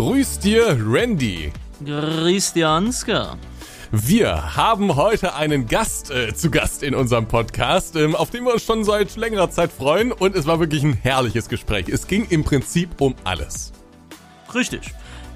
Grüß 0.00 0.38
dir, 0.38 0.78
Randy. 0.82 1.52
Grüß 1.84 2.54
dir, 2.54 2.70
Ansgar. 2.70 3.36
Wir 3.92 4.56
haben 4.56 4.96
heute 4.96 5.34
einen 5.34 5.66
Gast 5.66 6.10
äh, 6.10 6.32
zu 6.34 6.50
Gast 6.50 6.82
in 6.82 6.94
unserem 6.94 7.28
Podcast, 7.28 7.96
ähm, 7.96 8.16
auf 8.16 8.30
den 8.30 8.44
wir 8.44 8.54
uns 8.54 8.64
schon 8.64 8.82
seit 8.82 9.16
längerer 9.16 9.50
Zeit 9.50 9.70
freuen 9.70 10.10
und 10.10 10.34
es 10.36 10.46
war 10.46 10.58
wirklich 10.58 10.84
ein 10.84 10.94
herrliches 10.94 11.50
Gespräch. 11.50 11.90
Es 11.90 12.06
ging 12.06 12.26
im 12.30 12.44
Prinzip 12.44 12.98
um 12.98 13.14
alles. 13.24 13.74
Richtig. 14.54 14.80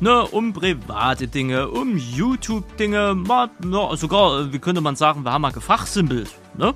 Ne, 0.00 0.24
um 0.24 0.54
private 0.54 1.28
Dinge, 1.28 1.68
um 1.68 1.98
YouTube-Dinge, 1.98 3.22
sogar, 3.96 4.40
äh, 4.40 4.52
wie 4.54 4.60
könnte 4.60 4.80
man 4.80 4.96
sagen, 4.96 5.24
wir 5.24 5.32
haben 5.32 5.42
mal 5.42 5.52
gefachsimpelt, 5.52 6.30
ne? 6.56 6.72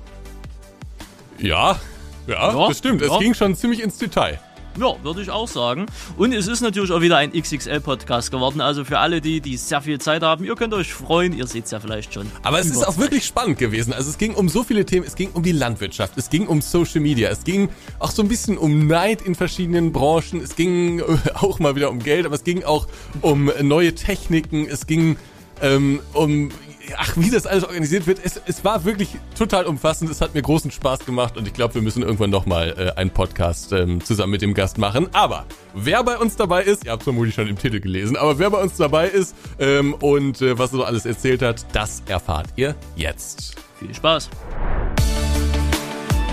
Ja, 1.39 1.79
ja, 2.27 2.51
ja 2.51 2.67
das 2.67 2.77
stimmt. 2.77 3.01
Ja. 3.01 3.11
Es 3.11 3.19
ging 3.19 3.33
schon 3.33 3.55
ziemlich 3.55 3.81
ins 3.81 3.97
Detail. 3.97 4.39
Ja, 4.77 4.95
würde 5.03 5.21
ich 5.21 5.29
auch 5.29 5.47
sagen. 5.47 5.87
Und 6.17 6.33
es 6.33 6.47
ist 6.47 6.61
natürlich 6.61 6.91
auch 6.91 7.01
wieder 7.01 7.17
ein 7.17 7.31
XXL-Podcast 7.31 8.31
geworden. 8.31 8.61
Also 8.61 8.85
für 8.85 8.99
alle 8.99 9.21
die, 9.21 9.41
die 9.41 9.57
sehr 9.57 9.81
viel 9.81 9.99
Zeit 9.99 10.21
haben, 10.23 10.45
ihr 10.45 10.55
könnt 10.55 10.73
euch 10.73 10.93
freuen. 10.93 11.33
Ihr 11.33 11.47
seht 11.47 11.65
es 11.65 11.71
ja 11.71 11.79
vielleicht 11.79 12.13
schon. 12.13 12.31
Aber 12.43 12.59
es 12.59 12.67
ist 12.67 12.87
auch 12.87 12.97
wirklich 12.97 13.25
spannend 13.25 13.57
gewesen. 13.57 13.93
Also 13.93 14.09
es 14.09 14.17
ging 14.17 14.35
um 14.35 14.47
so 14.47 14.63
viele 14.63 14.85
Themen. 14.85 15.05
Es 15.05 15.15
ging 15.15 15.31
um 15.33 15.43
die 15.43 15.51
Landwirtschaft. 15.51 16.17
Es 16.17 16.29
ging 16.29 16.47
um 16.47 16.61
Social 16.61 17.01
Media. 17.01 17.29
Es 17.29 17.43
ging 17.43 17.69
auch 17.99 18.11
so 18.11 18.21
ein 18.21 18.27
bisschen 18.27 18.57
um 18.57 18.87
Neid 18.87 19.21
in 19.21 19.35
verschiedenen 19.35 19.91
Branchen. 19.91 20.41
Es 20.41 20.55
ging 20.55 21.01
auch 21.33 21.59
mal 21.59 21.75
wieder 21.75 21.89
um 21.89 21.99
Geld. 21.99 22.25
Aber 22.25 22.35
es 22.35 22.43
ging 22.43 22.63
auch 22.63 22.87
um 23.21 23.51
neue 23.61 23.95
Techniken. 23.95 24.67
Es 24.67 24.87
ging 24.87 25.17
ähm, 25.61 25.99
um 26.13 26.51
ach, 26.97 27.13
wie 27.15 27.29
das 27.29 27.45
alles 27.45 27.63
organisiert 27.63 28.07
wird, 28.07 28.19
es, 28.23 28.41
es 28.45 28.63
war 28.63 28.85
wirklich 28.85 29.09
total 29.37 29.65
umfassend. 29.65 30.09
Es 30.09 30.21
hat 30.21 30.33
mir 30.33 30.41
großen 30.41 30.71
Spaß 30.71 31.05
gemacht 31.05 31.37
und 31.37 31.47
ich 31.47 31.53
glaube, 31.53 31.75
wir 31.75 31.81
müssen 31.81 32.03
irgendwann 32.03 32.29
nochmal 32.29 32.75
äh, 32.77 32.99
einen 32.99 33.11
Podcast 33.11 33.71
ähm, 33.73 34.03
zusammen 34.03 34.31
mit 34.31 34.41
dem 34.41 34.53
Gast 34.53 34.77
machen. 34.77 35.09
Aber 35.13 35.45
wer 35.73 36.03
bei 36.03 36.17
uns 36.17 36.35
dabei 36.35 36.63
ist, 36.63 36.85
ihr 36.85 36.91
habt 36.91 37.03
vermutlich 37.03 37.35
schon 37.35 37.47
im 37.47 37.57
Titel 37.57 37.79
gelesen, 37.79 38.17
aber 38.17 38.39
wer 38.39 38.49
bei 38.49 38.61
uns 38.61 38.77
dabei 38.77 39.07
ist 39.07 39.35
ähm, 39.59 39.93
und 39.93 40.41
äh, 40.41 40.57
was 40.57 40.71
er 40.71 40.77
so 40.77 40.83
alles 40.83 41.05
erzählt 41.05 41.41
hat, 41.41 41.65
das 41.73 42.03
erfahrt 42.07 42.47
ihr 42.55 42.75
jetzt. 42.95 43.55
Viel 43.79 43.93
Spaß. 43.93 44.29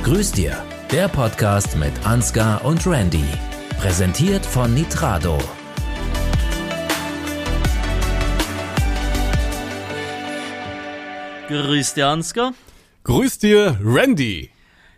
Grüß 0.04 0.32
dir, 0.32 0.56
der 0.92 1.08
Podcast 1.08 1.76
mit 1.76 1.92
Ansgar 2.04 2.64
und 2.64 2.86
Randy. 2.86 3.24
Präsentiert 3.80 4.46
von 4.46 4.72
Nitrado. 4.72 5.38
Grüß 11.48 11.94
dir, 11.94 12.08
Ansgar. 12.08 12.54
Grüß 13.04 13.38
dir, 13.38 13.78
Randy. 13.80 14.50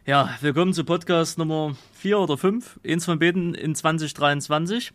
Ja, 0.06 0.30
willkommen 0.41 0.72
zu 0.72 0.82
Podcast 0.82 1.36
Nummer 1.36 1.77
4 1.92 2.18
oder 2.18 2.38
5, 2.38 2.80
eins 2.86 3.04
von 3.04 3.18
beiden 3.18 3.54
in 3.54 3.74
2023. 3.74 4.92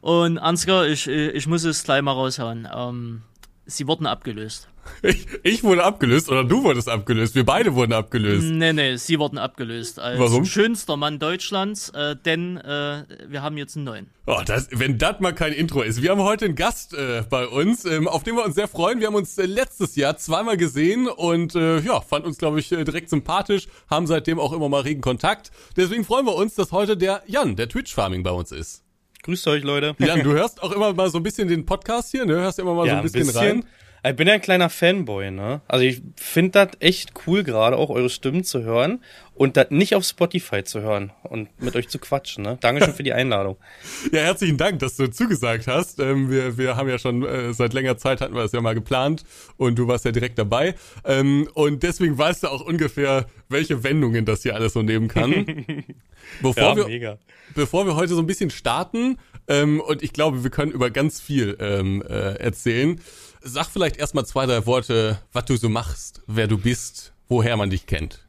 Und 0.00 0.38
Ansgar, 0.38 0.86
ich, 0.86 1.08
ich 1.08 1.48
muss 1.48 1.64
es 1.64 1.82
gleich 1.82 2.02
mal 2.02 2.12
raushauen. 2.12 2.68
Ähm, 2.72 3.22
sie 3.66 3.88
wurden 3.88 4.06
abgelöst. 4.06 4.68
Ich, 5.02 5.26
ich 5.42 5.64
wurde 5.64 5.82
abgelöst 5.84 6.28
oder 6.28 6.44
du 6.44 6.62
wurdest 6.62 6.88
abgelöst? 6.88 7.34
Wir 7.34 7.44
beide 7.44 7.74
wurden 7.74 7.92
abgelöst. 7.92 8.46
Nee, 8.46 8.72
nee, 8.72 8.96
sie 8.96 9.18
wurden 9.18 9.36
abgelöst. 9.36 9.98
Als 9.98 10.18
Warum? 10.18 10.44
schönster 10.44 10.96
Mann 10.96 11.18
Deutschlands, 11.18 11.88
äh, 11.90 12.14
denn 12.16 12.56
äh, 12.56 13.04
wir 13.26 13.42
haben 13.42 13.56
jetzt 13.56 13.76
einen 13.76 13.84
neuen. 13.84 14.10
Oh, 14.26 14.40
das, 14.44 14.68
wenn 14.70 14.98
das 14.98 15.18
mal 15.18 15.34
kein 15.34 15.52
Intro 15.52 15.82
ist. 15.82 16.02
Wir 16.02 16.10
haben 16.10 16.22
heute 16.22 16.44
einen 16.44 16.54
Gast 16.54 16.94
äh, 16.94 17.24
bei 17.28 17.48
uns, 17.48 17.84
ähm, 17.84 18.06
auf 18.06 18.22
den 18.22 18.36
wir 18.36 18.44
uns 18.44 18.54
sehr 18.54 18.68
freuen. 18.68 19.00
Wir 19.00 19.08
haben 19.08 19.16
uns 19.16 19.36
äh, 19.38 19.46
letztes 19.46 19.96
Jahr 19.96 20.16
zweimal 20.16 20.56
gesehen 20.56 21.08
und 21.08 21.56
äh, 21.56 21.80
ja, 21.80 22.00
fand 22.00 22.24
uns, 22.24 22.38
glaube 22.38 22.60
ich, 22.60 22.70
äh, 22.70 22.84
direkt 22.84 23.10
sympathisch, 23.10 23.66
haben 23.90 24.06
seitdem 24.06 24.38
auch 24.38 24.52
immer 24.52 24.68
mal 24.68 24.82
regen 24.82 25.00
Kontakt. 25.00 25.50
Deswegen 25.76 26.04
freuen 26.04 26.26
wir 26.26 26.36
uns, 26.36 26.54
dass 26.54 26.70
heute 26.70 26.96
der 26.96 27.22
Jan, 27.26 27.56
der 27.56 27.68
Twitch-Farming 27.68 28.22
bei 28.22 28.30
uns 28.30 28.52
ist. 28.52 28.84
Grüßt 29.24 29.46
euch, 29.48 29.62
Leute. 29.62 29.94
Jan, 29.98 30.22
du 30.22 30.32
hörst 30.32 30.62
auch 30.62 30.72
immer 30.72 30.92
mal 30.92 31.10
so 31.10 31.18
ein 31.18 31.22
bisschen 31.22 31.48
den 31.48 31.64
Podcast 31.66 32.10
hier, 32.10 32.24
ne? 32.24 32.34
Hörst 32.34 32.58
immer 32.58 32.74
mal 32.74 32.86
ja, 32.86 32.94
so 32.94 32.96
ein 32.98 33.02
bisschen, 33.02 33.20
ein 33.20 33.26
bisschen 33.26 33.40
rein. 33.40 33.64
Ich 34.04 34.16
bin 34.16 34.26
ja 34.26 34.34
ein 34.34 34.40
kleiner 34.40 34.68
Fanboy, 34.68 35.30
ne? 35.30 35.60
Also 35.68 35.84
ich 35.84 36.02
finde 36.16 36.50
das 36.50 36.70
echt 36.80 37.12
cool, 37.26 37.44
gerade 37.44 37.76
auch 37.76 37.88
eure 37.88 38.10
Stimmen 38.10 38.42
zu 38.42 38.64
hören 38.64 39.00
und 39.34 39.56
das 39.56 39.70
nicht 39.70 39.94
auf 39.94 40.02
Spotify 40.02 40.64
zu 40.64 40.80
hören 40.80 41.12
und 41.22 41.48
mit 41.62 41.76
euch 41.76 41.88
zu 41.88 42.00
quatschen, 42.00 42.42
ne? 42.42 42.58
Dankeschön 42.60 42.94
für 42.94 43.04
die 43.04 43.12
Einladung. 43.12 43.58
ja, 44.12 44.22
herzlichen 44.22 44.56
Dank, 44.56 44.80
dass 44.80 44.96
du 44.96 45.08
zugesagt 45.08 45.68
hast. 45.68 46.00
Ähm, 46.00 46.30
wir, 46.30 46.58
wir 46.58 46.76
haben 46.76 46.88
ja 46.88 46.98
schon 46.98 47.24
äh, 47.24 47.54
seit 47.54 47.74
längerer 47.74 47.96
Zeit 47.96 48.20
hatten 48.20 48.34
wir 48.34 48.42
das 48.42 48.50
ja 48.50 48.60
mal 48.60 48.74
geplant 48.74 49.22
und 49.56 49.78
du 49.78 49.86
warst 49.86 50.04
ja 50.04 50.10
direkt 50.10 50.36
dabei. 50.36 50.74
Ähm, 51.04 51.48
und 51.54 51.84
deswegen 51.84 52.18
weißt 52.18 52.42
du 52.42 52.48
auch 52.48 52.62
ungefähr, 52.62 53.26
welche 53.48 53.84
Wendungen 53.84 54.24
das 54.24 54.42
hier 54.42 54.56
alles 54.56 54.72
so 54.72 54.82
nehmen 54.82 55.06
kann. 55.06 55.30
bevor 56.42 56.62
ja, 56.62 56.76
wir, 56.76 56.86
mega. 56.86 57.18
Bevor 57.54 57.86
wir 57.86 57.94
heute 57.94 58.14
so 58.14 58.20
ein 58.20 58.26
bisschen 58.26 58.50
starten, 58.50 59.16
ähm, 59.48 59.80
und 59.80 60.02
ich 60.02 60.12
glaube, 60.12 60.44
wir 60.44 60.50
können 60.50 60.72
über 60.72 60.90
ganz 60.90 61.20
viel 61.20 61.56
ähm, 61.60 62.02
äh, 62.02 62.34
erzählen. 62.34 63.00
Sag 63.44 63.66
vielleicht 63.66 63.96
erstmal 63.96 64.24
zwei, 64.24 64.46
drei 64.46 64.66
Worte, 64.66 65.18
was 65.32 65.44
du 65.46 65.56
so 65.56 65.68
machst, 65.68 66.22
wer 66.26 66.46
du 66.46 66.58
bist, 66.58 67.12
woher 67.28 67.56
man 67.56 67.70
dich 67.70 67.86
kennt. 67.86 68.20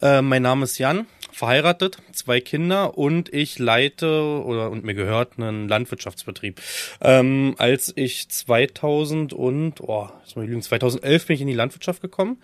Äh, 0.00 0.22
mein 0.22 0.42
Name 0.42 0.64
ist 0.64 0.78
Jan 0.78 1.06
verheiratet, 1.34 1.98
zwei 2.12 2.40
Kinder 2.40 2.96
und 2.96 3.32
ich 3.32 3.58
leite 3.58 4.22
oder 4.44 4.70
und 4.70 4.84
mir 4.84 4.94
gehört 4.94 5.38
einen 5.38 5.68
Landwirtschaftsbetrieb. 5.68 6.60
Ähm, 7.00 7.56
als 7.58 7.92
ich 7.96 8.28
2000 8.28 9.32
und 9.32 9.80
oh, 9.80 10.08
2011 10.26 11.26
bin 11.26 11.34
ich 11.34 11.40
in 11.40 11.48
die 11.48 11.54
Landwirtschaft 11.54 12.00
gekommen, 12.00 12.40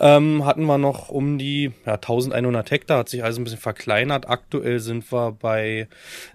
ähm, 0.00 0.46
hatten 0.46 0.64
wir 0.64 0.78
noch 0.78 1.10
um 1.10 1.36
die 1.36 1.72
ja, 1.84 1.94
1100 1.94 2.70
Hektar, 2.70 2.98
hat 2.98 3.08
sich 3.10 3.22
also 3.22 3.40
ein 3.40 3.44
bisschen 3.44 3.60
verkleinert. 3.60 4.28
Aktuell 4.28 4.80
sind 4.80 5.12
wir 5.12 5.32
bei 5.32 5.88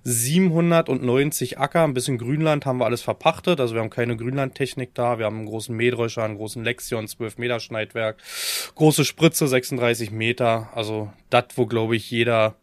790 0.04 1.58
Acker, 1.58 1.84
ein 1.84 1.96
bisschen 1.96 2.20
Grünland 2.20 2.66
haben 2.66 2.78
wir 2.78 2.86
alles 2.86 3.02
verpachtet, 3.02 3.60
also 3.60 3.74
wir 3.74 3.82
haben 3.82 3.90
keine 3.90 4.16
Grünlandtechnik 4.16 4.94
da, 4.94 5.18
wir 5.18 5.26
haben 5.26 5.38
einen 5.38 5.48
großen 5.48 5.76
Mähdrescher, 5.76 6.24
einen 6.24 6.38
großen 6.38 6.64
Lexion, 6.64 7.08
12 7.08 7.40
Meter 7.40 7.60
Schneidwerk, 7.60 8.18
große 8.76 9.04
Spritze, 9.04 9.48
36 9.48 10.12
Meter, 10.12 10.70
also 10.76 11.12
das, 11.32 11.46
wo 11.56 11.66
glaube 11.66 11.96
ich 11.96 12.10
jeder 12.12 12.56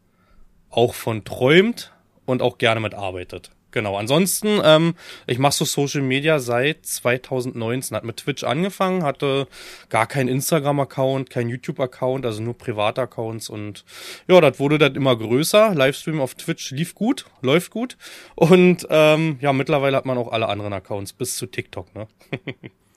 auch 0.70 0.94
von 0.94 1.24
träumt 1.24 1.92
und 2.24 2.42
auch 2.42 2.58
gerne 2.58 2.80
mitarbeitet. 2.80 3.50
Genau. 3.72 3.96
Ansonsten, 3.96 4.60
ähm, 4.62 4.94
ich 5.26 5.38
mache 5.38 5.54
so 5.54 5.64
Social 5.64 6.02
Media 6.02 6.38
seit 6.38 6.86
2019. 6.86 7.96
Hat 7.96 8.04
mit 8.04 8.18
Twitch 8.18 8.44
angefangen, 8.44 9.02
hatte 9.02 9.48
gar 9.88 10.06
keinen 10.06 10.28
Instagram-Account, 10.28 11.30
keinen 11.30 11.48
YouTube-Account, 11.48 12.24
also 12.24 12.42
nur 12.42 12.56
Privataccounts 12.56 13.48
und 13.48 13.84
ja, 14.28 14.40
das 14.40 14.58
wurde 14.60 14.78
dann 14.78 14.94
immer 14.94 15.16
größer. 15.16 15.74
Livestream 15.74 16.20
auf 16.20 16.34
Twitch 16.34 16.70
lief 16.70 16.94
gut, 16.94 17.26
läuft 17.40 17.70
gut 17.70 17.96
und 18.34 18.86
ähm, 18.90 19.38
ja, 19.40 19.52
mittlerweile 19.52 19.96
hat 19.96 20.04
man 20.04 20.18
auch 20.18 20.30
alle 20.30 20.48
anderen 20.48 20.74
Accounts 20.74 21.14
bis 21.14 21.36
zu 21.36 21.46
TikTok. 21.46 21.94
Ne? 21.94 22.06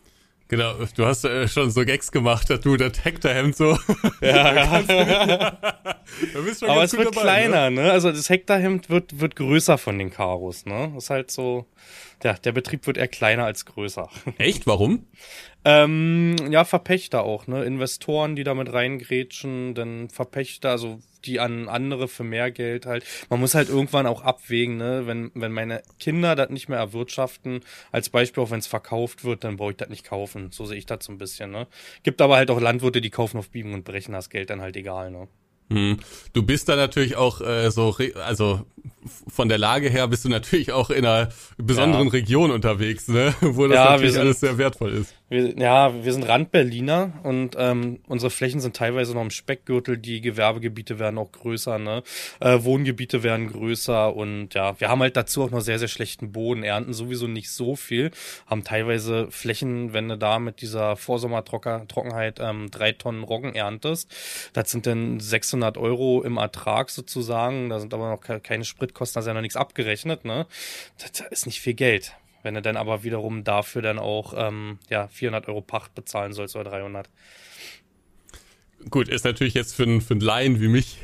Genau, 0.47 0.73
du 0.95 1.05
hast 1.05 1.25
äh, 1.25 1.47
schon 1.47 1.71
so 1.71 1.83
Gags 1.85 2.11
gemacht, 2.11 2.49
dass 2.51 2.59
du 2.59 2.77
das 2.77 3.03
Hektarhemd 3.03 3.55
so. 3.55 3.77
Ja, 4.21 4.53
ja. 4.53 5.57
Aber 6.67 6.83
es 6.83 6.95
wird 6.95 7.07
dabei, 7.07 7.21
kleiner, 7.21 7.71
ne? 7.71 7.83
ne? 7.83 7.91
Also 7.91 8.11
das 8.11 8.29
Hektarhemd 8.29 8.89
wird, 8.91 9.19
wird 9.19 9.35
größer 9.35 9.79
von 9.79 9.97
den 9.97 10.11
Karos, 10.11 10.65
ne? 10.65 10.91
Das 10.93 11.05
ist 11.05 11.09
halt 11.09 11.31
so. 11.31 11.65
Ja, 12.25 12.33
der 12.33 12.53
Betrieb 12.53 12.87
wird 12.87 12.97
eher 12.97 13.07
kleiner 13.07 13.45
als 13.45 13.65
größer. 13.65 14.09
Echt? 14.39 14.65
Warum? 14.65 15.05
ähm, 15.63 16.35
ja, 16.49 16.65
Verpächter 16.65 17.23
auch, 17.23 17.45
ne? 17.45 17.63
Investoren, 17.63 18.35
die 18.35 18.43
damit 18.43 18.73
reingrätschen, 18.73 19.75
dann 19.75 20.09
Verpächter, 20.09 20.71
also 20.71 20.99
die 21.25 21.39
an 21.39 21.69
andere 21.69 22.07
für 22.07 22.23
mehr 22.23 22.49
Geld 22.49 22.87
halt. 22.87 23.05
Man 23.29 23.39
muss 23.39 23.53
halt 23.53 23.69
irgendwann 23.69 24.07
auch 24.07 24.23
abwägen, 24.23 24.77
ne? 24.77 25.03
Wenn, 25.05 25.29
wenn 25.35 25.51
meine 25.51 25.83
Kinder 25.99 26.35
das 26.35 26.49
nicht 26.49 26.67
mehr 26.67 26.79
erwirtschaften, 26.79 27.59
als 27.91 28.09
Beispiel 28.09 28.41
auch 28.41 28.49
wenn 28.49 28.57
es 28.57 28.65
verkauft 28.65 29.23
wird, 29.23 29.43
dann 29.43 29.57
brauche 29.57 29.71
ich 29.71 29.77
das 29.77 29.89
nicht 29.89 30.03
kaufen. 30.03 30.49
So 30.51 30.65
sehe 30.65 30.79
ich 30.79 30.87
das 30.87 31.05
so 31.05 31.11
ein 31.11 31.19
bisschen, 31.19 31.51
ne? 31.51 31.67
Gibt 32.01 32.21
aber 32.23 32.37
halt 32.37 32.49
auch 32.49 32.59
Landwirte, 32.59 33.01
die 33.01 33.11
kaufen 33.11 33.37
auf 33.37 33.51
Biegen 33.51 33.75
und 33.75 33.83
Brechen 33.83 34.13
das 34.13 34.31
Geld 34.31 34.49
dann 34.49 34.61
halt 34.61 34.75
egal, 34.77 35.11
ne? 35.11 35.27
Hm. 35.69 35.97
Du 36.33 36.43
bist 36.43 36.69
da 36.69 36.75
natürlich 36.75 37.15
auch 37.17 37.41
äh, 37.41 37.69
so, 37.69 37.95
also 38.23 38.65
von 39.27 39.49
der 39.49 39.57
Lage 39.57 39.89
her 39.89 40.07
bist 40.07 40.25
du 40.25 40.29
natürlich 40.29 40.71
auch 40.71 40.89
in 40.89 41.05
einer 41.05 41.29
besonderen 41.57 42.07
ja. 42.07 42.11
Region 42.11 42.51
unterwegs, 42.51 43.07
ne? 43.07 43.33
wo 43.41 43.67
das 43.67 43.75
ja, 43.75 43.85
natürlich 43.91 44.13
sind, 44.13 44.21
alles 44.21 44.39
sehr 44.39 44.57
wertvoll 44.57 44.93
ist. 44.93 45.13
Wir, 45.29 45.57
ja, 45.57 46.03
wir 46.03 46.13
sind 46.13 46.27
Rand-Berliner 46.27 47.13
und 47.23 47.55
ähm, 47.57 47.99
unsere 48.07 48.29
Flächen 48.29 48.59
sind 48.59 48.75
teilweise 48.75 49.13
noch 49.13 49.21
im 49.21 49.31
Speckgürtel. 49.31 49.97
Die 49.97 50.21
Gewerbegebiete 50.21 50.99
werden 50.99 51.17
auch 51.17 51.31
größer, 51.31 51.79
ne? 51.79 52.03
Äh, 52.39 52.63
Wohngebiete 52.63 53.23
werden 53.23 53.51
größer 53.51 54.15
und 54.15 54.53
ja, 54.53 54.79
wir 54.79 54.89
haben 54.89 55.01
halt 55.01 55.17
dazu 55.17 55.43
auch 55.43 55.51
noch 55.51 55.61
sehr, 55.61 55.79
sehr 55.79 55.87
schlechten 55.87 56.31
Boden, 56.31 56.63
ernten 56.63 56.93
sowieso 56.93 57.27
nicht 57.27 57.49
so 57.49 57.75
viel, 57.75 58.11
haben 58.45 58.63
teilweise 58.63 59.27
Flächen, 59.31 59.93
wenn 59.93 60.09
du 60.09 60.17
da 60.17 60.39
mit 60.39 60.61
dieser 60.61 60.95
Vorsommertrockenheit 60.95 62.39
ähm, 62.39 62.69
drei 62.71 62.91
Tonnen 62.91 63.23
Roggen 63.23 63.55
erntest, 63.55 64.13
das 64.53 64.71
sind 64.71 64.85
dann 64.85 65.19
600 65.19 65.77
Euro 65.77 66.21
im 66.23 66.37
Ertrag 66.37 66.89
sozusagen, 66.89 67.69
da 67.69 67.79
sind 67.79 67.93
aber 67.93 68.09
noch 68.09 68.21
keine 68.21 68.63
Spritkosten, 68.75 69.15
da 69.15 69.19
ist 69.21 69.27
ja 69.27 69.33
noch 69.33 69.41
nichts 69.41 69.55
abgerechnet, 69.55 70.25
ne? 70.25 70.47
Das 70.97 71.21
ist 71.31 71.45
nicht 71.45 71.61
viel 71.61 71.73
Geld. 71.73 72.13
Wenn 72.43 72.53
du 72.53 72.61
dann 72.61 72.77
aber 72.77 73.03
wiederum 73.03 73.43
dafür 73.43 73.81
dann 73.81 73.97
auch 73.97 74.33
ähm, 74.37 74.79
ja, 74.89 75.07
400 75.07 75.47
Euro 75.47 75.61
Pacht 75.61 75.95
bezahlen 75.95 76.33
sollst 76.33 76.55
oder 76.55 76.69
300. 76.69 77.09
Gut, 78.89 79.07
ist 79.09 79.25
natürlich 79.25 79.55
jetzt 79.55 79.73
für, 79.73 79.83
einen, 79.83 80.01
für 80.01 80.13
einen 80.13 80.21
Laien 80.21 80.61
wie 80.61 80.67
mich 80.67 80.99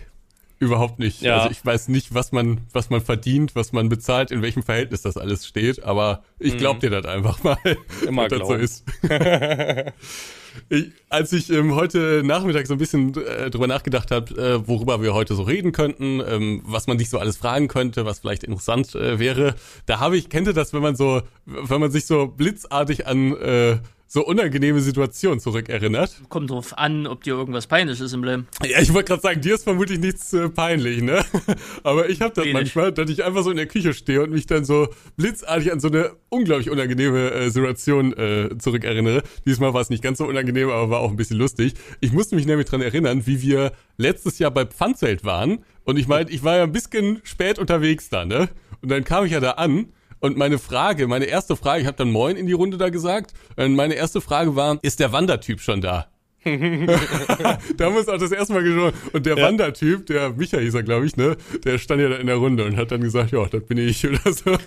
Überhaupt 0.62 1.00
nicht. 1.00 1.24
Ja. 1.24 1.38
Also 1.40 1.50
ich 1.50 1.66
weiß 1.66 1.88
nicht, 1.88 2.14
was 2.14 2.32
man, 2.32 2.62
was 2.72 2.92
man 2.92 3.02
verdient, 3.02 3.56
was 3.56 3.72
man 3.72 3.90
bezahlt, 3.90 4.30
in 4.30 4.44
welchem 4.44 4.62
Verhältnis 4.62 5.02
das 5.02 5.18
alles 5.18 5.48
steht, 5.48 5.82
aber 5.82 6.24
ich 6.38 6.56
glaub 6.56 6.80
dir 6.80 6.92
das 6.92 7.08
einfach 7.08 7.42
mal, 7.42 7.58
Immer 8.06 8.28
dass 8.28 8.38
das 8.38 8.48
so 8.48 8.54
ist. 8.54 8.86
ich, 10.70 10.92
als 11.10 11.34
ich 11.34 11.50
ähm, 11.50 11.76
heute 11.76 12.22
Nachmittag 12.24 12.68
so 12.68 12.74
ein 12.74 12.78
bisschen 12.78 13.16
äh, 13.16 13.50
drüber 13.50 13.68
nachgedacht 13.68 14.12
habe, 14.12 14.34
äh, 14.36 14.68
worüber 14.68 15.02
wir 15.02 15.14
heute 15.14 15.36
so 15.36 15.44
reden 15.44 15.72
könnten, 15.72 16.22
ähm, 16.26 16.62
was 16.66 16.88
man 16.88 16.98
sich 17.00 17.10
so 17.10 17.20
alles 17.20 17.38
fragen 17.38 17.68
könnte, 17.68 18.06
was 18.06 18.20
vielleicht 18.20 18.44
interessant 18.44 18.96
äh, 18.96 19.20
wäre, 19.20 19.56
da 19.86 20.00
habe 20.00 20.18
ich, 20.18 20.30
kennt 20.30 20.48
ihr 20.48 20.54
das, 20.54 20.74
wenn 20.74 20.82
man 20.82 20.96
so, 20.96 21.22
wenn 21.46 21.80
man 21.80 21.92
sich 21.92 22.06
so 22.06 22.28
blitzartig 22.28 23.08
an 23.08 23.36
äh, 23.38 23.78
so 24.14 24.26
unangenehme 24.26 24.82
Situationen 24.82 25.40
zurückerinnert? 25.40 26.24
Kommt 26.28 26.50
drauf 26.50 26.78
an, 26.78 27.08
ob 27.08 27.24
dir 27.24 27.34
irgendwas 27.34 27.68
peinlich 27.68 28.02
ist 28.02 28.12
im 28.12 28.26
Leben. 28.26 28.46
Ja, 28.62 28.82
ich 28.82 28.94
wollte 28.94 29.08
gerade 29.08 29.22
sagen, 29.22 29.40
dir 29.40 29.56
ist 29.56 29.64
vermutlich 29.64 30.00
nichts 30.00 30.34
äh, 30.34 30.50
peinlich, 30.50 31.02
ne? 31.02 31.24
Aber 31.84 32.10
ich 32.10 32.20
habe 32.20 32.34
das 32.34 32.44
Wenig. 32.44 32.54
manchmal, 32.54 32.92
dass 32.92 33.10
ich 33.10 33.24
einfach 33.24 33.42
so 33.42 33.52
in 33.52 33.56
der 33.56 33.68
Küche 33.68 33.94
stehe 33.94 34.22
und 34.22 34.32
mich 34.32 34.48
dann 34.48 34.66
so 34.66 34.90
blitzartig 35.16 35.72
an 35.72 35.80
so 35.80 35.88
eine 35.88 36.12
unglaublich 36.28 36.70
unangenehme 36.70 37.32
äh, 37.32 37.50
Situation 37.52 38.12
äh, 38.12 38.50
zurückerinnere. 38.58 39.24
Diesmal 39.46 39.74
war 39.74 39.80
es 39.80 39.90
nicht 39.90 40.04
ganz 40.04 40.18
so 40.18 40.26
unangenehm, 40.26 40.70
aber 40.70 40.90
war 40.90 41.00
auch 41.00 41.12
ein 41.12 41.16
bisschen 41.16 41.38
lustig. 41.38 41.76
Ich 42.02 42.12
musste 42.12 42.36
mich 42.36 42.46
nämlich 42.46 42.68
dran 42.68 42.82
erinnern, 42.82 43.26
wie 43.26 43.42
wir 43.42 43.72
letztes 43.96 44.40
Jahr 44.40 44.52
bei 44.52 44.66
Pfandzelt 44.66 45.24
waren. 45.24 45.64
Und 45.86 45.98
ich 45.98 46.10
meine, 46.10 46.30
ich 46.30 46.44
war 46.44 46.58
ja 46.58 46.64
ein 46.64 46.74
bisschen 46.74 47.22
spät 47.24 47.60
unterwegs 47.60 48.10
da, 48.10 48.26
ne? 48.26 48.50
Und 48.82 48.92
dann 48.92 49.06
kam 49.06 49.24
ich 49.24 49.32
ja 49.32 49.40
da 49.40 49.52
an 49.52 49.88
und 50.22 50.38
meine 50.38 50.60
Frage, 50.60 51.08
meine 51.08 51.26
erste 51.26 51.56
Frage, 51.56 51.82
ich 51.82 51.88
habe 51.88 51.98
dann 51.98 52.12
Moin 52.12 52.38
in 52.38 52.46
die 52.46 52.54
Runde 52.54 52.78
da 52.78 52.90
gesagt. 52.90 53.34
Und 53.58 53.76
meine 53.76 53.96
erste 53.96 54.22
Frage 54.22 54.56
war, 54.56 54.78
ist 54.82 55.00
der 55.00 55.12
Wandertyp 55.12 55.60
schon 55.60 55.82
da? 55.82 56.11
da 56.44 57.86
haben 57.86 57.94
wir 57.94 58.00
uns 58.00 58.08
auch 58.08 58.18
das 58.18 58.32
erste 58.32 58.54
Mal 58.54 58.64
geschaut. 58.64 58.96
Und 59.14 59.26
der 59.28 59.38
Wandertyp, 59.38 60.08
der 60.08 60.32
Micha 60.32 60.58
hieß 60.58 60.74
er, 60.74 60.82
glaube 60.82 61.06
ich, 61.06 61.16
ne, 61.16 61.38
der 61.64 61.78
stand 61.78 62.02
ja 62.02 62.10
da 62.10 62.16
in 62.16 62.26
der 62.26 62.38
Runde 62.38 62.66
und 62.66 62.78
hat 62.78 62.92
dann 62.92 63.02
gesagt, 63.02 63.32
ja, 63.32 63.46
das 63.46 63.64
bin 63.64 63.78
ich 63.78 64.08
oder 64.08 64.34
so. 64.34 64.52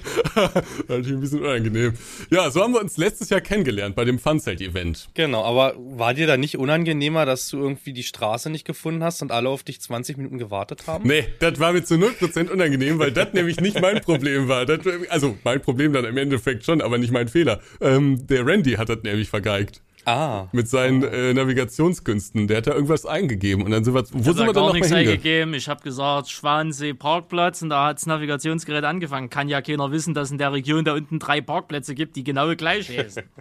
Natürlich 0.89 1.13
ein 1.13 1.21
bisschen 1.21 1.41
unangenehm. 1.41 1.95
Ja, 2.31 2.49
so 2.51 2.63
haben 2.63 2.75
wir 2.75 2.81
uns 2.81 2.97
letztes 2.97 3.29
Jahr 3.31 3.41
kennengelernt 3.41 3.97
bei 3.97 4.05
dem 4.05 4.21
Funzelt-Event. 4.21 5.09
Genau, 5.15 5.43
aber 5.43 5.75
war 5.77 6.15
dir 6.15 6.29
da 6.29 6.37
nicht 6.37 6.59
unangenehmer, 6.59 7.27
dass 7.27 7.49
du 7.49 7.59
irgendwie 7.59 7.93
die 7.93 8.05
Straße 8.05 8.51
nicht 8.51 8.65
gefunden 8.65 9.03
hast 9.03 9.23
und 9.23 9.33
alle 9.33 9.49
auf 9.49 9.65
dich 9.65 9.81
20 9.81 10.17
Minuten 10.17 10.39
gewartet 10.39 10.87
haben? 10.87 11.09
Nee, 11.09 11.27
das 11.41 11.59
war 11.59 11.73
mir 11.73 11.83
zu 11.83 11.95
0% 11.95 12.51
unangenehm, 12.51 13.01
weil 13.01 13.11
das 13.11 13.33
nämlich 13.33 13.61
nicht 13.61 13.81
mein 13.81 14.01
Problem 14.01 14.47
war. 14.47 14.65
Das, 14.65 14.79
also 15.09 15.37
mein 15.43 15.61
Problem 15.61 15.93
dann 15.93 16.05
im 16.05 16.17
Endeffekt 16.17 16.65
schon, 16.65 16.81
aber 16.81 16.99
nicht 16.99 17.13
mein 17.13 17.27
Fehler. 17.27 17.61
Ähm, 17.81 18.27
der 18.29 18.47
Randy 18.47 18.75
hat 18.75 18.89
das 18.89 19.03
nämlich 19.03 19.29
vergeigt. 19.29 19.83
Ah, 20.05 20.49
Mit 20.53 20.69
seinen 20.69 21.03
äh, 21.03 21.33
Navigationskünsten. 21.33 22.47
Der 22.47 22.59
hat 22.59 22.67
da 22.67 22.75
irgendwas 22.75 23.07
eingegeben 23.07 23.65
und 23.65 23.71
dann 23.71 23.85
sind 23.85 23.95
wir, 23.95 24.05
wo 24.13 24.19
Ich 24.19 24.25
sind 24.25 24.47
wir 24.47 24.53
dann 24.53 24.67
noch 24.67 24.73
nichts 24.75 24.93
eingegeben. 24.93 25.55
Ich 25.55 25.69
habe 25.69 25.83
gesagt, 25.83 26.29
Schwansee 26.29 26.93
Parkplatz 26.93 27.63
und 27.63 27.71
da 27.71 27.87
hat 27.87 27.97
das 27.97 28.07
Navigationsgerät 28.07 28.85
angefangen. 28.85 29.31
Kann 29.31 29.49
ja 29.49 29.63
keiner 29.63 29.91
wissen, 29.93 30.13
dass 30.13 30.31
in 30.31 30.39
der 30.39 30.53
Region 30.53 30.85
da 30.85 30.95
unten 30.95 31.19
drei 31.19 31.41
Parkplätze 31.41 31.95
gibt, 31.95 32.17
die 32.17 32.25
genau 32.25 32.55
gleich 32.55 32.89
heißen. 32.89 33.25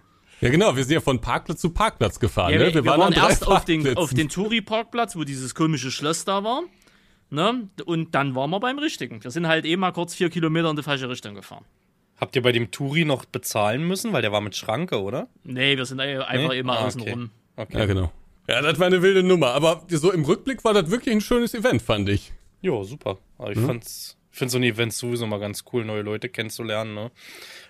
Ja 0.42 0.50
genau, 0.50 0.76
wir 0.76 0.84
sind 0.84 0.96
ja 0.96 1.00
von 1.00 1.22
Parkplatz 1.22 1.62
zu 1.62 1.70
Parkplatz 1.70 2.20
gefahren. 2.20 2.52
Ja, 2.52 2.60
ne? 2.60 2.74
wir, 2.74 2.84
wir 2.84 2.98
waren, 2.98 3.14
drei 3.14 3.30
erst 3.30 3.48
auf 3.48 3.64
den, 3.64 3.96
auf 3.96 4.14
den 4.14 4.28
Touri-Parkplatz, 4.28 5.16
wo 5.16 5.24
dieses 5.24 5.56
komische 5.56 5.90
Schloss 5.90 6.26
da 6.26 6.44
war. 6.44 6.64
Ne? 7.30 7.70
Und 7.86 8.14
dann 8.14 8.36
waren 8.36 8.50
wir 8.50 8.60
beim 8.60 8.78
richtigen. 8.78 9.24
Wir 9.24 9.32
sind 9.32 9.48
halt 9.48 9.66
eh 9.66 9.78
mal 9.78 9.94
kurz 9.94 10.14
vier 10.16 10.30
Kilometer 10.30 10.70
in 10.70 10.76
die 10.76 10.84
falsche 10.84 11.08
Richtung 11.08 11.34
gefahren. 11.34 11.64
Habt 12.24 12.36
ihr 12.36 12.42
bei 12.42 12.52
dem 12.54 12.72
Touri 12.72 13.06
noch 13.06 13.26
bezahlen 13.26 13.86
müssen, 13.88 14.14
weil 14.14 14.22
der 14.22 14.32
war 14.32 14.42
mit 14.42 14.56
Schranke, 14.56 15.02
oder? 15.02 15.28
Nee, 15.44 15.76
wir 15.78 15.86
sind 15.86 16.00
eh- 16.00 16.18
einfach 16.20 16.50
Nee? 16.54 16.60
immer 16.60 16.80
Ah, 16.80 16.88
außen 16.88 17.02
okay. 17.02 17.12
rum. 17.12 17.30
Okay. 17.58 17.78
Ja, 17.78 17.86
genau. 17.86 18.12
Ja, 18.48 18.62
das 18.62 18.80
war 18.80 18.88
eine 18.88 19.02
wilde 19.02 19.24
Nummer, 19.24 19.48
aber 19.52 19.84
so 19.90 20.12
im 20.12 20.24
Rückblick 20.26 20.64
war 20.64 20.74
das 20.74 20.90
wirklich 20.90 21.14
ein 21.14 21.22
schönes 21.22 21.54
Event, 21.54 21.82
fand 21.82 22.10
ich. 22.10 22.32
Ja, 22.62 22.84
super. 22.84 23.18
Aber 23.38 23.52
ich 23.52 23.58
Mhm. 23.58 23.66
fand's, 23.68 24.18
ich 24.32 24.38
finde 24.38 24.52
so 24.52 24.58
ein 24.58 24.64
Event 24.64 24.94
sowieso 24.94 25.28
mal 25.28 25.40
ganz 25.40 25.64
cool, 25.72 25.86
neue 25.86 26.02
Leute 26.02 26.30
kennenzulernen, 26.30 26.94
ne? 26.94 27.12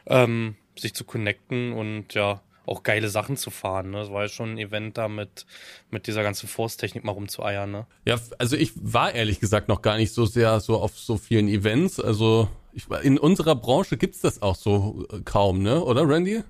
Ähm, 0.06 0.56
sich 0.78 0.94
zu 0.94 1.04
connecten 1.04 1.74
und 1.74 2.14
ja, 2.14 2.42
auch 2.66 2.84
geile 2.84 3.10
Sachen 3.10 3.36
zu 3.38 3.50
fahren, 3.50 3.92
ne? 3.92 4.02
Es 4.02 4.12
war 4.12 4.24
ja 4.24 4.30
schon 4.30 4.54
ein 4.54 4.58
Event 4.58 4.98
da 4.98 5.08
mit, 5.08 5.46
mit 5.92 6.08
dieser 6.08 6.24
ganzen 6.24 6.48
Force-Technik 6.48 7.04
mal 7.04 7.12
rumzueiern, 7.12 7.70
ne? 7.72 7.86
Ja, 8.06 8.18
also 8.38 8.56
ich 8.56 8.72
war 8.82 9.14
ehrlich 9.14 9.40
gesagt 9.40 9.68
noch 9.68 9.82
gar 9.82 9.98
nicht 9.98 10.14
so 10.14 10.26
sehr 10.26 10.60
so 10.60 10.78
auf 10.80 10.98
so 10.98 11.18
vielen 11.18 11.48
Events. 11.50 12.00
Also 12.00 12.48
ich, 12.74 12.90
in 13.04 13.18
unserer 13.18 13.56
Branche 13.56 13.98
gibt's 13.98 14.22
das 14.22 14.42
auch 14.42 14.56
so 14.56 15.06
äh, 15.12 15.20
kaum, 15.26 15.62
ne? 15.62 15.84
Oder, 15.84 16.08
Randy? 16.08 16.42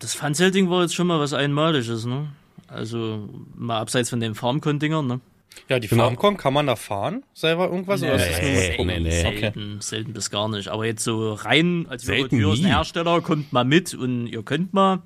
Das 0.00 0.14
Funzelting 0.14 0.68
war 0.70 0.82
jetzt 0.82 0.94
schon 0.94 1.06
mal 1.06 1.20
was 1.20 1.32
Einmaliges, 1.32 2.04
ne? 2.04 2.28
Also 2.66 3.28
mal 3.56 3.78
abseits 3.80 4.10
von 4.10 4.20
den 4.20 4.34
Farmcon-Dingern, 4.34 5.06
ne? 5.06 5.20
Ja, 5.68 5.78
die 5.78 5.88
Genau. 5.88 6.04
FarmCon, 6.04 6.36
kann 6.36 6.52
man 6.52 6.66
da 6.66 6.76
fahren? 6.76 7.24
Selber 7.32 7.68
irgendwas? 7.70 8.02
oder 8.02 8.14
ist 8.16 8.28
das 8.30 8.40
nur 8.42 8.50
Nee, 8.50 8.68
mit 8.68 8.76
gucken? 8.76 8.86
nee, 8.86 9.00
nee. 9.00 9.22
Selten, 9.22 9.80
selten 9.80 10.12
bis 10.12 10.30
gar 10.30 10.48
nicht. 10.48 10.68
Aber 10.68 10.84
jetzt 10.86 11.02
so 11.02 11.32
rein, 11.32 11.86
als 11.88 12.02
Selten 12.02 12.38
wir 12.38 12.48
ein 12.48 12.54
nie. 12.54 12.64
Hersteller, 12.64 13.20
kommt 13.22 13.52
mal 13.52 13.64
mit 13.64 13.94
und 13.94 14.26
ihr 14.26 14.42
könnt 14.42 14.72
mal. 14.74 15.02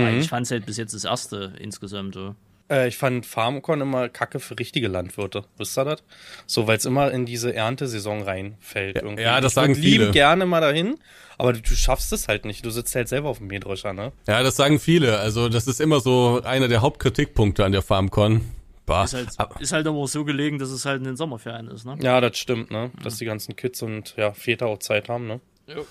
Mhm. 0.00 0.06
Aber 0.06 0.16
Ich 0.16 0.28
fand 0.28 0.46
es 0.46 0.50
halt 0.50 0.66
bis 0.66 0.76
jetzt 0.76 0.94
das 0.94 1.04
erste 1.04 1.52
insgesamt 1.60 2.14
so. 2.14 2.34
Äh, 2.68 2.88
ich 2.88 2.96
fand 2.96 3.24
FarmCon 3.26 3.80
immer 3.80 4.08
kacke 4.08 4.40
für 4.40 4.58
richtige 4.58 4.88
Landwirte. 4.88 5.44
Wisst 5.56 5.78
ihr 5.78 5.84
das? 5.84 6.02
So, 6.46 6.66
weil 6.66 6.78
es 6.78 6.84
immer 6.84 7.12
in 7.12 7.24
diese 7.24 7.54
Erntesaison 7.54 8.22
reinfällt. 8.22 8.96
irgendwie. 8.96 9.22
ja, 9.22 9.40
das 9.40 9.52
ich 9.52 9.54
sagen 9.54 9.74
viele. 9.76 10.00
lieben 10.04 10.12
gerne 10.12 10.46
mal 10.46 10.60
dahin, 10.60 10.96
aber 11.38 11.52
du, 11.52 11.60
du 11.60 11.74
schaffst 11.76 12.12
es 12.12 12.26
halt 12.26 12.44
nicht. 12.44 12.64
Du 12.66 12.70
sitzt 12.70 12.94
halt 12.96 13.06
selber 13.08 13.28
auf 13.28 13.38
dem 13.38 13.46
Mähdrescher, 13.46 13.92
ne? 13.92 14.10
Ja, 14.26 14.42
das 14.42 14.56
sagen 14.56 14.80
viele. 14.80 15.18
Also 15.20 15.48
das 15.48 15.68
ist 15.68 15.80
immer 15.80 16.00
so 16.00 16.40
einer 16.44 16.66
der 16.66 16.80
Hauptkritikpunkte 16.82 17.64
an 17.64 17.70
der 17.72 17.82
FarmCon. 17.82 18.40
Bah. 18.84 19.04
Ist 19.04 19.14
halt, 19.14 19.28
Aber- 19.36 19.60
ist 19.60 19.72
halt 19.72 19.86
aber 19.86 20.06
so 20.08 20.24
gelegen, 20.24 20.58
dass 20.58 20.70
es 20.70 20.84
halt 20.84 20.98
in 20.98 21.04
den 21.04 21.16
Sommerferien 21.16 21.68
ist, 21.68 21.84
ne? 21.86 21.96
Ja, 22.00 22.20
das 22.20 22.36
stimmt, 22.38 22.70
ne? 22.72 22.90
Dass 23.02 23.16
die 23.18 23.24
ganzen 23.26 23.54
Kids 23.56 23.82
und 23.82 24.14
ja, 24.16 24.32
Väter 24.32 24.66
auch 24.66 24.78
Zeit 24.78 25.08
haben, 25.08 25.26
ne? 25.28 25.40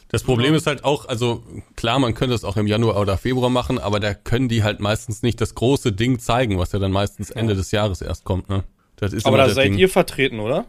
Das 0.09 0.23
Problem 0.23 0.53
ist 0.53 0.67
halt 0.67 0.83
auch, 0.85 1.07
also 1.07 1.43
klar, 1.75 1.99
man 1.99 2.13
könnte 2.13 2.33
es 2.33 2.43
auch 2.45 2.55
im 2.57 2.65
Januar 2.67 2.99
oder 2.99 3.17
Februar 3.17 3.49
machen, 3.49 3.77
aber 3.77 3.99
da 3.99 4.13
können 4.13 4.47
die 4.47 4.63
halt 4.63 4.79
meistens 4.79 5.21
nicht 5.21 5.41
das 5.41 5.53
große 5.55 5.91
Ding 5.91 6.19
zeigen, 6.19 6.57
was 6.57 6.71
ja 6.71 6.79
dann 6.79 6.91
meistens 6.91 7.29
Ende 7.29 7.55
des 7.55 7.71
Jahres 7.71 8.01
erst 8.01 8.23
kommt, 8.23 8.47
ne? 8.49 8.63
Das 8.95 9.11
ist 9.11 9.25
Aber 9.25 9.35
immer 9.35 9.43
da 9.43 9.47
das 9.47 9.55
seid 9.55 9.65
Ding. 9.65 9.77
ihr 9.77 9.89
vertreten, 9.89 10.39
oder? 10.39 10.65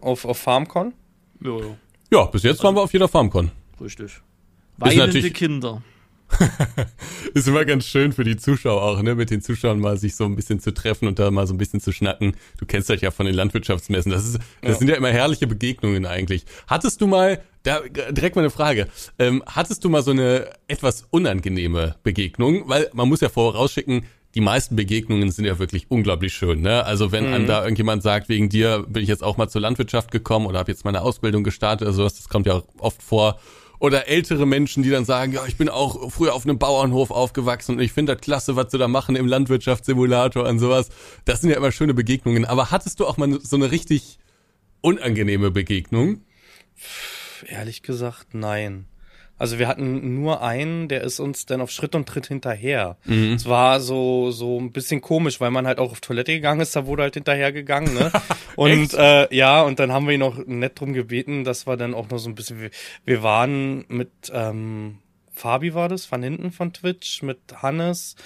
Auf, 0.00 0.26
auf 0.26 0.36
FarmCon? 0.38 0.92
Ja, 1.42 1.56
ja, 1.58 1.64
Ja, 2.12 2.24
bis 2.26 2.42
jetzt 2.42 2.62
waren 2.62 2.74
wir 2.74 2.82
auf 2.82 2.92
jeder 2.92 3.08
FarmCon. 3.08 3.50
richtig. 3.80 4.20
Weinende 4.76 5.06
natürlich- 5.06 5.32
Kinder. 5.34 5.82
Ist 7.34 7.48
immer 7.48 7.64
ganz 7.64 7.86
schön 7.86 8.12
für 8.12 8.22
die 8.22 8.36
Zuschauer 8.36 8.82
auch, 8.82 9.02
ne, 9.02 9.14
mit 9.16 9.30
den 9.30 9.42
Zuschauern 9.42 9.80
mal 9.80 9.96
sich 9.96 10.14
so 10.14 10.24
ein 10.24 10.36
bisschen 10.36 10.60
zu 10.60 10.72
treffen 10.72 11.08
und 11.08 11.18
da 11.18 11.30
mal 11.30 11.46
so 11.46 11.54
ein 11.54 11.58
bisschen 11.58 11.80
zu 11.80 11.90
schnacken. 11.92 12.36
Du 12.58 12.66
kennst 12.66 12.88
das 12.88 13.00
ja 13.00 13.10
von 13.10 13.26
den 13.26 13.34
Landwirtschaftsmessen. 13.34 14.12
Das 14.12 14.24
ist, 14.24 14.38
das 14.62 14.72
Ja. 14.72 14.74
sind 14.78 14.88
ja 14.88 14.94
immer 14.96 15.08
herrliche 15.10 15.46
Begegnungen 15.48 16.06
eigentlich. 16.06 16.44
Hattest 16.68 17.00
du 17.00 17.06
mal, 17.08 17.42
da 17.62 17.80
direkt 18.10 18.36
mal 18.36 18.42
eine 18.42 18.50
Frage, 18.50 18.88
ähm, 19.18 19.42
hattest 19.46 19.84
du 19.84 19.88
mal 19.88 20.02
so 20.02 20.12
eine 20.12 20.50
etwas 20.66 21.06
unangenehme 21.10 21.96
Begegnung? 22.02 22.68
Weil 22.68 22.90
man 22.92 23.08
muss 23.08 23.20
ja 23.20 23.28
vorausschicken, 23.28 24.04
die 24.34 24.40
meisten 24.40 24.76
Begegnungen 24.76 25.30
sind 25.30 25.44
ja 25.44 25.58
wirklich 25.58 25.90
unglaublich 25.90 26.32
schön. 26.32 26.60
Ne? 26.60 26.84
Also 26.84 27.10
wenn 27.10 27.26
einem 27.26 27.46
da 27.46 27.62
irgendjemand 27.62 28.02
sagt, 28.02 28.28
wegen 28.28 28.48
dir 28.48 28.86
bin 28.88 29.02
ich 29.02 29.08
jetzt 29.08 29.24
auch 29.24 29.36
mal 29.36 29.48
zur 29.48 29.60
Landwirtschaft 29.60 30.10
gekommen 30.10 30.46
oder 30.46 30.60
habe 30.60 30.70
jetzt 30.70 30.84
meine 30.84 31.02
Ausbildung 31.02 31.42
gestartet 31.42 31.88
oder 31.88 31.94
sowas, 31.94 32.14
das 32.14 32.28
kommt 32.28 32.46
ja 32.46 32.54
auch 32.54 32.64
oft 32.78 33.02
vor. 33.02 33.40
Oder 33.80 34.08
ältere 34.08 34.46
Menschen, 34.46 34.82
die 34.82 34.90
dann 34.90 35.06
sagen, 35.06 35.32
ja, 35.32 35.44
ich 35.46 35.56
bin 35.56 35.70
auch 35.70 36.12
früher 36.12 36.34
auf 36.34 36.44
einem 36.44 36.58
Bauernhof 36.58 37.10
aufgewachsen 37.10 37.76
und 37.76 37.80
ich 37.80 37.92
finde 37.92 38.14
das 38.14 38.20
klasse, 38.20 38.54
was 38.54 38.70
sie 38.70 38.78
da 38.78 38.88
machen 38.88 39.16
im 39.16 39.26
Landwirtschaftssimulator 39.26 40.46
und 40.46 40.58
sowas. 40.58 40.90
Das 41.24 41.40
sind 41.40 41.48
ja 41.48 41.56
immer 41.56 41.72
schöne 41.72 41.94
Begegnungen. 41.94 42.44
Aber 42.44 42.70
hattest 42.70 43.00
du 43.00 43.06
auch 43.06 43.16
mal 43.16 43.40
so 43.40 43.56
eine 43.56 43.70
richtig 43.70 44.18
unangenehme 44.82 45.50
Begegnung? 45.50 46.20
Ehrlich 47.48 47.82
gesagt, 47.82 48.34
nein. 48.34 48.86
Also 49.40 49.58
wir 49.58 49.68
hatten 49.68 50.20
nur 50.20 50.42
einen, 50.42 50.88
der 50.88 51.00
ist 51.00 51.18
uns 51.18 51.46
dann 51.46 51.62
auf 51.62 51.70
Schritt 51.70 51.94
und 51.94 52.06
Tritt 52.06 52.26
hinterher. 52.26 52.98
Es 53.36 53.48
war 53.48 53.80
so 53.80 54.30
so 54.30 54.60
ein 54.60 54.70
bisschen 54.70 55.00
komisch, 55.00 55.40
weil 55.40 55.50
man 55.50 55.66
halt 55.66 55.78
auch 55.78 55.92
auf 55.92 56.02
Toilette 56.02 56.32
gegangen 56.34 56.60
ist, 56.60 56.76
da 56.76 56.84
wurde 56.84 57.04
halt 57.04 57.14
hinterher 57.14 57.50
gegangen, 57.50 57.94
ne? 57.94 58.12
Und 58.56 58.92
äh, 58.92 59.34
ja, 59.34 59.62
und 59.62 59.78
dann 59.78 59.92
haben 59.92 60.06
wir 60.06 60.12
ihn 60.12 60.20
noch 60.20 60.44
nett 60.44 60.78
drum 60.78 60.92
gebeten, 60.92 61.44
dass 61.44 61.66
wir 61.66 61.78
dann 61.78 61.94
auch 61.94 62.10
noch 62.10 62.18
so 62.18 62.28
ein 62.28 62.34
bisschen. 62.34 62.60
Wir, 62.60 62.70
wir 63.06 63.22
waren 63.22 63.86
mit 63.88 64.10
ähm, 64.30 64.98
Fabi 65.30 65.72
war 65.72 65.88
das, 65.88 66.04
von 66.04 66.22
hinten 66.22 66.52
von 66.52 66.74
Twitch, 66.74 67.22
mit 67.22 67.38
Hannes 67.62 68.16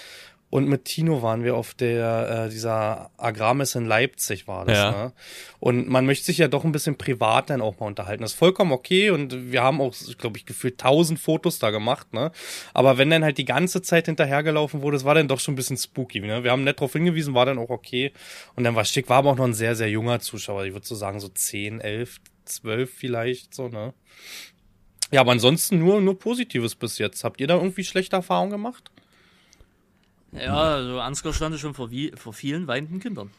und 0.55 0.69
mit 0.69 0.85
Tino 0.85 1.21
waren 1.21 1.43
wir 1.43 1.57
auf 1.57 1.75
der 1.75 2.45
äh, 2.47 2.49
dieser 2.49 3.11
Agrarmesse 3.17 3.79
in 3.79 3.87
Leipzig 3.87 4.47
war 4.47 4.65
das, 4.65 4.79
Ja. 4.79 4.91
ne? 4.93 5.13
Und 5.59 5.89
man 5.89 6.07
möchte 6.07 6.27
sich 6.27 6.39
ja 6.39 6.47
doch 6.47 6.63
ein 6.65 6.71
bisschen 6.71 6.97
privat 6.97 7.51
dann 7.51 7.61
auch 7.61 7.81
mal 7.81 7.87
unterhalten. 7.87 8.23
Das 8.23 8.35
ist 8.35 8.39
vollkommen 8.39 8.71
okay 8.71 9.11
und 9.11 9.51
wir 9.51 9.65
haben 9.65 9.81
auch, 9.81 9.93
glaube 10.17 10.39
ich, 10.39 10.47
gefühlt 10.47 10.79
tausend 10.79 11.19
Fotos 11.19 11.59
da 11.59 11.71
gemacht, 11.73 12.13
ne? 12.13 12.31
Aber 12.73 12.99
wenn 12.99 13.11
dann 13.11 13.25
halt 13.25 13.37
die 13.39 13.45
ganze 13.45 13.83
Zeit 13.83 14.07
hinterhergelaufen 14.07 14.81
wurde, 14.81 14.97
das 14.97 15.05
war 15.05 15.17
dann 15.17 15.27
doch 15.27 15.41
schon 15.41 15.55
ein 15.55 15.57
bisschen 15.57 15.77
spooky, 15.77 16.21
ne? 16.21 16.45
Wir 16.45 16.53
haben 16.53 16.63
nett 16.63 16.79
darauf 16.79 16.93
hingewiesen, 16.93 17.35
war 17.35 17.47
dann 17.47 17.59
auch 17.59 17.71
okay. 17.71 18.13
Und 18.55 18.63
dann 18.63 18.77
war 18.77 18.85
schick, 18.85 19.09
war 19.09 19.17
aber 19.19 19.33
auch 19.33 19.37
noch 19.37 19.47
ein 19.47 19.55
sehr, 19.55 19.75
sehr 19.75 19.91
junger 19.91 20.21
Zuschauer. 20.21 20.67
Ich 20.67 20.73
würde 20.73 20.87
so 20.87 20.95
sagen, 20.95 21.19
so 21.19 21.27
10, 21.27 21.81
11, 21.81 22.19
12 22.45 22.95
vielleicht, 22.95 23.53
so, 23.55 23.67
ne? 23.67 23.93
Ja, 25.11 25.21
aber 25.23 25.33
ansonsten 25.33 25.81
nur, 25.81 26.01
nur 26.01 26.17
Positives 26.17 26.77
bis 26.77 26.99
jetzt. 26.99 27.25
Habt 27.25 27.41
ihr 27.41 27.49
da 27.49 27.57
irgendwie 27.57 27.83
schlechte 27.83 28.15
Erfahrungen 28.15 28.53
gemacht? 28.53 28.93
Ja, 30.35 30.75
also 30.75 31.01
Ansgar 31.01 31.33
stand 31.33 31.59
schon 31.59 31.75
vor, 31.75 31.91
wie, 31.91 32.13
vor 32.17 32.33
vielen 32.33 32.67
weinenden 32.67 33.01
Kindern. 33.01 33.31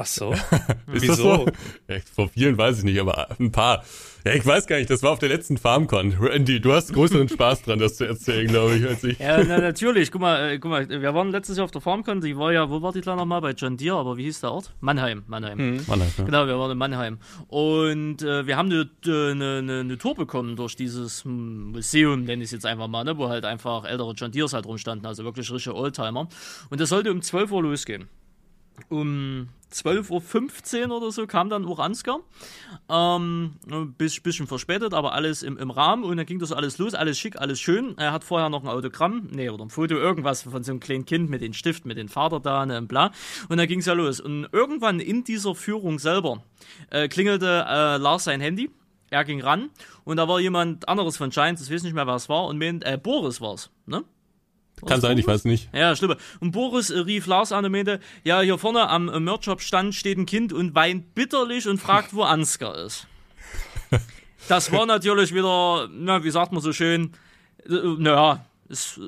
Ach 0.00 0.06
so. 0.06 0.32
Ist 0.92 1.02
Wieso? 1.02 1.14
so? 1.14 1.46
Ja, 1.86 1.96
vor 2.14 2.28
vielen 2.30 2.56
weiß 2.56 2.78
ich 2.78 2.84
nicht, 2.84 2.98
aber 2.98 3.28
ein 3.38 3.52
paar. 3.52 3.84
Ja, 4.24 4.32
ich 4.32 4.46
weiß 4.46 4.66
gar 4.66 4.76
nicht, 4.76 4.88
das 4.88 5.02
war 5.02 5.12
auf 5.12 5.18
der 5.18 5.28
letzten 5.28 5.58
FarmCon. 5.58 6.16
Randy, 6.18 6.58
du 6.58 6.72
hast 6.72 6.94
größeren 6.94 7.28
Spaß 7.28 7.62
dran, 7.62 7.78
das 7.78 7.96
zu 7.96 8.06
erzählen, 8.06 8.46
glaube 8.48 8.76
ich, 8.76 8.86
als 8.86 9.04
ich. 9.04 9.18
Ja, 9.18 9.44
na, 9.44 9.58
natürlich. 9.58 10.10
Guck 10.10 10.22
mal, 10.22 10.52
äh, 10.52 10.58
guck 10.58 10.70
mal, 10.70 10.88
wir 10.88 11.14
waren 11.14 11.30
letztes 11.30 11.58
Jahr 11.58 11.66
auf 11.66 11.70
der 11.70 11.82
FarmCon, 11.82 12.22
die 12.22 12.36
war 12.36 12.50
ja, 12.50 12.70
wo 12.70 12.80
war 12.80 12.92
die 12.92 13.02
da 13.02 13.14
nochmal? 13.14 13.42
Bei 13.42 13.50
John 13.50 13.76
Deere, 13.76 13.98
aber 13.98 14.16
wie 14.16 14.24
hieß 14.24 14.40
der 14.40 14.52
Ort? 14.52 14.72
Mannheim, 14.80 15.22
Mannheim. 15.26 15.80
Mann, 15.86 16.00
Alter. 16.00 16.24
Genau, 16.24 16.46
wir 16.46 16.58
waren 16.58 16.70
in 16.70 16.78
Mannheim. 16.78 17.18
Und 17.48 18.22
äh, 18.22 18.46
wir 18.46 18.56
haben 18.56 18.70
eine, 18.70 18.88
eine, 19.06 19.58
eine, 19.58 19.80
eine 19.80 19.98
Tour 19.98 20.14
bekommen 20.14 20.56
durch 20.56 20.76
dieses 20.76 21.24
hm, 21.24 21.72
Museum, 21.72 22.24
nenne 22.24 22.42
ich 22.42 22.48
es 22.48 22.52
jetzt 22.52 22.66
einfach 22.66 22.88
mal, 22.88 23.04
ne, 23.04 23.18
wo 23.18 23.28
halt 23.28 23.44
einfach 23.44 23.84
ältere 23.84 24.12
John 24.12 24.32
Deeres 24.32 24.54
halt 24.54 24.64
rumstanden, 24.64 25.06
also 25.06 25.24
wirklich 25.24 25.50
richtige 25.50 25.76
Oldtimer. 25.76 26.28
Und 26.70 26.80
das 26.80 26.88
sollte 26.88 27.10
um 27.10 27.20
12 27.20 27.52
Uhr 27.52 27.62
losgehen. 27.62 28.08
Um 28.88 29.48
12.15 29.72 30.88
Uhr 30.88 30.96
oder 30.96 31.12
so 31.12 31.26
kam 31.26 31.48
dann 31.48 31.64
Uranska. 31.64 32.18
Ähm, 32.88 33.52
ein 33.70 33.92
bis- 33.94 34.20
bisschen 34.20 34.46
verspätet, 34.46 34.94
aber 34.94 35.12
alles 35.12 35.42
im, 35.42 35.56
im 35.58 35.70
Rahmen. 35.70 36.02
Und 36.04 36.16
dann 36.16 36.26
ging 36.26 36.38
das 36.40 36.50
alles 36.52 36.78
los, 36.78 36.94
alles 36.94 37.18
schick, 37.18 37.36
alles 37.40 37.60
schön. 37.60 37.96
Er 37.98 38.12
hat 38.12 38.24
vorher 38.24 38.48
noch 38.48 38.62
ein 38.62 38.68
Autogramm, 38.68 39.28
nee, 39.30 39.48
oder 39.48 39.64
ein 39.64 39.70
Foto, 39.70 39.94
irgendwas 39.94 40.42
von 40.42 40.64
so 40.64 40.72
einem 40.72 40.80
kleinen 40.80 41.04
Kind 41.04 41.30
mit 41.30 41.40
den 41.40 41.52
Stift, 41.54 41.84
mit 41.86 41.98
dem 41.98 42.08
Vater 42.08 42.40
da, 42.40 42.66
ne, 42.66 42.82
bla. 42.82 43.12
Und 43.48 43.58
dann 43.58 43.68
ging 43.68 43.78
es 43.80 43.86
ja 43.86 43.92
los. 43.92 44.20
Und 44.20 44.48
irgendwann 44.52 44.98
in 44.98 45.22
dieser 45.24 45.54
Führung 45.54 45.98
selber 45.98 46.42
äh, 46.90 47.08
klingelte 47.08 47.64
äh, 47.68 47.96
Lars 47.98 48.24
sein 48.24 48.40
Handy. 48.40 48.70
Er 49.12 49.24
ging 49.24 49.40
ran 49.42 49.70
und 50.04 50.18
da 50.18 50.28
war 50.28 50.38
jemand 50.38 50.88
anderes 50.88 51.16
von 51.16 51.30
Giants, 51.30 51.60
ich 51.62 51.72
weiß 51.72 51.82
nicht 51.82 51.94
mehr, 51.94 52.06
wer 52.06 52.14
es 52.14 52.28
war, 52.28 52.46
und 52.46 52.58
meint, 52.58 52.84
äh, 52.84 52.96
Boris 52.96 53.40
war's, 53.40 53.70
ne? 53.86 54.04
Kann 54.86 55.00
sein, 55.00 55.18
ich 55.18 55.26
weiß 55.26 55.44
nicht. 55.44 55.68
Ja, 55.74 55.94
stimmt. 55.96 56.16
Und 56.40 56.52
Boris 56.52 56.90
äh, 56.90 56.98
rief 57.00 57.26
Lars 57.26 57.52
an 57.52 57.64
und 57.64 57.72
meinte, 57.72 58.00
ja, 58.24 58.40
hier 58.40 58.58
vorne 58.58 58.88
am 58.88 59.08
äh, 59.08 59.20
Merch-Shop-Stand 59.20 59.94
steht 59.94 60.18
ein 60.18 60.26
Kind 60.26 60.52
und 60.52 60.74
weint 60.74 61.14
bitterlich 61.14 61.68
und 61.68 61.78
fragt, 61.78 62.14
wo 62.14 62.22
Ansgar 62.22 62.76
ist. 62.76 63.06
Das 64.48 64.72
war 64.72 64.84
natürlich 64.86 65.32
wieder, 65.34 65.88
na, 65.92 66.24
wie 66.24 66.30
sagt 66.30 66.50
man 66.50 66.60
so 66.62 66.72
schön, 66.72 67.12
äh, 67.68 67.72
naja, 67.98 68.44
es, 68.68 68.98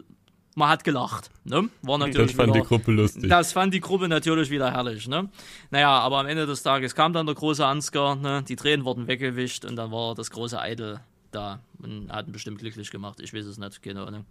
man 0.55 0.69
hat 0.69 0.85
gelacht, 0.85 1.31
ne? 1.45 1.69
War 1.81 1.99
natürlich 1.99 2.29
Das 2.29 2.37
fand 2.37 2.51
die 2.55 2.59
wieder, 2.61 2.67
Gruppe 2.67 2.93
lustig. 2.93 3.29
das 3.29 3.53
fand 3.53 3.73
die 3.75 3.81
Gruppe 3.81 4.07
natürlich 4.09 4.51
wieder 4.51 4.71
herrlich, 4.71 5.09
ne? 5.09 5.31
Naja, 5.71 5.89
aber 5.99 6.19
am 6.19 6.27
Ende 6.27 6.47
des 6.47 6.63
Tages 6.63 6.95
kam 6.95 7.13
dann 7.13 7.27
der 7.27 7.35
große 7.35 7.65
Ansgar, 7.67 8.15
ne? 8.15 8.45
Die 8.47 8.55
Tränen 8.57 8.85
wurden 8.85 9.09
weggewischt 9.09 9.65
und 9.65 9.75
dann 9.77 9.91
war 9.91 10.15
das 10.15 10.31
große 10.31 10.59
Idol 10.63 11.01
da 11.33 11.61
und 11.83 12.13
hat 12.13 12.27
ihn 12.29 12.33
bestimmt 12.33 12.59
glücklich 12.59 12.91
gemacht. 12.91 13.19
Ich 13.21 13.33
weiß 13.35 13.47
es 13.47 13.57
nicht, 13.59 13.83
keine 13.83 14.07
Ahnung. 14.07 14.27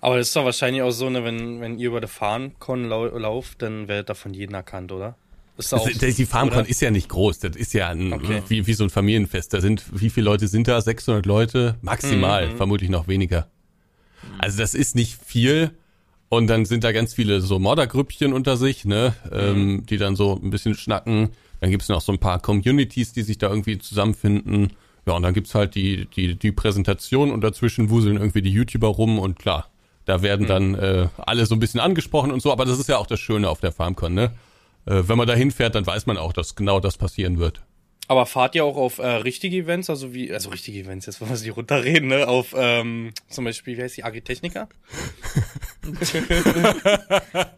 Aber 0.00 0.18
das 0.18 0.28
ist 0.28 0.36
doch 0.36 0.44
wahrscheinlich 0.44 0.82
auch 0.82 0.90
so, 0.90 1.08
ne, 1.10 1.24
wenn, 1.24 1.60
wenn 1.60 1.78
ihr 1.78 1.88
über 1.88 2.00
die 2.00 2.06
FarmCon 2.08 2.84
lau 2.88 3.06
lauft, 3.06 3.62
dann 3.62 3.88
werdet 3.88 4.10
ihr 4.10 4.14
von 4.14 4.34
jedem 4.34 4.54
erkannt, 4.54 4.92
oder? 4.92 5.16
Ist 5.56 5.72
da 5.72 5.76
auch, 5.76 5.86
Also, 5.86 5.98
die 5.98 6.26
FarmCon 6.26 6.60
oder? 6.60 6.68
ist 6.68 6.80
ja 6.82 6.90
nicht 6.90 7.08
groß, 7.08 7.38
das 7.38 7.56
ist 7.56 7.72
ja 7.74 7.88
ein, 7.88 8.12
Okay. 8.12 8.42
wie, 8.48 8.66
wie 8.66 8.74
so 8.74 8.84
ein 8.84 8.90
Familienfest. 8.90 9.54
Da 9.54 9.60
sind, 9.60 9.84
wie 9.92 10.10
viele 10.10 10.24
Leute 10.24 10.48
sind 10.48 10.68
da? 10.68 10.80
600 10.80 11.24
Leute? 11.26 11.76
Maximal, 11.80 12.48
Mhm. 12.50 12.56
vermutlich 12.56 12.90
noch 12.90 13.06
weniger. 13.08 13.48
Also 14.38 14.58
das 14.58 14.74
ist 14.74 14.94
nicht 14.94 15.18
viel. 15.24 15.70
Und 16.28 16.48
dann 16.48 16.64
sind 16.64 16.82
da 16.82 16.90
ganz 16.90 17.14
viele 17.14 17.40
so 17.40 17.58
Moddergrüppchen 17.60 18.32
unter 18.32 18.56
sich, 18.56 18.84
ne, 18.84 19.14
Mhm. 19.26 19.30
ähm, 19.38 19.86
die 19.86 19.96
dann 19.96 20.16
so 20.16 20.38
ein 20.42 20.50
bisschen 20.50 20.74
schnacken. 20.74 21.30
Dann 21.60 21.70
gibt's 21.70 21.88
noch 21.88 22.00
so 22.00 22.10
ein 22.12 22.18
paar 22.18 22.40
Communities, 22.40 23.12
die 23.12 23.22
sich 23.22 23.38
da 23.38 23.48
irgendwie 23.48 23.78
zusammenfinden. 23.78 24.72
Ja, 25.06 25.14
und 25.14 25.22
dann 25.22 25.34
gibt's 25.34 25.54
halt 25.54 25.74
die, 25.74 26.06
die, 26.06 26.34
die 26.36 26.52
Präsentation 26.52 27.30
und 27.30 27.42
dazwischen 27.42 27.90
wuseln 27.90 28.16
irgendwie 28.16 28.42
die 28.42 28.50
YouTuber 28.50 28.88
rum 28.88 29.18
und 29.18 29.38
klar, 29.38 29.68
da 30.06 30.22
werden 30.22 30.46
dann 30.46 30.74
äh, 30.74 31.08
alle 31.18 31.46
so 31.46 31.54
ein 31.54 31.60
bisschen 31.60 31.80
angesprochen 31.80 32.30
und 32.30 32.40
so, 32.40 32.52
aber 32.52 32.64
das 32.64 32.78
ist 32.78 32.88
ja 32.88 32.98
auch 32.98 33.06
das 33.06 33.20
Schöne 33.20 33.48
auf 33.48 33.60
der 33.60 33.72
FarmCon, 33.72 34.14
ne? 34.14 34.32
Äh, 34.86 35.02
wenn 35.06 35.16
man 35.16 35.26
da 35.26 35.34
hinfährt, 35.34 35.74
dann 35.74 35.86
weiß 35.86 36.06
man 36.06 36.18
auch, 36.18 36.32
dass 36.32 36.56
genau 36.56 36.80
das 36.80 36.98
passieren 36.98 37.38
wird. 37.38 37.62
Aber 38.06 38.26
fahrt 38.26 38.54
ihr 38.54 38.64
auch 38.66 38.76
auf 38.76 38.98
äh, 38.98 39.06
richtige 39.06 39.56
Events, 39.56 39.88
also 39.88 40.12
wie, 40.12 40.30
also 40.30 40.50
richtige 40.50 40.80
Events, 40.80 41.06
jetzt 41.06 41.22
wollen 41.22 41.30
wir 41.30 41.38
sie 41.38 41.48
runterreden, 41.48 42.08
ne? 42.08 42.28
Auf 42.28 42.54
ähm, 42.56 43.12
zum 43.28 43.46
Beispiel, 43.46 43.78
wie 43.78 43.82
heißt 43.82 43.96
die, 43.96 44.04
Agritechnica? 44.04 44.68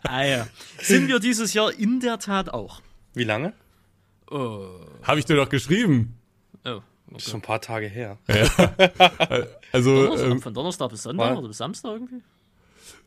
Ah 0.02 0.24
ja. 0.24 0.48
Sind 0.78 1.06
wir 1.08 1.20
dieses 1.20 1.52
Jahr 1.52 1.72
in 1.72 2.00
der 2.00 2.18
Tat 2.18 2.48
auch. 2.48 2.80
Wie 3.14 3.24
lange? 3.24 3.52
Oh. 4.30 4.66
Habe 5.02 5.20
ich 5.20 5.24
dir 5.26 5.36
doch 5.36 5.48
geschrieben. 5.48 6.18
Das 7.10 7.24
ist 7.24 7.30
schon 7.30 7.38
ein 7.40 7.42
paar 7.42 7.60
Tage 7.60 7.86
her. 7.86 8.18
Also, 9.72 9.94
Donnerstag, 10.04 10.30
ähm, 10.30 10.40
von 10.42 10.54
Donnerstag 10.54 10.88
bis 10.90 11.02
Sonntag 11.02 11.30
war- 11.30 11.38
oder 11.38 11.48
bis 11.48 11.58
Samstag 11.58 11.90
irgendwie? 11.92 12.22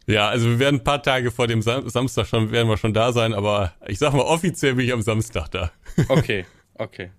ja, 0.08 0.28
also 0.30 0.48
wir 0.50 0.60
werden 0.60 0.80
ein 0.80 0.84
paar 0.84 1.02
Tage 1.02 1.32
vor 1.32 1.48
dem 1.48 1.62
Sam 1.62 1.88
Samstag 1.90 2.28
schon, 2.28 2.52
werden 2.52 2.68
wir 2.68 2.78
schon 2.78 2.94
da 2.94 3.12
sein, 3.12 3.34
aber 3.34 3.74
ich 3.88 3.98
sag 4.00 4.14
mal, 4.14 4.22
offiziell 4.22 4.76
bin 4.76 4.86
ich 4.86 4.94
am 4.94 5.02
Samstag 5.02 5.50
da. 5.50 5.72
Okay, 6.10 6.46
okay. 6.76 7.12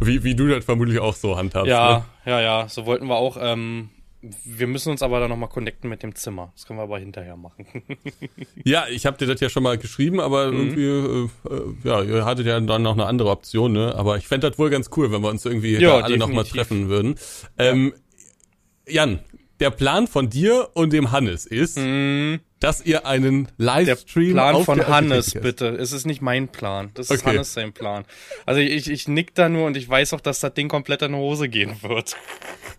Wie, 0.00 0.24
wie 0.24 0.34
du 0.34 0.48
das 0.48 0.64
vermutlich 0.64 0.98
auch 0.98 1.14
so 1.14 1.36
handhabst. 1.36 1.68
Ja, 1.68 1.98
Ne? 2.24 2.30
ja, 2.32 2.40
ja, 2.40 2.68
so 2.68 2.86
wollten 2.86 3.06
wir 3.06 3.16
auch. 3.16 3.36
Ähm, 3.40 3.90
wir 4.44 4.66
müssen 4.68 4.90
uns 4.90 5.02
aber 5.02 5.18
dann 5.20 5.30
nochmal 5.30 5.48
connecten 5.48 5.90
mit 5.90 6.02
dem 6.04 6.14
Zimmer. 6.14 6.52
Das 6.54 6.64
können 6.66 6.78
wir 6.78 6.84
aber 6.84 6.98
hinterher 6.98 7.36
machen. 7.36 7.66
Ja, 8.64 8.86
ich 8.88 9.06
habe 9.06 9.18
dir 9.18 9.26
das 9.26 9.40
ja 9.40 9.48
schon 9.48 9.62
mal 9.64 9.76
geschrieben, 9.78 10.20
aber 10.20 10.52
Mhm. 10.52 10.58
irgendwie, 10.76 10.84
äh, 10.86 11.54
äh, 11.54 11.74
ja, 11.82 12.02
ihr 12.02 12.24
hattet 12.24 12.46
ja 12.46 12.60
dann 12.60 12.82
noch 12.82 12.92
eine 12.92 13.06
andere 13.06 13.30
Option, 13.30 13.72
ne? 13.72 13.94
Aber 13.96 14.16
ich 14.18 14.28
fände 14.28 14.48
das 14.48 14.58
wohl 14.58 14.70
ganz 14.70 14.90
cool, 14.96 15.10
wenn 15.10 15.22
wir 15.22 15.28
uns 15.30 15.44
irgendwie 15.44 15.76
Ja, 15.78 15.98
alle 15.98 16.16
nochmal 16.18 16.44
treffen 16.44 16.88
würden. 16.88 17.16
Ähm, 17.58 17.92
Jan, 18.86 19.20
der 19.62 19.70
Plan 19.70 20.08
von 20.08 20.28
dir 20.28 20.70
und 20.74 20.92
dem 20.92 21.12
Hannes 21.12 21.46
ist, 21.46 21.78
dass 22.58 22.84
ihr 22.84 23.06
einen 23.06 23.42
Mhm. 23.42 23.46
Der 23.58 23.66
Livestream 23.66 24.32
Plan 24.32 24.54
auf 24.56 24.64
von 24.64 24.78
der 24.78 24.88
Hannes, 24.88 25.34
bitte. 25.34 25.68
Es 25.68 25.92
ist 25.92 26.04
nicht 26.04 26.20
mein 26.20 26.48
Plan. 26.48 26.90
Das 26.94 27.10
ist 27.10 27.20
Okay. 27.22 27.36
Hannes 27.36 27.54
sein 27.54 27.72
Plan. 27.72 28.04
Also 28.44 28.60
ich, 28.60 28.90
ich 28.90 29.06
nick 29.06 29.36
da 29.36 29.48
nur 29.48 29.66
und 29.66 29.76
ich 29.76 29.88
weiß 29.88 30.14
auch, 30.14 30.20
dass 30.20 30.40
das 30.40 30.54
Ding 30.54 30.66
komplett 30.66 31.02
in 31.02 31.12
die 31.12 31.18
Hose 31.18 31.48
gehen 31.48 31.76
wird. 31.82 32.16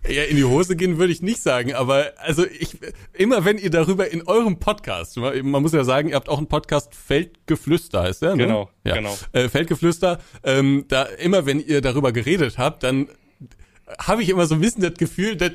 Ja, 0.10 0.24
in 0.24 0.36
die 0.36 0.44
Hose 0.44 0.76
gehen 0.76 0.98
würde 0.98 1.14
ich 1.14 1.22
nicht 1.22 1.42
sagen, 1.42 1.74
aber 1.74 2.12
also 2.18 2.46
ich 2.46 2.78
immer 3.14 3.46
wenn 3.46 3.58
ihr 3.58 3.70
darüber 3.70 4.12
in 4.12 4.28
eurem 4.28 4.60
Podcast, 4.60 5.16
man 5.16 5.46
man 5.48 5.62
muss 5.62 5.72
ja 5.72 5.86
sagen, 5.86 6.10
ihr 6.10 6.16
habt 6.16 6.28
auch 6.28 6.38
einen 6.38 6.48
Podcast 6.48 6.94
Feldgeflüster 6.94 8.04
heißt 8.04 8.24
der, 8.24 8.36
ne? 8.36 8.44
Genau, 8.44 8.70
ja. 8.84 8.96
genau. 8.96 9.18
Äh, 9.32 9.48
Feldgeflüster, 9.48 10.20
ähm, 10.44 10.84
da 10.90 11.04
immer 11.04 11.46
wenn 11.46 11.62
ihr 11.62 11.80
darüber 11.80 12.12
geredet 12.12 12.58
habt, 12.58 12.84
dann 12.84 13.08
habe 13.98 14.24
ich 14.24 14.30
immer 14.30 14.46
so 14.46 14.56
ein 14.56 14.62
bisschen 14.62 14.82
das 14.82 14.94
Gefühl, 14.94 15.36
dass 15.36 15.52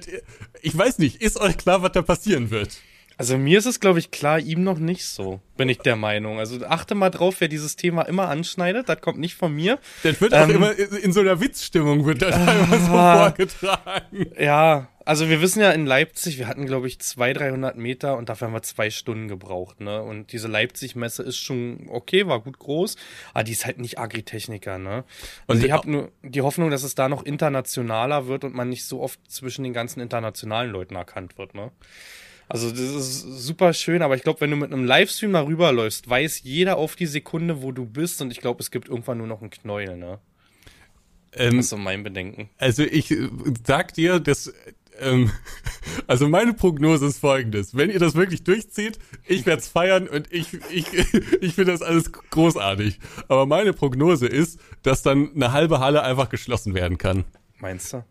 ich 0.62 0.76
weiß 0.76 0.98
nicht, 0.98 1.22
ist 1.22 1.38
euch 1.40 1.56
klar, 1.56 1.82
was 1.82 1.92
da 1.92 2.02
passieren 2.02 2.50
wird? 2.50 2.78
Also 3.20 3.36
mir 3.36 3.58
ist 3.58 3.66
es, 3.66 3.80
glaube 3.80 3.98
ich, 3.98 4.12
klar, 4.12 4.38
ihm 4.38 4.62
noch 4.62 4.78
nicht 4.78 5.04
so, 5.04 5.40
bin 5.56 5.68
ich 5.68 5.78
der 5.78 5.96
Meinung. 5.96 6.38
Also 6.38 6.64
achte 6.64 6.94
mal 6.94 7.10
drauf, 7.10 7.36
wer 7.40 7.48
dieses 7.48 7.74
Thema 7.74 8.02
immer 8.02 8.28
anschneidet. 8.28 8.88
Das 8.88 9.00
kommt 9.00 9.18
nicht 9.18 9.34
von 9.34 9.52
mir. 9.52 9.80
Das 10.04 10.20
wird 10.20 10.32
auch 10.34 10.44
Ähm. 10.48 10.50
immer 10.54 10.78
in 10.78 10.86
in 10.98 11.12
so 11.12 11.18
einer 11.20 11.40
Witzstimmung 11.40 12.06
wird 12.06 12.22
das 12.22 12.36
immer 12.36 12.78
so 12.78 12.92
Ah. 12.92 13.16
vorgetragen. 13.30 14.26
Ja, 14.38 14.88
also 15.08 15.30
wir 15.30 15.40
wissen 15.40 15.62
ja 15.62 15.70
in 15.70 15.86
Leipzig, 15.86 16.36
wir 16.36 16.48
hatten, 16.48 16.66
glaube 16.66 16.86
ich, 16.86 16.98
200, 16.98 17.40
300 17.40 17.76
Meter 17.78 18.18
und 18.18 18.28
dafür 18.28 18.48
haben 18.48 18.52
wir 18.52 18.60
zwei 18.60 18.90
Stunden 18.90 19.26
gebraucht. 19.26 19.80
Ne? 19.80 20.02
Und 20.02 20.32
diese 20.32 20.48
Leipzig-Messe 20.48 21.22
ist 21.22 21.38
schon 21.38 21.86
okay, 21.88 22.26
war 22.26 22.40
gut 22.42 22.58
groß, 22.58 22.96
aber 23.32 23.44
die 23.44 23.52
ist 23.52 23.64
halt 23.64 23.78
nicht 23.78 23.98
Agritechniker. 23.98 24.76
Ne? 24.76 25.04
Also 25.46 25.60
Und 25.60 25.64
ich 25.64 25.72
habe 25.72 25.90
nur 25.90 26.12
die 26.22 26.42
Hoffnung, 26.42 26.70
dass 26.70 26.82
es 26.82 26.94
da 26.94 27.08
noch 27.08 27.22
internationaler 27.22 28.26
wird 28.26 28.44
und 28.44 28.54
man 28.54 28.68
nicht 28.68 28.84
so 28.84 29.00
oft 29.00 29.18
zwischen 29.30 29.64
den 29.64 29.72
ganzen 29.72 30.00
internationalen 30.00 30.70
Leuten 30.70 30.94
erkannt 30.94 31.38
wird. 31.38 31.54
Ne? 31.54 31.70
Also 32.46 32.70
das 32.70 32.78
ist 32.78 33.22
super 33.22 33.72
schön, 33.72 34.02
aber 34.02 34.14
ich 34.14 34.22
glaube, 34.22 34.42
wenn 34.42 34.50
du 34.50 34.56
mit 34.56 34.70
einem 34.70 34.84
Livestream 34.84 35.32
da 35.32 35.40
rüberläufst, 35.40 36.10
weiß 36.10 36.42
jeder 36.42 36.76
auf 36.76 36.96
die 36.96 37.06
Sekunde, 37.06 37.62
wo 37.62 37.72
du 37.72 37.86
bist 37.86 38.20
und 38.20 38.30
ich 38.30 38.42
glaube, 38.42 38.60
es 38.60 38.70
gibt 38.70 38.90
irgendwann 38.90 39.16
nur 39.16 39.26
noch 39.26 39.40
einen 39.40 39.48
Knäuel. 39.48 39.96
Ne? 39.96 40.18
Ähm, 41.32 41.56
Das 41.56 41.64
ist 41.64 41.70
so 41.70 41.78
mein 41.78 42.02
Bedenken. 42.02 42.50
Also 42.58 42.82
ich 42.82 43.10
äh, 43.10 43.28
sag 43.64 43.94
dir, 43.94 44.20
dass 44.20 44.52
ähm, 45.00 45.30
also 46.06 46.28
meine 46.28 46.52
Prognose 46.54 47.06
ist 47.06 47.18
folgendes. 47.18 47.76
Wenn 47.76 47.90
ihr 47.90 47.98
das 47.98 48.14
wirklich 48.14 48.44
durchzieht, 48.44 48.98
ich 49.26 49.46
werde 49.46 49.60
es 49.62 49.68
feiern 49.68 50.08
und 50.08 50.32
ich, 50.32 50.54
ich, 50.70 50.86
ich 51.40 51.54
finde 51.54 51.72
das 51.72 51.82
alles 51.82 52.12
großartig. 52.12 52.98
Aber 53.28 53.46
meine 53.46 53.72
Prognose 53.72 54.26
ist, 54.26 54.58
dass 54.82 55.02
dann 55.02 55.30
eine 55.34 55.52
halbe 55.52 55.80
Halle 55.80 56.02
einfach 56.02 56.28
geschlossen 56.28 56.74
werden 56.74 56.98
kann. 56.98 57.24
Meinst 57.58 57.92
du? 57.92 58.04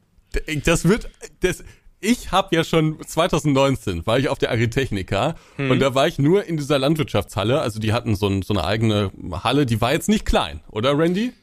Das 0.65 0.88
wird, 0.88 1.10
das, 1.39 1.63
ich 2.00 2.32
habe 2.32 2.56
ja 2.56 2.63
schon 2.63 2.98
2019 3.06 4.06
war 4.06 4.20
ich 4.20 4.29
auf 4.29 4.38
der 4.38 4.51
Agritechnica 4.51 5.36
und 5.58 5.79
da 5.79 5.96
war 5.96 6.08
ich 6.08 6.20
nur 6.20 6.44
in 6.46 6.58
dieser 6.58 6.77
Landwirtschaftshalle. 6.79 7.60
Also 7.62 7.79
die 7.79 7.94
hatten 7.94 8.15
so, 8.15 8.27
ein, 8.27 8.41
so 8.44 8.53
eine 8.53 8.63
eigene 8.65 9.12
Halle, 9.44 9.65
die 9.65 9.82
war 9.82 9.94
jetzt 9.94 10.10
nicht 10.10 10.25
klein, 10.25 10.60
oder 10.70 10.98
Randy? 10.98 11.34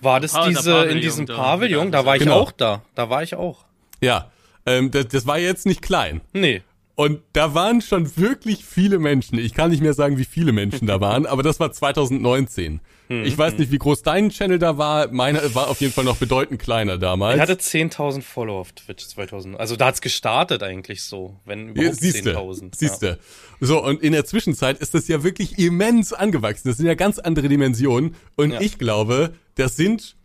War 0.00 0.20
das 0.20 0.34
Ah, 0.34 0.46
diese 0.48 0.84
in 0.84 1.00
diesem 1.00 1.24
da. 1.26 1.36
Pavillon? 1.36 1.86
Ja, 1.86 1.90
Da 1.90 2.06
war 2.06 2.16
ich 2.16 2.22
Genau. 2.22 2.40
auch 2.40 2.52
da. 2.52 2.82
Da 2.94 3.08
war 3.08 3.22
ich 3.22 3.34
auch. 3.34 3.64
Ja, 4.02 4.30
ähm, 4.66 4.90
das, 4.90 5.08
das 5.08 5.26
war 5.26 5.38
jetzt 5.38 5.64
nicht 5.66 5.80
klein. 5.82 6.20
Nee. 6.32 6.62
Und 6.98 7.20
da 7.34 7.52
waren 7.52 7.82
schon 7.82 8.16
wirklich 8.16 8.64
viele 8.64 8.98
Menschen. 8.98 9.38
Ich 9.38 9.52
kann 9.52 9.70
nicht 9.70 9.82
mehr 9.82 9.92
sagen, 9.92 10.16
wie 10.16 10.24
viele 10.24 10.52
Menschen 10.52 10.86
da 10.86 10.98
waren, 11.02 11.26
aber 11.26 11.42
das 11.42 11.60
war 11.60 11.70
2019. 11.70 12.80
Hm, 13.08 13.24
Ich 13.24 13.36
weiß 13.36 13.58
nicht, 13.58 13.70
wie 13.70 13.76
groß 13.76 14.02
dein 14.02 14.30
Channel 14.30 14.58
da 14.58 14.78
war. 14.78 15.12
Meiner 15.12 15.54
war 15.54 15.68
auf 15.68 15.82
jeden 15.82 15.92
Fall 15.92 16.04
noch 16.04 16.16
bedeutend 16.16 16.58
kleiner 16.60 16.96
damals. 16.96 17.36
Ich 17.36 17.40
hatte 17.42 17.52
10.000 17.54 18.22
Follower 18.22 18.58
auf 18.60 18.72
Twitch 18.72 19.06
2000. 19.08 19.60
Also 19.60 19.76
da 19.76 19.86
hat's 19.88 20.00
gestartet 20.00 20.62
eigentlich 20.62 21.02
so, 21.02 21.36
wenn 21.44 21.66
Ja, 21.66 21.72
überhaupt 21.82 21.96
siehste, 22.00 22.34
10.000. 22.34 22.74
siehste. 22.76 23.18
So, 23.60 23.84
und 23.84 24.02
in 24.02 24.12
der 24.12 24.24
Zwischenzeit 24.24 24.78
ist 24.78 24.94
das 24.94 25.06
ja 25.06 25.22
wirklich 25.22 25.58
immens 25.58 26.14
angewachsen. 26.14 26.68
Das 26.68 26.78
sind 26.78 26.86
ja 26.86 26.94
ganz 26.94 27.18
andere 27.18 27.48
Dimensionen. 27.48 28.14
Und 28.36 28.52
Ja. 28.52 28.60
ich 28.62 28.78
glaube, 28.78 29.34
das 29.56 29.76
sind 29.76 30.16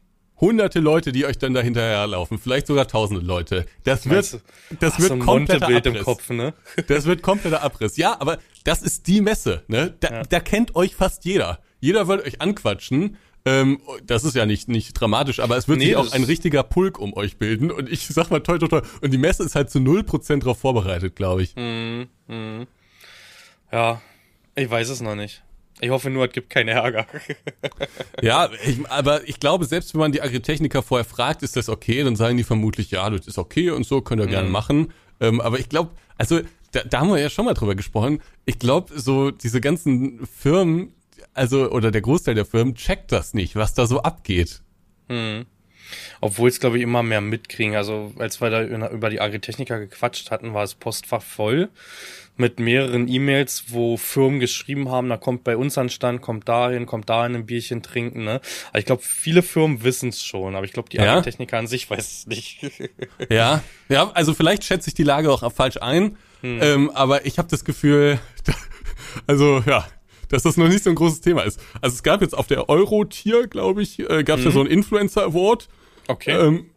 hunderte 0.41 0.79
Leute, 0.79 1.11
die 1.11 1.25
euch 1.25 1.37
dann 1.37 1.53
da 1.53 1.61
hinterherlaufen. 1.61 2.39
Vielleicht 2.39 2.67
sogar 2.67 2.87
tausende 2.87 3.23
Leute. 3.23 3.65
Das 3.83 4.09
wird, 4.09 4.41
das 4.79 4.99
wird 4.99 5.09
so 5.09 5.17
kompletter 5.17 5.67
Montebild 5.69 5.85
im 5.85 5.93
Abriss. 5.93 6.05
Kopf, 6.05 6.29
ne? 6.31 6.53
Das 6.87 7.05
wird 7.05 7.21
kompletter 7.21 7.61
Abriss. 7.61 7.95
Ja, 7.97 8.19
aber 8.19 8.39
das 8.63 8.81
ist 8.81 9.07
die 9.07 9.21
Messe, 9.21 9.63
ne? 9.67 9.93
Da, 9.99 10.23
da 10.23 10.39
kennt 10.39 10.75
euch 10.75 10.95
fast 10.95 11.23
jeder. 11.25 11.59
Jeder 11.79 12.07
wird 12.07 12.25
euch 12.25 12.41
anquatschen. 12.41 13.17
Ähm, 13.43 13.79
das 14.05 14.23
ist 14.23 14.35
ja 14.35 14.45
nicht, 14.45 14.67
nicht 14.67 14.93
dramatisch, 14.93 15.39
aber 15.39 15.57
es 15.57 15.67
wird 15.67 15.79
Nee, 15.79 15.85
sich 15.85 15.95
auch 15.95 16.11
ein 16.11 16.23
richtiger 16.23 16.61
Pulk 16.63 16.99
um 16.99 17.13
euch 17.15 17.37
bilden. 17.37 17.71
Und 17.71 17.89
ich 17.89 18.07
sag 18.07 18.29
mal, 18.29 18.39
toll, 18.41 18.59
toll, 18.59 18.69
toll. 18.69 18.83
Und 19.01 19.11
die 19.11 19.17
Messe 19.17 19.43
ist 19.43 19.55
halt 19.55 19.71
zu 19.71 19.79
0% 19.79 20.39
drauf 20.41 20.59
vorbereitet, 20.59 21.15
glaube 21.15 21.41
ich. 21.43 21.55
Ja, 23.71 24.01
ich 24.55 24.69
weiß 24.69 24.89
es 24.89 25.01
noch 25.01 25.15
nicht. 25.15 25.43
Ich 25.81 25.89
hoffe 25.89 26.11
nur, 26.11 26.25
es 26.27 26.31
gibt 26.31 26.49
keinen 26.49 26.69
Ärger. 26.69 27.07
Ja, 28.21 28.49
ich, 28.63 28.87
aber 28.89 29.27
ich 29.27 29.39
glaube, 29.39 29.65
selbst 29.65 29.93
wenn 29.93 29.99
man 29.99 30.11
die 30.11 30.21
Agritechniker 30.21 30.83
vorher 30.83 31.05
fragt, 31.05 31.41
ist 31.41 31.55
das 31.55 31.69
okay, 31.69 32.03
dann 32.03 32.15
sagen 32.15 32.37
die 32.37 32.43
vermutlich, 32.43 32.91
ja, 32.91 33.09
das 33.09 33.25
ist 33.25 33.39
okay 33.39 33.71
und 33.71 33.83
so, 33.83 34.01
könnt 34.01 34.21
ihr 34.21 34.27
gerne 34.27 34.47
machen. 34.47 34.93
Ähm, 35.19 35.41
aber 35.41 35.59
ich 35.59 35.69
glaube, 35.69 35.91
also 36.19 36.41
da, 36.71 36.81
da 36.83 36.99
haben 36.99 37.09
wir 37.09 37.17
ja 37.17 37.31
schon 37.31 37.45
mal 37.45 37.55
drüber 37.55 37.73
gesprochen. 37.73 38.21
Ich 38.45 38.59
glaube, 38.59 38.99
so 38.99 39.31
diese 39.31 39.59
ganzen 39.59 40.27
Firmen, 40.27 40.93
also 41.33 41.71
oder 41.71 41.89
der 41.89 42.01
Großteil 42.01 42.35
der 42.35 42.45
Firmen 42.45 42.75
checkt 42.75 43.11
das 43.11 43.33
nicht, 43.33 43.55
was 43.55 43.73
da 43.73 43.87
so 43.87 44.03
abgeht. 44.03 44.61
Obwohl 46.21 46.49
es, 46.49 46.59
glaube 46.59 46.77
ich, 46.77 46.83
immer 46.83 47.01
mehr 47.01 47.21
mitkriegen. 47.21 47.75
Also, 47.75 48.13
als 48.19 48.39
wir 48.39 48.49
da 48.51 48.63
über 48.89 49.09
die 49.09 49.19
Agritechniker 49.19 49.79
gequatscht 49.79 50.29
hatten, 50.29 50.53
war 50.53 50.61
das 50.61 50.75
Postfach 50.75 51.23
voll 51.23 51.69
mit 52.37 52.59
mehreren 52.59 53.07
E-Mails, 53.07 53.65
wo 53.67 53.97
Firmen 53.97 54.39
geschrieben 54.39 54.89
haben, 54.89 55.09
da 55.09 55.17
kommt 55.17 55.43
bei 55.43 55.57
uns 55.57 55.77
an 55.77 55.89
Stand, 55.89 56.21
kommt 56.21 56.47
dahin, 56.49 56.85
kommt 56.85 57.09
dahin 57.09 57.35
ein 57.35 57.45
Bierchen 57.45 57.83
trinken. 57.83 58.23
Ne? 58.23 58.41
Aber 58.69 58.79
ich 58.79 58.85
glaube, 58.85 59.03
viele 59.03 59.43
Firmen 59.43 59.83
wissen 59.83 60.09
es 60.09 60.23
schon, 60.23 60.55
aber 60.55 60.65
ich 60.65 60.73
glaube, 60.73 60.89
die 60.89 60.97
Ja? 60.97 61.13
Agritechniker 61.13 61.57
an 61.57 61.67
sich 61.67 61.89
weiß 61.89 62.11
es 62.11 62.27
nicht. 62.27 62.59
Ja, 63.29 63.63
ja, 63.89 64.09
also 64.11 64.33
vielleicht 64.33 64.63
schätze 64.63 64.89
ich 64.89 64.93
die 64.93 65.03
Lage 65.03 65.31
auch 65.31 65.51
falsch 65.51 65.77
ein, 65.81 66.17
ähm, 66.43 66.89
aber 66.91 67.25
ich 67.25 67.37
habe 67.37 67.47
das 67.49 67.63
Gefühl, 67.65 68.19
also 69.27 69.61
ja, 69.67 69.85
dass 70.29 70.43
das 70.43 70.57
noch 70.57 70.67
nicht 70.67 70.83
so 70.83 70.89
ein 70.89 70.95
großes 70.95 71.21
Thema 71.21 71.41
ist. 71.41 71.59
Also 71.81 71.95
es 71.95 72.03
gab 72.03 72.21
jetzt 72.21 72.33
auf 72.35 72.47
der 72.47 72.69
Euro-Tier, 72.69 73.47
glaube 73.47 73.81
ich, 73.81 73.99
äh, 73.99 74.23
gab 74.23 74.39
es 74.39 74.45
ja 74.45 74.51
so 74.51 74.61
einen 74.61 74.69
Influencer 74.69 75.23
Award. 75.23 75.67
Okay. 76.07 76.31
Ähm, 76.31 76.71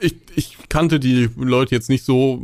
ich, 0.00 0.14
ich 0.34 0.56
kannte 0.68 1.00
die 1.00 1.28
Leute 1.36 1.74
jetzt 1.74 1.88
nicht 1.88 2.04
so, 2.04 2.40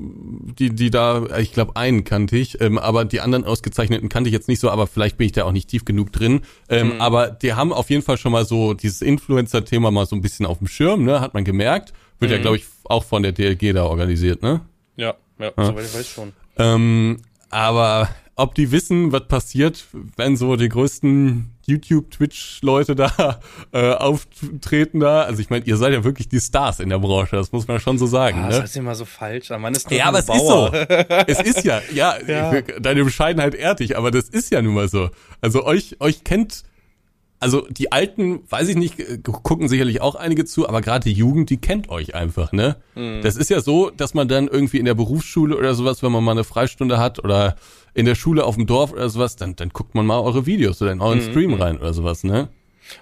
die, 0.58 0.70
die 0.70 0.90
da, 0.90 1.38
ich 1.38 1.52
glaube, 1.52 1.76
einen 1.76 2.04
kannte 2.04 2.36
ich, 2.36 2.60
ähm, 2.60 2.78
aber 2.78 3.04
die 3.04 3.20
anderen 3.20 3.44
Ausgezeichneten 3.44 4.08
kannte 4.08 4.28
ich 4.28 4.34
jetzt 4.34 4.48
nicht 4.48 4.60
so, 4.60 4.70
aber 4.70 4.86
vielleicht 4.86 5.16
bin 5.18 5.26
ich 5.26 5.32
da 5.32 5.44
auch 5.44 5.52
nicht 5.52 5.68
tief 5.68 5.84
genug 5.84 6.12
drin. 6.12 6.42
Ähm, 6.68 6.94
Aber 6.98 7.28
die 7.28 7.54
haben 7.54 7.72
auf 7.72 7.90
jeden 7.90 8.02
Fall 8.02 8.18
schon 8.18 8.32
mal 8.32 8.44
so 8.44 8.74
dieses 8.74 9.02
Influencer-Thema 9.02 9.90
mal 9.90 10.06
so 10.06 10.16
ein 10.16 10.22
bisschen 10.22 10.46
auf 10.46 10.58
dem 10.58 10.66
Schirm, 10.66 11.04
ne? 11.04 11.20
Hat 11.20 11.34
man 11.34 11.44
gemerkt. 11.44 11.92
Wird 12.18 12.32
ja, 12.32 12.38
glaube 12.38 12.56
ich, 12.56 12.64
auch 12.84 13.04
von 13.04 13.22
der 13.22 13.32
DLG 13.32 13.72
da 13.72 13.84
organisiert, 13.84 14.42
ne? 14.42 14.60
ja, 14.96 15.14
ja, 15.38 15.52
soweit 15.56 15.84
ich 15.84 15.94
weiß 15.94 16.08
schon. 16.08 16.32
Ähm, 16.58 17.18
aber 17.50 18.08
ob 18.36 18.54
die 18.54 18.70
wissen, 18.72 19.12
was 19.12 19.28
passiert, 19.28 19.84
wenn 20.16 20.36
so 20.36 20.56
die 20.56 20.68
größten 20.68 21.50
YouTube-Twitch-Leute 21.66 22.94
da 22.94 23.40
äh, 23.72 23.92
auftreten 23.92 25.00
da, 25.00 25.22
also 25.22 25.40
ich 25.40 25.50
meine, 25.50 25.64
ihr 25.64 25.76
seid 25.76 25.92
ja 25.92 26.04
wirklich 26.04 26.28
die 26.28 26.40
Stars 26.40 26.80
in 26.80 26.88
der 26.88 26.98
Branche, 26.98 27.36
das 27.36 27.52
muss 27.52 27.66
man 27.68 27.80
schon 27.80 27.98
so 27.98 28.06
sagen, 28.06 28.40
Ah, 28.40 28.48
das 28.48 28.56
ne? 28.56 28.62
heißt 28.64 28.76
immer 28.76 28.94
so 28.94 29.04
falsch. 29.04 29.48
Der 29.48 29.58
Mann 29.58 29.74
ist 29.74 29.90
Ja, 29.90 30.04
ein 30.04 30.08
aber 30.08 30.18
es 30.20 30.26
Bauer. 30.26 30.74
ist 30.74 30.88
so. 30.88 30.94
Es 31.26 31.40
ist 31.40 31.64
ja, 31.64 31.80
ja, 31.92 32.16
Ja. 32.26 32.60
deine 32.80 33.04
Bescheidenheit 33.04 33.54
ehrt 33.54 33.80
dich, 33.80 33.96
aber 33.96 34.10
das 34.10 34.28
ist 34.28 34.50
ja 34.50 34.62
nun 34.62 34.74
mal 34.74 34.88
so. 34.88 35.10
Also 35.40 35.64
euch, 35.64 35.96
euch 36.00 36.24
kennt, 36.24 36.64
also 37.40 37.66
die 37.68 37.92
Alten, 37.92 38.40
weiß 38.48 38.68
ich 38.68 38.76
nicht, 38.76 38.96
gucken 39.22 39.68
sicherlich 39.68 40.00
auch 40.00 40.14
einige 40.14 40.44
zu, 40.44 40.68
aber 40.68 40.80
gerade 40.80 41.04
die 41.04 41.12
Jugend, 41.12 41.50
die 41.50 41.58
kennt 41.58 41.88
euch 41.90 42.14
einfach, 42.14 42.52
ne? 42.52 42.76
Das 43.22 43.36
ist 43.36 43.50
ja 43.50 43.60
so, 43.60 43.90
dass 43.90 44.14
man 44.14 44.28
dann 44.28 44.48
irgendwie 44.48 44.78
in 44.78 44.86
der 44.86 44.94
Berufsschule 44.94 45.56
oder 45.56 45.74
sowas, 45.74 46.02
wenn 46.02 46.12
man 46.12 46.24
mal 46.24 46.32
eine 46.32 46.44
Freistunde 46.44 46.98
hat 46.98 47.22
oder 47.22 47.56
in 47.92 48.06
der 48.06 48.14
Schule 48.14 48.44
auf 48.44 48.56
dem 48.56 48.66
Dorf 48.66 48.92
oder 48.92 49.08
sowas, 49.08 49.36
dann, 49.36 49.56
dann 49.56 49.70
guckt 49.70 49.94
man 49.94 50.06
mal 50.06 50.20
eure 50.20 50.46
Videos 50.46 50.80
oder 50.80 50.92
in 50.92 51.00
euren 51.00 51.20
Stream 51.20 51.54
rein 51.54 51.78
oder 51.78 51.92
sowas, 51.92 52.24
ne? 52.24 52.48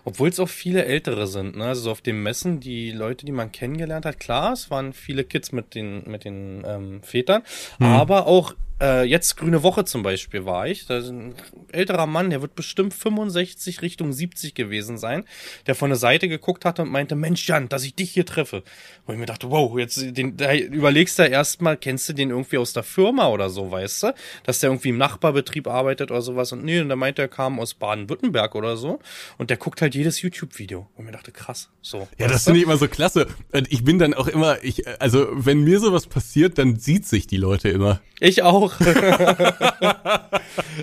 Obwohl 0.05 0.29
es 0.29 0.39
auch 0.39 0.49
viele 0.49 0.85
Ältere 0.85 1.27
sind, 1.27 1.57
ne? 1.57 1.65
Also 1.65 1.83
so 1.83 1.91
auf 1.91 2.01
den 2.01 2.23
Messen, 2.23 2.61
die 2.61 2.93
Leute, 2.93 3.27
die 3.27 3.33
man 3.33 3.53
kennengelernt 3.53 4.07
hat, 4.07 4.21
klar, 4.21 4.53
es 4.53 4.71
waren 4.71 4.93
viele 4.93 5.25
Kids 5.25 5.53
mit 5.53 5.75
den, 5.75 6.05
mit 6.07 6.25
den 6.25 6.63
ähm, 6.67 7.03
Vätern, 7.03 7.43
aber 7.79 8.27
auch 8.27 8.55
äh, 8.83 9.05
jetzt 9.05 9.37
Grüne 9.37 9.63
Woche 9.63 9.85
zum 9.85 10.03
Beispiel 10.03 10.45
war 10.45 10.67
ich. 10.67 10.87
Da 10.87 10.99
ist 10.99 11.09
ein 11.09 11.35
älterer 11.71 12.07
Mann, 12.07 12.31
der 12.31 12.43
wird 12.43 12.55
bestimmt 12.55 12.93
65 12.93 13.81
Richtung 13.81 14.13
70 14.13 14.55
gewesen 14.55 14.99
sein, 14.99 15.25
der 15.67 15.75
von 15.75 15.91
der 15.91 15.99
Seite 15.99 16.29
geguckt 16.29 16.65
hatte 16.65 16.83
und 16.83 16.91
meinte, 16.91 17.15
Mensch 17.15 17.49
Jan, 17.49 17.69
dass 17.69 17.85
ich 17.85 17.95
dich 17.95 18.11
hier 18.11 18.27
treffe. 18.27 18.65
Wo 19.07 19.13
ich 19.13 19.19
mir 19.19 19.27
dachte, 19.27 19.51
wow, 19.51 19.79
jetzt 19.79 20.17
den, 20.17 20.37
da 20.37 20.55
überlegst 20.55 21.19
du 21.19 21.23
erstmal, 21.23 21.77
kennst 21.77 22.09
du 22.09 22.13
den 22.13 22.31
irgendwie 22.31 22.59
aus 22.59 22.73
der 22.73 22.83
Firma 22.83 23.29
oder 23.29 23.51
so, 23.51 23.71
weißt 23.71 24.03
du? 24.03 24.15
Dass 24.45 24.61
der 24.61 24.71
irgendwie 24.71 24.89
im 24.89 24.99
Nachbarbetrieb 24.99 25.69
arbeitet 25.69 26.11
oder 26.11 26.23
sowas. 26.23 26.51
Und 26.53 26.65
nee, 26.65 26.81
und 26.81 26.89
der 26.89 26.97
meinte, 26.97 27.23
er 27.23 27.29
kam 27.29 27.61
aus 27.61 27.75
Baden-Württemberg 27.75 28.55
oder 28.57 28.77
so. 28.77 28.99
Und 29.39 29.51
der 29.51 29.57
guckt 29.57 29.81
halt 29.81 29.95
jedes 29.95 30.21
YouTube-Video. 30.23 30.89
Und 30.97 31.05
mir 31.05 31.13
dachte, 31.13 31.31
krass, 31.31 31.71
so. 31.81 32.09
Ja, 32.19 32.27
das 32.27 32.45
finde 32.45 32.59
ich 32.59 32.65
immer 32.65 32.77
so 32.77 32.89
klasse. 32.89 33.29
Und 33.53 33.71
ich 33.71 33.85
bin 33.85 33.99
dann 33.99 34.15
auch 34.15 34.27
immer, 34.27 34.63
ich, 34.65 34.87
also 35.01 35.29
wenn 35.33 35.63
mir 35.63 35.79
sowas 35.79 36.07
passiert, 36.07 36.59
dann 36.59 36.77
sieht 36.77 37.07
sich 37.07 37.27
die 37.29 37.37
Leute 37.37 37.69
immer. 37.69 38.01
Ich 38.21 38.43
auch. 38.43 38.72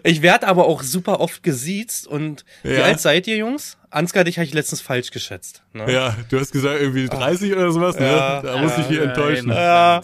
ich 0.04 0.22
werde 0.22 0.48
aber 0.48 0.66
auch 0.66 0.84
super 0.84 1.20
oft 1.20 1.44
gesiezt. 1.44 2.08
Und 2.08 2.46
wie 2.64 2.74
Ja. 2.74 2.84
alt 2.84 3.00
seid 3.00 3.28
ihr, 3.28 3.38
Jungs? 3.38 3.78
Ansgar, 3.90 4.24
dich 4.24 4.38
habe 4.38 4.46
ich 4.46 4.54
letztens 4.54 4.82
falsch 4.82 5.12
geschätzt. 5.12 5.64
Ne? 5.74 5.92
Ja, 5.92 6.16
du 6.30 6.40
hast 6.40 6.52
gesagt 6.52 6.82
irgendwie 6.82 7.08
30 7.08 7.52
oder 7.54 7.72
sowas, 7.72 7.98
ne? 8.00 8.06
Ja, 8.08 8.42
da 8.42 8.58
muss 8.58 8.78
ich 8.78 8.88
hier 8.88 9.04
enttäuschen. 9.04 9.50
Ja. 9.50 10.02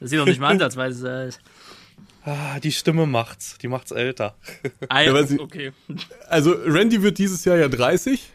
Das 0.00 0.10
sieht 0.10 0.18
doch 0.18 0.26
nicht 0.26 0.40
mal 0.40 0.48
ansatzweise. 0.50 1.30
Ah, 2.24 2.60
die 2.60 2.72
Stimme 2.72 3.06
macht's. 3.06 3.58
Die 3.58 3.68
macht's 3.68 3.90
älter. 3.90 4.34
Ja, 4.90 5.12
weil 5.12 5.26
sie- 5.26 5.40
okay. 5.40 5.72
Also 6.28 6.52
Randy 6.66 7.02
wird 7.02 7.18
dieses 7.18 7.44
Jahr 7.44 7.56
ja 7.56 7.68
30 7.68 8.30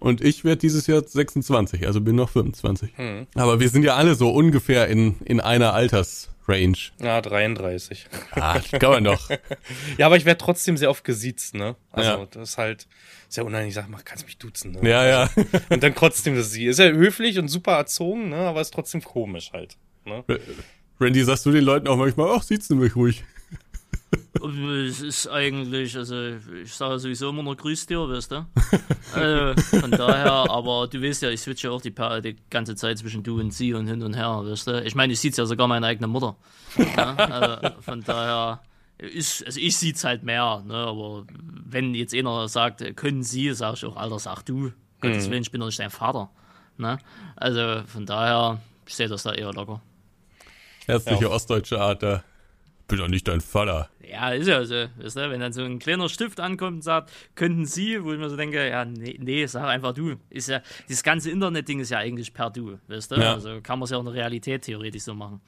und 0.00 0.20
ich 0.20 0.44
werde 0.44 0.58
dieses 0.58 0.86
Jahr 0.86 1.02
26, 1.06 1.86
also 1.86 2.00
bin 2.00 2.16
noch 2.16 2.30
25. 2.30 2.90
Aber 3.34 3.60
wir 3.60 3.68
sind 3.68 3.84
ja 3.84 3.94
alle 3.96 4.14
so 4.14 4.30
ungefähr 4.30 4.88
in, 4.88 5.16
in 5.24 5.40
einer 5.40 5.72
Altersrange. 5.74 6.76
Ja, 7.00 7.20
33. 7.20 8.06
Ah, 8.32 8.58
kann 8.60 8.90
man 8.90 9.04
doch. 9.04 9.28
Ja, 9.98 10.06
aber 10.06 10.16
ich 10.16 10.24
werde 10.24 10.38
trotzdem 10.38 10.76
sehr 10.76 10.90
oft 10.90 11.04
gesiezt, 11.04 11.54
ne? 11.54 11.76
Also, 11.90 12.10
Ja. 12.10 12.26
das 12.30 12.50
ist 12.50 12.58
halt 12.58 12.88
sehr 13.28 13.44
unangenehm. 13.44 13.68
Ich 13.68 13.74
sag, 13.74 13.88
mach, 13.88 14.04
kannst 14.04 14.24
mich 14.26 14.38
duzen, 14.38 14.72
ne? 14.72 14.88
Ja, 14.88 15.06
ja. 15.06 15.30
Und 15.70 15.82
dann 15.82 15.94
trotzdem 15.94 16.34
das 16.36 16.50
Sie. 16.50 16.66
Ist 16.66 16.78
ja 16.78 16.86
höflich 16.90 17.38
und 17.38 17.48
super 17.48 17.72
erzogen, 17.72 18.30
ne? 18.30 18.36
Aber 18.36 18.60
ist 18.60 18.72
trotzdem 18.74 19.02
komisch 19.02 19.50
halt. 19.52 19.76
Ne? 20.04 20.24
Randy, 21.00 21.22
sagst 21.24 21.46
du 21.46 21.50
den 21.52 21.64
Leuten 21.64 21.88
auch 21.88 21.96
manchmal, 21.96 22.28
ach, 22.36 22.42
sieht's 22.42 22.68
nämlich 22.70 22.94
ruhig. 22.96 23.24
Es 24.88 25.00
ist 25.00 25.28
eigentlich, 25.28 25.96
also 25.96 26.16
ich 26.62 26.74
sage 26.74 26.98
sowieso 26.98 27.30
immer 27.30 27.42
noch 27.42 27.56
Grüß 27.56 27.86
dir, 27.86 28.08
weißt 28.08 28.32
du? 28.32 28.46
also, 29.14 29.62
von 29.80 29.90
daher, 29.90 30.50
aber 30.50 30.88
du 30.88 31.00
weißt 31.00 31.22
ja, 31.22 31.30
ich 31.30 31.40
switche 31.40 31.70
auch 31.70 31.80
die, 31.80 31.94
die 32.22 32.36
ganze 32.50 32.74
Zeit 32.74 32.98
zwischen 32.98 33.22
du 33.22 33.38
und 33.38 33.52
sie 33.52 33.72
und 33.72 33.86
hin 33.86 34.02
und 34.02 34.14
her, 34.14 34.42
weißt 34.44 34.66
du? 34.66 34.82
Ich 34.84 34.94
meine, 34.94 35.12
ich 35.12 35.20
sieht's 35.20 35.36
ja 35.36 35.46
sogar 35.46 35.68
meine 35.68 35.86
eigene 35.86 36.08
Mutter. 36.08 36.36
Ja? 36.76 37.14
Also, 37.14 37.80
von 37.82 38.02
daher, 38.02 38.60
ist, 38.98 39.44
also 39.44 39.60
ich 39.60 39.76
sieht's 39.76 40.04
halt 40.04 40.22
mehr, 40.22 40.62
ne? 40.66 40.74
aber 40.74 41.24
wenn 41.64 41.94
jetzt 41.94 42.14
einer 42.14 42.48
sagt, 42.48 42.96
können 42.96 43.22
sie, 43.22 43.52
sag 43.52 43.74
ich 43.74 43.84
auch, 43.84 43.96
Alter, 43.96 44.18
sag 44.18 44.42
du, 44.42 44.72
Gottes 45.00 45.28
Willen, 45.30 45.42
ich 45.42 45.50
bin 45.50 45.60
doch 45.60 45.66
nicht 45.66 45.80
dein 45.80 45.90
Vater. 45.90 46.30
Ne? 46.78 46.98
Also 47.36 47.82
von 47.86 48.06
daher, 48.06 48.60
ich 48.86 48.94
sehe 48.94 49.08
das 49.08 49.24
da 49.24 49.32
eher 49.32 49.52
locker. 49.52 49.82
Herzliche 50.86 51.30
ostdeutsche 51.30 51.80
Art, 51.80 52.02
da 52.02 52.22
bin 52.86 52.98
doch 52.98 53.08
nicht 53.08 53.26
dein 53.26 53.40
Vater. 53.40 53.88
Ja, 54.10 54.30
ist 54.30 54.48
ja 54.48 54.64
so, 54.64 54.74
weißt 54.74 55.16
du, 55.16 55.30
wenn 55.30 55.40
dann 55.40 55.52
so 55.52 55.62
ein 55.62 55.78
kleiner 55.78 56.08
Stift 56.08 56.40
ankommt 56.40 56.76
und 56.76 56.82
sagt, 56.82 57.10
könnten 57.34 57.66
Sie, 57.66 58.02
wo 58.02 58.12
ich 58.12 58.18
mir 58.18 58.28
so 58.28 58.36
denke, 58.36 58.68
ja, 58.68 58.84
nee, 58.84 59.18
nee 59.20 59.46
sag 59.46 59.64
einfach 59.68 59.94
du. 59.94 60.16
Ist 60.30 60.48
ja, 60.48 60.60
dieses 60.88 61.02
ganze 61.02 61.30
Internet-Ding 61.30 61.80
ist 61.80 61.90
ja 61.90 61.98
eigentlich 61.98 62.34
per 62.34 62.50
du, 62.50 62.78
weißt 62.88 63.12
du? 63.12 63.16
Ja. 63.16 63.34
Also 63.34 63.60
kann 63.62 63.78
man 63.78 63.84
es 63.84 63.90
ja 63.90 63.96
auch 63.96 64.00
in 64.00 64.06
der 64.06 64.14
Realität 64.14 64.62
theoretisch 64.62 65.02
so 65.02 65.14
machen. 65.14 65.40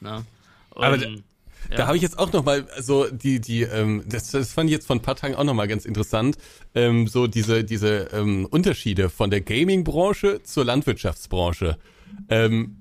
Ne? 0.00 0.24
Und, 0.70 0.84
Aber 0.84 0.98
da- 0.98 1.08
Da 1.74 1.86
habe 1.88 1.96
ich 1.96 2.02
jetzt 2.02 2.16
auch 2.18 2.32
noch 2.32 2.44
mal 2.44 2.64
so 2.80 3.08
die 3.10 3.40
die 3.40 3.62
ähm, 3.62 4.04
das, 4.06 4.30
das 4.30 4.52
fand 4.52 4.70
ich 4.70 4.74
jetzt 4.76 4.86
vor 4.86 4.94
ein 4.94 5.02
paar 5.02 5.16
Tagen 5.16 5.34
auch 5.34 5.42
noch 5.42 5.54
mal 5.54 5.66
ganz 5.66 5.84
interessant 5.84 6.36
ähm, 6.76 7.08
so 7.08 7.26
diese 7.26 7.64
diese 7.64 8.08
ähm, 8.12 8.46
Unterschiede 8.48 9.08
von 9.10 9.30
der 9.30 9.40
Gaming-Branche 9.40 10.42
zur 10.44 10.64
Landwirtschaftsbranche. 10.64 11.76
Ähm, 12.28 12.76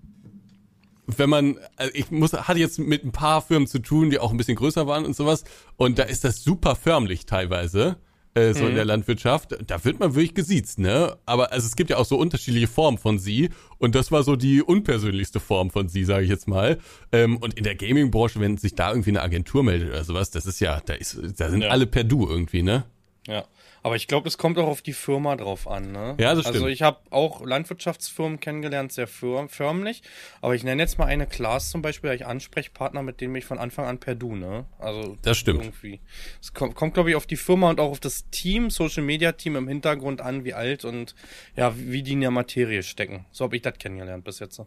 wenn 1.08 1.30
man, 1.30 1.58
also 1.76 1.92
ich 1.94 2.12
muss, 2.12 2.34
hatte 2.34 2.60
jetzt 2.60 2.80
mit 2.80 3.04
ein 3.04 3.12
paar 3.12 3.42
Firmen 3.42 3.68
zu 3.68 3.80
tun, 3.80 4.10
die 4.10 4.20
auch 4.20 4.32
ein 4.32 4.38
bisschen 4.38 4.56
größer 4.56 4.88
waren 4.88 5.06
und 5.06 5.16
sowas, 5.16 5.44
und 5.78 6.00
da 6.00 6.04
ist 6.04 6.24
das 6.24 6.44
super 6.44 6.76
förmlich 6.76 7.26
teilweise, 7.26 7.98
äh, 8.34 8.54
so 8.54 8.64
Mhm. 8.64 8.70
in 8.72 8.76
der 8.76 8.86
Landwirtschaft. 8.86 9.56
Da 9.68 9.86
wird 9.86 10.00
man 10.00 10.14
wirklich 10.16 10.34
gesiezt, 10.34 10.78
ne? 10.80 11.16
Aber 11.26 11.52
also 11.54 11.66
es 11.68 11.76
gibt 11.78 11.90
ja 11.90 11.98
auch 11.98 12.06
so 12.06 12.18
unterschiedliche 12.18 12.68
Formen 12.68 12.98
von 12.98 13.18
sie, 13.18 13.50
und 13.78 13.96
das 13.96 14.12
war 14.12 14.24
so 14.24 14.36
die 14.36 14.62
unpersönlichste 14.62 15.40
Form 15.40 15.70
von 15.70 15.88
sie, 15.88 16.04
sage 16.04 16.24
ich 16.26 16.30
jetzt 16.30 16.48
mal. 16.48 16.78
Ähm, 17.14 17.38
und 17.38 17.54
in 17.54 17.64
der 17.64 17.76
Gaming-Branche, 17.76 18.40
wenn 18.42 18.58
sich 18.58 18.76
da 18.76 18.90
irgendwie 18.90 19.12
eine 19.12 19.22
Agentur 19.22 19.64
meldet 19.64 19.90
oder 19.90 20.04
sowas, 20.04 20.32
das 20.32 20.46
ist 20.46 20.60
ja, 20.60 20.82
da 20.86 20.94
ist, 20.96 21.18
da 21.38 21.50
sind 21.50 21.62
Ja. 21.62 21.70
alle 21.70 21.86
per 21.88 22.04
Du 22.04 22.28
irgendwie, 22.28 22.62
ne? 22.64 22.84
Ja. 23.28 23.46
Aber 23.86 23.96
ich 23.96 24.08
glaube, 24.08 24.28
es 24.28 24.40
kommt 24.40 24.58
auch 24.58 24.66
auf 24.66 24.82
die 24.82 24.94
Firma 24.94 25.36
drauf 25.36 25.68
an, 25.68 25.92
ne? 25.92 26.16
Ja, 26.20 26.34
das 26.34 26.48
Also 26.48 26.58
stimmt. 26.62 26.72
ich 26.72 26.82
habe 26.82 26.98
auch 27.12 27.46
Landwirtschaftsfirmen 27.46 28.40
kennengelernt, 28.40 28.92
sehr 28.92 29.06
firm 29.06 29.48
förmlich. 29.48 30.02
Aber 30.42 30.56
ich 30.56 30.64
nenne 30.64 30.82
jetzt 30.82 30.98
mal 30.98 31.06
eine 31.06 31.28
Klaas 31.28 31.70
zum 31.70 31.84
Beispiel 31.84 32.10
als 32.10 32.24
Ansprechpartner, 32.24 33.04
mit 33.04 33.22
dem 33.22 33.36
ich 33.36 33.46
von 33.46 33.60
Anfang 33.60 33.86
an 33.86 34.00
per 34.00 34.16
Du, 34.16 34.36
ne? 34.36 34.66
Also 34.80 35.18
Das 35.22 35.38
stimmt. 35.38 35.62
irgendwie. 35.64 36.00
Es 36.42 36.52
kommt, 36.56 36.74
kommt 36.74 36.96
glaube 36.96 37.12
ich, 37.12 37.16
auf 37.16 37.28
die 37.28 37.38
Firma 37.38 37.70
und 37.70 37.80
auch 37.80 37.92
auf 37.92 38.00
das 38.00 38.28
Team, 38.32 38.72
Social 38.72 39.04
Media 39.04 39.34
Team 39.34 39.56
im 39.56 39.68
Hintergrund 39.68 40.20
an, 40.20 40.46
wie 40.46 40.56
alt 40.56 40.84
und 40.84 41.14
ja, 41.56 41.72
wie 41.78 42.02
die 42.02 42.14
in 42.14 42.22
der 42.22 42.32
Materie 42.32 42.82
stecken. 42.82 43.28
So 43.32 43.44
habe 43.44 43.56
ich 43.56 43.62
das 43.62 43.78
kennengelernt 43.78 44.24
bis 44.24 44.40
jetzt. 44.40 44.60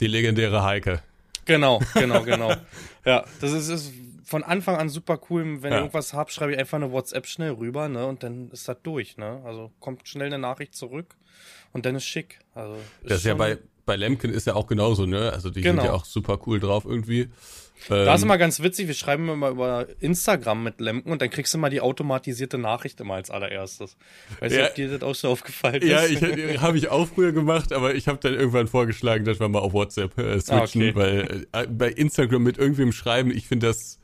Die 0.00 0.06
legendäre 0.06 0.62
Heike. 0.64 1.02
Genau, 1.44 1.82
genau, 1.92 2.22
genau. 2.22 2.54
ja, 3.04 3.26
das 3.42 3.52
ist, 3.52 3.68
ist 3.68 3.92
von 4.24 4.42
Anfang 4.42 4.76
an 4.76 4.88
super 4.88 5.20
cool. 5.30 5.62
Wenn 5.62 5.70
Ja. 5.72 5.78
ich 5.78 5.82
irgendwas 5.84 6.12
hab, 6.14 6.30
schreibe 6.30 6.52
ich 6.52 6.58
einfach 6.58 6.76
eine 6.76 6.90
WhatsApp 6.92 7.26
schnell 7.26 7.52
rüber, 7.52 7.88
ne? 7.88 8.06
Und 8.06 8.22
dann 8.22 8.50
ist 8.50 8.68
das 8.68 8.76
durch, 8.82 9.16
ne? 9.16 9.42
Also 9.44 9.70
kommt 9.80 10.08
schnell 10.08 10.26
eine 10.28 10.38
Nachricht 10.38 10.74
zurück 10.74 11.14
und 11.72 11.84
dann 11.86 11.94
ist 11.96 12.04
schick. 12.04 12.38
Also 12.54 12.76
Das 13.02 13.18
ist 13.18 13.24
ja 13.24 13.30
schon- 13.32 13.38
bei, 13.38 13.58
bei 13.86 13.96
Lemken 13.96 14.30
ist 14.30 14.46
ja 14.46 14.54
auch 14.54 14.66
genauso, 14.66 15.04
ne? 15.06 15.32
Also 15.32 15.50
die 15.50 15.60
Genau. 15.60 15.82
sind 15.82 15.90
ja 15.90 15.94
auch 15.94 16.04
super 16.06 16.38
cool 16.46 16.58
drauf 16.60 16.84
irgendwie. 16.86 17.28
Da 17.88 18.14
ist 18.14 18.22
Ähm, 18.22 18.28
immer 18.28 18.38
ganz 18.38 18.62
witzig, 18.62 18.86
wir 18.86 18.94
schreiben 18.94 19.28
immer 19.28 19.48
über 19.50 19.86
Instagram 20.00 20.62
mit 20.62 20.80
Lemken 20.80 21.10
und 21.10 21.20
dann 21.20 21.28
kriegst 21.28 21.52
du 21.52 21.58
mal 21.58 21.68
die 21.70 21.80
automatisierte 21.82 22.56
Nachricht 22.56 23.00
immer 23.00 23.14
als 23.14 23.30
allererstes. 23.30 23.96
Weiß 24.40 24.54
Ja. 24.54 24.66
ob 24.68 24.74
dir 24.76 24.88
das 24.88 25.02
auch 25.02 25.14
so 25.14 25.28
aufgefallen 25.28 25.82
ist. 25.82 25.88
ja, 25.90 26.04
ich 26.06 26.22
habe 26.62 26.78
ich 26.78 26.88
auch 26.88 27.06
früher 27.08 27.32
gemacht, 27.32 27.72
aber 27.72 27.94
ich 27.94 28.06
habe 28.08 28.18
dann 28.22 28.32
irgendwann 28.34 28.68
vorgeschlagen, 28.68 29.24
dass 29.24 29.40
wir 29.40 29.48
mal 29.48 29.58
auf 29.58 29.72
WhatsApp 29.74 30.16
äh, 30.18 30.40
switchen, 30.40 30.56
Ah, 30.56 30.62
okay. 30.62 30.94
weil 30.94 31.46
äh, 31.52 31.66
bei 31.66 31.88
Instagram 31.90 32.44
mit 32.44 32.56
irgendwem 32.58 32.92
schreiben, 32.92 33.30
ich 33.32 33.48
finde 33.48 33.66
das, 33.66 33.98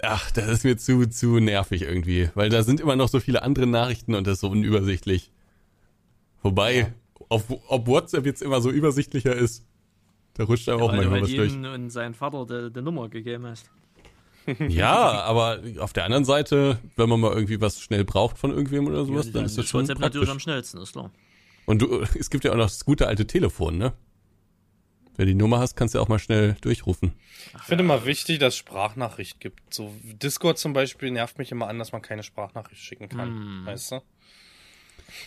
ach, 0.00 0.30
das 0.30 0.46
ist 0.48 0.64
mir 0.64 0.76
zu 0.76 1.06
zu 1.08 1.38
nervig 1.40 1.82
irgendwie, 1.82 2.30
weil 2.34 2.48
da 2.48 2.62
sind 2.62 2.80
immer 2.80 2.96
noch 2.96 3.08
so 3.08 3.20
viele 3.20 3.42
andere 3.42 3.66
Nachrichten 3.66 4.14
und 4.14 4.26
das 4.26 4.34
ist 4.34 4.40
so 4.40 4.48
unübersichtlich. 4.50 5.30
Wobei, 6.42 6.92
auf, 7.28 7.44
ob 7.68 7.86
WhatsApp 7.86 8.26
jetzt 8.26 8.42
immer 8.42 8.60
so 8.60 8.70
übersichtlicher 8.70 9.34
ist, 9.34 9.64
da 10.34 10.44
rutscht 10.44 10.68
einem 10.68 10.80
auch 10.80 10.88
Weil 10.92 11.04
du 11.04 11.10
manchmal 11.10 11.20
halt 11.30 11.40
was 11.46 11.52
durch. 11.62 11.74
und 11.74 11.90
seinen 11.90 12.14
Vater 12.14 12.46
die, 12.68 12.72
die 12.72 12.82
Nummer 12.82 13.08
gegeben 13.08 13.46
hast. 13.46 13.70
Ja, 14.68 15.22
aber 15.22 15.60
auf 15.78 15.92
der 15.92 16.04
anderen 16.04 16.24
Seite, 16.24 16.78
wenn 16.96 17.08
man 17.08 17.20
mal 17.20 17.32
irgendwie 17.32 17.60
was 17.60 17.78
schnell 17.80 18.04
braucht 18.04 18.38
von 18.38 18.50
irgendwem 18.50 18.88
oder 18.88 19.04
sowas, 19.04 19.26
Ja, 19.26 19.32
dann 19.34 19.44
ist 19.44 19.56
das 19.56 19.68
schon 19.68 19.82
WhatsApp 19.82 20.00
natürlich 20.00 20.28
am 20.28 20.32
praktisch. 20.32 20.42
schnellsten, 20.42 20.78
ist 20.80 20.92
klar. 20.92 21.12
Und 21.64 21.80
du, 21.80 22.00
es 22.18 22.28
gibt 22.28 22.42
ja 22.42 22.50
auch 22.50 22.56
noch 22.56 22.64
das 22.66 22.84
gute 22.84 23.06
alte 23.06 23.24
Telefon, 23.24 23.78
ne? 23.78 23.92
Wenn 25.16 25.26
du 25.26 25.32
die 25.32 25.38
Nummer 25.38 25.58
hast, 25.58 25.76
kannst 25.76 25.94
du 25.94 26.00
auch 26.00 26.08
mal 26.08 26.18
schnell 26.18 26.56
durchrufen. 26.60 27.12
Ich 27.54 27.62
finde 27.62 27.84
mal 27.84 28.06
wichtig, 28.06 28.38
dass 28.38 28.54
es 28.54 28.58
Sprachnachricht 28.58 29.40
gibt. 29.40 29.74
So 29.74 29.92
Discord 30.02 30.58
zum 30.58 30.72
Beispiel 30.72 31.10
nervt 31.10 31.38
mich 31.38 31.52
immer 31.52 31.68
an, 31.68 31.78
dass 31.78 31.92
man 31.92 32.00
keine 32.00 32.22
Sprachnachricht 32.22 32.82
schicken 32.82 33.08
kann. 33.08 33.28
Hm. 33.28 33.66
Weißt 33.66 33.92
du? 33.92 34.00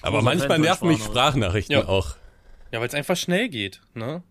Aber 0.02 0.19
Großer 0.19 0.24
manchmal 0.24 0.60
nerven 0.60 0.88
mich 0.88 1.04
Sprachnachrichten. 1.04 1.76
Ja. 1.76 1.88
auch. 1.88 2.15
Ja, 2.71 2.80
weil 2.80 2.88
es 2.88 2.95
einfach 2.95 3.15
schnell 3.15 3.50
geht, 3.50 3.82
ne? 3.93 4.24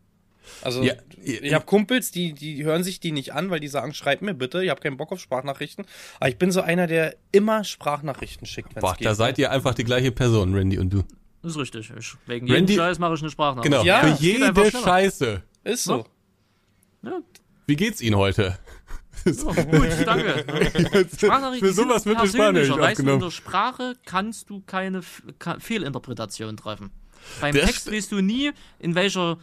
Also, 0.63 0.83
Ja, 0.83 0.95
ich 1.23 1.55
habe 1.55 1.65
Kumpels, 1.65 2.11
die, 2.11 2.35
die 2.35 2.65
hören 2.65 2.85
sich 2.85 3.01
die 3.01 3.13
nicht 3.13 3.33
an, 3.33 3.51
weil 3.51 3.61
die 3.61 3.69
sagen, 3.69 3.95
schreib 3.95 4.21
mir 4.21 4.35
bitte, 4.35 4.63
ich 4.63 4.71
habe 4.71 4.81
keinen 4.81 4.97
Bock 4.97 5.13
auf 5.13 5.21
Sprachnachrichten. 5.21 5.87
Aber 6.21 6.29
ich 6.29 6.37
bin 6.37 6.51
so 6.51 6.61
einer, 6.61 6.87
der 6.87 7.17
immer 7.33 7.65
Sprachnachrichten 7.65 8.47
schickt, 8.47 8.75
wenn 8.75 8.81
Boah, 8.83 8.93
es 8.93 8.99
geht. 8.99 9.07
da 9.07 9.15
seid 9.15 9.39
ihr 9.39 9.51
einfach 9.51 9.75
die 9.75 9.85
gleiche 9.85 10.13
Person, 10.13 10.55
Randy 10.55 10.79
und 10.79 10.93
du. 10.93 11.05
Das 11.45 11.53
ist 11.53 11.59
richtig. 11.59 11.93
Ich, 11.99 12.17
wegen 12.27 12.51
Randy- 12.51 12.73
jedem 12.73 12.85
Scheiß 12.85 12.99
mache 12.99 13.15
ich 13.15 13.21
eine 13.21 13.31
Sprachnachricht. 13.31 13.71
Genau, 13.73 13.85
Ja, 13.85 14.01
für 14.01 14.23
jede. 14.23 14.71
Scheiße. 14.71 15.43
Ist 15.65 15.85
so. 15.85 16.05
Ja, 17.03 17.21
Wie 17.67 17.77
geht's 17.77 18.01
Ihnen 18.01 18.17
heute? 18.17 18.59
ja, 19.27 19.33
gut, 19.65 19.89
danke. 20.07 20.45
Sprachnachrichten 21.17 21.69
Für 21.69 21.73
sowas 21.75 22.07
wird 22.07 22.19
persönlicher. 22.19 22.65
Sprachnachricht 22.65 22.71
Weißt 22.71 22.71
du, 22.71 22.79
in 22.81 23.09
aufgenommen. 23.09 23.21
der 23.21 23.31
Sprache 23.31 23.93
kannst 24.07 24.49
du 24.51 24.63
keine 24.67 25.03
Fehlinterpretation 25.59 26.57
treffen. 26.57 26.91
Beim 27.41 27.55
Das 27.55 27.67
Text 27.67 27.93
weißt 27.93 28.13
du 28.13 28.21
nie, 28.23 28.51
in 28.79 28.95
welcher 28.95 29.39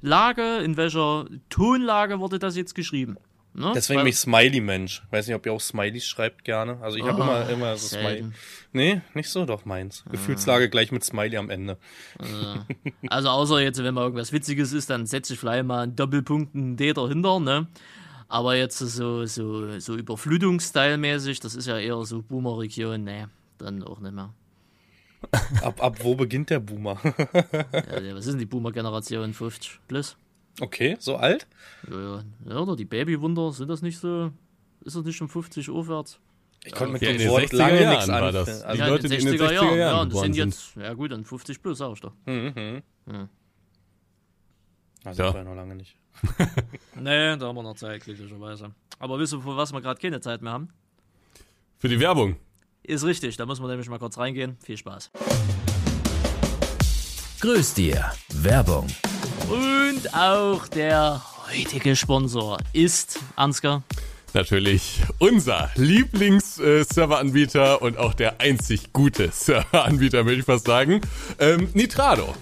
Lage, 0.00 0.58
in 0.58 0.76
welcher 0.76 1.26
Tonlage 1.50 2.18
wurde 2.18 2.38
das 2.38 2.56
jetzt 2.56 2.74
geschrieben. 2.74 3.16
Ne? 3.54 3.72
Deswegen 3.74 3.98
Weil- 3.98 4.04
bin 4.04 4.10
ich 4.10 4.18
Smiley-Mensch. 4.18 5.02
Weiß 5.10 5.26
nicht, 5.26 5.36
ob 5.36 5.44
ihr 5.44 5.52
auch 5.52 5.60
Smileys 5.60 6.06
schreibt 6.06 6.44
gerne. 6.44 6.78
Also 6.80 6.96
ich 6.96 7.04
habe 7.04 7.22
Ah, 7.22 7.42
immer, 7.42 7.50
immer 7.50 7.76
so 7.76 7.88
Smiley. 7.88 8.24
Nee, 8.72 9.02
nicht 9.14 9.28
so, 9.28 9.44
doch 9.44 9.66
meins. 9.66 10.04
Gefühlslage 10.10 10.70
gleich 10.70 10.90
mit 10.90 11.04
Smiley 11.04 11.36
am 11.36 11.50
Ende. 11.50 11.76
Also 13.08 13.28
außer 13.28 13.60
jetzt, 13.60 13.82
wenn 13.82 13.92
mal 13.94 14.02
irgendwas 14.04 14.32
Witziges 14.32 14.72
ist, 14.72 14.88
dann 14.88 15.04
setze 15.06 15.34
ich 15.34 15.38
vielleicht 15.38 15.64
mal 15.66 15.82
einen 15.82 15.96
Doppelpunkt 15.96 16.54
einen 16.54 16.76
D 16.76 16.92
dahinter, 16.94 17.40
ne? 17.40 17.66
Aber 18.28 18.56
jetzt 18.56 18.78
so, 18.78 19.26
so, 19.26 19.78
so 19.78 19.94
Überflutungsstyle-mäßig, 19.96 21.40
das 21.40 21.54
ist 21.54 21.66
ja 21.66 21.78
eher 21.78 22.02
so 22.06 22.22
Boomer-Region, 22.22 23.04
ne, 23.04 23.28
dann 23.58 23.82
auch 23.82 24.00
nicht 24.00 24.14
mehr. 24.14 24.32
Ab, 25.60 25.82
ab 25.82 25.98
wo 26.02 26.14
beginnt 26.14 26.48
der 26.50 26.60
Boomer? 26.60 26.98
Ja, 27.04 28.14
was 28.14 28.24
ist 28.26 28.32
denn 28.32 28.38
die 28.38 28.46
Boomer-Generation? 28.46 29.34
50 29.34 29.80
plus? 29.86 30.16
Okay, 30.60 30.96
so 30.98 31.16
alt? 31.16 31.46
Ja, 31.90 32.00
ja. 32.16 32.24
ja, 32.48 32.58
oder 32.58 32.76
die 32.76 32.84
Babywunder, 32.84 33.52
sind 33.52 33.68
das 33.68 33.82
nicht 33.82 33.98
so? 33.98 34.30
Ist 34.84 34.96
das 34.96 35.04
nicht 35.04 35.16
schon 35.16 35.28
50 35.28 35.70
aufwärts? 35.70 36.18
Ich 36.64 36.72
konnte 36.72 36.92
mit 36.92 37.02
Ja, 37.02 37.08
dem 37.10 37.18
den 37.18 37.28
Wort 37.30 37.42
60er 37.44 37.56
lange 37.56 37.80
Jahren 37.82 37.90
nichts 37.94 38.08
war 38.08 38.22
anfangen. 38.22 38.34
das. 38.46 38.62
Also, 38.62 38.82
Die 38.84 38.88
Leute, 38.90 39.08
die 39.08 39.14
in 39.16 39.24
den 39.26 39.34
60er 39.34 39.52
Jahren 39.52 39.78
ja, 39.78 40.00
und 40.00 40.12
das 40.12 40.20
sind 40.20 40.36
jetzt, 40.36 40.76
ja 40.76 40.92
gut, 40.94 41.10
dann 41.12 41.24
50 41.24 41.60
plus, 41.62 41.78
sag 41.78 41.92
ich 41.92 42.00
doch. 42.00 42.12
mhm. 42.26 42.82
Hm. 43.06 43.28
Also 45.04 45.22
Ja. 45.24 45.34
ja. 45.34 45.44
noch 45.44 45.54
lange 45.54 45.74
nicht. 45.74 45.96
Nee, 46.94 47.36
da 47.36 47.46
haben 47.46 47.56
wir 47.56 47.62
noch 47.62 47.74
Zeit, 47.74 48.04
glücklicherweise. 48.04 48.72
Aber 49.00 49.18
wisst 49.18 49.32
ihr, 49.32 49.40
für 49.40 49.56
was 49.56 49.72
wir 49.72 49.80
gerade 49.80 50.00
keine 50.00 50.20
Zeit 50.20 50.42
mehr 50.42 50.52
haben? 50.52 50.68
Für 51.78 51.88
die 51.88 51.98
Werbung. 51.98 52.36
Ist 52.84 53.04
richtig, 53.04 53.36
da 53.36 53.46
muss 53.46 53.58
man 53.60 53.70
nämlich 53.70 53.88
mal 53.88 53.98
kurz 53.98 54.18
reingehen. 54.18 54.56
Viel 54.62 54.76
Spaß. 54.76 55.10
Grüß 57.40 57.74
dir. 57.74 58.12
Werbung. 58.34 58.86
Und 59.48 60.14
auch 60.14 60.68
der 60.68 61.22
heutige 61.48 61.96
Sponsor 61.96 62.58
ist 62.72 63.18
Ansgar. 63.36 63.82
Natürlich 64.34 65.02
unser 65.18 65.70
Lieblings-Serveranbieter 65.74 67.82
und 67.82 67.98
auch 67.98 68.14
der 68.14 68.40
einzig 68.40 68.92
gute 68.92 69.30
Serveranbieter, 69.30 70.24
würde 70.24 70.40
ich 70.40 70.46
fast 70.46 70.66
sagen. 70.66 71.02
Ähm, 71.38 71.68
Nitrado. 71.74 72.34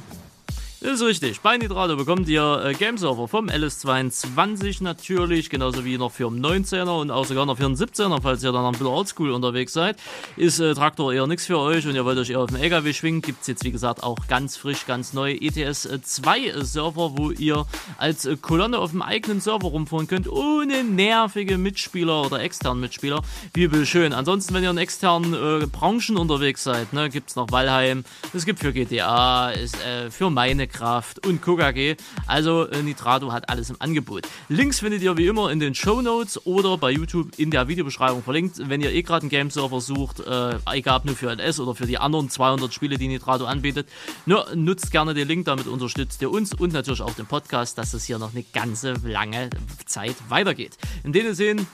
Das 0.82 0.92
ist 0.92 1.02
richtig. 1.02 1.42
Bei 1.42 1.58
Nitrado 1.58 1.94
bekommt 1.94 2.26
ihr 2.26 2.62
äh, 2.64 2.72
Gameserver 2.72 3.28
vom 3.28 3.50
LS22 3.50 4.82
natürlich, 4.82 5.50
genauso 5.50 5.84
wie 5.84 5.98
noch 5.98 6.10
für 6.10 6.28
einen 6.28 6.42
19er 6.42 6.98
und 7.02 7.10
auch 7.10 7.26
sogar 7.26 7.44
noch 7.44 7.58
für 7.58 7.66
einen 7.66 7.74
17er, 7.74 8.22
falls 8.22 8.42
ihr 8.42 8.50
dann 8.50 8.64
ein 8.64 8.72
bisschen 8.72 8.86
oldschool 8.86 9.32
unterwegs 9.32 9.74
seid. 9.74 9.98
Ist 10.38 10.58
äh, 10.58 10.72
Traktor 10.72 11.12
eher 11.12 11.26
nichts 11.26 11.44
für 11.44 11.58
euch 11.58 11.86
und 11.86 11.94
ihr 11.94 12.06
wollt 12.06 12.16
euch 12.16 12.30
eher 12.30 12.40
auf 12.40 12.48
dem 12.48 12.56
LKW 12.56 12.94
schwingen, 12.94 13.20
gibt's 13.20 13.46
jetzt 13.46 13.62
wie 13.62 13.72
gesagt 13.72 14.02
auch 14.02 14.26
ganz 14.26 14.56
frisch, 14.56 14.86
ganz 14.86 15.12
neu 15.12 15.32
ETS 15.32 15.86
2 16.02 16.62
Server, 16.62 17.12
wo 17.14 17.30
ihr 17.30 17.66
als 17.98 18.24
äh, 18.24 18.38
Kolonne 18.40 18.78
auf 18.78 18.92
dem 18.92 19.02
eigenen 19.02 19.42
Server 19.42 19.68
rumfahren 19.68 20.06
könnt, 20.06 20.30
ohne 20.30 20.82
nervige 20.82 21.58
Mitspieler 21.58 22.22
oder 22.24 22.40
externen 22.40 22.80
Mitspieler. 22.80 23.20
Wie 23.52 23.84
schön. 23.84 24.14
Ansonsten, 24.14 24.54
wenn 24.54 24.62
ihr 24.62 24.70
in 24.70 24.78
externen 24.78 25.34
äh, 25.34 25.66
Branchen 25.66 26.16
unterwegs 26.16 26.64
seid, 26.64 26.94
ne, 26.94 27.10
gibt's 27.10 27.36
noch 27.36 27.52
Valheim, 27.52 28.02
es 28.32 28.46
gibt 28.46 28.60
für 28.60 28.72
GTA, 28.72 29.50
ist 29.50 29.76
äh, 29.84 30.10
für 30.10 30.30
Minecraft 30.70 31.14
und 31.26 31.42
KKG. 31.42 31.96
Also 32.26 32.66
äh, 32.66 32.82
Nitrado 32.82 33.32
hat 33.32 33.48
alles 33.48 33.70
im 33.70 33.76
Angebot. 33.78 34.26
Links 34.48 34.80
findet 34.80 35.02
ihr 35.02 35.16
wie 35.16 35.26
immer 35.26 35.50
in 35.50 35.60
den 35.60 35.74
Show 35.74 36.00
Notes 36.00 36.44
oder 36.46 36.78
bei 36.78 36.90
YouTube 36.90 37.38
in 37.38 37.50
der 37.50 37.68
Videobeschreibung 37.68 38.22
verlinkt. 38.22 38.56
Wenn 38.68 38.80
ihr 38.80 38.92
eh 38.92 39.02
gerade 39.02 39.22
einen 39.22 39.30
Game-Server 39.30 39.80
sucht, 39.80 40.20
äh, 40.20 40.58
egal 40.72 40.98
ob 40.98 41.04
nur 41.04 41.16
für 41.16 41.32
LS 41.32 41.60
oder 41.60 41.74
für 41.74 41.86
die 41.86 41.98
anderen 41.98 42.30
200 42.30 42.72
Spiele, 42.72 42.96
die 42.98 43.08
Nitrado 43.08 43.46
anbietet, 43.46 43.88
nur, 44.26 44.46
nutzt 44.54 44.90
gerne 44.90 45.14
den 45.14 45.28
Link, 45.28 45.46
damit 45.46 45.66
unterstützt 45.66 46.22
ihr 46.22 46.30
uns 46.30 46.54
und 46.54 46.72
natürlich 46.72 47.02
auch 47.02 47.14
den 47.14 47.26
Podcast, 47.26 47.78
dass 47.78 47.94
es 47.94 48.04
hier 48.04 48.18
noch 48.18 48.32
eine 48.32 48.42
ganze 48.42 48.94
lange 49.04 49.50
Zeit 49.86 50.16
weitergeht. 50.28 50.76
In 51.04 51.12
dem 51.12 51.34
Sinne, 51.34 51.66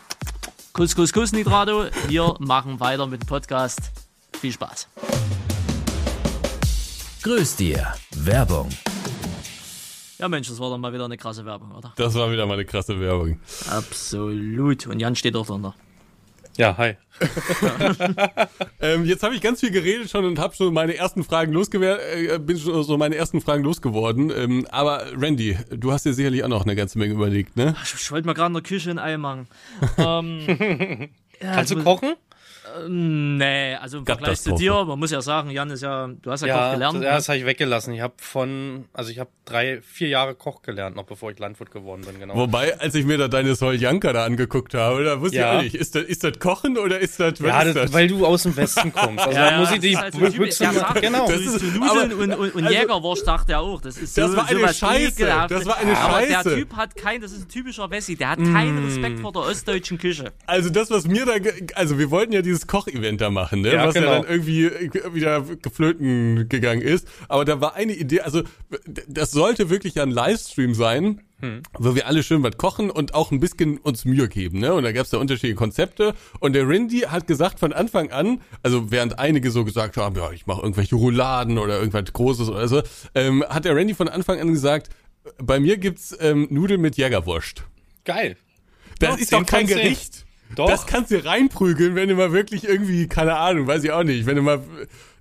Kuss, 0.72 0.94
Kuss, 0.94 1.12
Kuss, 1.12 1.32
Nitrado. 1.32 1.86
Wir 2.08 2.34
machen 2.38 2.80
weiter 2.80 3.06
mit 3.06 3.22
dem 3.22 3.26
Podcast. 3.26 3.80
Viel 4.40 4.52
Spaß. 4.52 4.88
Grüß 7.26 7.56
dir. 7.56 7.92
Werbung. 8.18 8.68
Ja, 10.16 10.28
Mensch, 10.28 10.46
das 10.46 10.60
war 10.60 10.70
dann 10.70 10.80
mal 10.80 10.92
wieder 10.92 11.06
eine 11.06 11.16
krasse 11.16 11.44
Werbung, 11.44 11.72
oder? 11.72 11.92
Das 11.96 12.14
war 12.14 12.30
wieder 12.30 12.46
mal 12.46 12.52
eine 12.54 12.64
krasse 12.64 13.00
Werbung. 13.00 13.40
Absolut. 13.68 14.86
Und 14.86 15.00
Jan 15.00 15.16
steht 15.16 15.34
auch 15.34 15.44
drunter. 15.44 15.74
Ja, 16.56 16.76
hi. 16.78 16.94
Ähm, 18.78 19.06
jetzt 19.06 19.24
habe 19.24 19.34
ich 19.34 19.40
ganz 19.40 19.60
viel 19.60 19.72
geredet 19.72 20.08
schon 20.08 20.24
und 20.24 20.38
habe 20.38 20.54
schon 20.54 20.72
meine 20.72 20.94
ersten 20.94 21.24
Fragen 21.24 21.52
losgeworden, 21.52 21.98
äh, 21.98 22.38
bin 22.38 22.58
schon 22.58 22.84
so 22.84 22.96
meine 22.96 23.16
ersten 23.16 23.40
Fragen 23.40 23.64
losgeworden. 23.64 24.30
Ähm, 24.30 24.66
aber 24.70 25.02
Randy, 25.16 25.58
du 25.70 25.90
hast 25.90 26.04
dir 26.04 26.12
sicherlich 26.12 26.44
auch 26.44 26.48
noch 26.48 26.62
eine 26.62 26.76
ganze 26.76 26.98
Menge 26.98 27.14
überlegt, 27.14 27.56
ne? 27.56 27.74
Ich, 27.82 27.94
ich 27.94 28.12
wollte 28.12 28.26
mal 28.26 28.34
gerade 28.34 28.48
in 28.48 28.54
der 28.54 28.62
Küche 28.62 28.90
ein 28.90 29.00
Ei 29.00 29.16
machen. 29.16 29.48
ähm, 29.98 30.40
ja, 31.40 31.54
Kannst 31.54 31.72
du 31.72 31.82
kochen? 31.82 32.14
Ähm, 32.84 33.36
Nee, 33.36 33.74
also 33.74 33.98
im 33.98 34.06
Vergleich 34.06 34.40
zu 34.40 34.54
dir, 34.54 34.84
man 34.84 34.98
muss 34.98 35.10
ja 35.10 35.20
sagen, 35.20 35.50
Jan 35.50 35.70
ist 35.70 35.82
ja, 35.82 36.08
du 36.08 36.30
hast 36.30 36.42
ja, 36.44 36.54
Koch 36.54 36.60
Ja, 36.62 36.72
gelernt. 36.74 36.94
das, 36.96 37.00
ne? 37.00 37.06
ja, 37.06 37.14
das 37.16 37.28
habe 37.28 37.38
ich 37.38 37.46
weggelassen. 37.46 37.94
Ich 37.94 38.00
habe 38.00 38.14
von, 38.18 38.84
also 38.92 39.10
ich 39.10 39.18
habe 39.18 39.30
drei, 39.44 39.80
vier 39.82 40.08
Jahre 40.08 40.34
Koch 40.34 40.62
gelernt, 40.62 40.96
noch 40.96 41.04
bevor 41.04 41.30
ich 41.30 41.38
Landwirt 41.38 41.70
geworden 41.70 42.02
bin, 42.06 42.18
genau. 42.18 42.34
Wobei, 42.34 42.78
als 42.80 42.94
ich 42.94 43.04
mir 43.04 43.18
da 43.18 43.28
deine 43.28 43.54
Soljanka 43.54 44.12
da 44.12 44.24
angeguckt 44.24 44.74
habe, 44.74 45.04
da 45.04 45.20
wusste 45.20 45.36
Ja. 45.38 45.52
ich 45.54 45.58
auch 45.58 45.62
nicht, 45.62 45.74
ist 45.74 45.94
das, 45.94 46.02
ist 46.04 46.24
das 46.24 46.38
Kochen 46.38 46.78
oder 46.78 46.98
ist 46.98 47.20
das, 47.20 47.34
was 47.42 47.48
ja, 47.48 47.62
ist 47.62 47.76
das, 47.76 47.82
das? 47.84 47.92
weil 47.92 48.08
du 48.08 48.24
aus 48.26 48.42
dem 48.44 48.56
Westen 48.56 48.92
kommst. 48.92 49.24
Also 49.26 49.38
Ja, 49.38 49.50
da 49.50 49.58
muss 49.58 49.68
ich 49.70 49.74
das 49.76 49.82
die 49.82 49.96
halt 49.96 50.14
so 50.14 50.18
Bü- 50.20 50.26
typisch- 50.30 50.38
Büchse 50.38 50.58
der 50.64 50.72
mal- 50.72 50.78
sagt, 50.80 51.00
genau. 51.02 51.28
Das 51.28 51.40
ist- 51.40 51.58
zu 51.58 51.64
Nudeln 51.66 51.82
aber- 51.90 52.02
und, 52.02 52.32
und, 52.34 52.54
und 52.54 52.64
also- 52.66 52.78
Jägerwurst 52.78 53.24
sagt 53.24 53.50
er 53.50 53.60
auch. 53.60 53.80
Das, 53.80 53.96
ist 53.98 54.16
Das 54.16 54.30
so, 54.30 54.36
war 54.36 54.48
eine 54.48 54.72
Scheiße. 54.72 55.24
Das 55.48 55.66
war 55.66 55.76
eine 55.78 55.96
Aber 55.98 56.20
Scheiße. 56.20 56.48
der 56.50 56.54
Typ 56.58 56.76
hat 56.76 56.96
kein, 56.96 57.20
das 57.20 57.32
ist 57.32 57.42
ein 57.44 57.48
typischer 57.48 57.90
Wessi, 57.90 58.16
der 58.16 58.30
hat 58.30 58.38
keinen 58.38 58.84
Respekt 58.84 59.20
vor 59.20 59.32
der 59.32 59.42
ostdeutschen 59.42 59.98
Küche. 59.98 60.32
Also 60.46 60.70
das, 60.70 60.90
was 60.90 61.06
mir 61.06 61.24
da, 61.26 61.32
also 61.74 61.98
wir 61.98 62.10
wollten 62.10 62.32
ja 62.32 62.42
dieses 62.42 62.65
Kochevent 62.66 63.20
da 63.20 63.30
machen, 63.30 63.60
ne? 63.62 63.72
Ja, 63.72 63.86
was 63.86 63.94
genau. 63.94 64.12
ja 64.12 64.18
dann 64.20 64.30
irgendwie 64.30 64.70
wieder 65.12 65.42
geflöten 65.62 66.48
gegangen 66.48 66.82
ist. 66.82 67.08
Aber 67.28 67.44
da 67.44 67.60
war 67.60 67.74
eine 67.74 67.94
Idee, 67.94 68.20
also 68.20 68.42
das 69.08 69.30
sollte 69.30 69.70
wirklich 69.70 70.00
ein 70.00 70.10
Livestream 70.10 70.74
sein, 70.74 71.22
wo 71.78 71.94
wir 71.94 72.06
alle 72.06 72.22
schön 72.22 72.42
was 72.42 72.56
kochen 72.56 72.90
und 72.90 73.14
auch 73.14 73.30
ein 73.30 73.40
bisschen 73.40 73.76
uns 73.78 74.04
Mühe 74.06 74.28
geben, 74.28 74.58
ne? 74.58 74.72
Und 74.72 74.84
da 74.84 74.92
gab's 74.92 75.10
da 75.10 75.18
unterschiedliche 75.18 75.54
Konzepte. 75.54 76.14
Und 76.40 76.54
der 76.54 76.66
Randy 76.66 77.00
hat 77.00 77.26
gesagt 77.26 77.60
von 77.60 77.72
Anfang 77.72 78.10
an, 78.10 78.40
also 78.62 78.90
während 78.90 79.18
einige 79.18 79.50
so 79.50 79.64
gesagt 79.64 79.96
haben, 79.98 80.16
ja, 80.16 80.30
ich 80.32 80.46
mache 80.46 80.62
irgendwelche 80.62 80.96
Rouladen 80.96 81.58
oder 81.58 81.78
irgendwas 81.78 82.10
Großes 82.12 82.48
oder 82.48 82.66
so, 82.68 82.82
ähm, 83.14 83.44
hat 83.48 83.66
der 83.66 83.76
Randy 83.76 83.94
von 83.94 84.08
Anfang 84.08 84.40
an 84.40 84.48
gesagt, 84.48 84.88
bei 85.38 85.60
mir 85.60 85.76
gibt's 85.76 86.16
ähm, 86.20 86.46
Nudeln 86.50 86.80
mit 86.80 86.96
Jägerwurst. 86.96 87.64
Geil. 88.04 88.36
Das 88.98 89.10
Ja, 89.10 89.14
ist 89.16 89.28
10 89.28 89.38
doch 89.40 89.46
kein 89.46 89.66
von 89.66 89.76
10. 89.76 89.76
Gericht. 89.76 90.25
Doch. 90.54 90.68
Das 90.70 90.86
kannst 90.86 91.10
du 91.10 91.22
reinprügeln, 91.24 91.94
wenn 91.96 92.08
du 92.08 92.14
mal 92.14 92.32
wirklich 92.32 92.64
irgendwie, 92.64 93.08
keine 93.08 93.36
Ahnung, 93.36 93.66
weiß 93.66 93.82
ich 93.84 93.90
auch 93.90 94.04
nicht, 94.04 94.26
wenn 94.26 94.36
du 94.36 94.42
mal, 94.42 94.62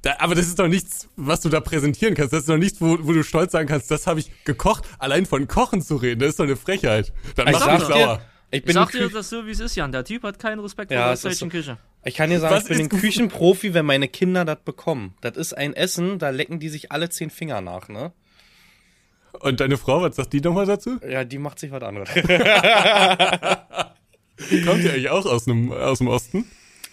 da, 0.02 0.16
aber 0.20 0.36
das 0.36 0.46
ist 0.46 0.60
doch 0.60 0.68
nichts, 0.68 1.10
was 1.16 1.42
du 1.42 1.50
da 1.50 1.60
präsentieren 1.60 2.14
kannst. 2.14 2.32
Das 2.32 2.42
ist 2.42 2.50
doch 2.50 2.58
nichts, 2.58 2.80
wo, 2.80 2.98
wo 3.02 3.12
du 3.12 3.24
stolz 3.24 3.52
sagen 3.52 3.68
kannst, 3.68 3.90
das 3.90 4.06
habe 4.08 4.20
ich 4.20 4.32
gekocht. 4.46 4.84
Allein 5.00 5.26
von 5.26 5.48
Kochen 5.48 5.82
zu 5.82 5.96
reden, 5.96 6.20
das 6.20 6.30
ist 6.30 6.40
doch 6.40 6.46
eine 6.46 6.56
Frechheit. 6.56 7.12
Dann 7.36 7.48
Ich 7.48 7.54
mach 7.54 7.60
sag 7.62 7.80
mich 7.80 7.88
sauer. 7.88 8.22
ich 8.52 8.60
Ich 8.60 8.64
bin 8.66 8.74
sag 8.76 8.94
ein 8.94 9.00
dir 9.02 9.10
das 9.10 9.30
so, 9.30 9.46
wie 9.48 9.52
es 9.52 9.60
ist, 9.60 9.76
Jan. 9.76 9.92
Der 9.92 10.04
Typ 10.06 10.22
hat 10.24 10.38
keinen 10.38 10.60
Respekt 10.60 10.92
vor 10.92 10.98
Ja, 10.98 11.06
der 11.06 11.14
es 11.14 11.20
ist 11.22 11.26
ostdeutschen 11.26 11.50
so. 11.52 11.58
Küche. 11.58 11.78
Ich 12.04 12.14
kann 12.16 12.30
dir 12.30 12.40
sagen, 12.40 12.54
Was 12.56 12.70
ich 12.70 12.78
bin 12.78 12.82
ein? 12.82 12.90
Küchenprofi, 12.90 13.74
wenn 13.74 13.86
meine 13.88 14.08
Kinder 14.08 14.46
das 14.46 14.60
bekommen. 14.64 15.16
Das 15.22 15.36
ist 15.38 15.54
ein 15.58 15.74
Essen, 15.74 16.20
da 16.20 16.30
lecken 16.30 16.60
die 16.60 16.70
sich 16.70 16.92
alle 16.92 17.10
zehn 17.10 17.32
Finger 17.32 17.62
nach, 17.62 17.90
ne? 17.90 18.12
Und 19.40 19.60
deine 19.60 19.76
Frau, 19.78 20.02
was 20.04 20.16
sagt 20.16 20.32
die 20.34 20.40
nochmal 20.40 20.68
dazu? 20.68 21.00
Ja, 21.10 21.24
die 21.26 21.40
macht 21.40 21.58
sich 21.60 21.72
was 21.72 21.82
anderes. 21.82 22.10
Kommt 24.66 24.84
die 24.84 24.90
eigentlich 24.90 25.10
auch 25.10 25.26
aus 25.26 25.46
dem, 25.46 25.72
aus 25.72 26.00
dem 26.00 26.08
Osten? 26.08 26.46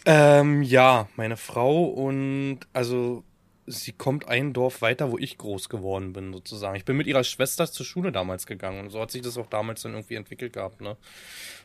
ähm, 0.05 0.62
ja, 0.62 1.09
meine 1.16 1.37
Frau 1.37 1.85
und 1.85 2.61
also 2.72 3.24
sie 3.66 3.92
kommt 3.92 4.28
ein 4.28 4.52
Dorf 4.52 4.83
weiter, 4.83 5.12
wo 5.12 5.18
ich 5.18 5.38
groß 5.38 5.68
geworden 5.68 6.12
bin, 6.12 6.33
sozusagen. 6.33 6.76
Ich 6.76 6.85
bin 6.85 6.96
mit 6.96 7.07
ihrer 7.07 7.24
Schwester 7.24 7.70
zur 7.70 7.87
Schule 7.87 8.11
damals 8.11 8.46
gegangen 8.46 8.81
und 8.81 8.90
so 8.90 9.00
hat 9.00 9.11
sich 9.11 9.22
das 9.22 9.38
auch 9.38 9.46
damals 9.46 9.83
dann 9.83 9.92
irgendwie 9.92 10.16
entwickelt 10.16 10.52
gehabt, 10.52 10.81
ne? 10.81 10.96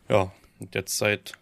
Ja, 0.09 0.31
und 0.59 0.75
jetzt 0.75 0.97
seit, 0.97 1.33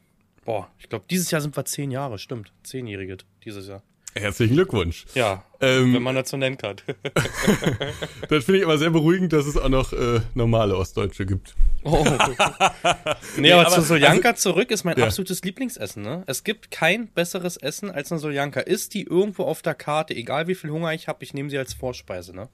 boah, 0.46 0.70
ich 0.80 0.90
glaube, 0.90 1.06
dieses 1.10 1.32
Jahr 1.32 1.42
sind 1.42 1.56
wir 1.56 1.66
zehn 1.66 1.92
Jahre, 1.92 2.18
stimmt. 2.18 2.52
Zehnjährige 2.64 3.18
dieses 3.44 3.68
Jahr. 3.68 3.84
Herzlichen 4.18 4.54
Glückwunsch. 4.56 5.06
Ja, 5.14 5.44
Ähm, 5.60 5.94
wenn 5.94 6.02
man 6.04 6.16
das 6.16 6.30
so 6.30 6.38
nennen 6.38 6.58
kann. 6.58 6.78
Das 8.30 8.46
finde 8.46 8.60
ich 8.60 8.64
aber 8.66 8.78
sehr 8.78 8.90
beruhigend, 8.90 9.34
dass 9.34 9.46
es 9.46 9.58
auch 9.58 9.70
noch 9.70 9.94
äh, 9.94 10.22
normale 10.34 10.76
Ostdeutsche 10.78 11.26
gibt. 11.26 11.54
Oh. 11.84 12.04
nee, 13.38 13.52
aber, 13.52 13.68
aber- 13.68 13.76
zu 13.76 13.82
Soljanka 13.82 14.36
zurück 14.36 14.72
ist 14.72 14.84
mein 14.84 14.98
Ja. 14.98 15.06
absolutes 15.06 15.44
Lieblingsessen. 15.44 16.02
Ne? 16.04 16.24
Es 16.28 16.44
gibt 16.44 16.72
kein 16.72 17.08
besseres 17.10 17.58
Essen 17.58 17.92
als 17.92 18.12
eine 18.12 18.20
Soljanka. 18.20 18.62
Ist 18.62 18.94
die 18.94 19.04
irgendwo 19.04 19.44
auf 19.44 19.62
der 19.62 19.76
Karte, 19.76 20.16
egal 20.16 20.48
wie 20.48 20.56
viel 20.56 20.70
Hunger 20.72 20.94
ich 20.94 21.08
habe, 21.08 21.24
ich 21.24 21.34
nehme 21.34 21.50
sie 21.50 21.58
als 21.58 21.74
Vorspeise. 21.74 22.36
Ne? 22.36 22.50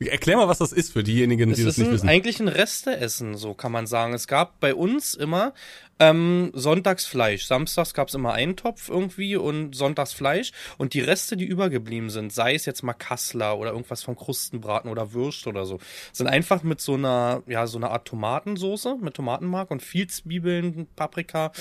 Erklär 0.00 0.36
mal, 0.36 0.48
was 0.48 0.58
das 0.58 0.72
ist 0.72 0.92
für 0.92 1.02
diejenigen, 1.02 1.52
die 1.52 1.60
Es 1.60 1.66
das 1.66 1.78
nicht 1.78 1.88
ein, 1.88 1.92
wissen. 1.94 2.08
eigentlich 2.08 2.40
ein 2.40 2.48
Resteessen, 2.48 3.36
so 3.36 3.54
kann 3.54 3.72
man 3.72 3.86
sagen. 3.86 4.14
Es 4.14 4.26
gab 4.26 4.60
bei 4.60 4.74
uns 4.74 5.14
immer 5.14 5.52
ähm, 6.00 6.50
sonntags 6.54 7.06
Fleisch. 7.06 7.46
Samstags 7.46 7.92
gab 7.94 8.08
es 8.08 8.14
immer 8.14 8.32
einen 8.32 8.56
Topf 8.56 8.88
irgendwie 8.88 9.36
und 9.36 9.74
sonntags 9.74 10.12
Fleisch. 10.12 10.52
Und 10.76 10.94
die 10.94 11.00
Reste, 11.00 11.36
die 11.36 11.44
übergeblieben 11.44 12.10
sind, 12.10 12.32
sei 12.32 12.54
es 12.54 12.66
jetzt 12.66 12.82
mal 12.82 12.92
Kassler 12.92 13.58
oder 13.58 13.72
irgendwas 13.72 14.02
vom 14.02 14.14
Krustenbraten 14.16 14.90
oder 14.90 15.12
Würst 15.12 15.46
oder 15.46 15.66
so, 15.66 15.78
sind 16.12 16.28
einfach 16.28 16.62
mit 16.62 16.80
so 16.80 16.94
einer, 16.94 17.42
ja, 17.46 17.66
so 17.66 17.78
einer 17.78 17.90
Art 17.90 18.06
Tomatensoße 18.06 18.96
mit 19.00 19.14
Tomatenmark 19.14 19.70
und 19.70 19.82
viel 19.82 20.06
Zwiebeln, 20.06 20.86
Paprika. 20.94 21.52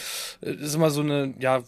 Äh, 0.42 0.54
Das 0.56 0.68
ist 0.70 0.76
immer 0.76 0.92
so 0.92 1.02
eine, 1.02 1.34
ja, 1.40 1.63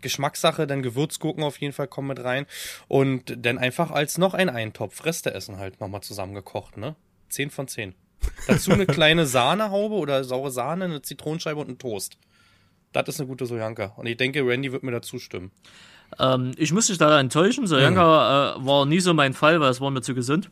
Geschmackssache, 0.00 0.66
dann 0.66 0.82
Gewürzgurken 0.82 1.42
auf 1.42 1.58
jeden 1.58 1.72
Fall 1.72 1.88
kommen 1.88 2.08
mit 2.08 2.22
rein 2.22 2.46
und 2.88 3.34
dann 3.44 3.58
einfach 3.58 3.90
als 3.90 4.18
noch 4.18 4.34
ein 4.34 4.48
Eintopf 4.48 5.04
Reste 5.04 5.34
essen 5.34 5.58
halt 5.58 5.80
nochmal 5.80 6.02
zusammengekocht, 6.02 6.76
ne? 6.76 6.96
10 7.28 7.50
von 7.50 7.68
10. 7.68 7.94
Dazu 8.46 8.72
eine 8.72 8.86
kleine 8.86 9.26
Sahnehaube 9.26 9.94
oder 9.94 10.24
saure 10.24 10.50
Sahne, 10.50 10.84
eine 10.84 11.02
Zitronenscheibe 11.02 11.60
und 11.60 11.68
ein 11.68 11.78
Toast. 11.78 12.18
Das 12.92 13.08
ist 13.08 13.20
eine 13.20 13.28
gute 13.28 13.46
Sojanka. 13.46 13.92
Und 13.96 14.06
ich 14.06 14.16
denke, 14.16 14.46
Randy 14.46 14.72
wird 14.72 14.82
mir 14.82 14.92
dazu 14.92 15.18
stimmen. 15.18 15.50
Ähm, 16.18 16.52
ich 16.56 16.72
muss 16.72 16.86
dich 16.86 16.98
da 16.98 17.20
enttäuschen. 17.20 17.66
Sojanka 17.66 18.56
äh, 18.56 18.64
war 18.64 18.86
nie 18.86 19.00
so 19.00 19.12
mein 19.12 19.34
Fall, 19.34 19.60
weil 19.60 19.70
es 19.70 19.80
war 19.80 19.90
mir 19.90 20.00
zu 20.00 20.14
gesund. 20.14 20.50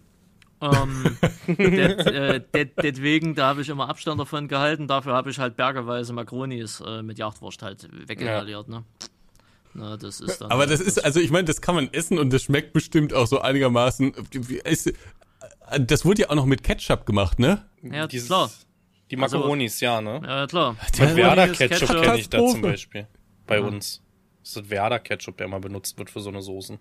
ähm, 0.61 1.16
det, 1.46 2.06
äh, 2.06 2.40
det, 2.52 2.72
deswegen, 2.82 3.35
da 3.35 3.48
habe 3.48 3.62
ich 3.62 3.68
immer 3.68 3.88
Abstand 3.88 4.20
davon 4.20 4.48
gehalten. 4.48 4.87
Dafür 4.87 5.14
habe 5.14 5.30
ich 5.30 5.38
halt 5.38 5.56
bergeweise 5.56 6.12
Makronis 6.12 6.82
äh, 6.87 7.02
mit 7.02 7.18
Jagdwurst 7.18 7.62
halt 7.62 7.88
weginhaliert. 8.06 8.68
Ne? 8.68 8.85
Na, 9.79 9.97
das 9.97 10.21
ist 10.21 10.41
dann 10.41 10.51
Aber 10.51 10.67
das 10.67 10.81
ist, 10.81 11.05
also 11.05 11.21
ich 11.21 11.31
meine, 11.31 11.45
das 11.45 11.61
kann 11.61 11.75
man 11.75 11.93
essen 11.93 12.19
und 12.19 12.33
das 12.33 12.43
schmeckt 12.45 12.73
bestimmt 12.73 13.12
auch 13.12 13.27
so 13.27 13.41
einigermaßen. 13.41 14.12
Ist- 14.65 14.93
Das 15.79 16.05
wurde 16.05 16.23
ja 16.23 16.31
auch 16.31 16.35
noch 16.35 16.47
mit 16.47 16.62
Ketchup 16.62 17.05
gemacht, 17.07 17.39
ne? 17.39 17.65
Ja, 17.83 18.07
Dieses- 18.07 18.29
klar. 18.29 18.51
Die 19.11 19.17
Macaronis, 19.17 19.81
ja, 19.81 20.01
ne? 20.01 20.21
Ja, 20.25 20.47
klar. 20.47 20.73
Mit 20.73 20.99
Makronis, 20.99 21.17
Werder-Ketchup 21.17 21.89
Ketchup. 21.89 22.03
kenne 22.03 22.19
ich 22.19 22.29
da 22.29 22.39
zum. 22.39 22.62
Beispiel. 22.62 23.07
Bei 23.47 23.61
uns. 23.61 24.03
Das 24.43 24.57
ist 24.57 24.71
Werder-Ketchup, 24.71 25.37
der 25.37 25.47
immer 25.47 25.61
benutzt 25.61 25.99
wird 25.99 26.09
für 26.11 26.21
so 26.21 26.31
eine 26.31 26.41
Soßen. 26.43 26.79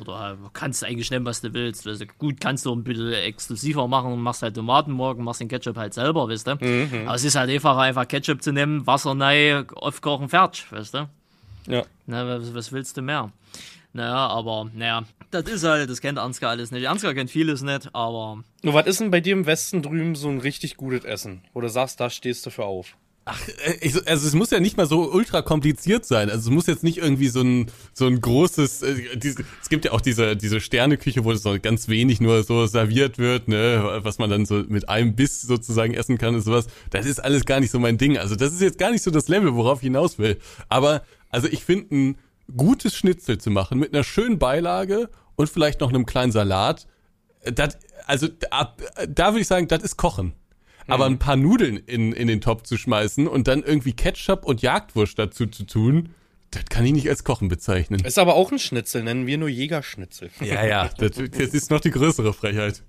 Oder 0.00 0.32
äh, 0.32 0.48
kannst 0.52 0.82
du 0.82 0.86
eigentlich 0.86 1.10
nehmen, 1.10 1.26
was 1.26 1.40
du 1.40 1.52
willst. 1.52 1.86
Also, 1.86 2.04
gut, 2.18 2.40
kannst 2.40 2.64
du 2.66 2.74
ein 2.74 2.84
bisschen 2.84 3.12
exklusiver 3.12 3.86
machen, 3.88 4.18
machst 4.20 4.42
halt 4.42 4.54
Tomatenmorgen, 4.54 5.24
machst 5.24 5.40
den 5.40 5.48
Ketchup 5.48 5.76
halt 5.76 5.94
selber, 5.94 6.28
weißt 6.28 6.46
du. 6.46 6.50
Aber 6.52 7.14
es 7.14 7.24
ist 7.24 7.34
halt 7.34 7.50
einfacher, 7.50 7.80
einfach 7.80 8.06
Ketchup 8.08 8.42
zu 8.42 8.52
nehmen, 8.52 8.86
Wasser 8.86 9.18
rein, 9.18 9.66
aufkochen, 9.74 10.28
fertig, 10.28 10.70
weißt 10.72 10.94
du. 10.94 11.08
Ja. 11.68 11.84
Na, 12.06 12.26
was, 12.40 12.54
was 12.54 12.72
willst 12.72 12.96
du 12.96 13.02
mehr? 13.02 13.30
Naja, 13.92 14.26
aber, 14.28 14.70
naja, 14.74 15.04
das 15.30 15.44
ist 15.44 15.64
halt, 15.64 15.88
das 15.88 16.00
kennt 16.00 16.18
Ansgar 16.18 16.50
alles 16.50 16.70
nicht. 16.70 16.88
Ansgar 16.88 17.14
kennt 17.14 17.30
vieles 17.30 17.62
nicht, 17.62 17.88
aber 17.94 18.42
Nur 18.62 18.74
was 18.74 18.86
ist 18.86 19.00
denn 19.00 19.10
bei 19.10 19.20
dir 19.20 19.32
im 19.32 19.46
Westen 19.46 19.82
drüben 19.82 20.14
so 20.14 20.28
ein 20.28 20.38
richtig 20.40 20.76
gutes 20.76 21.04
Essen? 21.04 21.42
Wo 21.54 21.60
du 21.60 21.68
sagst, 21.68 21.98
da 22.00 22.10
stehst 22.10 22.44
du 22.46 22.50
für 22.50 22.64
auf. 22.64 22.96
Äh, 23.64 23.74
Ich, 23.82 23.92
so- 23.94 24.00
also 24.06 24.26
es 24.26 24.34
muss 24.34 24.50
ja 24.50 24.60
nicht 24.60 24.76
mal 24.78 24.86
so 24.86 25.10
ultra 25.10 25.42
kompliziert 25.42 26.04
sein. 26.06 26.30
Also 26.30 26.48
es 26.48 26.54
muss 26.54 26.66
jetzt 26.66 26.82
nicht 26.84 26.98
irgendwie 26.98 27.28
so 27.28 27.40
ein 27.42 27.70
so 27.92 28.06
ein 28.06 28.20
großes. 28.20 28.82
Äh, 28.82 29.18
es 29.62 29.68
gibt 29.68 29.84
ja 29.84 29.92
auch 29.92 30.00
diese 30.00 30.34
diese 30.36 30.60
Sterneküche, 30.60 31.24
wo 31.24 31.32
das 31.32 31.42
so 31.42 31.56
ganz 31.60 31.88
wenig 31.88 32.20
nur 32.22 32.42
so 32.44 32.66
serviert 32.66 33.18
wird, 33.18 33.48
ne, 33.48 34.00
was 34.02 34.18
man 34.18 34.30
dann 34.30 34.46
so 34.46 34.64
mit 34.68 34.88
einem 34.88 35.14
Biss 35.14 35.42
sozusagen 35.42 35.92
essen 35.94 36.16
kann 36.18 36.34
und 36.36 36.40
sowas. 36.42 36.68
Das 36.90 37.04
ist 37.04 37.20
alles 37.22 37.44
gar 37.44 37.60
nicht 37.60 37.70
so 37.70 37.78
mein 37.78 37.98
Ding. 37.98 38.16
Also 38.16 38.34
das 38.36 38.52
ist 38.54 38.60
jetzt 38.62 38.78
gar 38.78 38.90
nicht 38.92 39.02
so 39.02 39.10
das 39.10 39.28
Level, 39.28 39.54
worauf 39.54 39.80
ich 39.80 39.84
hinaus 39.84 40.18
will. 40.18 40.38
Aber 40.70 41.02
also 41.30 41.48
ich 41.48 41.64
finde 41.64 41.94
ein 41.94 42.18
gutes 42.56 42.96
Schnitzel 42.96 43.38
zu 43.38 43.50
machen 43.50 43.78
mit 43.78 43.92
einer 43.94 44.04
schönen 44.04 44.38
Beilage 44.38 45.10
und 45.36 45.48
vielleicht 45.48 45.80
noch 45.80 45.90
einem 45.90 46.06
kleinen 46.06 46.32
Salat. 46.32 46.86
äh, 47.42 47.52
Das, 47.52 47.78
also 48.06 48.28
da, 48.28 48.74
da 49.08 49.32
würde 49.32 49.40
ich 49.40 49.46
sagen, 49.46 49.68
das 49.68 49.82
ist 49.82 49.96
Kochen. 49.96 50.32
Aber 50.90 51.04
ein 51.04 51.18
paar 51.18 51.36
Nudeln 51.36 51.76
in, 51.76 52.14
in 52.14 52.28
den 52.28 52.40
Topf 52.40 52.62
zu 52.62 52.78
schmeißen 52.78 53.28
und 53.28 53.46
dann 53.46 53.62
irgendwie 53.62 53.92
Ketchup 53.92 54.46
und 54.46 54.62
Jagdwurst 54.62 55.18
dazu 55.18 55.46
zu 55.46 55.64
tun, 55.64 56.14
das 56.50 56.64
kann 56.70 56.86
ich 56.86 56.92
nicht 56.92 57.10
als 57.10 57.24
Kochen 57.24 57.48
bezeichnen. 57.48 58.02
Ist 58.02 58.18
aber 58.18 58.34
auch 58.34 58.50
ein 58.50 58.58
Schnitzel, 58.58 59.02
nennen 59.02 59.26
wir 59.26 59.36
nur 59.36 59.50
Jägerschnitzel. 59.50 60.30
Ja, 60.40 60.64
ja, 60.64 60.90
das, 60.96 61.10
das 61.16 61.50
ist 61.50 61.70
noch 61.70 61.80
die 61.80 61.90
größere 61.90 62.32
Frechheit. 62.32 62.82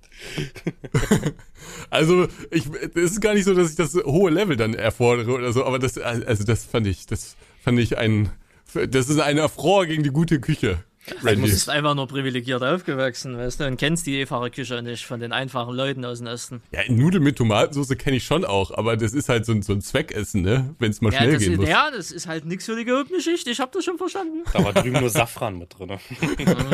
also, 1.90 2.28
ich, 2.52 2.68
es 2.96 3.12
ist 3.12 3.22
gar 3.22 3.34
nicht 3.34 3.44
so, 3.44 3.54
dass 3.54 3.70
ich 3.72 3.76
das 3.76 3.96
hohe 3.96 4.32
Level 4.32 4.56
dann 4.56 4.76
erfordere 4.76 5.34
oder 5.34 5.52
so, 5.52 5.66
aber 5.66 5.78
das, 5.78 5.98
also 5.98 6.46
das 6.46 6.64
fand 6.64 6.88
ich, 6.88 7.06
das 7.06 7.36
fand 7.62 7.80
ich 7.80 7.98
ein, 7.98 8.30
das 8.74 9.10
ist 9.10 9.20
eine 9.20 9.44
Affront 9.44 9.88
gegen 9.90 10.04
die 10.04 10.12
gute 10.12 10.40
Küche. 10.40 10.84
Du 11.22 11.26
Randy. 11.26 11.42
bist 11.50 11.70
einfach 11.70 11.96
nur 11.96 12.08
privilegiert 12.08 12.62
aufgewachsen, 12.62 13.36
weißt 13.36 13.62
du, 13.62 13.66
und 13.66 13.78
kennst 13.78 14.06
die 14.06 14.22
Efahre-Küche 14.22 14.80
nicht 14.84 15.06
von 15.08 15.20
den 15.20 15.32
einfachen 15.32 15.74
Leuten 15.74 16.06
aus 16.06 16.20
dem 16.20 16.28
Osten. 16.28 16.62
Ja, 16.72 16.82
Nudeln 16.88 17.24
mit 17.24 17.36
Tomatensauce 17.38 17.98
kenne 17.98 18.18
ich 18.18 18.26
schon 18.26 18.46
auch, 18.46 18.70
aber 18.78 18.96
das 18.96 19.14
ist 19.14 19.28
halt 19.28 19.44
so 19.44 19.54
ein, 19.54 19.64
so 19.64 19.74
ein 19.74 19.82
Zweckessen, 19.82 20.44
ne? 20.44 20.76
Wenn 20.78 20.92
es 20.92 21.02
mal 21.02 21.12
Ja 21.12 21.20
schnell 21.22 21.34
das, 21.34 21.42
gehen 21.44 21.56
muss. 21.56 21.68
ja, 21.68 21.90
das 21.90 22.12
ist 22.12 22.28
halt 22.28 22.46
nix 22.46 22.66
für 22.66 22.76
die 22.76 22.86
gehobene 22.86 23.22
Schicht, 23.22 23.48
ich 23.48 23.60
hab 23.60 23.72
das 23.72 23.86
schon 23.86 23.98
verstanden. 23.98 24.44
Da 24.54 24.64
war 24.64 24.72
drüben 24.74 25.00
nur 25.00 25.10
Safran 25.10 25.58
mit 25.58 25.76
drin. 25.80 25.90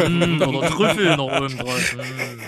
Mm, 0.10 0.42
Oder 0.42 0.70
Trüffel 0.70 1.16
noch 1.16 1.32
oben 1.32 1.58
drauf. 1.58 1.96
Mm. 1.96 2.42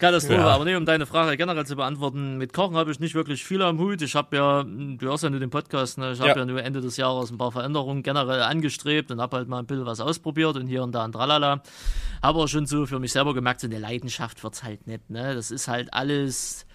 Katastrophe, 0.00 0.40
Ja. 0.40 0.48
aber 0.48 0.64
nee, 0.64 0.74
um 0.74 0.84
deine 0.86 1.06
Frage 1.06 1.36
generell 1.36 1.64
zu 1.66 1.76
beantworten, 1.76 2.38
mit 2.38 2.52
Kochen 2.52 2.76
habe 2.76 2.90
ich 2.90 2.98
nicht 2.98 3.14
wirklich 3.14 3.44
viel 3.44 3.62
am 3.62 3.78
Hut. 3.78 4.02
Ich 4.02 4.14
habe 4.16 4.36
ja, 4.36 4.64
du 4.64 4.98
hörst 5.06 5.22
ja 5.22 5.30
nur 5.30 5.38
den 5.40 5.50
Podcast, 5.50 5.98
ne? 5.98 6.12
ich 6.12 6.18
habe 6.18 6.30
Ja. 6.30 6.36
ja. 6.38 6.44
nur 6.44 6.62
Ende 6.62 6.80
des 6.80 6.96
Jahres 6.96 7.30
ein 7.30 7.38
paar 7.38 7.52
Veränderungen 7.52 8.02
generell 8.02 8.42
angestrebt 8.42 9.10
und 9.12 9.20
habe 9.20 9.36
halt 9.36 9.48
mal 9.48 9.60
ein 9.60 9.66
bisschen 9.66 9.86
was 9.86 10.00
ausprobiert 10.00 10.56
und 10.56 10.66
hier 10.66 10.82
und 10.82 10.92
da 10.92 11.04
und 11.04 11.12
tralala. 11.12 11.62
Habe 12.22 12.38
auch 12.40 12.48
schon 12.48 12.66
so 12.66 12.86
für 12.86 12.98
mich 12.98 13.12
selber 13.12 13.34
gemerkt, 13.34 13.60
so 13.60 13.66
eine 13.66 13.78
Leidenschaft 13.78 14.42
wird's 14.42 14.62
halt 14.64 14.86
nicht, 14.86 15.08
ne? 15.10 15.34
Das 15.34 15.50
ist 15.50 15.68
halt 15.68 15.92
alles, 15.94 16.66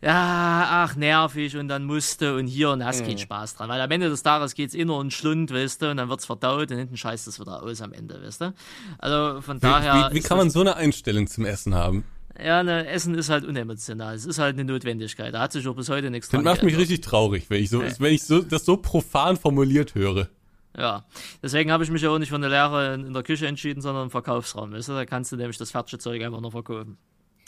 ja, 0.00 0.66
ach, 0.86 0.94
nervig 0.94 1.56
und 1.56 1.66
dann 1.68 1.84
musste 1.84 2.36
und 2.36 2.46
hier 2.46 2.70
und 2.70 2.84
hast 2.84 3.04
keinen 3.04 3.18
Spaß 3.18 3.56
dran. 3.56 3.68
Weil 3.68 3.80
am 3.80 3.90
Ende 3.90 4.08
des 4.08 4.22
Tages 4.22 4.54
geht's 4.54 4.74
inner 4.74 4.94
und 4.96 5.12
Schlund, 5.12 5.52
weißt 5.52 5.82
du, 5.82 5.90
und 5.90 5.96
dann 5.96 6.08
wird's 6.08 6.26
verdaut 6.26 6.70
und 6.70 6.76
hinten 6.78 6.96
scheißt 6.96 7.26
es 7.26 7.40
wieder 7.40 7.62
aus 7.62 7.82
am 7.82 7.92
Ende, 7.92 8.22
weißt 8.22 8.40
du. 8.42 8.54
Also 8.98 9.40
von 9.42 9.58
daher. 9.58 10.10
Wie, 10.12 10.16
wie 10.16 10.20
kann 10.20 10.38
man 10.38 10.50
so 10.50 10.60
eine 10.60 10.76
Einstellung 10.76 11.26
zum 11.26 11.44
Essen 11.44 11.74
haben? 11.74 12.04
Ja, 12.42 12.62
ne, 12.62 12.86
Essen 12.86 13.14
ist 13.14 13.30
halt 13.30 13.44
unemotional. 13.44 14.14
Es 14.14 14.26
ist 14.26 14.38
halt 14.38 14.54
eine 14.58 14.64
Notwendigkeit. 14.64 15.34
Da 15.34 15.40
hat 15.40 15.52
sich 15.52 15.66
auch 15.66 15.74
bis 15.74 15.88
heute 15.88 16.10
nichts 16.10 16.28
Das 16.28 16.42
macht 16.42 16.62
mich 16.62 16.74
geändert. 16.74 16.80
richtig 16.80 17.00
traurig, 17.00 17.48
wenn 17.48 17.62
ich 17.62 17.70
so, 17.70 17.82
wenn 17.98 18.14
ich 18.14 18.22
so, 18.22 18.42
das 18.42 18.64
so 18.64 18.76
profan 18.76 19.36
formuliert 19.36 19.94
höre. 19.94 20.28
Ja, 20.76 21.04
deswegen 21.42 21.72
habe 21.72 21.82
ich 21.82 21.90
mich 21.90 22.02
ja 22.02 22.10
auch 22.10 22.18
nicht 22.18 22.28
für 22.28 22.36
eine 22.36 22.48
Lehre 22.48 22.94
in, 22.94 23.06
in 23.06 23.12
der 23.12 23.22
Küche 23.24 23.46
entschieden, 23.46 23.80
sondern 23.80 24.04
im 24.04 24.10
Verkaufsraum. 24.10 24.72
Weißt 24.72 24.88
du? 24.88 24.92
Da 24.92 25.04
kannst 25.06 25.32
du 25.32 25.36
nämlich 25.36 25.58
das 25.58 25.72
fertige 25.72 25.98
Zeug 25.98 26.22
einfach 26.22 26.40
noch 26.40 26.52
verkaufen. 26.52 26.98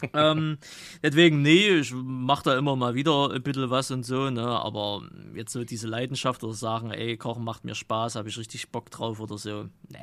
ähm, 0.14 0.58
deswegen, 1.02 1.42
nee, 1.42 1.68
ich 1.68 1.92
mache 1.92 2.44
da 2.44 2.58
immer 2.58 2.74
mal 2.74 2.94
wieder 2.94 3.30
ein 3.30 3.42
bisschen 3.42 3.68
was 3.68 3.90
und 3.90 4.04
so, 4.04 4.30
ne, 4.30 4.46
aber 4.46 5.02
jetzt 5.34 5.52
so 5.52 5.62
diese 5.62 5.88
Leidenschaft 5.88 6.42
oder 6.42 6.54
sagen, 6.54 6.90
ey, 6.90 7.18
Kochen 7.18 7.44
macht 7.44 7.64
mir 7.64 7.74
Spaß, 7.74 8.14
habe 8.16 8.30
ich 8.30 8.38
richtig 8.38 8.70
Bock 8.70 8.90
drauf 8.90 9.20
oder 9.20 9.36
so, 9.36 9.68
nee, 9.88 9.98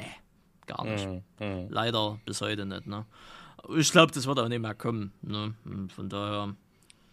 gar 0.68 0.86
nicht. 0.86 1.08
Leider 1.70 2.20
bis 2.26 2.42
heute 2.42 2.68
nicht, 2.68 2.86
ne. 2.86 3.06
Ich 3.76 3.92
glaube, 3.92 4.12
das 4.14 4.28
wird 4.28 4.40
auch 4.40 4.48
nicht 4.48 4.62
mehr 4.62 4.76
kommen, 4.76 5.12
ne, 5.22 5.54
und 5.66 5.92
von 5.92 6.10
daher, 6.10 6.56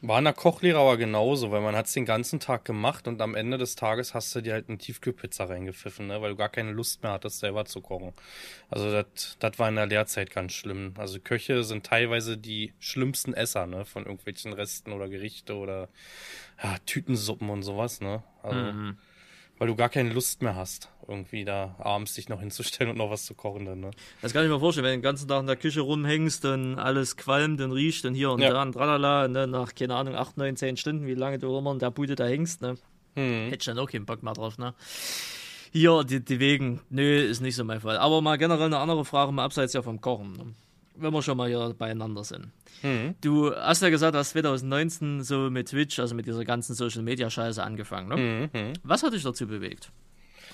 War 0.07 0.19
in 0.19 0.25
der 0.25 0.35
Kochlehre 0.35 0.79
aber 0.79 0.99
genauso, 0.99 1.51
weil 1.51 1.63
man 1.63 1.75
hat 1.75 1.87
es 1.87 1.93
den 1.95 2.05
ganzen 2.05 2.39
Tag 2.39 2.67
gemacht 2.67 3.09
und 3.09 3.23
am 3.23 3.35
Ende 3.35 3.57
des 3.57 3.75
Tages 3.75 4.13
hast 4.13 4.35
du 4.35 4.43
dir 4.43 4.53
halt 4.53 4.69
eine 4.69 4.77
Tiefkühlpizza 4.77 5.45
reingepfiffen, 5.47 6.07
ne? 6.09 6.21
weil 6.21 6.33
du 6.33 6.37
gar 6.37 6.51
keine 6.51 6.73
Lust 6.73 7.03
mehr 7.03 7.13
hattest, 7.13 7.39
selber 7.39 7.65
zu 7.65 7.81
kochen. 7.81 8.13
Also 8.69 8.93
das 8.93 9.59
war 9.59 9.69
in 9.71 9.77
der 9.77 9.87
Lehrzeit 9.87 10.31
ganz 10.31 10.53
schlimm. 10.53 10.93
Also 10.99 11.21
Köche 11.21 11.65
sind 11.65 11.87
teilweise 11.87 12.37
die 12.37 12.75
schlimmsten 12.81 13.33
Esser, 13.33 13.67
ne? 13.67 13.87
Von 13.87 14.05
irgendwelchen 14.05 14.53
Resten 14.53 14.93
oder 14.93 15.09
Gerichte 15.09 15.55
oder 15.55 15.89
ja, 16.63 16.77
Tütensuppen 16.85 17.49
und 17.49 17.63
sowas, 17.63 18.03
ne? 18.03 18.23
Also, 18.43 18.61
weil 19.59 19.69
du 19.69 19.77
gar 19.77 19.89
keine 19.89 20.13
Lust 20.13 20.43
mehr 20.43 20.57
hast, 20.57 20.89
irgendwie 21.07 21.45
da 21.45 21.75
abends 21.79 22.15
dich 22.15 22.29
noch 22.29 22.41
hinzustellen 22.41 22.91
und 22.91 22.99
noch 22.99 23.11
was 23.11 23.25
zu 23.25 23.35
kochen 23.35 23.65
dann, 23.67 23.81
ne? 23.81 23.91
Das 24.23 24.33
kann 24.33 24.45
ich 24.45 24.51
mir 24.51 24.59
vorstellen, 24.59 24.85
wenn 24.87 24.93
du 24.93 24.99
den 24.99 25.03
ganzen 25.03 25.29
Tag 25.29 25.41
in 25.41 25.47
der 25.47 25.57
Küche 25.57 25.81
rumhängst 25.83 26.45
und 26.45 26.79
alles 26.79 27.17
qualmt 27.17 27.61
und 27.61 27.73
riecht 27.73 28.05
und 28.05 28.15
hier 28.15 28.31
und 28.31 28.41
Ja. 28.41 28.51
da 28.53 28.63
und 28.63 28.73
tralala, 28.73 29.29
ne, 29.29 29.47
nach, 29.47 29.75
keine 29.75 29.95
Ahnung, 29.95 30.15
8, 30.17 30.37
9, 30.39 30.57
10 30.57 30.77
Stunden, 30.77 31.07
wie 31.07 31.15
lange 31.15 31.39
du 31.39 31.57
immer 31.57 31.73
in 31.73 31.79
der 31.79 31.91
Bude 31.91 32.15
da 32.15 32.27
hängst, 32.27 32.63
ne, 32.63 32.77
hätte 33.15 33.57
ich 33.59 33.65
dann 33.65 33.79
auch 33.79 33.91
keinen 33.91 34.07
Bock 34.07 34.23
mehr 34.23 34.33
drauf, 34.35 34.59
ne. 34.59 34.75
Hier, 35.73 36.05
die, 36.05 36.25
die 36.25 36.39
Wegen, 36.39 36.81
nö, 36.91 37.19
ist 37.21 37.41
nicht 37.41 37.57
so 37.57 37.65
mein 37.65 37.81
Fall. 37.81 37.97
Aber 37.99 38.21
mal 38.23 38.39
generell 38.39 38.67
eine 38.67 38.79
andere 38.79 39.05
Frage, 39.05 39.33
mal 39.33 39.45
abseits 39.45 39.73
ja 39.73 39.83
vom 39.83 40.01
Kochen, 40.01 40.33
ne? 40.33 40.55
wenn 40.97 41.13
wir 41.13 41.23
schon 41.23 41.37
mal 41.37 41.49
hier 41.49 41.75
beieinander 41.77 42.23
sind. 42.23 42.51
Du 43.21 43.55
hast 43.55 43.83
ja 43.83 43.89
gesagt, 43.91 44.15
du 44.15 44.19
hast 44.19 44.31
2019 44.31 45.23
so 45.23 45.51
mit 45.51 45.69
Twitch, 45.69 45.99
also 45.99 46.15
mit 46.15 46.27
dieser 46.27 46.45
ganzen 46.45 46.75
Social-Media-Scheiße 46.75 47.63
angefangen, 47.63 48.09
ne? 48.53 48.71
Was 48.83 49.03
hat 49.03 49.13
dich 49.15 49.23
dazu 49.23 49.47
bewegt? 49.47 49.91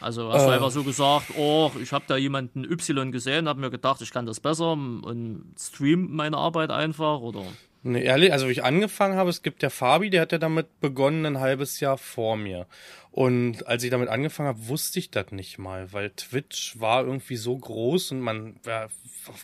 Also 0.00 0.32
hast 0.32 0.46
du 0.46 0.50
Äh. 0.50 0.54
einfach 0.54 0.70
so 0.70 0.82
gesagt, 0.82 1.26
oh, 1.36 1.70
ich 1.82 1.92
habe 1.92 2.04
da 2.08 2.16
jemanden 2.16 2.64
Y 2.64 3.12
gesehen, 3.12 3.48
habe 3.48 3.60
mir 3.60 3.70
gedacht, 3.70 4.00
ich 4.00 4.12
kann 4.12 4.24
das 4.26 4.40
besser 4.40 4.72
und 4.72 5.54
stream 5.58 6.08
meine 6.14 6.36
Arbeit 6.36 6.70
einfach 6.70 7.20
oder 7.20 7.42
Nee, 7.82 8.02
ehrlich, 8.04 8.30
also 8.30 8.46
wie 8.46 8.52
ich 8.52 8.62
angefangen 8.62 9.16
habe, 9.16 9.30
es 9.30 9.40
gibt 9.40 9.62
der 9.62 9.70
Fabi, 9.70 10.10
der 10.10 10.20
hat 10.20 10.32
ja 10.32 10.38
damit 10.38 10.80
begonnen 10.80 11.24
ein 11.24 11.40
halbes 11.40 11.80
Jahr 11.80 11.96
vor 11.96 12.36
mir. 12.36 12.66
Und 13.12 13.66
als 13.66 13.82
ich 13.82 13.90
damit 13.90 14.08
angefangen 14.08 14.48
habe, 14.48 14.68
wusste 14.68 15.00
ich 15.00 15.10
das 15.10 15.32
nicht 15.32 15.58
mal, 15.58 15.92
weil 15.92 16.10
Twitch 16.10 16.78
war 16.78 17.04
irgendwie 17.04 17.36
so 17.36 17.56
groß 17.56 18.12
und 18.12 18.20
man 18.20 18.60
ja, 18.64 18.86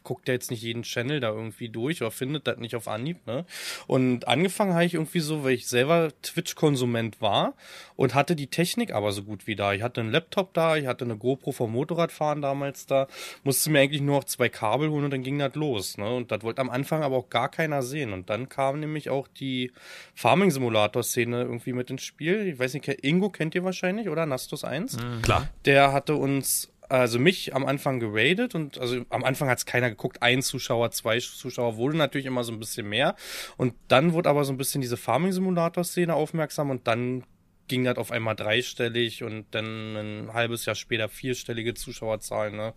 guckt 0.05 0.29
ja 0.29 0.35
jetzt 0.35 0.53
nicht 0.53 0.63
jeden 0.63 0.85
Channel 0.85 1.19
da 1.19 1.31
irgendwie 1.31 1.69
durch 1.69 2.01
oder 2.01 2.13
findet 2.13 2.47
das 2.47 2.59
nicht 2.59 2.77
auf 2.77 2.87
Anhieb, 2.87 3.27
ne? 3.27 3.45
Und 3.89 4.29
angefangen 4.29 4.75
habe 4.75 4.85
ich 4.85 4.95
irgendwie 4.95 5.19
so, 5.19 5.43
weil 5.43 5.55
ich 5.55 5.67
selber 5.67 6.13
Twitch-Konsument 6.23 7.21
war 7.21 7.55
und 7.97 8.15
hatte 8.15 8.37
die 8.37 8.47
Technik 8.47 8.93
aber 8.93 9.11
so 9.11 9.25
gut 9.25 9.49
wie 9.49 9.57
da. 9.57 9.73
Ich 9.73 9.83
hatte 9.83 10.01
einen 10.01 10.13
Laptop 10.13 10.55
da, 10.55 10.77
ich 10.77 10.87
hatte 10.87 11.05
eine 11.05 11.17
GoPro 11.17 11.51
vom 11.51 11.73
Motorradfahren 11.73 12.43
damals 12.43 12.87
da, 12.87 13.09
musste 13.43 13.71
mir 13.71 13.81
eigentlich 13.81 14.03
nur 14.03 14.19
noch 14.19 14.25
zwei 14.25 14.49
Kabel 14.49 14.91
holen 14.91 15.05
und 15.05 15.11
dann 15.11 15.25
ging 15.25 15.41
das 15.41 15.57
los, 15.57 15.99
ne? 15.99 16.15
Und 16.15 16.31
das 16.31 16.43
wollte 16.43 16.61
am 16.61 16.71
Anfang 16.71 17.03
aber 17.03 17.17
auch 17.17 17.31
gar 17.31 17.49
keiner 17.49 17.83
sehen. 17.83 18.13
Und 18.13 18.31
dann 18.31 18.49
kam 18.49 18.79
nämlich 18.79 19.11
auch 19.11 19.27
die 19.27 19.73
Farming-Simulator-Szene 20.15 21.43
irgendwie 21.43 21.73
mit 21.73 21.91
ins 21.91 22.03
Spiel. 22.03 22.47
Ich 22.47 22.59
weiß 22.61 22.75
nicht, 22.75 22.87
Ingo 23.03 23.29
kennt 23.31 23.56
ihr 23.57 23.65
wahrscheinlich, 23.65 24.09
oder? 24.09 24.27
Nastus 24.27 24.65
1? 24.65 24.97
Klar. 25.23 25.49
Der 25.65 25.93
hatte 25.93 26.15
uns, 26.15 26.73
also 26.89 27.19
mich 27.19 27.55
am 27.55 27.67
Anfang 27.67 27.99
geradet 27.99 28.55
und 28.55 28.79
also 28.79 29.05
am 29.11 29.25
Anfang 29.25 29.49
hat 29.49 29.59
es 29.59 29.67
keiner 29.67 29.91
geguckt, 29.91 30.23
ein 30.23 30.43
Zuschauer, 30.43 30.93
zwei 30.93 31.19
Zuschauer, 31.19 31.77
wurde 31.77 31.97
natürlich 31.97 32.27
immer 32.27 32.45
so 32.45 32.53
ein 32.53 32.61
bisschen 32.61 32.89
mehr. 32.89 33.17
Und 33.57 33.75
dann 33.89 34.13
wurde 34.13 34.29
aber 34.31 34.45
so 34.45 34.53
ein 34.53 34.57
bisschen 34.57 34.81
diese 34.81 34.97
Farming-Simulator-Szene 34.97 36.15
aufmerksam 36.15 36.71
und 36.71 36.87
dann 36.87 37.25
ging 37.69 37.85
das 37.85 37.97
auf 37.97 38.13
einmal 38.13 38.37
dreistellig 38.37 39.25
und 39.25 39.47
dann 39.51 39.97
ein 39.97 40.33
halbes 40.33 40.65
Jahr 40.67 40.77
später 40.77 41.09
vierstellige 41.09 41.75
Zuschauerzahlen. 41.75 42.57
Ne? 42.57 42.75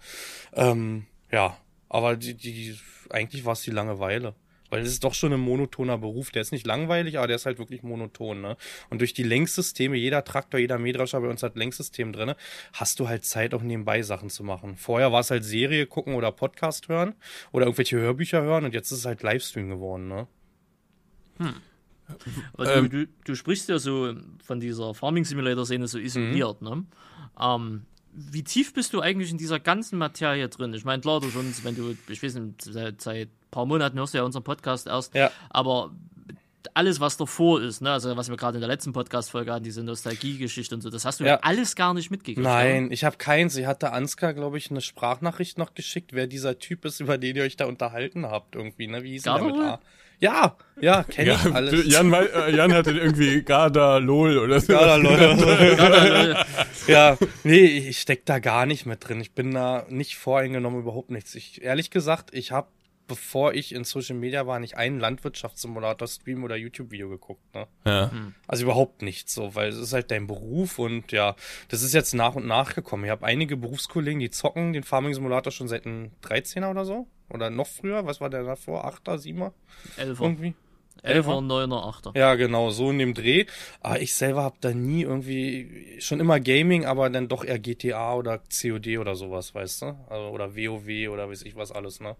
Ähm, 0.53 1.05
ja, 1.31 1.57
aber 1.89 2.15
die, 2.15 2.33
die 2.33 2.75
eigentlich 3.09 3.45
war 3.45 3.53
es 3.53 3.61
die 3.61 3.71
Langeweile. 3.71 4.35
Weil 4.69 4.82
es 4.82 4.89
ist 4.89 5.03
doch 5.03 5.13
schon 5.13 5.34
ein 5.34 5.39
monotoner 5.39 5.97
Beruf. 5.97 6.32
Der 6.32 6.41
ist 6.41 6.51
nicht 6.51 6.65
langweilig, 6.65 7.17
aber 7.17 7.27
der 7.27 7.38
ist 7.38 7.45
halt 7.45 7.58
wirklich 7.60 7.84
monoton. 7.84 8.41
Ne? 8.41 8.58
Und 8.89 9.01
durch 9.01 9.13
die 9.13 9.23
Lenksysteme, 9.23 9.97
jeder 9.97 10.23
Traktor, 10.23 10.60
jeder 10.60 10.77
Mähdrescher 10.77 11.19
bei 11.21 11.27
uns 11.27 11.43
hat 11.43 11.55
Lenksystem 11.55 12.13
drinne, 12.13 12.36
hast 12.73 12.99
du 12.99 13.08
halt 13.08 13.25
Zeit, 13.25 13.53
auch 13.53 13.63
nebenbei 13.63 14.01
Sachen 14.03 14.29
zu 14.29 14.43
machen. 14.43 14.77
Vorher 14.77 15.12
war 15.12 15.21
es 15.21 15.32
halt 15.32 15.43
Serie 15.43 15.86
gucken 15.88 16.13
oder 16.13 16.32
Podcast 16.32 16.88
hören 16.89 17.15
oder 17.51 17.65
irgendwelche 17.65 17.97
Hörbücher 17.97 18.41
hören 18.41 18.65
und 18.65 18.73
jetzt 18.73 18.91
ist 18.91 18.99
es 18.99 19.05
halt 19.05 19.23
Livestream 19.23 19.69
geworden. 19.69 20.08
Ne? 20.08 20.27
Also 22.58 22.71
Ähm. 22.73 22.89
du, 22.89 23.08
du 23.25 23.36
sprichst 23.36 23.69
ja 23.69 23.79
so 23.79 24.13
von 24.43 24.60
dieser 24.60 24.93
Farming 24.93 25.25
Simulator 25.25 25.65
Szene 25.65 25.88
so 25.88 25.99
isoliert, 25.99 26.62
ne? 26.62 26.86
Ähm, 27.39 27.84
wie 28.13 28.43
tief 28.43 28.73
bist 28.73 28.93
du 28.93 29.01
eigentlich 29.01 29.31
in 29.31 29.37
dieser 29.37 29.59
ganzen 29.59 29.97
Materie 29.97 30.47
drin? 30.49 30.73
Ich 30.73 30.85
meine, 30.85 31.01
klar, 31.01 31.19
du 31.21 31.29
schon, 31.29 31.53
wenn 31.63 31.75
du, 31.75 31.95
ich 32.07 32.21
weiß 32.23 32.35
nicht, 32.35 32.61
seit, 32.63 33.01
seit 33.01 33.27
ein 33.27 33.31
paar 33.51 33.65
Monaten 33.65 33.97
hörst 33.97 34.13
du 34.13 34.17
ja 34.17 34.23
unseren 34.23 34.43
Podcast 34.43 34.87
erst, 34.87 35.13
Ja. 35.15 35.31
aber 35.49 35.91
alles, 36.73 36.99
was 36.99 37.17
davor 37.17 37.61
ist, 37.61 37.81
ne, 37.81 37.91
also 37.91 38.15
was 38.17 38.29
wir 38.29 38.35
gerade 38.37 38.57
in 38.57 38.61
der 38.61 38.67
letzten 38.67 38.91
Podcast-Folge 38.93 39.51
hatten, 39.53 39.63
diese 39.63 39.83
Nostalgie-Geschichte 39.83 40.75
und 40.75 40.81
so, 40.81 40.89
das 40.89 41.05
hast 41.05 41.19
du 41.19 41.23
Ja. 41.25 41.39
alles 41.41 41.75
gar 41.75 41.93
nicht 41.93 42.11
mitgekriegt. 42.11 42.43
Nein, 42.45 42.91
ich 42.91 43.03
habe 43.05 43.17
keins. 43.17 43.53
Sie 43.53 43.65
hatte 43.65 43.91
Ansgar, 43.93 44.33
glaube 44.33 44.57
ich, 44.57 44.69
eine 44.69 44.81
Sprachnachricht 44.81 45.57
noch 45.57 45.73
geschickt, 45.73 46.11
wer 46.13 46.27
dieser 46.27 46.59
Typ 46.59 46.85
ist, 46.85 46.99
über 46.99 47.17
den 47.17 47.35
ihr 47.37 47.43
euch 47.43 47.55
da 47.55 47.65
unterhalten 47.65 48.25
habt 48.25 48.55
irgendwie. 48.55 48.87
Ne? 48.87 49.03
Wie 49.03 49.11
hieß 49.11 49.23
denn 49.23 49.35
der 49.35 49.43
mit? 49.43 49.55
A? 49.55 49.79
Ja, 50.19 50.58
ja, 50.82 51.03
kenne 51.03 51.29
Ja, 51.29 51.39
ich 51.45 51.53
alles. 51.53 51.86
Jan, 51.88 52.12
äh, 52.13 52.55
Jan 52.55 52.73
hatte 52.73 52.91
irgendwie 52.91 53.41
Garda 53.41 53.97
Lol 53.97 54.38
oder 54.38 54.60
so. 54.60 54.73
Ja, 54.73 54.79
da, 54.86 54.95
Leute. 54.97 56.45
Ja, 56.88 57.17
nee, 57.43 57.65
ich 57.65 57.99
steck 58.01 58.25
da 58.25 58.39
gar 58.39 58.65
nicht 58.65 58.86
mit 58.86 59.08
drin. 59.08 59.21
Ich 59.21 59.34
bin 59.34 59.53
da 59.53 59.86
nicht 59.89 60.17
voreingenommen, 60.17 60.82
überhaupt 60.82 61.10
nichts. 61.10 61.36
Ich, 61.36 61.62
ehrlich 61.62 61.89
gesagt, 61.89 62.34
ich 62.34 62.51
habe, 62.51 62.67
bevor 63.08 63.53
ich 63.53 63.73
in 63.73 63.86
Social 63.86 64.15
Media 64.15 64.45
war, 64.45 64.60
nicht 64.60 64.75
einen 64.75 64.99
Landwirtschaftssimulator-Stream 64.99 66.43
oder 66.43 66.58
YouTube-Video 66.58 67.10
geguckt. 67.10 67.43
Ne? 67.53 67.67
Ja. 67.86 68.12
Also 68.47 68.63
überhaupt 68.63 69.01
nicht 69.01 69.29
so, 69.29 69.55
weil 69.55 69.69
es 69.69 69.77
ist 69.77 69.93
halt 69.93 70.12
dein 70.12 70.27
Beruf 70.27 70.79
und 70.79 71.13
ja, 71.13 71.36
das 71.69 71.82
ist 71.82 71.93
jetzt 71.93 72.13
nach 72.13 72.36
und 72.36 72.45
nach 72.45 72.75
gekommen. 72.75 73.05
Ich 73.05 73.12
habe 73.12 73.25
einige 73.25 73.55
Berufskollegen, 73.55 74.19
die 74.19 74.29
zocken 74.29 74.73
den 74.73 74.84
Farming 74.84 75.13
Simulator 75.13 75.51
schon 75.51 75.69
seit 75.69 75.86
einem 75.86 76.12
13er 76.23 76.69
oder 76.69 76.84
so. 76.84 77.08
Oder 77.29 77.49
noch 77.49 77.67
früher. 77.67 78.05
Was 78.05 78.21
war 78.21 78.29
der 78.29 78.43
davor? 78.43 78.85
8er, 78.85 79.17
7er? 79.17 79.51
Elfer, 79.97 80.23
Irgendwie? 80.23 80.55
Elfer, 81.01 81.41
Neuner, 81.41 81.85
Achter. 81.85 82.11
Ja, 82.15 82.35
genau, 82.35 82.71
so 82.71 82.89
in 82.91 82.99
dem 82.99 83.13
Dreh. 83.13 83.45
Aber 83.81 84.01
ich 84.01 84.13
selber 84.13 84.43
habe 84.43 84.57
da 84.59 84.73
nie 84.73 85.03
irgendwie, 85.03 85.97
schon 85.99 86.19
immer 86.19 86.39
Gaming, 86.39 86.85
aber 86.85 87.09
dann 87.09 87.27
doch 87.27 87.45
eher 87.45 87.59
GTA 87.59 88.15
oder 88.15 88.39
COD 88.39 88.97
oder 88.97 89.15
sowas, 89.15 89.55
weißt 89.55 89.81
du? 89.83 89.85
Also, 90.09 90.29
oder 90.29 90.55
WoW 90.55 91.09
oder 91.09 91.29
weiß 91.29 91.43
ich 91.43 91.55
was 91.55 91.71
alles, 91.71 91.99
ne? 91.99 92.15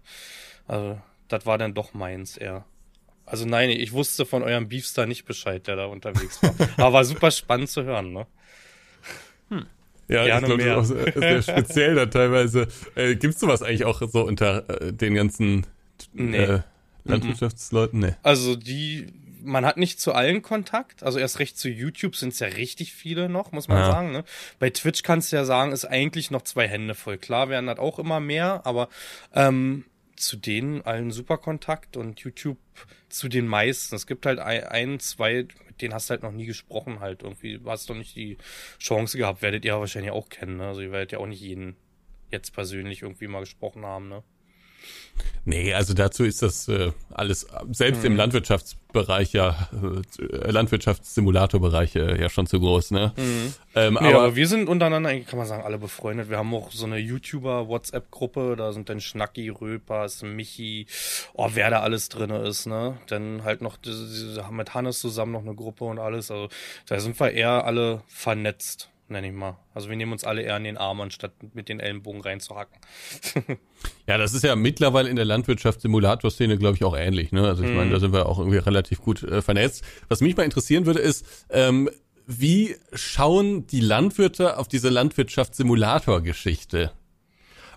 Also, 0.66 0.98
das 1.28 1.46
war 1.46 1.58
dann 1.58 1.74
doch 1.74 1.94
meins 1.94 2.36
eher. 2.36 2.64
Also 3.26 3.46
nein, 3.46 3.70
ich 3.70 3.92
wusste 3.92 4.26
von 4.26 4.42
eurem 4.42 4.68
Beefstar 4.68 5.06
nicht 5.06 5.24
Bescheid, 5.24 5.64
der 5.68 5.76
da 5.76 5.86
unterwegs 5.86 6.42
war. 6.42 6.52
aber 6.78 6.94
war 6.94 7.04
super 7.04 7.30
spannend 7.30 7.70
zu 7.70 7.84
hören, 7.84 8.12
ne? 8.12 8.26
Ja, 10.10 10.24
Gerne 10.24 10.40
ich 10.48 10.56
glaube, 10.56 10.64
das 10.64 10.90
ist 10.90 11.16
auch 11.16 11.20
sehr 11.20 11.42
speziell 11.42 11.94
da 11.94 12.06
teilweise. 12.06 12.68
Äh, 12.94 13.16
Gibt 13.16 13.34
es 13.34 13.40
sowas 13.40 13.62
eigentlich 13.62 13.84
auch 13.84 14.02
so 14.10 14.22
unter 14.26 14.68
äh, 14.82 14.92
den 14.92 15.14
ganzen 15.14 15.66
Nee. 16.12 16.36
äh, 16.36 16.60
Landwirtschaftsleuten? 17.04 18.00
Nee. 18.00 18.14
Also 18.22 18.56
die, 18.56 19.12
man 19.42 19.64
hat 19.64 19.76
nicht 19.76 20.00
zu 20.00 20.12
allen 20.12 20.42
Kontakt. 20.42 21.02
Also 21.02 21.18
erst 21.18 21.38
recht 21.38 21.58
zu 21.58 21.68
YouTube 21.68 22.16
sind 22.16 22.32
es 22.32 22.38
ja 22.40 22.48
richtig 22.48 22.92
viele 22.92 23.28
noch, 23.28 23.52
muss 23.52 23.68
man 23.68 23.78
Ja. 23.78 23.90
sagen. 23.90 24.12
Ne? 24.12 24.24
Bei 24.58 24.70
Twitch 24.70 25.02
kannst 25.02 25.32
du 25.32 25.36
ja 25.36 25.44
sagen, 25.44 25.72
ist 25.72 25.84
eigentlich 25.84 26.30
noch 26.30 26.42
zwei 26.42 26.66
Hände 26.68 26.94
voll. 26.94 27.18
Klar 27.18 27.48
werden 27.48 27.66
das 27.66 27.78
auch 27.78 27.98
immer 27.98 28.20
mehr, 28.20 28.62
aber 28.64 28.88
ähm, 29.34 29.84
zu 30.16 30.36
denen 30.36 30.82
allen 30.82 31.10
super 31.10 31.38
Kontakt 31.38 31.96
und 31.96 32.20
YouTube 32.20 32.58
zu 33.08 33.28
den 33.28 33.46
meisten. 33.46 33.94
Es 33.94 34.06
gibt 34.06 34.26
halt 34.26 34.38
ein, 34.38 34.64
ein 34.64 35.00
zwei, 35.00 35.46
denen 35.82 35.94
hast 35.94 36.08
du 36.08 36.12
halt 36.12 36.22
noch 36.22 36.32
nie 36.32 36.46
gesprochen 36.46 37.00
halt. 37.00 37.22
Irgendwie 37.22 37.60
hast 37.64 37.88
du 37.88 37.94
nicht 37.94 38.16
die 38.16 38.38
Chance 38.78 39.18
gehabt. 39.18 39.42
Werdet 39.42 39.64
ihr 39.64 39.78
wahrscheinlich 39.78 40.12
auch 40.12 40.28
kennen. 40.28 40.58
Ne? 40.58 40.68
Also 40.68 40.80
ihr 40.80 40.92
werdet 40.92 41.12
ja 41.12 41.18
auch 41.18 41.26
nicht 41.26 41.40
jeden 41.40 41.76
jetzt 42.30 42.52
persönlich 42.52 43.02
irgendwie 43.02 43.26
mal 43.26 43.40
gesprochen 43.40 43.84
haben. 43.84 44.08
Ne? 44.08 44.22
Nee, 45.46 45.72
also 45.72 45.94
dazu 45.94 46.24
ist 46.24 46.42
das 46.42 46.68
äh, 46.68 46.92
alles, 47.12 47.46
selbst 47.72 48.04
im 48.04 48.14
Landwirtschaftsbereich 48.14 49.32
ja, 49.32 49.68
äh, 49.72 50.50
Landwirtschaftssimulatorbereich 50.50 51.96
äh, 51.96 52.20
ja 52.20 52.28
schon 52.28 52.46
zu 52.46 52.60
groß, 52.60 52.90
ne? 52.90 53.12
Ähm, 53.16 53.98
Nee, 54.00 54.08
aber, 54.08 54.18
aber 54.22 54.36
wir 54.36 54.46
sind 54.46 54.68
untereinander, 54.68 55.08
eigentlich 55.10 55.26
kann 55.28 55.38
man 55.38 55.48
sagen, 55.48 55.62
alle 55.64 55.78
befreundet. 55.78 56.28
Wir 56.28 56.36
haben 56.36 56.52
auch 56.54 56.70
so 56.70 56.84
eine 56.84 56.98
YouTuber-WhatsApp-Gruppe, 56.98 58.54
da 58.56 58.72
sind 58.72 58.88
dann 58.88 59.00
Schnacki, 59.00 59.48
Röpers, 59.48 60.22
Michi, 60.22 60.86
oh, 61.34 61.48
wer 61.54 61.70
da 61.70 61.80
alles 61.80 62.08
drinne 62.10 62.38
ist, 62.46 62.66
ne? 62.66 62.98
Dann 63.08 63.42
halt 63.44 63.62
noch, 63.62 63.76
diese- 63.78 64.06
diese- 64.08 64.46
haben 64.46 64.56
mit 64.56 64.74
Hannes 64.74 65.00
zusammen 65.00 65.32
noch 65.32 65.42
eine 65.42 65.54
Gruppe 65.54 65.84
und 65.84 65.98
alles. 65.98 66.30
Also 66.30 66.48
da 66.86 67.00
sind 67.00 67.18
wir 67.18 67.30
eher 67.32 67.64
alle 67.64 68.02
vernetzt, 68.08 68.90
nenn 69.10 69.24
ich 69.24 69.32
mal. 69.32 69.58
Also 69.74 69.88
wir 69.90 69.96
nehmen 69.96 70.12
uns 70.12 70.22
alle 70.24 70.42
eher 70.42 70.56
in 70.56 70.64
den 70.64 70.76
Arm, 70.78 71.00
anstatt 71.00 71.32
mit 71.54 71.68
den 71.68 71.80
Ellenbogen 71.80 72.20
reinzuhacken. 72.20 72.76
ja, 74.06 74.18
das 74.18 74.34
ist 74.34 74.44
ja 74.44 74.54
mittlerweile 74.56 75.08
in 75.08 75.16
der 75.16 75.24
Landwirtschaftssimulator-Szene, 75.24 76.58
glaube 76.58 76.76
ich, 76.76 76.84
auch 76.84 76.96
ähnlich, 76.96 77.32
ne? 77.32 77.46
Also 77.46 77.64
ich 77.64 77.70
Mhm. 77.70 77.76
meine, 77.76 77.90
da 77.90 78.00
sind 78.00 78.12
wir 78.12 78.26
auch 78.26 78.38
irgendwie 78.38 78.58
relativ 78.58 79.00
gut 79.02 79.22
äh, 79.22 79.42
vernetzt. 79.42 79.84
Was 80.08 80.20
mich 80.20 80.36
mal 80.36 80.42
interessieren 80.44 80.86
würde, 80.86 81.00
ist, 81.00 81.24
ähm, 81.50 81.88
wie 82.26 82.76
schauen 82.92 83.66
die 83.66 83.80
Landwirte 83.80 84.58
auf 84.58 84.68
diese 84.68 84.88
Landwirtschaftssimulator-Geschichte? 84.88 86.92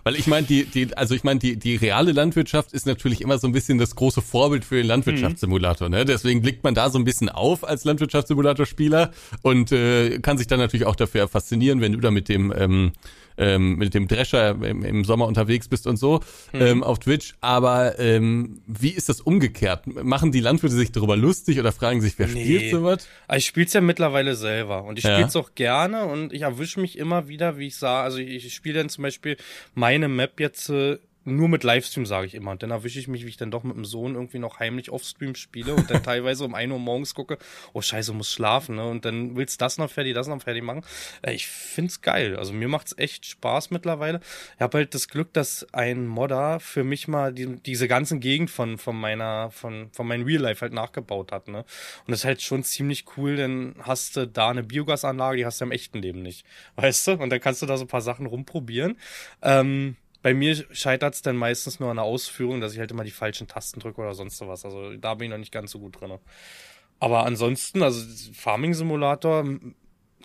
Weil 0.04 0.16
ich 0.16 0.26
meine, 0.26 0.46
die, 0.46 0.64
die, 0.66 0.96
also 0.96 1.14
ich 1.14 1.24
meine, 1.24 1.40
die, 1.40 1.56
die 1.56 1.76
reale 1.76 2.12
Landwirtschaft 2.12 2.72
ist 2.72 2.86
natürlich 2.86 3.22
immer 3.22 3.38
so 3.38 3.46
ein 3.46 3.52
bisschen 3.52 3.78
das 3.78 3.96
große 3.96 4.20
Vorbild 4.20 4.64
für 4.64 4.76
den 4.76 4.86
Landwirtschaftssimulator, 4.86 5.88
ne? 5.88 6.04
Deswegen 6.04 6.42
blickt 6.42 6.62
man 6.62 6.74
da 6.74 6.90
so 6.90 6.98
ein 6.98 7.04
bisschen 7.04 7.30
auf 7.30 7.66
als 7.66 7.84
Landwirtschaftssimulator-Spieler 7.84 9.12
und 9.42 9.72
äh, 9.72 10.18
kann 10.20 10.36
sich 10.36 10.46
dann 10.46 10.58
natürlich 10.58 10.86
auch 10.86 10.96
dafür 10.96 11.26
faszinieren, 11.26 11.80
wenn 11.80 11.92
du 11.92 12.00
da 12.00 12.10
mit 12.10 12.28
dem 12.28 12.52
ähm, 12.56 12.92
ähm, 13.36 13.76
mit 13.76 13.94
dem 13.94 14.06
Drescher 14.08 14.50
im, 14.50 14.84
im 14.84 15.04
Sommer 15.04 15.26
unterwegs 15.26 15.68
bist 15.68 15.86
und 15.86 15.96
so 15.96 16.20
ähm, 16.52 16.82
auf 16.84 16.98
Twitch. 17.00 17.34
Aber 17.40 17.98
ähm, 17.98 18.60
wie 18.66 18.90
ist 18.90 19.08
das 19.08 19.20
umgekehrt? 19.20 19.86
Machen 20.04 20.32
die 20.32 20.40
Landwirte 20.40 20.74
sich 20.76 20.92
darüber 20.92 21.16
lustig 21.16 21.58
oder 21.58 21.72
fragen 21.72 22.00
sich, 22.00 22.18
wer 22.18 22.26
Nee. 22.28 22.44
spielt 22.44 22.70
sowas? 22.70 23.08
Also 23.26 23.38
ich 23.38 23.46
spiele 23.46 23.66
es 23.66 23.72
ja 23.72 23.80
mittlerweile 23.80 24.34
selber 24.36 24.84
und 24.84 24.98
ich 24.98 25.04
Ja. 25.04 25.12
spiele 25.14 25.26
es 25.28 25.36
auch 25.36 25.54
gerne 25.54 26.04
und 26.06 26.32
ich 26.32 26.42
erwische 26.42 26.80
mich 26.80 26.98
immer 26.98 27.28
wieder, 27.28 27.58
wie 27.58 27.66
ich 27.66 27.76
sage, 27.76 28.04
also 28.04 28.18
ich, 28.18 28.44
ich 28.46 28.54
spiele 28.54 28.78
dann 28.78 28.88
zum 28.88 29.02
Beispiel 29.02 29.36
meine 29.74 30.08
Map 30.08 30.38
jetzt 30.40 30.68
äh, 30.70 30.98
nur 31.24 31.48
mit 31.48 31.64
Livestream, 31.64 32.06
sage 32.06 32.26
ich 32.26 32.34
immer. 32.34 32.50
Und 32.52 32.62
dann 32.62 32.70
erwische 32.70 32.98
ich 32.98 33.08
mich, 33.08 33.24
wie 33.24 33.28
ich 33.28 33.36
dann 33.36 33.50
doch 33.50 33.64
mit 33.64 33.76
dem 33.76 33.84
Sohn 33.84 34.14
irgendwie 34.14 34.38
noch 34.38 34.60
heimlich 34.60 34.90
offstream 34.90 35.34
spiele 35.34 35.74
und 35.74 35.90
dann 35.90 36.02
teilweise 36.02 36.44
um 36.44 36.54
1 36.54 36.72
Uhr 36.72 36.78
morgens 36.78 37.14
gucke, 37.14 37.38
oh 37.72 37.80
scheiße, 37.80 38.12
muss 38.12 38.30
schlafen, 38.30 38.76
ne? 38.76 38.86
Und 38.86 39.04
dann 39.04 39.36
willst 39.36 39.60
das 39.60 39.78
noch 39.78 39.90
fertig, 39.90 40.14
das 40.14 40.28
noch 40.28 40.42
fertig 40.42 40.62
machen. 40.62 40.82
Äh, 41.22 41.34
Ich 41.34 41.46
find's 41.46 42.00
geil. 42.00 42.36
Also 42.36 42.52
mir 42.52 42.68
macht's 42.68 42.94
echt 42.98 43.26
Spaß 43.26 43.70
mittlerweile. 43.70 44.20
Ich 44.56 44.60
habe 44.60 44.78
halt 44.78 44.94
das 44.94 45.08
Glück, 45.08 45.32
dass 45.32 45.66
ein 45.72 46.06
Modder 46.06 46.60
für 46.60 46.84
mich 46.84 47.08
mal 47.08 47.32
die, 47.32 47.56
diese 47.56 47.88
ganzen 47.88 48.20
Gegend 48.20 48.50
von, 48.50 48.78
von 48.78 48.98
meiner, 48.98 49.50
von, 49.50 49.90
von 49.92 50.06
meinem 50.06 50.24
Real 50.24 50.42
Life 50.42 50.60
halt 50.60 50.72
nachgebaut 50.72 51.32
hat, 51.32 51.48
ne? 51.48 51.58
Und 51.58 52.10
das 52.10 52.20
ist 52.20 52.24
halt 52.24 52.42
schon 52.42 52.62
ziemlich 52.64 53.04
cool, 53.16 53.36
denn 53.36 53.74
hast 53.80 54.16
du 54.16 54.26
da 54.26 54.50
eine 54.50 54.62
Biogasanlage, 54.62 55.38
die 55.38 55.46
hast 55.46 55.60
du 55.60 55.64
im 55.64 55.72
echten 55.72 56.00
Leben 56.00 56.22
nicht. 56.22 56.44
Weißt 56.76 57.06
du? 57.06 57.12
Und 57.12 57.30
dann 57.30 57.40
kannst 57.40 57.62
du 57.62 57.66
da 57.66 57.76
so 57.76 57.84
ein 57.84 57.88
paar 57.88 58.00
Sachen 58.00 58.26
rumprobieren. 58.26 58.98
Ähm, 59.42 59.96
bei 60.24 60.32
mir 60.32 60.56
scheitert 60.72 61.12
es 61.12 61.20
dann 61.20 61.36
meistens 61.36 61.80
nur 61.80 61.90
an 61.90 61.98
der 61.98 62.06
Ausführung, 62.06 62.62
dass 62.62 62.72
ich 62.72 62.78
halt 62.78 62.90
immer 62.90 63.04
die 63.04 63.10
falschen 63.10 63.46
Tasten 63.46 63.80
drücke 63.80 64.00
oder 64.00 64.14
sonst 64.14 64.38
sowas. 64.38 64.64
Also 64.64 64.96
da 64.96 65.12
bin 65.12 65.26
ich 65.26 65.30
noch 65.32 65.38
nicht 65.38 65.52
ganz 65.52 65.70
so 65.70 65.78
gut 65.78 66.00
drin. 66.00 66.18
Aber 66.98 67.26
ansonsten, 67.26 67.82
also 67.82 68.02
Farming 68.32 68.72
Simulator, 68.72 69.44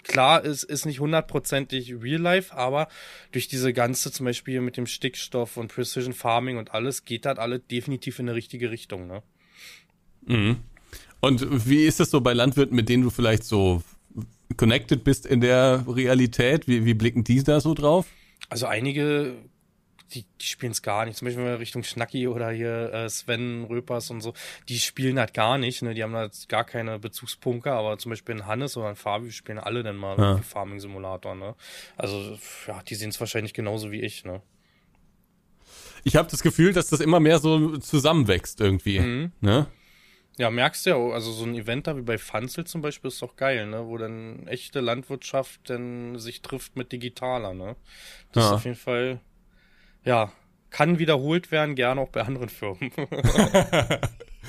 klar, 0.04 0.46
es 0.46 0.64
ist 0.64 0.86
nicht 0.86 1.02
hundertprozentig 1.02 1.96
Real 2.02 2.22
Life, 2.22 2.56
aber 2.56 2.88
durch 3.34 3.50
diese 3.50 3.74
ganze, 3.74 4.10
zum 4.10 4.26
Beispiel 4.26 4.62
mit 4.62 4.78
dem 4.78 4.88
Stickstoff 4.88 5.58
und 5.58 5.74
Precision 5.74 6.14
Farming 6.14 6.56
und 6.56 6.74
alles, 6.74 7.04
geht 7.04 7.26
das 7.26 7.38
alle 7.38 7.60
definitiv 7.60 8.20
in 8.20 8.30
eine 8.30 8.38
richtige 8.38 8.72
Richtung, 8.72 9.06
ne? 9.06 9.22
Mhm. 10.22 10.60
Und 11.20 11.68
wie 11.68 11.84
ist 11.84 12.00
das 12.00 12.10
so 12.10 12.22
bei 12.22 12.32
Landwirten, 12.32 12.74
mit 12.74 12.88
denen 12.88 13.04
du 13.04 13.10
vielleicht 13.10 13.44
so 13.44 13.84
connected 14.56 15.04
bist 15.04 15.26
in 15.26 15.42
der 15.42 15.84
Realität? 15.90 16.70
Wie, 16.70 16.86
wie 16.86 16.94
blicken 16.94 17.26
die 17.26 17.44
da 17.44 17.60
so 17.60 17.74
drauf? 17.74 18.06
Also 18.48 18.66
einige, 18.66 19.36
die, 20.14 20.26
die 20.42 20.46
spielen 20.46 20.72
es 20.72 20.82
gar 20.82 21.06
nicht. 21.06 21.18
Zum 21.18 21.28
Beispiel 21.28 21.44
Richtung 21.46 21.84
Schnacki 21.84 22.28
oder 22.28 22.50
hier 22.52 22.92
äh, 22.94 23.10
Sven 23.10 23.66
Röpers 23.66 24.10
und 24.10 24.22
so, 24.22 24.34
die 24.68 24.80
spielen 24.80 25.20
halt 25.20 25.34
gar 25.34 25.58
nicht. 25.58 25.82
Ne? 25.82 25.94
Die 25.94 26.04
haben 26.04 26.16
halt 26.16 26.48
gar 26.50 26.64
keine 26.64 27.00
Bezugspunkte, 27.00 27.72
aber 27.72 27.98
zum 27.98 28.10
Beispiel 28.12 28.36
ein 28.36 28.46
Hannes 28.46 28.78
oder 28.78 28.90
ein 28.90 28.96
Fabi 28.96 29.32
spielen 29.32 29.60
alle 29.60 29.84
dann 29.84 29.96
mal 29.98 30.18
Ja. 30.18 30.38
Farming 30.38 30.80
Simulator. 30.80 31.36
Ne? 31.36 31.56
Also 31.98 32.38
ja, 32.68 32.82
die 32.84 32.96
sehen 32.96 33.10
es 33.10 33.20
wahrscheinlich 33.20 33.54
genauso 33.54 33.92
wie 33.92 34.02
ich. 34.02 34.26
Ne? 34.26 34.42
Ich 36.04 36.16
habe 36.16 36.30
das 36.30 36.42
Gefühl, 36.42 36.74
dass 36.74 36.90
das 36.90 37.00
immer 37.00 37.20
mehr 37.20 37.40
so 37.40 37.78
zusammenwächst 37.78 38.62
irgendwie. 38.62 39.00
Mhm. 39.00 39.32
Ne? 39.42 39.68
Ja, 40.38 40.50
merkst 40.50 40.86
du 40.86 40.92
ja, 40.92 40.96
auch, 40.96 41.12
also 41.12 41.34
so 41.34 41.44
ein 41.44 41.54
Event 41.54 41.86
da 41.86 41.98
wie 41.98 42.02
bei 42.02 42.18
Fanzel 42.18 42.64
zum 42.64 42.82
Beispiel 42.82 43.10
ist 43.10 43.22
doch 43.22 43.36
geil, 43.36 43.68
ne? 43.68 43.86
Wo 43.88 43.98
dann 43.98 44.48
echte 44.48 44.80
Landwirtschaft 44.80 45.70
dann 45.70 46.18
sich 46.18 46.42
trifft 46.42 46.78
mit 46.78 46.94
digitaler, 46.94 47.54
ne? 47.54 47.76
Das 48.32 48.44
Ja. 48.44 48.50
ist 48.50 48.56
auf 48.56 48.64
jeden 48.64 48.78
Fall, 48.78 49.20
ja, 50.04 50.32
kann 50.70 51.00
wiederholt 51.00 51.52
werden, 51.52 51.76
gerne 51.76 52.02
auch 52.02 52.10
bei 52.10 52.22
anderen 52.22 52.50
Firmen. 52.50 52.92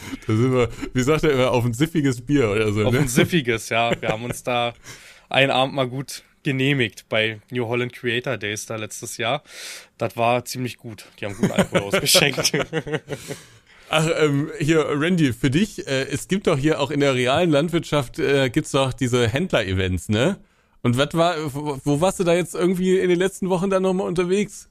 Da 0.27 0.35
sind 0.35 0.53
wir, 0.53 0.69
wie 0.95 1.03
sagt 1.03 1.25
er 1.25 1.33
immer, 1.33 1.51
auf 1.51 1.65
ein 1.65 1.75
siffiges 1.75 2.21
Bier 2.21 2.51
oder 2.51 2.73
so. 2.73 2.85
Auf 2.85 2.93
Ne? 2.93 3.01
ein 3.01 3.09
Siffiges, 3.09 3.69
ja. 3.69 4.01
Wir 4.01 4.11
haben 4.11 4.25
uns 4.25 4.43
da 4.43 4.73
einen 5.29 5.51
Abend 5.51 5.75
mal 5.75 5.89
gut 5.89 6.23
genehmigt 6.43 7.07
bei 7.09 7.41
New 7.51 7.67
Holland 7.67 7.93
Creator 7.93 8.39
Days 8.39 8.67
da 8.67 8.77
letztes 8.77 9.17
Jahr. 9.19 9.43
Das 9.99 10.17
war 10.17 10.45
ziemlich 10.45 10.79
gut. 10.79 11.05
Die 11.21 11.27
haben 11.27 11.35
guten 11.35 11.53
Alkohol 11.53 11.81
ausgeschenkt. 11.95 12.53
Ach, 13.91 14.09
ähm, 14.19 14.51
hier, 14.59 14.87
Randy, 14.89 15.33
für 15.33 15.51
dich, 15.51 15.87
äh, 15.87 16.05
es 16.05 16.29
gibt 16.29 16.47
doch 16.47 16.57
hier 16.57 16.81
auch 16.81 16.91
in 16.91 17.01
der 17.01 17.15
realen 17.15 17.51
Landwirtschaft, 17.51 18.19
äh, 18.19 18.49
gibt's 18.49 18.71
doch 18.71 18.93
diese 18.93 19.29
Händler-Events, 19.29 20.09
ne? 20.09 20.39
Und 20.83 20.97
was 20.97 21.13
war, 21.13 21.35
wo, 21.53 21.79
wo 21.85 22.01
warst 22.01 22.21
du 22.21 22.25
da 22.25 22.33
jetzt 22.33 22.55
irgendwie 22.55 22.99
in 22.99 23.11
den 23.11 23.19
letzten 23.19 23.51
Wochen 23.51 23.69
dann 23.69 23.83
nochmal 23.83 24.07
unterwegs? 24.07 24.70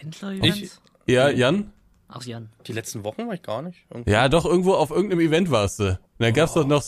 Händler-Events? 0.00 0.80
Ja, 1.06 1.28
Jan? 1.30 1.72
Ach, 2.08 2.22
Jan. 2.24 2.50
Die 2.66 2.72
letzten 2.72 3.04
Wochen 3.04 3.26
war 3.26 3.34
ich 3.34 3.42
gar 3.42 3.62
nicht. 3.62 3.84
Irgendwie. 3.90 4.10
Ja, 4.10 4.28
doch, 4.28 4.44
irgendwo 4.44 4.74
auf 4.74 4.90
irgendeinem 4.90 5.20
Event 5.20 5.50
warst 5.50 5.78
du. 5.80 5.90
Und 5.90 5.98
dann 6.18 6.32
gab's 6.32 6.54
doch 6.54 6.66
noch, 6.66 6.82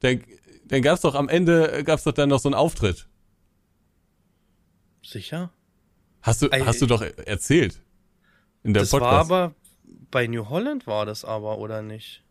dann, 0.00 0.22
dann 0.66 0.82
gab's 0.82 1.02
doch 1.02 1.14
am 1.14 1.28
Ende, 1.28 1.72
äh, 1.72 1.82
gab's 1.84 2.04
doch 2.04 2.12
dann 2.12 2.28
noch 2.28 2.40
so 2.40 2.48
einen 2.48 2.54
Auftritt. 2.54 3.08
Sicher? 5.02 5.50
Hast 6.22 6.42
du, 6.42 6.48
Ey, 6.48 6.62
hast 6.64 6.82
du 6.82 6.86
doch 6.86 7.02
erzählt. 7.02 7.80
In 8.64 8.74
der 8.74 8.82
Das 8.82 8.92
war 8.92 9.00
Podcast. 9.00 9.30
aber, 9.30 9.54
bei 10.10 10.26
New 10.26 10.48
Holland 10.48 10.86
war 10.86 11.06
das 11.06 11.24
aber, 11.24 11.58
oder 11.58 11.82
nicht? 11.82 12.24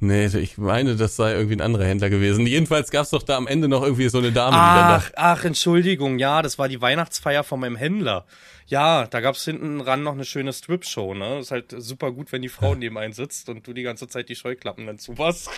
nee, 0.00 0.26
ich 0.26 0.58
meine, 0.58 0.94
das 0.94 1.16
sei 1.16 1.32
irgendwie 1.32 1.56
ein 1.56 1.60
anderer 1.60 1.84
Händler 1.84 2.08
gewesen. 2.08 2.46
Jedenfalls 2.46 2.92
gab's 2.92 3.10
doch 3.10 3.22
da 3.24 3.36
am 3.36 3.48
Ende 3.48 3.66
noch 3.66 3.82
irgendwie 3.82 4.08
so 4.08 4.18
eine 4.18 4.30
Dame, 4.30 4.52
die 4.52 4.56
dann 4.56 5.00
Ach, 5.00 5.10
ach, 5.16 5.44
Entschuldigung, 5.44 6.20
ja, 6.20 6.40
das 6.42 6.56
war 6.56 6.68
die 6.68 6.80
Weihnachtsfeier 6.80 7.42
von 7.42 7.58
meinem 7.58 7.74
Händler. 7.74 8.24
Ja, 8.68 9.06
da 9.06 9.20
gab's 9.20 9.44
hinten 9.46 9.80
ran 9.80 10.02
noch 10.02 10.12
eine 10.12 10.26
schöne 10.26 10.52
Strip-Show, 10.52 11.14
ne? 11.14 11.38
Ist 11.38 11.50
halt 11.50 11.74
super 11.78 12.12
gut, 12.12 12.32
wenn 12.32 12.42
die 12.42 12.50
Frau 12.50 12.74
neben 12.76 12.98
einen 12.98 13.14
sitzt 13.14 13.48
und 13.48 13.66
du 13.66 13.72
die 13.72 13.82
ganze 13.82 14.08
Zeit 14.08 14.28
die 14.28 14.36
Scheuklappen 14.36 14.86
dann 14.86 14.98
zuwas. 14.98 15.46
da, 15.46 15.50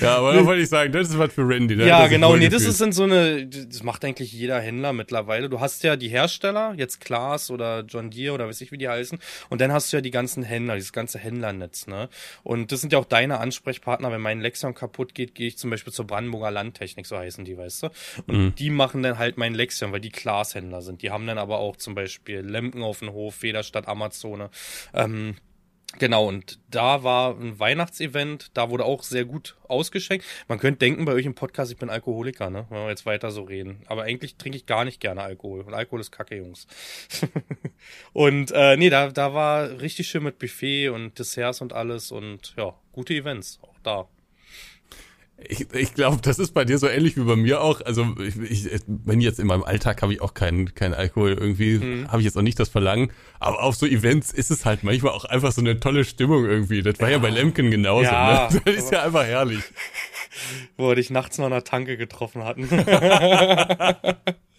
ja, 0.00 0.16
aber 0.16 0.32
da 0.34 0.44
wollte 0.46 0.62
ich 0.62 0.68
sagen, 0.68 0.92
das 0.92 1.08
ist 1.10 1.18
was 1.18 1.32
für 1.32 1.46
Randy. 1.46 1.76
hat 1.76 1.86
Ja, 1.86 2.02
sich 2.02 2.10
genau, 2.12 2.34
nee, 2.36 2.48
das 2.48 2.62
gefühlt. 2.62 2.70
ist 2.72 2.80
dann 2.80 2.92
so 2.92 3.02
eine, 3.04 3.46
das 3.46 3.82
macht 3.82 4.04
eigentlich 4.04 4.32
jeder 4.32 4.60
Händler 4.60 4.92
mittlerweile. 4.92 5.48
Du 5.48 5.60
hast 5.60 5.82
ja 5.82 5.96
die 5.96 6.08
Hersteller, 6.08 6.74
jetzt 6.76 7.00
Klaas 7.00 7.50
oder 7.50 7.80
John 7.86 8.10
Deere 8.10 8.34
oder 8.34 8.48
weiß 8.48 8.60
ich, 8.62 8.72
wie 8.72 8.78
die 8.78 8.88
heißen. 8.88 9.18
Und 9.50 9.60
dann 9.60 9.72
hast 9.72 9.92
du 9.92 9.96
ja 9.98 10.00
die 10.00 10.10
ganzen 10.10 10.42
Händler, 10.42 10.74
dieses 10.76 10.92
ganze 10.92 11.18
Händlernetz, 11.18 11.86
ne? 11.86 12.08
Und 12.42 12.72
das 12.72 12.80
sind 12.80 12.92
ja 12.92 12.98
auch 12.98 13.04
deine 13.04 13.38
Ansprechpartner. 13.38 14.10
Wenn 14.10 14.20
mein 14.20 14.40
Lexion 14.40 14.74
kaputt 14.74 15.14
geht, 15.14 15.34
gehe 15.34 15.48
ich 15.48 15.58
zum 15.58 15.70
Beispiel 15.70 15.92
zur 15.92 16.06
Brandenburger 16.06 16.50
Landtechnik, 16.50 17.06
so 17.06 17.16
heißen 17.18 17.44
die, 17.44 17.56
weißt 17.58 17.82
du? 17.84 17.88
Und 18.26 18.54
die 18.58 18.70
machen 18.70 19.02
dann 19.02 19.18
halt 19.18 19.36
mein 19.36 19.54
Lexion, 19.54 19.92
weil 19.92 20.00
die 20.00 20.10
Klaas-Händler 20.10 20.82
sind. 20.82 21.02
Die 21.02 21.10
haben 21.10 21.26
dann 21.26 21.38
aber 21.38 21.58
auch 21.58 21.76
zum 21.76 21.94
Beispiel 21.94 22.40
Lemken 22.40 22.82
auf 22.82 23.00
dem 23.00 23.12
Hof, 23.12 23.34
Federstadt, 23.34 23.88
Amazone, 23.88 24.50
ähm, 24.94 25.36
Genau, 25.98 26.28
und 26.28 26.60
da 26.70 27.02
war 27.02 27.36
ein 27.36 27.58
Weihnachtsevent, 27.58 28.52
da 28.54 28.70
wurde 28.70 28.84
auch 28.84 29.02
sehr 29.02 29.24
gut 29.24 29.56
ausgeschenkt. 29.66 30.24
Man 30.46 30.58
könnte 30.58 30.78
denken 30.78 31.04
bei 31.04 31.12
euch 31.12 31.26
im 31.26 31.34
Podcast, 31.34 31.72
ich 31.72 31.78
bin 31.78 31.90
Alkoholiker, 31.90 32.48
ne? 32.48 32.66
Wenn 32.70 32.82
wir 32.82 32.90
jetzt 32.90 33.06
weiter 33.06 33.32
so 33.32 33.42
reden. 33.42 33.82
Aber 33.86 34.04
eigentlich 34.04 34.36
trinke 34.36 34.56
ich 34.56 34.66
gar 34.66 34.84
nicht 34.84 35.00
gerne 35.00 35.22
Alkohol. 35.22 35.62
Und 35.62 35.74
Alkohol 35.74 36.00
ist 36.00 36.12
Kacke, 36.12 36.36
Jungs. 36.36 36.68
und 38.12 38.52
äh, 38.52 38.76
nee, 38.76 38.88
da, 38.88 39.08
da 39.08 39.34
war 39.34 39.80
richtig 39.80 40.08
schön 40.08 40.22
mit 40.22 40.38
Buffet 40.38 40.90
und 40.90 41.18
Desserts 41.18 41.60
und 41.60 41.72
alles 41.72 42.12
und 42.12 42.54
ja, 42.56 42.72
gute 42.92 43.14
Events 43.14 43.58
auch 43.62 43.78
da. 43.82 44.08
Ich, 45.48 45.72
ich 45.72 45.94
glaube, 45.94 46.18
das 46.22 46.38
ist 46.38 46.52
bei 46.52 46.64
dir 46.64 46.78
so 46.78 46.88
ähnlich 46.88 47.16
wie 47.16 47.22
bei 47.22 47.36
mir 47.36 47.60
auch. 47.60 47.80
Also 47.80 48.14
ich, 48.18 48.36
ich, 48.36 48.82
wenn 48.86 49.20
jetzt 49.20 49.38
in 49.40 49.46
meinem 49.46 49.64
Alltag 49.64 50.02
habe 50.02 50.12
ich 50.12 50.20
auch 50.20 50.34
keinen 50.34 50.74
keinen 50.74 50.94
Alkohol 50.94 51.32
irgendwie, 51.32 51.78
mhm. 51.78 52.08
habe 52.10 52.18
ich 52.20 52.24
jetzt 52.24 52.36
auch 52.36 52.42
nicht 52.42 52.58
das 52.58 52.68
Verlangen. 52.68 53.10
Aber 53.38 53.62
auf 53.62 53.74
so 53.74 53.86
Events 53.86 54.32
ist 54.32 54.50
es 54.50 54.64
halt 54.64 54.84
manchmal 54.84 55.12
auch 55.12 55.24
einfach 55.24 55.52
so 55.52 55.60
eine 55.60 55.80
tolle 55.80 56.04
Stimmung 56.04 56.44
irgendwie. 56.44 56.82
Das 56.82 57.00
war 57.00 57.08
ja, 57.08 57.16
ja 57.16 57.22
bei 57.22 57.30
Lemken 57.30 57.70
genauso. 57.70 58.04
Ja, 58.04 58.48
ne? 58.50 58.60
Das 58.64 58.74
ist 58.74 58.92
ja 58.92 59.02
einfach 59.04 59.24
herrlich. 59.24 59.62
Wo 60.76 60.88
wir 60.88 60.94
dich 60.94 61.10
nachts 61.10 61.38
noch 61.38 61.46
an 61.46 61.52
der 61.52 61.64
Tanke 61.64 61.96
getroffen 61.96 62.44
hatten. 62.44 62.68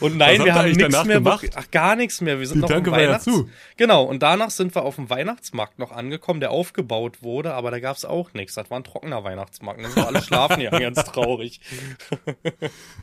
Und 0.00 0.16
nein, 0.16 0.44
wir 0.44 0.54
haben 0.54 0.72
nichts 0.72 1.04
mehr 1.04 1.16
gemacht. 1.16 1.50
Ach, 1.54 1.70
gar 1.70 1.96
nichts 1.96 2.20
mehr. 2.20 2.38
Wir 2.38 2.46
sind 2.46 2.56
Die 2.56 2.60
noch 2.62 2.68
Danke 2.68 2.90
Weihnachts 2.90 3.26
ja 3.26 3.32
zu. 3.32 3.50
Genau, 3.76 4.04
und 4.04 4.22
danach 4.22 4.50
sind 4.50 4.74
wir 4.74 4.82
auf 4.82 4.96
dem 4.96 5.10
Weihnachtsmarkt 5.10 5.78
noch 5.78 5.92
angekommen, 5.92 6.40
der 6.40 6.50
aufgebaut 6.50 7.22
wurde, 7.22 7.54
aber 7.54 7.70
da 7.70 7.80
gab's 7.80 8.04
auch 8.04 8.32
nichts. 8.34 8.54
Das 8.54 8.70
war 8.70 8.78
ein 8.78 8.84
trockener 8.84 9.24
Weihnachtsmarkt. 9.24 9.82
Dann 9.82 9.92
sind 9.92 10.06
alle 10.06 10.22
schlafen 10.22 10.60
ja 10.60 10.70
ganz 10.78 11.04
traurig. 11.04 11.60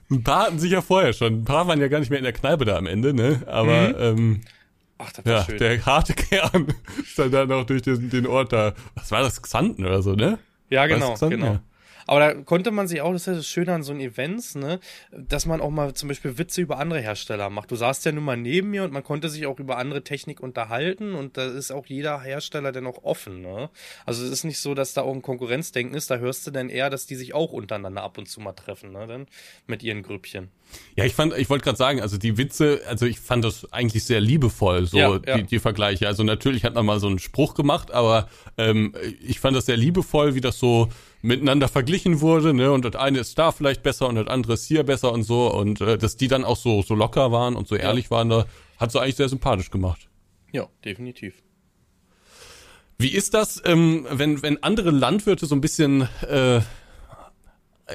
ein 0.10 0.24
paar 0.24 0.48
hatten 0.48 0.60
sich 0.60 0.72
ja 0.72 0.82
vorher 0.82 1.14
schon. 1.14 1.42
Ein 1.42 1.46
paar 1.46 1.68
waren 1.68 1.80
ja 1.80 1.88
gar 1.88 2.00
nicht 2.00 2.10
mehr 2.10 2.20
in 2.20 2.26
der 2.26 2.34
Kneipe 2.34 2.66
da 2.66 2.78
am 2.78 2.88
Ende, 2.88 3.14
ne? 3.14 3.42
Aber 3.48 3.90
mhm. 3.90 3.96
ähm, 4.00 4.42
Ach, 4.98 5.12
das 5.12 5.26
war 5.26 5.34
ja, 5.34 5.44
schön. 5.44 5.58
der 5.58 5.86
harte 5.86 6.14
Kern 6.16 6.68
ist 7.02 7.18
dann 7.18 7.32
da 7.32 7.46
noch 7.46 7.66
durch 7.66 7.82
den, 7.82 8.10
den 8.10 8.28
Ort 8.28 8.54
da. 8.54 8.74
Was 8.96 9.12
war 9.12 9.22
das? 9.22 9.42
Xanten 9.42 9.86
oder 9.86 10.02
so, 10.02 10.14
ne? 10.14 10.38
Ja, 10.70 10.86
genau, 10.86 11.16
genau. 11.16 11.46
Ja. 11.46 11.62
Aber 12.08 12.20
da 12.20 12.34
konnte 12.34 12.72
man 12.72 12.88
sich 12.88 13.02
auch, 13.02 13.14
das 13.14 13.24
ist 13.24 13.28
ja 13.28 13.34
das 13.34 13.48
Schöne 13.48 13.74
an 13.74 13.84
so 13.84 13.92
einem 13.92 14.02
Events, 14.02 14.56
ne, 14.56 14.80
dass 15.12 15.46
man 15.46 15.62
auch 15.62 15.70
mal 15.70 15.94
zum 15.94 16.10
Beispiel 16.10 16.38
Witze 16.38 16.62
über 16.62 16.80
andere 16.80 17.00
Hersteller 17.00 17.50
macht. 17.50 17.72
Du 17.72 17.76
saßt 17.76 18.06
ja 18.06 18.12
nun 18.12 18.24
mal 18.24 18.38
neben 18.38 18.70
mir 18.70 18.84
und 18.84 18.94
man 18.94 19.04
konnte 19.04 19.30
sich 19.30 19.46
auch 19.46 19.60
über 19.60 19.78
andere 19.78 20.04
Technik 20.04 20.40
unterhalten 20.40 21.14
und 21.16 21.38
da 21.38 21.46
ist 21.46 21.72
auch 21.72 21.86
jeder 21.86 22.22
Hersteller 22.22 22.72
dann 22.72 22.88
auch 22.88 23.04
offen, 23.04 23.42
ne? 23.42 23.70
Also 24.06 24.24
es 24.24 24.32
ist 24.32 24.44
nicht 24.44 24.60
so, 24.60 24.74
dass 24.74 24.94
da 24.94 25.02
auch 25.02 25.14
ein 25.14 25.22
Konkurrenzdenken 25.22 25.96
ist, 25.96 26.10
da 26.10 26.18
hörst 26.18 26.46
du 26.48 26.52
dann 26.52 26.70
eher, 26.70 26.90
dass 26.90 27.06
die 27.06 27.16
sich 27.16 27.34
auch 27.34 27.52
untereinander 27.52 28.04
ab 28.04 28.18
und 28.18 28.28
zu 28.28 28.40
mal 28.42 28.54
treffen, 28.54 28.92
ne, 28.92 29.08
dann 29.08 29.28
mit 29.68 29.84
ihren 29.84 30.04
Grüppchen. 30.04 30.50
Ja, 30.96 31.06
ich 31.06 31.14
fand, 31.14 31.38
ich 31.38 31.50
wollte 31.50 31.64
gerade 31.64 31.78
sagen, 31.78 32.02
also 32.02 32.18
die 32.18 32.38
Witze, 32.38 32.82
also 32.88 33.06
ich 33.06 33.20
fand 33.20 33.44
das 33.44 33.72
eigentlich 33.74 34.04
sehr 34.04 34.22
liebevoll, 34.22 34.86
so 34.86 34.98
ja, 34.98 35.20
ja. 35.26 35.38
Die, 35.38 35.44
die 35.44 35.60
Vergleiche. 35.60 36.08
Also 36.08 36.24
natürlich 36.24 36.64
hat 36.64 36.76
man 36.76 36.86
mal 36.86 37.00
so 37.00 37.08
einen 37.08 37.20
Spruch 37.20 37.54
gemacht, 37.54 37.92
aber 37.92 38.30
ähm, 38.58 38.94
ich 39.22 39.40
fand 39.40 39.56
das 39.56 39.66
sehr 39.66 39.78
liebevoll, 39.78 40.36
wie 40.36 40.42
das 40.42 40.58
so 40.58 40.90
miteinander 41.22 41.68
verglichen 41.68 42.22
wurde, 42.22 42.54
ne? 42.54 42.72
Und 42.72 42.86
das 42.86 42.96
eine 42.96 43.20
ist 43.20 43.38
da 43.38 43.52
vielleicht 43.52 43.84
besser 43.84 44.08
und 44.08 44.16
das 44.16 44.28
andere 44.28 44.54
ist 44.54 44.66
hier 44.66 44.84
besser 44.84 45.12
und 45.12 45.24
so. 45.24 45.54
Und 45.54 45.82
äh, 45.82 45.98
dass 45.98 46.18
die 46.18 46.28
dann 46.28 46.44
auch 46.44 46.58
so, 46.58 46.82
so 46.82 46.96
locker 46.96 47.32
waren 47.32 47.56
und 47.56 47.68
so 47.68 47.76
ehrlich 47.76 48.06
ja. 48.06 48.12
waren, 48.12 48.30
da 48.30 48.46
hat 48.78 48.92
sie 48.92 49.00
eigentlich 49.00 49.16
sehr 49.16 49.30
sympathisch 49.30 49.72
gemacht. 49.72 50.10
Ja, 50.52 50.68
definitiv. 50.84 51.42
Wie 52.98 53.10
ist 53.10 53.34
das, 53.34 53.62
ähm, 53.66 54.06
wenn, 54.12 54.44
wenn 54.44 54.62
andere 54.62 54.92
Landwirte 54.92 55.46
so 55.46 55.56
ein 55.56 55.62
bisschen 55.62 56.08
äh, 56.28 56.62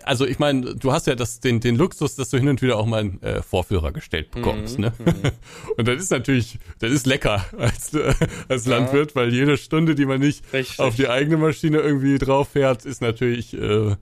also 0.05 0.27
ich 0.27 0.39
meine, 0.39 0.75
du 0.75 0.93
hast 0.93 1.07
ja 1.07 1.15
das, 1.15 1.41
den, 1.41 1.61
den 1.61 1.77
Luxus, 1.77 2.17
dass 2.17 2.31
du 2.31 2.39
hin 2.39 2.49
und 2.49 2.63
wieder 2.63 2.77
auch 2.77 2.87
mal 2.87 3.01
einen 3.01 3.23
äh, 3.23 3.43
Vorführer 3.43 3.93
gestellt 3.93 4.31
bekommst. 4.31 4.79
Mhm, 4.79 4.85
ne? 4.85 4.93
Mhm. 4.99 5.31
Und 5.77 5.89
das 5.89 6.03
ist 6.03 6.11
natürlich, 6.11 6.59
das 6.79 6.91
ist 6.93 7.07
lecker 7.07 7.45
als, 7.59 7.95
äh, 7.95 8.15
als 8.49 8.67
ja. 8.67 8.77
Landwirt, 8.77 9.15
weil 9.15 9.33
jede 9.33 9.57
Stunde, 9.57 9.95
die 9.95 10.07
man 10.07 10.21
nicht 10.21 10.53
Richtig. 10.53 10.79
auf 10.81 10.97
die 10.97 11.09
eigene 11.09 11.37
Maschine 11.37 11.79
irgendwie 11.79 12.19
drauf 12.19 12.51
fährt, 12.51 12.85
ist 12.85 13.03
natürlich 13.03 13.55
äh, 13.55 13.97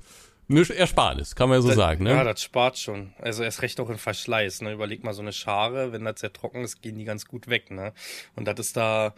eine 0.49 0.69
Ersparnis, 0.69 1.35
kann 1.35 1.49
man 1.49 1.59
ja 1.59 1.63
so 1.63 1.69
das, 1.69 1.77
sagen. 1.77 2.05
Ne? 2.05 2.11
Ja, 2.11 2.25
das 2.25 2.43
spart 2.43 2.79
schon. 2.79 3.15
Also 3.19 3.43
erst 3.43 3.63
recht 3.63 3.81
auch 3.81 3.89
in 3.89 3.97
Verschleiß. 3.97 4.61
Ne? 4.61 4.73
Überleg 4.73 5.03
mal 5.03 5.15
so 5.15 5.23
eine 5.23 5.33
Schare, 5.33 5.93
wenn 5.93 6.05
das 6.05 6.21
sehr 6.21 6.33
trocken 6.33 6.63
ist, 6.63 6.83
gehen 6.83 6.99
die 6.99 7.05
ganz 7.05 7.27
gut 7.27 7.49
weg. 7.49 7.71
Ne? 7.71 7.93
Und 8.37 8.47
das 8.47 8.61
ist 8.61 8.77
da 8.77 9.15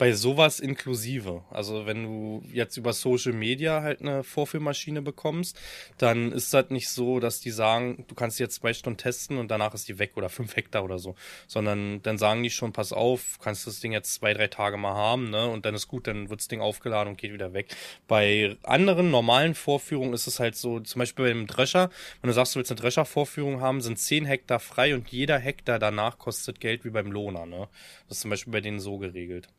bei 0.00 0.14
sowas 0.14 0.60
inklusive. 0.60 1.44
Also 1.50 1.84
wenn 1.84 2.04
du 2.04 2.42
jetzt 2.50 2.78
über 2.78 2.94
Social 2.94 3.34
Media 3.34 3.82
halt 3.82 4.00
eine 4.00 4.24
Vorführmaschine 4.24 5.02
bekommst, 5.02 5.60
dann 5.98 6.32
ist 6.32 6.54
das 6.54 6.70
nicht 6.70 6.88
so, 6.88 7.20
dass 7.20 7.40
die 7.40 7.50
sagen, 7.50 8.06
du 8.08 8.14
kannst 8.14 8.40
jetzt 8.40 8.54
zwei 8.54 8.72
Stunden 8.72 8.96
testen 8.96 9.36
und 9.36 9.50
danach 9.50 9.74
ist 9.74 9.88
die 9.88 9.98
weg 9.98 10.12
oder 10.16 10.30
fünf 10.30 10.56
Hektar 10.56 10.84
oder 10.84 10.98
so, 10.98 11.16
sondern 11.46 12.00
dann 12.00 12.16
sagen 12.16 12.42
die 12.42 12.48
schon, 12.48 12.72
pass 12.72 12.94
auf, 12.94 13.38
kannst 13.42 13.66
das 13.66 13.80
Ding 13.80 13.92
jetzt 13.92 14.14
zwei, 14.14 14.32
drei 14.32 14.46
Tage 14.46 14.78
mal 14.78 14.94
haben, 14.94 15.28
ne? 15.28 15.46
Und 15.48 15.66
dann 15.66 15.74
ist 15.74 15.86
gut, 15.86 16.06
dann 16.06 16.30
wird 16.30 16.40
das 16.40 16.48
Ding 16.48 16.62
aufgeladen 16.62 17.10
und 17.10 17.18
geht 17.18 17.34
wieder 17.34 17.52
weg. 17.52 17.66
Bei 18.08 18.56
anderen 18.62 19.10
normalen 19.10 19.54
Vorführungen 19.54 20.14
ist 20.14 20.26
es 20.26 20.40
halt 20.40 20.56
so, 20.56 20.80
zum 20.80 21.00
Beispiel 21.00 21.26
beim 21.26 21.46
Drescher, 21.46 21.90
wenn 22.22 22.28
du 22.28 22.32
sagst, 22.32 22.54
du 22.54 22.58
willst 22.58 22.72
eine 22.72 22.80
Drescher-Vorführung 22.80 23.60
haben, 23.60 23.82
sind 23.82 23.98
zehn 23.98 24.24
Hektar 24.24 24.60
frei 24.60 24.94
und 24.94 25.10
jeder 25.10 25.38
Hektar 25.38 25.78
danach 25.78 26.16
kostet 26.16 26.58
Geld 26.58 26.86
wie 26.86 26.90
beim 26.90 27.12
Lohner, 27.12 27.44
ne? 27.44 27.68
Das 28.08 28.16
ist 28.16 28.22
zum 28.22 28.30
Beispiel 28.30 28.54
bei 28.54 28.62
denen 28.62 28.80
so 28.80 28.96
geregelt. 28.96 29.50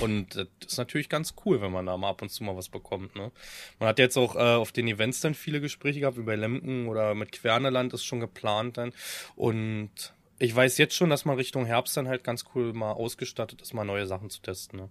Und 0.00 0.36
das 0.36 0.46
ist 0.66 0.78
natürlich 0.78 1.08
ganz 1.08 1.34
cool, 1.44 1.60
wenn 1.60 1.72
man 1.72 1.86
da 1.86 1.96
mal 1.96 2.10
ab 2.10 2.22
und 2.22 2.28
zu 2.28 2.44
mal 2.44 2.56
was 2.56 2.68
bekommt. 2.68 3.16
Ne? 3.16 3.32
Man 3.78 3.88
hat 3.88 3.98
jetzt 3.98 4.16
auch 4.16 4.36
äh, 4.36 4.38
auf 4.38 4.72
den 4.72 4.86
Events 4.86 5.20
dann 5.20 5.34
viele 5.34 5.60
Gespräche 5.60 6.00
gehabt, 6.00 6.16
wie 6.16 6.22
bei 6.22 6.36
Lemken 6.36 6.86
oder 6.86 7.14
mit 7.14 7.32
Querneland 7.32 7.92
ist 7.92 8.04
schon 8.04 8.20
geplant 8.20 8.76
dann. 8.76 8.92
Und 9.34 9.90
ich 10.38 10.54
weiß 10.54 10.78
jetzt 10.78 10.94
schon, 10.94 11.10
dass 11.10 11.24
man 11.24 11.36
Richtung 11.36 11.66
Herbst 11.66 11.96
dann 11.96 12.06
halt 12.06 12.22
ganz 12.22 12.44
cool 12.54 12.72
mal 12.72 12.92
ausgestattet 12.92 13.60
ist, 13.60 13.74
mal 13.74 13.84
neue 13.84 14.06
Sachen 14.06 14.30
zu 14.30 14.40
testen. 14.40 14.80
Ne? 14.80 14.88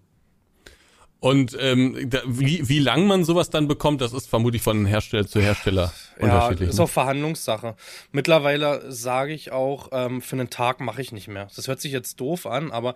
Und 1.19 1.57
ähm, 1.59 2.09
da, 2.09 2.19
wie, 2.25 2.69
wie 2.69 2.77
lang 2.77 3.07
man 3.07 3.23
sowas 3.23 3.49
dann 3.49 3.67
bekommt, 3.67 4.01
das 4.01 4.13
ist 4.13 4.29
vermutlich 4.29 4.61
von 4.61 4.85
Hersteller 4.85 5.25
zu 5.25 5.41
Hersteller 5.41 5.91
unterschiedlich. 6.19 6.67
Ja, 6.67 6.69
ist 6.69 6.77
ne? 6.77 6.83
auch 6.83 6.89
Verhandlungssache. 6.89 7.75
Mittlerweile 8.11 8.91
sage 8.91 9.33
ich 9.33 9.51
auch, 9.51 9.89
ähm, 9.93 10.21
für 10.21 10.35
einen 10.35 10.51
Tag 10.51 10.79
mache 10.79 11.01
ich 11.01 11.11
nicht 11.11 11.27
mehr. 11.27 11.47
Das 11.55 11.67
hört 11.67 11.81
sich 11.81 11.91
jetzt 11.91 12.19
doof 12.19 12.45
an, 12.45 12.71
aber 12.71 12.93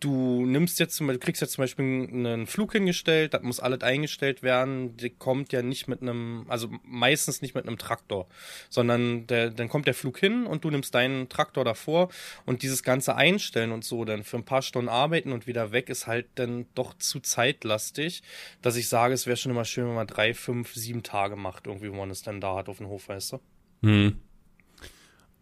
du 0.00 0.44
nimmst 0.46 0.78
jetzt 0.80 0.96
zum 0.96 1.06
Beispiel, 1.06 1.20
kriegst 1.20 1.40
jetzt 1.40 1.52
zum 1.52 1.62
Beispiel 1.62 1.84
einen 1.84 2.46
Flug 2.46 2.72
hingestellt, 2.72 3.34
das 3.34 3.42
muss 3.42 3.60
alles 3.60 3.82
eingestellt 3.82 4.42
werden, 4.42 4.96
der 4.96 5.10
kommt 5.10 5.52
ja 5.52 5.62
nicht 5.62 5.88
mit 5.88 6.02
einem, 6.02 6.44
also 6.48 6.68
meistens 6.84 7.42
nicht 7.42 7.54
mit 7.54 7.66
einem 7.66 7.78
Traktor, 7.78 8.26
sondern 8.68 9.26
der, 9.26 9.50
dann 9.50 9.68
kommt 9.68 9.86
der 9.86 9.94
Flug 9.94 10.18
hin 10.18 10.46
und 10.46 10.64
du 10.64 10.70
nimmst 10.70 10.94
deinen 10.94 11.28
Traktor 11.28 11.64
davor 11.64 12.08
und 12.44 12.62
dieses 12.62 12.82
ganze 12.82 13.16
Einstellen 13.16 13.72
und 13.72 13.84
so 13.84 14.04
dann 14.04 14.24
für 14.24 14.36
ein 14.36 14.44
paar 14.44 14.62
Stunden 14.62 14.88
arbeiten 14.88 15.32
und 15.32 15.46
wieder 15.46 15.72
weg 15.72 15.88
ist 15.88 16.06
halt 16.06 16.26
dann 16.34 16.66
doch 16.74 16.94
zu 16.98 17.20
zeitlastig, 17.20 18.22
dass 18.62 18.76
ich 18.76 18.88
sage, 18.88 19.14
es 19.14 19.26
wäre 19.26 19.36
schon 19.36 19.52
immer 19.52 19.64
schön, 19.64 19.86
wenn 19.86 19.94
man 19.94 20.06
drei, 20.06 20.34
fünf, 20.34 20.74
sieben 20.74 21.02
Tage 21.02 21.36
macht, 21.36 21.66
irgendwie, 21.66 21.90
wo 21.90 21.96
man 21.96 22.10
es 22.10 22.22
dann 22.22 22.40
da 22.40 22.56
hat 22.56 22.68
auf 22.68 22.78
dem 22.78 22.88
Hof, 22.88 23.08
weißt 23.08 23.32
du? 23.32 23.40
Hm. 23.82 24.16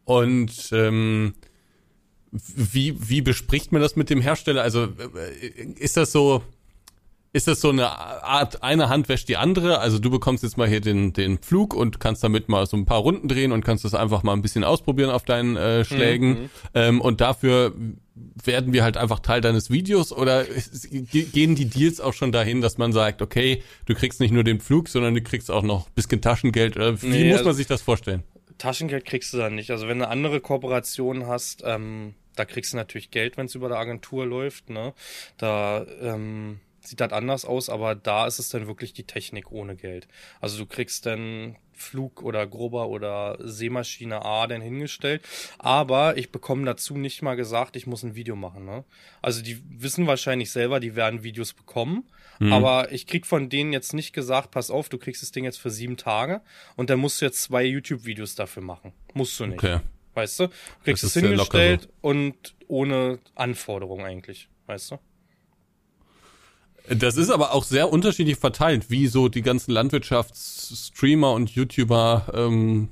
Und 0.05 0.71
ähm, 0.73 1.35
wie, 2.33 2.97
wie 2.99 3.21
bespricht 3.21 3.73
man 3.73 3.83
das 3.83 3.95
mit 3.95 4.09
dem 4.11 4.21
Hersteller? 4.21 4.63
Also 4.63 4.85
äh, 4.85 5.63
ist 5.77 5.97
das 5.97 6.13
so, 6.13 6.43
ist 7.35 7.47
das 7.47 7.61
so 7.61 7.69
eine 7.69 7.89
Art, 7.91 8.63
eine 8.63 8.89
Hand 8.89 9.09
wäscht 9.09 9.29
die 9.29 9.37
andere? 9.37 9.79
Also 9.79 9.99
du 9.99 10.11
bekommst 10.11 10.43
jetzt 10.43 10.57
mal 10.57 10.67
hier 10.67 10.81
den, 10.81 11.13
den 11.13 11.39
Flug 11.39 11.75
und 11.75 12.01
kannst 12.01 12.25
damit 12.25 12.49
mal 12.49 12.67
so 12.67 12.77
ein 12.77 12.87
paar 12.87 13.01
Runden 13.01 13.29
drehen 13.29 13.53
und 13.53 13.65
kannst 13.65 13.85
das 13.85 13.95
einfach 13.95 14.23
mal 14.23 14.33
ein 14.33 14.43
bisschen 14.43 14.65
ausprobieren 14.65 15.11
auf 15.11 15.25
deinen 15.25 15.57
äh, 15.57 15.85
Schlägen. 15.85 16.29
Mhm. 16.29 16.51
Ähm, 16.75 17.01
und 17.03 17.21
dafür 17.21 17.75
werden 18.45 18.73
wir 18.73 18.83
halt 18.83 18.97
einfach 18.97 19.21
Teil 19.21 19.43
deines 19.43 19.71
Videos 19.71 20.13
oder 20.13 20.45
gehen 21.11 21.55
die 21.55 21.67
Deals 21.67 22.01
auch 22.01 22.13
schon 22.13 22.33
dahin, 22.33 22.63
dass 22.63 22.79
man 22.79 22.93
sagt, 22.93 23.21
okay, 23.21 23.63
du 23.87 23.95
kriegst 23.95 24.21
nicht 24.21 24.33
nur 24.33 24.45
den 24.45 24.61
Flug, 24.61 24.89
sondern 24.89 25.15
du 25.15 25.23
kriegst 25.23 25.51
auch 25.51 25.63
noch 25.63 25.87
ein 25.87 25.93
bisschen 25.95 26.21
Taschengeld. 26.21 26.77
Wie 26.77 27.09
nee, 27.09 27.29
muss 27.29 27.39
man 27.39 27.49
also 27.49 27.53
sich 27.53 27.67
das 27.67 27.83
vorstellen? 27.83 28.23
Taschengeld 28.59 29.05
kriegst 29.05 29.33
du 29.33 29.39
dann 29.39 29.55
nicht. 29.55 29.71
Also 29.71 29.89
wenn 29.89 29.99
du 29.99 30.05
eine 30.05 30.13
andere 30.13 30.41
Kooperation 30.41 31.27
hast, 31.27 31.63
ähm, 31.65 32.15
da 32.37 32.45
kriegst 32.45 32.73
du 32.73 32.77
natürlich 32.77 33.11
Geld, 33.11 33.37
wenn 33.37 33.47
es 33.47 33.55
über 33.55 33.69
der 33.69 33.79
Agentur 33.79 34.27
läuft. 34.27 34.71
Ne? 34.71 34.95
Da 35.37 35.87
ähm, 36.01 36.61
sieht 36.81 37.01
das 37.01 37.13
anders 37.13 37.45
aus, 37.45 37.69
aber 37.69 37.95
da 37.95 38.27
ist 38.27 38.39
es 38.39 38.49
dann 38.49 38.67
wirklich 38.67 38.93
die 38.93 39.05
Technik 39.05 39.51
ohne 39.51 39.77
Geld. 39.77 40.09
Also 40.41 40.59
du 40.59 40.67
kriegst 40.67 41.07
dann 41.07 41.57
Flug 41.73 42.23
oder 42.23 42.47
Grober 42.47 42.89
oder 42.89 43.37
Seemaschine 43.41 44.25
A 44.25 44.47
dann 44.47 44.61
hingestellt. 44.61 45.23
Aber 45.59 46.17
ich 46.17 46.31
bekomme 46.31 46.65
dazu 46.65 46.97
nicht 46.97 47.23
mal 47.23 47.35
gesagt, 47.35 47.77
ich 47.77 47.87
muss 47.87 48.03
ein 48.03 48.15
Video 48.15 48.37
machen. 48.37 48.65
Ne? 48.65 48.85
Also 49.21 49.43
die 49.43 49.63
wissen 49.69 50.07
wahrscheinlich 50.07 50.51
selber, 50.51 50.81
die 50.81 50.97
werden 50.97 51.23
Videos 51.23 51.53
bekommen. 51.53 52.05
Mhm. 52.39 52.53
Aber 52.53 52.93
ich 52.93 53.07
krieg 53.07 53.27
von 53.27 53.49
denen 53.49 53.73
jetzt 53.73 53.95
nicht 53.95 54.13
gesagt, 54.13 54.51
pass 54.51 54.71
auf, 54.71 54.89
du 54.89 54.99
kriegst 54.99 55.23
das 55.23 55.33
Ding 55.33 55.45
jetzt 55.45 55.59
für 55.61 55.71
sieben 55.71 55.97
Tage 55.97 56.41
und 56.77 56.91
dann 56.91 56.99
musst 56.99 57.21
du 57.21 57.25
jetzt 57.25 57.43
zwei 57.43 57.65
YouTube-Videos 57.65 58.35
dafür 58.35 58.63
machen. 58.63 58.93
Musst 59.15 59.39
du 59.39 59.47
nicht. 59.47 59.59
Okay. 59.59 59.81
Weißt 60.15 60.41
du? 60.41 60.47
Du 60.49 60.53
kriegst 60.85 61.05
es 61.05 61.15
hingestellt 61.15 61.83
so. 61.83 61.89
und 62.09 62.55
ohne 62.69 63.19
Anforderung 63.35 64.05
eigentlich. 64.05 64.49
Weißt 64.67 64.93
du? 64.93 64.99
Das 66.89 67.17
ist 67.17 67.31
aber 67.31 67.53
auch 67.53 67.65
sehr 67.65 67.93
unterschiedlich 67.93 68.37
verteilt, 68.37 68.91
wie 68.91 69.07
so 69.07 69.29
die 69.29 69.43
ganzen 69.43 69.71
Landwirtschaftsstreamer 69.73 71.33
und 71.33 71.51
YouTuber 71.51 72.33
ähm, 72.35 72.89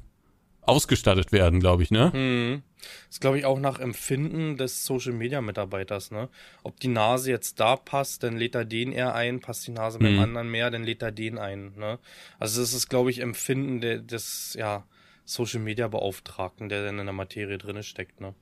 ausgestattet 0.62 1.32
werden, 1.32 1.60
glaube 1.60 1.82
ich, 1.82 1.90
ne? 1.90 2.12
Mhm. 2.14 2.62
Das 2.80 3.16
ist, 3.16 3.20
glaube 3.20 3.38
ich, 3.38 3.44
auch 3.44 3.58
nach 3.58 3.78
Empfinden 3.78 4.56
des 4.56 4.86
Social 4.86 5.12
Media 5.12 5.40
Mitarbeiters, 5.40 6.12
ne? 6.12 6.28
Ob 6.62 6.78
die 6.80 6.88
Nase 6.88 7.30
jetzt 7.30 7.58
da 7.60 7.76
passt, 7.76 8.22
dann 8.22 8.36
lädt 8.36 8.54
er 8.54 8.64
den 8.64 8.92
eher 8.92 9.14
ein, 9.14 9.40
passt 9.40 9.66
die 9.66 9.72
Nase 9.72 9.98
beim 9.98 10.14
Mhm. 10.14 10.20
anderen 10.20 10.50
mehr, 10.50 10.70
dann 10.70 10.84
lädt 10.84 11.02
er 11.02 11.10
den 11.12 11.36
ein, 11.38 11.72
ne? 11.76 11.98
Also 12.38 12.60
das 12.60 12.72
ist, 12.72 12.88
glaube 12.88 13.10
ich, 13.10 13.18
Empfinden 13.18 13.80
de, 13.80 14.00
des, 14.00 14.54
ja, 14.58 14.84
Social 15.30 15.60
Media 15.60 15.86
Beauftragten, 15.86 16.68
der 16.68 16.84
dann 16.84 16.98
in 16.98 17.06
der 17.06 17.12
Materie 17.12 17.56
drinne 17.56 17.82
steckt, 17.84 18.20
ne? 18.20 18.34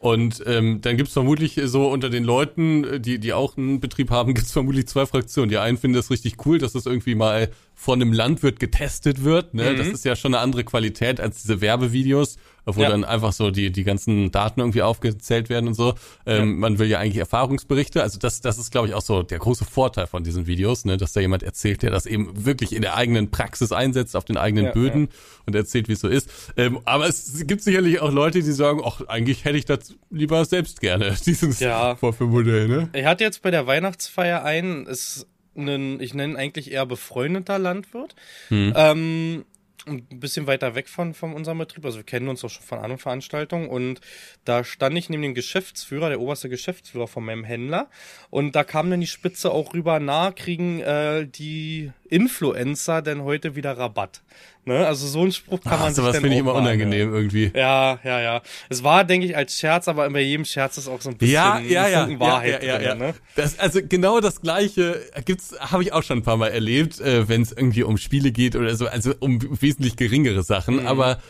Und 0.00 0.42
ähm, 0.46 0.80
dann 0.80 0.96
gibt's 0.96 1.12
vermutlich 1.12 1.60
so 1.66 1.88
unter 1.88 2.10
den 2.10 2.24
Leuten, 2.24 2.82
äh, 2.82 2.98
die, 3.00 3.20
die 3.20 3.32
auch 3.32 3.56
einen 3.56 3.78
Betrieb 3.78 4.10
haben, 4.10 4.34
gibt's 4.34 4.50
vermutlich 4.50 4.88
zwei 4.88 5.06
Fraktionen. 5.06 5.48
Die 5.48 5.58
einen 5.58 5.78
finden 5.78 5.94
das 5.94 6.10
richtig 6.10 6.44
cool, 6.44 6.58
dass 6.58 6.72
das 6.72 6.86
irgendwie 6.86 7.14
mal 7.14 7.50
von 7.76 8.02
einem 8.02 8.12
Landwirt 8.12 8.58
getestet 8.58 9.22
wird. 9.22 9.54
Ne? 9.54 9.70
Mhm. 9.70 9.76
Das 9.76 9.86
ist 9.86 10.04
ja 10.04 10.16
schon 10.16 10.34
eine 10.34 10.42
andere 10.42 10.64
Qualität 10.64 11.20
als 11.20 11.42
diese 11.42 11.60
Werbevideos, 11.60 12.36
wo 12.64 12.82
Ja. 12.82 12.90
dann 12.90 13.04
einfach 13.04 13.32
so 13.32 13.50
die, 13.50 13.70
die 13.72 13.84
ganzen 13.84 14.30
Daten 14.30 14.60
irgendwie 14.60 14.82
aufgezählt 14.82 15.48
werden 15.48 15.66
und 15.68 15.74
so. 15.74 15.94
Ähm, 16.26 16.58
Man 16.58 16.78
will 16.78 16.88
ja 16.88 16.98
eigentlich 16.98 17.16
Erfahrungsberichte. 17.18 18.02
Also 18.02 18.18
das, 18.18 18.40
das 18.40 18.58
ist, 18.58 18.70
glaube 18.70 18.88
ich, 18.88 18.94
auch 18.94 19.02
so 19.02 19.22
der 19.22 19.38
große 19.38 19.64
Vorteil 19.64 20.06
von 20.06 20.22
diesen 20.24 20.46
Videos, 20.46 20.84
ne? 20.84 20.96
dass 20.96 21.12
da 21.12 21.20
jemand 21.20 21.42
erzählt, 21.42 21.82
der 21.82 21.90
das 21.90 22.06
eben 22.06 22.44
wirklich 22.44 22.72
in 22.74 22.82
der 22.82 22.96
eigenen 22.96 23.30
Praxis 23.30 23.72
einsetzt, 23.72 24.14
auf 24.16 24.24
den 24.24 24.36
eigenen 24.36 24.66
Ja, 24.66 24.70
Böden 24.72 25.08
und 25.46 25.54
erzählt, 25.56 25.88
wie 25.88 25.92
es 25.94 26.00
so 26.00 26.08
ist. 26.08 26.28
Ähm, 26.56 26.78
aber 26.84 27.06
es 27.08 27.46
gibt 27.46 27.62
sicherlich 27.62 28.00
auch 28.00 28.12
Leute, 28.12 28.42
die 28.42 28.52
sagen, 28.52 28.80
ach, 28.84 29.00
eigentlich 29.08 29.44
hätte 29.44 29.58
ich 29.58 29.64
das 29.64 29.94
lieber 30.10 30.44
selbst 30.44 30.80
gerne, 30.80 31.14
dieses 31.26 31.58
Ja. 31.60 31.96
Vorführmodell, 31.96 32.68
ne? 32.68 32.88
Ich 32.92 33.04
hatte 33.06 33.24
jetzt 33.24 33.42
bei 33.42 33.50
der 33.50 33.66
Weihnachtsfeier 33.66 34.44
einen, 34.44 34.86
ist 34.86 35.26
ein, 35.56 36.00
ich 36.00 36.14
nenne 36.14 36.34
ihn 36.34 36.36
eigentlich 36.38 36.70
eher 36.72 36.86
befreundeter 36.86 37.58
Landwirt. 37.58 38.14
Ähm, 38.50 39.44
ein 39.86 40.20
bisschen 40.20 40.46
weiter 40.46 40.74
weg 40.74 40.88
von, 40.88 41.14
von 41.14 41.32
unserem 41.32 41.58
Betrieb. 41.58 41.84
Also 41.84 41.98
wir 41.98 42.04
kennen 42.04 42.28
uns 42.28 42.44
auch 42.44 42.50
schon 42.50 42.64
von 42.64 42.78
anderen 42.78 42.98
Veranstaltungen. 42.98 43.68
Und 43.68 44.00
da 44.44 44.64
stand 44.64 44.96
ich 44.96 45.08
neben 45.10 45.22
dem 45.22 45.34
Geschäftsführer, 45.34 46.08
der 46.08 46.20
oberste 46.20 46.48
Geschäftsführer 46.48 47.08
von 47.08 47.24
meinem 47.24 47.44
Händler. 47.44 47.88
Und 48.30 48.54
da 48.54 48.64
kam 48.64 48.90
dann 48.90 49.00
die 49.00 49.06
Spitze 49.06 49.50
auch 49.50 49.74
rüber, 49.74 49.98
na, 50.00 50.30
kriegen 50.32 50.80
äh, 50.80 51.26
die 51.26 51.92
Influencer 52.08 53.02
denn 53.02 53.22
heute 53.22 53.56
wieder 53.56 53.76
Rabatt? 53.76 54.22
Ne? 54.64 54.86
Also 54.86 55.08
so 55.08 55.22
einen 55.22 55.32
Spruch 55.32 55.60
kann 55.60 55.72
man 55.72 55.80
Ach, 55.80 55.86
sich 55.88 55.96
sowas 55.96 56.12
dann 56.12 56.22
finde 56.22 56.36
ich 56.36 56.40
immer 56.40 56.54
unangenehm 56.54 57.12
irgendwie. 57.12 57.50
Ja, 57.52 57.98
ja, 58.04 58.20
ja. 58.20 58.42
Es 58.68 58.84
war, 58.84 59.02
denke 59.04 59.26
ich, 59.26 59.36
als 59.36 59.58
Scherz, 59.58 59.88
aber 59.88 60.08
bei 60.10 60.20
jedem 60.20 60.44
Scherz 60.44 60.78
ist 60.78 60.86
auch 60.86 61.00
so 61.00 61.10
ein 61.10 61.16
bisschen 61.16 61.34
Ja, 61.34 61.58
ja, 61.58 61.88
ja, 61.88 62.00
Funken 62.04 62.20
Wahrheit 62.20 62.62
ja, 62.62 62.68
ja, 62.68 62.80
ja, 62.80 62.94
drin, 62.94 63.00
ja. 63.00 63.06
ne? 63.08 63.14
Das, 63.34 63.58
also 63.58 63.80
genau 63.82 64.20
das 64.20 64.40
Gleiche 64.40 65.00
gibt's, 65.24 65.52
habe 65.58 65.82
ich 65.82 65.92
auch 65.92 66.04
schon 66.04 66.18
ein 66.18 66.22
paar 66.22 66.36
Mal 66.36 66.48
erlebt, 66.52 67.00
äh, 67.00 67.28
wenn 67.28 67.42
es 67.42 67.50
irgendwie 67.50 67.82
um 67.82 67.96
Spiele 67.98 68.30
geht 68.30 68.54
oder 68.54 68.76
so, 68.76 68.86
also 68.86 69.12
um 69.18 69.40
wesentlich 69.60 69.96
geringere 69.96 70.44
Sachen. 70.44 70.80
Mhm. 70.82 70.86
Aber 70.86 71.20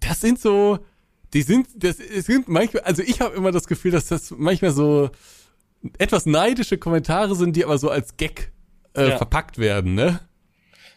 das 0.00 0.20
sind 0.20 0.38
so, 0.38 0.78
die 1.32 1.40
sind, 1.40 1.68
das 1.76 1.96
sind 1.96 2.48
manchmal, 2.48 2.82
also 2.82 3.00
ich 3.02 3.20
habe 3.22 3.34
immer 3.34 3.50
das 3.50 3.66
Gefühl, 3.66 3.92
dass 3.92 4.08
das 4.08 4.30
manchmal 4.36 4.72
so 4.72 5.08
etwas 5.98 6.26
neidische 6.26 6.76
Kommentare 6.76 7.34
sind, 7.34 7.56
die 7.56 7.64
aber 7.64 7.78
so 7.78 7.88
als 7.88 8.18
Gag 8.18 8.52
äh, 8.94 9.08
Ja. 9.08 9.16
verpackt 9.16 9.56
werden, 9.56 9.94
ne? 9.94 10.20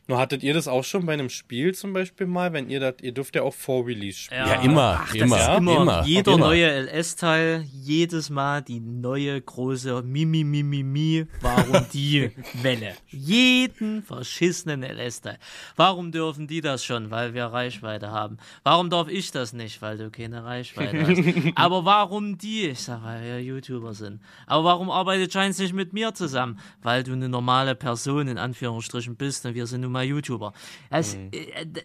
Nur 0.08 0.20
hattet 0.20 0.42
ihr 0.42 0.54
das 0.54 0.70
auch 0.70 0.86
schon 0.86 1.06
bei 1.06 1.14
einem 1.14 1.30
Spiel 1.30 1.74
zum 1.76 1.92
Beispiel 1.92 2.28
mal, 2.28 2.54
wenn 2.54 2.70
ihr 2.70 2.80
das, 2.80 2.96
ihr 3.02 3.12
dürft 3.12 3.36
ja 3.36 3.42
auch 3.42 3.54
vor 3.54 3.86
Release 3.86 4.18
spielen. 4.18 4.48
Ja, 4.48 4.62
immer, 4.62 5.00
Ach, 5.02 5.08
das 5.14 5.22
immer, 5.22 5.38
ist 5.38 5.58
immer, 5.58 5.82
immer, 5.82 6.04
jeder 6.06 6.34
immer. 6.34 6.46
neue 6.46 6.66
LS-Teil, 6.84 7.66
jedes 7.74 8.30
Mal 8.30 8.62
die 8.62 8.80
neue 8.80 9.42
große 9.42 10.04
Mimi, 10.04 10.46
Mimi, 10.46 10.84
Mi, 10.84 11.26
warum 11.42 11.86
die 11.92 12.32
Welle. 12.62 12.94
Jeden 13.10 14.02
verschissenen 14.02 14.82
LS-Teil. 14.84 15.40
Warum 15.76 16.14
dürfen 16.14 16.48
die 16.48 16.62
das 16.62 16.86
schon? 16.86 17.12
Weil 17.12 17.34
wir 17.34 17.46
Reichweite 17.48 18.10
haben. 18.12 18.38
Warum 18.64 18.90
darf 18.90 19.10
ich 19.10 19.32
das 19.32 19.52
nicht? 19.52 19.82
Weil 19.82 19.98
du 19.98 20.10
keine 20.10 20.46
Reichweite 20.46 21.06
hast. 21.06 21.52
Aber 21.56 21.84
warum 21.84 22.38
die? 22.38 22.68
Ich 22.68 22.80
sag, 22.80 23.04
weil 23.04 23.24
wir 23.24 23.42
YouTuber 23.42 23.94
sind. 23.94 24.22
Aber 24.46 24.64
warum 24.64 24.90
arbeitet 24.90 25.32
Giants 25.32 25.60
nicht 25.60 25.74
mit 25.74 25.92
mir 25.92 26.14
zusammen? 26.14 26.60
Weil 26.82 27.04
du 27.04 27.12
eine 27.12 27.28
normale 27.28 27.76
Person 27.76 28.30
in 28.30 28.38
Anführungsstrichen 28.38 29.18
bist 29.18 29.46
und 29.46 29.54
wir 29.54 29.68
sind 29.68 29.82
nun 29.82 29.97
mal 29.98 30.06
YouTuber. 30.06 30.54
Das, 30.90 31.16
äh, 31.16 31.66
d- 31.66 31.66
d- 31.66 31.84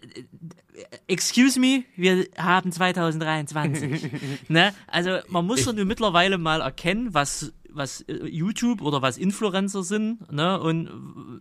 excuse 1.07 1.59
me, 1.59 1.83
wir 1.95 2.27
haben 2.37 2.71
2023. 2.71 4.11
ne? 4.49 4.73
Also 4.87 5.19
man 5.27 5.45
muss 5.45 5.65
doch 5.65 5.73
nur 5.73 5.85
mittlerweile 5.85 6.37
mal 6.37 6.61
erkennen, 6.61 7.13
was 7.13 7.53
was 7.75 8.01
äh, 8.01 8.27
YouTube 8.27 8.81
oder 8.81 9.01
was 9.01 9.17
Influencer 9.17 9.83
sind 9.83 10.31
ne? 10.31 10.59
und 10.61 10.89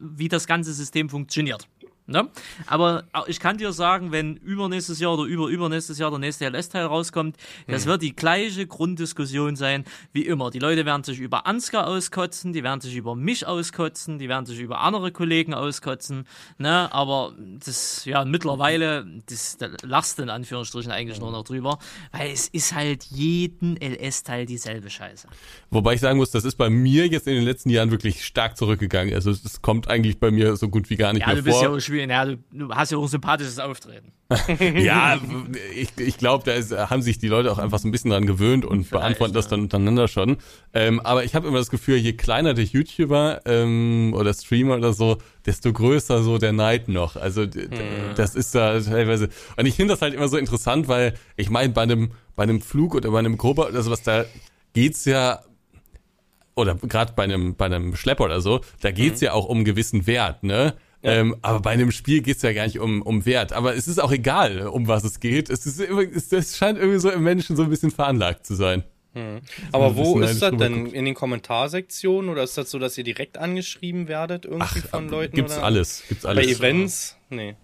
wie 0.01 0.29
das 0.29 0.47
ganze 0.47 0.73
System 0.73 1.09
funktioniert. 1.11 1.69
Ne? 2.13 2.29
Aber 2.67 3.05
äh, 3.13 3.21
ich 3.27 3.41
kann 3.41 3.59
dir 3.59 3.73
sagen, 3.73 4.13
wenn 4.13 4.37
übernächstes 4.37 5.01
Jahr 5.01 5.15
oder 5.15 5.25
über 5.25 5.49
übernächstes 5.49 5.99
Jahr 5.99 6.11
der 6.11 6.19
nächste 6.21 6.47
LS-Teil 6.49 6.85
rauskommt, 6.87 7.37
das 7.67 7.87
wird 7.87 8.03
die 8.03 8.15
gleiche 8.15 8.67
Grunddiskussion 8.67 9.57
sein 9.57 9.85
wie 10.13 10.23
immer. 10.27 10.51
Die 10.51 10.59
Leute 10.59 10.85
werden 10.87 11.03
sich 11.05 11.19
über 11.19 11.47
Ansgar 11.47 11.87
auskotzen, 11.89 12.53
die 12.53 12.63
werden 12.63 12.81
sich 12.81 12.95
über 12.95 13.17
mich 13.17 13.47
auskotzen, 13.47 14.19
die 14.19 14.29
werden 14.29 14.47
sich 14.47 14.61
über 14.61 14.81
andere 14.81 15.11
Kollegen 15.11 15.55
auskotzen. 15.55 16.27
Ne? 16.59 16.93
Aber 16.93 17.33
das, 17.65 18.05
ja, 18.05 18.25
mittlerweile, 18.25 19.07
das, 19.29 19.57
da 19.57 19.69
lachst 19.83 20.19
du 20.19 20.23
in 20.23 20.31
Anführungsstrichen 20.31 20.93
eigentlich 20.93 21.19
nur 21.21 21.33
noch 21.33 21.45
drüber, 21.45 21.79
weil 22.13 22.31
es 22.31 22.49
ist 22.49 22.75
halt 22.75 23.05
jeden 23.05 23.77
LS-Teil 23.81 24.47
dieselbe 24.47 24.91
Scheiße. 24.91 25.29
Wobei 25.71 25.95
ich 25.95 26.01
sagen 26.01 26.19
muss, 26.19 26.31
das 26.31 26.45
ist 26.45 26.57
bei 26.57 26.69
mir 26.69 27.07
jetzt 27.07 27.27
in 27.27 27.35
den 27.35 27.45
letzten 27.45 27.71
Jahren 27.71 27.91
wirklich 27.91 28.25
stark 28.25 28.57
zurückgegangen. 28.57 29.15
Also 29.15 29.31
es 29.31 29.63
kommt 29.63 29.89
eigentlich 29.89 30.19
bei 30.21 30.31
mir 30.31 30.57
so 30.57 30.69
gut 30.69 30.91
wie 30.91 30.97
gar 30.97 31.13
nicht 31.13 31.27
Ja, 31.27 31.35
mehr 31.35 31.43
vor. 31.45 31.63
ja 31.63 31.71
auch 32.11 32.25
schwierig, 32.25 32.39
ja, 32.53 32.67
du, 32.69 32.75
hast 32.75 32.93
ja 32.93 32.99
auch 32.99 33.03
ein 33.03 33.09
sympathisches 33.09 33.59
Auftreten. 33.59 34.13
Ja, 34.79 35.21
ich, 35.77 35.91
ich 35.99 36.17
glaube, 36.17 36.43
da 36.45 36.53
ist, 36.53 36.73
haben 36.73 37.03
sich 37.03 37.19
die 37.19 37.29
Leute 37.29 37.53
auch 37.53 37.59
einfach 37.59 37.79
so 37.79 37.87
ein 37.87 37.91
bisschen 37.91 38.11
dran 38.11 38.25
gewöhnt 38.27 38.65
und 38.65 38.89
beantworten 38.89 39.35
das 39.35 39.49
dann 39.49 39.61
untereinander 39.61 40.09
schon. 40.09 40.39
Ähm, 40.73 41.01
aber 41.01 41.25
ich 41.25 41.35
habe 41.35 41.47
immer 41.49 41.59
das 41.59 41.69
Gefühl, 41.69 41.97
je 41.97 42.15
kleiner 42.15 42.55
der 42.55 42.65
YouTuber 42.65 43.43
ähm, 43.45 44.15
oder 44.17 44.33
Streamer 44.33 44.77
oder 44.77 44.95
so, 44.95 45.19
desto 45.45 45.73
größer 45.73 46.23
so 46.23 46.39
der 46.39 46.53
Neid 46.53 46.89
noch. 46.89 47.17
Also 47.17 47.45
d- 47.45 47.69
das 48.15 48.35
ist 48.35 48.55
da 48.55 48.81
teilweise. 48.81 49.29
Und 49.59 49.67
ich 49.67 49.75
finde 49.75 49.93
das 49.95 50.01
halt 50.03 50.15
immer 50.15 50.29
so 50.29 50.39
interessant, 50.39 50.89
weil 50.89 51.13
ich 51.37 51.51
meine, 51.51 51.73
bei 51.75 51.83
einem 51.83 52.13
bei 52.35 52.45
einem 52.45 52.63
Flug 52.63 52.95
oder 52.95 53.11
bei 53.11 53.19
einem 53.19 53.37
Gruppe 53.37 53.69
oder 53.69 53.83
sowas, 53.83 54.03
da 54.03 54.25
geht's 54.73 55.05
ja 55.05 55.41
oder 56.55 56.75
gerade 56.77 57.13
bei 57.15 57.25
einem 57.25 57.55
bei 57.55 57.67
einem 57.67 57.97
Schlepper 57.97 58.25
oder 58.25 58.41
so, 58.41 58.61
da 58.81 58.91
geht's 58.91 59.21
ja 59.21 59.33
auch 59.33 59.47
um 59.47 59.59
einen 59.59 59.65
gewissen 59.65 60.07
Wert, 60.07 60.43
ne? 60.43 60.75
Ähm, 61.03 61.37
aber 61.43 61.61
bei 61.61 61.71
einem 61.71 61.91
Spiel 61.91 62.23
geht's 62.23 62.43
ja 62.43 62.53
gar 62.53 62.65
nicht 62.65 62.79
um, 62.79 63.03
um 63.03 63.27
Wert. 63.27 63.53
Aber 63.53 63.75
es 63.75 63.89
ist 63.89 64.01
auch 64.01 64.13
egal, 64.13 64.69
um 64.69 64.87
was 64.87 65.05
es 65.05 65.21
geht. 65.21 65.51
Es, 65.51 65.67
ist 65.67 65.81
immer, 65.81 66.03
es, 66.03 66.33
es 66.33 66.57
scheint 66.57 66.79
irgendwie 66.79 67.01
so 67.01 67.11
im 67.11 67.23
Menschen 67.23 67.57
so 67.57 67.65
ein 67.65 67.71
bisschen 67.71 67.91
veranlagt 67.91 68.47
zu 68.47 68.55
sein. 68.55 68.85
Aber 69.73 69.89
ein 69.89 69.97
wo 69.97 70.21
ist 70.21 70.41
das 70.41 70.51
denn? 70.51 70.61
rüberguckt. 70.61 70.95
In 70.95 71.05
den 71.05 71.15
Kommentarsektionen 71.15 72.31
oder 72.31 72.43
ist 72.43 72.57
das 72.57 72.71
so, 72.71 72.79
dass 72.79 72.97
ihr 72.97 73.05
direkt 73.05 73.37
angeschrieben 73.37 74.09
werdet 74.09 74.47
irgendwie 74.47 74.81
von 74.81 75.09
Leuten? 75.09 75.37
Gibt's 75.37 75.57
oder? 75.57 75.65
alles. 75.65 76.03
Gibt's 76.09 76.25
Bei 76.25 76.31
alles. 76.31 76.47
Events? 76.59 77.17
Nee. 77.29 77.57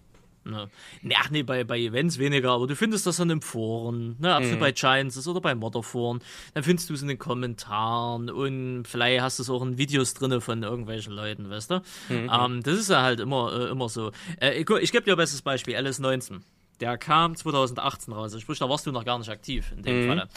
Ne. 0.49 0.70
Nee, 1.03 1.14
Ach 1.18 1.30
nee, 1.30 1.42
bei, 1.42 1.64
bei 1.64 1.78
Events 1.78 2.18
weniger, 2.18 2.53
aber 2.53 2.66
du 2.66 2.74
findest 2.74 3.07
das 3.07 3.18
dann 3.18 3.28
im 3.28 3.42
Foren, 3.42 4.16
ne, 4.18 4.34
ob 4.34 4.42
es 4.42 4.57
bei 4.59 4.72
Giants 4.72 5.16
ist 5.16 5.28
oder 5.28 5.40
bei 5.40 5.55
Modderforen, 5.55 6.20
dann 6.55 6.62
findest 6.62 6.88
du 6.88 6.94
es 6.94 7.03
in 7.03 7.09
den 7.09 7.18
Kommentaren 7.18 8.30
und 8.30 8.84
vielleicht 8.86 9.20
hast 9.20 9.38
du 9.38 9.42
es 9.42 9.51
auch 9.51 9.62
in 9.62 9.76
Videos 9.76 10.14
drinne 10.14 10.40
von 10.40 10.62
irgendwelchen 10.62 11.12
Leuten, 11.12 11.51
weißt 11.51 11.70
du? 11.70 11.82
Ähm, 12.09 12.62
das 12.62 12.78
ist 12.78 12.88
ja 12.88 13.03
halt 13.03 13.20
immer, 13.20 13.53
äh, 13.53 13.70
immer 13.70 13.88
so. 13.88 14.11
Äh, 14.40 14.61
ich 14.61 14.68
ich 14.70 14.92
gebe 14.92 15.05
dir 15.05 15.12
ein 15.12 15.18
bestes 15.18 15.42
Beispiel, 15.42 15.76
LS19. 15.76 16.40
Der 16.80 16.96
kam 16.96 17.34
2018 17.34 18.14
raus, 18.14 18.24
also 18.24 18.38
sprich, 18.38 18.58
da 18.60 18.68
warst 18.68 18.86
du 18.86 18.92
noch 18.92 19.04
gar 19.04 19.18
nicht 19.18 19.28
aktiv 19.28 19.72
in 19.76 19.82
dem 19.82 20.08
Falle. 20.08 20.28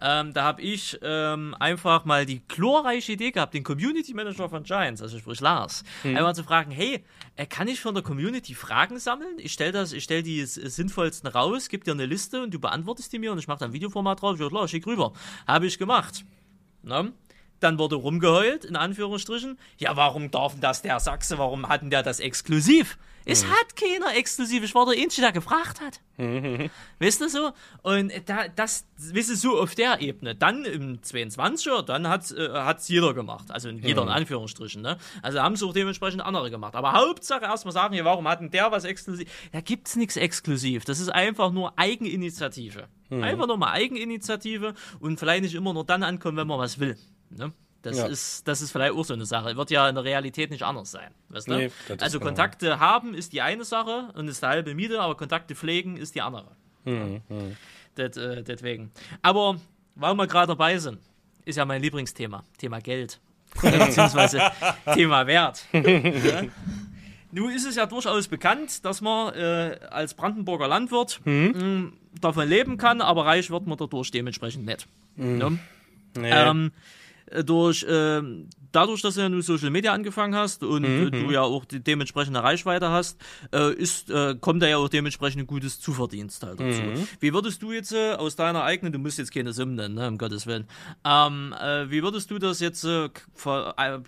Ähm, 0.00 0.32
da 0.32 0.44
habe 0.44 0.62
ich 0.62 0.98
ähm, 1.02 1.54
einfach 1.58 2.06
mal 2.06 2.24
die 2.24 2.40
glorreiche 2.48 3.12
Idee 3.12 3.32
gehabt, 3.32 3.52
den 3.52 3.64
Community 3.64 4.14
Manager 4.14 4.48
von 4.48 4.62
Giants, 4.62 5.02
also 5.02 5.18
sprich 5.18 5.40
Lars, 5.40 5.84
einmal 6.02 6.34
zu 6.34 6.42
fragen, 6.42 6.70
hey, 6.70 7.04
äh, 7.36 7.44
kann 7.44 7.68
ich 7.68 7.80
von 7.80 7.92
der 7.94 8.02
Community 8.02 8.54
Fragen 8.54 8.98
sammeln? 8.98 9.34
Ich 9.38 9.52
stelle 9.52 9.72
das, 9.72 9.92
ich 9.92 10.02
stelle 10.04 10.22
die 10.22 10.40
s- 10.40 10.54
sinnvollsten 10.54 11.28
raus, 11.28 11.68
gebe 11.68 11.84
dir 11.84 11.92
eine 11.92 12.06
Liste 12.06 12.42
und 12.42 12.54
du 12.54 12.58
beantwortest 12.58 13.12
die 13.12 13.18
mir 13.18 13.32
und 13.32 13.38
ich 13.38 13.46
mache 13.48 13.58
dann 13.58 13.74
Videoformat 13.74 14.22
drauf. 14.22 14.40
Ja 14.40 14.48
klar, 14.48 14.68
schick 14.68 14.86
rüber. 14.86 15.12
Habe 15.46 15.66
ich 15.66 15.78
gemacht. 15.78 16.24
Ne? 16.82 17.12
Dann 17.60 17.78
wurde 17.78 17.96
rumgeheult, 17.96 18.64
in 18.64 18.74
Anführungsstrichen. 18.74 19.58
Ja, 19.76 19.94
warum 19.96 20.30
darf 20.30 20.52
denn 20.52 20.62
das 20.62 20.80
der 20.80 20.98
Sachse? 20.98 21.36
Warum 21.36 21.68
hatten 21.68 21.90
der 21.90 22.02
das 22.02 22.18
exklusiv? 22.20 22.96
Es 23.24 23.44
hat 23.46 23.76
keiner 23.76 24.16
exklusiv. 24.16 24.64
Ich 24.64 24.74
war 24.74 24.86
der 24.86 25.00
Einzige, 25.00 25.22
der 25.22 25.32
gefragt 25.32 25.80
hat. 25.80 26.00
Weißt 26.98 27.20
du 27.20 27.28
so? 27.28 27.52
Und 27.82 28.12
da, 28.26 28.48
das, 28.48 28.86
weißt 28.98 29.30
du, 29.30 29.36
so 29.36 29.60
auf 29.60 29.74
der 29.74 30.00
Ebene. 30.00 30.34
Dann 30.34 30.64
im 30.64 31.00
22er, 31.00 31.82
dann 31.82 32.08
hat 32.08 32.30
äh, 32.32 32.50
hat's 32.50 32.88
jeder 32.88 33.14
gemacht. 33.14 33.50
Also 33.50 33.68
jeder 33.70 34.02
in 34.02 34.08
Anführungsstrichen, 34.08 34.82
ne? 34.82 34.98
Also 35.22 35.40
haben 35.40 35.54
es 35.54 35.62
auch 35.62 35.72
dementsprechend 35.72 36.22
andere 36.22 36.50
gemacht. 36.50 36.74
Aber 36.74 36.92
Hauptsache 36.92 37.44
erstmal 37.44 37.72
sagen, 37.72 37.94
hier, 37.94 38.04
warum 38.04 38.26
hat 38.28 38.40
denn 38.40 38.50
der 38.50 38.70
was 38.72 38.84
exklusiv? 38.84 39.28
Da 39.52 39.60
gibt's 39.60 39.96
nichts 39.96 40.16
exklusiv. 40.16 40.84
Das 40.84 41.00
ist 41.00 41.08
einfach 41.08 41.52
nur 41.52 41.78
Eigeninitiative. 41.78 42.88
Einfach 43.10 43.46
nur 43.46 43.56
mal 43.56 43.72
Eigeninitiative 43.72 44.74
und 45.00 45.18
vielleicht 45.18 45.42
nicht 45.42 45.54
immer 45.54 45.72
nur 45.72 45.84
dann 45.84 46.02
ankommen, 46.02 46.36
wenn 46.36 46.46
man 46.46 46.58
was 46.58 46.78
will. 46.78 46.96
Ne? 47.30 47.52
Das, 47.82 47.96
Ja. 47.96 48.06
ist, 48.06 48.46
das 48.46 48.60
ist 48.60 48.72
vielleicht 48.72 48.92
auch 48.92 49.04
so 49.04 49.14
eine 49.14 49.24
Sache. 49.24 49.56
Wird 49.56 49.70
ja 49.70 49.88
in 49.88 49.94
der 49.94 50.04
Realität 50.04 50.50
nicht 50.50 50.62
anders 50.64 50.90
sein. 50.90 51.10
Weißt 51.30 51.48
du? 51.48 51.56
Nee, 51.56 51.70
also 51.98 52.18
genau. 52.18 52.28
Kontakte 52.30 52.78
haben 52.78 53.14
ist 53.14 53.32
die 53.32 53.40
eine 53.40 53.64
Sache 53.64 54.10
und 54.14 54.28
ist 54.28 54.42
der 54.42 54.50
halbe 54.50 54.74
Miete, 54.74 55.00
aber 55.00 55.16
Kontakte 55.16 55.54
pflegen 55.54 55.96
ist 55.96 56.14
die 56.14 56.20
andere. 56.20 56.48
Mhm, 56.84 57.22
Das, 57.94 58.16
äh, 58.16 58.42
deswegen. 58.42 58.90
Aber 59.22 59.56
weil 59.94 60.14
wir 60.14 60.26
gerade 60.26 60.48
dabei 60.48 60.76
sind, 60.78 60.98
ist 61.44 61.56
ja 61.56 61.64
mein 61.64 61.80
Lieblingsthema. 61.82 62.44
Thema 62.58 62.80
Geld. 62.80 63.18
Beziehungsweise 63.62 64.40
Thema 64.94 65.26
Wert. 65.26 65.64
ja? 65.72 66.42
Nun 67.32 67.50
ist 67.52 67.66
es 67.66 67.76
ja 67.76 67.86
durchaus 67.86 68.28
bekannt, 68.28 68.84
dass 68.84 69.00
man 69.00 69.34
äh, 69.34 69.78
als 69.90 70.14
Brandenburger 70.14 70.68
Landwirt 70.68 71.20
mh, 71.24 71.92
davon 72.20 72.48
leben 72.48 72.76
kann, 72.76 73.00
aber 73.00 73.24
reich 73.26 73.50
wird 73.50 73.66
man 73.66 73.78
dadurch 73.78 74.10
dementsprechend 74.10 74.66
nicht. 74.66 74.86
Ne? 75.16 75.58
Nee. 76.16 76.30
Ähm, 76.30 76.72
äh, 77.30 77.44
durch, 77.44 77.86
ähm, 77.88 78.48
dadurch, 78.72 79.02
dass 79.02 79.14
du 79.14 79.20
ja 79.20 79.28
nun 79.28 79.42
Social 79.42 79.70
Media 79.70 79.92
angefangen 79.92 80.34
hast 80.34 80.62
und 80.62 80.82
Mhm, 80.82 81.06
äh, 81.06 81.10
du 81.10 81.30
ja 81.30 81.42
auch 81.42 81.64
die 81.64 81.80
dementsprechende 81.80 82.42
Reichweite 82.42 82.90
hast, 82.90 83.18
äh, 83.52 83.72
ist, 83.74 84.10
äh, 84.10 84.34
kommt 84.40 84.62
da 84.62 84.68
ja 84.68 84.76
auch 84.78 84.88
dementsprechend 84.88 85.42
ein 85.42 85.46
gutes 85.46 85.80
Zuverdienst 85.80 86.42
halt 86.42 86.60
dazu. 86.60 86.82
Mhm. 86.82 87.08
Wie 87.20 87.32
würdest 87.32 87.62
du 87.62 87.72
jetzt 87.72 87.92
äh, 87.92 88.12
aus 88.14 88.36
deiner 88.36 88.62
eigenen, 88.64 88.92
du 88.92 88.98
musst 88.98 89.18
jetzt 89.18 89.32
keine 89.32 89.52
Summen 89.52 89.74
nennen, 89.74 89.94
ne, 89.94 90.08
um 90.08 90.18
Gottes 90.18 90.46
Willen, 90.46 90.66
ähm, 91.04 91.54
äh, 91.60 91.90
wie 91.90 92.02
würdest 92.02 92.30
du 92.30 92.38
das 92.38 92.60
jetzt 92.60 92.84
äh, 92.84 93.08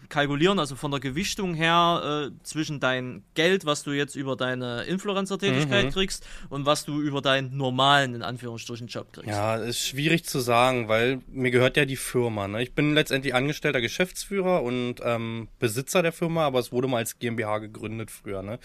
kalkulieren, 0.08 0.58
also 0.58 0.76
von 0.76 0.90
der 0.90 1.00
Gewichtung 1.00 1.54
her 1.54 2.30
zwischen 2.42 2.80
dein 2.80 3.22
Geld, 3.34 3.64
was 3.64 3.82
du 3.84 3.92
jetzt 3.92 4.16
über 4.16 4.36
deine 4.36 4.82
Influencer-Tätigkeit 4.84 5.86
Mhm. 5.86 5.90
kriegst 5.90 6.26
und 6.48 6.66
was 6.66 6.84
du 6.84 7.00
über 7.00 7.20
deinen 7.20 7.56
normalen, 7.56 8.14
in 8.14 8.22
Anführungsstrichen, 8.22 8.86
Job 8.88 9.12
kriegst? 9.12 9.28
Ja, 9.28 9.56
ist 9.56 9.86
schwierig 9.86 10.24
zu 10.24 10.40
sagen, 10.40 10.88
weil 10.88 11.20
mir 11.28 11.50
gehört 11.50 11.76
ja 11.76 11.84
die 11.84 11.96
Firma. 11.96 12.48
Ne? 12.48 12.62
Ich 12.62 12.74
bin 12.74 12.94
letztendlich 12.94 13.34
angestellter 13.34 13.80
Geschäftsführer 13.80 14.51
und 14.58 14.96
ähm, 15.02 15.48
Besitzer 15.58 16.02
der 16.02 16.12
Firma, 16.12 16.46
aber 16.46 16.58
es 16.58 16.72
wurde 16.72 16.88
mal 16.88 16.98
als 16.98 17.18
GmbH 17.18 17.58
gegründet 17.58 18.10
früher. 18.10 18.42
Ne? 18.42 18.58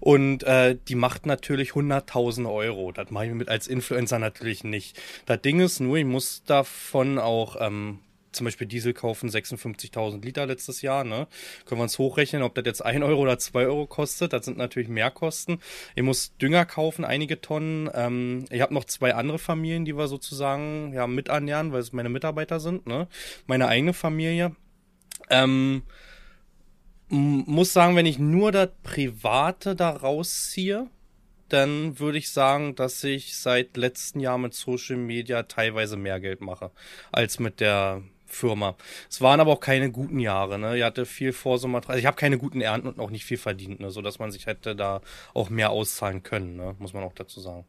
Und 0.00 0.42
äh, 0.44 0.76
die 0.88 0.94
macht 0.94 1.26
natürlich 1.26 1.70
100.000 1.70 2.52
Euro. 2.52 2.92
Das 2.92 3.10
mache 3.10 3.26
ich 3.26 3.32
mit 3.32 3.48
als 3.48 3.66
Influencer 3.66 4.18
natürlich 4.18 4.64
nicht. 4.64 5.00
Das 5.26 5.40
Ding 5.40 5.60
ist 5.60 5.80
nur, 5.80 5.96
ich 5.96 6.04
muss 6.04 6.42
davon 6.44 7.18
auch 7.18 7.56
ähm, 7.60 8.00
zum 8.32 8.44
Beispiel 8.44 8.66
Diesel 8.66 8.94
kaufen, 8.94 9.28
56.000 9.28 10.24
Liter 10.24 10.46
letztes 10.46 10.82
Jahr, 10.82 11.04
ne? 11.04 11.26
Können 11.64 11.80
wir 11.80 11.84
uns 11.84 11.98
hochrechnen, 11.98 12.42
ob 12.42 12.54
das 12.54 12.64
jetzt 12.64 12.84
1 12.84 13.02
Euro 13.04 13.20
oder 13.20 13.38
2 13.38 13.66
Euro 13.66 13.86
kostet. 13.86 14.32
Das 14.32 14.44
sind 14.44 14.56
natürlich 14.56 14.88
Mehrkosten. 14.88 15.60
Ich 15.94 16.02
muss 16.02 16.36
Dünger 16.36 16.64
kaufen, 16.64 17.04
einige 17.04 17.40
Tonnen. 17.40 17.90
Ähm, 17.94 18.44
ich 18.50 18.60
habe 18.60 18.74
noch 18.74 18.84
zwei 18.84 19.14
andere 19.14 19.38
Familien, 19.38 19.84
die 19.84 19.96
wir 19.96 20.08
sozusagen 20.08 20.92
ja 20.92 21.06
mit 21.06 21.28
ernähren, 21.28 21.72
weil 21.72 21.80
es 21.80 21.92
meine 21.92 22.08
Mitarbeiter 22.08 22.60
sind, 22.60 22.86
ne? 22.86 23.08
Meine 23.46 23.68
eigene 23.68 23.92
Familie. 23.92 24.54
Ähm, 25.28 25.82
muss 27.08 27.72
sagen, 27.72 27.96
wenn 27.96 28.06
ich 28.06 28.18
nur 28.18 28.52
das 28.52 28.70
Private 28.82 29.74
da 29.74 29.90
rausziehe, 29.90 30.86
dann 31.48 31.98
würde 31.98 32.18
ich 32.18 32.30
sagen, 32.30 32.76
dass 32.76 33.02
ich 33.02 33.36
seit 33.36 33.76
letzten 33.76 34.20
Jahr 34.20 34.38
mit 34.38 34.54
Social 34.54 34.96
Media 34.96 35.42
teilweise 35.42 35.96
mehr 35.96 36.20
Geld 36.20 36.40
mache 36.40 36.70
als 37.10 37.40
mit 37.40 37.60
der 37.60 38.02
Firma. 38.26 38.76
Es 39.08 39.20
waren 39.20 39.40
aber 39.40 39.52
auch 39.52 39.60
keine 39.60 39.90
guten 39.90 40.20
Jahre, 40.20 40.58
ne? 40.58 40.78
Ich 40.78 40.84
hatte 40.84 41.04
viel 41.04 41.32
Vorsommer, 41.32 41.80
also 41.86 41.98
ich 41.98 42.06
habe 42.06 42.16
keine 42.16 42.38
guten 42.38 42.60
Ernten 42.60 42.86
und 42.86 43.00
auch 43.00 43.10
nicht 43.10 43.24
viel 43.24 43.36
verdient, 43.36 43.80
ne? 43.80 43.90
So 43.90 44.02
dass 44.02 44.20
man 44.20 44.30
sich 44.30 44.46
hätte 44.46 44.76
da 44.76 45.00
auch 45.34 45.50
mehr 45.50 45.70
auszahlen 45.70 46.22
können, 46.22 46.56
ne? 46.56 46.76
Muss 46.78 46.92
man 46.92 47.02
auch 47.02 47.14
dazu 47.14 47.40
sagen. 47.40 47.64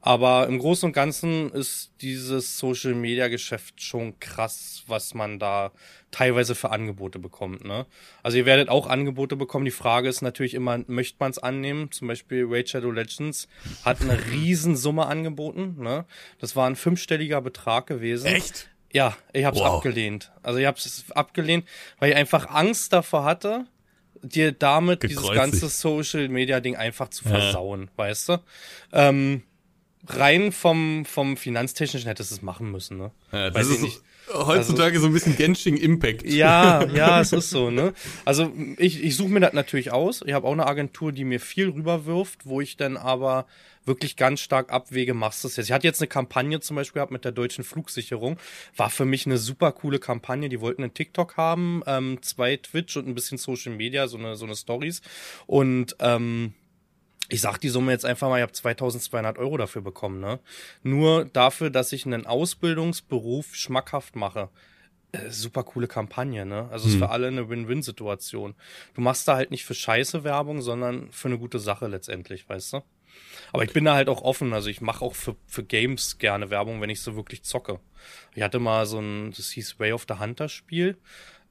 Aber 0.00 0.46
im 0.46 0.58
Großen 0.60 0.86
und 0.88 0.92
Ganzen 0.92 1.50
ist 1.50 1.90
dieses 2.00 2.58
Social 2.58 2.94
Media 2.94 3.26
Geschäft 3.26 3.82
schon 3.82 4.20
krass, 4.20 4.84
was 4.86 5.14
man 5.14 5.40
da 5.40 5.72
teilweise 6.12 6.54
für 6.54 6.70
Angebote 6.70 7.18
bekommt. 7.18 7.64
Ne? 7.64 7.86
Also 8.22 8.38
ihr 8.38 8.46
werdet 8.46 8.68
auch 8.68 8.86
Angebote 8.86 9.34
bekommen. 9.34 9.64
Die 9.64 9.72
Frage 9.72 10.08
ist 10.08 10.22
natürlich 10.22 10.54
immer, 10.54 10.78
möchte 10.86 11.16
man 11.18 11.32
es 11.32 11.38
annehmen? 11.38 11.90
Zum 11.90 12.06
Beispiel 12.06 12.46
Raid 12.48 12.68
Shadow 12.68 12.92
Legends 12.92 13.48
hat 13.84 14.00
eine 14.00 14.16
Riesensumme 14.30 15.06
angeboten. 15.06 15.74
Ne? 15.82 16.04
Das 16.38 16.54
war 16.54 16.68
ein 16.68 16.76
fünfstelliger 16.76 17.40
Betrag 17.40 17.88
gewesen. 17.88 18.26
Echt? 18.26 18.68
Ja, 18.92 19.16
ich 19.32 19.44
habe 19.44 19.56
es 19.56 19.62
Wow. 19.62 19.78
abgelehnt. 19.78 20.30
Also 20.44 20.60
ich 20.60 20.66
habe 20.66 20.78
es 20.78 21.04
abgelehnt, 21.10 21.66
weil 21.98 22.10
ich 22.10 22.16
einfach 22.16 22.48
Angst 22.48 22.92
davor 22.92 23.24
hatte, 23.24 23.66
dir 24.22 24.52
damit 24.52 25.02
dieses 25.02 25.16
Gekreuzigt. 25.16 25.40
ganze 25.40 25.68
Social 25.68 26.28
Media 26.28 26.60
Ding 26.60 26.76
einfach 26.76 27.08
zu 27.08 27.24
versauen, 27.24 27.90
weißt 27.96 28.28
du? 28.28 28.38
Ähm, 28.92 29.42
rein 30.08 30.52
vom 30.52 31.04
vom 31.04 31.36
finanztechnischen 31.36 32.08
hättest 32.08 32.30
du 32.30 32.36
es 32.36 32.42
machen 32.42 32.70
müssen, 32.70 32.96
ne? 32.98 33.10
Ja, 33.32 33.52
Weiß 33.54 33.54
das 33.54 33.68
ich 33.68 33.74
ist 33.74 33.82
nicht. 33.82 34.02
heutzutage 34.32 34.98
so 35.00 35.06
ein 35.06 35.12
bisschen 35.12 35.36
Genshin 35.36 35.76
Impact. 35.76 36.24
Ja, 36.24 36.84
ja, 36.94 37.20
es 37.20 37.32
ist 37.32 37.50
so, 37.50 37.70
ne? 37.70 37.92
Also 38.24 38.52
ich, 38.78 39.02
ich 39.02 39.16
suche 39.16 39.28
mir 39.28 39.40
das 39.40 39.52
natürlich 39.52 39.92
aus. 39.92 40.22
Ich 40.26 40.32
habe 40.32 40.46
auch 40.46 40.52
eine 40.52 40.66
Agentur, 40.66 41.12
die 41.12 41.24
mir 41.24 41.40
viel 41.40 41.68
rüberwirft, 41.68 42.46
wo 42.46 42.60
ich 42.60 42.76
dann 42.76 42.96
aber 42.96 43.46
wirklich 43.84 44.16
ganz 44.16 44.40
stark 44.40 44.72
abwäge, 44.72 45.14
machst 45.14 45.44
du 45.44 45.48
es 45.48 45.56
jetzt. 45.56 45.66
Ich 45.66 45.72
hatte 45.72 45.86
jetzt 45.86 46.00
eine 46.00 46.08
Kampagne 46.08 46.58
zum 46.60 46.74
Beispiel 46.74 46.94
gehabt 46.94 47.12
mit 47.12 47.24
der 47.24 47.30
deutschen 47.32 47.62
Flugsicherung. 47.62 48.36
War 48.76 48.90
für 48.90 49.04
mich 49.04 49.26
eine 49.26 49.38
super 49.38 49.70
coole 49.72 50.00
Kampagne. 50.00 50.48
Die 50.48 50.60
wollten 50.60 50.82
einen 50.82 50.92
TikTok 50.92 51.36
haben, 51.36 51.82
ähm, 51.86 52.18
zwei 52.20 52.56
Twitch 52.56 52.96
und 52.96 53.06
ein 53.06 53.14
bisschen 53.14 53.38
Social 53.38 53.72
Media, 53.72 54.08
so 54.08 54.18
eine, 54.18 54.34
so 54.34 54.44
eine 54.44 54.56
Stories. 54.56 55.02
Und 55.46 55.94
ähm, 56.00 56.54
ich 57.28 57.40
sag 57.40 57.58
die 57.58 57.68
Summe 57.68 57.92
jetzt 57.92 58.04
einfach 58.04 58.28
mal, 58.28 58.38
ich 58.38 58.42
habe 58.42 58.52
2200 58.52 59.38
Euro 59.38 59.56
dafür 59.56 59.82
bekommen, 59.82 60.20
ne? 60.20 60.40
Nur 60.82 61.24
dafür, 61.24 61.70
dass 61.70 61.92
ich 61.92 62.06
einen 62.06 62.26
Ausbildungsberuf 62.26 63.54
schmackhaft 63.54 64.16
mache. 64.16 64.48
Äh, 65.12 65.30
super 65.30 65.64
coole 65.64 65.88
Kampagne, 65.88 66.46
ne? 66.46 66.68
Also 66.70 66.88
ist 66.88 66.96
für 66.96 67.10
alle 67.10 67.28
eine 67.28 67.48
Win-Win-Situation. 67.48 68.54
Du 68.94 69.00
machst 69.00 69.26
da 69.26 69.36
halt 69.36 69.50
nicht 69.50 69.64
für 69.64 69.74
scheiße 69.74 70.24
Werbung, 70.24 70.62
sondern 70.62 71.10
für 71.12 71.28
eine 71.28 71.38
gute 71.38 71.58
Sache 71.58 71.86
letztendlich, 71.86 72.48
weißt 72.48 72.74
du? 72.74 72.82
Aber 73.52 73.64
ich 73.64 73.72
bin 73.72 73.84
da 73.84 73.94
halt 73.94 74.08
auch 74.08 74.22
offen, 74.22 74.52
also 74.52 74.68
ich 74.68 74.80
mache 74.80 75.04
auch 75.04 75.14
für, 75.14 75.36
für 75.46 75.64
Games 75.64 76.18
gerne 76.18 76.50
Werbung, 76.50 76.80
wenn 76.80 76.90
ich 76.90 77.00
so 77.00 77.16
wirklich 77.16 77.42
zocke. 77.42 77.80
Ich 78.34 78.42
hatte 78.42 78.58
mal 78.58 78.86
so 78.86 78.98
ein, 78.98 79.32
das 79.36 79.50
hieß 79.50 79.78
Way 79.78 79.92
of 79.92 80.06
the 80.08 80.18
Hunter 80.18 80.48
Spiel, 80.48 80.98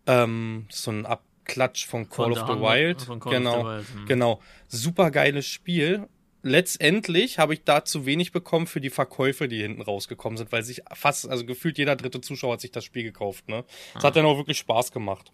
ähm, 0.06 0.68
so 0.70 0.92
ein 0.92 1.06
Abklatsch 1.46 1.86
von 1.86 2.10
Call 2.10 2.34
Von 2.34 2.42
of 2.42 2.48
The 2.48 2.54
the 2.56 2.60
Wild. 2.60 3.02
von 3.04 3.20
Call 3.20 3.34
of 3.34 3.38
the 3.38 3.44
genau, 3.44 3.66
Wild, 3.66 3.88
hm. 3.94 4.06
genau. 4.08 4.42
Super 4.68 5.12
geiles 5.12 5.46
Spiel. 5.48 6.08
Letztendlich 6.42 7.40
habe 7.40 7.54
ich 7.56 7.64
da 7.64 7.86
zu 7.86 8.06
wenig 8.06 8.32
bekommen 8.32 8.68
für 8.68 8.80
die 8.82 8.90
Verkäufe, 8.92 9.48
die 9.48 9.62
hinten 9.62 9.82
rausgekommen 9.82 10.38
sind, 10.38 10.52
weil 10.52 10.64
sich 10.64 10.82
fast, 10.94 11.28
also 11.28 11.44
gefühlt 11.46 11.78
jeder 11.80 11.96
dritte 11.96 12.22
Zuschauer 12.22 12.54
hat 12.54 12.62
sich 12.62 12.72
das 12.72 12.84
Spiel 12.84 13.04
gekauft, 13.04 13.48
ne? 13.50 13.64
Es 13.96 14.04
Ah. 14.04 14.08
hat 14.08 14.16
dann 14.16 14.26
auch 14.26 14.38
wirklich 14.38 14.60
Spaß 14.60 14.92
gemacht. 14.92 15.32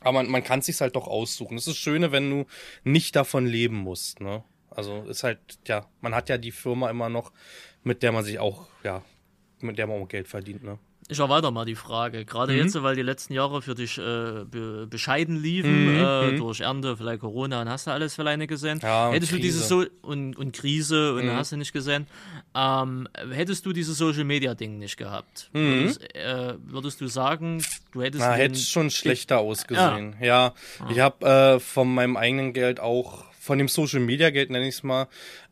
Aber 0.00 0.12
man, 0.12 0.30
man 0.30 0.44
kann 0.44 0.60
es 0.60 0.66
sich 0.66 0.80
halt 0.80 0.94
doch 0.94 1.08
aussuchen. 1.08 1.56
Das 1.56 1.66
ist 1.66 1.72
das 1.74 1.78
Schöne, 1.78 2.12
wenn 2.12 2.30
du 2.30 2.46
nicht 2.84 3.16
davon 3.16 3.46
leben 3.46 3.76
musst, 3.76 4.20
ne? 4.20 4.44
Also 4.70 5.02
ist 5.08 5.24
halt, 5.24 5.38
ja, 5.66 5.86
man 6.00 6.14
hat 6.14 6.28
ja 6.28 6.38
die 6.38 6.52
Firma 6.52 6.90
immer 6.90 7.08
noch, 7.08 7.32
mit 7.82 8.02
der 8.02 8.12
man 8.12 8.24
sich 8.24 8.38
auch, 8.38 8.66
ja, 8.84 9.02
mit 9.60 9.78
der 9.78 9.86
man 9.86 10.00
auch 10.02 10.08
Geld 10.08 10.28
verdient, 10.28 10.62
ne? 10.62 10.78
Ich 11.08 11.20
erweitere 11.20 11.52
mal 11.52 11.64
die 11.64 11.76
Frage. 11.76 12.24
Gerade 12.24 12.52
Mhm. 12.52 12.58
jetzt, 12.58 12.82
weil 12.82 12.96
die 12.96 13.02
letzten 13.02 13.32
Jahre 13.32 13.62
für 13.62 13.76
dich 13.76 13.96
äh, 13.96 14.44
be 14.44 14.88
bescheiden 14.90 15.36
liefen, 15.40 15.84
Mhm, 15.84 15.94
äh, 15.94 16.30
mhm. 16.32 16.36
durch 16.38 16.60
Ernte, 16.60 16.96
vielleicht 16.96 17.20
Corona 17.20 17.62
und 17.62 17.68
hast 17.68 17.86
du 17.86 17.92
alles 17.92 18.14
vielleicht 18.16 18.38
nicht 18.38 18.48
gesehen. 18.48 18.80
Ja, 18.82 19.12
hättest 19.12 19.30
du 19.32 19.36
diese 19.38 19.60
Krise. 19.60 19.68
so 19.68 20.08
und, 20.08 20.36
und 20.36 20.52
Krise 20.52 21.14
und 21.14 21.26
Mhm. 21.26 21.30
hast 21.36 21.52
du 21.52 21.56
nicht 21.58 21.72
gesehen. 21.72 22.08
Ähm, 22.56 23.06
hättest 23.30 23.64
du 23.66 23.72
dieses 23.72 23.96
Social 23.98 24.24
Media 24.24 24.54
Ding 24.54 24.78
nicht 24.78 24.96
gehabt, 24.96 25.48
Mhm. 25.52 25.68
würdest, 25.78 26.14
äh, 26.16 26.54
würdest 26.66 27.00
du 27.00 27.06
sagen, 27.06 27.64
du 27.92 28.02
hättest 28.02 28.24
Na, 28.26 28.32
hätte 28.34 28.58
schon 28.58 28.90
schlechter 28.90 29.38
ausgesehen. 29.38 30.16
Ja, 30.20 30.54
ich 30.90 30.98
habe 30.98 31.24
äh, 31.56 31.60
von 31.60 31.94
meinem 31.94 32.16
eigenen 32.16 32.52
Geld 32.52 32.80
auch, 32.80 33.24
von 33.38 33.58
dem 33.58 33.68
Social 33.68 34.00
Media 34.00 34.30
Geld 34.30 34.50
nenne 34.50 34.66
ich 34.66 34.74
es 34.74 34.82
mal, 34.82 35.06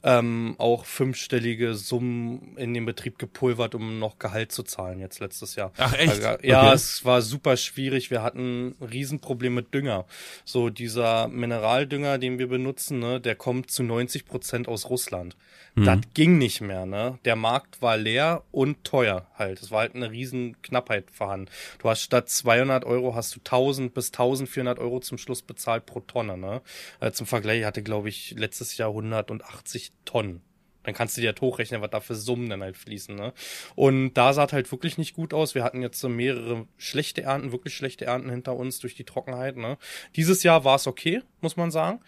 ähm, 0.06 0.54
auch 0.58 0.84
fünfstellige 0.84 1.74
Summen 1.74 2.56
in 2.58 2.74
den 2.74 2.84
Betrieb 2.84 3.18
gepulvert, 3.18 3.74
um 3.74 3.98
noch 3.98 4.18
Gehalt 4.18 4.52
zu 4.52 4.62
zahlen 4.62 5.00
jetzt 5.00 5.18
letztes 5.18 5.56
Jahr. 5.56 5.72
Ach, 5.78 5.94
echt? 5.94 6.10
Also, 6.22 6.46
ja, 6.46 6.64
Okay. 6.66 6.74
es 6.74 7.04
war 7.06 7.22
super 7.22 7.56
schwierig. 7.56 8.10
Wir 8.10 8.22
hatten 8.22 8.68
ein 8.80 8.84
Riesenproblem 8.84 9.54
mit 9.54 9.72
Dünger. 9.72 10.04
So 10.44 10.68
dieser 10.68 11.28
Mineraldünger, 11.28 12.18
den 12.18 12.38
wir 12.38 12.48
benutzen, 12.48 12.98
ne, 12.98 13.18
der 13.18 13.34
kommt 13.34 13.70
zu 13.70 13.82
90 13.82 14.26
Prozent 14.26 14.68
aus 14.68 14.90
Russland. 14.90 15.36
Das 15.76 15.98
ging 16.14 16.38
nicht 16.38 16.60
mehr, 16.60 16.86
ne? 16.86 17.18
Der 17.24 17.34
Markt 17.34 17.82
war 17.82 17.96
leer 17.96 18.44
und 18.52 18.84
teuer 18.84 19.26
halt. 19.36 19.60
Es 19.60 19.72
war 19.72 19.80
halt 19.80 19.96
eine 19.96 20.08
riesen 20.08 20.60
Knappheit 20.62 21.10
vorhanden. 21.10 21.50
Du 21.80 21.90
hast 21.90 22.00
statt 22.02 22.28
200 22.28 22.84
Euro 22.84 23.16
hast 23.16 23.34
du 23.34 23.40
1000 23.40 23.92
bis 23.92 24.10
1400 24.12 24.78
Euro 24.78 25.00
zum 25.00 25.18
Schluss 25.18 25.42
bezahlt 25.42 25.84
pro 25.84 25.98
Tonne, 25.98 26.38
ne? 26.38 26.62
Äh, 27.00 27.10
zum 27.10 27.26
Vergleich 27.26 27.58
ich 27.60 27.64
hatte, 27.66 27.82
glaube 27.82 28.08
ich, 28.08 28.36
letztes 28.38 28.76
Jahr 28.76 28.90
180 28.90 29.90
Tonnen. 30.04 30.42
Dann 30.84 30.94
kannst 30.94 31.16
du 31.16 31.22
dir 31.22 31.28
halt 31.28 31.40
hochrechnen, 31.40 31.80
was 31.80 31.90
da 31.90 32.00
für 32.00 32.14
Summen 32.14 32.50
dann 32.50 32.62
halt 32.62 32.76
fließen, 32.76 33.14
ne? 33.14 33.32
Und 33.74 34.14
da 34.14 34.32
sah 34.34 34.44
es 34.44 34.52
halt 34.52 34.70
wirklich 34.70 34.98
nicht 34.98 35.14
gut 35.14 35.32
aus. 35.32 35.54
Wir 35.54 35.64
hatten 35.64 35.80
jetzt 35.80 35.98
so 35.98 36.10
mehrere 36.10 36.66
schlechte 36.76 37.22
Ernten, 37.22 37.52
wirklich 37.52 37.74
schlechte 37.74 38.04
Ernten 38.04 38.28
hinter 38.28 38.54
uns 38.54 38.80
durch 38.80 38.94
die 38.94 39.04
Trockenheit, 39.04 39.56
ne? 39.56 39.78
Dieses 40.14 40.42
Jahr 40.42 40.64
war 40.64 40.76
es 40.76 40.86
okay, 40.86 41.22
muss 41.40 41.56
man 41.56 41.70
sagen. 41.70 42.00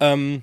Ähm, 0.00 0.42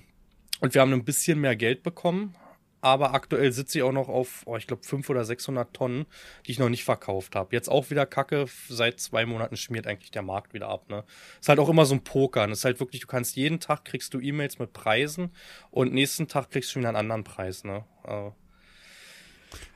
und 0.61 0.73
wir 0.73 0.81
haben 0.81 0.93
ein 0.93 1.03
bisschen 1.03 1.39
mehr 1.39 1.55
Geld 1.55 1.83
bekommen. 1.83 2.35
Aber 2.81 3.13
aktuell 3.13 3.51
sitze 3.51 3.79
ich 3.79 3.83
auch 3.83 3.91
noch 3.91 4.07
auf, 4.07 4.43
oh, 4.45 4.55
ich 4.55 4.67
glaube, 4.67 4.83
500 4.83 5.09
oder 5.09 5.25
600 5.25 5.73
Tonnen, 5.73 6.05
die 6.45 6.51
ich 6.51 6.59
noch 6.59 6.69
nicht 6.69 6.83
verkauft 6.83 7.35
habe. 7.35 7.55
Jetzt 7.55 7.69
auch 7.69 7.89
wieder 7.89 8.05
Kacke, 8.05 8.45
seit 8.67 8.99
zwei 8.99 9.25
Monaten 9.25 9.57
schmiert 9.57 9.87
eigentlich 9.87 10.11
der 10.11 10.21
Markt 10.21 10.53
wieder 10.53 10.69
ab. 10.69 10.89
Ne? 10.89 11.03
Ist 11.39 11.49
halt 11.49 11.59
auch 11.59 11.69
immer 11.69 11.85
so 11.85 11.95
ein 11.95 12.03
Pokern. 12.03 12.51
Ist 12.51 12.65
halt 12.65 12.79
wirklich, 12.79 13.01
du 13.01 13.07
kannst 13.07 13.35
jeden 13.35 13.59
Tag 13.59 13.85
kriegst 13.85 14.13
du 14.13 14.19
E-Mails 14.19 14.59
mit 14.59 14.73
Preisen 14.73 15.31
und 15.71 15.93
nächsten 15.93 16.27
Tag 16.27 16.51
kriegst 16.51 16.69
du 16.69 16.73
schon 16.73 16.81
wieder 16.81 16.89
einen 16.89 16.97
anderen 16.97 17.23
Preis. 17.23 17.63
Ne? 17.63 17.83
Also, 18.03 18.33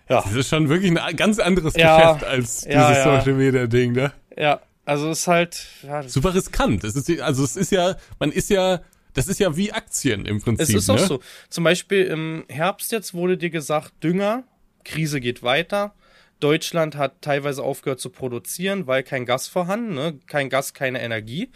ja. 0.09 0.21
Das 0.21 0.33
ist 0.33 0.49
schon 0.49 0.69
wirklich 0.69 0.97
ein 0.97 1.15
ganz 1.15 1.39
anderes 1.39 1.75
Ja, 1.75 2.13
Geschäft 2.13 2.25
als 2.25 2.61
dieses 2.61 2.73
ja, 2.73 2.91
ja. 2.91 3.19
Social 3.19 3.33
Media 3.33 3.67
Ding, 3.67 3.93
ne? 3.93 4.11
ja, 4.37 4.61
also 4.85 5.11
ist 5.11 5.27
halt, 5.27 5.65
ja, 5.83 6.03
Super 6.03 6.35
riskant. 6.35 6.83
Es 6.83 6.95
ist, 6.95 7.21
also 7.21 7.43
es 7.43 7.55
ist 7.55 7.71
ja, 7.71 7.95
man 8.19 8.31
ist 8.31 8.49
ja, 8.49 8.81
das 9.13 9.27
ist 9.27 9.39
ja 9.39 9.55
wie 9.55 9.71
Aktien 9.71 10.25
im 10.25 10.41
Prinzip. 10.41 10.75
Es 10.75 10.83
ist 10.83 10.89
auch 10.89 10.99
ne? 10.99 11.05
so. 11.05 11.19
Zum 11.49 11.63
Beispiel 11.63 12.05
im 12.05 12.45
Herbst 12.49 12.91
jetzt 12.91 13.13
wurde 13.13 13.37
dir 13.37 13.49
gesagt, 13.49 14.03
Dünger, 14.03 14.43
Krise 14.83 15.19
geht 15.19 15.43
weiter. 15.43 15.93
Deutschland 16.39 16.95
hat 16.97 17.21
teilweise 17.21 17.63
aufgehört 17.63 18.01
zu 18.01 18.09
produzieren, 18.09 18.85
weil 18.85 19.03
kein 19.03 19.25
Gas 19.25 19.47
vorhanden, 19.47 19.93
ne? 19.93 20.19
kein 20.27 20.49
Gas, 20.49 20.73
keine 20.73 21.01
Energie. 21.01 21.49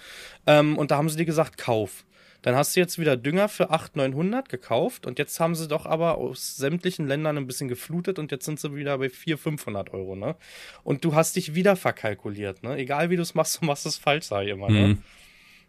Ähm, 0.46 0.78
und 0.78 0.92
da 0.92 0.98
haben 0.98 1.10
sie 1.10 1.18
dir 1.18 1.26
gesagt, 1.26 1.58
kauf. 1.58 2.06
Dann 2.42 2.56
hast 2.56 2.76
du 2.76 2.80
jetzt 2.80 2.98
wieder 2.98 3.18
Dünger 3.18 3.50
für 3.50 3.72
800, 3.72 4.12
900 4.12 4.48
gekauft 4.48 5.06
und 5.06 5.20
jetzt 5.20 5.38
haben 5.40 5.56
sie 5.56 5.68
doch 5.68 5.86
aber 5.86 6.18
aus 6.18 6.56
sämtlichen 6.56 7.06
Ländern 7.08 7.36
ein 7.36 7.48
bisschen 7.48 7.68
geflutet 7.68 8.20
und 8.20 8.32
jetzt 8.32 8.46
sind 8.46 8.60
sie 8.60 8.74
wieder 8.76 8.98
bei 9.00 9.10
400, 9.10 9.44
500 9.44 9.94
Euro, 9.94 10.16
ne? 10.16 10.36
Und 10.84 11.04
du 11.04 11.16
hast 11.16 11.36
dich 11.36 11.56
wieder 11.56 11.76
verkalkuliert, 11.76 12.64
ne? 12.64 12.78
Egal 12.78 13.10
wie 13.10 13.18
du 13.18 13.24
es 13.24 13.34
machst, 13.34 13.60
du 13.62 13.66
machst 13.66 13.86
es 13.86 13.98
falsch, 13.98 14.28
sag 14.28 14.44
ich 14.46 14.52
immer, 14.52 14.70
ne? 14.70 14.98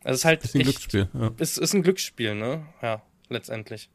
Also 0.04 0.14
es 0.14 0.18
ist 0.20 0.24
halt 0.24 0.44
Ist 0.44 0.54
ein 0.54 0.60
echt, 0.60 0.68
Glücksspiel. 0.70 1.08
Ja. 1.12 1.30
ist, 1.38 1.58
ist 1.58 1.74
ein 1.74 1.82
Glücksspiel, 1.82 2.34
ne? 2.34 2.66
Ja, 2.82 3.02
letztendlich. 3.28 3.90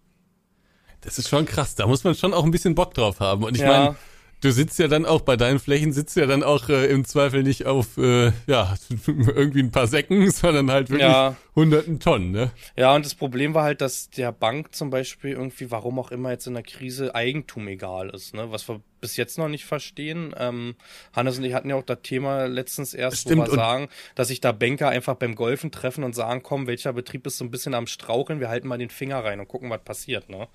Das 1.02 1.18
ist 1.18 1.30
schon 1.30 1.46
krass. 1.46 1.76
Da 1.76 1.88
muss 1.88 2.04
man 2.04 2.16
schon 2.16 2.34
auch 2.34 2.44
ein 2.44 2.52
bisschen 2.52 2.76
Bock 2.76 2.94
drauf 2.94 3.20
haben. 3.20 3.44
Und 3.44 3.56
ich 3.56 3.62
Ja. 3.62 3.68
meine, 3.68 3.96
du 4.44 4.52
sitzt 4.52 4.78
ja 4.80 4.88
dann 4.88 5.06
auch 5.06 5.22
bei 5.22 5.38
deinen 5.38 5.60
Flächen, 5.60 5.94
sitzt 5.94 6.18
ja 6.18 6.26
dann 6.26 6.44
auch 6.44 6.70
äh, 6.70 6.88
im 6.88 7.06
Zweifel 7.06 7.44
nicht 7.44 7.66
auf 7.66 7.98
äh, 7.98 8.32
ja 8.46 8.76
irgendwie 9.08 9.62
ein 9.62 9.72
paar 9.72 9.88
Säcken, 9.88 10.30
sondern 10.32 10.70
halt 10.70 10.90
wirklich 10.90 11.08
Ja. 11.08 11.36
hunderten 11.56 12.00
Tonnen. 12.00 12.32
Ne? 12.32 12.52
Ja, 12.76 12.94
und 12.94 13.06
das 13.06 13.16
Problem 13.16 13.54
war 13.54 13.64
halt, 13.64 13.82
dass 13.82 14.10
der 14.10 14.32
Bank 14.32 14.76
zum 14.76 14.90
Beispiel 14.90 15.32
irgendwie, 15.32 15.72
warum 15.72 15.98
auch 16.00 16.12
immer 16.12 16.32
jetzt 16.32 16.46
in 16.48 16.54
der 16.54 16.64
Krise, 16.64 17.16
Eigentum 17.16 17.68
egal 17.68 18.10
ist, 18.10 18.34
ne? 18.34 18.52
Was 18.52 18.68
wir 18.68 18.82
bis 19.00 19.18
jetzt 19.18 19.38
noch 19.38 19.50
nicht 19.50 19.66
verstehen. 19.66 20.34
Ähm, 20.38 20.76
Hannes 21.14 21.38
und 21.38 21.44
ich 21.44 21.54
hatten 21.54 21.70
ja 21.70 21.76
auch 21.76 21.84
das 21.84 22.00
Thema 22.04 22.46
letztens 22.46 22.94
erst, 22.94 23.22
Stimmt, 23.22 23.48
wo 23.48 23.52
wir 23.52 23.56
sagen, 23.56 23.90
dass 24.16 24.30
sich 24.30 24.40
da 24.40 24.52
Banker 24.52 24.90
einfach 24.90 25.16
beim 25.16 25.36
Golfen 25.36 25.72
treffen 25.72 26.04
und 26.04 26.16
sagen, 26.16 26.42
komm, 26.44 26.68
welcher 26.68 26.94
Betrieb 26.94 27.28
ist 27.28 27.38
so 27.38 27.44
ein 27.46 27.52
bisschen 27.52 27.74
am 27.74 27.88
Straucheln, 27.88 28.40
wir 28.40 28.50
halten 28.50 28.68
mal 28.68 28.78
den 28.78 28.90
Finger 28.90 29.24
rein 29.24 29.40
und 29.40 29.48
gucken, 29.48 29.70
was 29.70 29.84
passiert, 29.84 30.30
ne? 30.30 30.48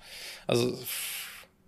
Also, 0.47 0.77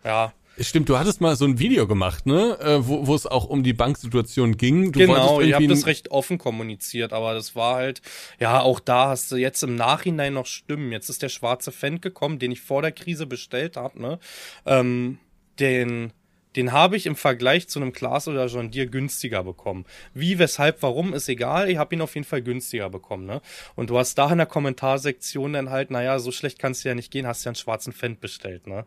ja. 0.04 0.34
Stimmt, 0.60 0.90
du 0.90 0.98
hattest 0.98 1.22
mal 1.22 1.36
so 1.36 1.46
ein 1.46 1.60
Video 1.60 1.88
gemacht, 1.88 2.26
ne? 2.26 2.58
Äh, 2.60 2.88
wo, 2.88 3.08
wo 3.08 3.16
es 3.16 3.26
auch 3.26 3.46
um 3.46 3.64
die 3.64 3.74
Banksituation 3.74 4.58
ging. 4.58 4.92
Du 4.92 5.00
genau, 5.00 5.40
ihr 5.40 5.56
habt 5.56 5.64
irgendwie 5.64 5.68
das 5.68 5.86
recht 5.86 6.12
offen 6.12 6.38
kommuniziert, 6.38 7.14
aber 7.14 7.34
das 7.34 7.56
war 7.56 7.76
halt, 7.76 8.02
ja, 8.40 8.60
auch 8.62 8.80
da 8.80 9.08
hast 9.10 9.32
du 9.32 9.38
jetzt 9.38 9.64
im 9.64 9.76
Nachhinein 9.76 10.34
noch 10.34 10.46
Stimmen. 10.46 10.92
Jetzt 10.92 11.10
ist 11.10 11.22
der 11.22 11.30
schwarze 11.30 11.72
Fendt 11.72 12.02
gekommen, 12.02 12.38
den 12.38 12.52
ich 12.52 12.62
vor 12.62 12.82
der 12.82 12.92
Krise 12.92 13.26
bestellt 13.26 13.78
habe, 13.78 14.02
ne? 14.02 14.20
Ähm, 14.66 15.20
den, 15.60 16.12
den 16.58 16.74
habe 16.74 16.98
ich 16.98 17.06
im 17.06 17.16
Vergleich 17.16 17.70
zu 17.70 17.80
einem 17.80 17.94
Klaas 17.94 18.28
oder 18.28 18.48
John 18.48 18.72
Deere 18.72 18.88
günstiger 18.88 19.44
bekommen. 19.44 19.86
Wie, 20.14 20.38
weshalb, 20.38 20.82
warum, 20.84 21.14
ist 21.14 21.30
egal. 21.30 21.70
Ich 21.70 21.78
habe 21.78 21.96
ihn 21.96 22.02
auf 22.02 22.16
jeden 22.16 22.28
Fall 22.28 22.42
günstiger 22.42 22.90
bekommen, 22.90 23.26
ne? 23.26 23.42
Und 23.76 23.90
du 23.90 23.98
hast 23.98 24.16
da 24.18 24.30
in 24.30 24.38
der 24.38 24.48
Kommentarsektion 24.48 25.54
dann 25.54 25.70
halt, 25.70 25.92
naja, 25.92 26.20
so 26.20 26.32
schlecht 26.32 26.60
kannst 26.60 26.84
du 26.84 26.90
ja 26.90 26.96
nicht 26.96 27.12
gehen, 27.12 27.26
hast 27.26 27.46
ja 27.46 27.50
einen 27.50 27.56
schwarzen 27.56 27.94
Fendt 27.94 28.20
bestellt, 28.20 28.68
ne? 28.68 28.86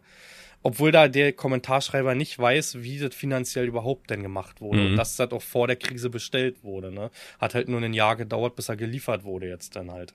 Obwohl 0.64 0.90
da 0.90 1.08
der 1.08 1.32
Kommentarschreiber 1.34 2.14
nicht 2.14 2.38
weiß, 2.38 2.82
wie 2.82 2.98
das 2.98 3.14
finanziell 3.14 3.66
überhaupt 3.66 4.08
denn 4.10 4.22
gemacht 4.22 4.62
wurde. 4.62 4.80
Mhm. 4.80 4.86
Und 4.86 4.96
dass 4.96 5.14
das 5.16 5.30
auch 5.30 5.42
vor 5.42 5.66
der 5.66 5.76
Krise 5.76 6.08
bestellt 6.08 6.64
wurde. 6.64 6.90
Ne? 6.90 7.10
Hat 7.38 7.54
halt 7.54 7.68
nur 7.68 7.80
ein 7.80 7.92
Jahr 7.92 8.16
gedauert, 8.16 8.56
bis 8.56 8.70
er 8.70 8.76
geliefert 8.76 9.24
wurde 9.24 9.46
jetzt 9.46 9.76
dann 9.76 9.92
halt. 9.92 10.14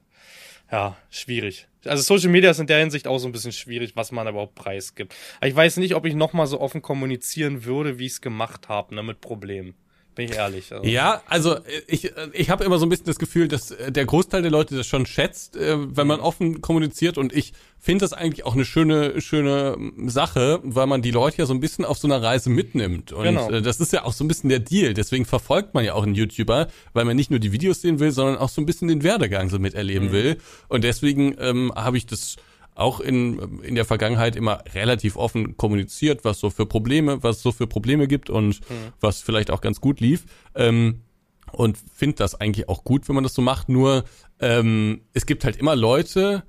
Ja, 0.71 0.97
schwierig. 1.11 1.67
Also 1.85 2.01
Social 2.01 2.31
Media 2.31 2.49
ist 2.49 2.59
in 2.59 2.67
der 2.67 2.79
Hinsicht 2.79 3.07
auch 3.07 3.19
so 3.19 3.27
ein 3.27 3.31
bisschen 3.31 3.51
schwierig, 3.51 3.95
was 3.95 4.11
man 4.11 4.27
überhaupt 4.27 4.55
preisgibt. 4.55 5.15
Aber 5.37 5.47
ich 5.47 5.55
weiß 5.55 5.77
nicht, 5.77 5.93
ob 5.93 6.05
ich 6.05 6.15
nochmal 6.15 6.47
so 6.47 6.59
offen 6.59 6.81
kommunizieren 6.81 7.63
würde, 7.63 7.99
wie 7.99 8.07
ich 8.07 8.13
es 8.13 8.21
gemacht 8.21 8.69
habe, 8.69 8.95
ne, 8.95 9.03
mit 9.03 9.21
Problemen. 9.21 9.75
Bin 10.15 10.25
ich 10.29 10.35
ehrlich. 10.35 10.71
Also. 10.73 10.85
Ja, 10.85 11.21
also 11.27 11.57
ich, 11.87 12.11
ich 12.33 12.49
habe 12.49 12.63
immer 12.65 12.77
so 12.77 12.85
ein 12.85 12.89
bisschen 12.89 13.05
das 13.05 13.19
Gefühl, 13.19 13.47
dass 13.47 13.71
äh, 13.71 13.91
der 13.91 14.05
Großteil 14.05 14.41
der 14.41 14.51
Leute 14.51 14.75
das 14.75 14.85
schon 14.87 15.05
schätzt, 15.05 15.55
äh, 15.55 15.77
wenn 15.77 16.03
Mhm. 16.03 16.07
man 16.07 16.19
offen 16.19 16.61
kommuniziert 16.61 17.17
und 17.17 17.31
ich 17.31 17.53
finde 17.77 18.03
das 18.03 18.11
eigentlich 18.11 18.45
auch 18.45 18.53
eine 18.53 18.65
schöne 18.65 19.21
schöne 19.21 19.75
ähm, 19.77 20.09
Sache, 20.09 20.59
weil 20.63 20.87
man 20.87 21.01
die 21.01 21.11
Leute 21.11 21.37
ja 21.37 21.45
so 21.45 21.53
ein 21.53 21.61
bisschen 21.61 21.85
auf 21.85 21.97
so 21.97 22.07
einer 22.07 22.21
Reise 22.21 22.49
mitnimmt 22.49 23.13
und 23.13 23.23
Genau. 23.23 23.49
äh, 23.49 23.61
das 23.61 23.79
ist 23.79 23.93
ja 23.93 24.03
auch 24.03 24.11
so 24.13 24.25
ein 24.25 24.27
bisschen 24.27 24.49
der 24.49 24.59
Deal, 24.59 24.93
deswegen 24.93 25.23
verfolgt 25.25 25.73
man 25.73 25.85
ja 25.85 25.93
auch 25.93 26.03
einen 26.03 26.15
YouTuber, 26.15 26.67
weil 26.93 27.05
man 27.05 27.15
nicht 27.15 27.29
nur 27.31 27.39
die 27.39 27.53
Videos 27.53 27.79
sehen 27.81 27.99
will, 27.99 28.11
sondern 28.11 28.37
auch 28.37 28.49
so 28.49 28.59
ein 28.61 28.65
bisschen 28.65 28.89
den 28.89 29.03
Werdegang 29.03 29.49
so 29.49 29.59
miterleben 29.59 30.09
Mhm. 30.09 30.11
will 30.11 30.37
und 30.67 30.83
deswegen 30.83 31.35
ähm, 31.39 31.71
habe 31.75 31.95
ich 31.97 32.05
das 32.05 32.35
auch 32.79 32.99
in, 32.99 33.61
in 33.61 33.75
der 33.75 33.85
Vergangenheit 33.85 34.35
immer 34.35 34.63
relativ 34.73 35.15
offen 35.17 35.57
kommuniziert, 35.57 36.23
was 36.23 36.39
so 36.39 36.49
für 36.49 36.65
Probleme, 36.65 37.21
was 37.23 37.41
so 37.41 37.51
für 37.51 37.67
Probleme 37.67 38.07
gibt 38.07 38.29
und 38.29 38.61
was 38.99 39.21
vielleicht 39.21 39.51
auch 39.51 39.61
ganz 39.61 39.81
gut 39.81 39.99
lief. 39.99 40.25
Ähm, 40.55 41.01
und 41.51 41.77
finde 41.93 42.17
das 42.17 42.35
eigentlich 42.35 42.69
auch 42.69 42.83
gut, 42.83 43.07
wenn 43.07 43.15
man 43.15 43.23
das 43.23 43.33
so 43.33 43.41
macht. 43.41 43.69
Nur 43.69 44.03
ähm, 44.39 45.01
es 45.13 45.25
gibt 45.25 45.43
halt 45.43 45.57
immer 45.57 45.75
Leute, 45.75 46.43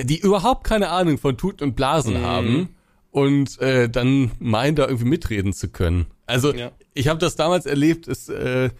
die 0.00 0.18
überhaupt 0.18 0.64
keine 0.64 0.90
Ahnung 0.90 1.18
von 1.18 1.36
Tuten 1.36 1.64
und 1.64 1.74
Blasen 1.76 2.22
haben 2.22 2.76
und 3.10 3.60
äh, 3.60 3.88
dann 3.88 4.30
meinen, 4.38 4.76
da 4.76 4.86
irgendwie 4.86 5.06
mitreden 5.08 5.52
zu 5.52 5.68
können. 5.70 6.06
Also 6.26 6.54
Ja. 6.54 6.70
ich 6.94 7.08
habe 7.08 7.18
das 7.18 7.34
damals 7.34 7.66
erlebt, 7.66 8.06
es 8.06 8.28
äh, 8.28 8.70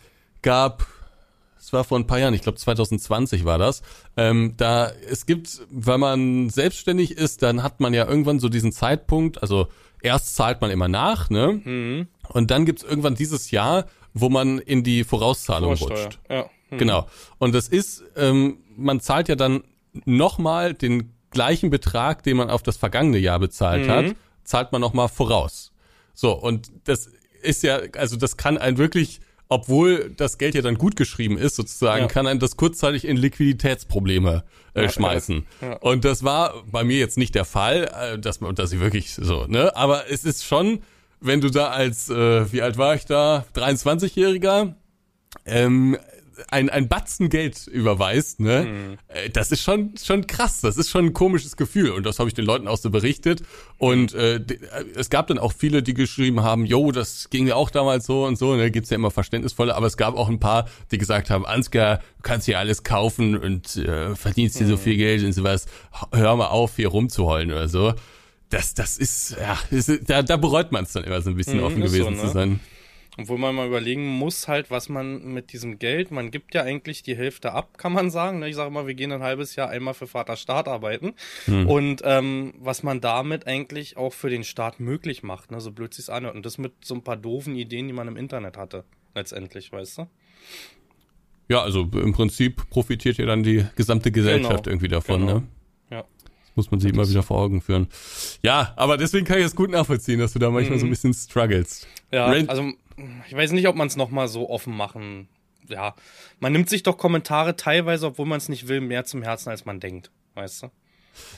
gab, 0.42 0.86
es 1.68 1.72
war 1.74 1.84
vor 1.84 1.98
ein 1.98 2.06
paar 2.06 2.18
Jahren, 2.18 2.32
ich 2.32 2.40
glaube 2.42 2.56
2020 2.58 3.44
war 3.44 3.58
das, 3.58 3.82
ähm, 4.16 4.54
da 4.56 4.90
es 5.10 5.26
gibt, 5.26 5.60
wenn 5.70 6.00
man 6.00 6.48
selbstständig 6.48 7.12
ist, 7.12 7.42
dann 7.42 7.62
hat 7.62 7.80
man 7.80 7.92
ja 7.92 8.06
irgendwann 8.08 8.40
so 8.40 8.48
diesen 8.48 8.72
Zeitpunkt, 8.72 9.42
also 9.42 9.68
erst 10.02 10.34
zahlt 10.34 10.62
man 10.62 10.70
immer 10.70 10.88
nach, 10.88 11.28
ne? 11.28 11.60
Mhm. 11.62 12.08
Und 12.30 12.50
dann 12.50 12.64
gibt's 12.64 12.82
irgendwann 12.84 13.14
dieses 13.16 13.50
Jahr, 13.50 13.84
wo 14.14 14.30
man 14.30 14.58
in 14.58 14.82
die 14.82 15.04
Vorauszahlung 15.04 15.76
Vorsteuer. 15.76 16.04
rutscht. 16.04 16.18
Ja. 16.30 16.50
Hm. 16.70 16.78
Genau. 16.78 17.06
Und 17.38 17.54
das 17.54 17.68
ist, 17.68 18.02
ähm, 18.16 18.58
man 18.76 19.00
zahlt 19.00 19.28
ja 19.28 19.36
dann 19.36 19.62
nochmal 20.06 20.72
den 20.74 21.12
gleichen 21.30 21.68
Betrag, 21.70 22.22
den 22.22 22.38
man 22.38 22.48
auf 22.48 22.62
das 22.62 22.78
vergangene 22.78 23.18
Jahr 23.18 23.38
bezahlt 23.38 23.86
Mhm. 23.86 23.90
hat, 23.90 24.16
zahlt 24.44 24.72
man 24.72 24.80
nochmal 24.80 25.08
voraus. 25.08 25.72
So, 26.14 26.32
und 26.32 26.70
das 26.84 27.10
ist 27.42 27.62
ja, 27.62 27.80
also 27.96 28.16
das 28.16 28.36
kann 28.38 28.56
ein 28.58 28.78
wirklich, 28.78 29.20
obwohl 29.48 30.10
das 30.16 30.36
Geld 30.38 30.54
ja 30.54 30.62
dann 30.62 30.76
gut 30.76 30.94
geschrieben 30.96 31.38
ist, 31.38 31.56
sozusagen, 31.56 32.02
Ja. 32.02 32.08
kann 32.08 32.26
ein 32.26 32.38
das 32.38 32.56
kurzzeitig 32.56 33.06
in 33.06 33.16
Liquiditätsprobleme 33.16 34.44
äh, 34.74 34.82
Ja, 34.82 34.88
schmeißen. 34.90 35.46
ja. 35.62 35.76
Und 35.78 36.04
das 36.04 36.22
war 36.22 36.54
bei 36.70 36.84
mir 36.84 36.98
jetzt 36.98 37.16
nicht 37.18 37.34
der 37.34 37.44
Fall, 37.44 37.90
äh, 37.98 38.18
dass 38.18 38.40
man, 38.40 38.54
dass 38.54 38.72
ich 38.72 38.80
wirklich 38.80 39.14
so, 39.14 39.46
ne? 39.46 39.74
Aber 39.76 40.10
es 40.10 40.24
ist 40.24 40.44
schon, 40.44 40.80
wenn 41.20 41.40
du 41.40 41.50
da 41.50 41.68
als, 41.68 42.08
äh, 42.10 42.52
wie 42.52 42.62
alt 42.62 42.76
war 42.78 42.94
ich 42.94 43.06
da, 43.06 43.44
23-Jähriger, 43.54 44.74
ähm, 45.46 45.96
ein, 46.50 46.70
ein 46.70 46.88
Batzen 46.88 47.28
Geld 47.28 47.66
überweist, 47.66 48.40
ne? 48.40 48.64
Mhm. 48.66 48.98
Äh, 49.08 49.30
Das 49.30 49.50
ist 49.52 49.62
schon, 49.62 49.94
schon 50.02 50.26
krass. 50.26 50.60
Das 50.60 50.76
ist 50.76 50.90
schon 50.90 51.06
ein 51.06 51.12
komisches 51.12 51.56
Gefühl. 51.56 51.90
Und 51.90 52.04
das 52.06 52.18
habe 52.18 52.28
ich 52.28 52.34
den 52.34 52.44
Leuten 52.44 52.68
auch 52.68 52.76
so 52.78 52.90
berichtet. 52.90 53.42
Und 53.78 54.14
äh, 54.14 54.36
äh, 54.36 54.40
es 54.94 55.10
gab 55.10 55.26
dann 55.26 55.38
auch 55.38 55.52
viele, 55.52 55.82
die 55.82 55.94
geschrieben 55.94 56.42
haben, 56.42 56.64
jo, 56.64 56.92
das 56.92 57.28
ging 57.30 57.44
mir 57.44 57.56
auch 57.56 57.70
damals 57.70 58.06
so 58.06 58.24
und 58.24 58.36
so. 58.38 58.54
Ne? 58.56 58.70
Gibt's 58.70 58.90
ja 58.90 58.94
immer 58.94 59.10
verständnisvolle. 59.10 59.74
Aber 59.74 59.86
es 59.86 59.96
gab 59.96 60.16
auch 60.16 60.28
ein 60.28 60.38
paar, 60.40 60.68
die 60.90 60.98
gesagt 60.98 61.30
haben, 61.30 61.44
Ansgar, 61.44 61.98
du 61.98 62.22
kannst 62.22 62.46
hier 62.46 62.58
alles 62.58 62.82
kaufen 62.84 63.36
und 63.36 63.76
äh, 63.76 64.14
verdienst 64.14 64.58
hier 64.58 64.66
so 64.66 64.74
Mhm. 64.74 64.78
viel 64.78 64.96
Geld 64.96 65.24
und 65.24 65.32
sowas. 65.32 65.66
Hör 66.12 66.36
mal 66.36 66.46
auf, 66.48 66.76
hier 66.76 66.88
rumzuheulen 66.88 67.50
oder 67.50 67.68
so. 67.68 67.94
Das, 68.50 68.72
das 68.74 68.96
ist, 68.96 69.36
ja, 69.38 69.58
ist, 69.70 69.90
da, 70.08 70.22
da 70.22 70.36
bereut 70.38 70.72
man 70.72 70.84
es 70.84 70.92
dann 70.92 71.04
immer 71.04 71.20
so 71.20 71.28
ein 71.30 71.36
bisschen 71.36 71.58
Mhm, 71.58 71.64
offen 71.64 71.82
ist 71.82 71.90
so, 71.92 71.98
gewesen 71.98 72.14
ne? 72.16 72.20
zu 72.22 72.28
sein. 72.28 72.60
Obwohl 73.20 73.38
man 73.38 73.54
mal 73.54 73.66
überlegen 73.66 74.06
muss 74.06 74.46
halt, 74.46 74.70
was 74.70 74.88
man 74.88 75.32
mit 75.34 75.52
diesem 75.52 75.78
Geld, 75.80 76.12
man 76.12 76.30
gibt 76.30 76.54
ja 76.54 76.62
eigentlich 76.62 77.02
die 77.02 77.16
Hälfte 77.16 77.52
ab, 77.52 77.76
kann 77.76 77.92
man 77.92 78.10
sagen. 78.12 78.38
ne? 78.38 78.48
Ich 78.48 78.54
sage 78.54 78.70
mal, 78.70 78.86
wir 78.86 78.94
gehen 78.94 79.10
ein 79.10 79.22
halbes 79.22 79.56
Jahr 79.56 79.68
einmal 79.70 79.94
für 79.94 80.06
Vater 80.06 80.36
Staat 80.36 80.68
arbeiten. 80.68 81.14
Und 81.46 82.02
ähm, 82.04 82.54
was 82.58 82.82
man 82.84 83.00
damit 83.00 83.46
eigentlich 83.48 83.96
auch 83.96 84.12
für 84.12 84.30
den 84.30 84.44
Staat 84.44 84.78
möglich 84.78 85.22
macht, 85.24 85.50
ne? 85.50 85.60
so 85.60 85.72
blöd 85.72 85.92
sich's 85.94 86.08
anhört. 86.10 86.36
Und 86.36 86.46
das 86.46 86.58
mit 86.58 86.72
so 86.84 86.94
ein 86.94 87.02
paar 87.02 87.16
doofen 87.16 87.56
Ideen, 87.56 87.88
die 87.88 87.92
man 87.92 88.06
im 88.06 88.16
Internet 88.16 88.56
hatte, 88.56 88.84
letztendlich, 89.16 89.72
weißt 89.72 89.98
du? 89.98 90.06
Ja, 91.48 91.62
also 91.62 91.88
im 91.94 92.12
Prinzip 92.12 92.68
profitiert 92.70 93.16
ja 93.16 93.26
dann 93.26 93.42
die 93.42 93.64
gesamte 93.74 94.12
Gesellschaft 94.12 94.64
Genau, 94.64 94.70
irgendwie 94.74 94.88
davon, 94.88 95.20
genau. 95.22 95.34
ne? 95.40 95.46
Ja. 95.90 96.04
Das 96.30 96.56
muss 96.56 96.70
man 96.70 96.78
sich 96.80 96.92
immer 96.92 97.08
wieder 97.08 97.22
vor 97.22 97.38
Augen 97.40 97.60
führen. 97.62 97.88
Ja, 98.42 98.74
aber 98.76 98.96
deswegen 98.96 99.24
kann 99.26 99.38
ich 99.38 99.46
es 99.46 99.56
gut 99.56 99.70
nachvollziehen, 99.70 100.20
dass 100.20 100.34
du 100.34 100.38
da 100.38 100.50
manchmal 100.50 100.78
so 100.78 100.86
ein 100.86 100.90
bisschen 100.90 101.14
strugglest. 101.14 101.88
Ja, 102.12 102.26
Rand- 102.26 102.50
also 102.50 102.70
ich 103.26 103.34
weiß 103.34 103.52
nicht, 103.52 103.68
ob 103.68 103.76
man 103.76 103.88
es 103.88 103.96
nochmal 103.96 104.28
so 104.28 104.48
offen 104.48 104.76
machen. 104.76 105.28
Ja, 105.68 105.94
man 106.40 106.52
nimmt 106.52 106.68
sich 106.68 106.82
doch 106.82 106.96
Kommentare 106.96 107.56
teilweise, 107.56 108.06
obwohl 108.06 108.26
man 108.26 108.38
es 108.38 108.48
nicht 108.48 108.68
will, 108.68 108.80
mehr 108.80 109.04
zum 109.04 109.22
Herzen, 109.22 109.50
als 109.50 109.64
man 109.64 109.80
denkt, 109.80 110.10
weißt 110.34 110.64
du? 110.64 110.70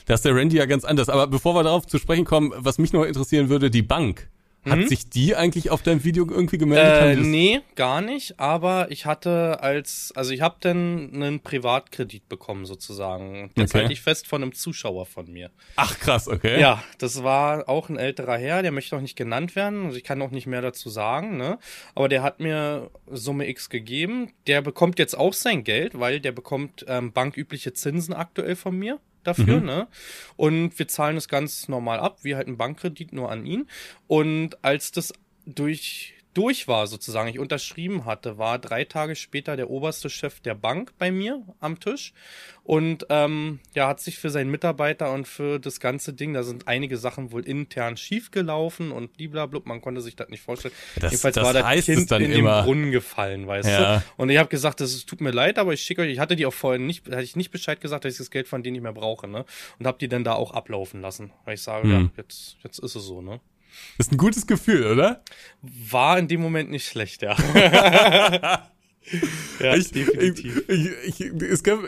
Da 0.05 0.13
ist 0.13 0.25
der 0.25 0.35
Randy 0.35 0.57
ja 0.57 0.65
ganz 0.65 0.85
anders. 0.85 1.09
Aber 1.09 1.27
bevor 1.27 1.55
wir 1.55 1.63
darauf 1.63 1.85
zu 1.87 1.97
sprechen 1.97 2.25
kommen, 2.25 2.53
was 2.55 2.77
mich 2.77 2.93
noch 2.93 3.03
interessieren 3.03 3.49
würde, 3.49 3.69
die 3.69 3.81
Bank. 3.81 4.29
Hat 4.69 4.77
Mhm. 4.77 4.87
sich 4.87 5.09
die 5.09 5.35
eigentlich 5.35 5.71
auf 5.71 5.81
deinem 5.81 6.03
Video 6.03 6.23
irgendwie 6.29 6.59
gemeldet? 6.59 6.93
Äh, 6.95 7.15
nee, 7.15 7.61
gar 7.75 7.99
nicht. 8.01 8.39
Aber 8.39 8.91
ich 8.91 9.07
hatte 9.07 9.59
als, 9.63 10.13
also 10.15 10.31
ich 10.33 10.41
habe 10.41 10.57
dann 10.59 11.09
einen 11.15 11.39
Privatkredit 11.39 12.29
bekommen 12.29 12.65
sozusagen. 12.67 13.43
Und 13.43 13.57
Jetzt 13.57 13.71
Okay. 13.71 13.79
halte 13.81 13.93
ich 13.93 14.01
fest 14.01 14.27
von 14.27 14.43
einem 14.43 14.53
Zuschauer 14.53 15.07
von 15.07 15.31
mir. 15.31 15.49
Ach 15.77 15.97
krass, 15.97 16.27
okay. 16.27 16.59
Ja, 16.61 16.83
das 16.99 17.23
war 17.23 17.67
auch 17.69 17.89
ein 17.89 17.97
älterer 17.97 18.37
Herr, 18.37 18.61
der 18.61 18.71
möchte 18.71 18.95
auch 18.95 19.01
nicht 19.01 19.15
genannt 19.15 19.55
werden. 19.55 19.85
Also 19.85 19.97
ich 19.97 20.03
kann 20.03 20.21
auch 20.21 20.31
nicht 20.31 20.45
mehr 20.45 20.61
dazu 20.61 20.89
sagen, 20.91 21.37
ne? 21.37 21.57
Aber 21.95 22.07
der 22.07 22.21
hat 22.21 22.39
mir 22.39 22.91
Summe 23.09 23.47
X 23.49 23.69
gegeben. 23.69 24.31
Der 24.45 24.61
bekommt 24.61 24.99
jetzt 24.99 25.17
auch 25.17 25.33
sein 25.33 25.63
Geld, 25.63 25.99
weil 25.99 26.19
der 26.19 26.33
bekommt 26.33 26.85
ähm, 26.87 27.11
bankübliche 27.11 27.73
Zinsen 27.73 28.13
aktuell 28.13 28.55
von 28.55 28.77
mir 28.77 28.99
dafür, 29.23 29.59
ne? 29.61 29.87
Und 30.35 30.77
wir 30.77 30.87
zahlen 30.87 31.17
es 31.17 31.27
ganz 31.27 31.67
normal 31.67 31.99
ab, 31.99 32.19
wie 32.23 32.35
halt 32.35 32.47
ein 32.47 32.57
Bankkredit 32.57 33.13
nur 33.13 33.31
an 33.31 33.45
ihn. 33.45 33.67
Und 34.07 34.63
als 34.63 34.91
das 34.91 35.13
durch 35.45 36.15
durch 36.33 36.67
war 36.67 36.87
sozusagen, 36.87 37.27
ich 37.29 37.39
unterschrieben 37.39 38.05
hatte, 38.05 38.37
war 38.37 38.57
drei 38.59 38.85
Tage 38.85 39.15
später 39.15 39.55
der 39.57 39.69
oberste 39.69 40.09
Chef 40.09 40.39
der 40.39 40.55
Bank 40.55 40.93
bei 40.97 41.11
mir 41.11 41.41
am 41.59 41.79
Tisch 41.79 42.13
und 42.63 43.05
ähm, 43.09 43.59
ja, 43.73 43.87
hat 43.87 43.99
sich 43.99 44.17
für 44.17 44.29
seinen 44.29 44.49
Mitarbeiter 44.51 45.11
und 45.11 45.27
für 45.27 45.59
das 45.59 45.79
ganze 45.79 46.13
Ding, 46.13 46.33
da 46.33 46.43
sind 46.43 46.67
einige 46.67 46.97
Sachen 46.97 47.31
wohl 47.31 47.45
intern 47.45 47.97
schiefgelaufen 47.97 48.91
und 48.91 49.13
bliblablub, 49.13 49.65
man 49.65 49.81
konnte 49.81 49.99
sich 50.01 50.15
das 50.15 50.29
nicht 50.29 50.41
vorstellen. 50.43 50.73
Das- 50.95 51.11
Jedenfalls 51.11 51.35
das 51.35 51.43
war 51.45 51.53
das 51.53 51.75
es 51.79 51.85
Kind 51.85 52.11
dann 52.11 52.21
in 52.21 52.31
immer. 52.31 52.61
den 52.61 52.65
Brunnen 52.65 52.91
gefallen, 52.91 53.47
weißt 53.47 53.67
Ja. 53.69 53.97
du? 53.97 54.03
Und 54.17 54.29
ich 54.29 54.37
habe 54.37 54.49
gesagt, 54.49 54.79
das 54.79 54.93
ist, 54.93 55.07
tut 55.09 55.21
mir 55.21 55.31
leid, 55.31 55.59
aber 55.59 55.73
ich 55.73 55.81
schicke 55.81 56.01
euch, 56.03 56.11
ich 56.11 56.19
hatte 56.19 56.35
die 56.35 56.45
auch 56.45 56.53
vorher 56.53 56.79
nicht, 56.79 57.07
hatte 57.09 57.23
ich 57.23 57.35
nicht 57.35 57.51
Bescheid 57.51 57.81
gesagt, 57.81 58.05
dass 58.05 58.13
ich 58.13 58.17
das 58.19 58.31
Geld 58.31 58.47
von 58.47 58.63
denen 58.63 58.73
nicht 58.73 58.83
mehr 58.83 58.93
brauche, 58.93 59.27
ne? 59.27 59.45
Und 59.79 59.87
habe 59.87 59.97
die 59.99 60.07
dann 60.07 60.23
da 60.23 60.33
auch 60.33 60.51
ablaufen 60.53 61.01
lassen, 61.01 61.31
weil 61.45 61.55
ich 61.55 61.61
sage, 61.61 61.83
Hm. 61.87 61.91
ja, 61.91 62.09
jetzt, 62.17 62.57
jetzt 62.63 62.79
ist 62.79 62.95
es 62.95 63.03
so, 63.03 63.21
ne? 63.21 63.41
Das 63.97 64.07
ist 64.07 64.13
ein 64.13 64.17
gutes 64.17 64.47
Gefühl, 64.47 64.85
oder? 64.85 65.23
War 65.61 66.17
in 66.17 66.27
dem 66.27 66.41
Moment 66.41 66.69
nicht 66.69 66.87
schlecht, 66.87 67.21
ja. 67.21 67.35
ja, 69.59 69.75
ich, 69.75 69.91
definitiv. 69.91 70.63
Ich, 70.67 70.89
ich, 71.07 71.21
ich, 71.21 71.41
es 71.43 71.63
gab, 71.63 71.79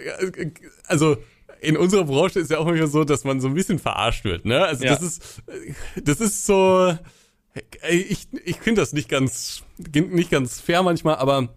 also 0.88 1.18
in 1.62 1.78
unserer 1.78 2.04
Branche 2.04 2.40
ist 2.40 2.52
ja 2.52 2.58
auch 2.60 2.68
immer 2.68 2.88
so, 2.88 3.04
dass 3.04 3.24
man 3.24 3.40
so 3.40 3.48
ein 3.48 3.54
bisschen 3.54 3.80
verarscht 3.80 4.26
wird, 4.26 4.46
ne? 4.46 4.66
Also 4.66 4.84
Ja. 4.84 4.92
das 4.96 5.02
ist, 5.02 5.42
das 5.96 6.20
ist 6.20 6.46
so, 6.46 6.98
ich, 7.90 8.28
ich 8.44 8.58
finde 8.58 8.82
das 8.82 8.94
nicht 8.94 9.10
ganz, 9.10 9.64
nicht 9.94 10.32
ganz 10.32 10.60
fair 10.60 10.84
manchmal, 10.84 11.16
aber 11.16 11.56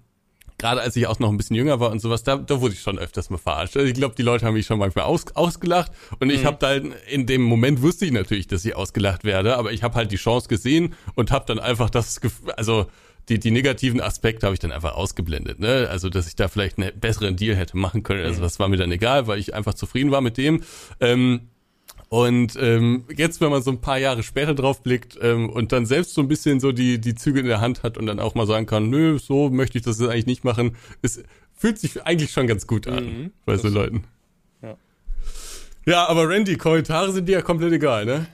gerade 0.59 0.81
als 0.81 0.97
ich 0.97 1.07
auch 1.07 1.19
noch 1.19 1.29
ein 1.29 1.37
bisschen 1.37 1.57
jünger 1.57 1.81
war 1.81 1.91
und 1.91 2.01
sowas, 2.01 2.23
da, 2.23 2.37
da 2.37 2.61
wurde 2.61 2.75
ich 2.75 2.81
schon 2.81 2.99
öfters 2.99 3.31
mal 3.31 3.39
verarscht. 3.39 3.77
Also 3.77 3.87
ich 3.89 3.95
glaube, 3.95 4.15
die 4.15 4.23
Leute 4.23 4.47
haben 4.47 4.55
mich 4.55 4.67
schon 4.67 4.79
manchmal 4.79 5.05
aus, 5.05 5.25
ausgelacht 5.35 5.93
und 6.21 6.31
ich 6.31 6.45
habe 6.45 6.57
da 6.61 6.73
in 6.75 7.27
dem 7.27 7.43
Moment 7.43 7.83
wusste 7.83 8.07
ich 8.07 8.13
natürlich, 8.13 8.47
dass 8.47 8.65
ich 8.65 8.75
ausgelacht 8.75 9.25
werde, 9.25 9.57
aber 9.57 9.73
ich 9.73 9.83
habe 9.83 9.95
halt 9.95 10.13
die 10.13 10.17
Chance 10.17 10.49
gesehen 10.49 10.95
und 11.15 11.31
habe 11.31 11.45
dann 11.47 11.59
einfach 11.59 11.91
das, 11.91 12.23
Gef- 12.23 12.49
also 12.57 12.87
die, 13.29 13.41
die 13.41 13.51
negativen 13.51 14.01
Aspekte 14.01 14.47
habe 14.47 14.55
ich 14.55 14.61
dann 14.61 14.71
einfach 14.71 14.95
ausgeblendet, 14.95 15.59
ne? 15.59 15.89
Also, 15.91 16.09
dass 16.11 16.29
ich 16.29 16.37
da 16.37 16.47
vielleicht 16.47 16.79
einen 16.79 16.93
besseren 17.01 17.35
Deal 17.35 17.57
hätte 17.57 17.77
machen 17.77 18.05
können. 18.05 18.25
Also, 18.25 18.41
das 18.41 18.61
war 18.61 18.69
mir 18.69 18.77
dann 18.77 18.93
egal, 18.93 19.27
weil 19.27 19.41
ich 19.41 19.53
einfach 19.53 19.75
zufrieden 19.75 20.13
war 20.13 20.21
mit 20.21 20.37
dem. 20.37 20.63
Ähm, 21.01 21.49
und 22.09 22.57
ähm, 22.61 23.05
jetzt, 23.17 23.41
wenn 23.41 23.51
man 23.51 23.63
so 23.63 23.71
ein 23.71 23.81
paar 23.81 23.99
Jahre 23.99 24.23
später 24.23 24.55
drauf 24.55 24.83
blickt 24.83 25.19
ähm, 25.21 25.51
und 25.51 25.73
dann 25.73 25.87
selbst 25.87 26.15
so 26.15 26.21
ein 26.21 26.29
bisschen 26.29 26.61
so 26.61 26.73
die, 26.73 27.01
die 27.01 27.15
Züge 27.15 27.41
in 27.41 27.47
der 27.47 27.61
Hand 27.61 27.83
hat 27.83 27.99
und 27.99 28.07
dann 28.07 28.21
auch 28.21 28.35
mal 28.35 28.47
sagen 28.47 28.67
kann, 28.67 28.91
nö, 28.91 29.19
so 29.19 29.51
möchte 29.51 29.79
ich 29.79 29.85
das 29.85 29.99
jetzt 29.99 30.09
eigentlich 30.09 30.27
nicht 30.27 30.45
machen, 30.45 30.77
es 31.03 31.23
fühlt 31.55 31.79
sich 31.79 32.05
eigentlich 32.07 32.31
schon 32.31 32.47
ganz 32.47 32.67
gut 32.67 32.87
an 32.87 33.05
Mhm, 33.05 33.33
bei 33.45 33.57
so 33.57 33.69
Leuten. 33.69 34.05
Ja. 34.63 34.77
Ja, 35.85 36.07
aber 36.07 36.29
Randy, 36.29 36.57
Kommentare 36.57 37.13
sind 37.13 37.27
dir 37.29 37.33
ja 37.33 37.43
komplett 37.43 37.73
egal, 37.73 38.05
ne? 38.05 38.27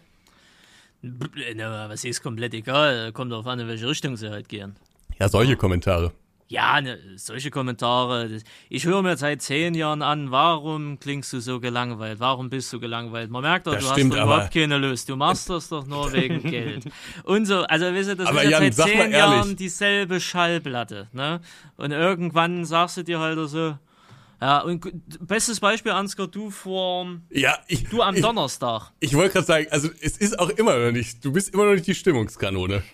Na, 1.54 1.88
was 1.88 2.04
ist 2.04 2.22
komplett 2.22 2.54
egal. 2.54 3.10
Kommt 3.12 3.32
darauf 3.32 3.46
an, 3.46 3.58
in 3.58 3.68
welche 3.68 3.88
Richtung 3.88 4.16
sie 4.16 4.30
halt 4.30 4.48
gehen. 4.48 4.76
Ja, 5.18 5.28
solche 5.28 5.56
Kommentare. 5.56 6.12
Ja, 6.52 6.82
ne, 6.82 6.98
solche 7.16 7.50
Kommentare. 7.50 8.28
Ich 8.68 8.84
höre 8.84 9.00
mir 9.02 9.16
seit 9.16 9.40
zehn 9.40 9.74
Jahren 9.74 10.02
an, 10.02 10.30
warum 10.30 11.00
klingst 11.00 11.32
du 11.32 11.40
so 11.40 11.60
gelangweilt? 11.60 12.20
Warum 12.20 12.50
bist 12.50 12.70
du 12.74 12.78
gelangweilt? 12.78 13.30
Man 13.30 13.40
merkt 13.40 13.66
doch, 13.66 13.72
Das 13.72 13.84
du 13.84 13.88
hast 13.90 13.96
stimmt, 13.96 14.12
doch 14.12 14.18
aber- 14.20 14.34
überhaupt 14.34 14.52
keine 14.52 14.76
Lust. 14.76 15.08
Du 15.08 15.16
machst 15.16 15.48
das 15.48 15.70
doch 15.70 15.86
nur 15.86 16.12
wegen 16.12 16.42
Geld. 16.50 16.84
Und 17.24 17.46
so, 17.46 17.62
also 17.62 17.86
weißt 17.86 18.10
du, 18.10 18.16
das 18.16 18.28
Aber 18.28 18.42
ist 18.44 18.50
Jan, 18.50 18.70
seit 18.70 18.86
zehn. 18.88 19.12
Jahren 19.12 19.56
dieselbe 19.56 20.20
Schallplatte. 20.20 21.08
Ne? 21.12 21.40
Und 21.78 21.92
irgendwann 21.92 22.66
sagst 22.66 22.98
du 22.98 23.02
dir 23.02 23.18
halt 23.18 23.38
so, 23.48 23.78
ja, 24.42 24.58
und 24.58 24.84
bestes 25.26 25.58
Beispiel, 25.58 25.92
Ansgar, 25.92 26.26
du 26.26 26.50
vor, 26.50 27.06
Ja, 27.30 27.56
ich, 27.66 27.84
du 27.88 28.02
am 28.02 28.14
ich, 28.14 28.20
Donnerstag. 28.20 28.90
ich 29.00 29.14
wollte 29.14 29.32
gerade 29.34 29.46
sagen, 29.46 29.66
also 29.70 29.88
es 30.02 30.18
ist 30.18 30.38
auch 30.38 30.50
immer 30.50 30.76
noch 30.76 30.92
nicht, 30.92 31.24
du 31.24 31.32
bist 31.32 31.54
immer 31.54 31.64
noch 31.64 31.72
nicht 31.72 31.86
die 31.86 31.94
Stimmungskanone. 31.94 32.82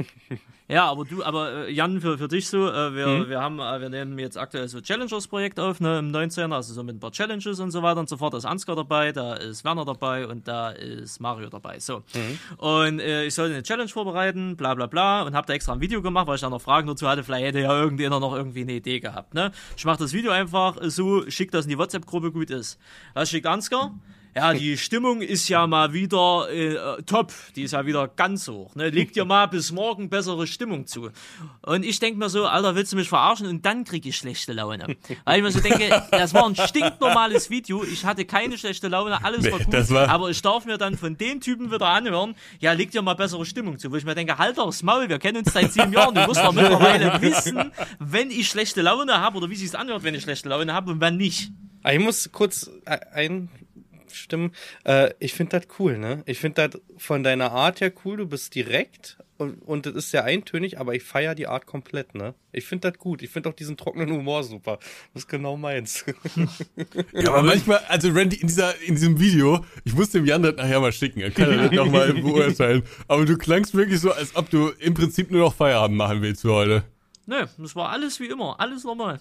Ja, 0.70 0.84
aber 0.90 1.06
du, 1.06 1.24
aber 1.24 1.66
äh, 1.66 1.72
Jan, 1.72 1.98
für, 2.02 2.18
für 2.18 2.28
dich 2.28 2.46
so, 2.46 2.68
äh, 2.68 2.94
wir, 2.94 3.06
Mhm. 3.06 3.28
wir 3.30 3.40
haben, 3.40 3.58
äh, 3.58 3.80
wir 3.80 3.88
nehmen 3.88 4.18
jetzt 4.18 4.36
aktuell 4.36 4.68
so 4.68 4.82
Challengers-Projekt 4.82 5.58
auf, 5.58 5.80
ne, 5.80 6.00
im 6.00 6.10
19, 6.10 6.52
also 6.52 6.74
so 6.74 6.82
mit 6.82 6.96
ein 6.96 7.00
paar 7.00 7.10
Challenges 7.10 7.58
und 7.58 7.70
so 7.70 7.82
weiter 7.82 8.00
und 8.00 8.08
so 8.10 8.18
fort. 8.18 8.34
Da 8.34 8.38
ist 8.38 8.44
Ansgar 8.44 8.76
dabei, 8.76 9.12
da 9.12 9.32
ist 9.32 9.64
Werner 9.64 9.86
dabei 9.86 10.26
und 10.26 10.46
da 10.46 10.68
ist 10.70 11.20
Mario 11.20 11.48
dabei. 11.48 11.80
So. 11.80 12.02
Mhm. 12.14 12.38
Und 12.58 13.00
äh, 13.00 13.24
ich 13.24 13.34
sollte 13.34 13.54
eine 13.54 13.62
Challenge 13.62 13.88
vorbereiten, 13.88 14.56
bla 14.58 14.74
bla 14.74 14.84
bla, 14.86 15.22
und 15.22 15.34
habe 15.34 15.46
da 15.46 15.54
extra 15.54 15.72
ein 15.72 15.80
Video 15.80 16.02
gemacht, 16.02 16.26
weil 16.26 16.34
ich 16.34 16.42
da 16.42 16.50
noch 16.50 16.60
Fragen 16.60 16.86
dazu 16.86 17.08
hatte. 17.08 17.24
Vielleicht 17.24 17.46
hätte 17.46 17.60
ja 17.60 17.72
irgendjemand 17.74 18.20
noch 18.20 18.34
irgendwie 18.36 18.60
eine 18.60 18.72
Idee 18.74 19.00
gehabt. 19.00 19.32
Ne? 19.32 19.52
Ich 19.74 19.86
mache 19.86 19.98
das 19.98 20.12
Video 20.12 20.32
einfach 20.32 20.76
so, 20.82 21.28
schick 21.30 21.50
das 21.50 21.64
in 21.64 21.70
die 21.70 21.78
WhatsApp-Gruppe, 21.78 22.30
gut 22.30 22.50
ist. 22.50 22.78
Das 23.14 23.30
schickt 23.30 23.46
Ansgar. 23.46 23.94
Ja, 24.36 24.52
die 24.54 24.78
Stimmung 24.78 25.20
ist 25.22 25.48
ja 25.48 25.66
mal 25.66 25.92
wieder 25.92 26.48
äh, 26.50 27.02
top. 27.02 27.32
Die 27.56 27.62
ist 27.62 27.72
ja 27.72 27.84
wieder 27.86 28.06
ganz 28.08 28.46
hoch. 28.48 28.74
Ne? 28.76 28.90
Legt 28.90 29.16
dir 29.16 29.24
mal 29.24 29.46
bis 29.46 29.72
morgen 29.72 30.08
bessere 30.08 30.46
Stimmung 30.46 30.86
zu. 30.86 31.10
Und 31.62 31.84
ich 31.84 31.98
denke 31.98 32.18
mir 32.18 32.28
so, 32.28 32.46
Alter, 32.46 32.74
willst 32.76 32.92
du 32.92 32.96
mich 32.96 33.08
verarschen? 33.08 33.46
Und 33.48 33.66
dann 33.66 33.84
kriege 33.84 34.08
ich 34.08 34.16
schlechte 34.16 34.52
Laune. 34.52 34.96
Weil 35.24 35.38
ich 35.38 35.42
mir 35.42 35.50
so 35.50 35.60
denke, 35.60 36.02
das 36.12 36.34
war 36.34 36.46
ein 36.46 36.54
stinknormales 36.54 37.50
Video. 37.50 37.82
Ich 37.84 38.04
hatte 38.04 38.24
keine 38.24 38.56
schlechte 38.58 38.88
Laune, 38.88 39.24
alles 39.24 39.42
Nee, 39.44 39.52
war 39.52 39.58
gut. 39.58 39.90
war- 39.90 40.08
aber 40.08 40.30
ich 40.30 40.40
darf 40.40 40.64
mir 40.66 40.78
dann 40.78 40.96
von 40.96 41.16
dem 41.16 41.40
Typen 41.40 41.72
wieder 41.72 41.86
anhören, 41.88 42.34
ja, 42.60 42.72
leg 42.72 42.90
dir 42.92 43.02
mal 43.02 43.14
bessere 43.14 43.44
Stimmung 43.44 43.78
zu. 43.78 43.90
Wo 43.90 43.96
ich 43.96 44.04
mir 44.04 44.14
denke, 44.14 44.38
halt 44.38 44.58
doch 44.58 44.66
das 44.66 44.82
Maul, 44.82 45.08
wir 45.08 45.18
kennen 45.18 45.38
uns 45.38 45.52
seit 45.52 45.72
sieben 45.72 45.92
Jahren. 45.92 46.14
Du 46.14 46.20
musst 46.26 46.40
doch 46.40 46.52
mittlerweile 46.52 47.20
wissen, 47.22 47.72
wenn 47.98 48.30
ich 48.30 48.48
schlechte 48.48 48.82
Laune 48.82 49.18
habe 49.20 49.38
oder 49.38 49.50
wie 49.50 49.56
sich's 49.56 49.74
anhört, 49.74 50.02
wenn 50.04 50.14
ich 50.14 50.22
schlechte 50.22 50.48
Laune 50.48 50.72
habe 50.72 50.92
und 50.92 51.00
wann 51.00 51.16
nicht. 51.16 51.50
Ah, 51.82 51.92
Ich 51.92 52.00
muss 52.00 52.30
kurz 52.32 52.70
äh, 52.86 52.98
einstimmen. 54.08 54.52
Äh, 54.84 55.10
ich 55.18 55.34
finde 55.34 55.58
das 55.58 55.68
cool, 55.78 55.98
ne? 55.98 56.22
Ich 56.26 56.38
finde 56.38 56.68
das 56.68 56.80
von 56.96 57.22
deiner 57.22 57.52
Art 57.52 57.80
her 57.80 57.92
cool. 58.04 58.16
Du 58.16 58.26
bist 58.26 58.54
direkt 58.54 59.18
und, 59.36 59.62
und 59.62 59.86
das 59.86 59.94
ist 59.94 60.10
sehr 60.10 60.24
eintönig, 60.24 60.80
aber 60.80 60.94
ich 60.94 61.04
feiere 61.04 61.34
die 61.34 61.46
Art 61.46 61.66
komplett, 61.66 62.14
ne? 62.14 62.34
Ich 62.52 62.66
finde 62.66 62.90
das 62.90 62.98
gut. 62.98 63.22
Ich 63.22 63.30
finde 63.30 63.48
auch 63.48 63.54
diesen 63.54 63.76
trockenen 63.76 64.10
Humor 64.10 64.42
super. 64.42 64.78
Das 65.14 65.22
ist 65.22 65.28
genau 65.28 65.56
meins. 65.56 66.04
Ja, 67.12 67.30
aber 67.30 67.42
manchmal, 67.42 67.78
also 67.88 68.10
Randy, 68.10 68.36
in 68.36 68.46
dieser, 68.46 68.80
in 68.82 68.94
diesem 68.94 69.18
Video, 69.18 69.64
ich 69.84 69.94
muss 69.94 70.10
dem 70.10 70.24
Jan 70.24 70.42
das 70.42 70.56
nachher 70.56 70.80
mal 70.80 70.92
schicken, 70.92 71.20
er 71.20 71.30
kann 71.30 71.56
das 71.56 71.72
nochmal 71.72 72.12
beurteilen. 72.14 72.82
Aber 73.08 73.24
du 73.24 73.36
klangst 73.36 73.74
wirklich 73.74 74.00
so, 74.00 74.12
als 74.12 74.34
ob 74.36 74.50
du 74.50 74.68
im 74.78 74.94
Prinzip 74.94 75.30
nur 75.30 75.40
noch 75.40 75.54
Feierabend 75.54 75.96
machen 75.96 76.22
willst 76.22 76.42
für 76.42 76.52
heute. 76.52 76.84
Nö, 77.26 77.46
das 77.58 77.76
war 77.76 77.90
alles 77.90 78.20
wie 78.20 78.26
immer, 78.26 78.58
alles 78.58 78.84
normal. 78.84 79.20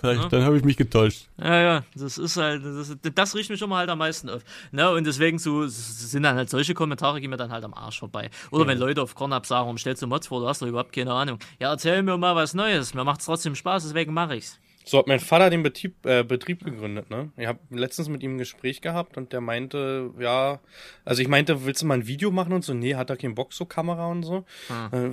Vielleicht, 0.00 0.32
dann 0.32 0.44
habe 0.44 0.56
ich 0.56 0.64
mich 0.64 0.78
getäuscht. 0.78 1.28
Ja, 1.36 1.60
ja, 1.60 1.84
das 1.94 2.16
ist 2.16 2.38
halt, 2.38 2.64
das, 2.64 2.96
das 3.14 3.34
riecht 3.34 3.50
mich 3.50 3.60
immer 3.60 3.76
halt 3.76 3.90
am 3.90 3.98
meisten 3.98 4.30
auf. 4.30 4.42
Ne? 4.72 4.90
Und 4.90 5.06
deswegen 5.06 5.38
so, 5.38 5.66
sind 5.66 6.22
dann 6.22 6.36
halt 6.36 6.48
solche 6.48 6.72
Kommentare, 6.72 7.20
gehen 7.20 7.28
mir 7.28 7.36
dann 7.36 7.52
halt 7.52 7.64
am 7.64 7.74
Arsch 7.74 7.98
vorbei. 7.98 8.30
Oder 8.50 8.66
wenn 8.66 8.78
Leute 8.78 9.02
auf 9.02 9.14
Kornab 9.14 9.44
sagen, 9.44 9.64
warum 9.64 9.76
stellst 9.76 10.00
du 10.00 10.06
Mods 10.06 10.28
vor, 10.28 10.40
du 10.40 10.48
hast 10.48 10.62
doch 10.62 10.66
überhaupt 10.66 10.94
keine 10.94 11.12
Ahnung. 11.12 11.38
Ja, 11.58 11.70
erzähl 11.70 12.02
mir 12.02 12.16
mal 12.16 12.34
was 12.34 12.54
Neues, 12.54 12.94
mir 12.94 13.04
macht's 13.04 13.26
trotzdem 13.26 13.54
Spaß, 13.54 13.82
deswegen 13.84 14.14
mache 14.14 14.36
ich's. 14.36 14.58
So 14.82 14.98
hat 14.98 15.06
mein 15.06 15.20
Vater 15.20 15.50
den 15.50 15.62
Betrieb, 15.62 16.04
äh, 16.06 16.24
Betrieb 16.24 16.64
gegründet, 16.64 17.10
ne? 17.10 17.30
Ich 17.36 17.46
habe 17.46 17.58
letztens 17.70 18.08
mit 18.08 18.22
ihm 18.22 18.34
ein 18.34 18.38
Gespräch 18.38 18.80
gehabt 18.80 19.16
und 19.18 19.32
der 19.32 19.40
meinte, 19.42 20.10
ja, 20.18 20.58
also 21.04 21.20
ich 21.20 21.28
meinte, 21.28 21.64
willst 21.66 21.82
du 21.82 21.86
mal 21.86 21.94
ein 21.98 22.06
Video 22.06 22.30
machen 22.30 22.52
und 22.54 22.64
so? 22.64 22.72
Nee, 22.72 22.94
hat 22.94 23.10
er 23.10 23.16
keinen 23.16 23.34
Bock, 23.34 23.52
so 23.52 23.66
Kamera 23.66 24.06
und 24.06 24.22
so. 24.22 24.44
Äh, 24.90 25.10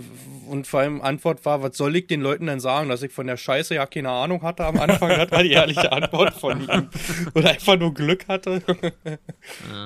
Und 0.50 0.68
vor 0.68 0.80
allem 0.80 1.02
Antwort 1.02 1.46
war, 1.46 1.62
was 1.62 1.76
soll 1.78 1.96
ich 1.98 2.08
den 2.08 2.22
Leuten 2.22 2.48
denn 2.48 2.62
sagen, 2.62 2.88
dass 2.90 3.04
ich 3.04 3.12
von 3.12 3.28
der 3.28 3.38
Scheiße 3.38 3.76
ja 3.76 3.86
keine 3.86 4.10
Ahnung 4.10 4.42
hatte 4.42 4.66
am 4.66 4.80
Anfang? 4.80 5.10
Das 5.10 5.32
war 5.32 5.44
die 5.44 5.52
ehrliche 5.52 5.92
Antwort 5.92 6.34
von 6.34 6.62
ihm. 6.62 6.90
Oder 7.36 7.50
einfach 7.50 7.78
nur 7.78 7.94
Glück 7.94 8.28
hatte. 8.30 8.62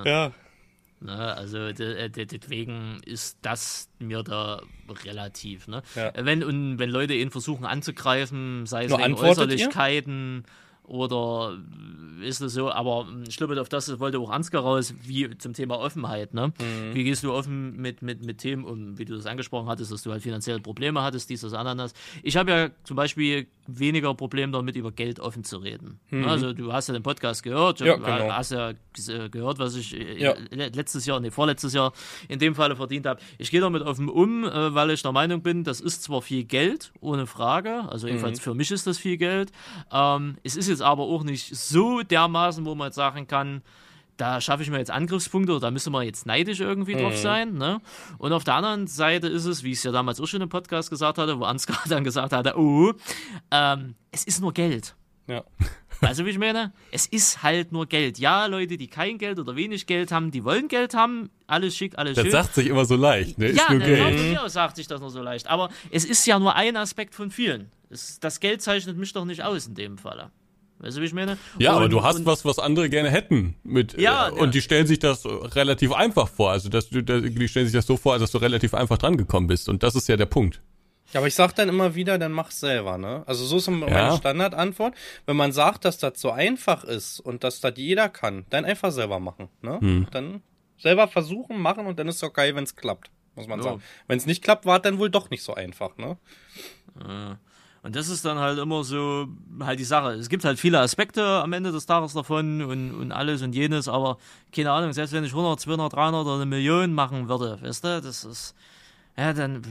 ja. 0.05 0.31
Ne? 1.01 1.35
Also 1.35 1.71
de, 1.71 2.09
de, 2.09 2.25
deswegen 2.25 3.01
ist 3.05 3.37
das 3.41 3.89
mir 3.99 4.23
da 4.23 4.61
relativ. 5.03 5.67
Ne? 5.67 5.81
Ja. 5.95 6.11
Wenn, 6.15 6.43
und 6.43 6.79
wenn 6.79 6.89
Leute 6.89 7.13
ihn 7.13 7.31
versuchen 7.31 7.65
anzugreifen, 7.65 8.65
sei 8.65 8.85
es 8.85 8.89
Nur 8.89 8.99
wegen 8.99 9.13
antwortet 9.13 9.51
ihr? 9.59 9.69
Oder 10.91 11.57
ist 12.21 12.41
es 12.41 12.53
so, 12.53 12.69
aber 12.69 13.07
ich 13.27 13.37
glaube, 13.37 13.59
auf 13.59 13.69
das 13.69 13.99
wollte 13.99 14.19
auch 14.19 14.29
Ansgar 14.29 14.61
raus, 14.63 14.93
wie 15.03 15.37
zum 15.37 15.53
Thema 15.53 15.79
Offenheit. 15.79 16.33
Ne? 16.33 16.47
Mhm. 16.47 16.93
Wie 16.93 17.03
gehst 17.03 17.23
du 17.23 17.33
offen 17.33 17.77
mit, 17.77 18.01
mit, 18.01 18.25
mit 18.25 18.39
Themen 18.39 18.65
um, 18.65 18.97
wie 18.97 19.05
du 19.05 19.15
das 19.15 19.25
angesprochen 19.25 19.67
hattest, 19.69 19.91
dass 19.91 20.03
du 20.03 20.11
halt 20.11 20.21
finanzielle 20.21 20.59
Probleme 20.59 21.01
hattest, 21.01 21.29
dies, 21.29 21.41
das, 21.41 21.53
Ananas. 21.53 21.93
Ich 22.23 22.35
habe 22.35 22.51
ja 22.51 22.69
zum 22.83 22.97
Beispiel 22.97 23.47
weniger 23.67 24.13
Probleme 24.13 24.51
damit, 24.51 24.75
über 24.75 24.91
Geld 24.91 25.19
offen 25.19 25.43
zu 25.43 25.57
reden. 25.57 25.99
Mhm. 26.09 26.25
Also 26.25 26.53
du 26.53 26.73
hast 26.73 26.87
ja 26.87 26.93
den 26.93 27.03
Podcast 27.03 27.43
gehört, 27.43 27.79
ja, 27.79 27.95
genau. 27.95 28.31
hast 28.31 28.51
ja 28.51 28.73
gehört, 29.31 29.59
was 29.59 29.75
ich 29.75 29.97
äh, 29.97 30.21
ja. 30.21 30.33
letztes 30.51 31.05
Jahr, 31.05 31.19
nee, 31.19 31.31
vorletztes 31.31 31.73
Jahr 31.73 31.93
in 32.27 32.39
dem 32.39 32.55
Falle 32.55 32.75
verdient 32.75 33.05
habe. 33.05 33.21
Ich 33.37 33.51
gehe 33.51 33.61
damit 33.61 33.81
offen 33.81 34.09
um, 34.09 34.43
äh, 34.43 34.75
weil 34.75 34.91
ich 34.91 35.01
der 35.01 35.11
Meinung 35.11 35.41
bin, 35.41 35.63
das 35.63 35.79
ist 35.79 36.03
zwar 36.03 36.21
viel 36.21 36.43
Geld, 36.43 36.91
ohne 36.99 37.27
Frage, 37.27 37.85
also 37.89 38.07
jedenfalls 38.07 38.39
mhm. 38.39 38.43
für 38.43 38.53
mich 38.53 38.71
ist 38.71 38.87
das 38.87 38.97
viel 38.97 39.17
Geld. 39.17 39.51
Ähm, 39.91 40.37
es 40.43 40.55
ist 40.55 40.67
jetzt 40.67 40.80
aber 40.81 41.03
auch 41.03 41.23
nicht 41.23 41.55
so 41.55 42.01
dermaßen, 42.01 42.65
wo 42.65 42.75
man 42.75 42.87
jetzt 42.87 42.95
sagen 42.95 43.27
kann, 43.27 43.61
da 44.17 44.39
schaffe 44.39 44.61
ich 44.61 44.69
mir 44.69 44.77
jetzt 44.77 44.91
Angriffspunkte 44.91 45.51
oder 45.51 45.61
da 45.61 45.71
müssen 45.71 45.91
wir 45.93 46.03
jetzt 46.03 46.27
neidisch 46.27 46.59
irgendwie 46.59 46.93
drauf 46.93 47.13
mhm. 47.13 47.17
sein. 47.17 47.53
Ne? 47.53 47.81
Und 48.19 48.33
auf 48.33 48.43
der 48.43 48.53
anderen 48.53 48.85
Seite 48.85 49.27
ist 49.27 49.45
es, 49.45 49.63
wie 49.63 49.71
ich 49.71 49.79
es 49.79 49.83
ja 49.83 49.91
damals 49.91 50.21
auch 50.21 50.27
schon 50.27 50.41
im 50.41 50.49
Podcast 50.49 50.91
gesagt 50.91 51.17
hatte, 51.17 51.39
wo 51.39 51.43
Ansgar 51.43 51.79
dann 51.89 52.03
gesagt 52.03 52.31
hatte, 52.31 52.57
oh, 52.57 52.93
ähm, 53.49 53.95
es 54.11 54.23
ist 54.23 54.39
nur 54.39 54.53
Geld. 54.53 54.95
Ja. 55.27 55.43
Also 56.03 56.25
wie 56.25 56.31
ich 56.31 56.39
meine, 56.39 56.73
es 56.91 57.05
ist 57.05 57.43
halt 57.43 57.71
nur 57.71 57.85
Geld. 57.85 58.17
Ja, 58.17 58.47
Leute, 58.47 58.75
die 58.75 58.87
kein 58.87 59.19
Geld 59.19 59.37
oder 59.37 59.55
wenig 59.55 59.85
Geld 59.85 60.11
haben, 60.11 60.31
die 60.31 60.43
wollen 60.43 60.67
Geld 60.67 60.95
haben. 60.95 61.29
Alles 61.45 61.77
schick, 61.77 61.95
alles 61.95 62.15
das 62.15 62.23
schön. 62.23 62.31
Das 62.33 62.45
sagt 62.45 62.55
sich 62.55 62.65
immer 62.65 62.85
so 62.85 62.95
leicht. 62.95 63.37
Ne? 63.37 63.51
Ja, 63.51 63.71
nur 63.71 63.81
Geld. 63.81 64.39
aus 64.39 64.53
sagt 64.53 64.77
sich 64.77 64.87
das 64.87 64.99
nur 64.99 65.11
so 65.11 65.21
leicht. 65.21 65.45
Aber 65.45 65.69
es 65.91 66.03
ist 66.03 66.25
ja 66.25 66.39
nur 66.39 66.55
ein 66.55 66.75
Aspekt 66.75 67.13
von 67.13 67.29
vielen. 67.29 67.71
Es, 67.91 68.19
das 68.19 68.39
Geld 68.39 68.63
zeichnet 68.63 68.97
mich 68.97 69.13
doch 69.13 69.25
nicht 69.25 69.43
aus 69.43 69.67
in 69.67 69.75
dem 69.75 69.99
Falle. 69.99 70.31
Weißt 70.81 70.97
du, 70.97 71.01
wie 71.01 71.05
ich 71.05 71.13
meine? 71.13 71.37
Ja, 71.59 71.71
und, 71.71 71.77
aber 71.77 71.89
du 71.89 72.03
hast 72.03 72.25
was, 72.25 72.43
was 72.43 72.57
andere 72.57 72.89
gerne 72.89 73.11
hätten. 73.11 73.55
Mit, 73.63 73.99
ja, 73.99 74.29
äh, 74.29 74.31
und 74.31 74.39
ja. 74.39 74.47
die 74.47 74.61
stellen 74.61 74.87
sich 74.87 74.97
das 74.97 75.25
relativ 75.25 75.93
einfach 75.93 76.27
vor. 76.27 76.51
Also 76.51 76.69
dass 76.69 76.89
du, 76.89 77.03
die 77.03 77.47
stellen 77.47 77.67
sich 77.67 77.75
das 77.75 77.85
so 77.85 77.97
vor, 77.97 78.17
dass 78.17 78.31
du 78.31 78.39
relativ 78.39 78.73
einfach 78.73 78.97
dran 78.97 79.15
gekommen 79.15 79.47
bist. 79.47 79.69
Und 79.69 79.83
das 79.83 79.95
ist 79.95 80.09
ja 80.09 80.17
der 80.17 80.25
Punkt. 80.25 80.61
Ja, 81.13 81.19
aber 81.19 81.27
ich 81.27 81.35
sag 81.35 81.53
dann 81.53 81.69
immer 81.69 81.93
wieder, 81.93 82.17
dann 82.17 82.31
mach's 82.31 82.59
selber, 82.59 82.97
ne? 82.97 83.23
Also 83.27 83.45
so 83.45 83.57
ist 83.57 83.69
meine 83.69 83.91
ja. 83.91 84.17
Standardantwort. 84.17 84.95
Wenn 85.25 85.35
man 85.35 85.51
sagt, 85.51 85.85
dass 85.85 85.97
das 85.97 86.19
so 86.19 86.31
einfach 86.31 86.83
ist 86.83 87.19
und 87.19 87.43
dass 87.43 87.59
das 87.59 87.73
jeder 87.75 88.09
kann, 88.09 88.45
dann 88.49 88.65
einfach 88.65 88.91
selber 88.91 89.19
machen, 89.19 89.49
ne? 89.61 89.79
Hm. 89.79 90.07
Dann 90.11 90.41
selber 90.77 91.07
versuchen, 91.07 91.61
machen 91.61 91.85
und 91.85 91.99
dann 91.99 92.07
ist 92.07 92.15
es 92.15 92.23
auch 92.23 92.33
geil, 92.33 92.55
wenn's 92.55 92.75
klappt, 92.75 93.11
muss 93.35 93.47
man 93.47 93.59
oh. 93.59 93.63
sagen. 93.63 93.83
Wenn's 94.07 94.25
nicht 94.25 94.41
klappt, 94.41 94.65
war 94.65 94.79
dann 94.79 94.99
wohl 94.99 95.09
doch 95.09 95.29
nicht 95.29 95.43
so 95.43 95.53
einfach, 95.53 95.97
ne? 95.97 96.17
Äh. 96.97 97.35
Und 97.83 97.95
das 97.95 98.09
ist 98.09 98.23
dann 98.25 98.37
halt 98.37 98.59
immer 98.59 98.83
so 98.83 99.27
halt 99.59 99.79
die 99.79 99.85
Sache. 99.85 100.11
Es 100.11 100.29
gibt 100.29 100.45
halt 100.45 100.59
viele 100.59 100.79
Aspekte 100.79 101.23
am 101.25 101.51
Ende 101.53 101.71
des 101.71 101.87
Tages 101.87 102.13
davon 102.13 102.61
und, 102.61 102.93
und 102.93 103.11
alles 103.11 103.41
und 103.41 103.55
jenes, 103.55 103.87
aber 103.87 104.17
keine 104.51 104.71
Ahnung, 104.71 104.93
selbst 104.93 105.13
wenn 105.13 105.23
ich 105.23 105.31
100, 105.31 105.59
200, 105.59 105.93
300 105.93 106.25
oder 106.25 106.35
eine 106.35 106.45
Million 106.45 106.93
machen 106.93 107.27
würde, 107.27 107.59
weißt 107.61 107.83
du, 107.83 108.01
das 108.01 108.23
ist, 108.23 108.55
ja, 109.17 109.33
dann 109.33 109.61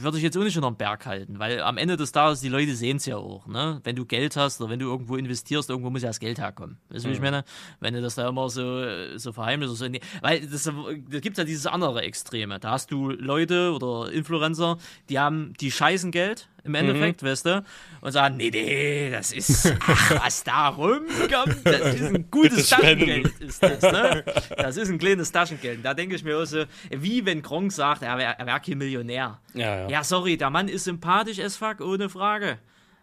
würde 0.00 0.16
ich 0.16 0.24
jetzt 0.24 0.36
auch 0.36 0.42
nicht 0.42 0.56
unter 0.56 0.70
den 0.70 0.76
Berg 0.76 1.06
halten, 1.06 1.38
weil 1.38 1.60
am 1.60 1.76
Ende 1.76 1.96
des 1.96 2.10
Tages, 2.10 2.40
die 2.40 2.48
Leute 2.48 2.74
sehen 2.74 2.96
es 2.96 3.06
ja 3.06 3.16
auch, 3.16 3.46
ne? 3.46 3.80
Wenn 3.84 3.94
du 3.94 4.04
Geld 4.04 4.36
hast 4.36 4.60
oder 4.60 4.70
wenn 4.70 4.80
du 4.80 4.86
irgendwo 4.86 5.16
investierst, 5.16 5.70
irgendwo 5.70 5.90
muss 5.90 6.02
ja 6.02 6.08
das 6.08 6.18
Geld 6.18 6.38
herkommen. 6.38 6.78
Weißt 6.88 7.04
du, 7.04 7.08
mhm. 7.08 7.12
wie 7.12 7.16
ich 7.16 7.22
meine? 7.22 7.44
Wenn 7.80 7.94
du 7.94 8.02
das 8.02 8.16
da 8.16 8.28
immer 8.28 8.48
so, 8.48 9.16
so 9.16 9.32
verheimlichst 9.32 9.70
oder 9.70 9.78
so. 9.78 9.88
Nee, 9.88 10.00
weil 10.20 10.46
das, 10.46 10.64
das 10.64 11.20
gibt 11.20 11.38
ja 11.38 11.44
dieses 11.44 11.66
andere 11.66 12.02
Extreme. 12.02 12.58
Da 12.58 12.72
hast 12.72 12.90
du 12.90 13.10
Leute 13.10 13.72
oder 13.72 14.10
Influencer, 14.10 14.78
die 15.08 15.18
haben, 15.18 15.52
die 15.60 15.70
scheißen 15.70 16.10
Geld, 16.10 16.48
im 16.64 16.74
Endeffekt, 16.74 17.22
mhm. 17.22 17.26
weißt 17.26 17.46
du, 17.46 17.64
und 18.00 18.12
sagen, 18.12 18.36
nee, 18.36 18.50
nee, 18.50 19.10
das 19.10 19.32
ist, 19.32 19.74
ach, 19.80 20.24
was 20.24 20.44
da 20.44 20.68
rumkommt, 20.68 21.64
das 21.64 21.94
ist 21.94 22.14
ein 22.14 22.30
gutes 22.30 22.68
Taschengeld, 22.68 23.32
ist 23.40 23.62
das, 23.62 23.82
ne? 23.82 24.24
Das 24.56 24.76
ist 24.76 24.90
ein 24.90 24.98
kleines 24.98 25.32
Taschengeld. 25.32 25.84
Da 25.84 25.94
denke 25.94 26.16
ich 26.16 26.24
mir 26.24 26.38
auch 26.38 26.44
so, 26.44 26.64
wie 26.90 27.24
wenn 27.24 27.42
Gronk 27.42 27.72
sagt, 27.72 28.02
er 28.02 28.18
wäre 28.18 28.36
wär 28.44 28.60
kein 28.60 28.78
Millionär. 28.78 29.40
Ja, 29.54 29.80
ja. 29.80 29.88
ja, 29.88 30.04
sorry, 30.04 30.36
der 30.36 30.50
Mann 30.50 30.68
ist 30.68 30.84
sympathisch 30.84 31.38
as 31.38 31.56
fuck, 31.56 31.80
ohne 31.80 32.08
Frage. 32.08 32.58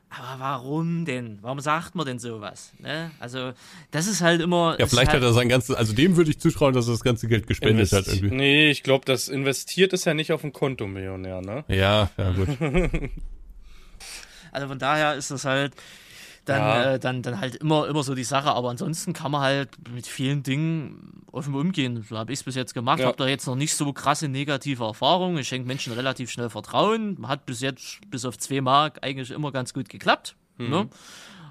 Aber 0.10 0.40
warum 0.40 1.04
denn? 1.04 1.40
Warum 1.42 1.60
sagt 1.60 1.96
man 1.96 2.06
denn 2.06 2.20
sowas? 2.20 2.74
Ne? 2.80 3.12
Also, 3.20 3.52
das 3.92 4.08
ist 4.08 4.22
halt 4.22 4.40
immer. 4.40 4.78
Ja, 4.80 4.88
vielleicht 4.88 5.12
halt 5.12 5.22
hat 5.22 5.28
er 5.28 5.34
sein 5.34 5.50
ganzes, 5.50 5.76
also 5.76 5.94
dem 5.94 6.16
würde 6.16 6.30
ich 6.30 6.40
zutrauen, 6.40 6.74
dass 6.74 6.88
er 6.88 6.92
das 6.92 7.04
ganze 7.04 7.28
Geld 7.28 7.48
gespendet 7.48 7.92
Investi 7.92 8.12
hat 8.12 8.16
irgendwie. 8.16 8.36
Nee, 8.36 8.70
ich 8.70 8.84
glaube, 8.84 9.04
das 9.06 9.28
investiert 9.28 9.94
ist 9.94 10.06
ja 10.06 10.14
nicht 10.14 10.32
auf 10.32 10.42
dem 10.42 10.54
Konto 10.54 10.88
Millionär, 10.88 11.42
ne? 11.42 11.66
Ja, 11.68 12.10
ja, 12.18 12.32
gut. 12.32 12.48
Also 14.56 14.68
von 14.68 14.80
daher 14.80 15.16
ist 15.16 15.32
das 15.32 15.46
halt 15.46 15.76
dann, 16.46 16.60
ja. 16.60 16.94
äh, 16.94 17.00
dann, 17.00 17.22
dann 17.22 17.40
halt 17.40 17.56
immer, 17.56 17.88
immer 17.88 18.04
so 18.04 18.16
die 18.16 18.24
Sache. 18.24 18.52
Aber 18.52 18.70
ansonsten 18.70 19.14
kann 19.14 19.32
man 19.32 19.42
halt 19.42 19.70
mit 19.90 20.08
vielen 20.08 20.44
Dingen 20.44 21.24
offen 21.32 21.54
umgehen. 21.56 22.06
So 22.08 22.18
habe 22.18 22.32
ich 22.32 22.40
es 22.40 22.44
bis 22.44 22.56
jetzt 22.56 22.74
gemacht. 22.74 23.00
Ja. 23.00 23.08
Habe 23.08 23.18
da 23.18 23.28
jetzt 23.28 23.48
noch 23.48 23.56
nicht 23.56 23.76
so 23.76 23.92
krasse 23.94 24.28
negative 24.28 24.84
Erfahrungen. 24.84 25.38
Ich 25.38 25.48
schenke 25.48 25.68
Menschen 25.68 25.94
relativ 25.94 26.30
schnell 26.32 26.50
Vertrauen. 26.50 27.18
Hat 27.28 27.46
bis 27.46 27.62
jetzt, 27.62 28.00
bis 28.10 28.26
auf 28.26 28.38
zwei 28.38 28.62
Mark, 28.62 29.00
eigentlich 29.02 29.32
immer 29.32 29.52
ganz 29.52 29.74
gut 29.74 29.90
geklappt. 29.90 30.36
Mhm. 30.58 30.70
Ne? 30.70 30.90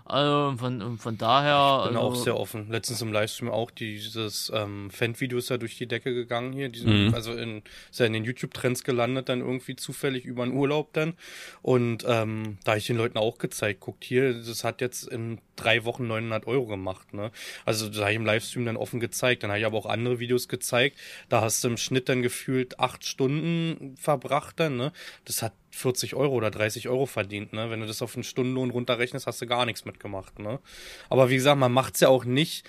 Also 0.06 0.54
von, 0.58 0.98
von 0.98 1.16
daher. 1.16 1.84
Ich 1.84 1.88
bin 1.88 1.96
also, 1.96 2.08
auch 2.08 2.14
sehr 2.14 2.36
offen. 2.36 2.68
Letztens 2.68 3.00
im 3.00 3.12
Livestream 3.12 3.48
auch 3.50 3.70
dieses 3.70 4.52
ähm, 4.54 4.90
Fan-Video 4.90 5.38
ist 5.38 5.48
ja 5.48 5.56
durch 5.56 5.78
die 5.78 5.86
Decke 5.86 6.12
gegangen 6.12 6.52
hier. 6.52 6.68
Diesen, 6.68 7.08
mhm. 7.08 7.14
Also 7.14 7.32
in, 7.32 7.62
ist 7.90 8.00
ja 8.00 8.06
in 8.06 8.12
den 8.12 8.24
YouTube-Trends 8.24 8.84
gelandet, 8.84 9.30
dann 9.30 9.40
irgendwie 9.40 9.76
zufällig 9.76 10.26
über 10.26 10.42
einen 10.42 10.52
Urlaub 10.52 10.92
dann. 10.92 11.14
Und 11.62 12.04
ähm, 12.06 12.58
da 12.64 12.72
habe 12.72 12.78
ich 12.78 12.86
den 12.86 12.98
Leuten 12.98 13.16
auch 13.16 13.38
gezeigt, 13.38 13.80
guckt 13.80 14.04
hier, 14.04 14.34
das 14.34 14.62
hat 14.62 14.82
jetzt 14.82 15.08
in 15.08 15.38
drei 15.56 15.84
Wochen 15.84 16.06
900 16.06 16.46
Euro 16.46 16.66
gemacht. 16.66 17.14
Ne? 17.14 17.30
Also 17.64 17.88
da 17.88 18.02
habe 18.02 18.10
ich 18.10 18.16
im 18.16 18.26
Livestream 18.26 18.66
dann 18.66 18.76
offen 18.76 19.00
gezeigt. 19.00 19.42
Dann 19.42 19.50
habe 19.50 19.60
ich 19.60 19.66
aber 19.66 19.78
auch 19.78 19.86
andere 19.86 20.18
Videos 20.18 20.48
gezeigt. 20.48 20.98
Da 21.30 21.40
hast 21.40 21.64
du 21.64 21.68
im 21.68 21.78
Schnitt 21.78 22.10
dann 22.10 22.20
gefühlt 22.20 22.78
acht 22.78 23.06
Stunden 23.06 23.96
verbracht 23.96 24.60
dann. 24.60 24.76
Ne? 24.76 24.92
Das 25.24 25.42
hat 25.42 25.54
40 25.74 26.14
Euro 26.14 26.34
oder 26.34 26.50
30 26.50 26.88
Euro 26.88 27.06
verdient, 27.06 27.52
ne? 27.52 27.70
Wenn 27.70 27.80
du 27.80 27.86
das 27.86 28.02
auf 28.02 28.14
einen 28.14 28.24
Stundenlohn 28.24 28.70
runterrechnest, 28.70 29.26
hast 29.26 29.42
du 29.42 29.46
gar 29.46 29.66
nichts 29.66 29.84
mitgemacht, 29.84 30.38
ne? 30.38 30.60
Aber 31.08 31.30
wie 31.30 31.36
gesagt, 31.36 31.58
man 31.58 31.72
macht's 31.72 32.00
ja 32.00 32.08
auch 32.08 32.24
nicht, 32.24 32.68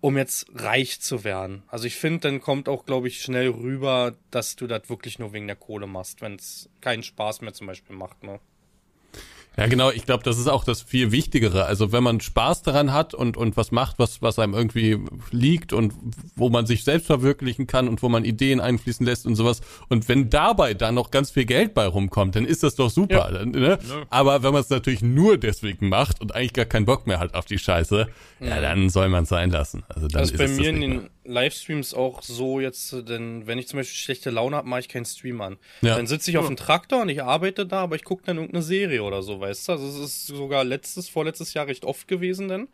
um 0.00 0.16
jetzt 0.16 0.46
reich 0.54 1.00
zu 1.00 1.24
werden. 1.24 1.62
Also 1.68 1.86
ich 1.86 1.96
finde, 1.96 2.20
dann 2.20 2.40
kommt 2.40 2.68
auch, 2.68 2.84
glaube 2.84 3.08
ich, 3.08 3.20
schnell 3.20 3.48
rüber, 3.48 4.14
dass 4.30 4.56
du 4.56 4.66
das 4.66 4.88
wirklich 4.88 5.18
nur 5.18 5.32
wegen 5.32 5.46
der 5.46 5.56
Kohle 5.56 5.86
machst, 5.86 6.20
wenn 6.20 6.36
es 6.36 6.68
keinen 6.80 7.02
Spaß 7.02 7.40
mehr 7.40 7.52
zum 7.52 7.66
Beispiel 7.66 7.96
macht, 7.96 8.22
ne? 8.22 8.40
Ja, 9.56 9.66
genau. 9.66 9.90
Ich 9.90 10.04
glaube, 10.04 10.22
das 10.22 10.38
ist 10.38 10.48
auch 10.48 10.64
das 10.64 10.82
viel 10.82 11.12
Wichtigere. 11.12 11.64
Also 11.64 11.90
wenn 11.90 12.02
man 12.02 12.20
Spaß 12.20 12.62
daran 12.62 12.92
hat 12.92 13.14
und, 13.14 13.36
und 13.36 13.56
was 13.56 13.72
macht, 13.72 13.98
was, 13.98 14.20
was 14.20 14.38
einem 14.38 14.52
irgendwie 14.52 14.98
liegt 15.30 15.72
und 15.72 15.94
wo 16.34 16.50
man 16.50 16.66
sich 16.66 16.84
selbst 16.84 17.06
verwirklichen 17.06 17.66
kann 17.66 17.88
und 17.88 18.02
wo 18.02 18.08
man 18.10 18.24
Ideen 18.24 18.60
einfließen 18.60 19.06
lässt 19.06 19.24
und 19.26 19.34
sowas. 19.34 19.62
Und 19.88 20.08
wenn 20.08 20.28
dabei 20.28 20.74
dann 20.74 20.94
noch 20.94 21.10
ganz 21.10 21.30
viel 21.30 21.46
Geld 21.46 21.72
bei 21.72 21.86
rumkommt, 21.86 22.36
dann 22.36 22.44
ist 22.44 22.62
das 22.62 22.74
doch 22.74 22.90
super. 22.90 23.32
Ja. 23.32 23.46
Ne? 23.46 23.78
Aber 24.10 24.42
wenn 24.42 24.52
man 24.52 24.60
es 24.60 24.68
natürlich 24.68 25.02
nur 25.02 25.38
deswegen 25.38 25.88
macht 25.88 26.20
und 26.20 26.34
eigentlich 26.34 26.52
gar 26.52 26.66
keinen 26.66 26.84
Bock 26.84 27.06
mehr 27.06 27.18
hat 27.18 27.34
auf 27.34 27.46
die 27.46 27.58
Scheiße, 27.58 28.08
ja, 28.40 28.60
dann 28.60 28.90
soll 28.90 29.08
man 29.08 29.22
es 29.22 29.30
sein 29.30 29.50
lassen. 29.50 29.84
Also 29.88 30.08
dann 30.08 30.22
das 30.22 30.32
ist 30.32 30.38
bei 30.38 30.48
mir 30.48 30.68
in 30.68 30.80
den 30.80 31.10
Livestreams 31.26 31.94
auch 31.94 32.22
so 32.22 32.60
jetzt, 32.60 32.92
denn 33.08 33.46
wenn 33.46 33.58
ich 33.58 33.68
zum 33.68 33.78
Beispiel 33.78 33.96
schlechte 33.96 34.30
Laune 34.30 34.56
habe, 34.56 34.68
mache 34.68 34.80
ich 34.80 34.88
keinen 34.88 35.04
Stream 35.04 35.40
an. 35.40 35.58
Ja. 35.82 35.96
Dann 35.96 36.06
sitze 36.06 36.30
ich 36.30 36.38
auf 36.38 36.46
dem 36.46 36.56
Traktor 36.56 37.02
und 37.02 37.08
ich 37.08 37.22
arbeite 37.22 37.66
da, 37.66 37.80
aber 37.82 37.96
ich 37.96 38.04
gucke 38.04 38.22
dann 38.24 38.36
irgendeine 38.36 38.62
Serie 38.62 39.02
oder 39.02 39.22
so, 39.22 39.40
weißt 39.40 39.68
du? 39.68 39.72
Also 39.72 39.86
es 39.86 39.98
ist 39.98 40.26
sogar 40.26 40.64
letztes, 40.64 41.08
vorletztes 41.08 41.54
Jahr 41.54 41.66
recht 41.66 41.84
oft 41.84 42.08
gewesen 42.08 42.48
denn, 42.48 42.68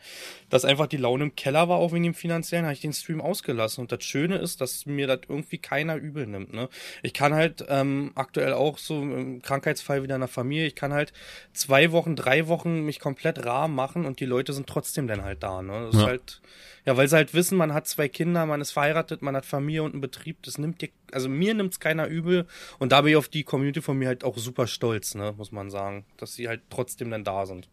dass 0.50 0.64
einfach 0.64 0.86
die 0.86 0.96
Laune 0.96 1.24
im 1.24 1.36
Keller 1.36 1.68
war, 1.68 1.78
auch 1.78 1.92
wegen 1.92 2.04
dem 2.04 2.14
finanziellen, 2.14 2.64
habe 2.64 2.74
ich 2.74 2.80
den 2.80 2.92
Stream 2.92 3.20
ausgelassen. 3.20 3.82
Und 3.82 3.92
das 3.92 4.04
Schöne 4.04 4.38
ist, 4.38 4.60
dass 4.60 4.86
mir 4.86 5.06
das 5.06 5.20
irgendwie 5.28 5.58
keiner 5.58 5.96
übel 5.96 6.26
nimmt. 6.26 6.52
Ne? 6.52 6.68
Ich 7.02 7.14
kann 7.14 7.34
halt 7.34 7.64
ähm, 7.68 8.12
aktuell 8.14 8.52
auch 8.52 8.78
so 8.78 9.00
im 9.02 9.42
Krankheitsfall 9.42 10.02
wieder 10.02 10.14
in 10.14 10.20
der 10.20 10.28
Familie, 10.28 10.66
ich 10.66 10.74
kann 10.74 10.92
halt 10.92 11.12
zwei 11.52 11.92
Wochen, 11.92 12.16
drei 12.16 12.48
Wochen 12.48 12.84
mich 12.84 13.00
komplett 13.00 13.44
rar 13.44 13.68
machen 13.68 14.04
und 14.04 14.20
die 14.20 14.26
Leute 14.26 14.52
sind 14.52 14.66
trotzdem 14.66 15.06
dann 15.06 15.22
halt 15.22 15.42
da. 15.42 15.62
Ne? 15.62 15.86
Das 15.86 15.94
ja. 15.94 16.00
ist 16.00 16.06
halt 16.06 16.40
ja, 16.84 16.96
weil 16.96 17.08
sie 17.08 17.16
halt 17.16 17.32
wissen, 17.34 17.56
man 17.56 17.72
hat 17.72 17.86
zwei 17.86 18.08
Kinder, 18.08 18.44
man 18.46 18.60
ist 18.60 18.72
verheiratet, 18.72 19.22
man 19.22 19.36
hat 19.36 19.46
Familie 19.46 19.84
und 19.84 19.92
einen 19.92 20.00
Betrieb. 20.00 20.42
Das 20.42 20.58
nimmt 20.58 20.80
dir, 20.80 20.88
also 21.12 21.28
mir 21.28 21.54
nimmt's 21.54 21.78
keiner 21.78 22.08
übel. 22.08 22.46
Und 22.78 22.92
da 22.92 23.02
bin 23.02 23.12
ich 23.12 23.16
auf 23.16 23.28
die 23.28 23.44
Community 23.44 23.80
von 23.80 23.96
mir 23.96 24.08
halt 24.08 24.24
auch 24.24 24.36
super 24.36 24.66
stolz, 24.66 25.14
ne, 25.14 25.32
muss 25.36 25.52
man 25.52 25.70
sagen, 25.70 26.04
dass 26.16 26.34
sie 26.34 26.48
halt 26.48 26.62
trotzdem 26.70 27.10
dann 27.10 27.24
da 27.24 27.46
sind. 27.46 27.68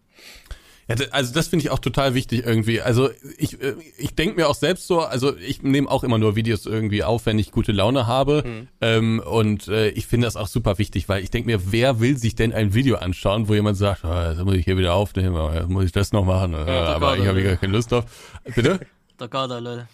Ja, 0.89 0.95
also 1.11 1.33
das 1.33 1.47
finde 1.47 1.65
ich 1.65 1.69
auch 1.69 1.79
total 1.79 2.15
wichtig 2.15 2.43
irgendwie. 2.45 2.81
Also 2.81 3.09
ich, 3.37 3.61
äh, 3.61 3.75
ich 3.97 4.15
denke 4.15 4.35
mir 4.35 4.49
auch 4.49 4.55
selbst 4.55 4.87
so, 4.87 5.01
also 5.01 5.37
ich 5.37 5.61
nehme 5.61 5.89
auch 5.89 6.03
immer 6.03 6.17
nur 6.17 6.35
Videos 6.35 6.65
irgendwie 6.65 7.03
auf, 7.03 7.27
wenn 7.27 7.37
ich 7.37 7.51
gute 7.51 7.71
Laune 7.71 8.07
habe. 8.07 8.43
Mhm. 8.43 8.67
Ähm, 8.81 9.23
und 9.23 9.67
äh, 9.67 9.89
ich 9.89 10.07
finde 10.07 10.25
das 10.25 10.35
auch 10.35 10.47
super 10.47 10.79
wichtig, 10.79 11.07
weil 11.07 11.23
ich 11.23 11.29
denke 11.29 11.45
mir, 11.45 11.71
wer 11.71 11.99
will 11.99 12.17
sich 12.17 12.33
denn 12.33 12.53
ein 12.53 12.73
Video 12.73 12.95
anschauen, 12.95 13.47
wo 13.47 13.53
jemand 13.53 13.77
sagt, 13.77 14.03
oh, 14.03 14.29
jetzt 14.29 14.43
muss 14.43 14.55
ich 14.55 14.65
hier 14.65 14.77
wieder 14.77 14.95
aufnehmen, 14.95 15.35
jetzt 15.53 15.69
muss 15.69 15.85
ich 15.85 15.91
das 15.91 16.11
noch 16.11 16.25
machen, 16.25 16.53
ja, 16.53 16.85
aber 16.85 17.17
ich 17.17 17.27
habe 17.27 17.43
gar 17.43 17.57
keine 17.57 17.73
Lust 17.73 17.91
drauf. 17.91 18.05
Bitte? 18.55 18.79
Der 19.19 19.27
Kader, 19.27 19.61
Leute. 19.61 19.87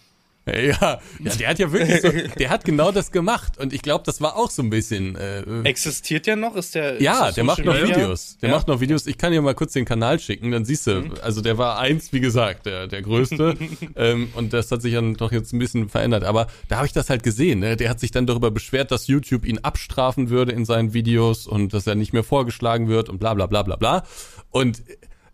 Ja, 0.47 0.59
ja, 0.59 0.99
der 1.39 1.49
hat 1.49 1.57
ja 1.57 1.71
wirklich 1.71 2.01
so, 2.01 2.11
der 2.37 2.51
hat 2.51 2.65
genau 2.65 2.91
das 2.91 3.11
gemacht 3.11 3.57
und 3.57 3.73
ich 3.73 3.81
glaube, 3.81 4.03
das 4.05 4.21
war 4.21 4.35
auch 4.35 4.51
so 4.51 4.61
ein 4.61 4.69
bisschen. 4.69 5.15
Äh, 5.15 5.41
Existiert 5.63 6.27
der 6.27 6.35
noch? 6.35 6.55
Ist 6.55 6.75
der? 6.75 7.01
ja, 7.01 7.29
ist 7.29 7.37
der 7.37 7.43
macht 7.43 7.65
noch 7.65 7.73
Media? 7.73 7.95
Videos. 7.95 8.37
Der 8.43 8.49
Ja. 8.49 8.55
macht 8.55 8.67
noch 8.67 8.79
Videos. 8.79 9.07
Ich 9.07 9.17
kann 9.17 9.31
dir 9.31 9.41
mal 9.41 9.55
kurz 9.55 9.73
den 9.73 9.85
Kanal 9.85 10.19
schicken, 10.19 10.51
dann 10.51 10.63
siehst 10.63 10.85
du. 10.85 11.09
Also 11.23 11.41
der 11.41 11.57
war 11.57 11.79
eins, 11.79 12.13
wie 12.13 12.19
gesagt, 12.19 12.67
der 12.67 12.85
der 12.85 13.01
größte 13.01 13.57
ähm, 13.95 14.29
und 14.35 14.53
das 14.53 14.69
hat 14.71 14.83
sich 14.83 14.93
dann 14.93 15.15
doch 15.15 15.31
jetzt 15.31 15.51
ein 15.51 15.57
bisschen 15.57 15.89
verändert. 15.89 16.23
Aber 16.23 16.45
da 16.67 16.75
habe 16.75 16.85
ich 16.85 16.93
das 16.93 17.09
halt 17.09 17.23
gesehen. 17.23 17.61
Ne? 17.61 17.75
Der 17.75 17.89
hat 17.89 17.99
sich 17.99 18.11
dann 18.11 18.27
darüber 18.27 18.51
beschwert, 18.51 18.91
dass 18.91 19.07
YouTube 19.07 19.45
ihn 19.47 19.57
abstrafen 19.63 20.29
würde 20.29 20.51
in 20.51 20.63
seinen 20.63 20.93
Videos 20.93 21.47
und 21.47 21.73
dass 21.73 21.87
er 21.87 21.95
nicht 21.95 22.13
mehr 22.13 22.23
vorgeschlagen 22.23 22.87
wird 22.87 23.09
und 23.09 23.17
bla 23.17 23.33
bla 23.33 23.47
bla 23.47 23.63
bla 23.63 23.77
bla. 23.77 24.03
Und 24.51 24.83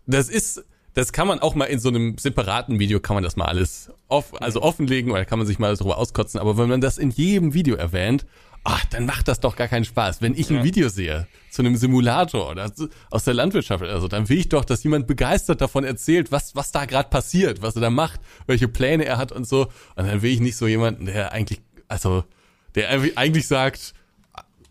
das 0.06 0.30
ist, 0.30 0.64
das 0.94 1.12
kann 1.12 1.26
man 1.26 1.38
auch 1.40 1.54
mal 1.54 1.66
in 1.66 1.78
so 1.78 1.88
einem 1.88 2.18
separaten 2.18 2.78
Video 2.78 3.00
kann 3.00 3.14
man 3.14 3.24
das 3.24 3.36
mal 3.36 3.46
alles 3.46 3.90
off, 4.08 4.40
also 4.40 4.62
offenlegen 4.62 5.10
oder 5.10 5.24
kann 5.24 5.38
man 5.38 5.46
sich 5.46 5.58
mal 5.58 5.74
darüber 5.74 5.98
auskotzen. 5.98 6.38
Aber 6.38 6.58
wenn 6.58 6.68
man 6.68 6.80
das 6.80 6.98
in 6.98 7.10
jedem 7.10 7.54
Video 7.54 7.76
erwähnt, 7.76 8.26
ach, 8.64 8.84
dann 8.86 9.06
macht 9.06 9.28
das 9.28 9.40
doch 9.40 9.56
gar 9.56 9.68
keinen 9.68 9.84
Spaß. 9.84 10.22
Wenn 10.22 10.34
ich 10.34 10.50
ein 10.50 10.62
Video 10.62 10.88
sehe 10.88 11.26
zu 11.50 11.62
einem 11.62 11.76
Simulator 11.76 12.50
oder 12.50 12.70
aus 13.10 13.24
der 13.24 13.34
Landwirtschaft 13.34 13.82
oder 13.82 14.00
so, 14.00 14.08
dann 14.08 14.28
will 14.28 14.38
ich 14.38 14.48
doch, 14.48 14.64
dass 14.64 14.84
jemand 14.84 15.06
begeistert 15.06 15.60
davon 15.60 15.84
erzählt, 15.84 16.30
was, 16.30 16.54
was 16.54 16.70
da 16.70 16.84
gerade 16.84 17.08
passiert, 17.08 17.62
was 17.62 17.74
er 17.74 17.82
da 17.82 17.90
macht, 17.90 18.20
welche 18.46 18.68
Pläne 18.68 19.04
er 19.04 19.18
hat 19.18 19.32
und 19.32 19.48
so. 19.48 19.68
Und 19.96 20.06
dann 20.06 20.22
will 20.22 20.30
ich 20.30 20.40
nicht 20.40 20.56
so 20.56 20.66
jemanden, 20.66 21.06
der 21.06 21.32
eigentlich, 21.32 21.60
also, 21.88 22.24
der 22.74 22.88
eigentlich 23.16 23.46
sagt, 23.46 23.94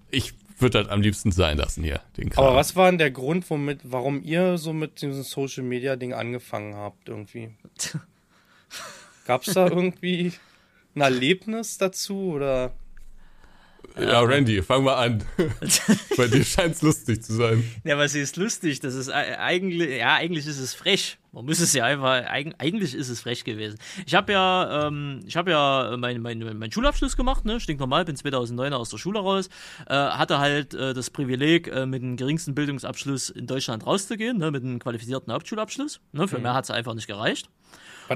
ich 0.10 0.34
würde 0.62 0.84
das 0.84 0.90
am 0.90 1.02
liebsten 1.02 1.32
sein 1.32 1.58
lassen 1.58 1.84
hier, 1.84 2.02
den 2.18 2.30
Kram. 2.30 2.46
Aber 2.46 2.56
was 2.56 2.76
war 2.76 2.90
denn 2.90 2.98
der 2.98 3.12
Grund, 3.12 3.50
womit, 3.50 3.80
warum 3.84 4.22
ihr 4.24 4.58
so 4.58 4.74
mit 4.74 5.02
diesem 5.02 5.24
Social 5.24 5.64
Media 5.64 5.96
Ding 5.96 6.14
angefangen 6.14 6.76
habt 6.76 7.10
irgendwie? 7.10 7.52
Gab's 9.26 9.54
da 9.54 9.68
irgendwie 9.68 10.34
ein 10.96 11.02
Erlebnis 11.02 11.78
dazu 11.78 12.34
oder? 12.34 12.74
Ja, 14.00 14.22
Randy, 14.22 14.62
fang 14.62 14.84
mal 14.86 14.96
an. 14.96 15.24
Bei 16.18 16.28
dir 16.28 16.44
scheint's 16.46 16.82
lustig 16.82 17.24
zu 17.24 17.34
sein. 17.34 17.64
Ja, 17.84 17.98
was 17.98 18.16
ist 18.16 18.38
lustig? 18.38 18.80
Das 18.80 18.96
ist 18.96 19.10
eigentlich, 19.10 19.98
ja, 19.98 20.16
eigentlich 20.16 20.48
ist 20.48 20.60
es 20.60 20.74
frech. 20.74 21.18
Man 21.34 21.46
muss 21.46 21.60
es 21.60 21.74
ja 21.74 21.86
einfach, 21.86 22.10
eig- 22.30 22.54
eigentlich 22.58 22.94
ist 22.96 23.10
es 23.10 23.22
frech 23.22 23.44
gewesen. 23.44 23.78
Ich 24.06 24.16
habe 24.16 24.32
ja, 24.34 24.88
ähm, 24.88 25.22
ich 25.26 25.36
habe 25.36 25.52
ja 25.52 25.96
meinen 25.98 26.22
mein, 26.22 26.40
mein 26.58 26.72
Schulabschluss 26.72 27.16
gemacht, 27.18 27.46
ne, 27.46 27.60
stinknormal, 27.60 28.06
bin 28.06 28.16
2009 28.16 28.74
aus 28.74 28.90
der 28.90 28.98
Schule 28.98 29.20
raus, 29.20 29.50
äh, 29.88 29.94
hatte 29.94 30.40
halt 30.40 30.74
äh, 30.74 30.94
das 30.94 31.10
Privileg, 31.10 31.68
äh, 31.68 31.86
mit 31.86 32.02
dem 32.02 32.16
geringsten 32.18 32.56
Bildungsabschluss 32.56 33.30
in 33.30 33.48
Deutschland 33.48 33.86
rauszugehen, 33.86 34.38
ne, 34.38 34.52
mit 34.52 34.64
einem 34.64 34.80
qualifizierten 34.80 35.32
Hauptschulabschluss. 35.34 36.00
Ne, 36.12 36.28
für 36.28 36.40
mehr 36.40 36.54
hat 36.54 36.64
es 36.66 36.72
einfach 36.72 36.94
nicht 36.94 37.08
gereicht. 37.08 37.50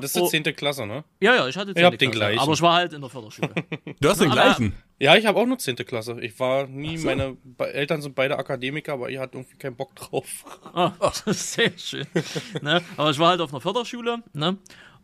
Ist 0.04 0.16
die 0.16 0.20
Oh. 0.22 0.28
10. 0.28 0.44
Klasse, 0.56 0.86
ne? 0.86 1.04
Ja, 1.22 1.36
ja, 1.36 1.48
ich 1.48 1.56
hatte 1.58 1.74
Ich 1.76 1.84
hab 1.84 1.94
10. 1.94 1.98
den 2.00 2.12
Klasse, 2.12 2.32
gleichen. 2.32 2.40
aber 2.40 2.54
ich 2.54 2.62
war 2.62 2.74
halt 2.74 2.94
in 2.94 3.02
der 3.02 3.10
Förderschule. 3.10 3.50
Du 4.00 4.10
hast 4.10 4.22
den 4.22 4.32
Aber- 4.32 4.42
gleichen. 4.42 4.74
Ja, 5.00 5.16
ich 5.18 5.26
habe 5.26 5.38
auch 5.40 5.46
nur 5.46 5.58
10. 5.58 5.76
Klasse. 5.78 6.18
Ich 6.22 6.40
war 6.40 6.68
nie, 6.68 6.98
meine 7.00 7.36
Be- 7.44 7.74
Eltern 7.74 8.02
sind 8.02 8.16
beide 8.16 8.38
Akademiker, 8.38 8.94
aber 8.94 9.10
ihr 9.10 9.20
habt 9.20 9.36
irgendwie 9.36 9.58
keinen 9.58 9.76
Bock 9.76 9.96
drauf. 9.96 10.26
Ah, 10.74 10.94
das 11.00 11.22
ist 11.28 11.54
sehr 11.54 11.72
schön. 11.78 12.06
ne? 12.62 12.82
Aber 12.98 13.10
ich 13.12 13.20
war 13.20 13.30
halt 13.30 13.42
auf 13.42 13.52
einer 13.52 13.62
Förderschule, 13.62 14.20
ne? 14.34 14.58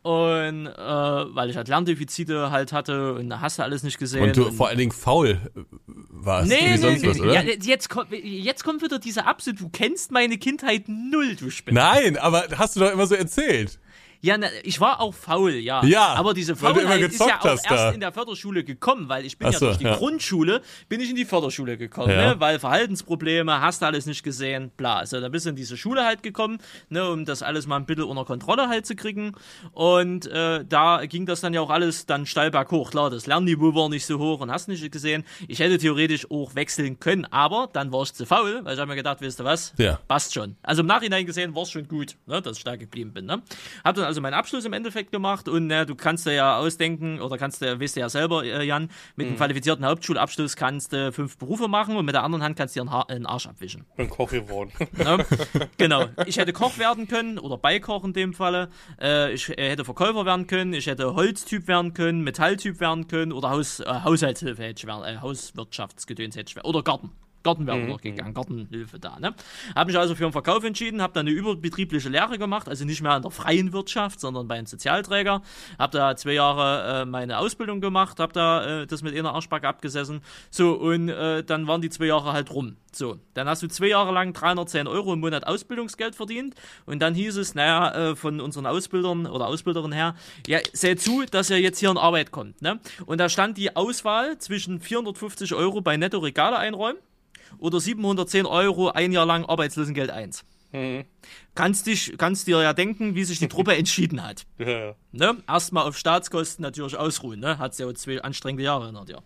Und 0.03 0.65
äh, 0.65 0.71
weil 0.79 1.51
ich 1.51 1.55
halt 1.57 1.67
Lerndefizite 1.67 2.49
halt 2.49 2.73
hatte 2.73 3.13
und 3.13 3.39
hast 3.39 3.59
du 3.59 3.63
alles 3.63 3.83
nicht 3.83 3.99
gesehen. 3.99 4.23
Und 4.23 4.35
du 4.35 4.45
und 4.47 4.53
vor 4.53 4.67
allen 4.69 4.79
Dingen 4.79 4.91
faul 4.91 5.39
warst, 5.85 6.49
Nee, 6.49 6.55
wie 6.59 6.69
nee, 6.69 6.77
sonst 6.77 7.01
nee, 7.03 7.09
was, 7.09 7.19
oder? 7.19 7.33
Ja, 7.33 7.41
jetzt, 7.41 7.87
kommt, 7.89 8.07
jetzt 8.11 8.63
kommt 8.63 8.81
wieder 8.81 8.97
diese 8.97 9.27
Absicht, 9.27 9.59
du 9.59 9.69
kennst 9.69 10.11
meine 10.11 10.39
Kindheit 10.39 10.85
null, 10.87 11.35
du 11.35 11.51
Spinner. 11.51 11.91
Nein, 11.93 12.17
aber 12.17 12.45
hast 12.57 12.75
du 12.75 12.79
doch 12.79 12.91
immer 12.91 13.05
so 13.05 13.13
erzählt. 13.13 13.79
Ja, 14.23 14.37
na, 14.37 14.47
ich 14.63 14.79
war 14.79 14.99
auch 15.01 15.13
faul, 15.15 15.53
ja. 15.53 15.83
Ja, 15.83 16.13
aber 16.13 16.33
diese 16.35 16.55
Faulheit 16.55 17.01
ist 17.01 17.19
ja 17.19 17.39
auch 17.39 17.45
erst 17.45 17.69
da. 17.69 17.89
in 17.91 17.99
der 18.01 18.11
Förderschule 18.11 18.63
gekommen, 18.63 19.09
weil 19.09 19.25
ich 19.25 19.37
bin 19.37 19.47
Ach 19.47 19.53
ja 19.53 19.59
so, 19.59 19.65
durch 19.65 19.77
die 19.79 19.85
ja. 19.85 19.95
Grundschule, 19.95 20.61
bin 20.89 21.01
ich 21.01 21.09
in 21.09 21.15
die 21.15 21.25
Förderschule 21.25 21.75
gekommen, 21.77 22.11
Ja. 22.11 22.33
ne? 22.35 22.39
weil 22.39 22.59
Verhaltensprobleme, 22.59 23.61
hast 23.61 23.81
du 23.81 23.85
alles 23.87 24.05
nicht 24.05 24.23
gesehen, 24.23 24.71
bla. 24.77 24.97
Also 24.97 25.19
da 25.19 25.29
bist 25.29 25.45
du 25.45 25.49
in 25.49 25.55
diese 25.55 25.75
Schule 25.77 26.05
halt 26.05 26.21
gekommen, 26.23 26.59
ne, 26.89 27.09
um 27.09 27.25
das 27.25 27.41
alles 27.41 27.65
mal 27.67 27.77
ein 27.77 27.85
bisschen 27.85 28.03
unter 28.03 28.25
Kontrolle 28.25 28.67
halt 28.69 28.85
zu 28.85 28.95
kriegen 28.95 29.33
und 29.73 30.27
äh, 30.27 30.63
da 30.67 31.05
ging 31.05 31.25
das 31.25 31.41
dann 31.41 31.53
ja 31.53 31.61
auch 31.61 31.69
alles 31.69 32.05
dann 32.05 32.25
steil 32.25 32.51
berghoch. 32.51 32.91
Klar, 32.91 33.09
das 33.09 33.25
Lernniveau 33.25 33.73
war 33.73 33.89
nicht 33.89 34.05
so 34.05 34.19
hoch 34.19 34.39
und 34.41 34.51
hast 34.51 34.67
nicht 34.67 34.91
gesehen. 34.91 35.23
Ich 35.47 35.59
hätte 35.59 35.77
theoretisch 35.77 36.29
auch 36.29 36.53
wechseln 36.55 36.99
können, 36.99 37.25
aber 37.25 37.69
dann 37.73 37.91
war 37.91 38.03
ich 38.03 38.13
zu 38.13 38.25
faul, 38.25 38.59
weil 38.63 38.73
ich 38.75 38.79
habe 38.79 38.89
mir 38.89 38.95
gedacht, 38.95 39.21
weißt 39.21 39.39
du 39.39 39.43
was, 39.43 39.73
Ja. 39.77 39.99
passt 40.07 40.33
schon. 40.33 40.55
Also 40.61 40.81
im 40.81 40.87
Nachhinein 40.87 41.25
gesehen 41.25 41.55
war 41.55 41.63
es 41.63 41.71
schon 41.71 41.87
gut, 41.87 42.17
ne, 42.27 42.41
dass 42.41 42.57
ich 42.57 42.63
da 42.63 42.75
geblieben 42.75 43.13
bin. 43.13 43.25
Ne? 43.25 43.41
Hab 43.83 43.95
dann 43.95 44.10
also 44.11 44.19
meinen 44.19 44.33
Abschluss 44.33 44.65
im 44.65 44.73
Endeffekt 44.73 45.13
gemacht 45.13 45.47
und 45.47 45.67
ne, 45.67 45.85
du 45.85 45.95
kannst 45.95 46.25
dir 46.25 46.33
ja 46.33 46.57
ausdenken 46.57 47.21
oder 47.21 47.37
kannst 47.37 47.61
du, 47.61 47.79
weißt 47.79 47.95
du 47.95 48.01
ja 48.01 48.09
selber, 48.09 48.43
äh, 48.43 48.61
Jan, 48.65 48.89
mit 49.15 49.27
einem 49.27 49.37
qualifizierten 49.37 49.85
Hauptschulabschluss 49.85 50.57
kannst 50.57 50.91
du 50.91 51.13
fünf 51.13 51.37
Berufe 51.37 51.69
machen 51.69 51.95
und 51.95 52.03
mit 52.03 52.13
der 52.13 52.23
anderen 52.23 52.43
Hand 52.43 52.57
kannst 52.57 52.75
du 52.75 52.83
dir 52.83 52.91
einen, 52.91 53.03
einen 53.03 53.25
Arsch 53.25 53.47
abwischen. 53.47 53.85
Bin 53.95 54.09
Koch 54.09 54.29
geworden. 54.29 54.71
Ne? 55.01 55.25
genau. 55.77 56.05
Ich 56.25 56.37
hätte 56.37 56.51
Koch 56.51 56.77
werden 56.77 57.07
können 57.07 57.39
oder 57.39 57.57
Beikoch 57.57 58.03
in 58.03 58.13
dem 58.13 58.33
Falle. 58.33 58.69
Äh, 59.01 59.33
ich 59.33 59.49
äh, 59.57 59.69
hätte 59.69 59.85
Verkäufer 59.85 60.25
werden 60.25 60.45
können. 60.45 60.73
Ich 60.73 60.85
hätte 60.85 61.15
Holztyp 61.15 61.67
werden 61.67 61.93
können, 61.93 62.21
Metalltyp 62.21 62.79
werden 62.81 63.07
können 63.07 63.31
oder 63.31 63.49
Haus, 63.49 63.79
äh, 63.79 63.85
Haushaltshilfe 63.85 64.61
hätte 64.61 64.81
ich 64.81 64.87
werden, 64.87 65.03
äh, 65.05 65.19
Hauswirtschaftsgedöns 65.21 66.35
hätte 66.35 66.49
ich 66.49 66.55
werden 66.57 66.67
oder 66.67 66.83
Garten. 66.83 67.11
Garten 67.43 67.67
wäre 67.67 67.79
noch 67.79 68.01
gegangen, 68.01 68.33
Gartenhilfe 68.33 68.99
da. 68.99 69.19
Ne? 69.19 69.33
Habe 69.75 69.87
mich 69.87 69.97
also 69.97 70.15
für 70.15 70.23
den 70.23 70.31
Verkauf 70.31 70.63
entschieden, 70.63 71.01
habe 71.01 71.13
dann 71.13 71.27
eine 71.27 71.35
überbetriebliche 71.35 72.09
Lehre 72.09 72.37
gemacht, 72.37 72.69
also 72.69 72.85
nicht 72.85 73.01
mehr 73.01 73.15
in 73.15 73.21
der 73.21 73.31
freien 73.31 73.73
Wirtschaft, 73.73 74.19
sondern 74.19 74.47
bei 74.47 74.55
einem 74.55 74.67
Sozialträger. 74.67 75.41
Habe 75.79 75.97
da 75.97 76.15
zwei 76.15 76.33
Jahre 76.33 77.01
äh, 77.01 77.05
meine 77.05 77.39
Ausbildung 77.39 77.81
gemacht, 77.81 78.19
habe 78.19 78.33
da 78.33 78.81
äh, 78.81 78.87
das 78.87 79.01
mit 79.01 79.17
einer 79.17 79.33
Arschbacke 79.33 79.67
abgesessen. 79.67 80.21
So, 80.49 80.73
und 80.73 81.09
äh, 81.09 81.43
dann 81.43 81.67
waren 81.67 81.81
die 81.81 81.89
zwei 81.89 82.05
Jahre 82.05 82.33
halt 82.33 82.51
rum. 82.51 82.77
So, 82.93 83.19
dann 83.33 83.47
hast 83.47 83.63
du 83.63 83.67
zwei 83.67 83.87
Jahre 83.87 84.11
lang 84.11 84.33
310 84.33 84.87
Euro 84.87 85.13
im 85.13 85.21
Monat 85.21 85.47
Ausbildungsgeld 85.47 86.13
verdient 86.13 86.55
und 86.85 87.01
dann 87.01 87.15
hieß 87.15 87.37
es, 87.37 87.55
naja, 87.55 88.11
äh, 88.11 88.15
von 88.15 88.41
unseren 88.41 88.65
Ausbildern 88.65 89.27
oder 89.27 89.47
Ausbilderinnen 89.47 89.93
her, 89.93 90.15
ja, 90.45 90.59
seht 90.73 91.01
zu, 91.01 91.23
dass 91.31 91.49
ihr 91.49 91.59
jetzt 91.59 91.79
hier 91.79 91.89
in 91.89 91.97
Arbeit 91.97 92.31
kommt. 92.31 92.61
Ne? 92.61 92.79
Und 93.05 93.19
da 93.19 93.29
stand 93.29 93.57
die 93.57 93.75
Auswahl 93.77 94.37
zwischen 94.39 94.81
450 94.81 95.53
Euro 95.53 95.79
bei 95.79 95.95
Netto 95.95 96.19
Regale 96.19 96.57
einräumen 96.57 96.99
oder 97.57 97.79
710 97.79 98.45
Euro 98.45 98.89
ein 98.89 99.11
Jahr 99.11 99.25
lang 99.25 99.45
Arbeitslosengeld 99.45 100.09
1. 100.09 100.43
Kannst, 101.53 101.87
dich, 101.87 102.15
kannst 102.17 102.47
dir 102.47 102.61
ja 102.61 102.73
denken, 102.73 103.13
wie 103.15 103.23
sich 103.23 103.39
die 103.39 103.49
Truppe 103.49 103.75
entschieden 103.77 104.23
hat. 104.23 104.45
Ja. 104.57 104.95
Ne? 105.11 105.37
Erstmal 105.47 105.87
auf 105.87 105.97
Staatskosten 105.97 106.63
natürlich 106.63 106.95
ausruhen, 106.95 107.39
ne? 107.39 107.57
Hat 107.57 107.77
ja 107.77 107.87
auch 107.87 107.93
zwei 107.93 108.21
anstrengende 108.21 108.63
Jahre 108.63 108.85
hinter 108.85 109.05
dir. 109.05 109.23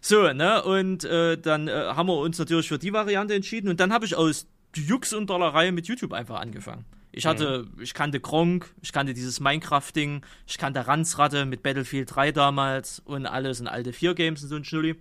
So, 0.00 0.32
ne? 0.32 0.62
Und 0.64 1.04
äh, 1.04 1.38
dann 1.38 1.68
äh, 1.68 1.72
haben 1.72 2.08
wir 2.08 2.18
uns 2.18 2.38
natürlich 2.38 2.68
für 2.68 2.78
die 2.78 2.92
Variante 2.92 3.34
entschieden 3.34 3.68
und 3.68 3.78
dann 3.78 3.92
habe 3.92 4.04
ich 4.04 4.16
aus 4.16 4.46
Jux 4.74 5.12
und 5.12 5.30
Dollerei 5.30 5.70
mit 5.70 5.86
YouTube 5.86 6.12
einfach 6.12 6.40
angefangen. 6.40 6.84
Ich 7.16 7.26
hatte, 7.26 7.68
ich 7.78 7.94
kannte 7.94 8.18
Gronk, 8.18 8.74
ich 8.82 8.92
kannte 8.92 9.14
dieses 9.14 9.38
Minecraft-Ding, 9.38 10.22
ich 10.48 10.58
kannte 10.58 10.84
Ranzratte 10.88 11.44
mit 11.44 11.62
Battlefield 11.62 12.12
3 12.12 12.32
damals 12.32 12.98
und 12.98 13.26
alles 13.26 13.60
und 13.60 13.68
alte 13.68 13.92
4-Games 13.92 14.42
und 14.42 14.48
so 14.48 14.56
ein 14.56 14.64
Schnulli. 14.64 14.96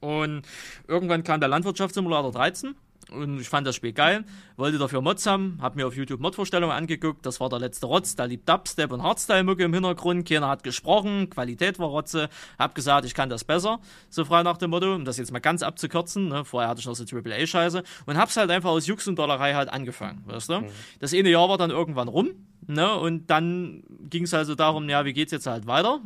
Und 0.00 0.42
irgendwann 0.88 1.22
kam 1.22 1.40
der 1.40 1.48
Landwirtschaftssimulator 1.48 2.32
13 2.32 2.74
und 3.10 3.40
ich 3.40 3.48
fand 3.48 3.66
das 3.66 3.74
Spiel 3.76 3.92
geil, 3.92 4.24
wollte 4.56 4.78
dafür 4.78 5.00
Mods 5.00 5.26
haben, 5.26 5.58
hab 5.60 5.76
mir 5.76 5.86
auf 5.86 5.96
YouTube 5.96 6.20
Mod-Vorstellungen 6.20 6.74
angeguckt, 6.74 7.24
das 7.26 7.40
war 7.40 7.48
der 7.48 7.58
letzte 7.58 7.86
Rotz, 7.86 8.14
da 8.14 8.24
lief 8.24 8.44
Dubstep 8.44 8.92
und 8.92 9.02
Hardstyle-Mucke 9.02 9.64
im 9.64 9.74
Hintergrund, 9.74 10.28
keiner 10.28 10.48
hat 10.48 10.62
gesprochen, 10.62 11.28
Qualität 11.30 11.78
war 11.78 11.88
Rotze, 11.88 12.28
hab 12.58 12.74
gesagt, 12.74 13.06
ich 13.06 13.14
kann 13.14 13.28
das 13.28 13.44
besser, 13.44 13.80
so 14.08 14.24
frei 14.24 14.42
nach 14.42 14.58
dem 14.58 14.70
Motto, 14.70 14.94
um 14.94 15.04
das 15.04 15.18
jetzt 15.18 15.32
mal 15.32 15.40
ganz 15.40 15.62
abzukürzen, 15.62 16.28
ne? 16.28 16.44
vorher 16.44 16.70
hatte 16.70 16.80
ich 16.80 16.86
noch 16.86 16.94
so 16.94 17.04
AAA-Scheiße 17.04 17.82
und 18.06 18.16
hab's 18.16 18.36
halt 18.36 18.50
einfach 18.50 18.70
aus 18.70 18.86
Jux 18.86 19.06
und 19.08 19.18
Dollerei 19.18 19.54
halt 19.54 19.70
angefangen, 19.70 20.22
weißt 20.26 20.48
du? 20.48 20.62
Das 21.00 21.12
eine 21.12 21.30
Jahr 21.30 21.48
war 21.48 21.58
dann 21.58 21.70
irgendwann 21.70 22.08
rum, 22.08 22.30
Ne, 22.72 22.94
und 22.94 23.28
dann 23.30 23.82
ging 24.08 24.22
es 24.24 24.32
also 24.32 24.54
darum, 24.54 24.88
ja, 24.88 25.04
wie 25.04 25.12
geht's 25.12 25.32
jetzt 25.32 25.48
halt 25.48 25.66
weiter? 25.66 25.98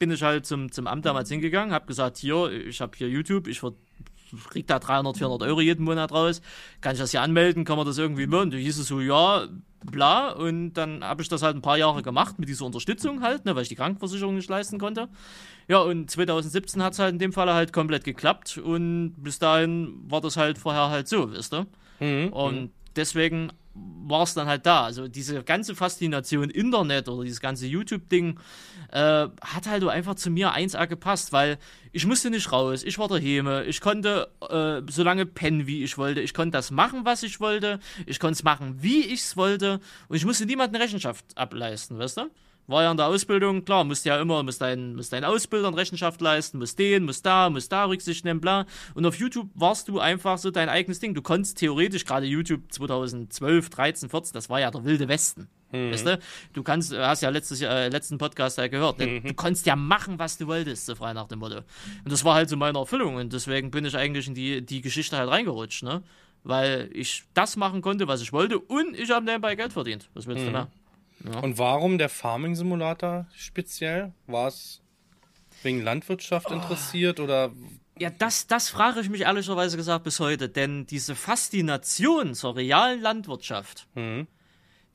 Bin 0.00 0.10
ich 0.10 0.22
halt 0.22 0.46
zum, 0.46 0.72
zum 0.72 0.88
Amt 0.88 1.06
damals 1.06 1.28
hingegangen, 1.28 1.72
habe 1.72 1.86
gesagt, 1.86 2.16
hier, 2.16 2.50
ich 2.50 2.80
habe 2.80 2.96
hier 2.96 3.08
YouTube, 3.08 3.46
ich 3.46 3.60
ver- 3.60 3.74
krieg 4.50 4.66
da 4.66 4.80
300, 4.80 5.16
400 5.16 5.48
Euro 5.48 5.60
jeden 5.60 5.84
Monat 5.84 6.10
raus, 6.10 6.42
kann 6.80 6.94
ich 6.94 6.98
das 6.98 7.12
hier 7.12 7.22
anmelden, 7.22 7.64
kann 7.64 7.76
man 7.76 7.86
das 7.86 7.98
irgendwie 7.98 8.26
machen? 8.26 8.42
Und 8.42 8.54
da 8.54 8.56
hieß 8.56 8.78
es 8.78 8.88
so, 8.88 9.00
ja, 9.00 9.46
bla, 9.84 10.30
und 10.32 10.72
dann 10.74 11.04
habe 11.04 11.22
ich 11.22 11.28
das 11.28 11.42
halt 11.42 11.54
ein 11.54 11.62
paar 11.62 11.78
Jahre 11.78 12.02
gemacht 12.02 12.36
mit 12.40 12.48
dieser 12.48 12.64
Unterstützung 12.66 13.22
halt, 13.22 13.44
ne, 13.44 13.54
weil 13.54 13.62
ich 13.62 13.68
die 13.68 13.76
Krankenversicherung 13.76 14.34
nicht 14.34 14.50
leisten 14.50 14.78
konnte. 14.78 15.08
Ja, 15.68 15.78
und 15.78 16.10
2017 16.10 16.82
hat 16.82 16.94
es 16.94 16.98
halt 16.98 17.12
in 17.12 17.18
dem 17.20 17.32
Fall 17.32 17.52
halt 17.54 17.72
komplett 17.72 18.02
geklappt 18.02 18.58
und 18.58 19.14
bis 19.18 19.38
dahin 19.38 19.94
war 20.08 20.20
das 20.20 20.36
halt 20.36 20.58
vorher 20.58 20.88
halt 20.90 21.06
so, 21.06 21.30
wisst 21.30 21.54
ihr? 21.54 21.66
Und 22.32 22.70
deswegen 22.96 23.52
war 24.08 24.22
es 24.22 24.34
dann 24.34 24.48
halt 24.48 24.66
da. 24.66 24.84
Also 24.84 25.08
diese 25.08 25.42
ganze 25.42 25.74
Faszination 25.74 26.50
Internet 26.50 27.08
oder 27.08 27.24
dieses 27.24 27.40
ganze 27.40 27.66
YouTube-Ding 27.66 28.38
äh, 28.90 29.00
hat 29.00 29.66
halt 29.66 29.84
einfach 29.84 30.14
zu 30.14 30.30
mir 30.30 30.54
1A 30.54 30.86
gepasst, 30.86 31.32
weil 31.32 31.58
ich 31.92 32.06
musste 32.06 32.30
nicht 32.30 32.50
raus, 32.52 32.82
ich 32.82 32.98
war 32.98 33.08
daheim, 33.08 33.48
ich 33.66 33.80
konnte 33.80 34.28
äh, 34.48 34.90
so 34.90 35.02
lange 35.02 35.26
pennen, 35.26 35.66
wie 35.66 35.84
ich 35.84 35.98
wollte, 35.98 36.20
ich 36.20 36.34
konnte 36.34 36.52
das 36.52 36.70
machen, 36.70 37.04
was 37.04 37.22
ich 37.22 37.40
wollte, 37.40 37.80
ich 38.06 38.20
konnte 38.20 38.34
es 38.34 38.42
machen, 38.42 38.76
wie 38.80 39.00
ich 39.00 39.20
es 39.20 39.36
wollte 39.36 39.80
und 40.08 40.16
ich 40.16 40.24
musste 40.24 40.46
niemanden 40.46 40.76
Rechenschaft 40.76 41.24
ableisten, 41.36 41.98
weißt 41.98 42.18
du? 42.18 42.30
War 42.68 42.82
ja 42.82 42.90
in 42.90 42.96
der 42.96 43.06
Ausbildung, 43.06 43.64
klar, 43.64 43.82
musst 43.82 44.04
ja 44.04 44.20
immer, 44.20 44.42
musst 44.42 44.60
deinen 44.60 44.94
musst 44.94 45.12
dein 45.12 45.24
Ausbildern 45.24 45.74
Rechenschaft 45.74 46.20
leisten, 46.20 46.58
musst 46.58 46.78
den, 46.78 47.04
musst 47.04 47.24
da, 47.24 47.48
musst 47.50 47.72
da 47.72 47.86
Rücksicht 47.86 48.24
nehmen, 48.24 48.40
bla. 48.40 48.66
Und 48.94 49.06
auf 49.06 49.16
YouTube 49.16 49.48
warst 49.54 49.88
du 49.88 49.98
einfach 49.98 50.38
so 50.38 50.50
dein 50.50 50.68
eigenes 50.68 51.00
Ding. 51.00 51.14
Du 51.14 51.22
konntest 51.22 51.58
theoretisch, 51.58 52.04
gerade 52.04 52.26
YouTube 52.26 52.70
2012, 52.70 53.70
13, 53.70 54.08
14, 54.10 54.32
das 54.34 54.50
war 54.50 54.60
ja 54.60 54.70
der 54.70 54.84
wilde 54.84 55.08
Westen. 55.08 55.48
Mhm. 55.72 55.92
Weißt 55.92 56.06
du? 56.06 56.18
Du 56.52 56.62
kannst, 56.62 56.96
hast 56.96 57.22
ja 57.22 57.30
letztes, 57.30 57.62
äh, 57.62 57.88
letzten 57.88 58.18
Podcast 58.18 58.58
ja 58.58 58.68
gehört, 58.68 58.98
mhm. 58.98 59.22
du 59.22 59.34
konntest 59.34 59.64
ja 59.64 59.74
machen, 59.74 60.18
was 60.18 60.36
du 60.36 60.46
wolltest, 60.46 60.86
so 60.86 60.94
frei 60.94 61.14
nach 61.14 61.28
dem 61.28 61.38
Motto. 61.38 61.58
Und 62.04 62.12
das 62.12 62.24
war 62.24 62.34
halt 62.34 62.50
so 62.50 62.56
meine 62.56 62.78
Erfüllung 62.78 63.16
und 63.16 63.32
deswegen 63.32 63.70
bin 63.70 63.86
ich 63.86 63.96
eigentlich 63.96 64.28
in 64.28 64.34
die, 64.34 64.64
die 64.64 64.82
Geschichte 64.82 65.16
halt 65.16 65.30
reingerutscht, 65.30 65.82
ne? 65.82 66.02
Weil 66.44 66.88
ich 66.92 67.24
das 67.34 67.56
machen 67.56 67.82
konnte, 67.82 68.08
was 68.08 68.22
ich 68.22 68.32
wollte 68.32 68.58
und 68.58 68.94
ich 68.94 69.10
habe 69.10 69.24
nebenbei 69.24 69.56
Geld 69.56 69.72
verdient. 69.72 70.08
Was 70.14 70.26
willst 70.26 70.42
mhm. 70.42 70.46
du 70.46 70.52
da? 70.52 70.68
Ja. 71.24 71.40
Und 71.40 71.58
warum 71.58 71.98
der 71.98 72.08
Farming 72.08 72.54
Simulator 72.54 73.26
speziell? 73.34 74.12
War 74.26 74.48
es 74.48 74.80
wegen 75.62 75.82
Landwirtschaft 75.82 76.50
oh. 76.50 76.54
interessiert 76.54 77.20
oder 77.20 77.52
ja, 78.00 78.10
das, 78.10 78.46
das 78.46 78.68
frage 78.68 79.00
ich 79.00 79.10
mich 79.10 79.22
ehrlicherweise 79.22 79.76
gesagt 79.76 80.04
bis 80.04 80.20
heute, 80.20 80.48
denn 80.48 80.86
diese 80.86 81.16
Faszination 81.16 82.34
zur 82.34 82.54
realen 82.54 83.00
Landwirtschaft, 83.00 83.88
mhm 83.96 84.28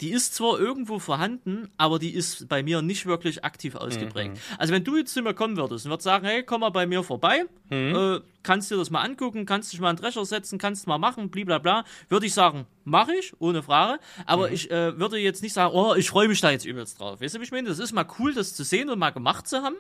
die 0.01 0.11
ist 0.11 0.35
zwar 0.35 0.59
irgendwo 0.59 0.99
vorhanden, 0.99 1.69
aber 1.77 1.99
die 1.99 2.13
ist 2.13 2.49
bei 2.49 2.63
mir 2.63 2.81
nicht 2.81 3.05
wirklich 3.05 3.45
aktiv 3.45 3.75
ausgeprägt. 3.75 4.33
Mhm. 4.33 4.39
Also 4.57 4.73
wenn 4.73 4.83
du 4.83 4.97
jetzt 4.97 5.13
zu 5.13 5.21
mir 5.21 5.33
kommen 5.33 5.55
würdest 5.55 5.85
und 5.85 5.91
würdest 5.91 6.03
sagen, 6.03 6.25
hey, 6.25 6.43
komm 6.43 6.61
mal 6.61 6.71
bei 6.71 6.85
mir 6.85 7.03
vorbei, 7.03 7.45
mhm. 7.69 7.95
äh, 7.95 8.19
kannst 8.43 8.69
dir 8.71 8.77
das 8.77 8.89
mal 8.89 9.01
angucken, 9.01 9.45
kannst 9.45 9.73
dich 9.73 9.79
mal 9.79 9.89
einen 9.89 9.97
Drescher 9.97 10.25
setzen, 10.25 10.57
kannst 10.57 10.87
mal 10.87 10.97
machen, 10.97 11.29
blablabla, 11.29 11.83
würde 12.09 12.25
ich 12.25 12.33
sagen, 12.33 12.67
mache 12.83 13.13
ich, 13.15 13.33
ohne 13.39 13.63
Frage. 13.63 13.99
Aber 14.25 14.47
mhm. 14.47 14.53
ich 14.53 14.71
äh, 14.71 14.97
würde 14.99 15.17
jetzt 15.17 15.41
nicht 15.41 15.53
sagen, 15.53 15.73
oh, 15.73 15.95
ich 15.95 16.09
freue 16.09 16.27
mich 16.27 16.41
da 16.41 16.51
jetzt 16.51 16.65
übelst 16.65 16.99
drauf. 16.99 17.21
Weißt 17.21 17.35
du, 17.35 17.39
wie 17.39 17.43
ich 17.43 17.51
meine? 17.51 17.69
Das 17.69 17.79
ist 17.79 17.93
mal 17.93 18.05
cool, 18.19 18.33
das 18.33 18.53
zu 18.53 18.63
sehen 18.63 18.89
und 18.89 18.99
mal 18.99 19.11
gemacht 19.11 19.47
zu 19.47 19.61
haben. 19.61 19.75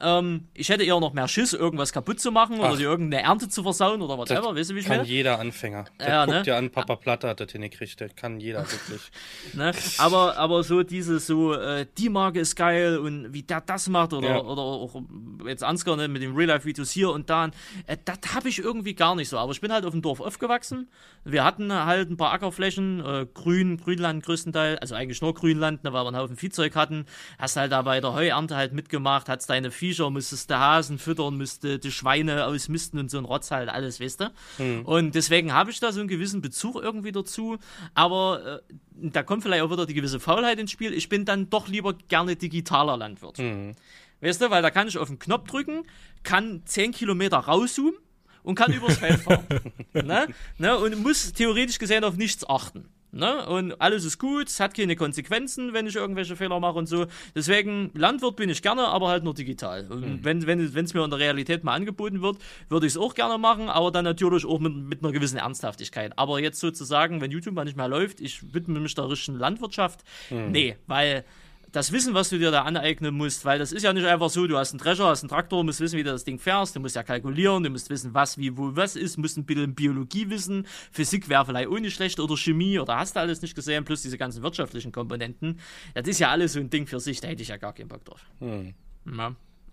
Ähm, 0.00 0.48
ich 0.54 0.68
hätte 0.68 0.84
eher 0.84 1.00
noch 1.00 1.12
mehr 1.12 1.28
Schiss, 1.28 1.52
irgendwas 1.52 1.92
kaputt 1.92 2.20
zu 2.20 2.30
machen 2.30 2.58
Ach. 2.60 2.72
oder 2.72 2.80
irgendeine 2.80 3.22
Ernte 3.22 3.48
zu 3.48 3.62
versauen 3.62 4.02
oder 4.02 4.18
whatever. 4.18 4.54
Weißt 4.54 4.70
du, 4.70 4.74
wie 4.74 4.80
ich 4.80 4.86
kann 4.86 4.98
meine? 4.98 5.08
jeder 5.08 5.38
Anfänger. 5.38 5.86
Der 5.98 6.08
ja, 6.08 6.24
guckt 6.24 6.38
ne? 6.38 6.42
ja 6.46 6.58
an, 6.58 6.70
Papa 6.70 6.96
Platte 6.96 7.28
hat 7.28 7.40
das 7.40 7.52
hingekriegt. 7.52 7.98
Der 8.00 8.08
kann 8.10 8.40
jeder 8.40 8.60
wirklich. 8.70 9.10
ne? 9.54 9.72
aber, 9.98 10.36
aber 10.36 10.62
so 10.62 10.82
dieses 10.82 11.26
so, 11.26 11.54
äh, 11.54 11.86
die 11.96 12.08
Marke 12.08 12.40
ist 12.40 12.56
geil 12.56 12.98
und 12.98 13.32
wie 13.32 13.42
der 13.42 13.60
das 13.60 13.88
macht 13.88 14.12
oder, 14.12 14.28
ja. 14.28 14.40
oder 14.40 14.62
auch 14.62 15.02
jetzt 15.46 15.64
Ansgar 15.64 15.96
ne, 15.96 16.08
mit 16.08 16.22
den 16.22 16.34
Real-Life-Videos 16.34 16.90
hier 16.90 17.10
und 17.10 17.30
da, 17.30 17.50
äh, 17.86 17.96
das 18.04 18.34
habe 18.34 18.48
ich 18.48 18.58
irgendwie 18.58 18.94
gar 18.94 19.14
nicht 19.14 19.28
so. 19.28 19.38
Aber 19.38 19.52
ich 19.52 19.60
bin 19.60 19.72
halt 19.72 19.84
auf 19.84 19.92
dem 19.92 20.02
Dorf 20.02 20.20
aufgewachsen. 20.20 20.88
Wir 21.24 21.44
hatten 21.44 21.72
halt 21.72 22.10
ein 22.10 22.16
paar 22.16 22.32
Ackerflächen, 22.32 23.04
äh, 23.04 23.26
Grün, 23.32 23.76
Grünland 23.76 24.24
größtenteils, 24.24 24.80
also 24.80 24.94
eigentlich 24.94 25.20
nur 25.20 25.34
Grünland, 25.34 25.84
ne, 25.84 25.92
weil 25.92 26.04
wir 26.04 26.08
einen 26.08 26.16
Haufen 26.16 26.36
Viehzeug 26.36 26.76
hatten. 26.76 27.06
Hast 27.38 27.56
halt 27.56 27.72
da 27.72 27.82
bei 27.82 28.00
der 28.00 28.12
Heuernte 28.12 28.56
halt 28.56 28.72
mitgemacht, 28.72 29.28
hast 29.28 29.48
deine 29.48 29.70
Viecher, 29.70 30.10
müsstest 30.10 30.50
du 30.50 30.58
Hasen 30.58 30.98
füttern, 30.98 31.36
müsste 31.36 31.78
die 31.78 31.92
Schweine 31.92 32.46
ausmisten 32.46 32.98
und 32.98 33.10
so 33.10 33.18
ein 33.18 33.24
Rotz 33.24 33.50
halt, 33.50 33.68
alles, 33.68 34.00
weißt 34.00 34.20
du? 34.20 34.32
Hm. 34.56 34.84
Und 34.84 35.14
deswegen 35.14 35.52
habe 35.52 35.70
ich 35.70 35.80
da 35.80 35.92
so 35.92 36.00
einen 36.00 36.08
gewissen 36.08 36.40
Bezug 36.40 36.76
irgendwie 36.76 37.12
dazu. 37.12 37.58
Aber 37.94 38.62
äh, 38.68 38.74
da 38.92 39.22
kommt 39.22 39.42
vielleicht 39.42 39.62
auch 39.62 39.70
wieder 39.70 39.86
die 39.86 39.94
gewisse 39.94 40.20
Faulheit 40.20 40.58
ins 40.58 40.70
Spiel. 40.70 40.92
Ich 40.92 41.08
bin 41.08 41.24
dann 41.24 41.50
doch 41.50 41.68
lieber 41.68 41.94
gerne 41.94 42.36
digitaler 42.36 42.96
Landwirt. 42.96 43.38
Hm. 43.38 43.74
Weißt 44.20 44.40
du, 44.40 44.50
weil 44.50 44.62
da 44.62 44.70
kann 44.70 44.88
ich 44.88 44.98
auf 44.98 45.08
den 45.08 45.18
Knopf 45.18 45.48
drücken, 45.48 45.84
kann 46.22 46.62
10 46.64 46.92
Kilometer 46.92 47.38
rauszoomen 47.38 47.98
und 48.42 48.54
kann 48.54 48.72
übers 48.72 48.98
Feld 48.98 49.20
fahren. 49.20 49.46
ne? 49.92 50.28
Ne? 50.58 50.78
Und 50.78 51.02
muss 51.02 51.32
theoretisch 51.32 51.78
gesehen 51.78 52.04
auf 52.04 52.16
nichts 52.16 52.48
achten. 52.48 52.88
Ne? 53.10 53.46
Und 53.46 53.80
alles 53.80 54.04
ist 54.04 54.18
gut, 54.18 54.48
es 54.48 54.60
hat 54.60 54.74
keine 54.74 54.94
Konsequenzen, 54.94 55.72
wenn 55.72 55.86
ich 55.86 55.96
irgendwelche 55.96 56.36
Fehler 56.36 56.60
mache 56.60 56.78
und 56.78 56.86
so. 56.86 57.06
Deswegen, 57.34 57.90
Landwirt 57.94 58.36
bin 58.36 58.50
ich 58.50 58.60
gerne, 58.60 58.86
aber 58.86 59.08
halt 59.08 59.24
nur 59.24 59.32
digital. 59.32 59.86
Und 59.90 60.00
mhm. 60.00 60.24
wenn 60.24 60.60
es 60.60 60.74
wenn, 60.74 60.84
mir 60.92 61.04
in 61.04 61.10
der 61.10 61.18
Realität 61.18 61.64
mal 61.64 61.74
angeboten 61.74 62.20
wird, 62.20 62.36
würde 62.68 62.86
ich 62.86 62.92
es 62.92 62.96
auch 62.98 63.14
gerne 63.14 63.38
machen, 63.38 63.70
aber 63.70 63.90
dann 63.90 64.04
natürlich 64.04 64.44
auch 64.44 64.58
mit, 64.60 64.74
mit 64.74 65.02
einer 65.02 65.12
gewissen 65.12 65.38
Ernsthaftigkeit. 65.38 66.18
Aber 66.18 66.38
jetzt 66.38 66.60
sozusagen, 66.60 67.22
wenn 67.22 67.30
YouTube 67.30 67.54
mal 67.54 67.64
nicht 67.64 67.78
mehr 67.78 67.88
läuft, 67.88 68.20
ich 68.20 68.52
widme 68.52 68.78
mich 68.78 68.94
der 68.94 69.08
richtigen 69.08 69.38
Landwirtschaft, 69.38 70.04
mhm. 70.28 70.50
nee, 70.50 70.76
weil 70.86 71.24
das 71.72 71.92
Wissen, 71.92 72.14
was 72.14 72.30
du 72.30 72.38
dir 72.38 72.50
da 72.50 72.62
aneignen 72.62 73.14
musst, 73.14 73.44
weil 73.44 73.58
das 73.58 73.72
ist 73.72 73.82
ja 73.82 73.92
nicht 73.92 74.06
einfach 74.06 74.30
so, 74.30 74.46
du 74.46 74.56
hast 74.56 74.72
einen 74.72 74.78
Drescher, 74.78 75.06
hast 75.06 75.22
einen 75.22 75.28
Traktor, 75.28 75.62
musst 75.64 75.80
wissen, 75.80 75.98
wie 75.98 76.02
du 76.02 76.10
das 76.10 76.24
Ding 76.24 76.38
fährst, 76.38 76.74
du 76.76 76.80
musst 76.80 76.96
ja 76.96 77.02
kalkulieren, 77.02 77.62
du 77.62 77.70
musst 77.70 77.90
wissen, 77.90 78.14
was, 78.14 78.38
wie, 78.38 78.56
wo, 78.56 78.74
was 78.74 78.96
ist, 78.96 79.18
musst 79.18 79.36
ein 79.36 79.44
bisschen 79.44 79.74
Biologie 79.74 80.30
wissen, 80.30 80.66
Physik 80.90 81.28
wäre 81.28 81.44
vielleicht 81.44 81.68
nicht 81.68 81.94
schlecht 81.94 82.20
oder 82.20 82.36
Chemie 82.36 82.78
oder 82.78 82.96
hast 82.96 83.16
du 83.16 83.20
alles 83.20 83.42
nicht 83.42 83.54
gesehen, 83.54 83.84
plus 83.84 84.02
diese 84.02 84.16
ganzen 84.16 84.42
wirtschaftlichen 84.42 84.92
Komponenten. 84.92 85.58
Das 85.94 86.08
ist 86.08 86.18
ja 86.18 86.30
alles 86.30 86.54
so 86.54 86.60
ein 86.60 86.70
Ding 86.70 86.86
für 86.86 87.00
sich, 87.00 87.20
da 87.20 87.28
hätte 87.28 87.42
ich 87.42 87.48
ja 87.48 87.56
gar 87.56 87.74
keinen 87.74 87.88
Bock 87.88 88.04
drauf. 88.04 88.24
Hm. 88.38 88.74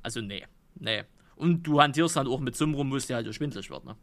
Also 0.02 0.22
nee, 0.22 0.46
nee. 0.76 1.04
Und 1.36 1.64
du 1.64 1.82
hantierst 1.82 2.16
dann 2.16 2.28
auch 2.28 2.40
mit 2.40 2.56
Summen 2.56 2.76
rum, 2.76 2.92
wo 2.92 2.96
es 2.96 3.08
dir 3.08 3.16
halt 3.16 3.34
schwindelig 3.34 3.70
wird, 3.70 3.86
ne? 3.86 3.96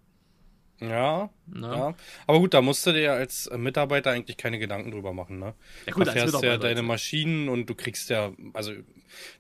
Ja, 0.89 1.31
ne? 1.47 1.67
ja. 1.67 1.95
Aber 2.27 2.39
gut, 2.41 2.55
da 2.55 2.61
musst 2.61 2.87
du 2.87 2.93
dir 2.93 3.13
als 3.13 3.51
Mitarbeiter 3.57 4.11
eigentlich 4.11 4.37
keine 4.37 4.59
Gedanken 4.59 4.91
drüber 4.91 5.13
machen, 5.13 5.39
ne? 5.39 5.55
Ja, 5.87 5.93
gut, 5.93 6.07
du 6.07 6.13
fährst 6.13 6.43
ja 6.43 6.57
deine 6.57 6.83
Maschinen 6.83 7.49
und 7.49 7.67
du 7.67 7.75
kriegst 7.75 8.11
ja, 8.11 8.33
also 8.53 8.73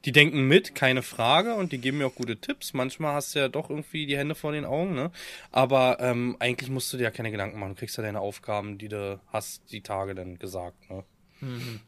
die 0.04 0.12
denken 0.12 0.46
mit, 0.46 0.74
keine 0.74 1.02
Frage, 1.02 1.54
und 1.54 1.72
die 1.72 1.78
geben 1.78 1.98
mir 1.98 2.06
auch 2.06 2.14
gute 2.14 2.36
Tipps. 2.36 2.74
Manchmal 2.74 3.14
hast 3.14 3.34
du 3.34 3.40
ja 3.40 3.48
doch 3.48 3.70
irgendwie 3.70 4.06
die 4.06 4.16
Hände 4.16 4.34
vor 4.34 4.52
den 4.52 4.64
Augen, 4.64 4.94
ne? 4.94 5.10
Aber 5.50 5.98
ähm, 6.00 6.36
eigentlich 6.38 6.70
musst 6.70 6.92
du 6.92 6.96
dir 6.96 7.04
ja 7.04 7.10
keine 7.10 7.30
Gedanken 7.30 7.58
machen. 7.58 7.70
Du 7.70 7.78
kriegst 7.78 7.96
ja 7.96 8.02
deine 8.02 8.20
Aufgaben, 8.20 8.78
die 8.78 8.88
du 8.88 9.20
hast, 9.28 9.72
die 9.72 9.80
Tage 9.80 10.14
dann 10.14 10.38
gesagt, 10.38 10.90
ne? 10.90 11.04
Mhm. 11.40 11.80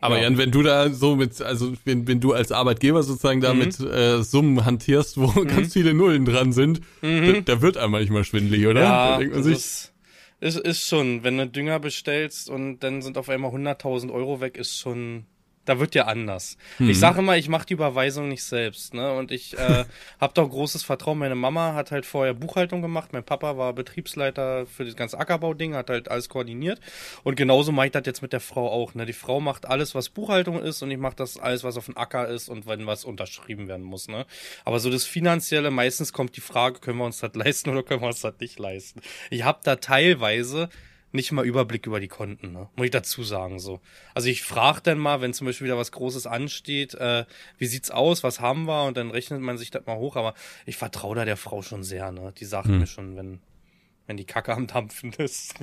Aber 0.00 0.16
ja. 0.16 0.24
Jan, 0.24 0.38
wenn 0.38 0.50
du 0.50 0.62
da 0.62 0.90
so 0.90 1.16
mit, 1.16 1.40
also 1.40 1.72
wenn, 1.84 2.06
wenn 2.06 2.20
du 2.20 2.32
als 2.32 2.52
Arbeitgeber 2.52 3.02
sozusagen 3.02 3.40
da 3.40 3.54
mhm. 3.54 3.58
mit 3.60 3.80
äh, 3.80 4.22
Summen 4.22 4.64
hantierst, 4.64 5.18
wo 5.18 5.28
mhm. 5.28 5.48
ganz 5.48 5.72
viele 5.72 5.94
Nullen 5.94 6.24
dran 6.24 6.52
sind, 6.52 6.80
mhm. 7.02 7.44
da, 7.44 7.54
da, 7.54 7.62
wird 7.62 7.76
einem 7.76 7.92
manchmal 7.92 8.24
schwindelig, 8.24 8.66
oder? 8.66 8.82
Ja, 8.82 9.18
da 9.18 9.42
sich, 9.42 9.54
ist, 9.54 9.92
ist, 10.40 10.58
ist 10.58 10.88
schon, 10.88 11.24
wenn 11.24 11.38
du 11.38 11.46
Dünger 11.46 11.80
bestellst 11.80 12.50
und 12.50 12.80
dann 12.80 13.02
sind 13.02 13.16
auf 13.16 13.28
einmal 13.28 13.52
100.000 13.52 14.12
Euro 14.12 14.40
weg, 14.40 14.56
ist 14.56 14.78
schon 14.78 15.24
da 15.66 15.78
wird 15.78 15.94
ja 15.94 16.06
anders. 16.06 16.56
Mhm. 16.78 16.90
Ich 16.90 16.98
sage 16.98 17.18
immer, 17.18 17.36
ich 17.36 17.48
mache 17.48 17.66
die 17.66 17.74
Überweisung 17.74 18.28
nicht 18.28 18.42
selbst, 18.42 18.94
ne? 18.94 19.12
Und 19.12 19.30
ich 19.30 19.58
äh, 19.58 19.84
habe 20.20 20.32
doch 20.34 20.48
großes 20.48 20.82
Vertrauen. 20.82 21.18
Meine 21.18 21.34
Mama 21.34 21.74
hat 21.74 21.90
halt 21.90 22.06
vorher 22.06 22.34
Buchhaltung 22.34 22.80
gemacht, 22.82 23.12
mein 23.12 23.24
Papa 23.24 23.58
war 23.58 23.72
Betriebsleiter 23.72 24.66
für 24.66 24.84
das 24.84 24.96
ganze 24.96 25.18
Ackerbau-Ding, 25.18 25.74
hat 25.74 25.90
halt 25.90 26.08
alles 26.08 26.28
koordiniert. 26.28 26.80
Und 27.24 27.36
genauso 27.36 27.72
mache 27.72 27.86
ich 27.86 27.92
das 27.92 28.04
jetzt 28.06 28.22
mit 28.22 28.32
der 28.32 28.40
Frau 28.40 28.70
auch. 28.70 28.94
Ne? 28.94 29.04
Die 29.04 29.12
Frau 29.12 29.40
macht 29.40 29.66
alles, 29.66 29.94
was 29.94 30.08
Buchhaltung 30.08 30.60
ist, 30.62 30.82
und 30.82 30.90
ich 30.90 30.98
mache 30.98 31.16
das 31.16 31.38
alles, 31.38 31.64
was 31.64 31.76
auf 31.76 31.86
dem 31.86 31.96
Acker 31.96 32.28
ist 32.28 32.48
und 32.48 32.66
wenn 32.66 32.86
was 32.86 33.04
unterschrieben 33.04 33.68
werden 33.68 33.84
muss. 33.84 34.08
Ne? 34.08 34.24
Aber 34.64 34.78
so 34.78 34.90
das 34.90 35.04
Finanzielle, 35.04 35.70
meistens 35.70 36.12
kommt 36.12 36.36
die 36.36 36.40
Frage, 36.40 36.80
können 36.80 36.98
wir 36.98 37.04
uns 37.04 37.18
das 37.18 37.34
leisten 37.34 37.70
oder 37.70 37.82
können 37.82 38.00
wir 38.00 38.08
uns 38.08 38.20
das 38.20 38.34
nicht 38.40 38.58
leisten? 38.58 39.00
Ich 39.30 39.44
habe 39.44 39.60
da 39.62 39.76
teilweise 39.76 40.68
nicht 41.16 41.32
mal 41.32 41.44
Überblick 41.44 41.86
über 41.86 41.98
die 41.98 42.08
Konten, 42.08 42.52
ne? 42.52 42.68
muss 42.76 42.84
ich 42.84 42.90
dazu 42.92 43.24
sagen 43.24 43.58
so. 43.58 43.80
Also 44.14 44.28
ich 44.28 44.42
frage 44.42 44.80
dann 44.82 44.98
mal, 44.98 45.20
wenn 45.20 45.34
zum 45.34 45.46
Beispiel 45.46 45.66
wieder 45.66 45.76
was 45.76 45.90
Großes 45.90 46.26
ansteht, 46.26 46.94
äh, 46.94 47.24
wie 47.58 47.66
sieht's 47.66 47.90
aus, 47.90 48.22
was 48.22 48.40
haben 48.40 48.66
wir 48.66 48.84
und 48.84 48.96
dann 48.96 49.10
rechnet 49.10 49.40
man 49.40 49.58
sich 49.58 49.70
das 49.70 49.84
mal 49.86 49.96
hoch, 49.96 50.16
aber 50.16 50.34
ich 50.64 50.76
vertraue 50.76 51.16
da 51.16 51.24
der 51.24 51.36
Frau 51.36 51.62
schon 51.62 51.82
sehr, 51.82 52.12
ne? 52.12 52.32
Die 52.38 52.44
sagt 52.44 52.68
hm. 52.68 52.78
mir 52.78 52.86
schon, 52.86 53.16
wenn 53.16 53.40
wenn 54.06 54.16
die 54.16 54.24
Kacke 54.24 54.54
am 54.54 54.68
Dampfen 54.68 55.12
ist. 55.14 55.54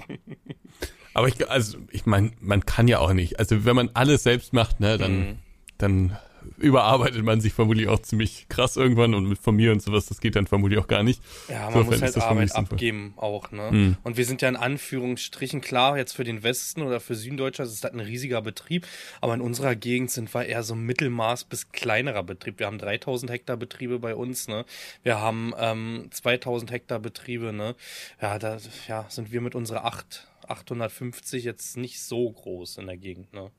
aber 1.14 1.28
ich 1.28 1.50
also 1.50 1.78
ich 1.92 2.06
meine, 2.06 2.32
man 2.42 2.66
kann 2.66 2.88
ja 2.88 3.00
auch 3.00 3.14
nicht, 3.14 3.40
also 3.40 3.66
wenn 3.66 3.76
man 3.76 3.90
alles 3.94 4.24
selbst 4.24 4.54
macht, 4.54 4.80
ne, 4.80 4.98
dann 4.98 5.20
mhm. 5.20 5.40
dann 5.78 6.18
überarbeitet 6.58 7.24
man 7.24 7.42
sich 7.42 7.54
vermutlich 7.54 7.88
auch 7.88 8.00
ziemlich 8.00 8.48
krass 8.50 8.78
irgendwann 8.78 9.14
und 9.14 9.28
mit 9.28 9.40
Familie 9.40 9.72
und 9.72 9.82
sowas, 9.82 10.06
das 10.08 10.22
geht 10.22 10.36
dann 10.36 10.48
vermutlich 10.48 10.80
auch 10.80 10.88
gar 10.88 11.04
nicht. 11.04 11.22
Ja, 11.50 11.70
man 11.70 11.82
Insofern 11.82 11.86
muss 11.86 12.02
halt 12.02 12.18
Arbeit 12.18 12.56
abgeben 12.56 13.14
auch, 13.18 13.52
ne? 13.52 13.70
Mhm. 13.72 13.98
Und 14.04 14.18
wir 14.18 14.26
sind 14.26 14.42
ja 14.42 14.50
in 14.50 14.56
Anführungsstrichen 14.56 15.62
klar, 15.62 15.98
jetzt 15.98 16.14
für 16.14 16.24
den 16.24 16.44
Westen 16.44 16.82
oder 16.82 17.00
für 17.00 17.16
Süddeutschland 17.16 17.72
ist 17.72 17.84
das 17.84 17.92
ein 17.92 18.00
riesiger 18.00 18.42
Betrieb, 18.42 18.88
aber 19.22 19.34
in 19.34 19.42
unserer 19.42 19.76
Gegend 19.76 20.12
sind 20.12 20.34
wir 20.34 20.46
eher 20.46 20.64
so 20.64 20.76
Mittelmaß 20.76 21.46
bis 21.46 21.72
kleinerer 21.72 22.24
Betrieb. 22.24 22.60
Wir 22.60 22.68
haben 22.68 22.78
3000 22.78 23.32
Hektar 23.32 23.58
Betriebe 23.58 24.00
bei 24.00 24.16
uns, 24.16 24.48
ne? 24.48 24.66
Wir 25.04 25.20
haben 25.20 25.54
ähm, 25.58 26.08
2000 26.12 26.72
Hektar 26.72 27.00
Betriebe, 27.00 27.54
ne? 27.54 27.76
Ja, 28.22 28.40
da 28.40 28.58
ja, 28.88 29.06
sind 29.10 29.32
wir 29.32 29.42
mit 29.42 29.56
unserer 29.56 29.86
8 29.86 30.28
850 30.48 31.44
jetzt 31.44 31.78
nicht 31.78 32.02
so 32.02 32.30
groß 32.30 32.78
in 32.78 32.88
der 32.88 32.98
Gegend, 32.98 33.34
ne? 33.34 33.52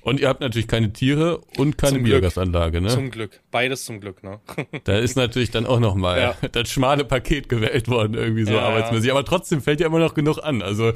Und 0.00 0.20
ihr 0.20 0.28
habt 0.28 0.40
natürlich 0.40 0.68
keine 0.68 0.92
Tiere 0.92 1.38
und 1.56 1.78
keine 1.78 1.94
zum 1.94 2.02
Biogasanlage, 2.02 2.80
ne? 2.80 2.88
Zum 2.88 3.10
Glück. 3.10 3.40
Beides 3.50 3.84
zum 3.84 4.00
Glück, 4.00 4.22
ne? 4.22 4.40
da 4.84 4.98
ist 4.98 5.16
natürlich 5.16 5.50
dann 5.50 5.66
auch 5.66 5.80
nochmal 5.80 6.20
ja. 6.20 6.36
das 6.52 6.70
schmale 6.70 7.04
Paket 7.04 7.48
gewählt 7.48 7.88
worden, 7.88 8.14
irgendwie 8.14 8.44
so 8.44 8.52
ja, 8.52 8.60
arbeitsmäßig. 8.60 9.10
Aber 9.10 9.24
trotzdem 9.24 9.62
fällt 9.62 9.80
ja 9.80 9.86
immer 9.86 9.98
noch 9.98 10.14
genug 10.14 10.38
an. 10.42 10.62
Also 10.62 10.92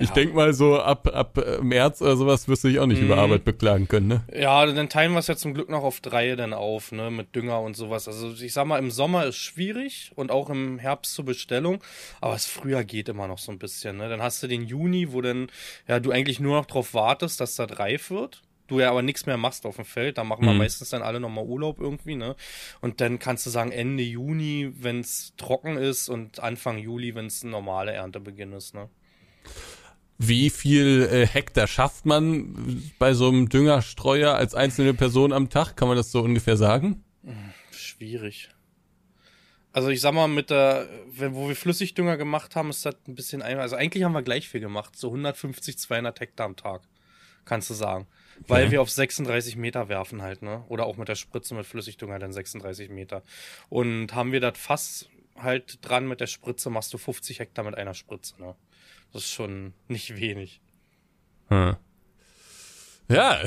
ich 0.00 0.08
ja. 0.08 0.14
denke 0.14 0.34
mal 0.34 0.52
so 0.52 0.80
ab, 0.80 1.08
ab 1.14 1.38
äh, 1.38 1.58
März 1.62 2.00
oder 2.02 2.16
sowas 2.16 2.48
wirst 2.48 2.64
du 2.64 2.68
dich 2.68 2.78
auch 2.80 2.86
nicht 2.86 3.00
mhm. 3.00 3.06
über 3.06 3.18
Arbeit 3.18 3.44
beklagen 3.44 3.86
können, 3.86 4.08
ne? 4.08 4.24
Ja, 4.34 4.64
dann 4.66 4.88
teilen 4.88 5.12
wir 5.12 5.18
es 5.18 5.26
ja 5.26 5.36
zum 5.36 5.54
Glück 5.54 5.68
noch 5.68 5.84
auf 5.84 6.00
drei 6.00 6.34
dann 6.36 6.52
auf, 6.52 6.90
ne? 6.90 7.10
Mit 7.10 7.34
Dünger 7.36 7.60
und 7.60 7.76
sowas. 7.76 8.08
Also 8.08 8.32
ich 8.32 8.52
sag 8.52 8.66
mal, 8.66 8.78
im 8.78 8.90
Sommer 8.90 9.26
ist 9.26 9.36
schwierig 9.36 10.12
und 10.16 10.30
auch 10.30 10.50
im 10.50 10.78
Herbst 10.78 11.14
zur 11.14 11.24
Bestellung, 11.24 11.82
aber 12.20 12.34
es 12.34 12.46
früher 12.46 12.82
geht 12.82 13.08
immer 13.08 13.28
noch 13.28 13.38
so 13.38 13.52
ein 13.52 13.58
bisschen, 13.58 13.98
ne? 13.98 14.08
Dann 14.08 14.22
hast 14.22 14.42
du 14.42 14.46
den 14.46 14.66
Juni, 14.66 15.12
wo 15.12 15.20
dann 15.20 15.48
ja 15.86 16.00
du 16.00 16.10
eigentlich 16.10 16.40
nur 16.40 16.56
noch 16.56 16.66
drauf 16.66 16.94
wartest, 16.94 17.40
dass 17.40 17.56
das 17.56 17.78
reif 17.78 18.10
wird 18.10 18.42
du 18.70 18.80
ja 18.80 18.90
aber 18.90 19.02
nichts 19.02 19.26
mehr 19.26 19.36
machst 19.36 19.66
auf 19.66 19.76
dem 19.76 19.84
Feld, 19.84 20.16
da 20.16 20.24
machen 20.24 20.44
wir 20.44 20.52
mhm. 20.52 20.58
meistens 20.58 20.90
dann 20.90 21.02
alle 21.02 21.20
nochmal 21.20 21.44
Urlaub 21.44 21.80
irgendwie, 21.80 22.14
ne? 22.14 22.36
Und 22.80 23.00
dann 23.00 23.18
kannst 23.18 23.44
du 23.44 23.50
sagen, 23.50 23.72
Ende 23.72 24.04
Juni, 24.04 24.72
wenn 24.78 25.00
es 25.00 25.34
trocken 25.36 25.76
ist 25.76 26.08
und 26.08 26.40
Anfang 26.40 26.78
Juli, 26.78 27.14
wenn 27.14 27.26
es 27.26 27.42
ein 27.42 27.50
normale 27.50 27.92
Erntebeginn 27.92 28.52
ist, 28.52 28.74
ne? 28.74 28.88
Wie 30.22 30.50
viel 30.50 31.08
äh, 31.10 31.26
Hektar 31.26 31.66
schafft 31.66 32.04
man 32.04 32.82
bei 32.98 33.14
so 33.14 33.28
einem 33.28 33.48
Düngerstreuer 33.48 34.34
als 34.34 34.54
einzelne 34.54 34.92
Person 34.92 35.32
am 35.32 35.48
Tag? 35.48 35.78
Kann 35.78 35.88
man 35.88 35.96
das 35.96 36.12
so 36.12 36.20
ungefähr 36.20 36.58
sagen? 36.58 37.02
Schwierig. 37.70 38.50
Also 39.72 39.88
ich 39.88 40.02
sag 40.02 40.12
mal, 40.12 40.28
mit 40.28 40.50
der, 40.50 40.86
wenn, 41.10 41.34
wo 41.34 41.48
wir 41.48 41.56
Flüssigdünger 41.56 42.18
gemacht 42.18 42.54
haben, 42.54 42.68
ist 42.68 42.84
das 42.84 42.96
ein 43.08 43.14
bisschen 43.14 43.40
einfach. 43.40 43.62
Also 43.62 43.76
eigentlich 43.76 44.04
haben 44.04 44.12
wir 44.12 44.20
gleich 44.20 44.46
viel 44.46 44.60
gemacht. 44.60 44.94
So 44.94 45.08
150, 45.08 45.78
200 45.78 46.20
Hektar 46.20 46.44
am 46.44 46.56
Tag. 46.56 46.82
Kannst 47.46 47.70
du 47.70 47.74
sagen. 47.74 48.06
Weil 48.46 48.64
okay. 48.64 48.72
wir 48.72 48.82
auf 48.82 48.90
36 48.90 49.56
Meter 49.56 49.88
werfen 49.88 50.20
halt, 50.20 50.42
ne? 50.42 50.64
Oder 50.68 50.84
auch 50.84 50.98
mit 50.98 51.08
der 51.08 51.14
Spritze 51.14 51.54
mit 51.54 51.64
Flüssigdünger 51.64 52.18
dann 52.18 52.34
36 52.34 52.90
Meter. 52.90 53.22
Und 53.70 54.14
haben 54.14 54.32
wir 54.32 54.40
das 54.40 54.58
Fass 54.58 55.08
halt 55.34 55.78
dran 55.80 56.06
mit 56.06 56.20
der 56.20 56.26
Spritze, 56.26 56.68
machst 56.68 56.92
du 56.92 56.98
50 56.98 57.38
Hektar 57.38 57.64
mit 57.64 57.74
einer 57.74 57.94
Spritze, 57.94 58.38
ne? 58.38 58.54
Das 59.12 59.22
ist 59.22 59.32
schon 59.32 59.72
nicht 59.88 60.16
wenig. 60.16 60.60
Hm. 61.48 61.76
Ja, 63.08 63.40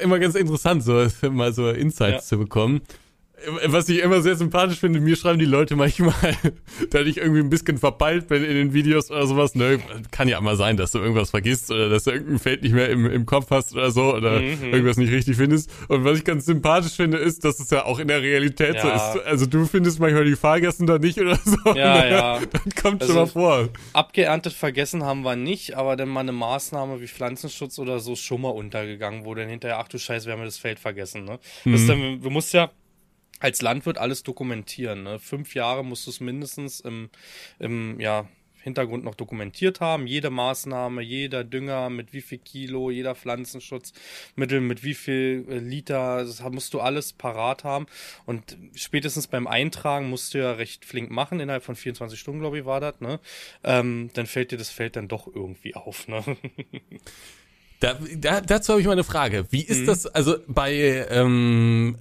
immer 0.00 0.18
ganz 0.20 0.36
interessant, 0.36 0.84
so 0.84 1.08
mal 1.30 1.52
so 1.52 1.70
Insights 1.70 2.24
ja. 2.24 2.28
zu 2.28 2.38
bekommen. 2.38 2.82
Was 3.66 3.88
ich 3.88 4.00
immer 4.00 4.20
sehr 4.20 4.36
sympathisch 4.36 4.80
finde, 4.80 5.00
mir 5.00 5.16
schreiben 5.16 5.38
die 5.38 5.44
Leute 5.44 5.76
manchmal, 5.76 6.14
da 6.90 7.00
ich 7.00 7.18
irgendwie 7.18 7.40
ein 7.40 7.50
bisschen 7.50 7.78
verpeilt 7.78 8.28
bin 8.28 8.42
in 8.44 8.54
den 8.54 8.72
Videos 8.72 9.10
oder 9.10 9.26
sowas. 9.26 9.54
Ne, 9.54 9.78
kann 10.10 10.28
ja 10.28 10.40
mal 10.40 10.56
sein, 10.56 10.76
dass 10.76 10.90
du 10.90 10.98
irgendwas 10.98 11.30
vergisst 11.30 11.70
oder 11.70 11.88
dass 11.88 12.04
du 12.04 12.10
irgendein 12.10 12.38
Feld 12.38 12.62
nicht 12.62 12.72
mehr 12.72 12.90
im, 12.90 13.06
im 13.06 13.26
Kopf 13.26 13.50
hast 13.50 13.74
oder 13.74 13.90
so 13.90 14.14
oder 14.14 14.40
mhm. 14.40 14.72
irgendwas 14.72 14.96
nicht 14.96 15.12
richtig 15.12 15.36
findest. 15.36 15.70
Und 15.88 16.04
was 16.04 16.18
ich 16.18 16.24
ganz 16.24 16.46
sympathisch 16.46 16.94
finde, 16.94 17.18
ist, 17.18 17.44
dass 17.44 17.60
es 17.60 17.70
ja 17.70 17.84
auch 17.84 17.98
in 17.98 18.08
der 18.08 18.22
Realität 18.22 18.74
ja. 18.74 18.82
so 18.82 18.88
ist. 18.88 19.26
Also 19.26 19.46
du 19.46 19.66
findest 19.66 20.00
manchmal 20.00 20.24
die 20.24 20.36
Fahrgästen 20.36 20.86
da 20.86 20.98
nicht 20.98 21.20
oder 21.20 21.36
so. 21.36 21.74
Ja, 21.74 21.98
ne? 22.02 22.10
ja. 22.10 22.40
Das 22.40 22.82
kommt 22.82 23.02
also, 23.02 23.14
schon 23.14 23.22
mal 23.22 23.28
vor. 23.28 23.68
Abgeerntet 23.92 24.52
vergessen 24.52 25.04
haben 25.04 25.22
wir 25.22 25.36
nicht, 25.36 25.76
aber 25.76 25.96
dann 25.96 26.08
mal 26.08 26.20
eine 26.20 26.32
Maßnahme 26.32 27.00
wie 27.00 27.08
Pflanzenschutz 27.08 27.78
oder 27.78 28.00
so 28.00 28.16
schon 28.16 28.40
mal 28.40 28.50
untergegangen, 28.50 29.24
wo 29.24 29.34
dann 29.34 29.48
hinterher, 29.48 29.78
ach 29.78 29.88
du 29.88 29.98
Scheiße, 29.98 30.26
wir 30.26 30.32
haben 30.32 30.44
das 30.44 30.58
Feld 30.58 30.78
vergessen. 30.80 31.24
Ne? 31.24 31.38
Mhm. 31.64 31.86
Dann, 31.86 32.22
du 32.22 32.30
musst 32.30 32.52
ja 32.52 32.70
als 33.40 33.62
Landwirt 33.62 33.98
alles 33.98 34.22
dokumentieren. 34.22 35.02
Ne? 35.02 35.18
Fünf 35.18 35.54
Jahre 35.54 35.84
musst 35.84 36.06
du 36.06 36.10
es 36.10 36.20
mindestens 36.20 36.80
im, 36.80 37.10
im 37.58 38.00
ja, 38.00 38.28
Hintergrund 38.60 39.04
noch 39.04 39.14
dokumentiert 39.14 39.80
haben. 39.80 40.06
Jede 40.06 40.30
Maßnahme, 40.30 41.02
jeder 41.02 41.44
Dünger 41.44 41.90
mit 41.90 42.12
wie 42.12 42.20
viel 42.20 42.38
Kilo, 42.38 42.90
jeder 42.90 43.14
Pflanzenschutzmittel 43.14 44.60
mit 44.60 44.82
wie 44.82 44.94
viel 44.94 45.46
äh, 45.48 45.58
Liter, 45.58 46.24
das 46.24 46.42
musst 46.50 46.74
du 46.74 46.80
alles 46.80 47.12
parat 47.12 47.64
haben. 47.64 47.86
Und 48.26 48.56
spätestens 48.74 49.26
beim 49.26 49.46
Eintragen 49.46 50.10
musst 50.10 50.34
du 50.34 50.38
ja 50.38 50.52
recht 50.52 50.84
flink 50.84 51.10
machen, 51.10 51.40
innerhalb 51.40 51.64
von 51.64 51.76
24 51.76 52.18
Stunden, 52.18 52.40
glaube 52.40 52.58
ich, 52.58 52.64
war 52.64 52.80
das, 52.80 53.00
ne? 53.00 53.20
Ähm, 53.64 54.10
dann 54.14 54.26
fällt 54.26 54.52
dir 54.52 54.58
das 54.58 54.70
Feld 54.70 54.96
dann 54.96 55.08
doch 55.08 55.26
irgendwie 55.32 55.74
auf, 55.74 56.08
ne? 56.08 56.22
Da, 57.80 57.96
da, 58.16 58.40
dazu 58.40 58.72
habe 58.72 58.80
ich 58.80 58.86
mal 58.88 58.94
eine 58.94 59.04
Frage. 59.04 59.46
Wie 59.50 59.62
ist 59.62 59.82
mhm. 59.82 59.86
das, 59.86 60.06
also 60.06 60.36
bei 60.48 61.06
ähm, 61.10 61.96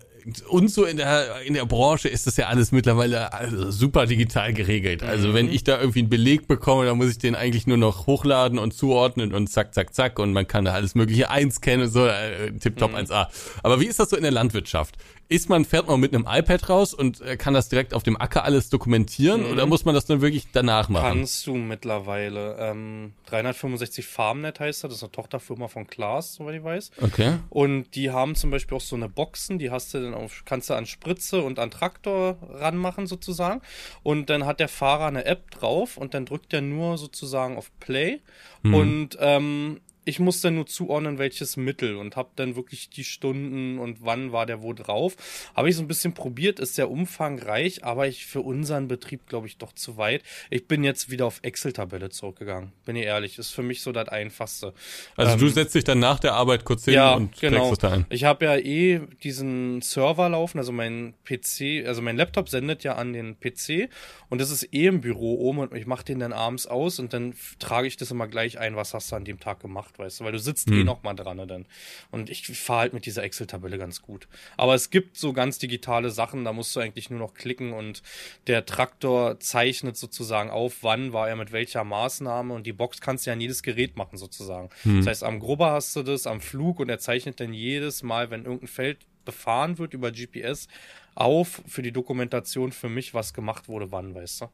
und 0.50 0.70
so 0.70 0.84
in 0.84 0.98
der, 0.98 1.42
in 1.44 1.54
der 1.54 1.66
Branche 1.66 2.10
ist 2.10 2.28
das 2.28 2.36
ja 2.38 2.48
alles 2.48 2.72
mittlerweile 2.72 3.34
also 3.34 3.72
super 3.72 4.06
digital 4.06 4.54
geregelt. 4.54 5.02
Also 5.04 5.30
mhm. 5.30 5.34
wenn 5.34 5.54
ich 5.54 5.64
da 5.64 5.80
irgendwie 5.80 6.00
einen 6.00 6.10
Beleg 6.10 6.48
bekomme, 6.48 6.86
dann 6.86 6.98
muss 6.98 7.10
ich 7.10 7.18
den 7.18 7.36
eigentlich 7.36 7.66
nur 7.66 7.78
noch 7.78 8.08
hochladen 8.08 8.60
und 8.60 8.74
zuordnen 8.74 9.34
und 9.34 9.48
zack, 9.48 9.74
zack, 9.74 9.94
zack 9.94 10.20
und 10.20 10.34
man 10.34 10.48
kann 10.48 10.66
da 10.66 10.74
alles 10.74 10.96
mögliche 10.96 11.30
einscannen 11.30 11.84
und 11.84 11.92
so, 11.92 12.06
äh, 12.06 12.52
tipptopp 12.52 12.92
mhm. 12.92 12.98
1A. 12.98 13.28
Aber 13.64 13.80
wie 13.80 13.86
ist 13.86 14.00
das 14.00 14.10
so 14.10 14.18
in 14.18 14.24
der 14.24 14.32
Landwirtschaft? 14.32 14.98
Ist 15.30 15.50
man, 15.50 15.66
fährt 15.66 15.88
man 15.88 16.00
mit 16.00 16.14
einem 16.14 16.26
iPad 16.28 16.70
raus 16.70 16.94
und 16.94 17.22
äh, 17.22 17.36
kann 17.36 17.54
das 17.54 17.70
direkt 17.70 17.94
auf 17.94 18.04
dem 18.04 18.20
Acker 18.20 18.44
alles 18.44 18.70
dokumentieren 18.70 19.44
mhm. 19.44 19.52
oder 19.52 19.66
muss 19.66 19.84
man 19.84 19.94
das 19.94 20.06
dann 20.06 20.22
wirklich 20.22 20.48
danach 20.52 20.88
machen? 20.90 21.04
Kannst 21.04 21.48
du 21.48 21.56
mittlerweile. 21.56 22.56
Ähm, 22.60 23.14
365 23.26 24.06
Farmnet 24.06 24.60
heißt 24.60 24.84
das, 24.84 24.90
das 24.90 24.98
ist 25.00 25.04
eine 25.04 25.12
Tochterfirma 25.12 25.68
von 25.68 25.86
Klaas, 25.88 26.36
soweit 26.36 26.56
ich 26.56 26.64
weiß. 26.64 26.92
Okay. 27.02 27.40
Und 27.50 27.96
die 27.96 28.12
haben 28.12 28.36
zum 28.36 28.52
Beispiel 28.52 28.78
auch 28.78 28.82
so 28.82 28.96
eine 28.96 29.10
Boxen, 29.10 29.60
die 29.60 29.70
hast 29.70 29.94
du 29.94 30.02
dann 30.02 30.14
auf, 30.14 30.44
kannst 30.46 30.70
du 30.70 30.76
an 30.76 30.86
Spritze 30.86 31.42
und 31.42 31.60
an 31.60 31.72
Traktor 31.72 32.38
ranmachen 32.50 33.06
sozusagen. 33.08 33.62
Und 34.04 34.30
dann 34.30 34.46
hat 34.46 34.60
der 34.60 34.70
Fahrer 34.70 35.08
eine 35.08 35.26
App 35.26 35.52
drauf 35.52 35.98
und 35.98 36.14
dann 36.14 36.26
drückt 36.26 36.54
er 36.54 36.62
nur 36.62 36.98
sozusagen 36.98 37.58
auf 37.58 37.70
Play. 37.80 38.22
Mhm. 38.64 38.74
Und 38.74 39.18
ähm, 39.20 39.82
ich 40.08 40.20
muss 40.20 40.40
dann 40.40 40.56
nur 40.56 40.66
zuordnen, 40.66 41.18
welches 41.18 41.58
Mittel 41.58 41.98
und 41.98 42.16
habe 42.16 42.30
dann 42.38 42.56
wirklich 42.56 42.90
die 42.90 43.04
Stunden 43.04 43.78
und 43.78 44.06
wann 44.06 44.32
war 44.32 44.46
der 44.46 44.62
wo 44.62 44.72
drauf. 44.72 45.18
Habe 45.54 45.70
ich 45.70 45.76
so 45.76 45.84
ein 45.84 45.88
bisschen 45.90 46.14
probiert, 46.14 46.62
ist 46.62 46.76
sehr 46.76 46.90
umfangreich, 46.90 47.84
aber 47.84 48.08
ich 48.08 48.26
für 48.26 48.40
unseren 48.40 48.88
Betrieb 48.88 49.28
glaube 49.28 49.48
ich 49.48 49.58
doch 49.58 49.74
zu 49.74 49.98
weit. 49.98 50.24
Ich 50.50 50.66
bin 50.66 50.86
jetzt 50.86 51.10
wieder 51.10 51.26
auf 51.26 51.40
Excel-Tabelle 51.42 52.10
zurückgegangen, 52.10 52.72
bin 52.86 52.96
ich 52.96 53.04
ehrlich. 53.04 53.38
Ist 53.38 53.52
für 53.52 53.64
mich 53.64 53.82
so 53.82 53.92
das 53.92 54.08
Einfachste. 54.08 54.74
Also 55.18 55.34
ähm, 55.34 55.40
du 55.40 55.50
setzt 55.50 55.76
dich 55.76 55.84
dann 55.84 56.00
nach 56.00 56.20
der 56.20 56.36
Arbeit 56.36 56.64
kurz 56.64 56.86
hin 56.86 56.94
ja, 56.94 57.14
und 57.14 57.38
genau. 57.38 57.74
es 57.74 57.80
da 57.80 57.92
ein. 57.92 58.06
Ich 58.10 58.24
habe 58.24 58.46
ja 58.46 58.56
eh 58.56 59.02
diesen 59.24 59.82
Server 59.82 60.30
laufen, 60.30 60.58
also 60.58 60.72
mein 60.72 61.16
PC, 61.26 61.86
also 61.86 62.02
mein 62.02 62.16
Laptop 62.16 62.48
sendet 62.48 62.86
ja 62.86 62.96
an 62.96 63.12
den 63.12 63.38
PC 63.38 63.90
und 64.30 64.40
das 64.40 64.52
ist 64.52 64.74
eh 64.74 64.88
im 64.88 65.02
Büro 65.02 65.36
oben 65.36 65.60
und 65.60 65.76
ich 65.76 65.86
mache 65.86 66.06
den 66.06 66.20
dann 66.20 66.32
abends 66.32 66.66
aus 66.66 66.98
und 66.98 67.12
dann 67.12 67.34
trage 67.60 67.88
ich 67.88 67.98
das 67.98 68.10
immer 68.12 68.28
gleich 68.28 68.58
ein, 68.58 68.78
was 68.78 68.94
hast 68.94 69.12
du 69.12 69.18
an 69.18 69.26
dem 69.26 69.42
Tag 69.42 69.60
gemacht 69.60 69.97
weißt 69.98 70.20
du, 70.20 70.24
weil 70.24 70.32
du 70.32 70.40
sitzt 70.40 70.70
hm. 70.70 70.82
eh 70.82 70.84
noch 70.84 71.04
mal 71.04 71.14
dran 71.14 71.38
dann. 71.48 71.66
Und 72.12 72.30
ich 72.30 72.48
fahre 72.48 72.80
halt 72.82 72.94
mit 72.94 73.06
dieser 73.06 73.24
Excel-Tabelle 73.24 73.78
ganz 73.78 74.02
gut. 74.02 74.28
Aber 74.56 74.76
es 74.76 74.90
gibt 74.90 75.18
so 75.18 75.34
ganz 75.34 75.60
digitale 75.60 76.10
Sachen, 76.10 76.44
da 76.44 76.54
musst 76.54 76.76
du 76.76 76.80
eigentlich 76.80 77.10
nur 77.10 77.20
noch 77.20 77.34
klicken 77.34 77.74
und 77.74 78.02
der 78.48 78.66
Traktor 78.66 79.40
zeichnet 79.40 79.98
sozusagen 79.98 80.50
auf, 80.50 80.78
wann 80.82 81.14
war 81.14 81.30
er 81.30 81.36
mit 81.36 81.52
welcher 81.52 81.84
Maßnahme 81.84 82.54
und 82.54 82.66
die 82.66 82.74
Box 82.74 83.02
kannst 83.02 83.26
du 83.26 83.30
ja 83.30 83.34
an 83.34 83.42
jedes 83.42 83.64
Gerät 83.64 83.96
machen 83.98 84.18
sozusagen. 84.18 84.70
Hm. 84.84 84.98
Das 84.98 85.08
heißt, 85.08 85.24
am 85.24 85.40
Grubber 85.40 85.72
hast 85.72 85.96
du 85.96 86.04
das, 86.04 86.28
am 86.28 86.42
Flug 86.42 86.80
und 86.80 86.90
er 86.90 87.00
zeichnet 87.00 87.40
dann 87.40 87.54
jedes 87.54 88.04
Mal, 88.04 88.30
wenn 88.30 88.46
irgendein 88.46 88.68
Feld 88.68 89.00
befahren 89.26 89.78
wird 89.78 89.94
über 89.94 90.12
GPS, 90.12 90.68
auf 91.14 91.62
für 91.68 91.82
die 91.82 91.92
Dokumentation 91.92 92.72
für 92.72 92.90
mich, 92.90 93.14
was 93.14 93.34
gemacht 93.34 93.68
wurde, 93.68 93.92
wann, 93.92 94.16
weißt 94.16 94.42
du? 94.42 94.46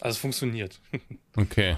Also 0.00 0.16
es 0.16 0.18
funktioniert. 0.18 0.80
Okay. 1.36 1.76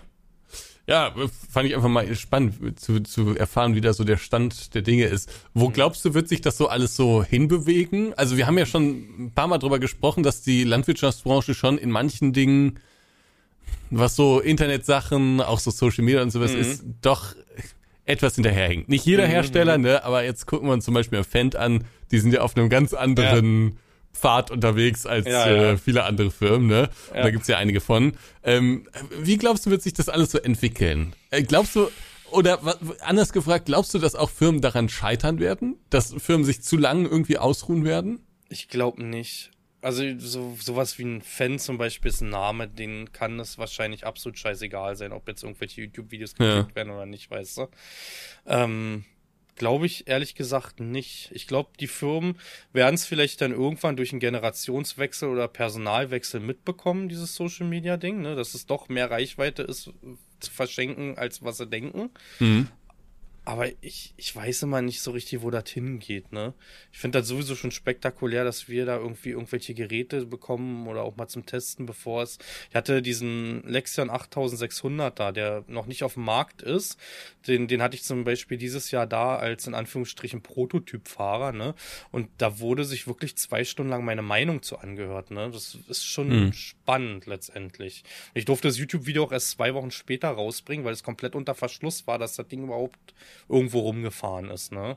Ja, 0.87 1.15
fand 1.49 1.69
ich 1.69 1.77
einfach 1.77 1.89
mal 1.89 2.12
spannend 2.16 2.79
zu, 2.81 3.01
zu 3.01 3.37
erfahren, 3.37 3.77
wie 3.77 3.81
da 3.81 3.93
so 3.93 4.03
der 4.03 4.16
Stand 4.16 4.74
der 4.74 4.83
Dinge 4.83 5.05
ist. 5.05 5.31
Wo 5.55 5.69
mhm. 5.69 5.73
glaubst 5.73 6.05
du, 6.05 6.15
wird 6.15 6.29
sich 6.29 6.41
das 6.41 6.59
so 6.59 6.69
alles 6.69 6.97
so 6.97 7.23
hinbewegen? 7.23 8.15
Also 8.15 8.37
wir 8.37 8.47
haben 8.47 8.59
ja 8.59 8.66
schon 8.66 9.27
ein 9.27 9.33
paar 9.33 9.47
Mal 9.47 9.59
drüber 9.59 9.79
gesprochen, 9.79 10.24
dass 10.24 10.43
die 10.43 10.65
Landwirtschaftsbranche 10.65 11.55
schon 11.55 11.79
in 11.79 11.91
manchen 11.91 12.33
Dingen, 12.33 12.81
was 13.91 14.16
so 14.16 14.41
Internetsachen, 14.41 15.41
auch 15.41 15.61
so 15.61 15.70
Social 15.70 16.05
Media 16.05 16.20
und 16.20 16.31
sowas 16.31 16.53
mhm. 16.53 16.61
ist, 16.61 16.85
doch 17.01 17.37
etwas 18.05 18.35
hinterherhängt. 18.35 18.89
Nicht 18.89 19.07
jeder 19.07 19.27
mhm. 19.27 19.31
Hersteller, 19.31 19.79
ne, 19.79 20.05
aber 20.05 20.24
jetzt 20.24 20.47
gucken 20.47 20.69
wir 20.69 20.73
uns 20.73 20.85
zum 20.85 20.95
Beispiel 20.95 21.23
Fendt 21.23 21.55
an, 21.55 21.85
die 22.11 22.19
sind 22.19 22.35
ja 22.35 22.41
auf 22.41 22.57
einem 22.57 22.69
ganz 22.69 22.93
anderen 22.93 23.69
ja 23.69 23.77
Pfad 24.12 24.51
unterwegs 24.51 25.06
als 25.06 25.26
ja, 25.26 25.51
ja. 25.51 25.72
Äh, 25.72 25.78
viele 25.78 26.05
andere 26.05 26.30
Firmen, 26.30 26.66
ne? 26.66 26.90
Ja. 27.14 27.22
Da 27.22 27.30
gibt's 27.30 27.48
ja 27.48 27.59
einige 27.59 27.80
von. 27.80 28.12
Ähm, 28.43 28.86
wie 29.18 29.36
glaubst 29.36 29.66
du, 29.66 29.70
wird 29.70 29.82
sich 29.82 29.94
das 29.94 30.09
alles 30.09 30.30
so 30.30 30.39
entwickeln? 30.39 31.14
Äh, 31.30 31.43
glaubst 31.43 31.74
du, 31.74 31.89
oder 32.30 32.59
anders 33.01 33.32
gefragt, 33.32 33.66
glaubst 33.66 33.94
du, 33.94 33.98
dass 33.98 34.14
auch 34.14 34.30
Firmen 34.30 34.60
daran 34.60 34.89
scheitern 34.89 35.39
werden? 35.39 35.76
Dass 35.90 36.14
Firmen 36.18 36.44
sich 36.44 36.62
zu 36.62 36.76
lang 36.76 37.05
irgendwie 37.05 37.39
ausruhen 37.39 37.84
werden? 37.84 38.20
Ich 38.48 38.68
glaube 38.68 39.02
nicht. 39.02 39.51
Also 39.80 40.05
so 40.18 40.56
sowas 40.60 40.97
wie 40.98 41.05
ein 41.05 41.22
Fan 41.22 41.59
zum 41.59 41.76
Beispiel 41.76 42.10
ist 42.10 42.20
ein 42.20 42.30
Name, 42.30 42.68
den 42.68 43.12
kann 43.12 43.40
es 43.40 43.59
wahrscheinlich 43.59 44.06
absolut 44.06 44.39
scheißegal 44.39 44.94
sein, 44.94 45.12
ob 45.12 45.26
jetzt 45.26 45.43
irgendwelche 45.43 45.80
YouTube-Videos 45.80 46.36
geklickt 46.36 46.76
werden 46.76 46.90
oder 46.90 47.06
nicht, 47.06 47.30
weißt 47.30 47.59
du. 47.59 47.68
Ähm, 48.47 49.05
Glaube 49.62 49.86
ich 49.86 50.09
ehrlich 50.09 50.34
gesagt 50.34 50.80
nicht. 50.80 51.30
Ich 51.32 51.47
glaube, 51.47 51.70
die 51.78 51.86
Firmen 51.86 52.36
werden 52.72 52.97
es 52.97 53.06
vielleicht 53.06 53.40
dann 53.40 53.52
irgendwann 53.52 53.97
durch 53.97 54.10
einen 54.10 54.18
Generationswechsel 54.18 55.28
oder 55.28 55.47
Personalwechsel 55.47 56.40
mitbekommen, 56.40 57.09
dieses 57.09 57.36
Social 57.36 57.68
Media 57.68 57.97
Ding, 57.97 58.22
ne? 58.22 58.34
dass 58.34 58.55
es 58.55 58.66
doch 58.66 58.89
mehr 58.89 59.09
Reichweite 59.09 59.62
ist 59.62 59.93
zu 60.40 60.51
verschenken, 60.51 61.16
als 61.16 61.44
was 61.44 61.59
sie 61.59 61.68
denken. 61.68 62.10
Mhm. 62.40 62.70
Aber 63.44 63.66
ich, 63.81 64.14
ich 64.16 64.36
weiß 64.36 64.62
immer 64.62 64.82
nicht 64.82 65.01
so 65.01 65.10
richtig, 65.10 65.43
wo 65.43 65.51
das 65.51 65.69
hingeht, 65.69 66.31
ne? 66.31 66.55
Ich 66.93 66.98
finde 67.01 67.19
das 67.19 67.27
sowieso 67.27 67.56
schon 67.56 67.73
spektakulär, 67.73 68.44
dass 68.44 68.69
wir 68.69 68.86
da 68.86 68.97
irgendwie 68.97 69.31
irgendwelche 69.31 69.74
Geräte 69.74 70.27
bekommen 70.27 70.86
oder 70.86 71.02
auch 71.02 71.16
mal 71.16 71.27
zum 71.27 71.44
Testen, 71.44 71.85
bevor 71.85 72.23
es. 72.23 72.39
Ich 72.70 72.77
hatte 72.77 73.02
diesen 73.02 73.64
Lexion 73.66 74.10
8600 74.10 75.19
da, 75.19 75.32
der 75.32 75.64
noch 75.66 75.86
nicht 75.86 76.05
auf 76.05 76.14
dem 76.14 76.24
Markt 76.24 76.62
ist. 76.62 76.97
Den, 77.48 77.66
den 77.66 77.82
hatte 77.82 77.97
ich 77.97 78.05
zum 78.05 78.23
Beispiel 78.23 78.59
dieses 78.59 78.93
Jahr 78.93 79.09
da 79.09 79.35
als 79.35 79.66
in 79.66 79.74
Anführungsstrichen 79.74 80.43
Prototypfahrer, 80.43 81.51
ne? 81.51 81.74
Und 82.12 82.28
da 82.39 82.60
wurde 82.60 82.85
sich 82.85 83.09
wirklich 83.09 83.36
zwei 83.36 83.64
Stunden 83.64 83.90
lang 83.90 84.05
meine 84.05 84.23
Meinung 84.23 84.62
zu 84.62 84.78
angehört, 84.78 85.32
ne? 85.32 85.51
Das 85.51 85.77
ist 85.89 86.05
schon 86.05 86.28
mhm. 86.28 86.52
spannend 86.52 87.27
letztendlich. 87.27 88.05
Ich 88.35 88.44
durfte 88.44 88.69
das 88.69 88.78
YouTube-Video 88.78 89.24
auch 89.24 89.32
erst 89.32 89.51
zwei 89.51 89.74
Wochen 89.74 89.90
später 89.90 90.28
rausbringen, 90.28 90.85
weil 90.85 90.93
es 90.93 91.02
komplett 91.02 91.35
unter 91.35 91.56
Verschluss 91.56 92.06
war, 92.06 92.20
dass 92.20 92.36
das 92.36 92.47
Ding 92.47 92.62
überhaupt 92.62 93.14
irgendwo 93.49 93.81
rumgefahren 93.81 94.51
ist, 94.51 94.73
ne? 94.73 94.97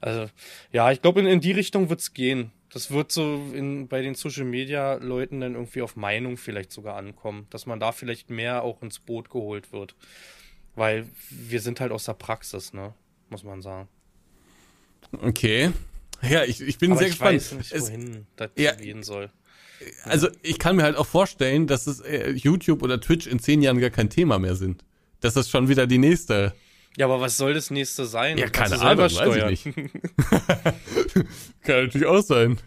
Also, 0.00 0.30
ja, 0.72 0.90
ich 0.92 1.00
glaube, 1.02 1.20
in, 1.20 1.26
in 1.26 1.40
die 1.40 1.52
Richtung 1.52 1.88
wird's 1.90 2.12
gehen. 2.14 2.50
Das 2.72 2.90
wird 2.90 3.12
so 3.12 3.40
in, 3.54 3.86
bei 3.88 4.02
den 4.02 4.14
Social 4.16 4.44
Media 4.44 4.94
Leuten 4.94 5.40
dann 5.40 5.54
irgendwie 5.54 5.82
auf 5.82 5.94
Meinung 5.96 6.36
vielleicht 6.36 6.72
sogar 6.72 6.96
ankommen, 6.96 7.46
dass 7.50 7.66
man 7.66 7.78
da 7.78 7.92
vielleicht 7.92 8.30
mehr 8.30 8.62
auch 8.64 8.82
ins 8.82 8.98
Boot 8.98 9.30
geholt 9.30 9.72
wird. 9.72 9.94
Weil 10.74 11.06
wir 11.30 11.60
sind 11.60 11.78
halt 11.80 11.92
aus 11.92 12.04
der 12.06 12.14
Praxis, 12.14 12.72
ne? 12.72 12.92
Muss 13.30 13.44
man 13.44 13.62
sagen. 13.62 13.88
Okay. 15.22 15.70
Ja, 16.22 16.44
ich, 16.44 16.60
ich 16.60 16.78
bin 16.78 16.90
Aber 16.92 16.98
sehr 16.98 17.08
ich 17.08 17.12
gespannt. 17.14 17.36
weiß 17.36 17.52
nicht, 17.52 17.72
Es- 17.72 17.88
wohin 17.88 18.26
das 18.36 18.50
Ja. 18.56 18.72
gehen 18.74 19.02
soll. 19.02 19.30
also 20.04 20.28
ich 20.42 20.58
kann 20.58 20.76
mir 20.76 20.82
halt 20.82 20.96
auch 20.96 21.06
vorstellen, 21.06 21.66
dass 21.66 21.86
es 21.86 22.00
äh, 22.00 22.30
YouTube 22.30 22.82
oder 22.82 23.00
Twitch 23.00 23.26
in 23.26 23.38
zehn 23.38 23.60
Jahren 23.62 23.78
gar 23.78 23.90
kein 23.90 24.08
Thema 24.10 24.38
mehr 24.38 24.54
sind. 24.56 24.84
Dass 25.20 25.34
das 25.34 25.48
schon 25.48 25.68
wieder 25.68 25.86
die 25.86 25.98
nächste. 25.98 26.54
Ja, 26.96 27.06
aber 27.06 27.20
was 27.20 27.36
soll 27.36 27.54
das 27.54 27.70
nächste 27.70 28.06
sein? 28.06 28.38
Ja, 28.38 28.48
Kannst 28.48 28.80
keine 28.80 28.98
selber 28.98 29.04
Ahnung, 29.04 29.36
weiß 29.36 29.52
ich 29.52 29.60
steuern. 29.60 29.90
Kann 31.62 31.84
natürlich 31.84 32.06
auch 32.06 32.22
sein. 32.22 32.58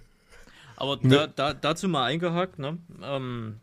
Aber 0.79 0.97
da, 0.97 1.25
da, 1.25 1.55
dazu 1.55 1.89
mal 1.89 2.05
eingehakt, 2.05 2.59
ne? 2.59 2.77
ähm, 3.01 3.55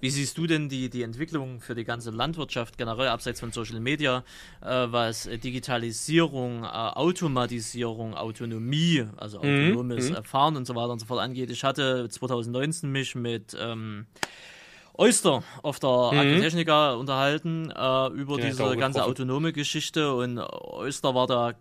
wie 0.00 0.08
siehst 0.08 0.38
du 0.38 0.46
denn 0.46 0.70
die, 0.70 0.88
die 0.88 1.02
Entwicklung 1.02 1.60
für 1.60 1.74
die 1.74 1.84
ganze 1.84 2.10
Landwirtschaft 2.10 2.78
generell 2.78 3.08
abseits 3.08 3.38
von 3.38 3.52
Social 3.52 3.80
Media, 3.80 4.24
äh, 4.62 4.66
was 4.66 5.24
Digitalisierung, 5.24 6.64
äh, 6.64 6.68
Automatisierung, 6.68 8.14
Autonomie, 8.14 9.06
also 9.18 9.40
autonomes 9.40 10.08
Erfahren 10.08 10.56
und 10.56 10.66
so 10.66 10.74
weiter 10.74 10.92
und 10.92 11.00
so 11.00 11.06
fort 11.06 11.20
angeht? 11.20 11.50
Ich 11.50 11.64
hatte 11.64 12.08
2019 12.08 12.90
mich 12.90 13.14
mit 13.14 13.54
ähm, 13.60 14.06
Oyster 14.94 15.42
auf 15.62 15.78
der 15.80 15.88
Agritechnica 15.90 16.94
unterhalten 16.94 17.70
äh, 17.70 18.06
über 18.08 18.36
ich 18.36 18.44
diese 18.46 18.76
ganze 18.76 18.98
getroffen. 18.98 19.00
autonome 19.10 19.52
Geschichte 19.52 20.14
und 20.14 20.38
Oyster 20.38 21.14
war 21.14 21.26
da 21.26 21.54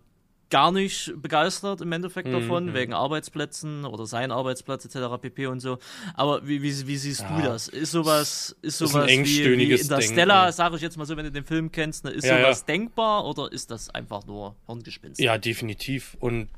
gar 0.49 0.73
nicht 0.73 1.13
begeistert 1.15 1.79
im 1.79 1.93
Endeffekt 1.93 2.27
Mhm, 2.27 2.33
davon, 2.33 2.73
wegen 2.73 2.91
Arbeitsplätzen 2.93 3.85
oder 3.85 4.05
sein 4.05 4.33
Arbeitsplatz 4.33 4.83
etc. 4.83 5.17
pp. 5.21 5.47
und 5.47 5.61
so. 5.61 5.77
Aber 6.13 6.45
wie, 6.45 6.61
wie, 6.61 6.87
wie 6.87 6.97
siehst 6.97 7.21
du 7.29 7.35
Ja. 7.35 7.41
das? 7.43 7.69
Ist 7.69 7.91
sowas, 7.91 8.53
ist 8.61 8.73
ist 8.73 8.77
sowas 8.79 9.05
wie, 9.07 9.11
wie 9.11 9.13
engstöhniges 9.19 9.81
Interstellar, 9.83 10.47
Denken. 10.47 10.57
sage 10.57 10.75
ich 10.75 10.81
jetzt 10.81 10.97
mal 10.97 11.05
so, 11.05 11.15
wenn 11.15 11.23
du 11.23 11.31
den 11.31 11.45
Film 11.45 11.71
kennst, 11.71 12.03
ne? 12.03 12.11
ist 12.11 12.25
Ja, 12.25 12.37
sowas 12.37 12.59
ja. 12.59 12.65
denkbar 12.65 13.25
oder 13.25 13.49
ist 13.49 13.71
das 13.71 13.89
einfach 13.91 14.25
nur 14.25 14.55
Hirngespinst? 14.67 15.21
Ja, 15.21 15.37
definitiv. 15.37 16.17
Und 16.19 16.49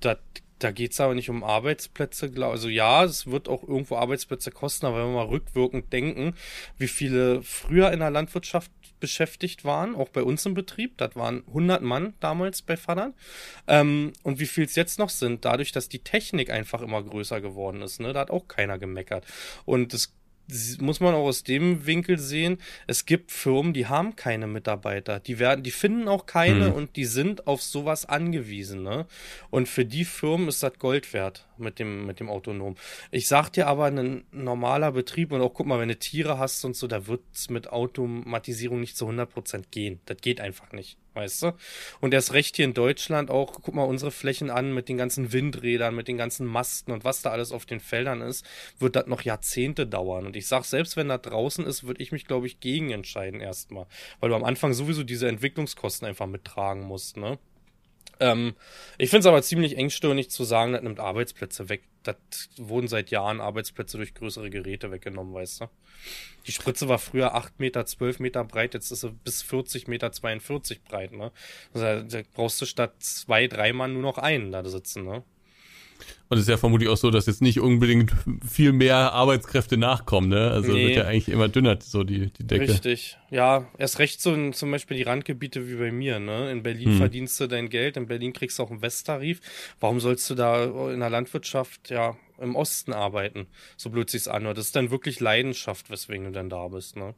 da, 0.64 0.68
da 0.68 0.72
geht's 0.72 0.99
aber 0.99 1.14
nicht 1.14 1.30
um 1.30 1.44
Arbeitsplätze. 1.44 2.31
Also 2.41 2.69
ja, 2.69 3.03
es 3.03 3.27
wird 3.27 3.49
auch 3.49 3.64
irgendwo 3.64 3.98
Arbeitsplätze 3.98 4.52
kosten, 4.52 4.85
aber 4.85 4.98
wenn 4.98 5.07
wir 5.07 5.15
mal 5.15 5.27
rückwirkend 5.27 5.91
denken, 5.91 6.35
wie 6.77 6.88
viele 6.88 7.44
früher 7.44 7.91
in 7.91 7.99
der 7.99 8.11
Landwirtschaft 8.11 8.72
beschäftigt 8.99 9.65
waren, 9.65 9.95
auch 9.95 10.10
bei 10.10 10.23
uns 10.23 10.45
im 10.45 10.53
Betrieb, 10.53 10.98
das 10.98 11.15
waren 11.15 11.44
100 11.48 11.81
Mann 11.81 12.14
damals 12.22 12.61
bei 12.61 12.77
Vatern, 12.77 13.14
ähm, 13.68 14.14
und 14.23 14.40
wie 14.40 14.45
viel 14.45 14.64
es 14.64 14.76
jetzt 14.76 14.98
noch 14.98 15.10
sind, 15.10 15.44
dadurch, 15.44 15.73
dass 15.73 15.90
die 15.90 15.99
Technik 15.99 16.49
einfach 16.49 16.81
immer 16.81 17.03
größer 17.03 17.41
geworden 17.41 17.81
ist, 17.81 17.99
ne, 17.99 18.14
da 18.14 18.22
hat 18.22 18.31
auch 18.31 18.48
keiner 18.48 18.80
gemeckert. 18.80 19.26
Und 19.65 19.94
das 19.94 20.14
muss 20.80 20.99
man 20.99 21.14
auch 21.14 21.26
aus 21.26 21.44
dem 21.44 21.86
Winkel 21.86 22.20
sehen, 22.20 22.57
es 22.88 23.06
gibt 23.06 23.32
Firmen, 23.32 23.74
die 23.74 23.88
haben 23.88 24.15
keine 24.15 24.48
Mitarbeiter. 24.48 25.20
Die 25.20 25.40
werden, 25.40 25.64
die 25.64 25.72
finden 25.72 26.07
auch 26.07 26.26
keine 26.26 26.74
und 26.74 26.95
die 26.95 27.06
sind 27.06 27.48
auf 27.48 27.61
sowas 27.61 28.06
angewiesen, 28.06 28.84
ne? 28.84 29.06
Und 29.49 29.70
für 29.70 29.86
die 29.86 30.06
Firmen 30.06 30.48
ist 30.48 30.64
das 30.64 30.78
Gold 30.80 31.14
wert 31.14 31.48
mit 31.57 31.80
dem, 31.80 32.06
mit 32.06 32.20
dem 32.20 32.30
Autonom. 32.30 32.76
Ich 33.11 33.28
sag 33.28 33.49
dir 33.52 33.68
aber, 33.68 33.86
ein 33.86 34.24
normaler 34.32 34.91
Betrieb 34.91 35.32
und 35.32 35.41
auch 35.41 35.53
guck 35.53 35.68
mal, 35.68 35.80
wenn 35.80 35.90
du 35.90 35.98
Tiere 35.98 36.38
hast 36.38 36.64
und 36.65 36.76
so, 36.76 36.88
da 36.88 37.07
wird's 37.07 37.49
mit 37.49 37.70
Automatisierung 37.70 38.80
nicht 38.80 38.98
zu 38.98 39.07
100% 39.07 39.65
gehen. 39.72 39.99
Das 40.06 40.18
geht 40.18 40.41
einfach 40.41 40.72
nicht. 40.72 40.98
Weißt 41.14 41.44
du? 41.44 41.52
Und 42.02 42.14
erst 42.14 42.34
recht 42.34 42.56
hier 42.56 42.65
in 42.65 42.73
Deutschland 42.73 43.30
auch, 43.30 43.61
guck 43.61 43.76
mal 43.76 43.84
unsere 43.84 44.11
Flächen 44.11 44.49
an 44.49 44.73
mit 44.73 44.90
den 44.90 44.98
ganzen 44.98 45.31
Windrädern, 45.31 45.95
mit 45.95 46.07
den 46.07 46.18
ganzen 46.18 46.48
Masten 46.48 46.91
und 46.91 47.03
was 47.03 47.22
da 47.22 47.30
alles 47.30 47.52
auf 47.52 47.65
den 47.65 47.80
Feldern 47.80 48.22
ist, 48.22 48.45
wird 48.80 48.95
das 48.95 49.06
noch 49.06 49.22
Jahrzehnte 49.22 49.85
dauern. 49.85 50.26
Und 50.26 50.35
ich 50.35 50.48
sag, 50.48 50.65
selbst 50.65 50.98
wenn 50.98 51.10
das 51.10 51.22
draußen 51.22 51.65
ist, 51.65 51.84
würde 51.84 52.02
ich 52.02 52.11
mich, 52.11 52.26
glaube 52.26 52.48
ich, 52.48 52.60
gegen 52.60 52.90
entscheiden 52.90 53.41
erstmal. 53.41 53.85
Weil 54.19 54.30
du 54.30 54.35
am 54.35 54.44
Anfang 54.44 54.73
sowieso 54.73 55.03
diese 55.03 55.27
Entwicklungskosten 55.27 56.07
einfach 56.07 56.27
mittragen 56.27 56.84
musst, 56.84 57.18
ne? 57.18 57.38
Ähm, 58.19 58.56
ich 58.98 59.10
finde 59.10 59.22
es 59.22 59.26
aber 59.26 59.41
ziemlich 59.41 59.77
engstirnig 59.77 60.30
zu 60.30 60.44
sagen, 60.44 60.73
das 60.73 60.81
nimmt 60.81 60.99
Arbeitsplätze 60.99 61.69
weg. 61.69 61.84
Das 62.03 62.15
wurden 62.57 62.88
seit 62.88 63.11
Jahren 63.11 63.40
Arbeitsplätze 63.41 63.98
durch 63.98 64.14
größere 64.14 64.49
Geräte 64.49 64.91
weggenommen, 64.91 65.34
weißt 65.34 65.61
du? 65.61 65.65
Die 66.48 66.52
Spritze 66.52 66.90
war 66.90 66.99
früher 66.99 67.34
8 67.34 67.60
Meter, 67.60 67.85
12 67.85 68.19
Meter 68.19 68.44
breit, 68.44 68.73
jetzt 68.73 68.91
ist 68.91 69.02
sie 69.02 69.11
bis 69.11 69.41
40 69.41 69.88
Meter 69.88 70.11
42 70.11 70.84
breit, 70.84 71.14
ne? 71.14 71.31
Also, 71.73 72.03
da 72.03 72.22
brauchst 72.34 72.61
du 72.61 72.65
statt 72.65 72.95
zwei, 72.99 73.48
drei 73.48 73.72
Mann 73.72 73.94
nur 73.94 74.02
noch 74.02 74.18
einen 74.18 74.52
da 74.52 74.64
sitzen, 74.65 75.06
ne? 75.06 75.23
Und 76.30 76.38
es 76.38 76.43
ist 76.43 76.49
ja 76.49 76.57
vermutlich 76.57 76.89
auch 76.89 76.97
so, 76.97 77.11
dass 77.11 77.27
jetzt 77.27 77.41
nicht 77.43 77.59
unbedingt 77.59 78.11
viel 78.47 78.73
mehr 78.73 79.13
Arbeitskräfte 79.13 79.77
nachkommen, 79.77 80.30
ne? 80.30 80.49
Also 80.49 80.71
Nee. 80.71 80.88
wird 80.88 80.95
ja 80.97 81.03
eigentlich 81.05 81.30
immer 81.30 81.47
dünner, 81.47 81.77
so 81.80 82.03
die, 82.03 82.31
die 82.31 82.47
Decke. 82.47 82.69
Richtig. 82.69 83.17
Ja, 83.30 83.67
erst 83.77 83.99
recht 83.99 84.19
so 84.19 84.51
zum 84.51 84.71
Beispiel 84.71 84.97
die 84.97 85.03
Randgebiete 85.03 85.69
wie 85.69 85.75
bei 85.75 85.91
mir, 85.91 86.19
ne? 86.19 86.51
In 86.51 86.63
Berlin 86.63 86.97
verdienst 86.97 87.39
du 87.39 87.47
dein 87.47 87.69
Geld, 87.69 87.97
in 87.97 88.07
Berlin 88.07 88.34
kriegst 88.34 88.57
du 88.57 88.63
auch 88.63 88.71
einen 88.71 88.81
Westtarif. 88.81 89.41
Warum 89.80 89.99
sollst 89.99 90.27
du 90.30 90.35
da 90.35 90.63
in 90.91 91.01
der 91.01 91.09
Landwirtschaft, 91.11 91.91
ja, 91.91 92.15
im 92.41 92.55
Osten 92.55 92.93
arbeiten? 92.93 93.45
So 93.77 93.91
blöd 93.91 94.09
sich's 94.09 94.27
anhört. 94.27 94.57
Das 94.57 94.65
ist 94.65 94.75
dann 94.75 94.89
wirklich 94.89 95.19
Leidenschaft, 95.19 95.91
weswegen 95.91 96.25
du 96.25 96.31
dann 96.31 96.49
da 96.49 96.67
bist, 96.67 96.95
ne? 96.95 97.13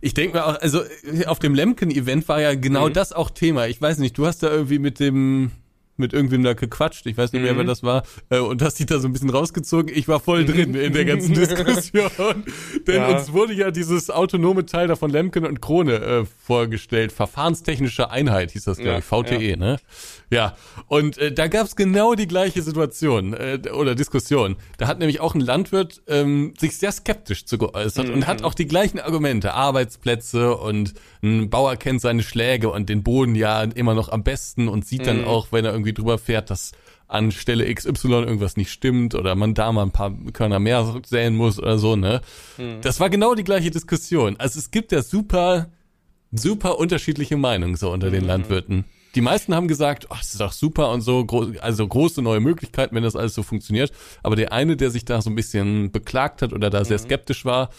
Ich 0.00 0.12
denke 0.12 0.36
mir 0.36 0.44
auch, 0.46 0.60
also 0.60 0.82
auf 1.26 1.38
dem 1.38 1.54
Lemken-Event 1.54 2.28
war 2.28 2.40
ja 2.42 2.54
genau 2.54 2.90
das 2.90 3.12
auch 3.14 3.30
Thema. 3.30 3.68
Ich 3.68 3.80
weiß 3.80 3.98
nicht, 3.98 4.18
du 4.18 4.26
hast 4.26 4.42
da 4.42 4.50
irgendwie 4.50 4.78
mit 4.78 5.00
dem 5.00 5.50
mit 5.96 6.12
irgendwem 6.12 6.42
da 6.42 6.54
gequatscht, 6.54 7.06
ich 7.06 7.16
weiß 7.16 7.32
nicht 7.32 7.42
mehr, 7.42 7.56
wer 7.56 7.64
das 7.64 7.82
war, 7.82 8.02
äh, 8.30 8.38
und 8.38 8.60
hast 8.62 8.78
dich 8.78 8.86
da 8.86 8.98
so 8.98 9.06
ein 9.08 9.12
bisschen 9.12 9.30
rausgezogen. 9.30 9.94
Ich 9.94 10.08
war 10.08 10.20
voll 10.20 10.44
drin 10.44 10.74
in 10.74 10.92
der 10.92 11.04
ganzen 11.04 11.34
Diskussion. 11.34 12.44
Denn 12.86 12.96
Ja. 12.96 13.08
uns 13.16 13.32
wurde 13.32 13.52
ja 13.54 13.70
dieses 13.70 14.10
autonome 14.10 14.66
Teil 14.66 14.88
da 14.88 14.96
von 14.96 15.10
Lemken 15.10 15.46
und 15.46 15.60
Krone 15.60 15.94
äh, 15.94 16.24
vorgestellt. 16.46 17.12
Verfahrenstechnische 17.12 18.10
Einheit 18.10 18.50
hieß 18.52 18.64
das, 18.64 18.78
glaube 18.78 18.90
Ja, 18.90 18.98
ich, 18.98 19.04
VTE, 19.04 19.56
ne? 19.56 19.78
Ja, 20.30 20.56
und 20.88 21.18
äh, 21.18 21.30
da 21.32 21.46
gab's 21.46 21.76
genau 21.76 22.14
die 22.14 22.26
gleiche 22.26 22.62
Situation 22.62 23.34
äh, 23.34 23.60
oder 23.72 23.94
Diskussion. 23.94 24.56
Da 24.78 24.88
hat 24.88 24.98
nämlich 24.98 25.20
auch 25.20 25.34
ein 25.34 25.40
Landwirt 25.40 26.02
ähm, 26.08 26.54
sich 26.58 26.76
sehr 26.78 26.90
skeptisch 26.92 27.44
zu 27.44 27.58
geäußert 27.58 28.08
und 28.08 28.26
hat 28.26 28.42
auch 28.42 28.54
die 28.54 28.66
gleichen 28.66 28.98
Argumente, 28.98 29.54
Arbeitsplätze 29.54 30.56
und 30.56 30.94
ein 31.22 31.50
Bauer 31.50 31.76
kennt 31.76 32.00
seine 32.00 32.22
Schläge 32.22 32.70
und 32.70 32.88
den 32.88 33.02
Boden 33.02 33.34
ja 33.34 33.62
immer 33.62 33.94
noch 33.94 34.08
am 34.08 34.24
besten 34.24 34.66
und 34.68 34.86
sieht 34.86 35.06
dann 35.06 35.24
auch, 35.24 35.48
wenn 35.52 35.64
er 35.64 35.72
irgendwie 35.72 35.83
drüber 35.92 36.18
fährt, 36.18 36.50
dass 36.50 36.72
an 37.06 37.32
Stelle 37.32 37.72
XY 37.72 38.08
irgendwas 38.08 38.56
nicht 38.56 38.70
stimmt 38.70 39.14
oder 39.14 39.34
man 39.34 39.54
da 39.54 39.70
mal 39.72 39.82
ein 39.82 39.90
paar 39.90 40.12
Körner 40.32 40.58
mehr 40.58 41.00
säen 41.04 41.36
muss 41.36 41.58
oder 41.58 41.78
so, 41.78 41.96
ne? 41.96 42.22
Das 42.80 42.98
war 43.00 43.10
genau 43.10 43.34
die 43.34 43.44
gleiche 43.44 43.70
Diskussion. 43.70 44.36
Also 44.38 44.58
es 44.58 44.70
gibt 44.70 44.90
ja 44.92 45.02
super 45.02 45.68
super 46.34 46.78
unterschiedliche 46.78 47.36
Meinungen 47.36 47.76
so 47.76 47.92
unter 47.92 48.10
den 48.10 48.24
Landwirten. 48.24 48.84
Die 49.14 49.20
meisten 49.20 49.54
haben 49.54 49.68
gesagt, 49.68 50.06
ach, 50.10 50.18
das 50.18 50.32
ist 50.32 50.40
doch 50.40 50.52
super 50.52 50.90
und 50.90 51.00
so, 51.00 51.24
also 51.60 51.86
große 51.86 52.20
neue 52.20 52.40
Möglichkeiten, 52.40 52.96
wenn 52.96 53.04
das 53.04 53.14
alles 53.14 53.34
so 53.34 53.44
funktioniert. 53.44 53.92
Aber 54.24 54.34
der 54.34 54.52
eine, 54.52 54.76
der 54.76 54.90
sich 54.90 55.04
da 55.04 55.22
so 55.22 55.30
ein 55.30 55.36
bisschen 55.36 55.92
beklagt 55.92 56.42
hat 56.42 56.52
oder 56.52 56.68
da 56.70 56.84
sehr 56.84 56.98
skeptisch 56.98 57.44
war, 57.44 57.70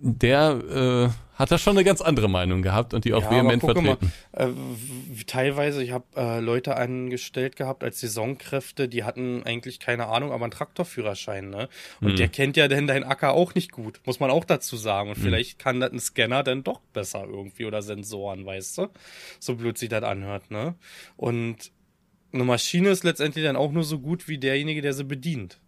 der 0.00 1.10
äh, 1.12 1.38
hat 1.38 1.50
da 1.50 1.58
schon 1.58 1.76
eine 1.76 1.84
ganz 1.84 2.00
andere 2.00 2.28
Meinung 2.28 2.62
gehabt 2.62 2.94
und 2.94 3.04
die 3.04 3.12
auch 3.12 3.22
Ja, 3.22 3.30
vehement 3.30 3.60
vertreten. 3.60 4.12
Mal, 4.32 4.48
äh, 4.50 5.24
teilweise, 5.26 5.82
ich 5.82 5.90
habe 5.90 6.04
äh, 6.16 6.40
Leute 6.40 6.76
angestellt 6.76 7.56
gehabt 7.56 7.82
als 7.82 8.00
Saisonkräfte, 8.00 8.88
die 8.88 9.02
hatten 9.02 9.42
eigentlich 9.42 9.80
keine 9.80 10.06
Ahnung, 10.06 10.30
aber 10.32 10.44
einen 10.44 10.52
Traktorführerschein, 10.52 11.50
ne? 11.50 11.68
Und 12.00 12.10
Hm. 12.10 12.16
der 12.16 12.28
kennt 12.28 12.56
ja 12.56 12.68
denn 12.68 12.86
deinen 12.86 13.04
Acker 13.04 13.32
auch 13.32 13.54
nicht 13.54 13.72
gut, 13.72 14.00
muss 14.04 14.20
man 14.20 14.30
auch 14.30 14.44
dazu 14.44 14.76
sagen. 14.76 15.10
Hm. 15.10 15.16
Und 15.16 15.22
vielleicht 15.22 15.58
kann 15.58 15.80
das 15.80 15.92
ein 15.92 15.98
Scanner 15.98 16.44
dann 16.44 16.62
doch 16.62 16.80
besser 16.92 17.24
irgendwie 17.24 17.64
oder 17.64 17.82
Sensoren, 17.82 18.46
weißt 18.46 18.78
du? 18.78 18.88
So 19.40 19.56
blöd 19.56 19.76
sich 19.76 19.88
das 19.88 20.04
anhört, 20.04 20.50
ne? 20.50 20.76
Und 21.16 21.72
eine 22.32 22.44
Maschine 22.44 22.90
ist 22.90 23.04
letztendlich 23.04 23.44
dann 23.44 23.56
auch 23.56 23.72
nur 23.72 23.84
so 23.84 23.98
gut 24.00 24.28
wie 24.28 24.38
derjenige, 24.38 24.82
der 24.82 24.92
sie 24.92 25.04
bedient. 25.04 25.58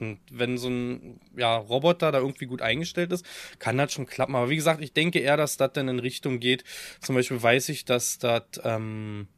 Und 0.00 0.20
wenn 0.30 0.58
so 0.58 0.68
ein 0.68 1.20
ja, 1.36 1.56
Roboter 1.56 2.12
da 2.12 2.18
irgendwie 2.18 2.46
gut 2.46 2.62
eingestellt 2.62 3.12
ist, 3.12 3.24
kann 3.58 3.78
das 3.78 3.92
schon 3.92 4.06
klappen. 4.06 4.36
Aber 4.36 4.50
wie 4.50 4.56
gesagt, 4.56 4.82
ich 4.82 4.92
denke 4.92 5.18
eher, 5.18 5.36
dass 5.36 5.56
das 5.56 5.72
dann 5.72 5.88
in 5.88 5.98
Richtung 5.98 6.40
geht. 6.40 6.64
Zum 7.00 7.14
Beispiel 7.14 7.42
weiß 7.42 7.68
ich, 7.70 7.84
dass 7.84 8.18
das 8.18 8.42
ähm, 8.64 9.28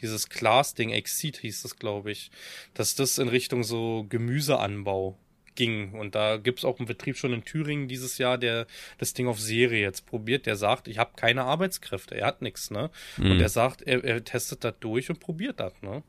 dieses 0.00 0.28
Glas-Ding, 0.28 0.90
Exceed 0.90 1.38
hieß 1.38 1.62
das, 1.62 1.76
glaube 1.76 2.10
ich, 2.10 2.30
dass 2.74 2.94
das 2.94 3.18
in 3.18 3.28
Richtung 3.28 3.64
so 3.64 4.06
Gemüseanbau 4.08 5.18
ging. 5.54 5.92
Und 5.92 6.14
da 6.14 6.36
gibt's 6.38 6.64
auch 6.64 6.78
einen 6.78 6.86
Betrieb 6.86 7.16
schon 7.16 7.32
in 7.32 7.44
Thüringen 7.44 7.88
dieses 7.88 8.18
Jahr, 8.18 8.38
der 8.38 8.66
das 8.98 9.12
Ding 9.12 9.28
auf 9.28 9.38
Serie 9.38 9.82
jetzt 9.82 10.06
probiert. 10.06 10.46
Der 10.46 10.56
sagt, 10.56 10.88
ich 10.88 10.98
habe 10.98 11.12
keine 11.16 11.44
Arbeitskräfte, 11.44 12.16
er 12.16 12.26
hat 12.26 12.42
nichts, 12.42 12.70
ne? 12.70 12.90
Und 13.18 13.40
er 13.40 13.48
sagt, 13.48 13.82
er, 13.82 14.02
er 14.04 14.24
testet 14.24 14.64
das 14.64 14.74
durch 14.80 15.10
und 15.10 15.20
probiert 15.20 15.60
das, 15.60 15.74
ne? 15.82 16.02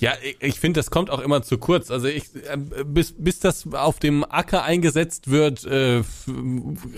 Ja, 0.00 0.12
ich 0.38 0.60
finde, 0.60 0.78
das 0.78 0.90
kommt 0.90 1.10
auch 1.10 1.18
immer 1.18 1.42
zu 1.42 1.58
kurz. 1.58 1.90
Also 1.90 2.06
ich, 2.06 2.24
äh, 2.34 2.56
bis, 2.84 3.14
bis 3.18 3.40
das 3.40 3.72
auf 3.72 3.98
dem 3.98 4.24
Acker 4.24 4.62
eingesetzt 4.62 5.28
wird 5.28 5.64
äh, 5.64 6.02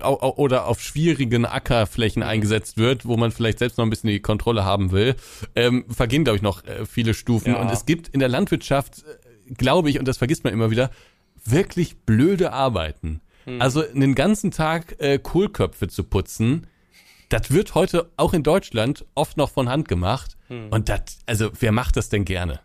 oder 0.02 0.66
auf 0.66 0.81
schwierigen 0.81 1.47
Ackerflächen 1.47 2.22
eingesetzt 2.22 2.77
wird, 2.77 3.06
wo 3.06 3.16
man 3.16 3.32
vielleicht 3.32 3.59
selbst 3.59 3.78
noch 3.78 3.86
ein 3.86 3.90
bisschen 3.90 4.10
die 4.10 4.20
Kontrolle 4.20 4.64
haben 4.64 4.93
will, 4.93 5.16
ähm, 5.56 5.86
vergehen, 5.89 6.24
glaube 6.24 6.36
ich, 6.36 6.43
noch 6.43 6.64
äh, 6.64 6.85
viele 6.85 7.14
Stufen. 7.14 7.52
Ja. 7.52 7.60
Und 7.60 7.70
es 7.70 7.86
gibt 7.86 8.09
in 8.09 8.20
der 8.20 8.28
Landwirtschaft, 8.28 8.98
äh, 8.98 9.55
glaube 9.55 9.89
ich, 9.89 9.98
und 9.98 10.06
das 10.06 10.18
vergisst 10.18 10.44
man 10.44 10.52
immer 10.52 10.70
wieder, 10.70 10.90
wirklich 11.44 12.01
blöde 12.01 12.52
Arbeiten. 12.52 13.22
Hm. 13.44 13.62
Also 13.62 13.82
einen 13.82 14.14
ganzen 14.14 14.51
Tag 14.51 14.97
äh, 14.98 15.18
Kohlköpfe 15.18 15.89
zu 15.89 16.05
putzen, 16.05 16.66
das 17.31 17.51
wird 17.51 17.74
heute 17.74 18.10
auch 18.16 18.35
in 18.35 18.43
Deutschland 18.43 19.06
oft 19.14 19.39
noch 19.39 19.51
von 19.51 19.70
Hand 19.70 19.89
gemacht. 19.89 20.36
Hm. 20.48 20.68
Und 20.70 20.90
das, 20.90 21.18
also 21.24 21.51
wer 21.59 21.72
macht 21.72 21.97
das 21.97 22.10
denn 22.10 22.27
gerne? 22.27 22.60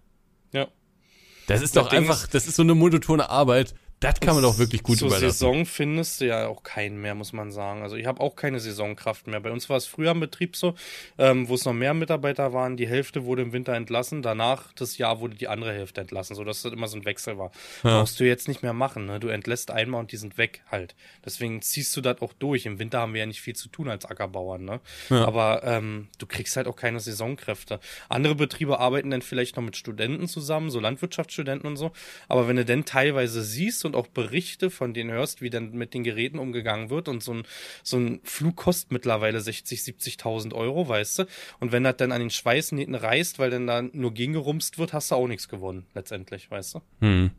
Das 1.48 1.62
ist 1.62 1.76
doch 1.76 1.92
einfach, 1.92 2.28
das 2.28 2.48
ist 2.48 2.56
so 2.56 2.64
eine 2.64 2.76
monotone 2.76 3.30
Arbeit. 3.30 3.74
Das 4.06 4.20
kann 4.20 4.36
man 4.36 4.44
doch 4.44 4.60
wirklich 4.60 4.84
gut 4.84 5.00
Zur 5.00 5.08
überlassen. 5.08 5.32
Saison 5.32 5.66
findest 5.66 6.22
du 6.22 6.28
ja 6.28 6.48
auch 6.48 6.62
keinen 6.62 7.02
mehr, 7.02 7.16
muss 7.16 7.34
man 7.34 7.52
sagen. 7.52 7.82
Also 7.82 7.96
ich 7.96 8.06
habe 8.06 8.22
auch 8.22 8.36
keine 8.36 8.60
Saisonkraft 8.60 9.26
mehr. 9.26 9.40
Bei 9.40 9.50
uns 9.50 9.68
war 9.68 9.78
es 9.78 9.88
früher 9.88 10.12
im 10.12 10.20
Betrieb 10.20 10.56
so, 10.56 10.76
ähm, 11.18 11.50
wo 11.50 11.56
es 11.56 11.66
noch 11.66 11.74
mehr 11.74 11.96
Mitarbeiter 11.96 12.54
waren. 12.54 12.78
Die 12.78 12.88
Hälfte 12.88 13.26
wurde 13.26 13.42
im 13.42 13.52
Winter 13.52 13.74
entlassen. 13.74 14.22
Danach, 14.22 14.72
das 14.74 15.00
Jahr, 15.00 15.22
wurde 15.22 15.34
die 15.34 15.48
andere 15.48 15.74
Hälfte 15.74 16.02
entlassen, 16.02 16.36
sodass 16.36 16.62
das 16.62 16.72
immer 16.72 16.88
so 16.88 16.98
ein 16.98 17.06
Wechsel 17.06 17.40
war. 17.40 17.50
Ja. 17.84 18.02
Brauchst 18.02 18.20
du 18.20 18.26
jetzt 18.26 18.48
nicht 18.48 18.62
mehr 18.62 18.74
machen. 18.74 19.08
Ne? 19.08 19.20
Du 19.20 19.28
entlässt 19.28 19.72
einmal 19.72 20.02
und 20.02 20.12
die 20.12 20.18
sind 20.18 20.38
weg 20.38 20.62
halt. 20.70 20.94
Deswegen 21.26 21.64
ziehst 21.64 21.98
du 21.98 22.02
das 22.02 22.22
auch 22.22 22.34
durch. 22.34 22.68
Im 22.68 22.78
Winter 22.78 23.00
haben 23.00 23.14
wir 23.14 23.22
ja 23.22 23.26
nicht 23.26 23.42
viel 23.42 23.56
zu 23.56 23.70
tun 23.70 23.90
als 23.90 24.06
Ackerbauern. 24.06 24.64
Ne? 24.64 24.82
Ja. 25.10 25.26
Aber 25.26 25.64
ähm, 25.64 26.10
du 26.20 26.28
kriegst 26.28 26.56
halt 26.58 26.68
auch 26.68 26.76
keine 26.76 27.00
Saisonkräfte. 27.00 27.80
Andere 28.08 28.36
Betriebe 28.36 28.80
arbeiten 28.80 29.10
dann 29.10 29.24
vielleicht 29.24 29.56
noch 29.56 29.64
mit 29.64 29.76
Studenten 29.78 30.28
zusammen, 30.28 30.70
so 30.70 30.80
Landwirtschaftsstudenten 30.80 31.68
und 31.68 31.78
so. 31.78 31.92
Aber 32.28 32.48
wenn 32.48 32.58
du 32.58 32.66
denn 32.66 32.86
teilweise 32.86 33.42
siehst 33.42 33.84
und 33.84 33.95
auch 33.96 34.08
Berichte 34.08 34.70
von 34.70 34.94
denen 34.94 35.12
hörst, 35.12 35.42
wie 35.42 35.50
dann 35.50 35.72
mit 35.72 35.94
den 35.94 36.04
Geräten 36.04 36.40
umgegangen 36.40 36.90
wird 36.90 37.08
und 37.08 37.24
so 37.24 37.34
ein, 37.34 37.44
so 37.84 37.98
ein 37.98 38.20
Flug 38.24 38.56
kostet 38.56 38.92
mittlerweile 38.92 39.42
60, 39.42 39.80
70.000 39.82 40.54
Euro, 40.54 40.88
weißt 40.88 41.20
du? 41.20 41.24
Und 41.60 41.72
wenn 41.72 41.84
das 41.84 41.98
dann 41.98 42.12
an 42.12 42.20
den 42.20 42.30
Schweißnähten 42.30 42.96
reißt, 42.96 43.40
weil 43.40 43.50
dann 43.50 43.68
da 43.68 43.82
nur 43.82 44.14
gegengerumst 44.14 44.78
wird, 44.78 44.94
hast 44.94 45.12
du 45.12 45.16
auch 45.16 45.28
nichts 45.28 45.48
gewonnen, 45.48 45.86
letztendlich, 45.94 46.50
weißt 46.52 46.76
du? 46.76 46.82
Hm. 47.02 47.32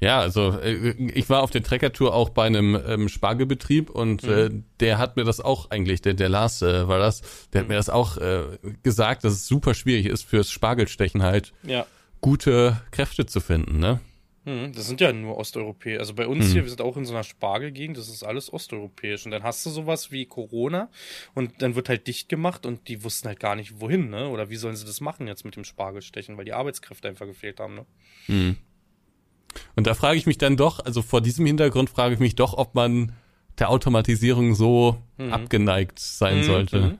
Ja, 0.00 0.20
also 0.20 0.58
äh, 0.60 0.90
ich 1.14 1.30
war 1.30 1.42
auf 1.42 1.50
der 1.50 1.62
Treckertour 1.62 2.14
auch 2.14 2.30
bei 2.30 2.44
einem 2.44 2.78
ähm, 2.86 3.08
Spargelbetrieb 3.08 3.90
und 3.90 4.22
mhm. 4.22 4.30
äh, 4.30 4.50
der 4.80 4.98
hat 4.98 5.16
mir 5.16 5.24
das 5.24 5.40
auch 5.40 5.70
eigentlich, 5.70 6.02
der, 6.02 6.14
der 6.14 6.28
Lars 6.28 6.62
äh, 6.62 6.88
war 6.88 6.98
das, 6.98 7.22
der 7.52 7.60
hat 7.60 7.68
mhm. 7.68 7.72
mir 7.72 7.78
das 7.78 7.88
auch 7.88 8.18
äh, 8.18 8.58
gesagt, 8.82 9.24
dass 9.24 9.32
es 9.32 9.46
super 9.46 9.72
schwierig 9.74 10.06
ist 10.06 10.24
fürs 10.24 10.50
Spargelstechen 10.50 11.22
halt 11.22 11.52
ja. 11.62 11.86
gute 12.20 12.82
Kräfte 12.90 13.26
zu 13.26 13.40
finden, 13.40 13.78
ne? 13.78 14.00
Hm, 14.44 14.72
das 14.74 14.86
sind 14.86 15.00
ja 15.00 15.12
nur 15.12 15.38
Osteuropäer. 15.38 16.00
Also 16.00 16.14
bei 16.14 16.26
uns 16.26 16.46
hm. 16.46 16.52
hier, 16.52 16.62
wir 16.64 16.68
sind 16.68 16.82
auch 16.82 16.96
in 16.96 17.06
so 17.06 17.14
einer 17.14 17.24
Spargelgegend, 17.24 17.96
das 17.96 18.08
ist 18.08 18.22
alles 18.22 18.52
osteuropäisch. 18.52 19.24
Und 19.24 19.30
dann 19.30 19.42
hast 19.42 19.64
du 19.64 19.70
sowas 19.70 20.12
wie 20.12 20.26
Corona 20.26 20.90
und 21.34 21.62
dann 21.62 21.74
wird 21.74 21.88
halt 21.88 22.06
dicht 22.06 22.28
gemacht 22.28 22.66
und 22.66 22.88
die 22.88 23.02
wussten 23.04 23.28
halt 23.28 23.40
gar 23.40 23.56
nicht, 23.56 23.80
wohin, 23.80 24.10
ne? 24.10 24.28
Oder 24.28 24.50
wie 24.50 24.56
sollen 24.56 24.76
sie 24.76 24.84
das 24.84 25.00
machen 25.00 25.26
jetzt 25.26 25.44
mit 25.44 25.56
dem 25.56 25.64
Spargelstechen, 25.64 26.36
weil 26.36 26.44
die 26.44 26.52
Arbeitskräfte 26.52 27.08
einfach 27.08 27.26
gefehlt 27.26 27.58
haben, 27.58 27.74
ne? 27.74 27.86
Hm. 28.26 28.56
Und 29.76 29.86
da 29.86 29.94
frage 29.94 30.18
ich 30.18 30.26
mich 30.26 30.36
dann 30.36 30.56
doch, 30.56 30.84
also 30.84 31.00
vor 31.00 31.20
diesem 31.20 31.46
Hintergrund 31.46 31.88
frage 31.88 32.14
ich 32.14 32.20
mich 32.20 32.34
doch, 32.34 32.54
ob 32.54 32.74
man 32.74 33.12
der 33.58 33.70
Automatisierung 33.70 34.54
so 34.54 35.00
hm. 35.16 35.32
abgeneigt 35.32 35.98
sein 35.98 36.38
hm, 36.38 36.44
sollte. 36.44 36.82
Hm. 36.82 36.98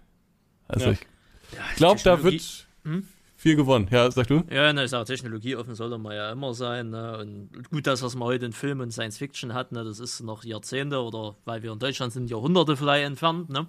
Also 0.69 0.87
ja. 0.87 0.93
ich 0.93 1.77
glaube, 1.77 2.01
da 2.03 2.23
wird. 2.23 2.67
Hm? 2.85 3.09
Viel 3.45 3.57
gewonnen. 3.57 3.89
Ja, 3.91 4.11
sag 4.11 4.27
du? 4.29 4.43
Ja, 4.51 4.73
na, 4.73 4.85
ist 4.85 4.95
auch 4.95 5.05
Technologie 5.05 5.55
offen 5.55 5.75
soll 5.75 5.97
man 5.99 6.17
ja 6.17 6.33
immer 6.33 6.55
sein. 6.55 6.89
Ne? 6.89 7.19
Und 7.19 7.71
gut, 7.71 7.87
das, 7.87 8.03
was 8.03 8.15
man 8.15 8.27
heute 8.27 8.47
in 8.47 8.53
Film 8.55 8.81
und 8.81 8.91
Science 8.91 9.19
Fiction 9.19 9.53
hat, 9.53 9.71
ne, 9.71 9.85
das 9.85 10.01
ist 10.01 10.23
noch 10.23 10.45
Jahrzehnte 10.45 11.03
oder 11.03 11.37
weil 11.45 11.63
wir 11.63 11.71
in 11.71 11.79
Deutschland 11.79 12.15
sind, 12.15 12.31
Jahrhunderte 12.31 12.75
vielleicht 12.75 13.05
entfernt. 13.05 13.51
Ne? 13.51 13.67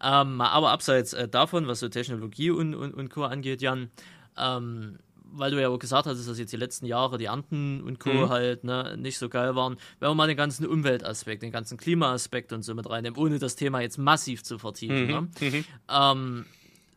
Ähm, 0.00 0.40
aber 0.40 0.70
abseits 0.70 1.12
äh, 1.12 1.26
davon, 1.26 1.66
was 1.66 1.80
so 1.80 1.88
Technologie 1.88 2.50
und, 2.50 2.76
und, 2.76 2.94
und 2.94 3.10
Co. 3.10 3.24
angeht, 3.24 3.62
Jan, 3.62 3.90
ähm, 4.38 5.00
weil 5.24 5.50
du 5.50 5.60
ja 5.60 5.70
auch 5.70 5.78
gesagt 5.80 6.06
hast, 6.06 6.28
dass 6.28 6.38
jetzt 6.38 6.52
die 6.52 6.56
letzten 6.56 6.86
Jahre 6.86 7.18
die 7.18 7.24
Ernten 7.24 7.82
und 7.82 7.98
Co. 7.98 8.12
Mhm. 8.12 8.28
halt 8.28 8.62
ne, 8.62 8.96
nicht 8.96 9.18
so 9.18 9.28
geil 9.28 9.56
waren, 9.56 9.76
wenn 9.98 10.10
wir 10.10 10.14
mal 10.14 10.28
den 10.28 10.36
ganzen 10.36 10.68
Umweltaspekt, 10.68 11.42
den 11.42 11.50
ganzen 11.50 11.78
Klimaaspekt 11.78 12.52
und 12.52 12.62
so 12.62 12.76
mit 12.76 12.88
reinnehmen, 12.88 13.18
ohne 13.18 13.40
das 13.40 13.56
Thema 13.56 13.80
jetzt 13.80 13.98
massiv 13.98 14.44
zu 14.44 14.56
vertiefen. 14.60 15.02
Mhm. 15.02 15.10
Ne? 15.10 15.28
Mhm. 15.40 15.64
Ähm, 15.88 16.46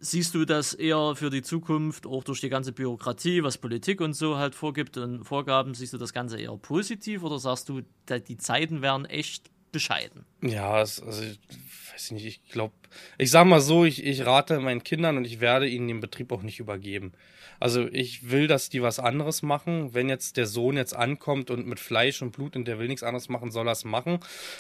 Siehst 0.06 0.36
du 0.36 0.44
das 0.44 0.74
eher 0.74 1.16
für 1.16 1.30
die 1.30 1.42
Zukunft, 1.42 2.06
auch 2.06 2.26
durch 2.26 2.42
die 2.42 2.50
ganze 2.50 2.74
Bürokratie, 2.74 3.42
was 3.42 3.58
Politik 3.58 4.02
und 4.02 4.14
so 4.14 4.36
halt 4.36 4.54
vorgibt 4.54 4.98
und 4.98 5.24
Vorgaben, 5.24 5.74
siehst 5.76 5.94
du 5.94 5.98
das 5.98 6.12
Ganze 6.12 6.38
eher 6.38 6.58
positiv 6.58 7.24
oder 7.24 7.40
sagst 7.40 7.70
du, 7.70 7.84
die 8.10 8.38
Zeiten 8.38 8.82
wären 8.82 9.06
echt 9.06 9.50
bescheiden? 9.72 10.26
Ja, 10.42 10.72
also 10.74 11.04
ich 11.22 11.40
weiß 11.94 12.12
nicht, 12.12 12.26
ich 12.26 12.44
glaube, 12.50 12.74
ich 13.18 13.32
sag 13.32 13.46
mal 13.46 13.62
so, 13.62 13.86
ich, 13.86 14.04
ich 14.04 14.26
rate 14.26 14.60
meinen 14.60 14.84
Kindern 14.84 15.18
und 15.18 15.26
ich 15.26 15.40
werde 15.40 15.68
ihnen 15.68 15.88
den 15.88 16.00
Betrieb 16.00 16.32
auch 16.32 16.42
nicht 16.42 16.60
übergeben. 16.60 17.14
Also 17.60 17.88
ich 17.94 18.30
will, 18.30 18.48
dass 18.48 18.70
die 18.70 18.82
was 18.82 19.00
anderes 19.00 19.42
machen. 19.42 19.94
Wenn 19.94 20.10
jetzt 20.10 20.36
der 20.36 20.48
Sohn 20.48 20.76
jetzt 20.76 20.94
ankommt 20.94 21.50
und 21.50 21.66
mit 21.66 21.80
Fleisch 21.80 22.22
und 22.22 22.32
Blut 22.32 22.58
und 22.58 22.66
der 22.68 22.80
will 22.80 22.88
nichts 22.88 23.04
anderes 23.04 23.30
machen, 23.30 23.52
soll 23.52 23.68
er 23.68 23.72
es 23.72 23.86
machen. 23.86 24.20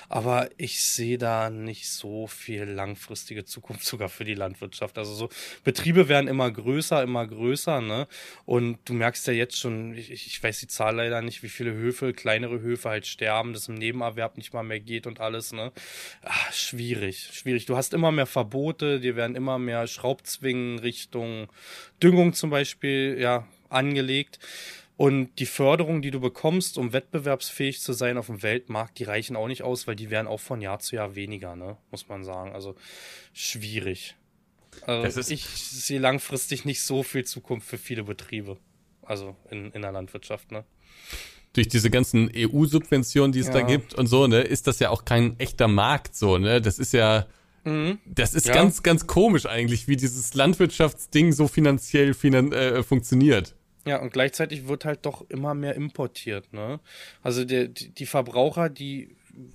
Aber 0.10 0.50
ich 0.58 0.82
sehe 0.82 1.18
da 1.18 1.50
nicht 1.50 1.90
so 1.90 2.28
viel 2.28 2.64
langfristige 2.64 3.46
Zukunft 3.46 3.86
sogar 3.86 4.10
für 4.10 4.24
die 4.24 4.36
Landwirtschaft. 4.36 4.98
Also 4.98 5.14
so 5.14 5.30
Betriebe 5.64 6.08
werden 6.08 6.28
immer 6.28 6.50
größer, 6.50 7.04
immer 7.04 7.28
größer, 7.28 7.82
ne? 7.82 8.08
Und 8.46 8.78
du 8.86 8.94
merkst 8.94 9.28
ja 9.28 9.34
jetzt 9.34 9.60
schon, 9.60 9.96
ich, 9.98 10.12
ich 10.12 10.42
weiß 10.42 10.60
die 10.60 10.68
Zahl 10.68 10.96
leider 10.96 11.22
nicht, 11.22 11.44
wie 11.44 11.50
viele 11.50 11.74
Höfe, 11.74 12.14
kleinere 12.14 12.62
Höfe 12.62 12.90
halt 12.90 13.06
sterben, 13.06 13.54
dass 13.54 13.68
im 13.68 13.76
Nebenerwerb 13.76 14.38
nicht 14.38 14.54
mal 14.54 14.64
mehr 14.64 14.80
geht 14.80 15.08
und 15.08 15.20
alles, 15.20 15.52
ne? 15.52 15.72
Ach, 16.22 16.54
schwierig, 16.54 17.23
schwierig. 17.24 17.66
Du 17.66 17.76
hast 17.76 17.94
immer 17.94 18.12
mehr 18.12 18.26
Verbote, 18.26 19.00
dir 19.00 19.16
werden 19.16 19.36
immer 19.36 19.60
mehr 19.60 19.88
Schraubzwingen 19.88 20.80
Richtung 20.80 21.48
Düngung 22.02 22.34
zum 22.34 22.50
Beispiel 22.50 23.18
ja, 23.20 23.48
angelegt. 23.70 24.40
Und 24.96 25.40
die 25.40 25.48
Förderung, 25.48 26.02
die 26.02 26.12
du 26.12 26.20
bekommst, 26.20 26.78
um 26.78 26.94
wettbewerbsfähig 26.94 27.82
zu 27.82 27.94
sein 27.94 28.18
auf 28.18 28.28
dem 28.28 28.44
Weltmarkt, 28.44 29.00
die 29.00 29.04
reichen 29.06 29.36
auch 29.36 29.48
nicht 29.48 29.64
aus, 29.64 29.88
weil 29.88 29.96
die 29.96 30.12
werden 30.12 30.28
auch 30.28 30.40
von 30.40 30.62
Jahr 30.62 30.80
zu 30.80 30.96
Jahr 30.96 31.16
weniger, 31.16 31.56
ne? 31.56 31.78
muss 31.90 32.08
man 32.08 32.24
sagen. 32.24 32.54
Also 32.54 32.76
schwierig. 33.34 34.16
Also 34.86 35.22
ich 35.34 35.46
sehe 35.46 36.00
langfristig 36.00 36.66
nicht 36.66 36.82
so 36.82 37.04
viel 37.04 37.26
Zukunft 37.26 37.68
für 37.68 37.78
viele 37.78 38.04
Betriebe. 38.04 38.58
Also 39.02 39.36
in, 39.50 39.72
in 39.72 39.82
der 39.82 39.92
Landwirtschaft, 39.92 40.52
ne? 40.52 40.64
Durch 41.54 41.68
diese 41.68 41.90
ganzen 41.90 42.32
EU-Subventionen, 42.36 43.32
die 43.32 43.40
es 43.40 43.48
ja. 43.48 43.54
da 43.54 43.62
gibt 43.62 43.94
und 43.94 44.08
so, 44.08 44.28
ne, 44.28 44.42
ist 44.42 44.68
das 44.68 44.80
ja 44.80 44.90
auch 44.90 45.06
kein 45.06 45.40
echter 45.40 45.68
Markt 45.68 46.16
so, 46.16 46.38
ne? 46.38 46.62
Das 46.62 46.80
ist 46.80 46.94
ja, 46.94 47.28
Mhm. 47.66 48.00
Das 48.06 48.34
ist 48.34 48.48
ja. 48.48 48.54
ganz, 48.54 48.84
ganz 48.84 49.08
komisch 49.08 49.46
eigentlich, 49.46 49.88
wie 49.88 49.96
dieses 49.96 50.34
Landwirtschaftsding 50.34 51.32
so 51.32 51.48
finanziell 51.48 52.14
finan 52.14 52.52
äh, 52.52 52.84
funktioniert. 52.84 53.56
Ja, 53.86 54.02
und 54.02 54.14
gleichzeitig 54.14 54.68
wird 54.68 54.86
halt 54.86 55.06
doch 55.06 55.30
immer 55.30 55.54
mehr 55.54 55.76
importiert, 55.76 56.54
ne? 56.54 56.80
Also 57.22 57.44
der, 57.44 57.68
die 57.68 58.06
Verbraucher, 58.06 58.70
die 58.70 59.10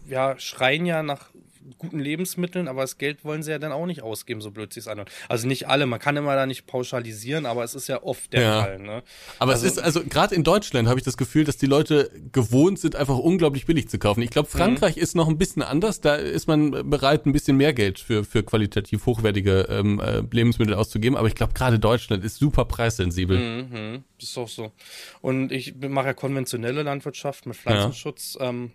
ja, 0.06 0.38
schreien 0.38 0.86
ja 0.86 1.02
nach 1.02 1.30
guten 1.76 1.98
Lebensmitteln, 1.98 2.68
aber 2.68 2.82
das 2.82 2.98
Geld 2.98 3.24
wollen 3.24 3.42
sie 3.42 3.50
ja 3.50 3.58
dann 3.58 3.72
auch 3.72 3.86
nicht 3.86 4.02
ausgeben, 4.02 4.40
so 4.40 4.50
blöd 4.50 4.72
sie 4.72 4.80
es 4.80 4.88
anhört. 4.88 5.10
Also 5.28 5.46
nicht 5.46 5.68
alle, 5.68 5.86
man 5.86 5.98
kann 5.98 6.16
immer 6.16 6.34
da 6.34 6.46
nicht 6.46 6.66
pauschalisieren, 6.66 7.46
aber 7.46 7.64
es 7.64 7.74
ist 7.74 7.88
ja 7.88 8.02
oft 8.02 8.32
der 8.32 8.42
ja. 8.42 8.62
Fall. 8.62 8.78
Ne? 8.78 9.02
Aber 9.38 9.52
also, 9.52 9.66
es 9.66 9.72
ist, 9.72 9.78
also 9.78 10.02
gerade 10.04 10.34
in 10.34 10.44
Deutschland 10.44 10.88
habe 10.88 10.98
ich 10.98 11.04
das 11.04 11.16
Gefühl, 11.16 11.44
dass 11.44 11.56
die 11.56 11.66
Leute 11.66 12.10
gewohnt 12.32 12.78
sind, 12.78 12.96
einfach 12.96 13.18
unglaublich 13.18 13.66
billig 13.66 13.88
zu 13.88 13.98
kaufen. 13.98 14.22
Ich 14.22 14.30
glaube, 14.30 14.48
Frankreich 14.48 14.96
mhm. 14.96 15.02
ist 15.02 15.14
noch 15.14 15.28
ein 15.28 15.38
bisschen 15.38 15.62
anders, 15.62 16.00
da 16.00 16.14
ist 16.14 16.46
man 16.46 16.88
bereit, 16.88 17.26
ein 17.26 17.32
bisschen 17.32 17.56
mehr 17.56 17.72
Geld 17.72 17.98
für, 17.98 18.24
für 18.24 18.42
qualitativ 18.42 19.06
hochwertige 19.06 19.66
ähm, 19.68 20.00
äh, 20.00 20.22
Lebensmittel 20.30 20.74
auszugeben, 20.74 21.16
aber 21.16 21.28
ich 21.28 21.34
glaube, 21.34 21.52
gerade 21.52 21.78
Deutschland 21.78 22.24
ist 22.24 22.36
super 22.36 22.64
preissensibel. 22.64 23.38
Mhm, 23.38 24.04
ist 24.18 24.36
auch 24.38 24.48
so. 24.48 24.72
Und 25.20 25.52
ich 25.52 25.74
mache 25.76 26.06
ja 26.06 26.14
konventionelle 26.14 26.82
Landwirtschaft 26.82 27.46
mit 27.46 27.56
Pflanzenschutz. 27.56 28.36
Ja. 28.38 28.48
Ähm, 28.48 28.72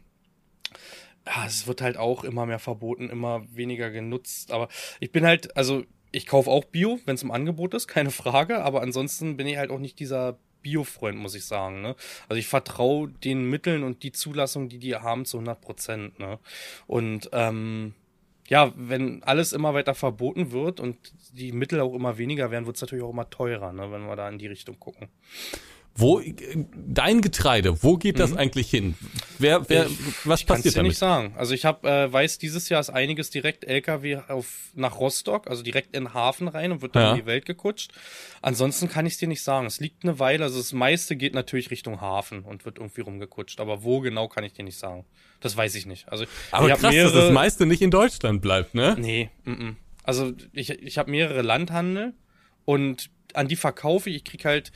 ja, 1.26 1.46
es 1.46 1.68
wird 1.68 1.82
halt 1.82 1.98
auch 1.98 2.24
immer 2.24 2.46
mehr 2.46 2.60
verboten, 2.60 3.10
immer 3.10 3.44
weniger 3.54 3.90
genutzt. 3.92 4.52
Aber 4.52 4.68
ich 5.00 5.12
bin 5.12 5.26
halt, 5.26 5.56
also 5.56 5.84
ich 6.12 6.28
kaufe 6.28 6.50
auch 6.50 6.66
Bio, 6.66 7.00
wenn 7.06 7.16
es 7.16 7.24
im 7.24 7.32
Angebot 7.32 7.74
ist, 7.74 7.88
keine 7.88 8.12
Frage. 8.12 8.64
Aber 8.64 8.82
ansonsten 8.82 9.38
bin 9.38 9.48
ich 9.48 9.58
halt 9.58 9.72
auch 9.72 9.80
nicht 9.80 10.00
dieser 10.00 10.38
Bio-Freund, 10.62 11.18
muss 11.18 11.36
ich 11.36 11.46
sagen. 11.46 11.82
Ne? 11.82 11.96
Also 12.30 12.40
ich 12.40 12.48
vertraue 12.48 13.10
den 13.10 13.50
Mitteln 13.50 13.84
und 13.84 14.04
die 14.04 14.12
Zulassung, 14.12 14.70
die 14.70 14.80
die 14.80 14.96
haben, 14.96 15.26
zu 15.26 15.38
100 15.38 15.62
Prozent. 15.62 16.20
Ne? 16.20 16.40
Und 16.88 17.30
ähm, 17.34 17.94
ja, 18.48 18.74
wenn 18.76 19.24
alles 19.24 19.54
immer 19.54 19.74
weiter 19.74 19.96
verboten 19.96 20.52
wird 20.52 20.80
und 20.80 20.98
die 21.34 21.52
Mittel 21.52 21.80
auch 21.80 21.94
immer 21.94 22.18
weniger 22.18 22.52
werden, 22.52 22.66
wird 22.66 22.76
es 22.76 22.82
natürlich 22.82 23.04
auch 23.04 23.12
immer 23.12 23.30
teurer, 23.30 23.72
ne? 23.72 23.92
wenn 23.92 24.06
wir 24.06 24.16
da 24.16 24.28
in 24.30 24.40
die 24.40 24.48
Richtung 24.48 24.80
gucken. 24.80 25.10
Wo 25.96 26.22
dein 26.88 27.22
Getreide, 27.22 27.84
wo 27.84 27.98
geht 27.98 28.18
das 28.18 28.32
mhm. 28.32 28.38
eigentlich 28.38 28.68
hin? 28.68 28.96
Wer, 29.38 29.70
wer, 29.70 29.86
ich, 29.86 29.98
was 30.24 30.42
ich 30.42 30.48
passiert 30.48 30.76
dir 30.76 30.82
nicht 30.82 30.98
sagen. 30.98 31.36
Also 31.38 31.54
ich 31.54 31.66
habe 31.66 31.88
äh, 31.88 32.12
weiß, 32.12 32.40
dieses 32.40 32.68
Jahr 32.70 32.82
ist 32.82 32.90
einiges 32.90 33.30
direkt 33.30 33.64
LKW 33.64 34.22
auf 34.28 34.72
nach 34.74 35.00
Rostock, 35.00 35.48
also 35.48 35.62
direkt 35.62 35.96
in 35.96 36.06
den 36.06 36.14
Hafen 36.16 36.48
rein 36.48 36.72
und 36.72 36.82
wird 36.82 36.96
dann 36.96 37.04
ja. 37.04 37.12
in 37.12 37.18
die 37.18 37.26
Welt 37.28 37.46
gekutscht. 37.46 37.92
Ansonsten 38.42 38.90
kann 38.90 39.06
ich 39.06 39.14
es 39.14 39.20
dir 39.20 39.28
nicht 39.28 39.44
sagen. 39.44 39.68
Es 39.68 39.80
liegt 39.80 40.04
eine 40.04 40.18
Weile, 40.18 40.46
also 40.46 40.58
das 40.58 40.74
meiste 40.74 41.16
geht 41.16 41.36
natürlich 41.36 41.70
Richtung 41.70 42.02
Hafen 42.02 42.42
und 42.42 42.66
wird 42.66 42.80
irgendwie 42.80 43.02
rumgekutscht. 43.02 43.60
Aber 43.60 43.84
wo 43.84 44.00
genau 44.00 44.28
kann 44.28 44.44
ich 44.44 44.54
dir 44.54 44.64
nicht 44.64 44.80
sagen. 44.80 45.06
Das 45.42 45.56
weiß 45.56 45.76
ich 45.76 45.86
nicht. 45.86 46.10
Also 46.10 46.26
aber 46.50 46.70
ich 46.70 46.74
krass, 46.80 46.92
mehrere, 46.92 47.14
dass 47.14 47.26
das 47.26 47.34
meiste 47.34 47.68
nicht 47.68 47.84
in 47.84 47.92
Deutschland 47.92 48.42
bleibt, 48.42 48.74
ne? 48.74 48.96
Nee, 48.98 49.30
m 49.46 49.54
-m. 49.54 49.76
also 50.04 50.32
ich 50.54 50.72
ich 50.72 50.98
habe 50.98 51.12
mehrere 51.12 51.44
Landhandel 51.44 52.14
und 52.66 53.12
an 53.34 53.48
die 53.48 53.56
verkaufe 53.56 54.10
ich. 54.10 54.18
Ich 54.18 54.24
krieg 54.24 54.46
halt 54.46 54.72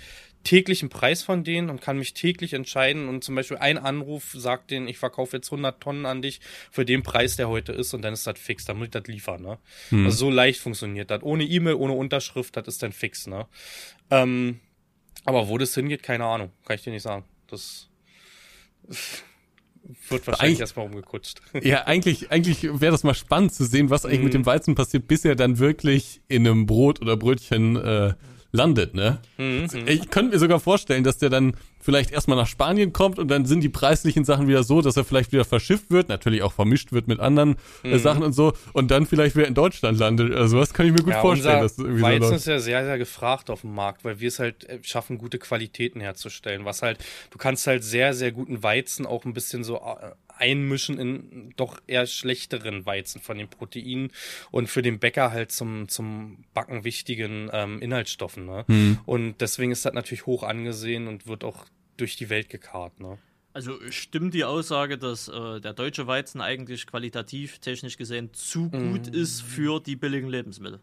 täglichen 0.48 0.88
Preis 0.88 1.24
von 1.24 1.44
denen 1.44 1.70
und 1.70 1.82
kann 1.82 2.00
mich 2.00 2.14
täglich 2.14 2.54
entscheiden 2.54 3.10
und 3.10 3.22
zum 3.22 3.36
Beispiel 3.36 3.58
ein 3.58 3.78
Anruf 3.78 4.32
sagt 4.34 4.72
denen, 4.72 4.88
ich 4.88 4.98
verkaufe 4.98 5.36
jetzt 5.36 5.52
100 5.52 5.82
Tonnen 5.82 6.06
an 6.06 6.22
dich 6.22 6.40
für 6.72 6.86
den 6.86 7.04
Preis, 7.04 7.36
der 7.36 7.50
heute 7.50 7.74
ist 7.74 7.94
und 7.94 8.02
dann 8.02 8.14
ist 8.14 8.26
das 8.26 8.40
fix, 8.40 8.64
dann 8.64 8.78
muss 8.78 8.86
ich 8.86 8.92
das 8.92 9.08
liefern, 9.08 9.42
ne? 9.42 9.58
Hm. 9.90 10.06
Also 10.06 10.18
so 10.18 10.30
leicht 10.30 10.62
funktioniert 10.62 11.12
das. 11.12 11.22
Ohne 11.22 11.44
E-Mail, 11.44 11.76
ohne 11.76 11.94
Unterschrift, 11.94 12.56
das 12.56 12.66
ist 12.68 12.82
dann 12.82 12.94
fix, 12.94 13.28
ne? 13.28 13.46
Ähm, 14.10 14.62
aber 15.26 15.50
wo 15.50 15.58
das 15.58 15.76
hingeht, 15.76 16.02
keine 16.02 16.24
Ahnung, 16.24 16.52
kann 16.66 16.76
ich 16.76 16.84
dir 16.84 16.94
nicht 16.94 17.04
sagen. 17.04 17.26
Das 17.48 17.90
wird 20.08 20.26
wahrscheinlich 20.28 20.62
erstmal 20.62 20.86
umgekutscht. 20.86 21.42
Ja, 21.62 21.84
eigentlich, 21.84 22.32
eigentlich 22.32 22.64
wäre 22.64 22.94
das 22.94 23.04
mal 23.04 23.16
spannend 23.16 23.54
zu 23.54 23.66
sehen, 23.66 23.90
was 23.90 24.06
eigentlich 24.06 24.22
mm. 24.22 24.24
mit 24.24 24.34
dem 24.34 24.46
Weizen 24.46 24.76
passiert, 24.76 25.10
bis 25.10 25.26
er 25.26 25.36
dann 25.36 25.60
wirklich 25.60 26.22
in 26.30 26.48
einem 26.48 26.66
Brot 26.66 27.02
oder 27.02 27.18
Brötchen 27.18 27.76
äh, 27.76 28.14
landet, 28.52 28.94
ne? 28.94 29.20
Mhm. 29.38 29.68
Ich 29.86 30.10
könnte 30.10 30.34
mir 30.34 30.40
sogar 30.40 30.60
vorstellen, 30.60 31.04
dass 31.04 31.18
der 31.18 31.30
dann 31.30 31.56
vielleicht 31.80 32.12
erstmal 32.12 32.38
nach 32.38 32.48
Spanien 32.48 32.92
kommt 32.92 33.20
und 33.20 33.30
dann 33.30 33.46
sind 33.46 33.62
die 33.62 33.70
preislichen 33.70 34.26
Sachen 34.26 34.48
wieder 34.48 34.64
so, 34.64 34.82
dass 34.82 34.98
er 34.98 35.06
vielleicht 35.06 35.32
wieder 35.32 35.46
verschifft 35.46 35.90
wird, 35.90 36.10
natürlich 36.10 36.44
auch 36.44 36.52
vermischt 36.52 36.92
wird 36.92 37.08
mit 37.08 37.20
anderen 37.20 37.56
äh, 37.84 37.94
mhm. 37.94 38.00
Sachen 38.00 38.24
und 38.24 38.34
so 38.34 38.54
und 38.74 38.92
dann 38.92 39.06
vielleicht 39.06 39.36
wieder 39.36 39.48
in 39.48 39.54
Deutschland 39.54 39.98
landet. 39.98 40.34
Also 40.34 40.58
was 40.58 40.74
kann 40.74 40.86
ich 40.86 40.92
mir 40.92 41.04
gut 41.04 41.14
ja, 41.14 41.22
vorstellen. 41.22 41.62
Dass 41.62 41.76
das 41.76 41.86
irgendwie 41.86 42.04
Weizen 42.04 42.28
so 42.28 42.36
ist 42.36 42.48
ja 42.48 42.60
sehr, 42.60 42.84
sehr 42.84 42.98
gefragt 42.98 43.50
auf 43.50 43.62
dem 43.62 43.74
Markt, 43.74 44.04
weil 44.04 44.20
wir 44.20 44.28
es 44.28 44.40
halt 44.40 44.66
äh, 44.66 44.80
schaffen, 44.82 45.18
gute 45.18 45.40
Qualitäten 45.40 46.02
herzustellen. 46.02 46.66
Was 46.66 46.82
halt, 46.82 47.00
du 47.32 47.38
kannst 47.38 47.68
halt 47.68 47.84
sehr, 47.84 48.14
sehr 48.14 48.32
guten 48.32 48.64
Weizen 48.64 49.06
auch 49.06 49.24
ein 49.26 49.34
bisschen 49.34 49.64
so 49.64 49.78
äh, 49.78 50.12
einmischen 50.40 51.00
in 51.00 51.54
doch 51.58 51.80
eher 51.88 52.06
schlechteren 52.06 52.86
Weizen 52.86 53.22
von 53.22 53.38
den 53.38 53.50
Proteinen 53.50 54.12
und 54.52 54.68
für 54.68 54.82
den 54.82 55.00
Bäcker 55.00 55.32
halt 55.32 55.52
zum, 55.52 55.88
zum 55.90 56.46
Backen 56.54 56.84
wichtigen 56.84 57.50
ähm, 57.52 57.82
Inhaltsstoffen. 57.82 58.46
Ne? 58.46 58.66
Mhm. 58.68 59.00
Und 59.06 59.42
deswegen 59.42 59.72
ist 59.72 59.86
das 59.86 59.94
natürlich 59.94 60.26
hoch 60.26 60.44
angesehen 60.44 61.08
und 61.08 61.28
wird 61.28 61.44
auch 61.44 61.66
durch 61.98 62.16
die 62.16 62.30
Welt 62.30 62.50
gekarrt. 62.50 63.00
Ne? 63.00 63.18
Also 63.54 63.74
stimmt 63.90 64.34
die 64.34 64.44
Aussage, 64.44 64.98
dass 64.98 65.28
äh, 65.28 65.60
der 65.60 65.74
deutsche 65.74 66.06
Weizen 66.06 66.42
eigentlich 66.42 66.86
qualitativ, 66.86 67.58
technisch 67.60 67.98
gesehen, 67.98 68.32
zu 68.34 68.70
gut 68.70 69.08
mhm. 69.08 69.14
ist 69.14 69.42
für 69.42 69.80
die 69.80 69.96
billigen 69.96 70.30
Lebensmittel? 70.30 70.80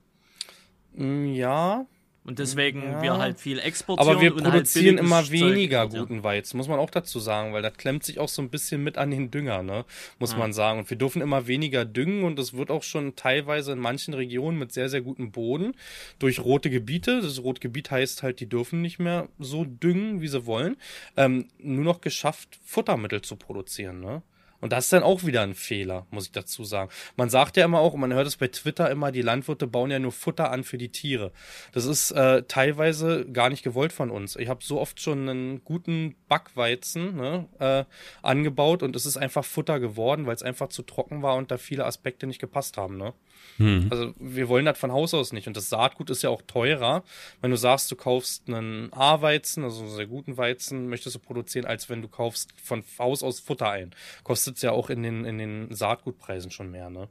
Mm, 0.94 1.26
ja, 1.26 1.86
und 2.26 2.38
deswegen 2.38 2.82
ja. 2.82 3.02
wir 3.02 3.18
halt 3.18 3.38
viel 3.38 3.58
exportieren. 3.58 4.08
Aber 4.08 4.20
wir 4.20 4.30
halt 4.32 4.42
produzieren 4.42 4.96
halt 4.96 5.06
immer 5.06 5.30
weniger 5.30 5.86
guten 5.88 6.22
Weizen, 6.22 6.56
muss 6.56 6.68
man 6.68 6.78
auch 6.78 6.90
dazu 6.90 7.18
sagen, 7.18 7.52
weil 7.52 7.60
das 7.60 7.76
klemmt 7.76 8.02
sich 8.02 8.18
auch 8.18 8.30
so 8.30 8.40
ein 8.40 8.48
bisschen 8.48 8.82
mit 8.82 8.96
an 8.96 9.10
den 9.10 9.30
Dünger, 9.30 9.62
ne? 9.62 9.84
Muss 10.18 10.32
ja. 10.32 10.38
man 10.38 10.54
sagen. 10.54 10.78
Und 10.78 10.90
wir 10.90 10.96
dürfen 10.96 11.20
immer 11.20 11.46
weniger 11.46 11.84
düngen 11.84 12.24
und 12.24 12.38
es 12.38 12.54
wird 12.54 12.70
auch 12.70 12.82
schon 12.82 13.14
teilweise 13.14 13.72
in 13.72 13.78
manchen 13.78 14.14
Regionen 14.14 14.58
mit 14.58 14.72
sehr, 14.72 14.88
sehr 14.88 15.02
gutem 15.02 15.32
Boden 15.32 15.74
durch 16.18 16.40
rote 16.40 16.70
Gebiete. 16.70 17.20
Das 17.20 17.42
rote 17.42 17.60
Gebiet 17.60 17.90
heißt 17.90 18.22
halt, 18.22 18.40
die 18.40 18.48
dürfen 18.48 18.80
nicht 18.80 18.98
mehr 18.98 19.28
so 19.38 19.64
düngen, 19.64 20.22
wie 20.22 20.28
sie 20.28 20.46
wollen. 20.46 20.76
Ähm, 21.18 21.48
nur 21.58 21.84
noch 21.84 22.00
geschafft, 22.00 22.58
Futtermittel 22.64 23.20
zu 23.20 23.36
produzieren, 23.36 24.00
ne? 24.00 24.22
Und 24.64 24.72
das 24.72 24.84
ist 24.84 24.94
dann 24.94 25.02
auch 25.02 25.24
wieder 25.24 25.42
ein 25.42 25.54
Fehler, 25.54 26.06
muss 26.10 26.24
ich 26.24 26.32
dazu 26.32 26.64
sagen. 26.64 26.90
Man 27.16 27.28
sagt 27.28 27.58
ja 27.58 27.66
immer 27.66 27.80
auch, 27.80 27.92
und 27.92 28.00
man 28.00 28.14
hört 28.14 28.26
es 28.26 28.38
bei 28.38 28.48
Twitter 28.48 28.90
immer, 28.90 29.12
die 29.12 29.20
Landwirte 29.20 29.66
bauen 29.66 29.90
ja 29.90 29.98
nur 29.98 30.10
Futter 30.10 30.50
an 30.50 30.64
für 30.64 30.78
die 30.78 30.88
Tiere. 30.88 31.32
Das 31.72 31.84
ist 31.84 32.12
äh, 32.12 32.44
teilweise 32.44 33.26
gar 33.30 33.50
nicht 33.50 33.62
gewollt 33.62 33.92
von 33.92 34.10
uns. 34.10 34.36
Ich 34.36 34.48
habe 34.48 34.64
so 34.64 34.80
oft 34.80 35.02
schon 35.02 35.28
einen 35.28 35.64
guten 35.64 36.14
Backweizen 36.28 37.14
ne, 37.14 37.46
äh, 37.58 37.84
angebaut 38.22 38.82
und 38.82 38.96
es 38.96 39.04
ist 39.04 39.18
einfach 39.18 39.44
Futter 39.44 39.80
geworden, 39.80 40.24
weil 40.24 40.34
es 40.34 40.42
einfach 40.42 40.70
zu 40.70 40.80
trocken 40.80 41.20
war 41.20 41.36
und 41.36 41.50
da 41.50 41.58
viele 41.58 41.84
Aspekte 41.84 42.26
nicht 42.26 42.40
gepasst 42.40 42.78
haben. 42.78 42.96
Ne? 42.96 43.12
Hm. 43.58 43.88
Also 43.90 44.14
wir 44.18 44.48
wollen 44.48 44.64
das 44.64 44.78
von 44.78 44.92
Haus 44.92 45.14
aus 45.14 45.32
nicht. 45.32 45.46
Und 45.46 45.56
das 45.56 45.68
Saatgut 45.68 46.10
ist 46.10 46.22
ja 46.22 46.30
auch 46.30 46.42
teurer. 46.42 47.04
Wenn 47.40 47.50
du 47.50 47.56
sagst, 47.56 47.90
du 47.90 47.96
kaufst 47.96 48.48
einen 48.48 48.92
A-Weizen, 48.92 49.64
also 49.64 49.82
einen 49.82 49.90
sehr 49.90 50.06
guten 50.06 50.36
Weizen, 50.36 50.88
möchtest 50.88 51.14
du 51.14 51.20
produzieren, 51.20 51.66
als 51.66 51.88
wenn 51.88 52.02
du 52.02 52.08
kaufst 52.08 52.52
von 52.62 52.82
Haus 52.98 53.22
aus 53.22 53.40
Futter 53.40 53.70
ein. 53.70 53.94
Kostet 54.24 54.53
kostet 54.54 54.56
es 54.56 54.62
ja 54.62 54.72
auch 54.72 54.90
in 54.90 55.02
den, 55.02 55.24
in 55.24 55.38
den 55.38 55.74
Saatgutpreisen 55.74 56.50
schon 56.50 56.70
mehr, 56.70 56.90
ne? 56.90 57.08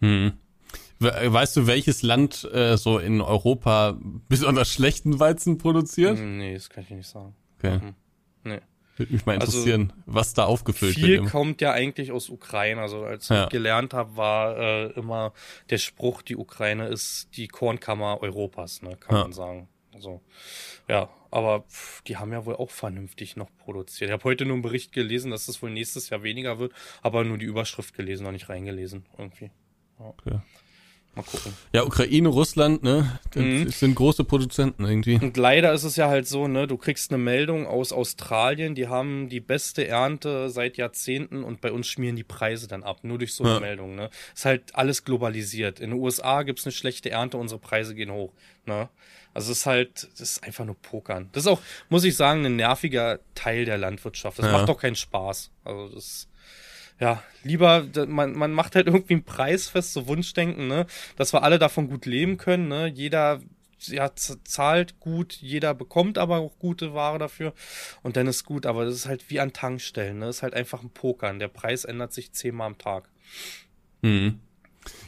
Hm. 0.00 0.32
Weißt 0.98 1.56
du, 1.56 1.66
welches 1.66 2.02
Land 2.02 2.48
äh, 2.52 2.76
so 2.76 2.98
in 2.98 3.20
Europa 3.20 3.98
besonders 4.28 4.72
schlechten 4.72 5.18
Weizen 5.18 5.58
produziert? 5.58 6.18
Hm, 6.18 6.38
nee, 6.38 6.54
das 6.54 6.70
kann 6.70 6.84
ich 6.84 6.90
nicht 6.90 7.08
sagen. 7.08 7.34
Okay. 7.58 7.78
Mhm. 7.78 7.94
Nee. 8.44 8.60
Würde 8.96 9.12
mich 9.12 9.26
mal 9.26 9.38
also 9.38 9.58
interessieren, 9.58 9.92
also, 9.92 10.02
was 10.06 10.34
da 10.34 10.44
aufgefüllt 10.44 10.94
viel 10.94 11.08
wird. 11.08 11.20
Viel 11.22 11.30
kommt 11.30 11.60
ja 11.60 11.72
eigentlich 11.72 12.12
aus 12.12 12.28
Ukraine. 12.28 12.80
Also 12.80 13.04
als 13.04 13.28
ja. 13.28 13.44
ich 13.44 13.50
gelernt 13.50 13.94
habe, 13.94 14.16
war 14.16 14.56
äh, 14.56 14.86
immer 14.92 15.32
der 15.70 15.78
Spruch, 15.78 16.22
die 16.22 16.36
Ukraine 16.36 16.88
ist 16.88 17.36
die 17.36 17.48
Kornkammer 17.48 18.20
Europas, 18.20 18.82
ne, 18.82 18.96
kann 18.96 19.16
ja. 19.16 19.22
man 19.22 19.32
sagen. 19.32 19.68
Also, 19.94 20.20
ja, 20.88 21.08
aber 21.32 21.62
pff, 21.62 22.02
die 22.02 22.16
haben 22.16 22.32
ja 22.32 22.46
wohl 22.46 22.56
auch 22.56 22.70
vernünftig 22.70 23.36
noch 23.36 23.48
produziert. 23.58 24.10
Ich 24.10 24.12
habe 24.12 24.24
heute 24.24 24.44
nur 24.44 24.54
einen 24.54 24.62
Bericht 24.62 24.92
gelesen, 24.92 25.30
dass 25.30 25.48
es 25.48 25.62
wohl 25.62 25.70
nächstes 25.70 26.10
Jahr 26.10 26.22
weniger 26.22 26.58
wird, 26.58 26.72
aber 27.00 27.24
nur 27.24 27.38
die 27.38 27.46
Überschrift 27.46 27.94
gelesen, 27.94 28.24
noch 28.24 28.32
nicht 28.32 28.48
reingelesen 28.48 29.06
irgendwie. 29.18 29.50
Ja. 29.98 30.06
Okay. 30.06 30.40
Mal 31.14 31.24
gucken. 31.24 31.52
Ja, 31.74 31.84
Ukraine, 31.84 32.28
Russland, 32.28 32.82
ne? 32.82 33.18
Das 33.32 33.42
mhm. 33.42 33.68
sind 33.68 33.94
große 33.94 34.24
Produzenten 34.24 34.86
irgendwie. 34.86 35.16
Und 35.16 35.36
leider 35.36 35.74
ist 35.74 35.84
es 35.84 35.96
ja 35.96 36.08
halt 36.08 36.26
so, 36.26 36.48
ne? 36.48 36.66
Du 36.66 36.78
kriegst 36.78 37.10
eine 37.10 37.22
Meldung 37.22 37.66
aus 37.66 37.92
Australien, 37.92 38.74
die 38.74 38.88
haben 38.88 39.28
die 39.28 39.40
beste 39.40 39.86
Ernte 39.86 40.48
seit 40.48 40.78
Jahrzehnten 40.78 41.44
und 41.44 41.60
bei 41.60 41.70
uns 41.70 41.86
schmieren 41.86 42.16
die 42.16 42.24
Preise 42.24 42.66
dann 42.66 42.82
ab, 42.82 43.00
nur 43.02 43.18
durch 43.18 43.34
so 43.34 43.44
eine 43.44 43.54
ja. 43.54 43.60
Meldung, 43.60 43.94
ne? 43.94 44.08
Ist 44.34 44.46
halt 44.46 44.74
alles 44.74 45.04
globalisiert. 45.04 45.80
In 45.80 45.90
den 45.90 46.00
USA 46.00 46.44
gibt's 46.44 46.64
eine 46.64 46.72
schlechte 46.72 47.10
Ernte, 47.10 47.36
unsere 47.36 47.60
Preise 47.60 47.94
gehen 47.94 48.10
hoch, 48.10 48.32
ne? 48.64 48.88
Also 49.34 49.52
es 49.52 49.58
ist 49.58 49.66
halt, 49.66 50.08
das 50.12 50.20
ist 50.20 50.44
einfach 50.44 50.64
nur 50.64 50.76
Pokern. 50.76 51.28
Das 51.32 51.44
ist 51.44 51.48
auch, 51.48 51.60
muss 51.88 52.04
ich 52.04 52.16
sagen, 52.16 52.44
ein 52.44 52.56
nerviger 52.56 53.20
Teil 53.34 53.64
der 53.64 53.78
Landwirtschaft. 53.78 54.38
Das 54.38 54.46
ja. 54.46 54.52
macht 54.52 54.68
doch 54.68 54.78
keinen 54.78 54.96
Spaß. 54.96 55.50
Also 55.64 55.88
das 55.94 56.28
ja, 57.00 57.20
lieber, 57.42 57.84
man, 58.06 58.32
man 58.34 58.52
macht 58.52 58.76
halt 58.76 58.86
irgendwie 58.86 59.14
einen 59.14 59.24
Preis 59.24 59.68
fest, 59.68 59.92
so 59.92 60.06
Wunschdenken, 60.06 60.68
ne? 60.68 60.86
Dass 61.16 61.32
wir 61.32 61.42
alle 61.42 61.58
davon 61.58 61.88
gut 61.88 62.06
leben 62.06 62.36
können, 62.36 62.68
ne? 62.68 62.86
Jeder 62.86 63.40
ja, 63.86 64.12
zahlt 64.14 65.00
gut, 65.00 65.32
jeder 65.32 65.74
bekommt 65.74 66.16
aber 66.16 66.38
auch 66.38 66.56
gute 66.60 66.94
Ware 66.94 67.18
dafür 67.18 67.54
und 68.02 68.16
dann 68.16 68.28
ist 68.28 68.44
gut, 68.44 68.66
aber 68.66 68.84
das 68.84 68.94
ist 68.94 69.06
halt 69.06 69.28
wie 69.30 69.40
an 69.40 69.52
Tankstellen, 69.52 70.20
ne? 70.20 70.26
Das 70.26 70.36
ist 70.36 70.42
halt 70.42 70.54
einfach 70.54 70.82
ein 70.82 70.90
Pokern. 70.90 71.40
Der 71.40 71.48
Preis 71.48 71.84
ändert 71.84 72.12
sich 72.12 72.32
zehnmal 72.32 72.68
am 72.68 72.78
Tag. 72.78 73.08
Mhm. 74.02 74.40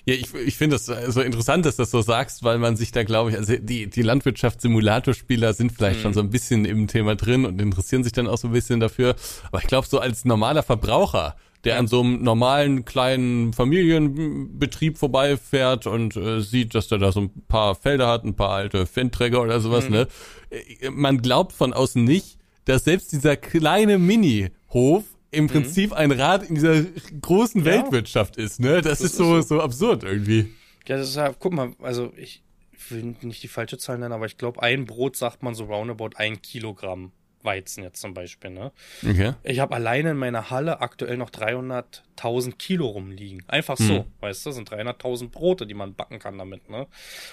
Ja, 0.07 0.15
ich, 0.15 0.35
ich 0.35 0.57
finde 0.57 0.77
das 0.77 0.87
so 0.87 1.21
interessant, 1.21 1.65
dass 1.67 1.77
du 1.77 1.83
das 1.83 1.91
so 1.91 2.03
sagst, 2.03 2.43
weil 2.45 2.59
man 2.59 2.77
sich 2.77 2.93
da, 2.93 3.05
glaube 3.05 3.31
ich, 3.31 3.37
also 3.37 3.57
die, 3.57 3.89
die 3.89 4.03
Landwirtschaftssimulatorspieler 4.03 5.55
sind 5.55 5.73
vielleicht 5.73 5.99
mhm. 5.99 6.03
schon 6.03 6.15
so 6.15 6.21
ein 6.21 6.31
bisschen 6.31 6.65
im 6.65 6.89
Thema 6.89 7.17
drin 7.17 7.45
und 7.45 7.61
interessieren 7.61 8.05
sich 8.05 8.13
dann 8.13 8.27
auch 8.27 8.39
so 8.39 8.49
ein 8.49 8.53
bisschen 8.53 8.81
dafür. 8.81 9.17
Aber 9.51 9.61
ich 9.61 9.67
glaube, 9.67 9.87
so 9.87 9.99
als 9.99 10.25
normaler 10.25 10.63
Verbraucher 10.63 11.37
der 11.65 11.79
an 11.79 11.87
so 11.87 12.01
einem 12.01 12.23
normalen 12.23 12.85
kleinen 12.85 13.53
Familienbetrieb 13.53 14.99
vorbeifährt 14.99 15.87
und 15.87 16.17
äh, 16.17 16.41
sieht, 16.41 16.75
dass 16.75 16.89
der 16.89 16.99
da 16.99 17.11
so 17.11 17.23
ein 17.23 17.31
paar 17.49 17.75
Felder 17.75 18.09
hat, 18.09 18.25
ein 18.25 18.35
paar 18.35 18.51
alte 18.51 18.87
Fendträger 18.87 19.41
oder 19.41 19.61
sowas, 19.61 19.87
mhm. 19.87 19.93
ne? 19.93 20.09
Äh, 20.51 20.91
man 20.91 21.23
glaubt 21.23 21.53
von 21.53 21.73
außen 21.73 22.05
nicht, 22.05 22.39
dass 22.67 22.85
selbst 22.85 23.13
dieser 23.13 23.37
kleine 23.37 23.99
Mini-Hof 23.99 25.05
im 25.35 25.44
mhm. 25.44 25.48
Prinzip 25.48 25.90
mhm. 25.90 25.97
ein 25.97 26.12
Rad 26.12 26.48
in 26.48 26.55
dieser 26.55 26.82
großen 27.20 27.65
ja. 27.65 27.73
Weltwirtschaft 27.73 28.36
ist, 28.36 28.61
ne? 28.61 28.81
Das, 28.81 28.98
das 28.98 29.01
ist, 29.01 29.16
so, 29.16 29.36
so, 29.36 29.43
so 29.43 29.61
absurd 29.61 30.05
irgendwie. 30.05 30.52
Ja, 30.86 30.97
das 30.97 31.11
ist 31.11 31.16
ja, 31.16 31.32
guck 31.39 31.52
mal, 31.52 31.73
also 31.81 32.12
ich 32.16 32.43
will 32.90 33.16
nicht 33.23 33.43
die 33.43 33.48
falsche 33.48 33.78
Zahl 33.78 33.98
nennen, 33.98 34.12
aber 34.12 34.27
ich 34.27 34.36
glaube, 34.36 34.62
ein 34.62 34.85
Brot 34.85 35.16
sagt 35.16 35.43
man 35.43 35.55
so 35.55 35.65
roundabout 35.65 36.11
ein 36.16 36.43
Kilogramm. 36.43 37.12
Weizen 37.44 37.85
jetzt 37.85 38.01
zum 38.01 38.15
Beispiel. 38.15 38.51
Ne? 38.51 38.73
Okay. 39.06 39.35
Ich 39.43 39.61
habe 39.61 39.74
alleine 39.74 40.12
in 40.12 40.16
meiner 40.16 40.51
Halle 40.51 40.81
aktuell 40.81 41.16
noch 41.16 41.31
300.000 41.31 42.56
Kilo 42.56 42.86
rumliegen. 42.86 43.44
Einfach 43.48 43.77
so, 43.77 43.98
hm. 43.98 44.05
weißt 44.20 44.44
du, 44.44 44.51
das 44.51 44.56
sind 44.56 44.70
300.000 44.70 45.28
Brote, 45.28 45.66
die 45.66 45.74
man 45.74 45.94
backen 45.94 46.19
kann 46.19 46.39
damit. 46.39 46.69
Ne? 46.70 46.86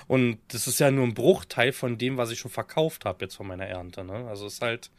Und 0.07 0.39
das 0.49 0.67
ist 0.67 0.79
ja 0.79 0.91
nur 0.91 1.05
ein 1.05 1.13
Bruchteil 1.13 1.71
von 1.71 1.97
dem, 1.97 2.17
was 2.17 2.31
ich 2.31 2.39
schon 2.39 2.51
verkauft 2.51 3.05
habe 3.05 3.25
jetzt 3.25 3.35
von 3.35 3.47
meiner 3.47 3.65
Ernte. 3.65 4.03
Ne? 4.03 4.27
Also 4.27 4.45
es 4.45 4.55
ist 4.55 4.61
halt 4.61 4.91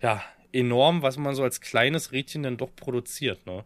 ja 0.00 0.22
enorm, 0.52 1.02
was 1.02 1.16
man 1.16 1.34
so 1.34 1.42
als 1.42 1.60
kleines 1.60 2.12
Rädchen 2.12 2.42
dann 2.42 2.56
doch 2.56 2.74
produziert. 2.76 3.46
Ne? 3.46 3.64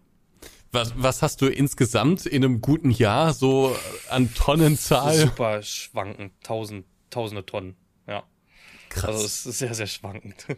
Was, 0.72 0.92
was 0.96 1.22
hast 1.22 1.40
du 1.42 1.46
insgesamt 1.46 2.26
in 2.26 2.44
einem 2.44 2.60
guten 2.60 2.90
Jahr 2.90 3.32
so 3.32 3.74
an 4.10 4.32
Tonnenzahl? 4.34 5.14
Super 5.14 5.62
schwanken, 5.62 6.32
tausend, 6.42 6.84
tausende 7.10 7.44
Tonnen. 7.46 7.76
Ja. 8.06 8.24
Krass. 8.90 9.04
Also 9.06 9.24
es 9.26 9.46
ist 9.46 9.58
sehr, 9.58 9.74
sehr 9.74 9.86
schwankend. 9.86 10.46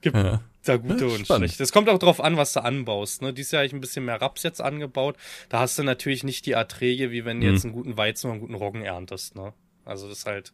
Gibt 0.00 0.16
Ja. 0.16 0.40
da 0.64 0.76
gute 0.76 1.08
und 1.08 1.26
schlechte. 1.26 1.62
Es 1.62 1.72
kommt 1.72 1.88
auch 1.88 1.98
drauf 1.98 2.20
an, 2.20 2.36
was 2.36 2.52
du 2.52 2.62
anbaust. 2.62 3.20
Ne? 3.22 3.32
Dieses 3.34 3.50
Jahr 3.52 3.60
habe 3.60 3.66
ich 3.66 3.72
ein 3.72 3.80
bisschen 3.80 4.04
mehr 4.04 4.20
Raps 4.20 4.44
jetzt 4.44 4.60
angebaut. 4.60 5.16
Da 5.48 5.58
hast 5.60 5.76
du 5.78 5.82
natürlich 5.82 6.22
nicht 6.22 6.46
die 6.46 6.52
Erträge, 6.52 7.10
wie 7.10 7.24
wenn 7.24 7.40
du 7.40 7.48
Mhm. 7.48 7.52
jetzt 7.54 7.64
einen 7.64 7.74
guten 7.74 7.96
Weizen 7.96 8.26
oder 8.28 8.34
einen 8.34 8.40
guten 8.42 8.54
Roggen 8.54 8.82
erntest. 8.82 9.34
Ne? 9.34 9.52
Also 9.88 10.08
das 10.08 10.18
ist 10.18 10.26
halt, 10.26 10.52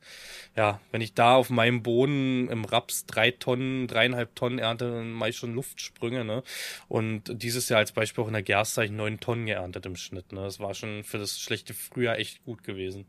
ja, 0.56 0.80
wenn 0.92 1.00
ich 1.00 1.14
da 1.14 1.34
auf 1.34 1.50
meinem 1.50 1.82
Boden 1.82 2.48
im 2.48 2.64
Raps 2.64 3.04
drei 3.06 3.30
Tonnen, 3.32 3.86
dreieinhalb 3.86 4.34
Tonnen 4.34 4.58
ernte, 4.58 4.90
dann 4.90 5.12
mache 5.12 5.30
ich 5.30 5.36
schon 5.36 5.54
Luftsprünge. 5.54 6.24
Ne? 6.24 6.42
Und 6.88 7.22
dieses 7.42 7.68
Jahr 7.68 7.78
als 7.80 7.92
Beispiel 7.92 8.24
auch 8.24 8.28
in 8.28 8.32
der 8.34 8.42
Gerste 8.42 8.80
habe 8.80 8.86
ich 8.86 8.92
neun 8.92 9.20
Tonnen 9.20 9.46
geerntet 9.46 9.84
im 9.86 9.96
Schnitt. 9.96 10.32
Ne? 10.32 10.42
Das 10.42 10.60
war 10.60 10.74
schon 10.74 11.04
für 11.04 11.18
das 11.18 11.38
schlechte 11.40 11.74
Frühjahr 11.74 12.18
echt 12.18 12.44
gut 12.44 12.62
gewesen. 12.64 13.06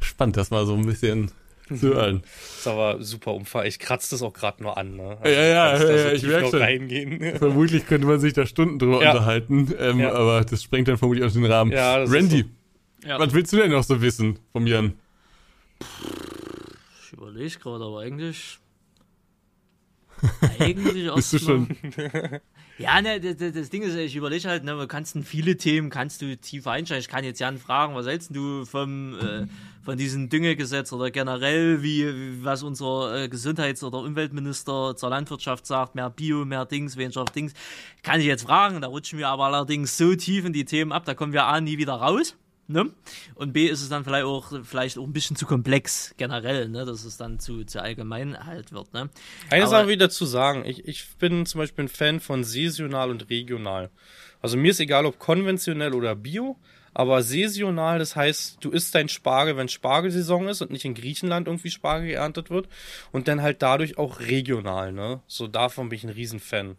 Spannend, 0.00 0.36
das 0.36 0.50
mal 0.50 0.66
so 0.66 0.74
ein 0.74 0.84
bisschen 0.86 1.30
zu 1.68 1.94
hören. 1.94 2.22
Ist 2.58 2.66
aber 2.66 3.02
super 3.02 3.32
Umfall. 3.32 3.66
Ich 3.66 3.78
kratze 3.78 4.10
das 4.10 4.22
auch 4.22 4.34
gerade 4.34 4.62
nur 4.62 4.76
an. 4.76 4.96
Ne? 4.96 5.18
Ja, 5.24 5.30
ja, 5.30 5.68
kannst 5.70 5.88
da 5.88 5.96
ja, 5.96 6.12
ich 6.12 6.20
tief 6.20 6.30
merk 6.30 6.42
noch 6.42 6.50
schon. 6.50 6.60
reingehen. 6.60 7.36
Vermutlich 7.38 7.86
könnte 7.86 8.06
man 8.06 8.20
sich 8.20 8.34
da 8.34 8.44
Stunden 8.46 8.78
drüber 8.78 9.02
Ja. 9.02 9.12
unterhalten, 9.12 9.72
ähm, 9.78 10.00
Ja. 10.00 10.12
aber 10.12 10.44
das 10.44 10.62
sprengt 10.62 10.88
dann 10.88 10.98
vermutlich 10.98 11.24
auch 11.24 11.32
den 11.32 11.46
Rahmen. 11.46 11.72
Ja, 11.72 11.96
Randy, 12.04 12.44
Ja. 13.06 13.18
was 13.18 13.32
willst 13.32 13.52
du 13.52 13.58
denn 13.58 13.70
noch 13.70 13.84
so 13.84 14.00
wissen 14.00 14.38
vom 14.52 14.66
Jan? 14.66 14.94
Ich 17.04 17.12
überlege 17.12 17.58
gerade, 17.58 17.84
aber 17.84 18.00
eigentlich. 18.00 18.58
eigentlich 20.58 21.12
Bist 21.14 21.32
du 21.34 21.38
schon? 21.38 21.68
Ja, 22.76 23.00
ne, 23.00 23.20
das, 23.20 23.36
das- 23.52 23.70
Ding 23.70 23.82
ist, 23.82 23.94
ich 23.94 24.16
überlege 24.16 24.48
halt, 24.48 24.64
ne, 24.64 24.72
du 24.72 24.88
kannst 24.88 25.14
in 25.14 25.22
viele 25.22 25.56
Themen, 25.56 25.90
kannst 25.90 26.20
du 26.22 26.36
tiefer 26.36 26.72
einsteigen. 26.72 27.00
Ich 27.02 27.08
kann 27.08 27.22
jetzt 27.22 27.38
Jan 27.38 27.58
fragen, 27.58 27.94
was 27.94 28.04
hältst 28.06 28.34
du 28.34 28.64
vom, 28.64 29.16
äh, 29.16 29.46
von 29.84 29.96
diesem 29.96 30.28
Düngegesetz 30.28 30.92
oder 30.92 31.12
generell, 31.12 31.84
wie, 31.84 32.04
wie 32.04 32.44
was 32.44 32.64
unser 32.64 33.14
äh, 33.22 33.28
Gesundheits- 33.28 33.84
oder 33.84 33.98
Umweltminister 33.98 34.96
zur 34.96 35.08
Landwirtschaft 35.10 35.66
sagt, 35.66 35.94
mehr 35.94 36.10
Bio, 36.10 36.44
mehr 36.44 36.64
Dings, 36.64 36.96
weniger 36.96 37.24
Dings. 37.26 37.52
Kann 38.02 38.18
ich 38.18 38.26
jetzt 38.26 38.42
fragen, 38.42 38.80
da 38.80 38.88
rutschen 38.88 39.20
wir 39.20 39.28
aber 39.28 39.44
allerdings 39.44 39.96
so 39.96 40.16
tief 40.16 40.44
in 40.44 40.52
die 40.52 40.64
Themen 40.64 40.90
ab, 40.90 41.04
da 41.04 41.14
kommen 41.14 41.32
wir 41.32 41.44
A 41.44 41.60
nie 41.60 41.78
wieder 41.78 41.94
raus. 41.94 42.34
Ne? 42.66 42.90
Und 43.34 43.52
B 43.52 43.66
ist 43.66 43.82
es 43.82 43.90
dann 43.90 44.04
vielleicht 44.04 44.24
auch, 44.24 44.52
vielleicht 44.64 44.96
auch 44.96 45.04
ein 45.04 45.12
bisschen 45.12 45.36
zu 45.36 45.44
komplex 45.44 46.14
generell, 46.16 46.68
ne? 46.70 46.86
dass 46.86 47.04
es 47.04 47.18
dann 47.18 47.38
zu, 47.38 47.64
zu 47.64 47.82
allgemein 47.82 48.46
halt 48.46 48.72
wird. 48.72 48.92
Ne? 48.94 49.10
Eine 49.50 49.62
Aber- 49.64 49.70
Sache 49.70 49.86
will 49.86 49.92
ich 49.94 49.98
dazu 49.98 50.24
sagen. 50.24 50.64
Ich, 50.64 50.86
ich 50.88 51.06
bin 51.18 51.44
zum 51.44 51.58
Beispiel 51.60 51.84
ein 51.84 51.88
Fan 51.88 52.20
von 52.20 52.42
saisonal 52.42 53.10
und 53.10 53.28
regional. 53.28 53.90
Also 54.40 54.56
mir 54.56 54.70
ist 54.70 54.80
egal, 54.80 55.04
ob 55.04 55.18
konventionell 55.18 55.92
oder 55.94 56.14
bio, 56.14 56.56
aber 56.94 57.22
saisonal, 57.22 57.98
das 57.98 58.14
heißt, 58.14 58.58
du 58.60 58.70
isst 58.70 58.94
dein 58.94 59.08
Spargel, 59.08 59.56
wenn 59.56 59.68
Spargelsaison 59.68 60.48
ist 60.48 60.62
und 60.62 60.70
nicht 60.70 60.84
in 60.84 60.94
Griechenland 60.94 61.48
irgendwie 61.48 61.70
Spargel 61.70 62.06
geerntet 62.08 62.50
wird. 62.50 62.68
Und 63.12 63.26
dann 63.28 63.42
halt 63.42 63.62
dadurch 63.62 63.98
auch 63.98 64.20
regional, 64.20 64.92
ne? 64.92 65.20
So 65.26 65.48
davon 65.48 65.88
bin 65.88 65.96
ich 65.98 66.04
ein 66.04 66.10
Riesenfan. 66.10 66.76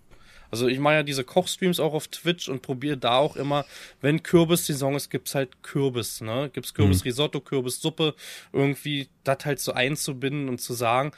Also 0.56 0.70
ich 0.70 0.80
mache 0.80 0.94
ja 0.94 1.04
diese 1.04 1.26
Kochstreams 1.26 1.82
auch 1.82 1.94
auf 1.94 2.08
Twitch 2.08 2.48
und 2.48 2.62
probiere 2.62 2.96
da 2.96 3.18
auch 3.18 3.36
immer, 3.36 3.66
wenn 4.00 4.24
Kürbissaison 4.24 4.96
ist, 4.96 5.10
gibt's 5.10 5.36
halt 5.36 5.62
Kürbis, 5.64 6.22
ne? 6.22 6.50
Gibt's 6.54 6.74
Kürbisrisotto, 6.74 7.42
Kürbissuppe, 7.42 8.16
irgendwie 8.54 9.10
das 9.26 9.40
halt 9.44 9.60
so 9.60 9.74
einzubinden 9.74 10.48
und 10.48 10.62
zu 10.62 10.74
sagen, 10.74 11.12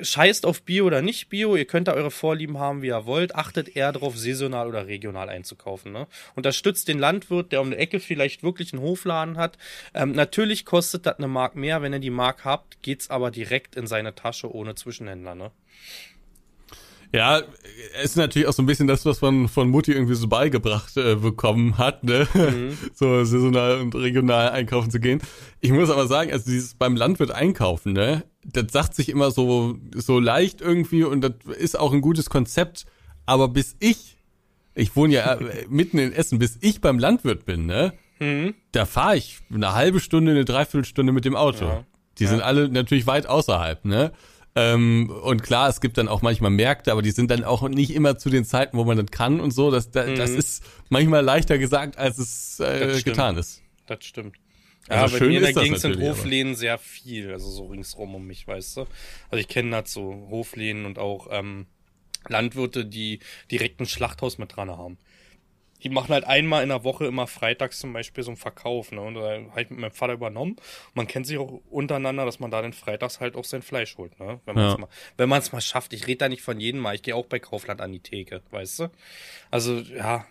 scheißt 0.00 0.46
auf 0.46 0.62
Bio 0.62 0.86
oder 0.86 1.02
nicht 1.02 1.28
Bio, 1.28 1.54
ihr 1.54 1.66
könnt 1.66 1.86
da 1.88 1.92
eure 1.92 2.10
Vorlieben 2.10 2.58
haben, 2.58 2.80
wie 2.80 2.86
ihr 2.86 3.04
wollt, 3.04 3.34
achtet 3.34 3.76
eher 3.76 3.92
darauf, 3.92 4.16
saisonal 4.16 4.68
oder 4.68 4.86
regional 4.86 5.28
einzukaufen. 5.28 5.92
Ne? 5.92 6.06
Unterstützt 6.34 6.88
den 6.88 6.98
Landwirt, 6.98 7.52
der 7.52 7.60
um 7.60 7.72
die 7.72 7.76
Ecke 7.76 8.00
vielleicht 8.00 8.42
wirklich 8.42 8.72
einen 8.72 8.80
Hofladen 8.80 9.36
hat. 9.36 9.58
Ähm, 9.92 10.12
natürlich 10.12 10.64
kostet 10.64 11.04
das 11.04 11.18
eine 11.18 11.28
Mark 11.28 11.56
mehr, 11.56 11.82
wenn 11.82 11.92
ihr 11.92 11.98
die 11.98 12.08
Mark 12.08 12.46
habt, 12.46 12.80
geht's 12.80 13.10
aber 13.10 13.30
direkt 13.30 13.76
in 13.76 13.86
seine 13.86 14.14
Tasche 14.14 14.50
ohne 14.50 14.74
Zwischenhändler. 14.76 15.34
Ne? 15.34 15.50
Ja, 17.12 17.40
es 17.94 18.10
ist 18.10 18.16
natürlich 18.16 18.48
auch 18.48 18.52
so 18.52 18.62
ein 18.62 18.66
bisschen 18.66 18.86
das, 18.86 19.04
was 19.06 19.20
man 19.20 19.48
von 19.48 19.68
Mutti 19.68 19.92
irgendwie 19.92 20.14
so 20.14 20.28
beigebracht 20.28 20.96
äh, 20.96 21.16
bekommen 21.16 21.78
hat, 21.78 22.04
ne? 22.04 22.26
so 22.94 23.24
saisonal 23.24 23.80
und 23.80 23.94
regional 23.94 24.50
einkaufen 24.50 24.90
zu 24.90 25.00
gehen. 25.00 25.20
Ich 25.60 25.72
muss 25.72 25.90
aber 25.90 26.06
sagen, 26.06 26.32
also 26.32 26.50
dieses 26.50 26.74
beim 26.74 26.96
Landwirt 26.96 27.30
einkaufen, 27.30 27.92
ne? 27.92 28.24
Das 28.44 28.66
sagt 28.70 28.94
sich 28.94 29.08
immer 29.08 29.30
so, 29.30 29.76
so 29.94 30.18
leicht 30.18 30.60
irgendwie 30.60 31.04
und 31.04 31.20
das 31.22 31.32
ist 31.58 31.78
auch 31.78 31.92
ein 31.92 32.00
gutes 32.00 32.30
Konzept. 32.30 32.86
Aber 33.24 33.48
bis 33.48 33.76
ich, 33.80 34.18
ich 34.74 34.94
wohne 34.96 35.14
ja 35.14 35.34
äh, 35.34 35.66
mitten 35.68 35.98
in 35.98 36.12
Essen, 36.12 36.38
bis 36.38 36.58
ich 36.60 36.80
beim 36.80 36.98
Landwirt 36.98 37.44
bin, 37.44 37.66
ne? 37.66 37.92
Da 38.72 38.86
fahre 38.86 39.16
ich 39.16 39.40
eine 39.52 39.74
halbe 39.74 40.00
Stunde, 40.00 40.32
eine 40.32 40.44
Dreiviertelstunde 40.44 41.12
mit 41.12 41.24
dem 41.24 41.36
Auto. 41.36 41.66
Ja. 41.66 41.84
Die 42.18 42.26
sind 42.26 42.40
alle 42.40 42.68
natürlich 42.68 43.06
weit 43.06 43.26
außerhalb, 43.26 43.84
ne? 43.84 44.12
Ähm, 44.56 45.10
und 45.10 45.42
klar, 45.42 45.68
es 45.68 45.82
gibt 45.82 45.98
dann 45.98 46.08
auch 46.08 46.22
manchmal 46.22 46.50
Märkte, 46.50 46.90
aber 46.90 47.02
die 47.02 47.10
sind 47.10 47.30
dann 47.30 47.44
auch 47.44 47.68
nicht 47.68 47.90
immer 47.94 48.16
zu 48.16 48.30
den 48.30 48.44
Zeiten, 48.46 48.78
wo 48.78 48.84
man 48.84 48.96
das 48.96 49.10
kann 49.10 49.38
und 49.38 49.50
so. 49.50 49.70
Das, 49.70 49.90
da, 49.90 50.06
das 50.06 50.30
ist 50.30 50.64
manchmal 50.88 51.22
leichter 51.22 51.58
gesagt, 51.58 51.98
als 51.98 52.16
es 52.18 52.56
Das 52.56 52.98
äh, 52.98 53.02
getan 53.02 53.36
ist. 53.36 53.62
Das 53.86 54.02
stimmt. 54.04 54.36
Also 54.88 55.02
ja, 55.02 55.08
schön 55.08 55.18
bei 55.18 55.26
mir 55.26 55.36
in 55.36 55.40
der 55.40 55.48
ist 55.50 55.56
das 55.56 55.62
Gegend 55.64 55.80
sind 55.80 55.90
natürlich, 56.00 56.44
aber- 56.48 56.54
sehr 56.56 56.78
viel, 56.78 57.32
also 57.32 57.50
so 57.50 57.66
ringsrum 57.66 58.14
um 58.14 58.26
mich, 58.26 58.46
weißt 58.46 58.78
du. 58.78 58.80
Also 59.30 59.40
ich 59.40 59.48
kenne 59.48 59.70
das 59.72 59.92
so, 59.92 60.26
Hofläden 60.30 60.86
und 60.86 60.98
auch 60.98 61.26
ähm, 61.30 61.66
Landwirte, 62.28 62.86
die 62.86 63.20
direkt 63.50 63.80
ein 63.80 63.86
Schlachthaus 63.86 64.38
mit 64.38 64.56
dran 64.56 64.70
haben. 64.70 64.96
Die 65.82 65.88
machen 65.90 66.08
halt 66.12 66.24
einmal 66.24 66.62
in 66.62 66.68
der 66.70 66.84
Woche 66.84 67.06
immer 67.06 67.26
freitags 67.26 67.78
zum 67.80 67.92
Beispiel 67.92 68.24
so 68.24 68.30
einen 68.30 68.36
Verkauf, 68.36 68.92
ne? 68.92 69.00
Und 69.00 69.14
da 69.14 69.20
habe 69.50 69.62
ich 69.62 69.70
mit 69.70 69.78
meinem 69.78 69.90
Vater 69.92 70.14
übernommen. 70.14 70.56
Man 70.94 71.06
kennt 71.06 71.26
sich 71.26 71.38
auch 71.38 71.60
untereinander, 71.70 72.24
dass 72.24 72.40
man 72.40 72.50
da 72.50 72.62
den 72.62 72.72
freitags 72.72 73.20
halt 73.20 73.36
auch 73.36 73.44
sein 73.44 73.62
Fleisch 73.62 73.96
holt, 73.98 74.18
ne? 74.18 74.40
Wenn 74.46 74.54
man 74.54 74.64
es 74.66 74.72
Ja. 74.72 74.78
mal, 74.78 74.88
wenn 75.16 75.28
man 75.28 75.38
es 75.40 75.52
mal 75.52 75.60
schafft. 75.60 75.92
Ich 75.92 76.06
rede 76.06 76.18
da 76.18 76.28
nicht 76.28 76.42
von 76.42 76.58
jedem 76.60 76.80
Mal. 76.80 76.94
Ich 76.94 77.02
gehe 77.02 77.14
auch 77.14 77.26
bei 77.26 77.38
Kaufland 77.38 77.80
an 77.80 77.92
die 77.92 78.00
Theke, 78.00 78.42
weißt 78.50 78.80
du? 78.80 78.90
Also, 79.50 79.78
ja, 79.78 80.26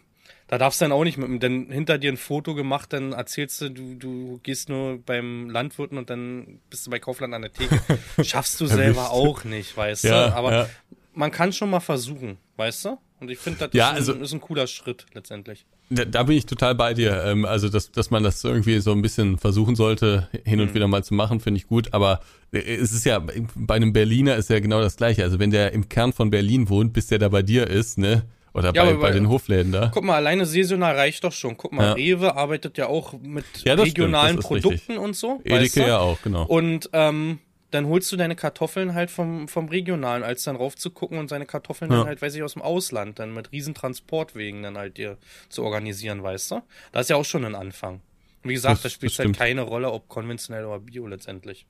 da 0.48 0.58
darfst 0.58 0.80
du 0.82 0.86
dann 0.86 0.92
auch 0.92 1.04
nicht 1.04 1.18
mit, 1.18 1.42
denn 1.42 1.72
hinter 1.72 1.98
dir 1.98 2.12
ein 2.12 2.18
Foto 2.18 2.54
gemacht, 2.54 2.94
dann 2.94 3.14
erzählst 3.14 3.62
du, 3.62 3.70
du, 3.70 3.96
du 3.96 4.40
gehst 4.44 4.70
nur 4.70 5.00
beim 5.00 5.50
Landwirten 5.50 5.98
und 5.98 6.10
dann 6.10 6.60
bist 6.70 6.86
du 6.86 6.92
bei 6.92 7.00
Kaufland 7.00 7.34
an 7.34 7.42
der 7.44 7.54
Theke. 7.54 7.80
Schaffst 8.24 8.60
du 8.62 8.68
selber 8.68 9.10
auch 9.12 9.44
nicht, 9.44 9.76
weißt 9.76 10.04
Ja, 10.04 10.28
du? 10.30 10.36
Aber 10.36 10.52
ja. 10.54 10.70
man 11.14 11.32
kann 11.32 11.52
schon 11.54 11.70
mal 11.72 11.80
versuchen, 11.80 12.38
weißt 12.58 12.86
du? 12.86 12.98
Und 13.20 13.32
ich 13.32 13.38
finde, 13.40 13.60
das 13.60 13.70
Ja, 13.74 13.92
ist, 13.92 13.96
also- 14.10 14.14
ein, 14.14 14.22
ist 14.22 14.34
ein 14.34 14.42
cooler 14.42 14.68
Schritt 14.68 15.06
letztendlich. 15.14 15.66
Da, 15.90 16.04
da 16.04 16.24
bin 16.24 16.36
ich 16.38 16.46
total 16.46 16.76
bei 16.76 16.94
dir. 16.94 17.24
Ähm, 17.26 17.46
also, 17.46 17.70
dass, 17.70 17.92
dass 17.92 18.10
man 18.12 18.24
das 18.24 18.44
irgendwie 18.44 18.80
so 18.80 18.92
ein 18.92 19.02
bisschen 19.02 19.38
versuchen 19.38 19.76
sollte, 19.76 20.28
hin 20.44 20.60
und 20.60 20.74
wieder 20.74 20.88
mal 20.88 21.04
zu 21.04 21.14
machen, 21.14 21.40
finde 21.40 21.60
ich 21.60 21.68
gut. 21.68 21.94
Aber 21.94 22.20
äh, 22.52 22.58
es 22.60 22.92
ist 22.92 23.06
ja, 23.06 23.20
bei 23.56 23.76
einem 23.76 23.94
Berliner 23.94 24.36
ist 24.36 24.50
ja 24.50 24.60
genau 24.60 24.82
das 24.82 24.98
Gleiche. 24.98 25.24
Also, 25.24 25.40
wenn 25.40 25.52
der 25.52 25.72
im 25.74 25.88
Kern 25.88 26.12
von 26.12 26.30
Berlin 26.30 26.70
wohnt, 26.70 26.92
bis 26.94 27.08
der 27.08 27.20
da 27.20 27.30
bei 27.30 27.42
dir 27.44 27.68
ist, 27.68 27.98
ne? 27.98 28.24
Oder 28.54 28.74
Ja, 28.74 28.86
bei, 28.86 28.94
bei 28.94 29.12
den 29.12 29.28
Hofläden 29.30 29.72
da. 29.74 29.92
Guck 29.94 30.06
mal, 30.06 30.16
alleine 30.16 30.46
saisonal 30.46 30.96
reicht 30.96 31.24
doch 31.26 31.34
schon. 31.34 31.58
Guck 31.58 31.74
mal, 31.74 31.84
Ja. 31.88 31.94
Rewe 31.94 32.36
arbeitet 32.38 32.78
ja 32.78 32.88
auch 32.88 33.14
mit 33.22 33.44
Ja, 33.66 33.74
stimmt, 33.74 33.82
regionalen 33.82 34.38
das 34.38 34.46
ist 34.46 34.52
richtig. 34.52 34.64
Produkten 34.88 34.98
und 34.98 35.16
so. 35.16 35.42
Edeka 35.44 35.62
weißt 35.62 35.76
du? 35.76 35.80
ja 35.82 36.00
auch, 36.00 36.22
genau. 36.22 36.46
Und 36.46 36.90
ähm, 36.94 37.40
dann 37.76 37.86
holst 37.88 38.12
du 38.12 38.16
deine 38.18 38.36
Kartoffeln 38.36 38.96
halt 38.96 39.12
vom, 39.12 39.48
vom 39.48 39.68
Regionalen, 39.70 40.24
als 40.24 40.44
dann 40.44 40.56
raufzugucken 40.56 41.20
und 41.20 41.28
seine 41.28 41.46
Kartoffeln 41.46 41.92
Ja. 41.92 42.00
dann 42.00 42.08
halt, 42.08 42.22
weiß 42.22 42.34
ich, 42.34 42.42
aus 42.42 42.54
dem 42.54 42.64
Ausland, 42.64 43.20
dann 43.20 43.34
mit 43.34 43.52
riesen 43.52 43.74
Transportwegen 43.76 44.64
dann 44.64 44.78
halt 44.78 44.98
dir 44.98 45.18
zu 45.50 45.64
organisieren, 45.64 46.24
weißt 46.24 46.52
du? 46.52 46.62
Da 46.92 47.02
ist 47.02 47.10
ja 47.12 47.16
auch 47.18 47.26
schon 47.26 47.46
ein 47.46 47.54
Anfang. 47.56 48.02
Wie 48.44 48.54
gesagt, 48.54 48.76
Das- 48.78 48.82
da 48.84 48.90
spielt 48.90 49.12
das 49.12 49.20
halt 49.26 49.38
keine 49.38 49.62
Rolle, 49.62 49.92
ob 49.92 50.08
konventionell 50.10 50.66
oder 50.66 50.80
bio 50.80 51.06
letztendlich. 51.08 51.66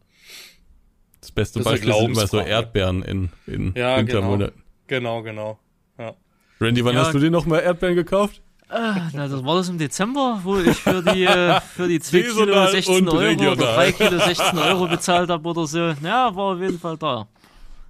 Das 1.22 1.32
beste 1.32 1.60
Das 1.60 1.66
Beispiel 1.66 1.94
sind 1.94 2.06
immer 2.12 2.28
so. 2.28 2.40
Erdbeeren 2.40 3.02
in, 3.04 3.30
in 3.48 3.74
Ja, 3.76 3.96
genau. 3.96 4.08
Wintermonaten. 4.20 4.64
Genau, 4.88 5.24
genau. 5.24 5.60
Ja. 5.98 6.14
Randy, 6.62 6.86
wann 6.86 6.96
Ja. 6.96 7.02
hast 7.06 7.14
du 7.14 7.20
dir 7.20 7.32
noch 7.32 7.46
mal 7.46 7.60
Erdbeeren 7.60 7.96
gekauft? 7.96 8.42
Ah, 8.68 9.10
na, 9.14 9.28
das 9.28 9.46
war 9.46 9.56
das 9.58 9.70
im 9.70 9.78
Dezember, 9.78 10.40
wo 10.44 10.58
ich 10.58 10.76
für 10.78 11.04
die, 11.04 11.24
äh, 11.26 11.62
für 11.62 11.88
die 11.88 12.00
2 12.00 12.22
Kilo 12.22 12.34
Saisonal 12.34 12.72
16 12.72 12.96
und 12.96 13.10
Euro 13.10 13.18
regional. 13.20 13.54
oder 13.54 13.76
3 13.76 13.92
Kilo 13.92 14.20
16 14.20 14.58
Euro 14.58 14.88
bezahlt 14.88 15.30
habe 15.30 15.48
oder 15.50 15.68
so. 15.68 15.80
Ja, 15.80 16.36
war 16.36 16.56
auf 16.56 16.60
jeden 16.60 16.80
Fall 16.80 16.98
da. 16.98 17.28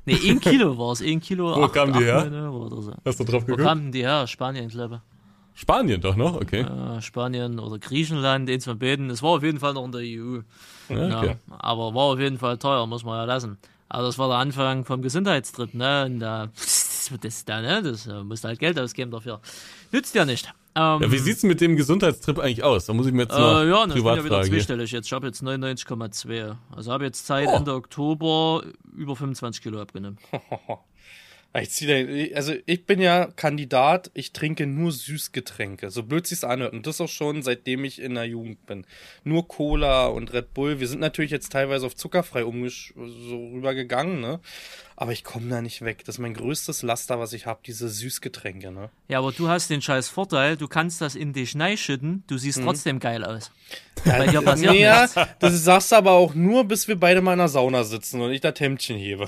Ne, 0.06 0.14
1 0.22 0.42
Kilo 0.42 0.78
war 0.78 0.92
es, 0.92 1.02
1 1.02 1.24
Kilo. 1.26 1.56
Wo 1.56 1.64
acht- 1.64 1.74
kamen 1.74 1.94
die 1.94 2.04
her? 2.04 2.30
Euro 2.32 2.66
oder 2.68 2.82
so. 2.82 2.94
Hast 3.06 3.20
du 3.20 3.24
drauf 3.24 3.44
Wo 3.44 3.48
geguckt? 3.48 3.64
kamen 3.64 3.92
die 3.92 4.02
her? 4.04 4.28
Spanien, 4.28 4.68
glaube 4.70 5.02
Spanien 5.54 6.02
doch 6.02 6.18
noch, 6.18 6.36
okay. 6.36 6.62
ich. 6.62 6.98
Äh, 6.98 7.02
Spanien 7.02 7.58
oder 7.60 7.80
Griechenland, 7.80 8.50
eins 8.50 8.66
von 8.66 8.78
beiden. 8.78 9.10
Es 9.10 9.24
war 9.24 9.30
auf 9.32 9.44
jeden 9.44 9.60
Fall 9.62 9.74
noch 9.74 9.86
in 9.86 9.92
der 9.94 10.02
EU. 10.02 10.40
Ja, 10.90 11.18
okay. 11.20 11.28
Ja, 11.50 11.56
aber 11.58 11.94
war 11.96 12.04
auf 12.04 12.20
jeden 12.20 12.38
Fall 12.38 12.58
teuer, 12.58 12.86
muss 12.86 13.06
man 13.06 13.16
ja 13.18 13.24
lassen. 13.24 13.58
Aber 13.88 14.04
das 14.04 14.18
war 14.18 14.28
der 14.28 14.38
Anfang 14.38 14.84
vom 14.84 15.02
Gesundheitstrip, 15.02 15.74
ne? 15.74 16.06
Und 16.08 16.20
da, 16.20 16.50
das, 17.22 17.46
da, 17.46 17.62
ne? 17.62 17.82
Das 17.82 18.06
äh, 18.08 18.22
musst 18.24 18.44
halt 18.44 18.60
Geld 18.60 18.78
ausgeben 18.78 19.12
dafür. 19.12 19.40
Nützt 19.94 20.14
ja 20.14 20.26
nicht. 20.26 20.54
Ähm, 20.76 21.02
Ja, 21.02 21.12
wie 21.12 21.18
sieht's 21.18 21.44
mit 21.44 21.62
dem 21.62 21.76
Gesundheitstrip 21.76 22.38
eigentlich 22.40 22.64
aus? 22.64 22.86
Da 22.86 22.94
muss 22.94 23.08
ich 23.08 23.14
mir 23.14 23.24
jetzt 23.24 23.32
noch 23.38 23.62
äh, 23.62 23.70
ja, 23.70 23.86
das 23.86 23.94
bin 23.94 24.04
privat 24.04 24.18
ja 24.18 24.26
wieder 24.26 24.36
fragen. 24.38 24.50
zweistellig 24.52 24.92
jetzt. 24.92 25.06
Ich 25.08 25.14
habe 25.14 25.28
jetzt 25.28 25.42
99,2. 25.42 26.56
Also 26.76 26.92
habe 26.92 27.06
jetzt 27.06 27.26
Zeit 27.26 27.48
Oh. 27.50 27.56
Ende 27.56 27.74
Oktober 27.74 28.64
über 28.96 29.16
25 29.16 29.62
Kilo 29.64 29.82
abgenommen. 29.82 30.18
Ich 31.58 31.70
ziehe, 31.70 32.36
also 32.36 32.54
ich 32.66 32.86
bin 32.86 33.00
ja 33.00 33.28
Kandidat, 33.28 34.12
ich 34.14 34.34
trinke 34.34 34.68
nur 34.68 34.92
Süßgetränke, 34.92 35.90
so 35.90 36.04
blöd 36.04 36.28
sich's 36.28 36.44
anhört. 36.44 36.74
Und 36.74 36.86
das 36.86 37.00
auch 37.00 37.08
schon 37.08 37.44
seitdem 37.44 37.86
ich 37.86 38.02
in 38.02 38.16
der 38.16 38.26
Jugend 38.26 38.66
bin. 38.66 38.86
Nur 39.24 39.48
Cola 39.48 40.08
und 40.08 40.34
Red 40.34 40.54
Bull. 40.54 40.82
Wir 40.82 40.90
sind 40.90 41.00
natürlich 41.00 41.32
jetzt 41.32 41.54
teilweise 41.54 41.86
auf 41.86 41.96
zuckerfrei 41.96 42.44
umgesch 42.44 42.94
so 42.98 43.52
rübergegangen, 43.54 44.20
ne? 44.20 44.42
Aber 44.98 45.12
ich 45.12 45.26
komme 45.26 45.50
da 45.50 45.62
nicht 45.62 45.82
weg. 45.82 46.04
Das 46.06 46.16
ist 46.16 46.20
mein 46.20 46.34
größtes 46.34 46.82
Laster, 46.82 47.20
was 47.20 47.34
ich 47.34 47.46
habe, 47.46 47.60
diese 47.66 47.90
Süßgetränke, 47.90 48.72
ne? 48.72 48.90
Ja, 49.10 49.20
aber 49.20 49.34
du 49.34 49.50
hast 49.50 49.70
den 49.70 49.82
scheiß 49.82 50.08
Vorteil, 50.08 50.56
du 50.56 50.70
kannst 50.70 51.02
das 51.02 51.16
in 51.16 51.34
dich 51.34 51.56
schütten, 51.76 52.24
du 52.28 52.38
siehst 52.38 52.60
mhm. 52.60 52.64
trotzdem 52.64 53.00
geil 53.00 53.26
aus. 53.26 53.52
Bei 54.06 54.28
dir 54.28 54.42
passiert 54.42 54.72
nee, 54.72 54.84
ja, 54.84 55.08
das 55.40 55.64
sagst 55.64 55.92
du 55.92 55.98
aber 55.98 56.12
auch 56.12 56.34
nur, 56.34 56.64
bis 56.64 56.88
wir 56.88 56.98
beide 56.98 57.22
mal 57.22 57.34
in 57.34 57.40
der 57.40 57.50
Sauna 57.50 57.84
sitzen 57.84 58.22
und 58.22 58.32
ich 58.32 58.40
das 58.40 58.60
Hemdchen 58.60 58.98
hebe. 58.98 59.28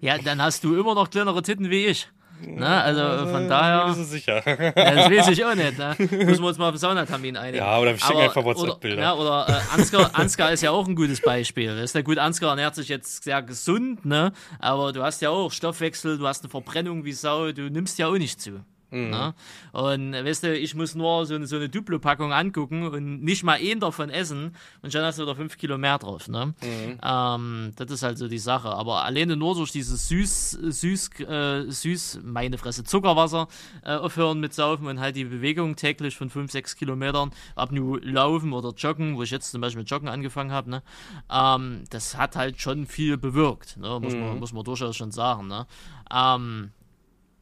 ja, 0.00 0.18
dann 0.18 0.40
hast 0.40 0.62
du 0.62 0.78
immer 0.78 0.94
noch 0.94 1.10
kleinere 1.10 1.42
Titten 1.42 1.70
wie 1.70 1.86
ich. 1.86 2.08
Na, 2.40 2.82
also 2.82 3.26
von 3.30 3.48
daher. 3.48 3.86
Bist 3.86 4.00
du 4.00 4.04
sicher? 4.04 4.42
Das 4.44 5.10
weiß 5.10 5.28
ich 5.28 5.44
auch 5.44 5.54
nicht. 5.54 5.78
Ne? 5.78 5.94
Müssen 5.98 6.42
wir 6.42 6.48
uns 6.48 6.58
mal 6.58 6.68
auf 6.68 6.74
den 6.74 6.78
Saunatermin 6.78 7.36
einigen. 7.36 7.64
Ja, 7.64 7.78
oder 7.78 7.92
wir 7.92 7.98
schicken 7.98 8.20
einfach 8.20 8.44
WhatsApp-Bilder. 8.44 9.02
Ja, 9.02 9.14
oder 9.14 9.46
äh, 9.48 9.74
Ansgar, 9.74 10.10
Ansgar 10.12 10.52
ist 10.52 10.62
ja 10.62 10.70
auch 10.70 10.86
ein 10.86 10.94
gutes 10.94 11.20
Beispiel. 11.20 11.70
ist 11.78 11.94
ja 11.94 12.02
gut, 12.02 12.18
Ansgar 12.18 12.50
ernährt 12.50 12.74
sich 12.74 12.88
jetzt 12.88 13.24
sehr 13.24 13.42
gesund, 13.42 14.04
ne? 14.04 14.32
Aber 14.58 14.92
du 14.92 15.02
hast 15.02 15.22
ja 15.22 15.30
auch 15.30 15.50
Stoffwechsel, 15.50 16.18
du 16.18 16.26
hast 16.26 16.42
eine 16.44 16.50
Verbrennung 16.50 17.04
wie 17.04 17.12
Sau, 17.12 17.52
du 17.52 17.70
nimmst 17.70 17.98
ja 17.98 18.08
auch 18.08 18.18
nicht 18.18 18.40
zu. 18.40 18.60
Mhm. 18.90 19.10
Ne? 19.10 19.34
Und 19.72 20.12
weißt 20.12 20.44
du, 20.44 20.56
ich 20.56 20.74
muss 20.74 20.94
nur 20.94 21.26
so 21.26 21.34
eine, 21.34 21.46
so 21.46 21.56
eine 21.56 21.68
Duplo-Packung 21.68 22.32
angucken 22.32 22.86
und 22.86 23.22
nicht 23.22 23.42
mal 23.42 23.58
einen 23.58 23.80
davon 23.80 24.10
essen 24.10 24.54
und 24.82 24.92
schon 24.92 25.02
hast 25.02 25.18
du 25.18 25.22
wieder 25.22 25.34
fünf 25.34 25.56
Kilo 25.58 25.78
mehr 25.78 25.98
drauf. 25.98 26.28
Ne? 26.28 26.54
Mhm. 26.62 26.98
Ähm, 27.02 27.72
das 27.76 27.90
ist 27.90 28.02
halt 28.02 28.18
so 28.18 28.28
die 28.28 28.38
Sache. 28.38 28.68
Aber 28.68 29.04
alleine 29.04 29.36
nur 29.36 29.54
durch 29.54 29.72
dieses 29.72 30.08
süß, 30.08 30.50
süß, 30.50 31.20
äh, 31.20 31.70
süß, 31.70 32.20
meine 32.22 32.58
Fresse, 32.58 32.84
Zuckerwasser 32.84 33.48
äh, 33.84 33.94
aufhören 33.94 34.40
mit 34.40 34.54
Saufen 34.54 34.86
und 34.86 35.00
halt 35.00 35.16
die 35.16 35.24
Bewegung 35.24 35.76
täglich 35.76 36.16
von 36.16 36.30
fünf, 36.30 36.52
sechs 36.52 36.76
Kilometern, 36.76 37.30
ab 37.54 37.72
nur 37.72 38.00
laufen 38.02 38.52
oder 38.52 38.70
joggen, 38.70 39.16
wo 39.16 39.22
ich 39.22 39.30
jetzt 39.30 39.50
zum 39.50 39.60
Beispiel 39.60 39.80
mit 39.80 39.90
Joggen 39.90 40.08
angefangen 40.08 40.52
habe, 40.52 40.70
ne? 40.70 40.82
Ähm, 41.30 41.84
das 41.90 42.16
hat 42.16 42.36
halt 42.36 42.60
schon 42.60 42.86
viel 42.86 43.16
bewirkt, 43.16 43.76
ne? 43.76 43.98
muss, 44.00 44.14
mhm. 44.14 44.20
man, 44.20 44.38
muss 44.38 44.52
man 44.52 44.64
durchaus 44.64 44.96
schon 44.96 45.10
sagen. 45.10 45.48
Ne? 45.48 45.66
Ähm, 46.12 46.70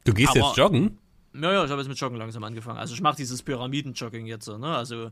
du 0.05 0.15
gehst 0.15 0.35
jetzt 0.35 0.57
joggen? 0.57 0.99
Ja, 1.35 1.53
ja, 1.53 1.65
ich 1.65 1.71
habe 1.71 1.81
jetzt 1.81 1.89
mit 1.89 1.99
Joggen 1.99 2.17
langsam 2.17 2.45
angefangen. 2.45 2.79
Also 2.79 2.95
ich 2.95 3.01
mache 3.01 3.17
dieses 3.17 3.43
Pyramiden-Jogging 3.43 4.27
jetzt 4.27 4.45
so, 4.45 4.57
ne? 4.57 4.77
Also 4.77 5.11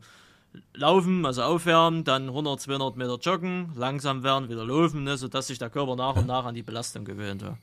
laufen, 0.74 1.26
also 1.26 1.42
aufwärmen, 1.42 2.04
dann 2.04 2.28
100, 2.28 2.60
200 2.60 2.96
Meter 2.96 3.18
joggen, 3.20 3.72
langsam 3.74 4.22
werden, 4.22 4.48
wieder 4.48 4.64
laufen, 4.64 5.04
ne? 5.04 5.16
sodass 5.16 5.46
sich 5.46 5.58
der 5.58 5.70
Körper 5.70 5.96
nach 5.96 6.16
und 6.16 6.26
nach 6.26 6.44
an 6.44 6.54
die 6.54 6.62
Belastung 6.62 7.04
gewöhnt. 7.04 7.42
Ja. 7.42 7.56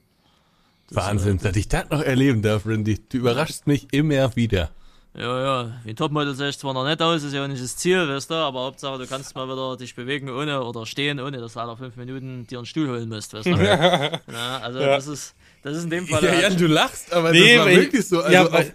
Wahnsinn, 0.91 1.37
ist, 1.37 1.45
äh, 1.45 1.49
dass 1.49 1.57
ich 1.57 1.67
das 1.67 1.89
noch 1.89 2.01
erleben 2.01 2.41
darf, 2.41 2.65
Randy. 2.65 2.99
Du 3.09 3.17
überraschst 3.17 3.67
mich 3.67 3.87
immer 3.91 4.35
wieder. 4.35 4.71
Ja, 5.15 5.41
ja, 5.41 5.73
wie 5.83 5.95
Topmodel 5.95 6.35
sehe 6.35 6.49
ich 6.49 6.59
zwar 6.59 6.73
noch 6.73 6.85
nicht 6.85 7.01
aus, 7.01 7.23
ist 7.23 7.33
ja 7.33 7.43
auch 7.43 7.47
nicht 7.47 7.63
das 7.63 7.75
Ziel, 7.75 8.07
weißt 8.07 8.29
du, 8.29 8.35
aber 8.35 8.61
Hauptsache, 8.61 8.99
du 8.99 9.07
kannst 9.07 9.35
mal 9.35 9.47
wieder 9.47 9.75
dich 9.75 9.95
bewegen 9.95 10.29
ohne 10.29 10.63
oder 10.63 10.85
stehen, 10.85 11.19
ohne 11.19 11.39
dass 11.39 11.53
du 11.53 11.59
alle 11.59 11.75
fünf 11.75 11.95
Minuten 11.95 12.45
dir 12.45 12.59
einen 12.59 12.67
Stuhl 12.67 12.87
holen 12.87 13.09
musst, 13.09 13.33
weißt 13.33 13.47
du. 13.47 13.49
ja, 14.31 14.59
also 14.61 14.79
ja. 14.79 14.85
das 14.85 15.07
ist, 15.07 15.35
das 15.63 15.77
ist 15.77 15.83
in 15.85 15.89
dem 15.89 16.07
Fall. 16.07 16.23
Ja, 16.23 16.31
halt, 16.31 16.41
Jan, 16.41 16.57
du 16.57 16.67
lachst, 16.67 17.13
aber 17.13 17.31
nee, 17.31 17.55
das 17.55 17.65
war 17.65 17.71
wirklich 17.71 18.05
so. 18.07 18.21
Also 18.21 18.33
ja, 18.33 18.51
weil, 18.51 18.73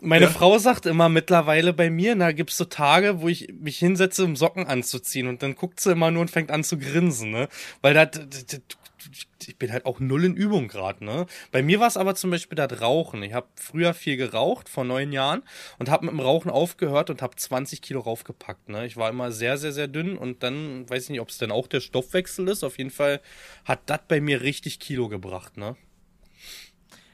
meine 0.00 0.26
ja. 0.26 0.30
Frau 0.30 0.58
sagt 0.58 0.86
immer 0.86 1.08
mittlerweile 1.08 1.72
bei 1.72 1.90
mir, 1.90 2.16
da 2.16 2.32
gibt's 2.32 2.56
so 2.56 2.64
Tage, 2.64 3.20
wo 3.20 3.28
ich 3.28 3.52
mich 3.60 3.78
hinsetze, 3.78 4.24
um 4.24 4.34
Socken 4.36 4.66
anzuziehen 4.66 5.28
und 5.28 5.42
dann 5.42 5.54
guckt 5.54 5.80
sie 5.80 5.92
immer 5.92 6.10
nur 6.10 6.22
und 6.22 6.30
fängt 6.30 6.50
an 6.50 6.64
zu 6.64 6.78
grinsen, 6.78 7.30
ne? 7.30 7.48
Weil 7.82 7.94
da, 7.94 8.10
ich 9.46 9.56
bin 9.56 9.72
halt 9.72 9.86
auch 9.86 10.00
null 10.00 10.24
in 10.24 10.34
Übung 10.34 10.68
gerade, 10.68 11.04
ne? 11.04 11.26
Bei 11.50 11.62
mir 11.62 11.80
war 11.80 11.88
es 11.88 11.96
aber 11.96 12.14
zum 12.14 12.30
Beispiel 12.30 12.56
das 12.56 12.80
Rauchen. 12.80 13.22
Ich 13.22 13.32
habe 13.32 13.48
früher 13.56 13.94
viel 13.94 14.16
geraucht, 14.16 14.68
vor 14.68 14.84
neun 14.84 15.12
Jahren, 15.12 15.42
und 15.78 15.90
habe 15.90 16.06
mit 16.06 16.12
dem 16.12 16.20
Rauchen 16.20 16.50
aufgehört 16.50 17.10
und 17.10 17.22
habe 17.22 17.36
20 17.36 17.82
Kilo 17.82 18.00
raufgepackt, 18.00 18.68
ne? 18.68 18.86
Ich 18.86 18.96
war 18.96 19.10
immer 19.10 19.32
sehr, 19.32 19.58
sehr, 19.58 19.72
sehr 19.72 19.88
dünn 19.88 20.16
und 20.16 20.42
dann, 20.42 20.88
weiß 20.88 21.04
ich 21.04 21.10
nicht, 21.10 21.20
ob 21.20 21.28
es 21.28 21.38
denn 21.38 21.50
auch 21.50 21.66
der 21.66 21.80
Stoffwechsel 21.80 22.48
ist, 22.48 22.64
auf 22.64 22.78
jeden 22.78 22.90
Fall 22.90 23.20
hat 23.64 23.80
das 23.86 24.00
bei 24.08 24.20
mir 24.20 24.40
richtig 24.40 24.78
Kilo 24.80 25.08
gebracht, 25.08 25.56
ne? 25.56 25.76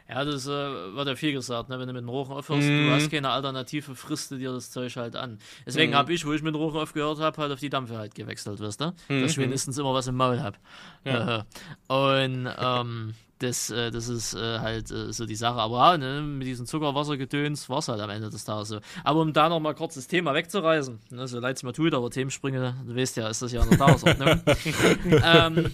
Ja, 0.08 0.24
das 0.24 0.46
äh, 0.46 0.50
wird 0.50 1.08
ja 1.08 1.16
viel 1.16 1.32
gesagt, 1.32 1.68
ne? 1.68 1.78
wenn 1.80 1.88
du 1.88 1.92
mit 1.92 2.02
dem 2.02 2.08
Rochen 2.08 2.34
aufhörst, 2.34 2.68
mm. 2.68 2.86
du 2.86 2.90
hast 2.92 3.10
keine 3.10 3.30
Alternative, 3.30 3.94
frisst 3.94 4.30
du 4.30 4.36
dir 4.36 4.52
das 4.52 4.70
Zeug 4.70 4.94
halt 4.96 5.16
an. 5.16 5.38
Deswegen 5.66 5.92
mm. 5.92 5.96
habe 5.96 6.12
ich, 6.12 6.24
wo 6.24 6.32
ich 6.32 6.42
mit 6.42 6.54
dem 6.54 6.60
Rochen 6.60 6.78
aufgehört 6.78 7.18
habe, 7.18 7.36
halt 7.42 7.52
auf 7.52 7.60
die 7.60 7.70
Dampfe 7.70 7.98
halt 7.98 8.14
gewechselt, 8.14 8.60
weißt 8.60 8.80
du? 8.80 8.94
Mm. 9.08 9.22
Dass 9.22 9.32
ich 9.32 9.38
wenigstens 9.38 9.78
immer 9.78 9.92
was 9.94 10.06
im 10.06 10.16
Maul 10.16 10.40
habe. 10.40 10.56
Ja. 11.04 11.44
Und 11.88 12.48
ähm, 12.58 13.14
das, 13.38 13.70
äh, 13.70 13.90
das 13.90 14.08
ist 14.08 14.34
äh, 14.34 14.58
halt 14.60 14.90
äh, 14.90 15.12
so 15.12 15.26
die 15.26 15.34
Sache. 15.34 15.58
Aber 15.58 15.78
ja, 15.78 15.98
ne, 15.98 16.22
mit 16.22 16.46
diesem 16.46 16.66
Zuckerwassergedöns 16.66 17.68
war 17.68 17.78
es 17.78 17.88
halt 17.88 18.00
am 18.00 18.10
Ende 18.10 18.30
des 18.30 18.44
Tages 18.44 18.68
so. 18.68 18.80
Aber 19.04 19.20
um 19.20 19.32
da 19.32 19.48
nochmal 19.48 19.74
kurz 19.74 19.94
das 19.94 20.06
Thema 20.06 20.34
wegzureißen, 20.34 20.98
ne, 21.10 21.28
so 21.28 21.38
leid 21.38 21.56
es 21.56 21.62
mir 21.62 21.72
tut, 21.72 21.94
aber 21.94 22.10
Themensprünge, 22.10 22.74
du 22.86 22.96
weißt 22.96 23.16
ja, 23.16 23.28
ist 23.28 23.42
das 23.42 23.52
ja 23.52 23.60
an 23.60 23.68
der 23.68 23.78
Tagesordnung. 23.78 24.40
ähm, 25.22 25.72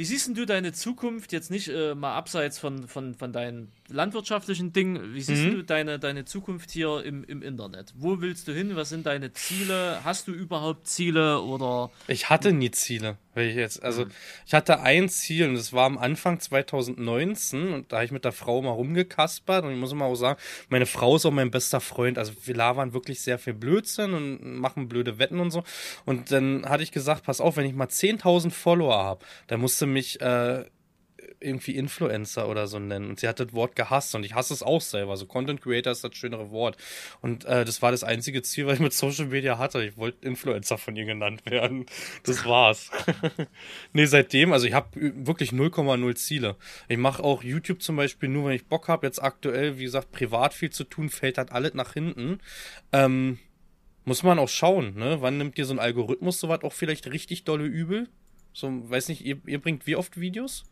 wie 0.00 0.06
siehst 0.06 0.34
du 0.34 0.46
deine 0.46 0.72
Zukunft 0.72 1.30
jetzt 1.30 1.50
nicht 1.50 1.68
äh, 1.68 1.94
mal 1.94 2.14
abseits 2.14 2.58
von, 2.58 2.88
von, 2.88 3.14
von 3.14 3.34
deinen 3.34 3.70
landwirtschaftlichen 3.90 4.72
Dingen? 4.72 5.14
Wie 5.14 5.20
siehst 5.20 5.44
mhm. 5.44 5.50
du 5.50 5.64
deine, 5.64 5.98
deine 5.98 6.24
Zukunft 6.24 6.70
hier 6.70 7.02
im, 7.04 7.24
im 7.24 7.42
Internet? 7.42 7.92
Wo 7.96 8.20
willst 8.20 8.48
du 8.48 8.52
hin? 8.52 8.74
Was 8.76 8.88
sind 8.88 9.06
deine 9.06 9.32
Ziele? 9.32 10.00
Hast 10.04 10.28
du 10.28 10.32
überhaupt 10.32 10.86
Ziele 10.86 11.40
oder? 11.40 11.90
Ich 12.08 12.30
hatte 12.30 12.52
nie 12.52 12.70
Ziele. 12.70 13.16
Weil 13.34 13.48
ich 13.48 13.54
jetzt, 13.54 13.82
also 13.82 14.06
mhm. 14.06 14.10
ich 14.44 14.54
hatte 14.54 14.80
ein 14.80 15.08
Ziel 15.08 15.48
und 15.48 15.54
das 15.54 15.72
war 15.72 15.86
am 15.86 15.98
Anfang 15.98 16.40
2019 16.40 17.72
und 17.72 17.92
da 17.92 17.96
habe 17.96 18.04
ich 18.04 18.10
mit 18.10 18.24
der 18.24 18.32
Frau 18.32 18.60
mal 18.60 18.72
rumgekaspert 18.72 19.64
und 19.64 19.72
ich 19.72 19.78
muss 19.78 19.92
immer 19.92 20.06
auch 20.06 20.16
sagen, 20.16 20.40
meine 20.68 20.86
Frau 20.86 21.14
ist 21.14 21.26
auch 21.26 21.30
mein 21.30 21.52
bester 21.52 21.80
Freund. 21.80 22.18
Also 22.18 22.32
wir 22.44 22.56
labern 22.56 22.92
wirklich 22.92 23.20
sehr 23.20 23.38
viel 23.38 23.54
Blödsinn 23.54 24.14
und 24.14 24.58
machen 24.58 24.88
blöde 24.88 25.18
Wetten 25.18 25.38
und 25.38 25.52
so. 25.52 25.62
Und 26.04 26.32
dann 26.32 26.64
hatte 26.68 26.82
ich 26.82 26.90
gesagt, 26.90 27.24
pass 27.24 27.40
auf, 27.40 27.56
wenn 27.56 27.66
ich 27.66 27.74
mal 27.74 27.86
10.000 27.86 28.50
Follower 28.50 28.98
habe, 28.98 29.24
dann 29.46 29.60
musst 29.60 29.80
du 29.80 29.86
mich 29.86 30.20
äh, 30.20 30.64
irgendwie 31.40 31.76
Influencer 31.76 32.48
oder 32.48 32.66
so 32.66 32.78
nennen. 32.78 33.10
Und 33.10 33.20
sie 33.20 33.28
hat 33.28 33.40
das 33.40 33.52
Wort 33.52 33.74
gehasst 33.74 34.14
und 34.14 34.24
ich 34.24 34.34
hasse 34.34 34.52
es 34.52 34.62
auch 34.62 34.80
selber. 34.80 35.16
So 35.16 35.26
Content 35.26 35.62
Creator 35.62 35.92
ist 35.92 36.04
das 36.04 36.14
schönere 36.14 36.50
Wort. 36.50 36.76
Und 37.22 37.44
äh, 37.46 37.64
das 37.64 37.82
war 37.82 37.90
das 37.90 38.04
einzige 38.04 38.42
Ziel, 38.42 38.66
was 38.66 38.74
ich 38.74 38.80
mit 38.80 38.92
Social 38.92 39.26
Media 39.26 39.58
hatte. 39.58 39.82
Ich 39.84 39.96
wollte 39.96 40.26
Influencer 40.26 40.78
von 40.78 40.94
ihr 40.96 41.06
genannt 41.06 41.42
werden. 41.46 41.86
Das 42.24 42.44
war's. 42.44 42.90
nee, 43.92 44.04
seitdem, 44.04 44.52
also 44.52 44.66
ich 44.66 44.74
habe 44.74 44.88
wirklich 44.94 45.50
0,0 45.50 46.14
Ziele. 46.14 46.56
Ich 46.88 46.98
mache 46.98 47.24
auch 47.24 47.42
YouTube 47.42 47.82
zum 47.82 47.96
Beispiel 47.96 48.28
nur, 48.28 48.46
wenn 48.46 48.54
ich 48.54 48.66
Bock 48.66 48.88
habe. 48.88 49.06
Jetzt 49.06 49.22
aktuell, 49.22 49.78
wie 49.78 49.84
gesagt, 49.84 50.12
privat 50.12 50.52
viel 50.52 50.70
zu 50.70 50.84
tun, 50.84 51.08
fällt 51.08 51.38
halt 51.38 51.52
alles 51.52 51.74
nach 51.74 51.94
hinten. 51.94 52.38
Ähm, 52.92 53.38
muss 54.04 54.22
man 54.22 54.38
auch 54.38 54.48
schauen, 54.48 54.94
ne? 54.94 55.18
Wann 55.20 55.38
nimmt 55.38 55.56
dir 55.56 55.64
so 55.64 55.74
ein 55.74 55.78
Algorithmus 55.78 56.40
sowas 56.40 56.62
auch 56.62 56.72
vielleicht 56.72 57.10
richtig 57.10 57.44
dolle 57.44 57.64
übel? 57.64 58.08
So, 58.52 58.68
weiß 58.90 59.08
nicht, 59.08 59.24
ihr, 59.24 59.38
ihr 59.46 59.60
bringt 59.60 59.86
wie 59.86 59.96
oft 59.96 60.18
Videos? 60.20 60.64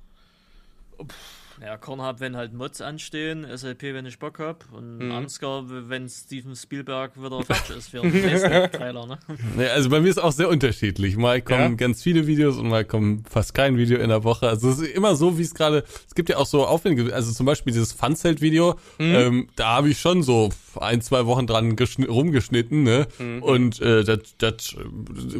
Pff. 0.98 1.47
Ja, 1.60 1.76
Kornhub, 1.76 2.20
wenn 2.20 2.36
halt 2.36 2.52
Mods 2.52 2.80
anstehen, 2.80 3.44
SLP, 3.44 3.94
wenn 3.94 4.06
ich 4.06 4.18
Bock 4.18 4.38
hab 4.38 4.64
und 4.72 4.98
mhm. 4.98 5.12
Ansgar, 5.12 5.64
wenn 5.66 6.08
Steven 6.08 6.54
Spielberg 6.54 7.16
wieder 7.16 7.42
Quatsch 7.46 7.70
ist 7.70 7.90
für 7.90 8.00
den 8.00 8.12
nächsten 8.12 8.70
Trailer, 8.70 9.06
ne? 9.06 9.18
Ja, 9.58 9.68
also 9.68 9.90
bei 9.90 10.00
mir 10.00 10.08
ist 10.08 10.22
auch 10.22 10.32
sehr 10.32 10.48
unterschiedlich. 10.48 11.16
Mal 11.16 11.42
kommen 11.42 11.60
ja? 11.60 11.68
ganz 11.70 12.02
viele 12.02 12.26
Videos 12.26 12.56
und 12.58 12.68
mal 12.68 12.84
kommen 12.84 13.24
fast 13.28 13.54
kein 13.54 13.76
Video 13.76 13.98
in 13.98 14.08
der 14.08 14.24
Woche. 14.24 14.48
Also 14.48 14.70
es 14.70 14.78
ist 14.78 14.94
immer 14.94 15.16
so, 15.16 15.38
wie 15.38 15.42
es 15.42 15.54
gerade, 15.54 15.84
es 16.06 16.14
gibt 16.14 16.28
ja 16.28 16.36
auch 16.36 16.46
so 16.46 16.64
aufwendige, 16.64 17.12
also 17.12 17.32
zum 17.32 17.46
Beispiel 17.46 17.72
dieses 17.72 17.92
Funzelt-Video, 17.92 18.76
mhm. 18.98 19.14
ähm, 19.14 19.48
da 19.56 19.76
habe 19.76 19.88
ich 19.88 19.98
schon 19.98 20.22
so 20.22 20.50
ein, 20.80 21.00
zwei 21.00 21.26
Wochen 21.26 21.46
dran 21.46 21.76
rumgeschnitten, 22.08 22.82
ne? 22.84 23.06
Mhm. 23.18 23.42
Und 23.42 23.80
äh, 23.80 24.04
das, 24.04 24.20
das 24.38 24.76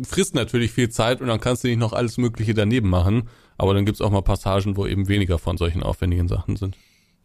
frisst 0.09 0.35
natürlich 0.35 0.73
viel 0.73 0.89
Zeit 0.89 1.21
und 1.21 1.29
dann 1.29 1.41
kannst 1.41 1.65
du 1.65 1.69
nicht 1.69 1.79
noch 1.79 1.93
alles 1.93 2.19
Mögliche 2.19 2.55
daneben 2.55 2.89
machen. 2.89 3.29
Aber 3.61 3.75
dann 3.75 3.85
gibt's 3.85 4.01
auch 4.01 4.11
mal 4.11 4.23
Passagen, 4.23 4.77
wo 4.77 4.87
eben 4.87 5.09
weniger 5.09 5.37
von 5.39 5.59
solchen 5.59 5.83
aufwendigen 5.83 6.08
Sachen 6.29 6.57
sind. 6.57 6.77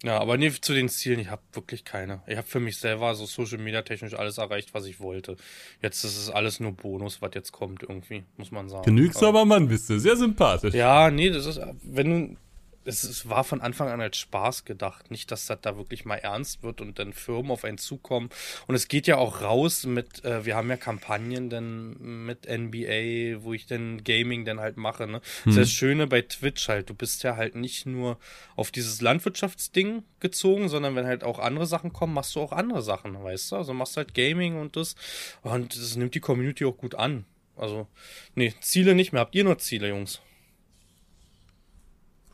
Ja, 0.04 0.20
aber 0.20 0.38
nee, 0.38 0.52
zu 0.52 0.74
den 0.74 0.90
Zielen, 0.90 1.20
ich 1.20 1.30
habe 1.30 1.42
wirklich 1.54 1.86
keine. 1.86 2.22
Ich 2.28 2.36
habe 2.36 2.46
für 2.46 2.60
mich 2.60 2.78
selber 2.78 3.16
so 3.16 3.26
Social 3.26 3.58
Media 3.58 3.84
technisch 3.84 4.14
alles 4.14 4.38
erreicht, 4.38 4.74
was 4.74 4.86
ich 4.86 5.00
wollte. 5.00 5.38
Jetzt 5.82 6.04
ist 6.04 6.18
es 6.18 6.30
alles 6.30 6.60
nur 6.60 6.74
Bonus, 6.74 7.22
was 7.22 7.32
jetzt 7.34 7.54
kommt 7.54 7.84
irgendwie, 7.84 8.24
muss 8.36 8.52
man 8.52 8.68
sagen. 8.68 8.84
Genügsamer 8.84 9.46
Mann 9.46 9.70
bist 9.70 9.90
du, 9.90 9.98
sehr 10.00 10.18
sympathisch. 10.18 10.74
Ja, 10.74 11.10
nee, 11.10 11.30
das 11.30 11.46
ist, 11.46 11.62
wenn 11.84 12.10
du, 12.10 12.38
es, 12.86 13.04
es 13.04 13.30
war 13.30 13.44
von 13.44 13.62
Anfang 13.62 13.90
an 13.90 14.02
als 14.02 14.18
Spaß 14.18 14.66
gedacht. 14.66 15.12
Nicht, 15.12 15.32
dass 15.32 15.46
das 15.46 15.62
da 15.62 15.78
wirklich 15.78 16.06
mal 16.06 16.18
ernst 16.18 16.64
wird 16.64 16.82
und 16.82 17.00
dann 17.00 17.14
Firmen 17.14 17.52
auf 17.52 17.64
einen 17.64 17.78
zukommen. 17.78 18.30
Und 18.68 18.76
es 18.76 18.88
geht 18.88 19.08
ja 19.08 19.18
auch 19.18 19.42
raus 19.42 19.86
mit, 19.86 20.24
äh, 20.26 20.46
wir 20.46 20.56
haben 20.56 20.70
ja 20.70 20.78
Kampagnen 20.78 21.50
dann 21.50 22.26
mit 22.26 22.48
NBA, 22.48 23.44
wo 23.44 23.54
ich 23.54 23.66
dann 23.66 24.04
Gaming 24.04 24.46
dann 24.46 24.60
halt 24.60 24.78
mache. 24.78 25.08
Ne? 25.08 25.18
Hm. 25.18 25.22
Das 25.46 25.56
ist 25.56 25.62
das 25.62 25.72
Schöne 25.72 26.08
bei 26.08 26.22
Twitch 26.22 26.68
halt. 26.68 26.90
Du 26.90 26.94
bist 26.94 27.24
ja 27.24 27.36
halt 27.36 27.56
nicht 27.56 27.86
nur 27.86 28.18
auf 28.56 28.72
dieses 28.72 29.02
Landwirtschaftsding 29.02 30.04
gezogen, 30.20 30.70
sondern 30.70 30.96
wenn 30.96 31.06
halt 31.06 31.24
auch 31.24 31.40
andere 31.40 31.66
Sachen 31.66 31.94
kommen, 31.94 32.14
machst 32.14 32.36
du 32.36 32.42
auch 32.42 32.52
andere 32.52 32.82
Sachen, 32.82 33.22
weißt 33.24 33.52
du? 33.52 33.56
Also 33.58 33.74
machst 33.74 33.98
halt 33.98 34.14
Gaming 34.14 34.60
und 34.60 34.76
das. 34.76 34.96
Und 35.42 35.76
das 35.76 35.96
nimmt 35.96 36.16
die 36.16 36.20
Community 36.20 36.66
auch 36.66 36.78
gut 36.78 36.96
an. 36.96 37.26
Also, 37.56 37.88
nee, 38.36 38.54
Ziele 38.62 38.96
nicht 38.96 39.12
mehr. 39.12 39.22
Habt 39.22 39.36
ihr 39.36 39.44
nur 39.44 39.58
Ziele, 39.60 39.88
Jungs? 39.88 40.22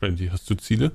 Randy, 0.02 0.28
hast 0.28 0.48
du 0.50 0.54
Ziele? 0.56 0.92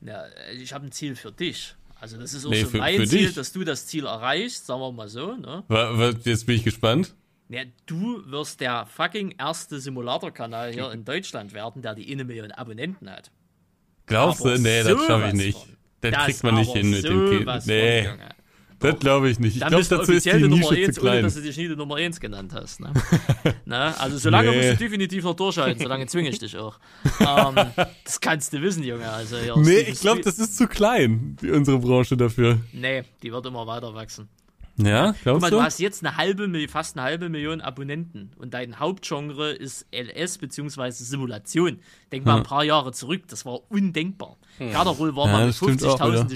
Ja, 0.00 0.24
ich 0.60 0.72
habe 0.72 0.86
ein 0.86 0.92
Ziel 0.92 1.16
für 1.16 1.32
dich. 1.32 1.74
Also 2.00 2.16
das 2.18 2.32
ist 2.34 2.46
auch 2.46 2.50
Nee, 2.50 2.62
so 2.62 2.68
für- 2.70 2.78
mein 2.78 2.96
für 3.00 3.06
Ziel, 3.06 3.26
dich. 3.26 3.34
dass 3.34 3.52
du 3.52 3.64
das 3.64 3.86
Ziel 3.86 4.06
erreichst, 4.06 4.66
sagen 4.66 4.80
wir 4.80 4.92
mal 4.92 5.08
so. 5.08 5.34
Ne? 5.36 5.64
Jetzt 6.24 6.46
bin 6.46 6.56
ich 6.56 6.64
gespannt. 6.64 7.14
Ja, 7.48 7.62
du 7.86 8.22
wirst 8.30 8.60
der 8.60 8.86
fucking 8.86 9.34
erste 9.38 9.80
Simulatorkanal 9.80 10.72
hier 10.72 10.92
in 10.92 11.04
Deutschland 11.04 11.52
werden, 11.54 11.82
der 11.82 11.94
die 11.94 12.10
eine 12.12 12.24
Million 12.24 12.52
Abonnenten 12.52 13.10
hat. 13.10 13.30
Glaubst 14.06 14.40
du? 14.44 14.48
Aber 14.50 14.58
Nee, 14.58 14.82
das 14.82 15.04
schaffe 15.06 15.28
ich 15.28 15.34
nicht. 15.34 15.58
von. 15.58 15.76
Das, 16.00 16.12
Das 16.12 16.24
kriegt 16.26 16.42
man 16.44 16.54
nicht 16.54 16.72
hin 16.72 16.90
mit 16.90 17.04
dem 17.04 17.30
Kind. 17.44 17.66
Nee, 17.66 18.04
von. 18.04 18.18
Das 18.80 18.98
glaube 19.00 19.28
ich 19.30 19.38
nicht. 19.38 19.54
Ich 19.54 19.60
Dann 19.60 19.70
glaube, 19.70 19.84
dazu 19.84 20.12
ist 20.12 20.24
die 20.26 20.30
offiziell 20.30 20.38
die 20.38 20.48
Nummer 20.48 20.70
Nische 20.70 20.86
1, 20.86 20.94
zu 20.94 21.00
ohne 21.02 21.10
klein. 21.10 21.22
dass 21.24 21.34
du 21.34 21.42
dich 21.42 21.56
nie 21.56 21.68
die 21.68 21.76
Nummer 21.76 21.96
1 21.96 22.20
genannt 22.20 22.52
hast. 22.54 22.80
Ne? 22.80 22.92
Na, 23.64 23.94
also 23.94 24.18
solange 24.18 24.50
Nee. 24.50 24.56
musst 24.56 24.80
du 24.80 24.84
definitiv 24.84 25.24
noch 25.24 25.34
durchhalten, 25.34 25.82
solange 25.82 26.06
zwinge 26.06 26.28
ich 26.30 26.38
dich 26.38 26.56
auch. 26.56 26.78
Ähm, 27.20 27.54
das 28.04 28.20
kannst 28.20 28.52
du 28.52 28.62
wissen, 28.62 28.82
Junge. 28.84 29.08
Also, 29.10 29.36
hier 29.38 29.56
Nee, 29.56 29.80
ich 29.80 30.00
glaube, 30.00 30.20
das 30.20 30.38
ist 30.38 30.56
zu 30.56 30.66
klein, 30.68 31.36
die, 31.42 31.50
unsere 31.50 31.78
Branche 31.78 32.16
dafür. 32.16 32.58
Nee, 32.72 33.02
die 33.22 33.32
wird 33.32 33.46
immer 33.46 33.66
weiter 33.66 33.94
wachsen. 33.94 34.28
Ja, 34.80 35.10
Guck 35.10 35.22
glaubst 35.22 35.40
mal, 35.42 35.50
du? 35.50 35.56
du 35.56 35.62
hast 35.64 35.80
jetzt 35.80 36.06
eine 36.06 36.16
halbe, 36.16 36.68
fast 36.68 36.96
eine 36.96 37.02
halbe 37.04 37.28
Million 37.28 37.60
Abonnenten 37.60 38.30
und 38.36 38.54
dein 38.54 38.78
Hauptgenre 38.78 39.50
ist 39.50 39.86
LS 39.92 40.38
bzw. 40.38 40.90
Simulation. 40.92 41.80
Denk 42.12 42.24
mal 42.24 42.36
ein 42.36 42.42
paar 42.44 42.62
Jahre 42.62 42.92
zurück, 42.92 43.22
das 43.26 43.44
war 43.44 43.60
undenkbar. 43.72 44.36
Garderol 44.60 45.16
war 45.16 45.26
Ja, 45.26 45.32
mal 45.32 45.38
eine 45.38 45.46
das 45.48 45.56
stimmt 45.56 45.82
auch 45.84 46.00
50.000 46.00 46.30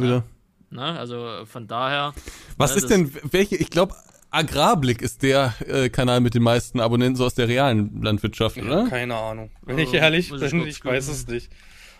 wieder. 0.00 0.24
Ne? 0.72 0.98
Also 0.98 1.44
von 1.46 1.66
daher. 1.66 2.14
Was 2.56 2.70
Ja, 2.72 2.76
ist 2.78 2.88
denn, 2.90 3.12
welche, 3.30 3.56
ich 3.56 3.70
glaube, 3.70 3.94
Agrarblick 4.30 5.02
ist 5.02 5.22
der 5.22 5.54
äh, 5.68 5.90
Kanal 5.90 6.20
mit 6.20 6.34
den 6.34 6.42
meisten 6.42 6.80
Abonnenten 6.80 7.16
so 7.16 7.26
aus 7.26 7.34
der 7.34 7.48
realen 7.48 8.02
Landwirtschaft, 8.02 8.56
oder? 8.56 8.88
Keine 8.88 9.14
Ahnung. 9.16 9.50
Bin 9.66 9.78
ich 9.78 9.92
Äh, 9.92 9.98
ehrlich 9.98 10.32
ich 10.32 10.40
bin, 10.40 10.60
kurz 10.62 10.68
ich 10.76 10.84
weiß 10.84 11.08
es 11.08 11.26
nicht. 11.26 11.50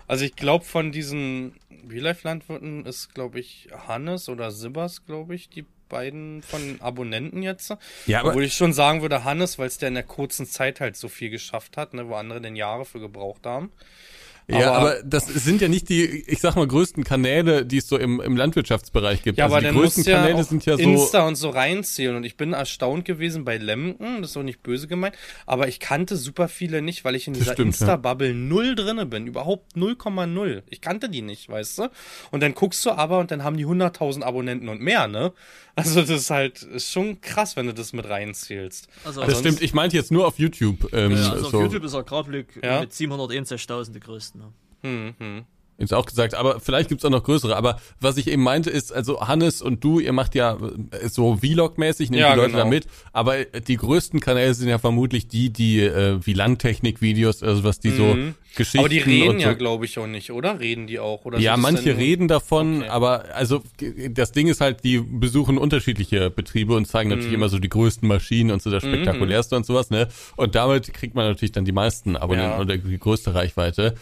Also 0.09 0.25
ich 0.25 0.35
glaube 0.35 0.65
von 0.65 0.93
diesen 0.93 1.55
Real-Life-Landwirten 1.89 2.87
ist, 2.87 3.15
glaube 3.15 3.39
ich, 3.41 3.69
Hannes 3.87 4.29
oder 4.29 4.51
Sibbers, 4.51 5.05
glaube 5.05 5.35
ich, 5.35 5.49
die 5.51 5.65
beiden 5.89 6.43
von 6.43 6.81
Abonnenten 6.81 7.43
jetzt. 7.43 7.75
Ja, 8.07 8.21
aber- 8.21 8.31
Obwohl 8.31 8.45
ich 8.45 8.55
schon 8.55 8.73
sagen 8.73 9.03
würde, 9.03 9.25
Hannes, 9.25 9.59
weil 9.59 9.67
es 9.67 9.77
der 9.79 9.89
in 9.89 9.95
der 9.95 10.03
kurzen 10.03 10.47
Zeit 10.47 10.81
halt 10.81 10.97
so 10.97 11.09
viel 11.09 11.29
geschafft 11.29 11.77
hat, 11.77 11.93
ne, 11.93 12.09
wo 12.09 12.15
andere 12.15 12.41
den 12.41 12.57
Jahre 12.57 12.85
für 12.87 12.99
gebraucht 13.01 13.45
haben. 13.45 13.71
Ja, 14.49 14.73
Aber- 14.73 14.77
aber 14.93 15.03
das 15.05 15.27
sind 15.27 15.61
ja 15.61 15.69
nicht 15.69 15.89
die, 15.89 16.05
ich 16.05 16.41
sag 16.41 16.57
mal, 16.57 16.67
größten 16.67 17.05
Kanäle, 17.05 17.65
die 17.65 17.77
es 17.79 17.87
so 17.89 17.97
im, 17.97 18.21
im 18.21 18.37
Landwirtschaftsbereich 18.37 19.23
gibt. 19.23 19.39
Ja, 19.39 19.45
also 19.45 19.57
aber 19.57 19.67
die 19.69 19.75
größten 19.75 20.05
ja 20.05 20.21
Kanäle 20.21 20.45
sind 20.45 20.67
ja 20.67 20.77
so. 20.77 20.83
Insta 20.83 21.27
und 21.27 21.37
so 21.37 21.51
reinzählen. 21.51 22.17
Und 22.17 22.25
ich 22.25 22.37
bin 22.37 22.53
erstaunt 22.53 23.05
gewesen 23.05 23.45
bei 23.45 23.57
Lemken, 23.57 24.21
das 24.21 24.33
ist 24.33 24.37
auch 24.37 24.43
nicht 24.43 24.63
böse 24.63 24.89
gemeint, 24.89 25.15
aber 25.47 25.69
ich 25.69 25.79
kannte 25.81 26.17
super 26.17 26.49
viele 26.49 26.83
nicht, 26.83 27.05
weil 27.05 27.15
ich 27.15 27.29
in 27.29 27.35
dieser 27.35 27.59
Insta-Bubble 27.59 28.35
null 28.35 28.75
drinne 28.75 29.07
bin. 29.07 29.27
Überhaupt 29.27 29.77
0,0. 29.77 30.63
Ich 30.69 30.81
kannte 30.81 31.09
die 31.09 31.23
nicht, 31.23 31.49
weißt 31.49 31.79
du? 31.79 31.89
Und 32.33 32.43
dann 32.43 32.55
guckst 32.55 32.85
du 32.85 32.91
aber 32.91 33.21
und 33.21 33.31
dann 33.31 33.45
haben 33.45 33.57
die 33.57 33.67
100.000 33.67 34.23
Abonnenten 34.23 34.69
und 34.69 34.81
mehr, 34.81 35.07
ne? 35.09 35.33
Also 35.75 36.01
das 36.01 36.11
ist 36.11 36.31
halt 36.31 36.63
ist 36.63 36.91
schon 36.93 37.21
krass, 37.21 37.57
wenn 37.57 37.67
du 37.67 37.73
das 37.75 37.93
mit 37.93 38.07
reinzählst. 38.09 38.89
Also, 39.05 39.23
Das 39.25 39.39
stimmt, 39.39 39.63
ich 39.63 39.73
meinte 39.73 39.97
jetzt 39.97 40.11
nur 40.13 40.27
auf 40.27 40.39
YouTube. 40.39 40.93
Ähm, 40.93 41.13
Ja, 41.13 41.33
also 41.33 41.49
so. 41.49 41.57
auf 41.59 41.63
YouTube 41.65 41.85
ist 41.85 41.95
Agrarblick 41.95 42.61
Ja. 42.63 42.81
mit 42.81 42.93
761.000 42.93 43.93
die 43.93 44.01
größten. 44.01 44.41
Ne? 44.41 44.53
Hm, 44.83 45.15
hm. 45.19 45.45
Jetzt 45.83 45.93
auch 45.95 46.07
gesagt, 46.07 46.35
aber 46.35 46.61
vielleicht 46.61 46.89
gibt's 46.89 47.05
auch 47.05 47.11
noch 47.11 47.23
größere. 47.25 47.57
Aber 47.57 47.79
was 48.01 48.17
ich 48.17 48.29
eben 48.29 48.43
meinte 48.43 48.71
ist, 48.71 48.93
also 48.93 49.21
Hannes 49.21 49.61
und 49.63 49.83
du, 49.85 49.99
ihr 50.01 50.13
macht 50.13 50.35
ja 50.35 50.57
äh, 50.93 51.09
so 51.09 51.37
Vlog-mäßig, 51.37 52.11
nehmt 52.11 52.21
Ja, 52.21 52.33
die 52.33 52.37
Leute 52.39 52.53
genau. 52.53 52.63
da 52.65 52.69
mit. 52.71 52.87
Aber 53.13 53.37
äh, 53.39 53.61
die 53.61 53.77
größten 53.77 54.21
Kanäle 54.21 54.55
sind 54.55 54.69
ja 54.69 54.79
vermutlich 54.79 55.29
die, 55.29 55.51
die 55.51 55.81
äh, 55.81 56.19
wie 56.25 56.33
Landtechnik-Videos, 56.33 57.43
also 57.43 57.65
was 57.65 57.81
die 57.81 57.91
so 57.91 58.17
Geschichten 58.55 58.79
Mhm. 58.79 58.81
Aber 58.81 58.89
die 58.91 58.99
reden 58.99 59.39
so. 59.41 59.47
ja, 59.47 59.53
glaube 59.55 59.87
ich, 59.87 59.99
auch 59.99 60.07
nicht, 60.07 60.31
oder? 60.31 60.61
Reden 60.61 60.87
die 60.87 60.99
auch? 60.99 61.25
Oder 61.25 61.39
Ja, 61.39 61.57
manche 61.57 61.97
reden 61.97 62.29
davon, 62.29 62.81
Okay. 62.83 62.89
aber 62.91 63.25
also 63.35 63.63
das 64.11 64.33
Ding 64.33 64.47
ist 64.47 64.61
halt, 64.61 64.85
die 64.85 64.99
besuchen 65.01 65.57
unterschiedliche 65.59 66.31
Betriebe 66.31 66.75
und 66.77 66.87
zeigen 66.87 67.09
Mhm. 67.09 67.17
natürlich 67.17 67.35
immer 67.35 67.49
so 67.49 67.59
die 67.59 67.71
größten 67.71 68.07
Maschinen 68.07 68.51
und 68.51 68.61
so 68.63 68.71
das 68.71 68.83
spektakulärste 68.85 69.57
und 69.57 69.65
sowas, 69.67 69.91
ne? 69.91 70.09
Und 70.37 70.55
damit 70.55 70.93
kriegt 70.93 71.15
man 71.15 71.27
natürlich 71.29 71.53
dann 71.53 71.65
die 71.65 71.73
meisten 71.73 72.15
Abonnenten 72.17 72.53
Ja. 72.53 72.61
oder 72.61 72.77
die 72.77 72.99
größte 72.99 73.35
Reichweite. 73.35 73.95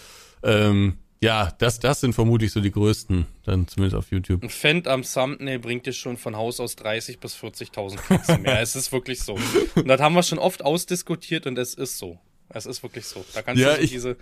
Ähm, 0.42 0.94
ja, 1.22 1.52
das, 1.58 1.78
das 1.78 2.00
sind 2.00 2.14
vermutlich 2.14 2.52
so 2.52 2.60
die 2.60 2.70
größten, 2.70 3.26
dann 3.44 3.68
zumindest 3.68 3.96
auf 3.96 4.10
YouTube. 4.10 4.42
Ein 4.42 4.48
Fend 4.48 4.88
am 4.88 5.02
Thumbnail 5.02 5.58
bringt 5.58 5.86
dir 5.86 5.92
schon 5.92 6.16
von 6.16 6.36
Haus 6.36 6.60
aus 6.60 6.76
30 6.76 7.18
bis 7.18 7.36
40.000 7.36 7.96
Klicks 7.96 8.38
mehr. 8.38 8.60
es 8.60 8.74
ist 8.74 8.90
wirklich 8.90 9.20
so. 9.20 9.34
Und 9.74 9.88
das 9.88 10.00
haben 10.00 10.14
wir 10.14 10.22
schon 10.22 10.38
oft 10.38 10.64
ausdiskutiert 10.64 11.46
und 11.46 11.58
es 11.58 11.74
ist 11.74 11.98
so. 11.98 12.18
Es 12.52 12.66
ist 12.66 12.82
wirklich 12.82 13.06
so. 13.06 13.24
Da 13.32 13.42
kannst 13.42 13.62
Ja, 13.62 13.70
du 13.70 13.76
so 13.76 13.82
ich- 13.82 13.90
diese, 13.92 14.16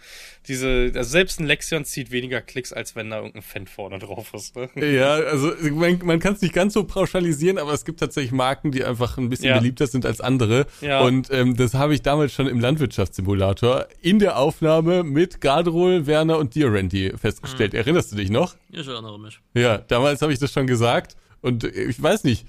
diese, 0.47 0.93
also 0.95 1.09
selbst 1.11 1.41
ein 1.41 1.47
Lexion 1.47 1.85
zieht 1.87 2.11
weniger 2.11 2.43
Klicks, 2.43 2.75
als 2.75 2.95
wenn 2.95 3.09
da 3.09 3.17
irgendein 3.17 3.41
Fan 3.43 3.67
vorne 3.67 3.99
drauf 3.99 4.35
ist. 4.35 4.55
Ne? 4.55 4.69
Ja, 4.77 5.15
also 5.15 5.53
man, 5.73 5.99
man 6.05 6.19
kann 6.21 6.35
es 6.35 6.43
nicht 6.43 6.53
ganz 6.53 6.75
so 6.75 6.85
pauschalisieren, 6.85 7.57
aber 7.57 7.73
es 7.73 7.87
gibt 7.87 8.01
tatsächlich 8.01 8.33
Marken, 8.33 8.71
die 8.71 8.85
einfach 8.85 9.17
ein 9.17 9.31
bisschen 9.31 9.47
Ja. 9.49 9.59
beliebter 9.59 9.87
sind 9.87 10.05
als 10.05 10.21
andere. 10.21 10.67
Ja. 10.83 11.01
Und 11.01 11.31
ähm, 11.31 11.57
das 11.57 11.73
habe 11.73 11.95
ich 11.95 12.03
damals 12.03 12.35
schon 12.35 12.49
im 12.49 12.61
Landwirtschaftssimulator 12.61 13.87
in 14.03 14.19
der 14.19 14.37
Aufnahme 14.37 15.05
mit 15.05 15.41
Gardrol, 15.41 16.07
Werner 16.07 16.37
und 16.39 16.55
dir, 16.55 16.71
Randy, 16.73 17.13
festgestellt. 17.17 17.73
Mhm. 17.73 17.79
Erinnerst 17.79 18.13
du 18.13 18.17
dich 18.17 18.29
noch? 18.31 18.57
Ich 18.71 18.87
erinnere 18.87 19.19
mich. 19.19 19.41
Ja, 19.55 19.79
damals 19.79 20.21
habe 20.21 20.35
ich 20.35 20.39
das 20.39 20.53
schon 20.53 20.67
gesagt. 20.67 21.17
Und 21.41 21.65
äh, 21.65 21.69
ich 21.85 22.03
weiß 22.03 22.25
nicht, 22.25 22.47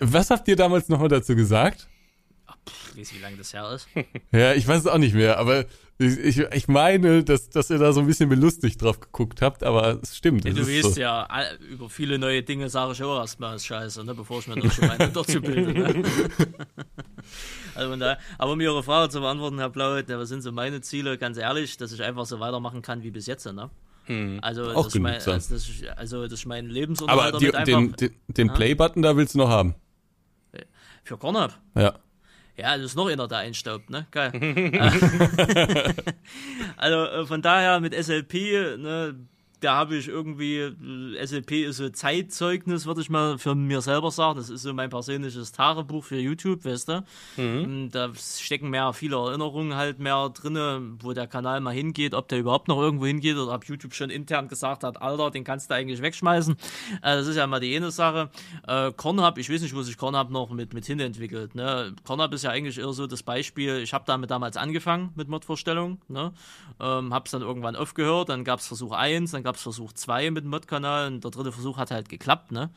was 0.00 0.30
habt 0.30 0.48
ihr 0.48 0.56
damals 0.56 0.88
nochmal 0.88 1.08
dazu 1.08 1.36
gesagt? 1.36 1.88
Ich 2.94 3.00
weiß, 3.00 3.14
wie 3.14 3.18
lange 3.22 3.36
das 3.36 3.52
her 3.52 3.70
ist. 3.72 3.88
Ja, 4.32 4.52
ich 4.52 4.66
weiß 4.66 4.80
es 4.80 4.86
auch 4.86 4.98
nicht 4.98 5.14
mehr, 5.14 5.38
aber 5.38 5.64
ich, 5.98 6.18
ich, 6.18 6.38
ich 6.38 6.68
meine, 6.68 7.22
dass, 7.22 7.50
dass 7.50 7.70
ihr 7.70 7.78
da 7.78 7.92
so 7.92 8.00
ein 8.00 8.06
bisschen 8.06 8.28
belustigt 8.28 8.82
drauf 8.82 8.98
geguckt 9.00 9.42
habt, 9.42 9.62
aber 9.62 10.00
es 10.02 10.16
stimmt. 10.16 10.44
Ja, 10.44 10.52
du 10.52 10.62
ist 10.62 10.84
weißt 10.84 10.94
so. 10.94 11.00
ja, 11.00 11.28
über 11.70 11.88
viele 11.88 12.18
neue 12.18 12.42
Dinge 12.42 12.68
sage 12.68 12.92
ich 12.92 13.02
auch 13.02 13.20
erstmal 13.20 13.56
ist 13.56 13.66
scheiße, 13.66 14.04
ne, 14.04 14.14
bevor 14.14 14.40
ich 14.40 14.48
mir 14.48 14.56
das 14.60 14.74
schon 14.74 14.88
meine 14.88 15.08
dazu 15.10 15.40
bilde. 15.40 15.72
Ne? 15.72 16.02
also 17.74 17.96
daher, 17.96 18.18
aber 18.38 18.52
um 18.52 18.60
Ihre 18.60 18.82
Frage 18.82 19.10
zu 19.10 19.20
beantworten, 19.20 19.58
Herr 19.58 19.70
Blaut, 19.70 20.08
was 20.08 20.28
sind 20.28 20.42
so 20.42 20.50
meine 20.50 20.80
Ziele? 20.80 21.16
Ganz 21.16 21.38
ehrlich, 21.38 21.76
dass 21.76 21.92
ich 21.92 22.02
einfach 22.02 22.26
so 22.26 22.40
weitermachen 22.40 22.82
kann 22.82 23.02
wie 23.02 23.10
bis 23.10 23.26
jetzt. 23.26 23.46
Ne? 23.46 23.70
Also, 24.42 24.70
Auch 24.72 24.88
ich 24.88 25.00
mein, 25.00 25.14
also, 25.14 25.32
dass 25.32 25.50
ich, 25.50 25.90
also, 25.96 26.26
dass 26.26 26.40
ich 26.40 26.46
meinen 26.46 26.68
Lebensunterhalt 26.68 27.34
Aber 27.34 27.38
die, 27.38 27.50
damit 27.50 27.68
einfach 27.74 27.96
den, 27.96 28.10
den, 28.28 28.34
den 28.48 28.52
Play-Button 28.52 29.00
da 29.00 29.16
willst 29.16 29.34
du 29.34 29.38
noch 29.38 29.48
haben. 29.48 29.74
für 31.04 31.16
Korn 31.16 31.36
hab. 31.36 31.58
Ja. 31.74 31.94
Ja, 32.56 32.76
das 32.76 32.86
ist 32.86 32.96
noch 32.96 33.08
einer, 33.08 33.26
der 33.26 33.38
einstaubt, 33.38 33.90
ne? 33.90 34.06
Geil. 34.12 34.30
also 36.76 37.04
äh, 37.04 37.26
von 37.26 37.42
daher 37.42 37.80
mit 37.80 37.94
SLP, 37.94 38.78
ne, 38.78 39.16
da 39.64 39.76
habe 39.76 39.96
ich 39.96 40.08
irgendwie, 40.08 40.58
äh, 40.58 41.26
SLP 41.26 41.64
ist 41.64 41.78
so 41.78 41.88
Zeitzeugnis, 41.88 42.86
würde 42.86 43.00
ich 43.00 43.08
mal 43.08 43.38
für 43.38 43.54
mir 43.54 43.80
selber 43.80 44.10
sagen. 44.10 44.36
Das 44.36 44.50
ist 44.50 44.62
so 44.62 44.74
mein 44.74 44.90
persönliches 44.90 45.52
Tagebuch 45.52 46.04
für 46.04 46.18
YouTube, 46.18 46.64
weißt 46.64 46.88
du? 46.88 47.04
Und 47.36 47.90
Da 47.90 48.10
stecken 48.14 48.70
mehr 48.70 48.92
viele 48.92 49.16
Erinnerungen 49.16 49.74
halt 49.74 49.98
mehr 49.98 50.28
drinne, 50.28 50.82
wo 51.00 51.12
der 51.12 51.26
Kanal 51.26 51.60
mal 51.60 51.72
hingeht, 51.72 52.14
ob 52.14 52.28
der 52.28 52.40
überhaupt 52.40 52.68
noch 52.68 52.78
irgendwo 52.78 53.06
hingeht 53.06 53.36
oder 53.36 53.54
ob 53.54 53.64
YouTube 53.64 53.94
schon 53.94 54.10
intern 54.10 54.48
gesagt 54.48 54.84
hat, 54.84 55.00
Alter, 55.00 55.30
den 55.30 55.44
kannst 55.44 55.70
du 55.70 55.74
eigentlich 55.74 56.02
wegschmeißen. 56.02 56.56
Äh, 57.02 57.16
das 57.16 57.26
ist 57.26 57.36
ja 57.36 57.46
mal 57.46 57.60
die 57.60 57.74
eine 57.74 57.90
Sache. 57.90 58.30
Äh, 58.66 58.92
Cornhub, 58.92 59.38
ich 59.38 59.50
weiß 59.50 59.62
nicht, 59.62 59.74
wo 59.74 59.82
sich 59.82 59.96
Cornhub 59.96 60.30
noch 60.30 60.50
mit, 60.50 60.74
mit 60.74 60.84
hinentwickelt. 60.84 61.54
Ne? 61.54 61.94
Cornhub 62.04 62.32
ist 62.34 62.44
ja 62.44 62.50
eigentlich 62.50 62.78
eher 62.78 62.92
so 62.92 63.06
das 63.06 63.22
Beispiel, 63.22 63.78
ich 63.78 63.94
habe 63.94 64.04
damit 64.06 64.30
damals 64.30 64.56
angefangen 64.56 65.12
mit 65.14 65.28
Mod-Vorstellung, 65.28 66.00
ne? 66.08 66.32
ähm, 66.80 67.14
habe 67.14 67.24
es 67.24 67.30
dann 67.30 67.42
irgendwann 67.42 67.76
aufgehört, 67.76 68.28
dann 68.28 68.44
gab 68.44 68.60
es 68.60 68.66
Versuch 68.66 68.92
1, 68.92 69.30
dann 69.30 69.42
gab 69.42 69.53
es 69.56 69.62
Versuch 69.62 69.92
2 69.92 70.30
mit 70.30 70.44
dem 70.44 70.50
Mod-Kanal 70.50 71.08
und 71.08 71.24
der 71.24 71.30
dritte 71.30 71.52
Versuch 71.52 71.76
hat 71.76 71.90
halt 71.90 72.08
geklappt, 72.08 72.52
ne? 72.52 72.70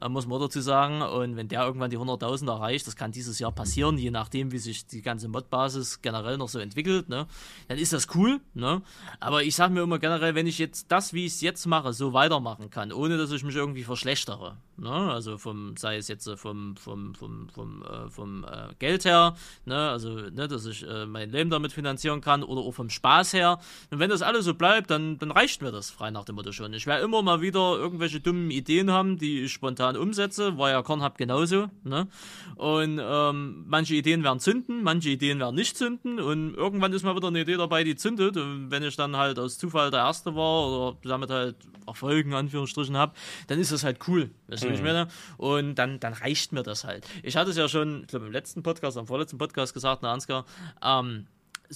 Äh, 0.00 0.08
muss 0.08 0.26
man 0.26 0.40
dazu 0.40 0.60
sagen. 0.60 1.02
Und 1.02 1.36
wenn 1.36 1.48
der 1.48 1.64
irgendwann 1.64 1.90
die 1.90 1.98
100.000 1.98 2.48
erreicht, 2.48 2.86
das 2.86 2.96
kann 2.96 3.12
dieses 3.12 3.38
Jahr 3.38 3.52
passieren, 3.52 3.98
je 3.98 4.10
nachdem, 4.10 4.52
wie 4.52 4.58
sich 4.58 4.86
die 4.86 5.02
ganze 5.02 5.28
Mod-Basis 5.28 6.02
generell 6.02 6.38
noch 6.38 6.48
so 6.48 6.58
entwickelt, 6.58 7.08
ne? 7.08 7.26
dann 7.68 7.78
ist 7.78 7.92
das 7.92 8.08
cool. 8.14 8.40
Ne? 8.54 8.82
Aber 9.20 9.42
ich 9.42 9.54
sage 9.54 9.72
mir 9.72 9.82
immer 9.82 9.98
generell, 9.98 10.34
wenn 10.34 10.46
ich 10.46 10.58
jetzt 10.58 10.90
das, 10.90 11.12
wie 11.12 11.26
ich 11.26 11.34
es 11.34 11.40
jetzt 11.40 11.66
mache, 11.66 11.92
so 11.92 12.12
weitermachen 12.12 12.70
kann, 12.70 12.92
ohne 12.92 13.18
dass 13.18 13.30
ich 13.30 13.44
mich 13.44 13.56
irgendwie 13.56 13.84
verschlechtere, 13.84 14.56
ne? 14.78 14.90
also 14.90 15.38
vom, 15.38 15.76
sei 15.76 15.96
es 15.96 16.08
jetzt 16.08 16.26
äh, 16.26 16.36
vom, 16.36 16.76
vom, 16.76 17.14
vom, 17.14 17.48
vom, 17.48 17.82
äh, 17.82 18.08
vom 18.10 18.44
äh, 18.44 18.74
Geld 18.78 19.04
her, 19.04 19.36
ne? 19.64 19.90
also 19.90 20.10
ne, 20.10 20.48
dass 20.48 20.66
ich 20.66 20.86
äh, 20.86 21.06
mein 21.06 21.30
Leben 21.30 21.50
damit 21.50 21.72
finanzieren 21.72 22.20
kann 22.20 22.42
oder 22.42 22.60
auch 22.60 22.72
vom 22.72 22.90
Spaß 22.90 23.32
her. 23.32 23.58
Und 23.90 23.98
wenn 23.98 24.10
das 24.10 24.22
alles 24.22 24.44
so 24.44 24.54
bleibt, 24.54 24.90
dann, 24.90 25.18
dann 25.18 25.30
reicht 25.30 25.62
mir 25.62 25.72
das 25.72 25.90
frei 25.90 26.10
nach 26.10 26.24
dem 26.24 26.36
Motto 26.36 26.52
schon. 26.52 26.72
Ich 26.72 26.86
werde 26.86 27.04
immer 27.04 27.22
mal 27.22 27.40
wieder 27.40 27.76
irgendwelche 27.76 28.20
dummen 28.20 28.50
Ideen 28.50 28.90
haben, 28.90 29.18
die 29.18 29.42
ich 29.42 29.52
spontan 29.52 29.96
umsetze, 29.96 30.58
war 30.58 30.70
ja 30.70 30.82
Kornhub 30.82 31.18
genauso. 31.18 31.68
Ne? 31.84 32.08
Und 32.56 33.00
ähm, 33.02 33.64
manche 33.66 33.94
Ideen 33.94 34.22
werden 34.24 34.40
zünden, 34.40 34.82
manche 34.82 35.10
Ideen 35.10 35.38
werden 35.38 35.54
nicht 35.54 35.76
zünden 35.76 36.20
und 36.20 36.54
irgendwann 36.54 36.92
ist 36.92 37.04
mal 37.04 37.16
wieder 37.16 37.28
eine 37.28 37.40
Idee 37.40 37.56
dabei, 37.56 37.84
die 37.84 37.96
zündet. 37.96 38.36
Und 38.36 38.70
wenn 38.70 38.82
ich 38.82 38.96
dann 38.96 39.16
halt 39.16 39.38
aus 39.38 39.58
Zufall 39.58 39.90
der 39.90 40.00
Erste 40.00 40.34
war 40.34 40.68
oder 40.68 40.96
damit 41.02 41.30
halt 41.30 41.56
Erfolgen, 41.86 42.34
Anführungsstrichen 42.34 42.96
habe, 42.96 43.14
dann 43.46 43.58
ist 43.58 43.72
das 43.72 43.82
halt 43.82 43.98
cool. 44.06 44.30
Weißt 44.46 44.64
wie 44.70 44.74
ich 44.74 44.82
meine? 44.82 45.08
Und 45.36 45.74
dann, 45.76 46.00
dann 46.00 46.12
reicht 46.12 46.52
mir 46.52 46.62
das 46.62 46.84
halt. 46.84 47.06
Ich 47.22 47.36
hatte 47.36 47.50
es 47.50 47.56
ja 47.56 47.68
schon, 47.68 48.02
ich 48.02 48.08
glaube 48.08 48.26
im 48.26 48.32
letzten 48.32 48.62
Podcast, 48.62 48.96
am 48.96 49.06
vorletzten 49.06 49.38
Podcast 49.38 49.74
gesagt, 49.74 50.02
na 50.02 50.12
Ansgar, 50.12 50.44
ähm, 50.82 51.26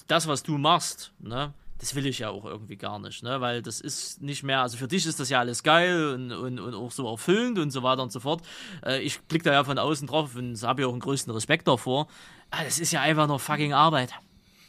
das, 0.07 0.27
was 0.27 0.43
du 0.43 0.59
machst, 0.59 1.13
ne, 1.19 1.53
das 1.83 1.97
will 1.97 2.07
ich 2.07 2.21
ja 2.21 2.31
auch 2.31 2.45
irgendwie 2.45 2.77
gar 2.77 3.01
nicht, 3.01 3.25
ne? 3.25 3.41
Weil 3.41 3.61
das 3.61 3.81
ist 3.81 4.23
nicht 4.23 4.45
mehr, 4.45 4.63
also 4.63 4.77
für 4.77 4.87
dich 4.87 5.05
ist 5.05 5.19
das 5.19 5.29
ja 5.31 5.41
alles 5.41 5.65
geil 5.65 6.15
und, 6.15 6.31
und, 6.31 6.61
und 6.61 6.75
auch 6.75 6.93
so 6.93 7.11
erfüllend 7.11 7.59
und 7.59 7.73
so 7.73 7.83
weiter 7.83 8.05
und 8.05 8.13
so 8.13 8.21
fort. 8.21 8.43
Äh, 8.87 9.01
ich 9.01 9.21
blicke 9.23 9.45
da 9.45 9.53
ja 9.53 9.65
von 9.65 9.79
außen 9.79 10.07
drauf 10.07 10.37
und 10.37 10.63
habe 10.63 10.83
ja 10.83 10.89
auch 10.89 10.93
einen 10.93 11.01
größten 11.01 11.33
Respekt 11.33 11.67
davor. 11.67 12.07
Aber 12.51 12.61
ah, 12.61 12.65
das 12.65 12.79
ist 12.79 12.93
ja 12.93 13.01
einfach 13.01 13.27
nur 13.27 13.41
fucking 13.41 13.73
Arbeit. 13.73 14.13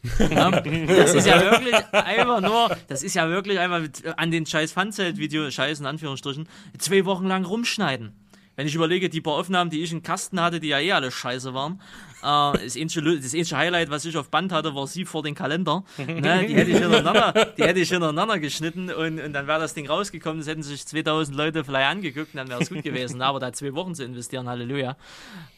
das 0.20 1.14
ist 1.16 1.26
ja 1.26 1.40
wirklich 1.40 1.76
einfach 1.94 2.42
nur, 2.42 2.76
das 2.88 3.04
ist 3.04 3.16
ja 3.16 3.30
wirklich 3.30 3.58
einfach 3.60 3.82
an 4.18 4.32
den 4.32 4.46
scheiß 4.46 4.74
Funzelt-Video, 4.74 5.50
scheiß 5.50 5.80
in 5.80 5.86
Anführungsstrichen, 5.86 6.48
zwei 6.78 7.06
Wochen 7.06 7.26
lang 7.26 7.46
rumschneiden. 7.46 8.12
Wenn 8.56 8.68
ich 8.68 8.76
überlege, 8.76 9.10
die 9.10 9.22
paar 9.22 9.34
Aufnahmen, 9.34 9.70
die 9.70 9.82
ich 9.82 9.92
in 9.92 10.04
Kasten 10.04 10.42
hatte, 10.42 10.60
die 10.60 10.68
ja 10.68 10.80
eh 10.80 10.92
alle 10.92 11.10
scheiße 11.10 11.54
waren, 11.54 11.80
äh, 11.80 12.13
das, 12.24 12.78
einzige, 12.78 13.20
das 13.20 13.34
einzige 13.34 13.58
Highlight, 13.58 13.90
was 13.90 14.06
ich 14.06 14.16
auf 14.18 14.30
Band 14.30 14.52
hatte, 14.52 14.74
war 14.74 14.88
sie 14.88 15.06
vor 15.06 15.24
den 15.24 15.36
Kalender. 15.36 15.84
Ne? 15.98 16.46
Die 16.48 16.56
hätte 16.56 16.72
ich 16.72 16.78
hintereinander, 16.78 17.54
die 17.58 17.64
hätte 17.64 17.80
ich 17.80 17.90
hintereinander 17.90 18.40
geschnitten 18.40 18.90
und, 18.90 19.20
und 19.20 19.34
dann 19.34 19.48
wäre 19.48 19.60
das 19.60 19.74
Ding 19.74 19.88
rausgekommen. 19.88 20.42
Es 20.42 20.48
hätten 20.48 20.64
sich 20.64 20.86
2000 20.86 21.36
Leute 21.36 21.64
vielleicht 21.64 21.90
angeguckt 21.90 22.34
und 22.34 22.38
dann 22.38 22.50
wäre 22.50 22.62
es 22.62 22.70
gut 22.70 22.84
gewesen. 22.84 23.22
Aber 23.22 23.40
da 23.40 23.52
zwei 23.52 23.74
Wochen 23.74 23.94
zu 23.94 24.04
investieren, 24.04 24.48
Halleluja. 24.48 24.96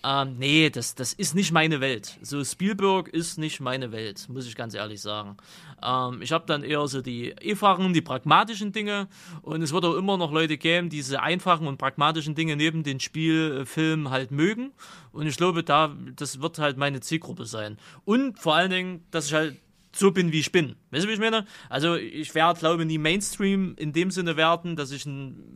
Ähm, 0.04 0.38
nee, 0.38 0.70
das, 0.70 0.96
das 0.96 1.14
ist 1.14 1.36
nicht 1.36 1.52
meine 1.52 1.82
Welt. 1.82 2.18
So 2.22 2.44
Spielberg 2.44 3.10
ist 3.10 3.38
nicht 3.38 3.60
meine 3.60 3.92
Welt, 3.92 4.28
muss 4.30 4.48
ich 4.48 4.56
ganz 4.56 4.74
ehrlich 4.74 5.02
sagen. 5.02 5.38
Ähm, 5.86 6.22
ich 6.22 6.32
habe 6.32 6.46
dann 6.46 6.64
eher 6.64 6.88
so 6.88 7.02
die 7.02 7.36
einfachen, 7.38 7.94
die 7.94 8.02
pragmatischen 8.02 8.72
Dinge 8.72 9.08
und 9.42 9.62
es 9.62 9.72
wird 9.72 9.86
auch 9.86 9.96
immer 9.96 10.18
noch 10.18 10.32
Leute 10.32 10.58
geben, 10.58 10.90
die 10.90 10.98
diese 10.98 11.22
einfachen 11.22 11.68
und 11.68 11.78
pragmatischen 11.78 12.36
Dinge 12.36 12.56
neben 12.56 12.84
den 12.84 13.00
Spielfilmen 13.00 14.10
halt 14.10 14.32
mögen. 14.32 14.72
Und 15.12 15.28
ich 15.28 15.38
glaube, 15.38 15.64
da, 15.64 15.96
das 16.16 16.42
wird 16.42 16.58
halt 16.60 16.78
meine 16.78 17.02
Zielgruppe 17.02 17.46
sein. 17.46 17.78
Und 18.04 18.40
vor 18.40 18.56
allen 18.56 18.72
Dingen, 18.72 19.04
dass 19.12 19.28
ich 19.28 19.34
halt 19.34 19.58
so 19.96 20.12
bin, 20.12 20.32
wie 20.32 20.40
ich 20.40 20.52
bin. 20.52 20.76
Weißt 20.92 21.06
du, 21.06 21.10
wie 21.10 21.14
ich 21.14 21.20
meine? 21.20 21.46
Also 21.70 21.96
ich 21.96 22.36
werde, 22.36 22.60
glaube 22.60 22.84
ich, 22.84 22.88
nie 22.88 22.98
Mainstream 22.98 23.76
in 23.78 23.94
dem 23.94 24.12
Sinne 24.12 24.36
werden, 24.36 24.76
dass 24.76 24.92
ich, 24.92 25.08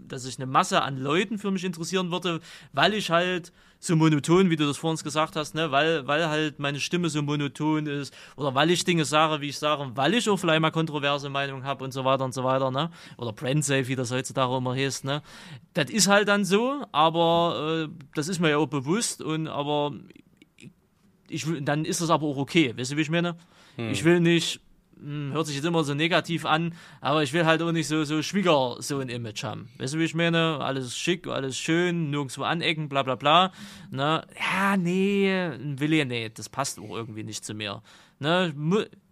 dass 0.07 0.25
ich 0.25 0.37
eine 0.37 0.45
Masse 0.45 0.81
an 0.81 0.97
Leuten 0.97 1.37
für 1.37 1.51
mich 1.51 1.65
interessieren 1.65 2.11
würde, 2.11 2.39
weil 2.71 2.93
ich 2.93 3.11
halt 3.11 3.51
so 3.79 3.95
monoton, 3.95 4.49
wie 4.49 4.57
du 4.57 4.67
das 4.67 4.77
vor 4.77 4.91
uns 4.91 5.03
gesagt 5.03 5.37
hast, 5.37 5.55
ne? 5.55 5.71
weil, 5.71 6.05
weil 6.05 6.27
halt 6.27 6.59
meine 6.59 6.79
Stimme 6.79 7.09
so 7.09 7.21
monoton 7.21 7.87
ist 7.87 8.13
oder 8.35 8.53
weil 8.53 8.69
ich 8.71 8.83
Dinge 8.83 9.05
sage, 9.05 9.41
wie 9.41 9.49
ich 9.49 9.57
sage, 9.57 9.91
weil 9.95 10.13
ich 10.13 10.29
auch 10.29 10.37
vielleicht 10.37 10.61
mal 10.61 10.71
kontroverse 10.71 11.29
Meinungen 11.29 11.63
habe 11.63 11.85
und 11.85 11.93
so 11.93 12.03
weiter 12.03 12.25
und 12.25 12.33
so 12.33 12.43
weiter, 12.43 12.71
ne? 12.71 12.91
oder 13.17 13.31
Brandsafe, 13.31 13.87
wie 13.87 13.95
das 13.95 14.11
heutzutage 14.11 14.57
immer 14.57 14.75
heißt. 14.75 15.05
Ne? 15.05 15.21
Das 15.73 15.89
ist 15.89 16.07
halt 16.07 16.27
dann 16.27 16.43
so, 16.43 16.85
aber 16.91 17.87
äh, 17.87 18.05
das 18.15 18.27
ist 18.27 18.39
mir 18.39 18.49
ja 18.49 18.57
auch 18.57 18.67
bewusst 18.67 19.21
und 19.21 19.47
aber 19.47 19.93
ich, 21.29 21.45
dann 21.61 21.85
ist 21.85 22.01
das 22.01 22.09
aber 22.09 22.27
auch 22.27 22.37
okay, 22.37 22.77
weißt 22.77 22.91
du, 22.91 22.97
wie 22.97 23.01
ich 23.01 23.09
meine? 23.09 23.37
Hm. 23.77 23.91
Ich 23.91 24.03
will 24.03 24.19
nicht 24.19 24.59
hm, 25.01 25.31
hört 25.33 25.47
sich 25.47 25.55
jetzt 25.55 25.65
immer 25.65 25.83
so 25.83 25.93
negativ 25.93 26.45
an, 26.45 26.73
aber 27.01 27.23
ich 27.23 27.33
will 27.33 27.45
halt 27.45 27.61
auch 27.61 27.71
nicht 27.71 27.87
so, 27.87 28.03
so 28.03 28.21
Schwieger 28.21 28.77
so 28.79 28.99
ein 28.99 29.09
Image 29.09 29.43
haben. 29.43 29.69
Weißt 29.77 29.93
du, 29.93 29.99
wie 29.99 30.03
ich 30.03 30.15
meine? 30.15 30.59
Alles 30.59 30.97
schick, 30.97 31.27
alles 31.27 31.57
schön, 31.57 32.09
nirgendwo 32.09 32.43
anecken, 32.43 32.89
bla 32.89 33.03
bla 33.03 33.15
bla. 33.15 33.51
Ne? 33.91 34.25
Ja, 34.37 34.77
nee, 34.77 35.51
will 35.59 35.93
ich 35.93 36.05
nicht, 36.05 36.39
das 36.39 36.49
passt 36.49 36.79
auch 36.79 36.95
irgendwie 36.95 37.23
nicht 37.23 37.45
zu 37.45 37.53
mir. 37.53 37.81
Ne? 38.21 38.53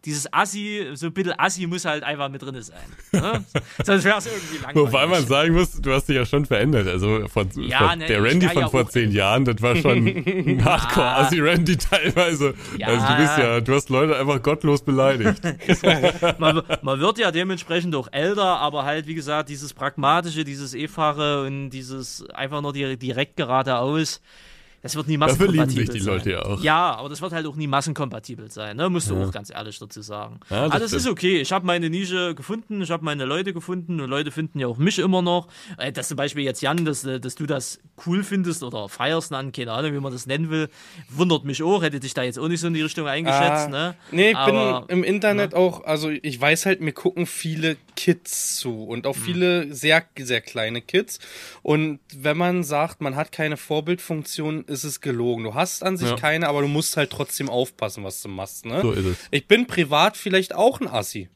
Dieses 0.03 0.31
Assi, 0.31 0.91
so 0.93 1.07
ein 1.07 1.13
bisschen 1.13 1.33
Assi 1.37 1.65
muss 1.65 1.85
halt 1.85 2.03
einfach 2.03 2.29
mit 2.29 2.41
drin 2.41 2.61
sein. 2.61 2.77
Ne? 3.13 3.43
Sonst 3.83 4.03
wäre 4.03 4.17
es 4.17 4.25
irgendwie 4.25 4.57
langweilig. 4.57 4.87
Wobei 4.87 5.07
man 5.07 5.25
sagen 5.25 5.53
muss, 5.53 5.81
du 5.81 5.93
hast 5.93 6.07
dich 6.07 6.15
ja 6.17 6.25
schon 6.25 6.45
verändert. 6.45 6.87
Also 6.87 7.27
von, 7.27 7.49
ja, 7.55 7.89
von 7.89 7.99
ne, 7.99 8.05
der 8.05 8.21
Randy 8.21 8.47
von 8.47 8.61
ja 8.61 8.69
vor 8.69 8.89
zehn 8.89 9.11
Jahren, 9.11 9.45
das 9.45 9.61
war 9.61 9.75
schon 9.77 10.07
ein 10.07 10.63
Hardcore-Assi-Randy 10.63 11.77
teilweise. 11.77 12.53
Ja. 12.77 12.87
Also 12.87 13.07
du 13.07 13.17
bist 13.17 13.37
ja, 13.37 13.61
du 13.61 13.73
hast 13.73 13.89
Leute 13.89 14.17
einfach 14.17 14.41
gottlos 14.41 14.81
beleidigt. 14.81 15.41
man, 16.39 16.61
man, 16.81 16.99
wird 16.99 17.17
ja 17.17 17.31
dementsprechend 17.31 17.95
auch 17.95 18.09
älter, 18.11 18.59
aber 18.59 18.83
halt, 18.83 19.07
wie 19.07 19.15
gesagt, 19.15 19.49
dieses 19.49 19.73
Pragmatische, 19.73 20.43
dieses 20.43 20.73
E-Fache 20.73 21.43
und 21.43 21.69
dieses 21.69 22.29
einfach 22.29 22.61
nur 22.61 22.73
direkt 22.73 23.37
geradeaus 23.37 24.21
das 24.81 24.95
wird 24.95 25.07
nie 25.07 25.17
massenkompatibel 25.17 25.57
Dafür 25.57 25.75
lieben 25.75 25.87
sich 25.87 25.97
die 25.97 26.03
sein. 26.03 26.13
Leute 26.13 26.31
ja 26.31 26.41
auch. 26.43 26.61
Ja, 26.61 26.95
aber 26.95 27.09
das 27.09 27.21
wird 27.21 27.33
halt 27.33 27.45
auch 27.47 27.55
nie 27.55 27.67
massenkompatibel 27.67 28.51
sein, 28.51 28.77
ne? 28.77 28.89
Musst 28.89 29.09
du 29.09 29.15
ja. 29.15 29.25
auch 29.25 29.31
ganz 29.31 29.49
ehrlich 29.49 29.79
dazu 29.79 30.01
sagen. 30.01 30.39
Ja, 30.49 30.65
das, 30.65 30.73
also 30.73 30.85
das 30.85 30.93
ist 30.93 31.07
okay. 31.07 31.41
Ich 31.41 31.51
habe 31.51 31.65
meine 31.65 31.89
Nische 31.89 32.35
gefunden, 32.35 32.81
ich 32.81 32.91
habe 32.91 33.03
meine 33.03 33.25
Leute 33.25 33.53
gefunden 33.53 33.99
und 33.99 34.09
Leute 34.09 34.31
finden 34.31 34.59
ja 34.59 34.67
auch 34.67 34.77
mich 34.77 34.99
immer 34.99 35.21
noch. 35.21 35.47
Äh, 35.77 35.91
dass 35.91 36.07
zum 36.09 36.17
Beispiel 36.17 36.43
jetzt 36.43 36.61
Jan, 36.61 36.85
dass, 36.85 37.03
äh, 37.05 37.19
dass 37.19 37.35
du 37.35 37.47
das 37.47 37.79
cool 38.05 38.23
findest 38.23 38.63
oder 38.63 38.87
feierst 38.87 39.33
an, 39.33 39.51
keine 39.51 39.71
Ahnung, 39.71 39.93
wie 39.93 39.99
man 39.99 40.11
das 40.11 40.27
nennen 40.27 40.49
will, 40.49 40.69
wundert 41.09 41.43
mich 41.43 41.63
auch. 41.63 41.81
Hätte 41.81 41.99
dich 41.99 42.13
da 42.13 42.23
jetzt 42.23 42.37
auch 42.37 42.47
nicht 42.47 42.61
so 42.61 42.67
in 42.67 42.73
die 42.73 42.81
Richtung 42.81 43.07
eingeschätzt, 43.07 43.67
ah, 43.67 43.69
ne? 43.69 43.95
Nee, 44.11 44.31
ich 44.31 44.37
aber, 44.37 44.81
bin 44.81 44.99
im 44.99 45.03
Internet 45.03 45.53
ne? 45.53 45.57
auch, 45.57 45.83
also 45.85 46.09
ich 46.09 46.39
weiß 46.39 46.67
halt, 46.67 46.81
mir 46.81 46.93
gucken 46.93 47.25
viele 47.25 47.77
Kids 47.95 48.57
zu 48.57 48.83
und 48.83 49.07
auch 49.07 49.15
hm. 49.15 49.23
viele 49.23 49.73
sehr, 49.73 50.05
sehr 50.17 50.41
kleine 50.41 50.81
Kids. 50.81 51.19
Und 51.63 51.99
wenn 52.15 52.37
man 52.37 52.63
sagt, 52.63 53.01
man 53.01 53.15
hat 53.15 53.31
keine 53.31 53.57
Vorbildfunktion, 53.57 54.65
ist 54.69 54.83
es 54.83 55.01
gelogen. 55.01 55.43
Du 55.43 55.53
hast 55.53 55.83
an 55.83 55.97
sich 55.97 56.09
ja. 56.09 56.15
keine, 56.15 56.47
aber 56.47 56.61
du 56.61 56.67
musst 56.67 56.97
halt 56.97 57.09
trotzdem 57.09 57.49
aufpassen, 57.49 58.03
was 58.03 58.21
du 58.21 58.29
machst, 58.29 58.65
ne? 58.65 58.81
So 58.81 58.91
ist 58.91 59.05
es. 59.05 59.17
Ich 59.31 59.47
bin 59.47 59.67
privat 59.67 60.17
vielleicht 60.17 60.53
auch 60.53 60.81
ein 60.81 60.87
Assi, 60.87 61.29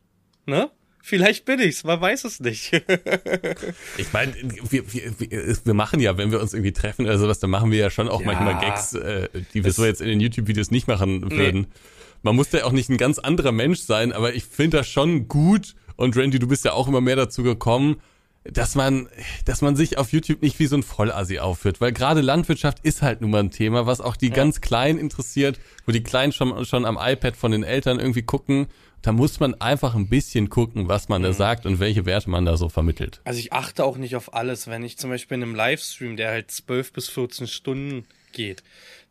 ne? 0.45 0.69
Vielleicht 1.03 1.45
bin 1.45 1.59
ich's, 1.59 1.83
man 1.83 1.99
weiß 1.99 2.25
es 2.25 2.39
nicht. 2.39 2.73
ich 3.97 4.13
meine, 4.13 4.33
wir, 4.69 4.93
wir, 4.93 5.57
wir 5.63 5.73
machen 5.73 5.99
ja, 5.99 6.17
wenn 6.17 6.31
wir 6.31 6.39
uns 6.39 6.53
irgendwie 6.53 6.73
treffen 6.73 7.05
oder 7.05 7.17
sowas, 7.17 7.39
dann 7.39 7.49
machen 7.49 7.71
wir 7.71 7.79
ja 7.79 7.89
schon 7.89 8.07
auch 8.07 8.19
ja, 8.21 8.27
manchmal 8.27 8.59
Gags, 8.59 8.93
äh, 8.93 9.27
die 9.53 9.63
wir 9.63 9.73
so 9.73 9.83
jetzt 9.83 10.01
in 10.01 10.07
den 10.07 10.19
YouTube-Videos 10.19 10.69
nicht 10.69 10.87
machen 10.87 11.31
würden. 11.31 11.61
Nee. 11.61 11.67
Man 12.21 12.35
muss 12.35 12.51
ja 12.51 12.65
auch 12.65 12.71
nicht 12.71 12.89
ein 12.89 12.97
ganz 12.97 13.17
anderer 13.17 13.51
Mensch 13.51 13.79
sein, 13.79 14.13
aber 14.13 14.35
ich 14.35 14.45
finde 14.45 14.77
das 14.77 14.87
schon 14.87 15.27
gut. 15.27 15.75
Und 15.95 16.15
Randy, 16.15 16.37
du 16.37 16.47
bist 16.47 16.65
ja 16.65 16.73
auch 16.73 16.87
immer 16.87 17.01
mehr 17.01 17.15
dazu 17.15 17.41
gekommen, 17.41 17.99
dass 18.43 18.75
man, 18.75 19.07
dass 19.45 19.61
man 19.61 19.75
sich 19.75 19.97
auf 19.97 20.11
YouTube 20.11 20.41
nicht 20.41 20.57
wie 20.59 20.65
so 20.65 20.75
ein 20.75 20.83
Vollasi 20.83 21.39
aufführt, 21.39 21.79
weil 21.79 21.91
gerade 21.91 22.21
Landwirtschaft 22.21 22.79
ist 22.83 23.01
halt 23.01 23.21
nun 23.21 23.31
mal 23.31 23.39
ein 23.39 23.51
Thema, 23.51 23.85
was 23.85 24.01
auch 24.01 24.15
die 24.15 24.29
ja. 24.29 24.33
ganz 24.33 24.61
Kleinen 24.61 24.97
interessiert, 24.97 25.59
wo 25.85 25.91
die 25.91 26.03
Kleinen 26.03 26.31
schon, 26.31 26.65
schon 26.65 26.85
am 26.85 26.97
iPad 26.99 27.35
von 27.37 27.51
den 27.51 27.63
Eltern 27.63 27.99
irgendwie 27.99 28.23
gucken. 28.23 28.67
Da 29.03 29.11
muss 29.11 29.39
man 29.39 29.55
einfach 29.55 29.95
ein 29.95 30.09
bisschen 30.09 30.49
gucken, 30.49 30.87
was 30.87 31.09
man 31.09 31.21
mhm. 31.21 31.25
da 31.25 31.33
sagt 31.33 31.65
und 31.65 31.79
welche 31.79 32.05
Werte 32.05 32.29
man 32.29 32.45
da 32.45 32.57
so 32.57 32.69
vermittelt. 32.69 33.21
Also 33.23 33.39
ich 33.39 33.53
achte 33.53 33.83
auch 33.83 33.97
nicht 33.97 34.15
auf 34.15 34.33
alles, 34.33 34.67
wenn 34.67 34.83
ich 34.83 34.97
zum 34.97 35.09
Beispiel 35.09 35.35
in 35.35 35.43
einem 35.43 35.55
Livestream, 35.55 36.17
der 36.17 36.29
halt 36.29 36.51
12 36.51 36.93
bis 36.93 37.09
14 37.09 37.47
Stunden 37.47 38.05
geht, 38.31 38.63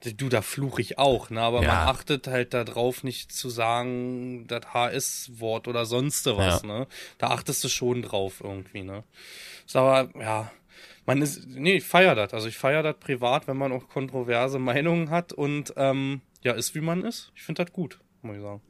du, 0.05 0.29
da 0.29 0.43
fluche 0.43 0.81
ich 0.81 0.99
auch, 0.99 1.31
ne? 1.31 1.41
Aber 1.41 1.63
ja. 1.63 1.69
man 1.69 1.89
achtet 1.89 2.27
halt 2.27 2.55
darauf, 2.55 3.05
nicht 3.05 3.33
zu 3.33 3.51
sagen, 3.51 4.47
das 4.47 4.73
HS-Wort 4.73 5.69
oder 5.69 5.85
sonst 5.87 6.27
was, 6.27 6.63
ja. 6.63 6.69
ne? 6.69 6.87
Da 7.19 7.29
achtest 7.29 7.63
du 7.65 7.69
schon 7.69 8.03
drauf 8.03 8.41
irgendwie, 8.43 8.83
ne? 8.83 9.05
Ist 9.67 9.77
aber, 9.77 10.11
ja, 10.19 10.51
man 11.07 11.23
ist, 11.23 11.47
nee, 11.47 11.77
ich 11.77 11.85
feier 11.85 12.15
das. 12.15 12.33
Also 12.35 12.49
ich 12.49 12.57
feier 12.57 12.83
das 12.83 12.97
privat, 12.99 13.49
wenn 13.49 13.57
man 13.57 13.73
auch 13.73 13.89
kontroverse 13.89 14.59
Meinungen 14.59 15.11
hat 15.11 15.33
und 15.33 15.75
ähm, 15.77 16.21
ja, 16.43 16.53
ist 16.53 16.75
wie 16.75 16.81
man 16.81 17.05
ist. 17.05 17.33
Ich 17.35 17.43
finde 17.43 17.65
das 17.65 17.73
gut, 17.73 17.99
muss 18.23 18.37
ich 18.37 18.43
sagen. 18.43 18.63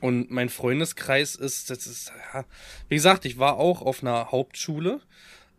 Und 0.00 0.30
mein 0.30 0.48
Freundeskreis 0.48 1.34
ist, 1.34 1.70
das 1.70 1.86
ist, 1.86 2.12
ja, 2.32 2.44
wie 2.88 2.94
gesagt, 2.94 3.24
ich 3.24 3.38
war 3.38 3.56
auch 3.56 3.82
auf 3.82 4.02
einer 4.02 4.30
Hauptschule 4.30 5.00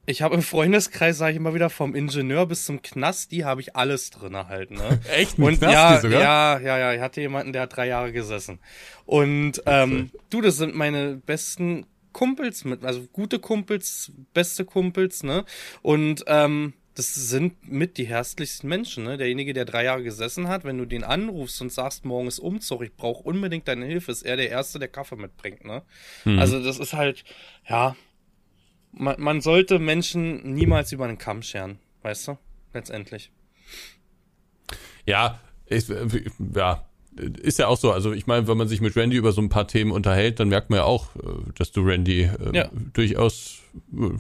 ich 0.10 0.23
habe 0.23 0.34
im 0.34 0.41
Freundeskreis, 0.41 1.19
sage 1.19 1.34
ich 1.34 1.38
immer 1.38 1.53
wieder, 1.53 1.69
vom 1.69 1.94
Ingenieur 1.94 2.48
bis 2.48 2.65
zum 2.65 2.81
Knast, 2.81 3.31
die 3.31 3.45
habe 3.45 3.61
ich 3.61 3.76
alles 3.76 4.10
drin 4.10 4.36
halt, 4.36 4.72
ne? 4.72 4.99
Echt? 5.15 5.38
Und 5.38 5.61
ja, 5.61 5.99
sogar? 6.02 6.19
ja, 6.19 6.60
ja, 6.60 6.80
ja, 6.80 6.94
ich 6.94 6.99
hatte 6.99 7.22
jemanden, 7.22 7.53
der 7.53 7.64
hat 7.64 7.76
drei 7.76 7.88
Jahre 7.88 8.11
gesessen. 8.11 8.60
Und 9.06 9.61
ähm, 9.68 10.10
du, 10.31 10.41
das 10.41 10.57
sind 10.57 10.73
meine 10.76 11.18
besten 11.18 11.86
Kumpels 12.11 12.65
mit, 12.65 12.84
also 12.86 13.06
gute 13.14 13.38
Kumpels, 13.38 14.11
beste 14.34 14.65
Kumpels, 14.65 15.22
ne? 15.22 15.45
Und 15.84 16.23
ähm, 16.26 16.73
das 16.95 17.14
sind 17.14 17.72
mit 17.72 17.99
die 17.99 18.07
herzlichsten 18.07 18.68
Menschen, 18.68 19.03
ne? 19.03 19.18
Derjenige, 19.18 19.53
der 19.53 19.65
drei 19.65 19.84
Jahre 19.84 20.02
gesessen 20.02 20.48
hat, 20.48 20.64
wenn 20.64 20.80
du 20.80 20.86
den 20.86 21.03
anrufst 21.03 21.61
und 21.61 21.72
sagst, 21.72 22.03
morgen 22.03 22.27
ist 22.27 22.40
Umzug, 22.40 22.81
ich 22.81 22.95
brauche 22.95 23.22
unbedingt 23.22 23.68
deine 23.68 23.86
Hilfe, 23.86 24.11
ist 24.11 24.23
er 24.23 24.38
der 24.38 24.49
Erste, 24.49 24.80
der 24.80 24.88
Kaffee 24.88 25.18
mitbringt, 25.18 25.65
ne? 25.65 25.84
Hm. 26.23 26.40
Also 26.40 26.64
das 26.64 26.80
ist 26.80 26.94
halt, 26.94 27.23
ja, 27.69 27.95
man, 28.91 29.16
man 29.20 29.41
sollte 29.41 29.80
Menschen 29.80 30.53
niemals 30.53 30.91
über 30.91 31.07
den 31.07 31.18
Kamm 31.18 31.41
scheren, 31.41 31.80
weißt 32.03 32.30
du? 32.30 32.38
Letztendlich. 32.74 33.32
Ja, 35.06 35.40
ich, 35.66 35.88
ja, 36.56 36.86
ist 37.41 37.60
ja 37.60 37.68
auch 37.68 37.78
so. 37.78 37.91
Also 37.91 38.14
ich 38.14 38.28
meine, 38.28 38.48
wenn 38.48 38.57
man 38.57 38.68
sich 38.68 38.82
mit 38.82 38.95
Randy 38.95 39.18
über 39.18 39.32
so 39.32 39.41
ein 39.41 39.49
paar 39.49 39.68
Themen 39.68 39.91
unterhält, 39.91 40.40
dann 40.40 40.49
merkt 40.49 40.70
man 40.70 40.78
ja 40.78 40.84
auch, 40.84 41.16
äh, 41.16 41.20
dass 41.56 41.72
du 41.72 41.82
Randy 41.82 42.24
äh, 42.24 42.30
ja. 42.53 42.70
durchaus 42.94 43.60
äh, 43.94 44.18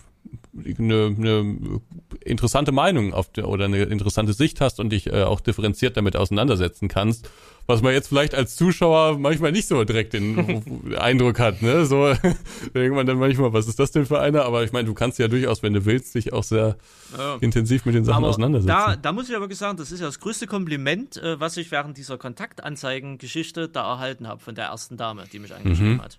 eine, 0.53 1.15
eine 1.17 1.81
interessante 2.23 2.71
Meinung 2.71 3.13
auf 3.13 3.31
der, 3.31 3.47
oder 3.47 3.65
eine 3.65 3.83
interessante 3.83 4.33
Sicht 4.33 4.61
hast 4.61 4.79
und 4.79 4.89
dich 4.89 5.07
äh, 5.07 5.23
auch 5.23 5.41
differenziert 5.41 5.95
damit 5.95 6.15
auseinandersetzen 6.15 6.87
kannst, 6.87 7.29
was 7.67 7.83
man 7.83 7.93
jetzt 7.93 8.07
vielleicht 8.07 8.33
als 8.33 8.55
Zuschauer 8.55 9.19
manchmal 9.19 9.51
nicht 9.51 9.67
so 9.67 9.83
direkt 9.83 10.13
den 10.13 10.95
Eindruck 10.97 11.39
hat, 11.39 11.61
ne? 11.61 11.85
So 11.85 12.13
denkt 12.73 12.95
man 12.95 13.05
dann 13.05 13.19
manchmal, 13.19 13.53
was 13.53 13.67
ist 13.67 13.79
das 13.79 13.91
denn 13.91 14.07
für 14.07 14.19
einer? 14.19 14.43
Aber 14.45 14.63
ich 14.63 14.71
meine, 14.71 14.87
du 14.87 14.95
kannst 14.95 15.19
ja 15.19 15.27
durchaus, 15.27 15.61
wenn 15.61 15.73
du 15.73 15.85
willst, 15.85 16.15
dich 16.15 16.33
auch 16.33 16.43
sehr 16.43 16.77
ja. 17.15 17.37
intensiv 17.41 17.85
mit 17.85 17.93
den 17.93 18.05
Sachen 18.05 18.23
Aber 18.23 18.29
auseinandersetzen. 18.29 18.67
Da, 18.75 18.95
da 18.95 19.11
muss 19.11 19.29
ich 19.29 19.35
aber 19.35 19.53
sagen, 19.53 19.77
das 19.77 19.91
ist 19.91 19.99
ja 19.99 20.07
das 20.07 20.19
größte 20.19 20.47
Kompliment, 20.47 21.17
äh, 21.17 21.39
was 21.39 21.57
ich 21.57 21.69
während 21.69 21.97
dieser 21.97 22.17
Kontaktanzeigen-Geschichte 22.17 23.69
da 23.69 23.91
erhalten 23.91 24.27
habe 24.27 24.41
von 24.41 24.55
der 24.55 24.65
ersten 24.65 24.97
Dame, 24.97 25.25
die 25.31 25.37
mich 25.37 25.53
angeschrieben 25.53 25.93
mhm. 25.93 26.01
hat. 26.01 26.17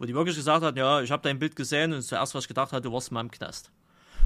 Wo 0.00 0.06
die 0.06 0.14
wirklich 0.14 0.34
gesagt 0.34 0.64
hat, 0.64 0.78
ja, 0.78 1.02
ich 1.02 1.10
habe 1.10 1.22
dein 1.22 1.38
Bild 1.38 1.54
gesehen 1.54 1.92
und 1.92 2.00
zuerst, 2.00 2.34
was 2.34 2.44
ich 2.44 2.48
gedacht 2.48 2.72
hatte, 2.72 2.84
du 2.84 2.92
warst 2.92 3.12
mal 3.12 3.20
im 3.20 3.30
Knast. 3.30 3.70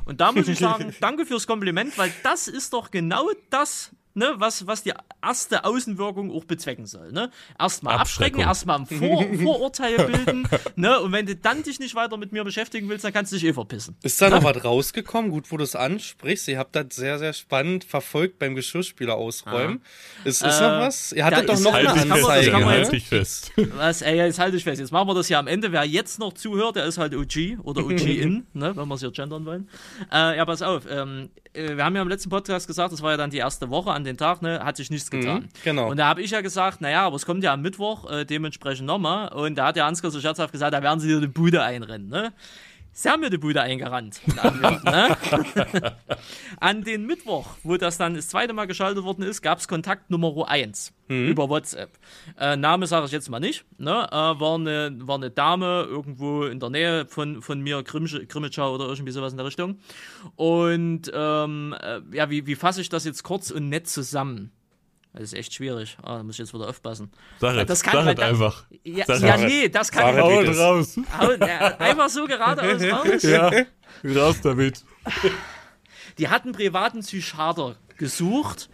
Und 0.04 0.20
da 0.20 0.30
muss 0.30 0.46
ich 0.46 0.60
sagen, 0.60 0.94
danke 1.00 1.26
fürs 1.26 1.48
Kompliment, 1.48 1.98
weil 1.98 2.12
das 2.22 2.46
ist 2.46 2.72
doch 2.72 2.92
genau 2.92 3.28
das, 3.50 3.90
ne, 4.14 4.34
was, 4.36 4.66
was 4.66 4.82
die 4.82 4.92
erste 5.22 5.64
Außenwirkung 5.64 6.30
auch 6.30 6.44
bezwecken 6.44 6.86
soll. 6.86 7.12
Ne? 7.12 7.30
Erstmal 7.58 7.96
abschrecken, 7.96 8.40
erstmal 8.40 8.80
ein 8.80 8.86
Vor 8.86 9.24
Vorurteil 9.42 9.96
bilden. 9.96 10.48
ne? 10.76 11.00
Und 11.00 11.12
wenn 11.12 11.26
du 11.26 11.36
dann 11.36 11.62
dich 11.62 11.80
nicht 11.80 11.94
weiter 11.94 12.16
mit 12.16 12.32
mir 12.32 12.44
beschäftigen 12.44 12.88
willst, 12.88 13.04
dann 13.04 13.12
kannst 13.12 13.32
du 13.32 13.36
dich 13.36 13.44
eh 13.44 13.52
verpissen. 13.52 13.96
Ist 14.02 14.20
da 14.20 14.28
ne? 14.28 14.36
noch 14.36 14.44
was 14.44 14.64
rausgekommen? 14.64 15.30
Gut, 15.30 15.50
wo 15.50 15.56
du 15.56 15.64
es 15.64 15.76
ansprichst. 15.76 16.48
Ihr 16.48 16.58
habt 16.58 16.76
das 16.76 16.86
sehr, 16.90 17.18
sehr 17.18 17.32
spannend 17.32 17.84
verfolgt 17.84 18.38
beim 18.38 18.54
Geschirrspieler 18.54 19.14
ausräumen. 19.14 19.82
Ah. 19.82 20.28
Ist, 20.28 20.42
ist 20.42 20.60
äh, 20.60 20.62
noch 20.62 20.80
was? 20.80 21.12
Ihr 21.12 21.24
hattet 21.24 21.48
doch 21.48 21.60
noch 21.60 21.72
halt 21.72 21.88
eine 21.88 22.12
Anzeige. 22.12 22.50
Fest, 22.50 22.64
halt 22.64 22.92
dich 22.92 23.06
fest. 23.06 23.52
Was, 23.74 24.02
ey, 24.02 24.16
jetzt 24.16 24.38
halte 24.38 24.56
ich 24.56 24.64
fest. 24.64 24.80
Jetzt 24.80 24.92
machen 24.92 25.08
wir 25.08 25.14
das 25.14 25.28
ja 25.28 25.38
am 25.38 25.46
Ende. 25.46 25.72
Wer 25.72 25.84
jetzt 25.84 26.18
noch 26.18 26.32
zuhört, 26.32 26.76
der 26.76 26.84
ist 26.84 26.98
halt 26.98 27.14
OG 27.14 27.58
oder 27.62 27.84
OG-In, 27.84 28.46
ne, 28.52 28.76
wenn 28.76 28.88
wir 28.88 28.94
es 28.94 29.00
hier 29.00 29.10
gendern 29.10 29.44
wollen. 29.44 29.68
Äh, 30.12 30.36
ja, 30.36 30.44
pass 30.44 30.62
auf. 30.62 30.84
Ähm, 30.88 31.30
äh, 31.36 31.43
wir 31.54 31.84
haben 31.84 31.94
ja 31.94 32.02
im 32.02 32.08
letzten 32.08 32.30
Podcast 32.30 32.66
gesagt, 32.66 32.92
das 32.92 33.00
war 33.02 33.12
ja 33.12 33.16
dann 33.16 33.30
die 33.30 33.38
erste 33.38 33.70
Woche 33.70 33.90
an 33.90 34.04
den 34.04 34.16
Tag, 34.16 34.42
ne, 34.42 34.64
hat 34.64 34.76
sich 34.76 34.90
nichts 34.90 35.10
mhm, 35.10 35.20
getan. 35.20 35.42
Mhm, 35.42 35.48
genau. 35.62 35.90
Und 35.90 35.96
da 35.96 36.06
habe 36.06 36.20
ich 36.22 36.32
ja 36.32 36.40
gesagt, 36.40 36.80
naja, 36.80 37.06
aber 37.06 37.16
es 37.16 37.26
kommt 37.26 37.44
ja 37.44 37.52
am 37.52 37.62
Mittwoch 37.62 38.10
äh, 38.10 38.24
dementsprechend 38.24 38.86
nochmal. 38.86 39.28
Und 39.28 39.56
da 39.56 39.68
hat 39.68 39.76
der 39.76 39.86
Ansgar 39.86 40.10
so 40.10 40.20
scherzhaft 40.20 40.52
gesagt, 40.52 40.74
da 40.74 40.82
werden 40.82 41.00
sie 41.00 41.08
dir 41.08 41.20
die 41.20 41.28
Bude 41.28 41.62
einrennen, 41.62 42.08
ne? 42.08 42.32
Sie 42.96 43.08
haben 43.08 43.20
mir 43.20 43.30
die 43.30 43.38
Bude 43.38 43.60
eingerannt. 43.60 44.20
ne? 44.84 45.16
An 46.60 46.84
den 46.84 47.06
Mittwoch, 47.06 47.56
wo 47.64 47.76
das 47.76 47.98
dann 47.98 48.14
das 48.14 48.28
zweite 48.28 48.52
Mal 48.52 48.66
geschaltet 48.66 49.02
worden 49.02 49.22
ist, 49.22 49.42
gab 49.42 49.58
es 49.58 49.66
Kontakt 49.66 50.10
Nummer 50.10 50.48
1 50.48 50.92
mhm. 51.08 51.26
über 51.26 51.48
WhatsApp. 51.48 51.98
Äh, 52.38 52.56
Name 52.56 52.86
sage 52.86 53.06
ich 53.06 53.12
jetzt 53.12 53.28
mal 53.28 53.40
nicht. 53.40 53.64
Ne? 53.78 54.06
Äh, 54.12 54.14
war, 54.14 54.54
eine, 54.54 54.96
war 55.00 55.16
eine 55.16 55.32
Dame 55.32 55.82
irgendwo 55.88 56.44
in 56.44 56.60
der 56.60 56.70
Nähe 56.70 57.06
von, 57.06 57.42
von 57.42 57.60
mir, 57.60 57.82
Grimmitschau 57.82 58.72
oder 58.72 58.86
irgendwie 58.86 59.10
sowas 59.10 59.32
in 59.32 59.38
der 59.38 59.46
Richtung. 59.46 59.80
Und 60.36 61.10
ähm, 61.12 61.74
äh, 61.80 62.00
ja, 62.12 62.30
wie, 62.30 62.46
wie 62.46 62.54
fasse 62.54 62.80
ich 62.80 62.90
das 62.90 63.04
jetzt 63.04 63.24
kurz 63.24 63.50
und 63.50 63.70
nett 63.70 63.88
zusammen? 63.88 64.52
Das 65.14 65.22
ist 65.22 65.34
echt 65.34 65.54
schwierig. 65.54 65.96
Ah, 66.02 66.16
da 66.18 66.22
muss 66.24 66.34
ich 66.34 66.40
jetzt 66.40 66.52
wieder 66.52 66.68
aufpassen. 66.68 67.12
Sag 67.38 67.54
es, 67.56 67.66
das 67.66 67.82
kann, 67.84 68.04
sag 68.04 68.16
das, 68.16 68.28
einfach. 68.28 68.64
Ja, 68.82 69.04
ja 69.16 69.36
nee, 69.36 69.68
das 69.68 69.92
kann 69.92 70.16
sag 70.16 70.24
ich 70.28 70.48
nicht. 70.48 70.58
raus. 70.58 70.98
Einfach 71.78 72.08
so 72.08 72.26
geradeaus 72.26 72.82
raus. 72.92 73.22
Ja, 73.22 73.50
raus 74.04 74.40
damit. 74.42 74.84
Die 76.18 76.28
hatten 76.28 76.50
privaten 76.50 77.00
Psychiater 77.00 77.76
gesucht. 77.96 78.68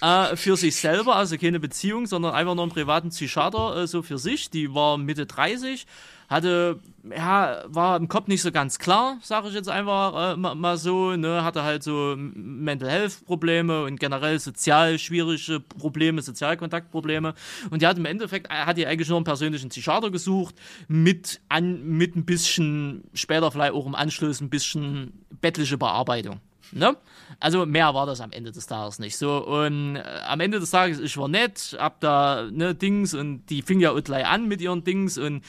Äh, 0.00 0.36
für 0.36 0.56
sich 0.56 0.76
selber, 0.76 1.16
also 1.16 1.36
keine 1.36 1.60
Beziehung, 1.60 2.06
sondern 2.06 2.34
einfach 2.34 2.54
nur 2.54 2.64
einen 2.64 2.72
privaten 2.72 3.10
Psychiater 3.10 3.76
äh, 3.76 3.86
so 3.86 4.02
für 4.02 4.18
sich. 4.18 4.50
Die 4.50 4.74
war 4.74 4.98
Mitte 4.98 5.26
30, 5.26 5.86
hatte, 6.28 6.80
ja, 7.16 7.62
war 7.66 7.96
im 7.96 8.08
Kopf 8.08 8.28
nicht 8.28 8.42
so 8.42 8.50
ganz 8.50 8.78
klar, 8.78 9.18
sage 9.22 9.48
ich 9.48 9.54
jetzt 9.54 9.68
einfach 9.68 10.34
äh, 10.34 10.36
mal, 10.36 10.54
mal, 10.54 10.76
so, 10.76 11.16
ne, 11.16 11.44
hatte 11.44 11.62
halt 11.62 11.82
so 11.82 12.14
Mental 12.16 12.88
Health 12.88 13.24
Probleme 13.26 13.84
und 13.84 14.00
generell 14.00 14.38
sozial 14.38 14.98
schwierige 14.98 15.60
Probleme, 15.60 16.22
Sozialkontaktprobleme 16.22 17.34
und 17.70 17.82
die 17.82 17.86
hat 17.86 17.98
im 17.98 18.06
Endeffekt, 18.06 18.50
äh, 18.50 18.54
hat 18.54 18.78
die 18.78 18.86
eigentlich 18.86 19.08
nur 19.08 19.18
einen 19.18 19.24
persönlichen 19.24 19.68
Psychiater 19.68 20.10
gesucht, 20.10 20.54
mit, 20.88 21.40
an, 21.48 21.84
mit 21.84 22.16
ein 22.16 22.24
bisschen, 22.24 23.04
später 23.12 23.50
vielleicht 23.50 23.74
auch 23.74 23.86
im 23.86 23.94
Anschluss 23.94 24.40
ein 24.40 24.50
bisschen 24.50 25.24
bettliche 25.40 25.78
Bearbeitung. 25.78 26.40
Ne? 26.72 26.96
Also 27.40 27.66
mehr 27.66 27.94
war 27.94 28.06
das 28.06 28.20
am 28.20 28.32
Ende 28.32 28.50
des 28.50 28.66
Tages 28.66 28.98
nicht. 28.98 29.16
So, 29.16 29.44
und 29.44 29.96
äh, 29.96 30.02
am 30.26 30.40
Ende 30.40 30.60
des 30.60 30.70
Tages, 30.70 30.98
ich 30.98 31.16
war 31.16 31.28
nett, 31.28 31.76
hab 31.78 32.00
da 32.00 32.48
ne, 32.50 32.74
Dings 32.74 33.14
und 33.14 33.46
die 33.46 33.62
fing 33.62 33.80
ja 33.80 33.92
gleich 34.00 34.26
an 34.26 34.48
mit 34.48 34.60
ihren 34.60 34.82
Dings 34.82 35.18
und 35.18 35.42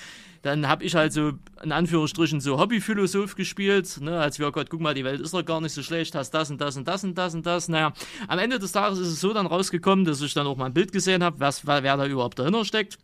dann 0.46 0.68
habe 0.68 0.84
ich 0.84 0.94
halt 0.94 1.12
so 1.12 1.32
in 1.64 1.72
Anführungsstrichen 1.72 2.40
so 2.40 2.60
Hobbyphilosoph 2.60 3.34
gespielt, 3.34 4.00
ne, 4.00 4.20
als 4.20 4.38
wir, 4.38 4.48
oh 4.48 4.52
Gott, 4.52 4.70
guck 4.70 4.80
mal, 4.80 4.94
die 4.94 5.04
Welt 5.04 5.20
ist 5.20 5.34
doch 5.34 5.44
gar 5.44 5.60
nicht 5.60 5.74
so 5.74 5.82
schlecht, 5.82 6.14
hast 6.14 6.30
das 6.32 6.52
und 6.52 6.62
das 6.62 6.78
und 6.78 6.88
das 6.88 7.04
und 7.04 7.18
das 7.18 7.34
und 7.34 7.48
das. 7.48 7.68
Naja, 7.68 7.94
am 8.28 8.38
Ende 8.38 8.60
des 8.60 8.72
Tages 8.72 9.00
ist 9.00 9.08
es 9.08 9.20
so 9.20 9.34
dann 9.34 9.48
rausgekommen, 9.48 10.06
dass 10.06 10.22
ich 10.22 10.36
dann 10.36 10.46
auch 10.46 10.56
mal 10.56 10.68
ein 10.68 10.74
Bild 10.76 10.92
gesehen 10.92 11.24
habe, 11.24 11.40
wer 11.40 11.98
da 11.98 12.06
überhaupt 12.06 12.38
dahinter 12.38 12.64
steckt. 12.64 13.00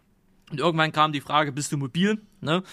Und 0.52 0.60
irgendwann 0.60 0.92
kam 0.92 1.14
die 1.14 1.22
Frage, 1.22 1.52
bist 1.52 1.72
du 1.72 1.78
mobil? 1.78 2.22
Ne? 2.42 2.64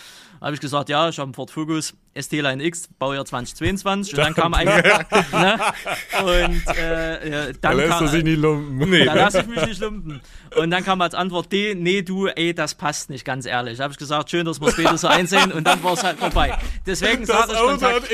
habe 0.40 0.54
ich 0.54 0.60
gesagt, 0.60 0.88
ja, 0.88 1.08
ich 1.08 1.18
habe 1.18 1.26
einen 1.26 1.34
Ford 1.34 1.50
Focus 1.50 1.94
ST-Line 2.14 2.64
X, 2.64 2.88
Baujahr 2.98 3.24
2022. 3.24 4.14
Und 4.14 4.18
dann 4.18 4.34
kam 4.34 4.54
ein. 4.54 4.66
ne? 5.32 5.58
Und 6.20 6.76
äh, 6.76 7.52
dann 7.52 7.56
da 7.60 7.72
lässt 7.72 7.90
kam, 7.90 8.04
du 8.04 8.08
sich 8.08 8.24
nicht 8.24 8.38
lumpen. 8.38 8.78
Nee. 8.88 9.04
Da 9.04 9.14
lasse 9.14 9.40
ich 9.40 9.46
mich 9.46 9.66
nicht 9.66 9.80
lumpen. 9.80 10.20
Und 10.56 10.70
dann 10.70 10.82
kam 10.82 11.00
als 11.00 11.14
Antwort 11.14 11.52
D, 11.52 11.74
nee, 11.74 12.02
du, 12.02 12.26
ey, 12.26 12.54
das 12.54 12.74
passt 12.74 13.10
nicht, 13.10 13.24
ganz 13.24 13.44
ehrlich. 13.44 13.78
Da 13.78 13.84
habe 13.84 13.92
ich 13.92 13.98
gesagt, 13.98 14.30
schön, 14.30 14.46
dass 14.46 14.60
wir 14.60 14.70
später 14.70 14.96
so 14.96 15.08
einsehen 15.08 15.52
und 15.52 15.66
dann 15.66 15.82
war 15.84 15.92
es 15.92 16.02
halt 16.02 16.18
vorbei. 16.18 16.56
Deswegen 16.86 17.26
sage 17.26 17.52
ich 17.52 17.58
Kontakt. 17.58 18.10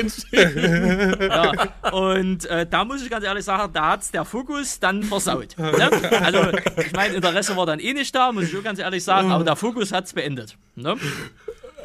ja. 1.21 1.91
Und 1.91 2.45
äh, 2.45 2.67
da 2.69 2.83
muss 2.83 3.01
ich 3.01 3.09
ganz 3.09 3.23
ehrlich 3.23 3.45
sagen, 3.45 3.71
da 3.73 3.91
hat's 3.91 4.11
der 4.11 4.25
Fokus 4.25 4.79
dann 4.79 5.03
versaut. 5.03 5.57
Ne? 5.57 5.89
Also, 6.25 6.39
ich 6.77 6.91
meine, 6.93 7.15
Interesse 7.15 7.55
war 7.55 7.65
dann 7.65 7.79
eh 7.79 7.93
nicht 7.93 8.13
da, 8.13 8.31
muss 8.31 8.45
ich 8.45 8.57
auch 8.57 8.63
ganz 8.63 8.79
ehrlich 8.79 9.03
sagen, 9.03 9.31
aber 9.31 9.43
der 9.43 9.55
Fokus 9.55 9.91
hat's 9.91 10.13
beendet. 10.13 10.57
Ne? 10.75 10.97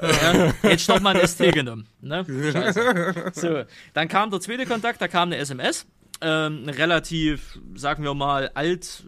Ja, 0.03 0.53
jetzt 0.63 0.89
doch 0.89 1.01
mal 1.01 1.17
ein 1.17 1.27
ST 1.27 1.53
genommen. 1.53 1.87
Ne? 2.01 2.25
So, 3.33 3.65
dann 3.95 4.09
kam 4.09 4.31
der 4.31 4.41
zweite 4.41 4.67
Kontakt, 4.67 5.01
da 5.01 5.09
kam 5.09 5.29
eine 5.29 5.37
SMS 5.37 5.87
ähm, 6.21 6.69
relativ, 6.69 7.59
sagen 7.75 8.05
wir 8.05 8.15
mal, 8.15 8.51
alt, 8.55 9.05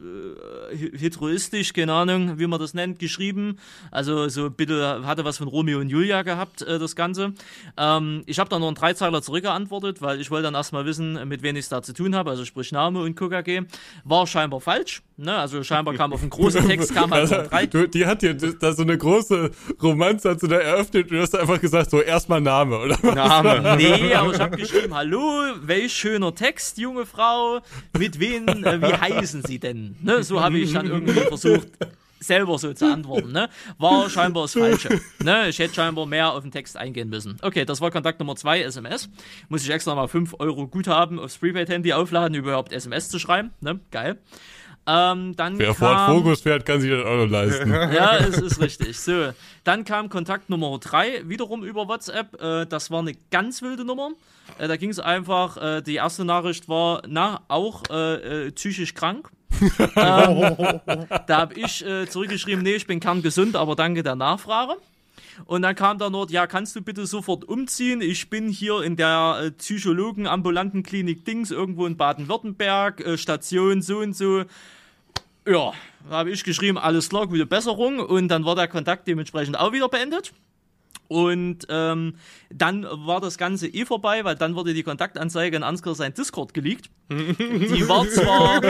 äh, 0.73 0.77
heteroistisch, 0.97 1.73
keine 1.73 1.93
Ahnung, 1.93 2.39
wie 2.39 2.47
man 2.47 2.59
das 2.59 2.75
nennt, 2.75 2.99
geschrieben. 2.99 3.59
Also 3.91 4.29
so 4.29 4.51
bitte 4.51 5.03
hatte 5.05 5.25
was 5.25 5.39
von 5.39 5.49
Romeo 5.49 5.81
und 5.81 5.89
Julia 5.89 6.23
gehabt, 6.23 6.63
äh, 6.63 6.79
das 6.79 6.97
Ganze. 6.97 7.35
Ähm, 7.77 8.23
ich 8.27 8.39
habe 8.39 8.49
dann 8.49 8.61
noch 8.61 8.69
einen 8.69 8.77
Dreizeiler 8.77 9.23
zurückgeantwortet, 9.23 10.01
weil 10.01 10.21
ich 10.21 10.31
wollte 10.31 10.45
dann 10.45 10.55
erstmal 10.55 10.87
wissen, 10.87 11.29
mit 11.29 11.43
wem 11.43 11.57
ich 11.57 11.65
es 11.65 11.69
da 11.69 11.83
zu 11.83 11.93
tun 11.93 12.15
habe, 12.15 12.31
also 12.31 12.45
sprich 12.45 12.73
Name 12.73 13.01
und 13.01 13.15
KKG. 13.15 13.63
War 14.05 14.27
scheinbar 14.27 14.61
falsch. 14.61 15.03
Ne? 15.17 15.37
Also 15.37 15.63
scheinbar 15.63 15.95
kam 15.95 16.13
auf 16.13 16.21
einen 16.21 16.31
großen 16.31 16.67
Text, 16.67 16.95
kam 16.95 17.11
halt 17.11 17.31
also, 17.33 17.49
drei. 17.49 17.67
Du, 17.67 17.87
die 17.87 18.07
hat 18.07 18.23
dir 18.23 18.35
da 18.35 18.73
so 18.73 18.83
eine 18.83 18.97
große 18.97 19.51
Romanze 19.83 20.31
hat 20.31 20.41
sie 20.41 20.49
da 20.49 20.57
eröffnet 20.57 21.11
und 21.11 21.17
du 21.17 21.23
hast 21.23 21.37
einfach 21.37 21.61
gesagt, 21.61 21.91
so 21.91 22.01
erstmal 22.01 22.41
Name, 22.41 22.79
oder? 22.79 22.99
Name. 23.15 23.77
Nee, 23.83 24.15
aber 24.15 24.33
ich 24.33 24.41
habe 24.41 24.57
geschrieben, 24.57 24.95
hallo, 24.95 25.21
welch 25.63 25.93
schöner 25.93 26.35
Text, 26.35 26.79
Junge 26.79 27.02
junge 27.03 27.07
Frau, 27.07 27.61
mit 27.99 28.19
wem, 28.21 28.49
äh, 28.49 28.81
wie 28.81 28.95
heißen 29.01 29.43
sie 29.43 29.59
denn? 29.59 29.97
Ne? 30.03 30.23
So 30.23 30.41
habe 30.41 30.59
ich 30.59 30.73
dann 30.73 30.87
irgendwie 30.87 31.21
versucht, 31.21 31.69
selber 32.21 32.59
so 32.59 32.73
zu 32.73 32.87
antworten. 32.87 33.33
Ne? 33.33 33.49
War 33.79 34.09
scheinbar 34.09 34.45
das 34.45 34.53
Falsche. 34.53 35.01
Ne? 35.23 35.49
Ich 35.49 35.59
hätte 35.59 35.75
scheinbar 35.75 36.07
mehr 36.07 36.33
auf 36.33 36.43
den 36.43 36.53
Text 36.53 36.77
eingehen 36.77 37.09
müssen. 37.09 37.39
Okay, 37.43 37.65
das 37.65 37.81
war 37.81 37.91
Kontakt 37.91 38.21
Nummer 38.21 38.37
2, 38.37 38.63
SMS. 38.63 39.09
Muss 39.49 39.65
ich 39.65 39.71
extra 39.71 39.95
mal 39.95 40.09
5 40.09 40.37
Euro 40.39 40.69
Guthaben 40.69 41.19
aufs 41.19 41.39
Prepaid-Handy 41.39 41.93
aufladen, 41.93 42.35
überhaupt 42.37 42.73
SMS 42.73 43.09
zu 43.09 43.19
schreiben. 43.19 43.51
Ne? 43.61 43.81
Geil. 43.91 44.19
Ähm, 44.85 45.37
dann 45.37 45.59
Wer 45.59 45.75
Ford 45.75 46.07
Focus 46.07 46.41
fährt, 46.41 46.67
kann 46.67 46.81
sich 46.81 46.91
das 46.91 47.05
auch 47.05 47.17
noch 47.17 47.29
leisten. 47.29 47.71
ja, 47.71 48.17
es 48.17 48.39
ist 48.39 48.61
richtig. 48.61 48.99
So, 48.99 49.33
dann 49.63 49.85
kam 49.85 50.09
Kontakt 50.09 50.51
Nummer 50.51 50.77
3, 50.79 51.29
wiederum 51.29 51.63
über 51.63 51.87
WhatsApp. 51.87 52.41
Äh, 52.43 52.67
das 52.67 52.91
war 52.91 53.01
eine 53.01 53.13
ganz 53.31 53.63
wilde 53.63 53.85
Nummer. 53.85 54.11
Äh, 54.59 54.67
da 54.67 54.77
ging 54.77 54.91
es 54.91 54.99
einfach, 54.99 55.57
äh, 55.57 55.83
die 55.83 55.95
erste 55.95 56.25
Nachricht 56.25 56.69
war, 56.69 57.03
na, 57.07 57.43
auch 57.47 57.85
äh, 57.91 58.47
äh, 58.47 58.51
psychisch 58.51 58.95
krank. 58.95 59.31
ähm, 59.61 60.81
da 61.27 61.37
habe 61.37 61.55
ich 61.55 61.87
äh, 61.87 62.09
zurückgeschrieben, 62.09 62.65
nee, 62.65 62.75
ich 62.75 62.87
bin 62.87 62.99
kerngesund, 62.99 63.55
aber 63.55 63.77
danke 63.77 64.03
der 64.03 64.17
Nachfrage. 64.17 64.75
Und 65.45 65.63
dann 65.63 65.75
kam 65.75 65.99
da 65.99 66.11
noch, 66.11 66.31
ja, 66.31 66.47
kannst 66.47 66.77
du 66.77 66.83
bitte 66.83 67.07
sofort 67.07 67.45
umziehen? 67.45 68.01
Ich 68.01 68.31
bin 68.31 68.49
hier 68.49 68.83
in 68.83 68.97
der 68.97 69.41
äh, 69.43 69.51
Psychologen 69.53 70.27
ambulanten 70.27 70.83
Klinik 70.83 71.25
Dings 71.25 71.51
irgendwo 71.51 71.87
in 71.87 71.97
Baden-Württemberg, 71.97 73.01
äh, 73.01 73.19
Station 73.19 73.83
so 73.83 73.99
und 73.99 74.17
so. 74.17 74.45
Ja, 75.47 75.73
da 76.09 76.17
habe 76.17 76.31
ich 76.31 76.45
geschrieben, 76.45 76.79
alles 76.79 77.09
klar, 77.09 77.27
gute 77.27 77.47
Besserung. 77.47 78.01
Und 78.01 78.29
dann 78.29 78.45
war 78.45 78.55
der 78.55 78.69
Kontakt 78.69 79.09
dementsprechend 79.09 79.59
auch 79.59 79.73
wieder 79.73 79.89
beendet. 79.89 80.33
Und 81.13 81.67
ähm, 81.69 82.15
dann 82.51 82.87
war 82.91 83.21
das 83.21 83.37
Ganze 83.37 83.69
eh 83.69 83.85
vorbei, 83.85 84.25
weil 84.25 84.35
dann 84.35 84.55
wurde 84.57 84.73
die 84.73 84.83
Kontaktanzeige 84.83 85.57
in 85.57 85.63
Ansgar 85.63 85.95
sein 85.95 86.15
Discord 86.15 86.55
geleakt. 86.55 86.89
Die 87.11 87.87
war 87.89 88.09
zwar, 88.09 88.61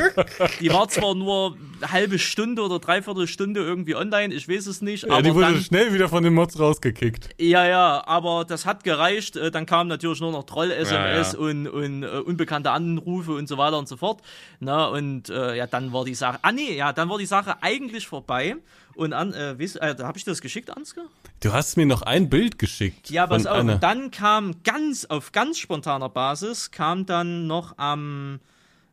die 0.61 0.73
war 0.73 0.89
zwar 0.89 1.15
nur 1.15 1.57
halbe 1.89 2.19
Stunde 2.19 2.63
oder 2.63 2.81
dreiviertel 2.81 3.29
Stunde 3.29 3.61
irgendwie 3.61 3.95
online, 3.95 4.35
ich 4.35 4.49
weiß 4.49 4.67
es 4.67 4.83
nicht. 4.83 5.05
Ja, 5.05 5.13
aber 5.13 5.23
die 5.23 5.33
wurde 5.35 5.53
dann, 5.53 5.61
schnell 5.63 5.95
wieder 5.95 6.09
von 6.09 6.25
den 6.25 6.35
Mods 6.35 6.59
rausgekickt. 6.59 7.29
ja, 7.39 7.65
ja, 7.67 8.03
aber 8.05 8.45
das 8.45 8.67
hat 8.67 8.83
gereicht. 8.83 9.37
Äh, 9.37 9.53
Dann 9.53 9.67
kamen 9.67 9.89
natürlich 9.89 10.21
nur 10.21 10.33
noch 10.33 10.43
Troll-SMS 10.45 11.33
Ja, 11.35 11.39
und, 11.39 11.69
und 11.69 12.03
äh, 12.03 12.07
unbekannte 12.07 12.73
Anrufe 12.73 13.33
und 13.33 13.49
so 13.49 13.57
weiter 13.59 13.79
und 13.79 13.87
so 13.87 13.97
fort. 13.97 14.21
Na, 14.59 14.87
und 14.87 15.29
äh, 15.29 15.55
ja, 15.57 15.67
dann 15.69 15.93
war 15.93 16.05
die 16.05 16.15
Sache. 16.17 16.39
Ah, 16.43 16.51
nee, 16.51 16.75
ja, 16.77 16.93
dann 16.93 17.09
war 17.09 17.19
die 17.19 17.27
Sache 17.27 17.63
eigentlich 17.63 18.09
vorbei. 18.09 18.57
Und 18.97 19.13
an, 19.13 19.33
äh, 19.33 19.59
weißt, 19.59 19.77
äh, 19.81 19.97
habe 20.01 20.19
ich 20.19 20.25
das 20.25 20.41
geschickt, 20.41 20.77
Ansgar? 20.77 21.05
Du 21.41 21.53
hast 21.53 21.77
mir 21.77 21.87
noch 21.87 22.03
ein 22.03 22.29
Bild 22.29 22.59
geschickt. 22.59 23.11
Ja, 23.11 23.27
pass 23.27 23.47
auf. 23.47 23.59
einer- 23.59 23.75
Und 23.75 23.83
dann 23.83 24.11
kam 24.11 24.63
ganz, 24.65 25.05
auf 25.07 25.33
ganz 25.33 25.59
spontaner 25.59 26.09
Basis, 26.09 26.71
kam 26.71 27.07
dann 27.07 27.47
noch 27.47 27.79
am, 27.79 28.39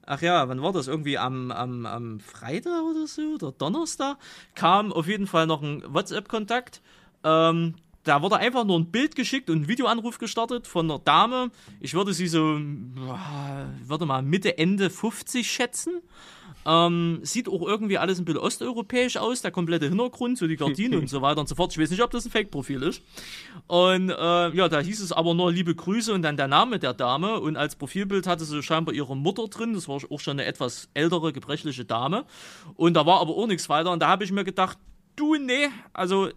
ach 0.06 0.22
ja, 0.22 0.48
wann 0.50 0.62
war 0.62 0.72
das? 0.74 0.88
Irgendwie 0.88 1.18
am, 1.18 1.52
am, 1.52 1.86
am 1.86 2.20
Freitag 2.20 2.82
oder 2.90 3.06
so, 3.08 3.22
oder 3.36 3.52
Donnerstag, 3.52 4.18
kam 4.56 4.92
auf 4.94 5.08
jeden 5.08 5.28
Fall 5.28 5.46
noch 5.48 5.62
ein 5.62 5.84
WhatsApp-Kontakt. 5.88 6.82
Ähm, 7.24 7.76
da 8.06 8.22
wurde 8.22 8.38
einfach 8.38 8.64
nur 8.64 8.80
ein 8.80 8.90
Bild 8.92 9.16
geschickt 9.16 9.50
und 9.50 9.64
ein 9.64 9.68
Videoanruf 9.68 10.18
gestartet 10.18 10.66
von 10.66 10.90
einer 10.90 11.00
Dame. 11.00 11.52
Ich 11.82 11.94
würde 11.94 12.14
sie 12.14 12.28
so, 12.28 12.58
boah, 12.96 13.68
würde 13.86 14.06
mal 14.06 14.24
Mitte, 14.24 14.58
Ende 14.58 14.90
50 14.90 15.52
schätzen. 15.52 16.02
Ähm, 16.66 17.20
sieht 17.24 17.48
auch 17.48 17.62
irgendwie 17.62 17.98
alles 17.98 18.20
ein 18.20 18.26
bisschen 18.26 18.42
osteuropäisch 18.42 19.18
aus, 19.18 19.42
der 19.42 19.52
komplette 19.52 19.88
Hintergrund, 19.88 20.38
so 20.38 20.48
die 20.48 20.58
Gardinen 20.58 21.00
und 21.02 21.10
so 21.10 21.22
weiter 21.22 21.40
und 21.40 21.48
so 21.48 21.56
fort. 21.56 21.72
Ich 21.72 21.80
weiß 21.80 21.90
nicht, 21.90 22.04
ob 22.04 22.12
das 22.12 22.26
ein 22.26 22.32
Fake-Profil 22.32 22.84
ist. 22.84 23.02
Und 23.68 24.10
äh, 24.10 24.56
ja, 24.56 24.70
da 24.70 24.80
hieß 24.80 25.02
es 25.02 25.12
aber 25.12 25.34
nur 25.34 25.52
liebe 25.52 25.74
Grüße 25.74 26.14
und 26.14 26.22
dann 26.22 26.38
der 26.38 26.48
Name 26.48 26.80
der 26.80 26.94
Dame. 26.94 27.40
Und 27.40 27.56
als 27.56 27.76
Profilbild 27.76 28.28
hatte 28.28 28.46
sie 28.46 28.62
scheinbar 28.62 28.94
ihre 28.94 29.16
Mutter 29.16 29.48
drin. 29.48 29.74
Das 29.74 29.88
war 29.88 29.96
auch 30.10 30.20
schon 30.20 30.40
eine 30.40 30.46
etwas 30.46 30.90
ältere, 30.94 31.34
gebrechliche 31.34 31.86
Dame. 31.86 32.26
Und 32.76 32.96
da 32.96 33.06
war 33.06 33.22
aber 33.22 33.36
auch 33.36 33.48
nichts 33.48 33.70
weiter. 33.70 33.92
Und 33.92 34.02
da 34.02 34.08
habe 34.10 34.24
ich 34.24 34.32
mir 34.32 34.44
gedacht, 34.44 34.78
du, 35.16 35.36
nee, 35.36 35.70
also 35.94 36.30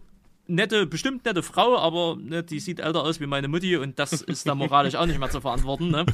nette, 0.47 0.85
bestimmt 0.85 1.25
nette 1.25 1.41
Frau, 1.41 1.77
aber 1.77 2.17
ne, 2.19 2.43
die 2.43 2.59
sieht 2.59 2.79
älter 2.79 3.03
aus 3.03 3.19
wie 3.19 3.27
meine 3.27 3.47
Mutti 3.47 3.77
und 3.77 3.97
das 3.97 4.21
ist 4.21 4.47
dann 4.47 4.57
moralisch 4.57 4.95
auch 4.95 5.05
nicht 5.05 5.19
mehr 5.19 5.29
zu 5.29 5.39
verantworten. 5.41 5.89
Ne? 5.89 6.05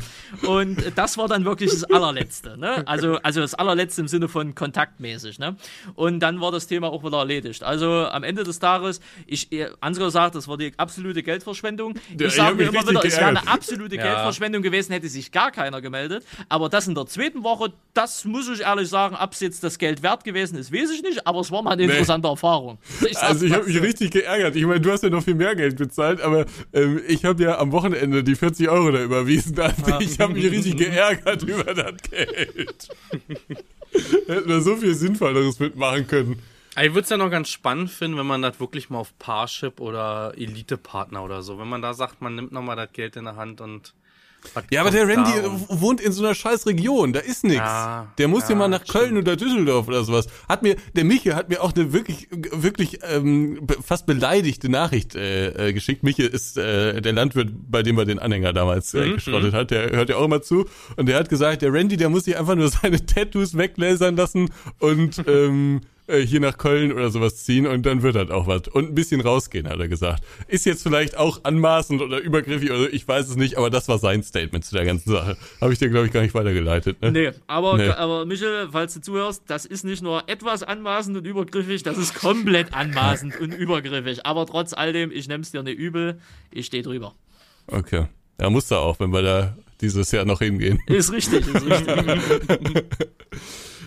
Und 0.47 0.77
das 0.95 1.17
war 1.17 1.27
dann 1.27 1.45
wirklich 1.45 1.71
das 1.71 1.83
allerletzte. 1.85 2.57
Ne? 2.57 2.87
Also, 2.87 3.15
also 3.23 3.41
das 3.41 3.55
allerletzte 3.55 4.01
im 4.01 4.07
Sinne 4.07 4.27
von 4.27 4.53
kontaktmäßig. 4.53 5.39
Ne? 5.39 5.55
Und 5.95 6.19
dann 6.19 6.41
war 6.41 6.51
das 6.51 6.67
Thema 6.67 6.89
auch 6.89 7.03
wieder 7.03 7.17
erledigt. 7.17 7.63
Also 7.63 7.89
am 7.89 8.23
Ende 8.23 8.43
des 8.43 8.59
Tages, 8.59 8.99
ich, 9.25 9.51
äh, 9.51 9.69
Ansgar 9.81 10.11
sagt, 10.11 10.35
das 10.35 10.47
war 10.47 10.57
die 10.57 10.73
absolute 10.77 11.23
Geldverschwendung. 11.23 11.95
Ja, 12.17 12.27
Ich 12.27 12.39
hab 12.39 12.49
sage 12.49 12.55
mir 12.57 12.69
immer 12.69 12.87
wieder, 12.87 13.03
es 13.03 13.17
wäre 13.17 13.27
eine 13.27 13.47
absolute 13.47 13.97
Geldverschwendung 13.97 14.61
gewesen, 14.61 14.91
hätte 14.93 15.09
sich 15.09 15.31
gar 15.31 15.51
keiner 15.51 15.81
gemeldet. 15.81 16.23
Aber 16.49 16.69
das 16.69 16.87
in 16.87 16.93
der 16.95 17.07
zweiten 17.07 17.43
Woche, 17.43 17.73
das 17.95 18.25
muss 18.25 18.47
ich 18.47 18.61
ehrlich 18.61 18.89
sagen, 18.89 19.15
ob 19.19 19.33
es 19.33 19.39
jetzt 19.39 19.63
das 19.63 19.79
Geld 19.79 20.03
wert 20.03 20.23
gewesen 20.23 20.57
ist, 20.57 20.71
weiß 20.71 20.91
ich 20.91 21.01
nicht, 21.01 21.25
aber 21.25 21.39
es 21.39 21.51
war 21.51 21.63
mal 21.63 21.71
eine 21.71 21.83
interessante 21.83 22.27
Erfahrung. 22.27 22.77
Ich 23.09 23.17
Also 23.17 23.45
ich 23.45 23.53
habe 23.53 23.65
mich 23.65 23.81
richtig 23.81 24.18
geärgert. 24.21 24.55
Ich 24.55 24.65
meine, 24.65 24.81
du 24.81 24.91
hast 24.91 25.03
ja 25.03 25.09
noch 25.09 25.23
viel 25.23 25.35
mehr 25.35 25.55
Geld 25.55 25.77
bezahlt, 25.77 26.21
aber 26.21 26.45
ähm, 26.73 27.01
ich 27.07 27.25
habe 27.25 27.43
ja 27.43 27.57
am 27.57 27.71
Wochenende 27.71 28.23
die 28.23 28.35
40 28.35 28.69
Euro 28.69 28.91
da 28.91 29.03
überwiesen. 29.03 29.55
Also 29.59 29.99
ich 29.99 30.19
habe 30.19 30.33
mich 30.33 30.49
richtig 30.49 30.77
geärgert 30.77 31.43
über 31.43 31.73
das 31.73 31.93
Geld. 32.09 32.89
Hätten 34.27 34.49
wir 34.49 34.61
so 34.61 34.75
viel 34.75 34.93
Sinnvolleres 34.93 35.59
mitmachen 35.59 36.07
können. 36.07 36.41
Ich 36.81 36.93
würde 36.93 37.01
es 37.01 37.09
ja 37.09 37.17
noch 37.17 37.29
ganz 37.29 37.49
spannend 37.49 37.89
finden, 37.89 38.17
wenn 38.17 38.25
man 38.25 38.41
das 38.41 38.59
wirklich 38.59 38.89
mal 38.89 38.99
auf 38.99 39.17
Parship 39.19 39.79
oder 39.79 40.33
Elite-Partner 40.37 41.23
oder 41.23 41.41
so, 41.41 41.59
wenn 41.59 41.67
man 41.67 41.81
da 41.81 41.93
sagt, 41.93 42.21
man 42.21 42.35
nimmt 42.35 42.51
nochmal 42.51 42.75
das 42.75 42.93
Geld 42.93 43.15
in 43.15 43.25
der 43.25 43.35
Hand 43.35 43.61
und. 43.61 43.93
Was 44.53 44.63
Ja, 44.71 44.81
aber 44.81 44.91
der 44.91 45.07
Randy 45.07 45.31
wohnt 45.69 46.01
in 46.01 46.11
so 46.11 46.23
einer 46.23 46.35
scheiß 46.35 46.65
Region, 46.67 47.13
da 47.13 47.19
ist 47.19 47.43
nix. 47.43 47.57
Ja, 47.57 48.07
der 48.17 48.27
muss 48.27 48.49
ja, 48.49 48.55
mal 48.55 48.67
nach 48.67 48.85
Köln 48.85 49.17
oder 49.17 49.35
Düsseldorf 49.35 49.87
oder 49.87 50.03
sowas. 50.03 50.27
Hat 50.47 50.63
mir, 50.63 50.75
der 50.95 51.05
Miche 51.05 51.35
hat 51.35 51.49
mir 51.49 51.61
auch 51.61 51.73
eine 51.73 51.93
wirklich, 51.93 52.27
wirklich 52.31 52.99
ähm, 53.03 53.67
fast 53.85 54.05
beleidigte 54.05 54.69
Nachricht 54.69 55.15
äh, 55.15 55.69
äh, 55.69 55.73
geschickt. 55.73 56.03
Miche 56.03 56.23
ist 56.23 56.57
äh, 56.57 57.01
der 57.01 57.13
Landwirt, 57.13 57.49
bei 57.69 57.83
dem 57.83 57.97
er 57.97 58.05
den 58.05 58.19
Anhänger 58.19 58.53
damals 58.53 58.93
Mhm, 58.93 59.01
äh, 59.01 59.13
geschrottet 59.13 59.53
hat. 59.53 59.71
Der 59.71 59.91
hört 59.91 60.09
ja 60.09 60.17
auch 60.17 60.25
immer 60.25 60.41
zu. 60.41 60.65
Und 60.95 61.07
der 61.07 61.17
hat 61.17 61.29
gesagt, 61.29 61.61
der 61.61 61.73
Randy, 61.73 61.97
der 61.97 62.09
muss 62.09 62.25
sich 62.25 62.37
einfach 62.37 62.55
nur 62.55 62.69
seine 62.81 63.05
Tattoos 63.05 63.57
weglasern 63.57 64.15
lassen 64.15 64.49
und 64.79 65.23
ähm, 65.27 65.81
äh, 66.09 66.25
hier 66.25 66.39
nach 66.39 66.57
Köln 66.57 66.91
oder 66.91 67.09
sowas 67.09 67.43
ziehen 67.43 67.67
und 67.67 67.85
dann 67.85 68.01
wird 68.01 68.15
das 68.15 68.29
auch 68.29 68.47
was. 68.47 68.67
Und 68.67 68.89
ein 68.89 68.95
bisschen 68.95 69.21
rausgehen, 69.21 69.67
hat 69.69 69.79
er 69.79 69.87
gesagt. 69.87 70.23
Ist 70.47 70.65
jetzt 70.65 70.83
vielleicht 70.83 71.17
auch 71.17 71.43
anmaßend 71.43 72.01
oder 72.01 72.19
übergriffig 72.19 72.71
oder 72.71 72.91
ich 72.91 73.07
weiß 73.07 73.29
es 73.29 73.35
nicht, 73.35 73.57
aber 73.57 73.69
das 73.69 73.87
war 73.87 73.99
sein 73.99 74.23
Statement 74.23 74.65
zu 74.65 74.75
der 74.75 74.85
ganzen 74.85 75.11
Sache. 75.11 75.37
Habe 75.61 75.71
ich 75.73 75.79
dir, 75.79 75.89
glaube 75.89 76.07
ich, 76.07 76.11
gar 76.11 76.21
nicht 76.21 76.33
weitergeleitet. 76.33 77.01
Ne? 77.01 77.11
Nee, 77.11 77.31
aber, 77.47 77.77
Nee. 77.77 77.89
aber 77.89 78.25
Michel, 78.25 78.69
falls 78.71 78.93
du 78.95 79.01
zuhörst, 79.01 79.43
das 79.47 79.65
ist 79.65 79.85
nicht 79.85 80.03
nur 80.03 80.27
etwas 80.27 80.63
anmaßend 80.63 81.17
und 81.17 81.25
übergriffig, 81.25 81.83
das 81.83 81.97
ist 81.97 82.15
komplett 82.15 82.73
anmaßend 82.73 83.39
und 83.39 83.53
übergriffig. 83.53 84.25
Aber 84.25 84.45
trotz 84.45 84.73
all 84.73 84.91
dem, 84.93 85.11
ich 85.11 85.27
nehm's 85.27 85.51
dir 85.51 85.63
nicht 85.63 85.77
übel, 85.79 86.19
ich 86.51 86.65
stehe 86.65 86.83
drüber. 86.83 87.13
Okay. 87.67 88.05
Ja, 88.39 88.49
muss 88.49 88.67
da 88.67 88.77
auch, 88.77 88.99
wenn 88.99 89.11
wir 89.11 89.21
da 89.21 89.57
dieses 89.81 90.11
Jahr 90.11 90.25
noch 90.25 90.39
hingehen. 90.39 90.79
Ist 90.87 91.11
richtig, 91.11 91.47
ist 91.47 91.65
richtig. 91.65 92.83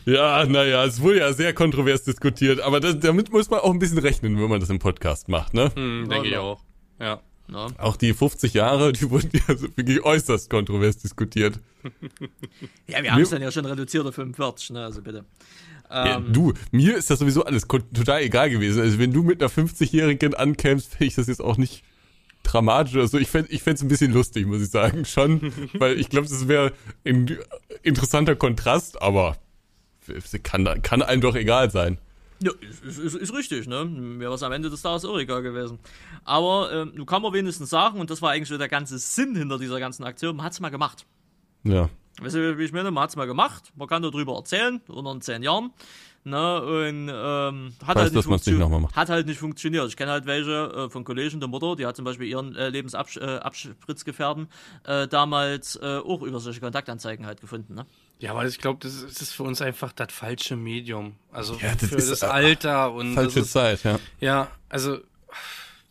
Ja, 0.04 0.44
naja, 0.46 0.84
es 0.84 1.00
wurde 1.00 1.18
ja 1.18 1.32
sehr 1.32 1.52
kontrovers 1.54 2.02
diskutiert, 2.02 2.60
aber 2.60 2.80
das, 2.80 2.98
damit 2.98 3.32
muss 3.32 3.50
man 3.50 3.60
auch 3.60 3.72
ein 3.72 3.78
bisschen 3.78 3.98
rechnen, 3.98 4.40
wenn 4.40 4.48
man 4.48 4.60
das 4.60 4.70
im 4.70 4.78
Podcast 4.78 5.28
macht, 5.28 5.54
ne? 5.54 5.70
Hm, 5.74 6.08
denke 6.08 6.28
ich 6.28 6.36
auch. 6.36 6.60
Ja. 7.00 7.20
Na, 7.48 7.66
Auch 7.78 7.96
die 7.96 8.14
50 8.14 8.54
Jahre, 8.54 8.92
die 8.92 9.10
wurden 9.10 9.30
ja 9.32 9.60
wirklich 9.60 10.02
äußerst 10.02 10.48
kontrovers 10.48 10.98
diskutiert. 10.98 11.58
ja, 12.86 13.02
wir 13.02 13.12
haben 13.12 13.20
es 13.20 13.30
dann 13.30 13.42
ja 13.42 13.50
schon 13.50 13.66
reduziert 13.66 14.06
auf 14.06 14.14
45, 14.14 14.70
ne, 14.70 14.84
also 14.84 15.02
bitte. 15.02 15.24
Ja, 15.90 16.16
Ähm, 16.16 16.32
du, 16.32 16.54
mir 16.70 16.96
ist 16.96 17.10
das 17.10 17.18
sowieso 17.18 17.44
alles 17.44 17.66
total 17.68 18.22
egal 18.22 18.48
gewesen. 18.48 18.80
Also 18.80 18.98
wenn 18.98 19.12
du 19.12 19.22
mit 19.22 19.42
einer 19.42 19.50
50-Jährigen 19.50 20.34
ankämst, 20.34 20.92
finde 20.92 21.04
ich 21.06 21.14
das 21.16 21.26
jetzt 21.26 21.42
auch 21.42 21.58
nicht 21.58 21.84
dramatisch 22.42 22.94
oder 22.94 23.06
so. 23.06 23.18
Ich 23.18 23.28
fände 23.28 23.52
ich 23.52 23.62
fänd's 23.62 23.82
ein 23.82 23.88
bisschen 23.88 24.12
lustig, 24.12 24.46
muss 24.46 24.62
ich 24.62 24.70
sagen, 24.70 25.04
schon. 25.04 25.52
weil 25.74 25.98
ich 25.98 26.08
glaube, 26.08 26.28
das 26.28 26.48
wäre 26.48 26.72
ein 27.04 27.36
interessanter 27.82 28.36
Kontrast, 28.36 29.02
aber 29.02 29.36
kann, 30.42 30.82
kann 30.82 31.02
einem 31.02 31.20
doch 31.20 31.34
egal 31.34 31.70
sein. 31.70 31.98
Ja, 32.42 32.50
ist, 32.60 32.98
ist, 32.98 33.14
ist, 33.14 33.32
richtig, 33.32 33.68
ne? 33.68 33.84
Mir 33.84 34.28
war 34.28 34.34
es 34.34 34.42
am 34.42 34.50
Ende 34.50 34.68
des 34.68 34.82
Tages 34.82 35.04
auch 35.04 35.16
egal 35.16 35.42
gewesen. 35.42 35.78
Aber 36.24 36.72
ähm, 36.72 36.92
du 36.96 37.04
kann 37.04 37.22
man 37.22 37.32
wenigstens 37.32 37.70
sagen, 37.70 38.00
und 38.00 38.10
das 38.10 38.20
war 38.20 38.32
eigentlich 38.32 38.48
so 38.48 38.58
der 38.58 38.68
ganze 38.68 38.98
Sinn 38.98 39.36
hinter 39.36 39.58
dieser 39.58 39.78
ganzen 39.78 40.02
Aktion, 40.02 40.36
man 40.36 40.46
hat's 40.46 40.58
mal 40.58 40.70
gemacht. 40.70 41.06
Ja. 41.62 41.88
Weißt 42.20 42.34
du, 42.34 42.58
wie 42.58 42.64
ich 42.64 42.72
meine? 42.72 42.90
Man 42.90 43.04
hat's 43.04 43.14
mal 43.14 43.26
gemacht, 43.26 43.72
man 43.76 43.86
kann 43.86 44.02
darüber 44.02 44.34
erzählen, 44.34 44.80
unter 44.88 45.20
zehn 45.20 45.42
Jahren. 45.42 45.70
Ne, 46.24 46.62
und 46.62 47.08
ähm, 47.12 47.72
hat, 47.84 47.96
Weiß, 47.96 48.14
halt 48.14 48.46
nicht 48.46 48.58
nochmal 48.58 48.78
macht. 48.78 48.94
hat 48.94 49.08
halt 49.08 49.26
nicht 49.26 49.40
funktioniert. 49.40 49.88
Ich 49.88 49.96
kenne 49.96 50.12
halt 50.12 50.24
welche 50.24 50.86
äh, 50.86 50.88
von 50.88 51.02
Kollegen 51.02 51.40
der 51.40 51.48
Mutter, 51.48 51.74
die 51.74 51.84
hat 51.84 51.96
zum 51.96 52.04
Beispiel 52.04 52.28
ihren 52.28 52.54
äh, 52.54 52.68
Lebensabspritzgefährden 52.68 54.46
äh, 54.84 55.08
damals 55.08 55.74
äh, 55.82 55.98
auch 55.98 56.22
über 56.22 56.38
solche 56.38 56.60
Kontaktanzeigen 56.60 57.26
halt 57.26 57.40
gefunden. 57.40 57.74
Ne? 57.74 57.86
Ja, 58.22 58.30
aber 58.30 58.46
ich 58.46 58.58
glaube, 58.58 58.78
das, 58.80 58.94
ist- 58.94 59.04
das 59.16 59.20
ist 59.22 59.32
für 59.32 59.42
uns 59.42 59.60
einfach 59.60 59.92
das 59.92 60.12
falsche 60.12 60.54
Medium. 60.56 61.16
Also 61.32 61.56
Ja, 61.56 61.74
das 61.74 61.88
für 61.90 61.96
ist, 61.96 62.08
das 62.10 62.22
Alter 62.22 62.92
und 62.92 63.14
Falsche 63.14 63.40
ist, 63.40 63.50
Zeit, 63.52 63.82
ja. 63.82 63.98
ja, 64.20 64.48
also 64.68 64.98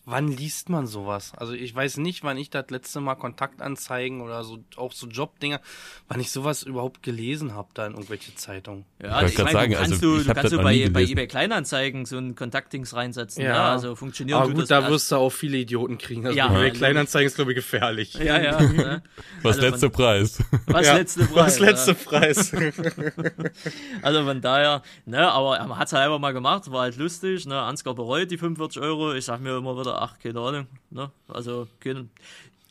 wann 0.05 0.27
liest 0.27 0.69
man 0.69 0.87
sowas? 0.87 1.33
Also 1.37 1.53
ich 1.53 1.73
weiß 1.73 1.97
nicht, 1.97 2.23
wann 2.23 2.37
ich 2.37 2.49
das 2.49 2.69
letzte 2.69 3.01
Mal 3.01 3.15
Kontaktanzeigen 3.15 4.21
oder 4.21 4.43
so 4.43 4.59
auch 4.75 4.91
so 4.93 5.07
Jobdinger, 5.07 5.59
wann 6.07 6.19
ich 6.19 6.31
sowas 6.31 6.63
überhaupt 6.63 7.03
gelesen 7.03 7.53
habe 7.53 7.69
da 7.73 7.85
in 7.85 7.93
irgendwelche 7.93 8.33
Zeitungen. 8.35 8.85
Ja, 9.01 9.21
ich 9.23 9.35
grad 9.35 9.45
meine, 9.45 9.59
sagen, 9.59 9.71
du 9.71 9.77
kannst, 9.77 9.91
also, 9.93 10.13
du, 10.15 10.21
ich 10.21 10.27
du 10.27 10.33
kannst 10.33 10.53
du 10.53 10.57
bei, 10.57 10.89
bei 10.89 11.03
eBay 11.03 11.27
Kleinanzeigen 11.27 12.05
so 12.05 12.17
ein 12.17 12.35
Kontaktdings 12.35 12.93
reinsetzen. 12.95 13.43
Ja. 13.43 13.55
Ja. 13.55 13.71
Also 13.71 13.95
funktioniert 13.95 14.37
Aber 14.39 14.49
gut, 14.49 14.61
das 14.63 14.69
da 14.69 14.77
also- 14.79 14.89
wirst 14.91 15.11
du 15.11 15.15
auch 15.17 15.29
viele 15.29 15.57
Idioten 15.57 15.97
kriegen. 15.97 16.25
Also 16.25 16.37
Ja, 16.37 16.51
ja, 16.51 16.59
logisch. 16.61 16.77
Kleinanzeigen 16.79 17.27
ist, 17.27 17.35
glaube 17.35 17.51
ich, 17.51 17.55
gefährlich. 17.55 18.13
Ja, 18.15 18.39
ja. 18.41 18.59
Ne? 18.71 19.03
Was 19.43 19.57
Also 19.57 19.67
letzter 19.69 19.89
Preis. 19.89 20.43
Was 20.67 20.87
Ja, 20.87 20.95
letzte 20.95 21.25
Preis. 21.25 21.35
Was 21.35 21.59
letzte. 21.59 21.93
Preis. 21.95 22.51
Also 24.01 24.23
von 24.23 24.41
daher, 24.41 24.81
ne, 25.05 25.31
aber 25.31 25.59
man 25.67 25.77
hat's 25.77 25.93
halt 25.93 26.05
einfach 26.05 26.19
mal 26.19 26.31
gemacht, 26.33 26.71
war 26.71 26.81
halt 26.81 26.97
lustig, 26.97 27.45
ne, 27.45 27.59
Ansgar 27.59 27.93
bereut 27.93 28.31
die 28.31 28.37
45 28.37 28.81
Euro, 28.81 29.13
ich 29.13 29.25
sag 29.25 29.41
mir 29.41 29.57
immer 29.57 29.77
wieder, 29.79 29.90
ach, 29.99 30.19
keine 30.19 30.39
Ahnung, 30.39 30.67
ne, 30.89 31.11
also, 31.27 31.67
keine, 31.79 32.03
die, 32.03 32.09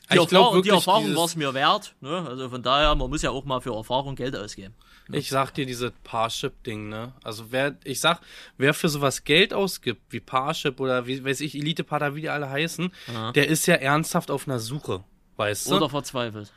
Ich 0.08 0.14
glaub 0.14 0.32
Erfahrung, 0.32 0.62
die 0.62 0.68
Erfahrung 0.70 1.04
dieses- 1.04 1.18
war's 1.18 1.36
mir 1.36 1.54
wert, 1.54 1.94
ne, 2.00 2.24
also 2.28 2.48
von 2.48 2.62
daher, 2.62 2.94
man 2.94 3.08
muss 3.10 3.22
ja 3.22 3.30
auch 3.30 3.44
mal 3.44 3.60
für 3.60 3.74
Erfahrung 3.74 4.14
Geld 4.16 4.36
ausgeben. 4.36 4.74
Ich 5.12 5.28
sag 5.28 5.52
dir 5.54 5.66
diese 5.66 5.90
Parship-Ding, 6.04 6.88
ne? 6.88 7.12
Also 7.24 7.46
wer, 7.50 7.74
ich 7.82 7.98
sag, 7.98 8.20
wer 8.58 8.72
für 8.72 8.88
sowas 8.88 9.24
Geld 9.24 9.52
ausgibt, 9.52 10.00
wie 10.10 10.20
Parship 10.20 10.78
oder 10.78 11.04
wie 11.08 11.24
weiß 11.24 11.40
ich, 11.40 11.56
Elite-Partner, 11.56 12.14
wie 12.14 12.20
die 12.20 12.28
alle 12.28 12.48
heißen, 12.48 12.92
der 13.34 13.48
ist 13.48 13.66
ja 13.66 13.74
ernsthaft 13.74 14.30
auf 14.30 14.46
einer 14.46 14.60
Suche. 14.60 15.02
Weißt 15.36 15.68
du? 15.68 15.74
Oder 15.76 15.88
verzweifelt. 15.88 16.52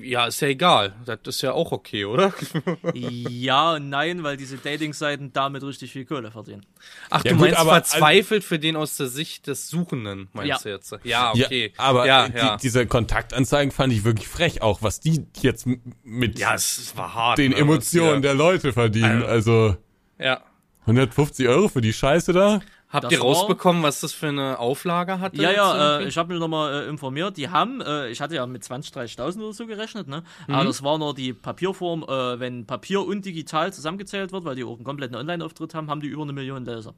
Ja, 0.00 0.26
ist 0.26 0.40
ja 0.40 0.48
egal. 0.48 0.94
Das 1.04 1.18
ist 1.24 1.42
ja 1.42 1.52
auch 1.52 1.72
okay, 1.72 2.04
oder? 2.04 2.32
ja 2.94 3.74
und 3.74 3.88
nein, 3.88 4.22
weil 4.22 4.36
diese 4.36 4.56
Dating-Seiten 4.58 5.32
damit 5.32 5.62
richtig 5.62 5.92
viel 5.92 6.04
Kohle 6.04 6.30
verdienen. 6.30 6.64
Ach, 7.10 7.24
Ja, 7.24 7.30
du 7.32 7.36
gut, 7.36 7.46
meinst 7.46 7.58
aber- 7.58 7.70
verzweifelt 7.72 8.44
für 8.44 8.58
den 8.58 8.76
aus 8.76 8.96
der 8.96 9.08
Sicht 9.08 9.46
des 9.46 9.68
Suchenden, 9.68 10.28
meinst 10.32 10.48
Ja. 10.48 10.58
du 10.62 10.68
jetzt? 10.70 10.94
Ja, 11.04 11.30
okay. 11.32 11.72
Ja, 11.76 11.84
aber 11.84 12.06
ja, 12.06 12.26
ja. 12.28 12.56
Die, 12.56 12.62
diese 12.62 12.86
Kontaktanzeigen 12.86 13.72
fand 13.72 13.92
ich 13.92 14.04
wirklich 14.04 14.28
frech, 14.28 14.62
auch 14.62 14.82
was 14.82 15.00
die 15.00 15.26
jetzt 15.40 15.66
mit 16.04 16.38
ja, 16.38 16.54
es, 16.54 16.78
es 16.78 16.96
war 16.96 17.14
hart. 17.14 17.38
den 17.38 17.52
ne, 17.52 17.58
Emotionen 17.58 18.22
der 18.22 18.34
Leute 18.34 18.72
verdienen. 18.72 19.22
Also, 19.22 19.76
da- 20.18 20.24
Ja. 20.24 20.40
150 20.86 21.46
Euro 21.48 21.68
für 21.68 21.80
die 21.80 21.92
Scheiße 21.92 22.32
da? 22.32 22.60
Habt 22.92 23.04
Das 23.04 23.12
ihr 23.12 23.20
war- 23.20 23.26
rausbekommen, 23.26 23.82
was 23.82 24.00
das 24.00 24.12
für 24.12 24.28
eine 24.28 24.58
Auflage 24.58 25.18
hatte? 25.18 25.40
Ja, 25.40 25.50
ja, 25.50 25.98
äh, 26.00 26.04
ich 26.08 26.18
habe 26.18 26.32
mich 26.34 26.40
nochmal 26.40 26.82
äh, 26.84 26.88
informiert. 26.88 27.38
Die 27.38 27.48
haben, 27.48 27.80
äh, 27.80 28.08
ich 28.10 28.20
hatte 28.20 28.34
ja 28.34 28.44
mit 28.46 28.62
20, 28.62 28.92
30.000 28.92 29.42
oder 29.42 29.52
so 29.54 29.66
gerechnet, 29.66 30.08
ne? 30.08 30.22
Mhm. 30.46 30.54
Aber 30.54 30.64
das 30.66 30.82
war 30.82 30.98
nur 30.98 31.14
die 31.14 31.32
Papierform, 31.32 32.02
äh, 32.02 32.38
wenn 32.38 32.66
Papier 32.66 33.00
und 33.06 33.24
digital 33.24 33.72
zusammengezählt 33.72 34.32
wird, 34.32 34.44
weil 34.44 34.56
die 34.56 34.64
auch 34.64 34.74
einen 34.76 34.84
kompletten 34.84 35.16
Online-Auftritt 35.16 35.74
haben, 35.74 35.88
haben 35.88 36.02
die 36.02 36.08
über 36.08 36.22
eine 36.22 36.34
Million 36.34 36.64
Leser. 36.66 36.94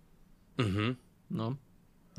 Mhm. 0.59 0.97
Ne? 1.29 1.57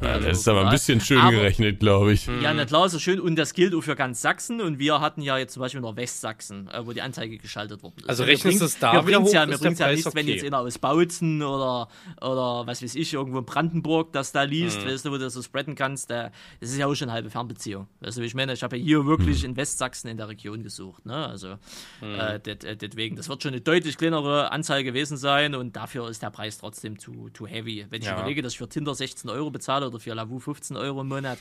Ja, 0.01 0.09
Also, 0.09 0.27
das 0.27 0.39
ist 0.39 0.47
aber 0.49 0.65
ein 0.65 0.71
bisschen 0.71 0.99
schön 0.99 1.19
Aber- 1.19 1.31
gerechnet, 1.31 1.79
glaube 1.79 2.11
ich. 2.11 2.27
Ja, 2.41 2.53
na 2.53 2.65
klar, 2.65 2.85
ist 2.85 2.93
das 2.95 3.01
schön. 3.01 3.19
Und 3.19 3.37
das 3.37 3.53
gilt 3.53 3.73
auch 3.73 3.81
für 3.81 3.95
ganz 3.95 4.19
Sachsen. 4.21 4.59
Und 4.59 4.77
wir 4.77 4.99
hatten 4.99 5.21
ja 5.21 5.37
jetzt 5.37 5.53
zum 5.53 5.61
Beispiel 5.61 5.79
noch 5.79 5.95
Westsachsen, 5.95 6.67
äh, 6.67 6.85
wo 6.85 6.91
die 6.91 7.01
Anzeige 7.01 7.37
geschaltet 7.37 7.81
worden 7.81 7.95
ist. 7.99 8.09
Also 8.09 8.23
rechnest 8.25 8.59
du 8.59 8.65
es 8.65 8.77
da 8.77 8.91
wir 8.93 9.07
wieder 9.07 9.21
hoch, 9.21 9.31
ja, 9.31 9.43
ist 9.43 9.49
wir 9.49 9.57
der 9.57 9.63
bringt's 9.63 9.79
ja 9.79 9.85
Preis 9.87 10.03
nicht, 10.05 10.15
wenn 10.15 10.25
okay. 10.25 10.33
jetzt 10.33 10.45
einer 10.45 10.59
aus 10.59 10.77
Bautzen 10.77 11.41
oder, 11.41 11.87
oder 12.21 12.67
was 12.67 12.83
weiß 12.83 12.93
ich, 12.95 13.13
irgendwo 13.13 13.39
in 13.39 13.45
Brandenburg 13.45 14.11
das 14.11 14.33
da 14.33 14.43
liest, 14.43 14.81
Mhm. 14.81 14.87
weißt 14.89 15.05
du, 15.05 15.09
wo 15.11 15.13
du 15.17 15.21
das 15.21 15.33
so 15.33 15.41
spreaden 15.41 15.75
kannst. 15.75 16.09
Da, 16.09 16.29
das 16.59 16.71
ist 16.71 16.77
ja 16.77 16.87
auch 16.87 16.93
schon 16.95 17.07
eine 17.07 17.13
halbe 17.15 17.29
Fernbeziehung. 17.29 17.87
Weißt 18.01 18.17
du, 18.17 18.21
wie 18.21 18.25
ich 18.25 18.35
meine? 18.35 18.51
Ich 18.53 18.63
habe 18.63 18.75
ja 18.77 18.83
hier 18.83 19.05
wirklich 19.05 19.43
Mhm. 19.43 19.51
in 19.51 19.55
Westsachsen 19.57 20.09
in 20.09 20.17
der 20.17 20.27
Region 20.27 20.61
gesucht. 20.61 21.05
Ne? 21.05 21.15
Also 21.27 21.57
äh, 22.01 22.39
det- 22.39 22.65
äh, 22.65 22.75
deswegen, 22.75 23.15
das 23.15 23.29
wird 23.29 23.43
schon 23.43 23.53
eine 23.53 23.61
deutlich 23.61 23.97
kleinere 23.97 24.51
Anzahl 24.51 24.83
gewesen 24.83 25.15
sein 25.15 25.55
und 25.55 25.75
dafür 25.77 26.09
ist 26.09 26.21
der 26.21 26.31
Preis 26.31 26.57
trotzdem 26.57 26.97
too, 26.97 27.29
too 27.29 27.47
heavy. 27.47 27.85
Wenn 27.89 28.01
ich 28.01 28.07
Ja. 28.07 28.17
überlege, 28.17 28.41
dass 28.41 28.51
ich 28.53 28.57
für 28.57 28.67
Tinder 28.67 28.93
16 28.93 29.29
Euro 29.29 29.51
bezahle 29.51 29.84
oder 29.87 29.99
für 29.99 30.13
Lavu 30.13 30.39
15 30.39 30.75
Euro 30.77 31.01
im 31.01 31.07
Monat, 31.07 31.37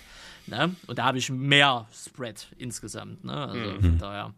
ne? 0.47 0.75
und 0.87 0.99
da 0.99 1.05
habe 1.05 1.19
ich 1.19 1.31
mehr 1.31 1.87
Spread 1.93 2.49
insgesamt. 2.59 3.25
Ne? 3.25 3.33
Also 3.35 3.71
Mhm. 3.71 3.81
von 3.83 3.99
daher. 3.99 4.35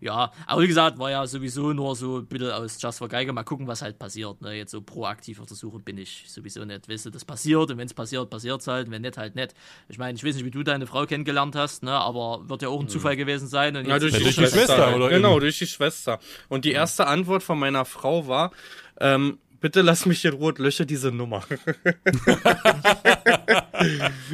Ja, 0.00 0.30
aber 0.46 0.62
wie 0.62 0.68
gesagt, 0.68 1.00
war 1.00 1.10
ja 1.10 1.26
sowieso 1.26 1.72
nur 1.72 1.96
so 1.96 2.18
ein 2.18 2.26
bisschen 2.26 2.52
aus 2.52 2.80
Just 2.80 2.98
for 2.98 3.08
Geige. 3.08 3.32
Mal 3.32 3.42
gucken, 3.42 3.66
was 3.66 3.82
halt 3.82 3.98
passiert. 3.98 4.40
Ne? 4.40 4.54
Jetzt 4.54 4.70
so 4.70 4.80
proaktiv 4.80 5.40
auf 5.40 5.46
der 5.46 5.56
Suche 5.56 5.80
bin 5.80 5.98
ich 5.98 6.26
sowieso 6.28 6.64
nicht. 6.64 6.88
Weißt 6.88 7.06
du, 7.06 7.10
das 7.10 7.24
passiert 7.24 7.68
und 7.68 7.76
wenn 7.76 7.86
es 7.86 7.92
passiert, 7.92 8.30
passiert 8.30 8.60
es 8.60 8.68
halt. 8.68 8.88
Wenn 8.88 9.02
nicht, 9.02 9.18
halt 9.18 9.34
nicht. 9.34 9.54
Ich 9.88 9.98
meine, 9.98 10.16
ich 10.16 10.22
weiß 10.24 10.36
nicht, 10.36 10.44
wie 10.44 10.52
du 10.52 10.62
deine 10.62 10.86
Frau 10.86 11.06
kennengelernt 11.06 11.56
hast, 11.56 11.82
ne? 11.82 11.90
aber 11.90 12.48
wird 12.48 12.62
ja 12.62 12.68
auch 12.68 12.80
ein 12.80 12.88
Zufall 12.88 13.16
gewesen 13.16 13.48
sein. 13.48 13.74
Und 13.76 13.82
Mhm. 13.82 13.88
Ja, 13.90 13.98
durch, 13.98 14.12
Ja, 14.12 14.18
die, 14.18 14.24
durch 14.26 14.36
die 14.36 14.42
Schwester. 14.42 14.58
Schwester, 14.76 14.94
oder 14.96 15.08
genau, 15.08 15.40
durch 15.40 15.58
die 15.58 15.66
Schwester. 15.66 16.20
Und 16.48 16.64
die 16.64 16.70
erste 16.72 17.08
Antwort 17.08 17.42
von 17.42 17.58
meiner 17.58 17.84
Frau 17.84 18.28
war, 18.28 18.52
ähm, 19.00 19.38
bitte 19.60 19.82
lass 19.82 20.06
mich 20.06 20.24
in 20.24 20.34
Ruhe, 20.34 20.48
und 20.48 20.58
lösche 20.58 20.86
diese 20.86 21.12
Nummer. 21.12 21.44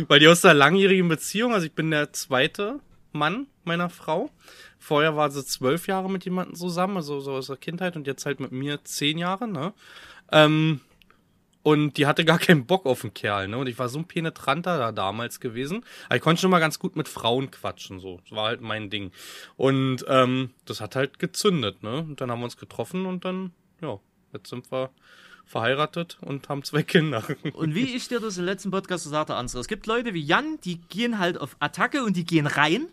Weil 0.09 0.21
die 0.21 0.29
aus 0.29 0.45
einer 0.45 0.55
langjährigen 0.55 1.09
Beziehung, 1.09 1.53
also 1.55 1.67
ich 1.67 1.73
bin 1.73 1.91
der 1.91 2.13
zweite 2.13 2.81
Mann 3.13 3.47
meiner 3.65 3.91
Frau. 3.91 4.31
Vorher 4.79 5.17
war 5.17 5.31
sie 5.31 5.45
zwölf 5.45 5.87
Jahre 5.87 6.11
mit 6.11 6.25
jemandem 6.25 6.57
zusammen, 6.57 6.97
also 6.97 7.21
so 7.21 7.33
aus 7.33 7.47
der 7.47 7.57
Kindheit 7.57 7.97
und 7.97 8.07
jetzt 8.07 8.27
halt 8.27 8.41
mit 8.41 8.53
mir 8.53 8.85
zehn 8.85 9.19
Jahre, 9.19 9.49
ne? 9.49 9.73
Ähm, 10.31 10.81
und 11.63 11.97
die 11.97 12.07
hatte 12.07 12.27
gar 12.27 12.39
keinen 12.39 12.67
Bock 12.67 12.85
auf 12.85 13.01
den 13.01 13.15
Kerl, 13.15 13.49
ne? 13.49 13.57
Und 13.57 13.69
ich 13.69 13.79
war 13.79 13.89
so 13.89 13.99
ein 13.99 14.05
penetranter 14.05 14.77
da 14.77 14.93
damals 14.93 15.41
gewesen. 15.41 15.83
Aber 16.07 16.17
ich 16.17 16.23
konnte 16.23 16.43
schon 16.43 16.51
mal 16.51 16.59
ganz 16.59 16.79
gut 16.79 16.95
mit 16.95 17.09
Frauen 17.09 17.51
quatschen, 17.51 18.01
so. 18.01 18.21
Das 18.25 18.37
war 18.37 18.49
halt 18.49 18.61
mein 18.61 18.91
Ding. 18.91 19.13
Und 19.57 20.05
ähm, 20.07 20.51
das 20.67 20.83
hat 20.83 20.95
halt 20.95 21.19
gezündet, 21.19 21.83
ne? 21.83 22.01
Und 22.01 22.21
dann 22.21 22.31
haben 22.31 22.41
wir 22.41 22.45
uns 22.45 22.59
getroffen 22.59 23.07
und 23.07 23.25
dann, 23.25 23.53
ja, 23.81 23.99
jetzt 24.35 24.51
sind 24.51 24.71
wir 24.71 24.91
verheiratet 25.47 26.19
und 26.21 26.49
haben 26.49 26.63
zwei 26.63 26.83
Kinder. 26.83 27.23
Und 27.55 27.75
wie 27.75 27.95
ich 27.95 28.09
dir 28.09 28.21
das 28.21 28.39
im 28.39 28.45
letzten 28.45 28.71
Podcast 28.71 29.05
gesagt 29.05 29.31
habe, 29.31 29.39
Ansgar, 29.39 29.61
es 29.61 29.69
gibt 29.69 29.87
Leute 29.87 30.15
wie 30.15 30.23
Jan, 30.23 30.59
die 30.65 30.79
gehen 30.89 31.19
halt 31.19 31.39
auf 31.41 31.57
Attacke 31.61 32.03
und 32.05 32.17
die 32.17 32.25
gehen 32.25 32.47
rein. 32.47 32.89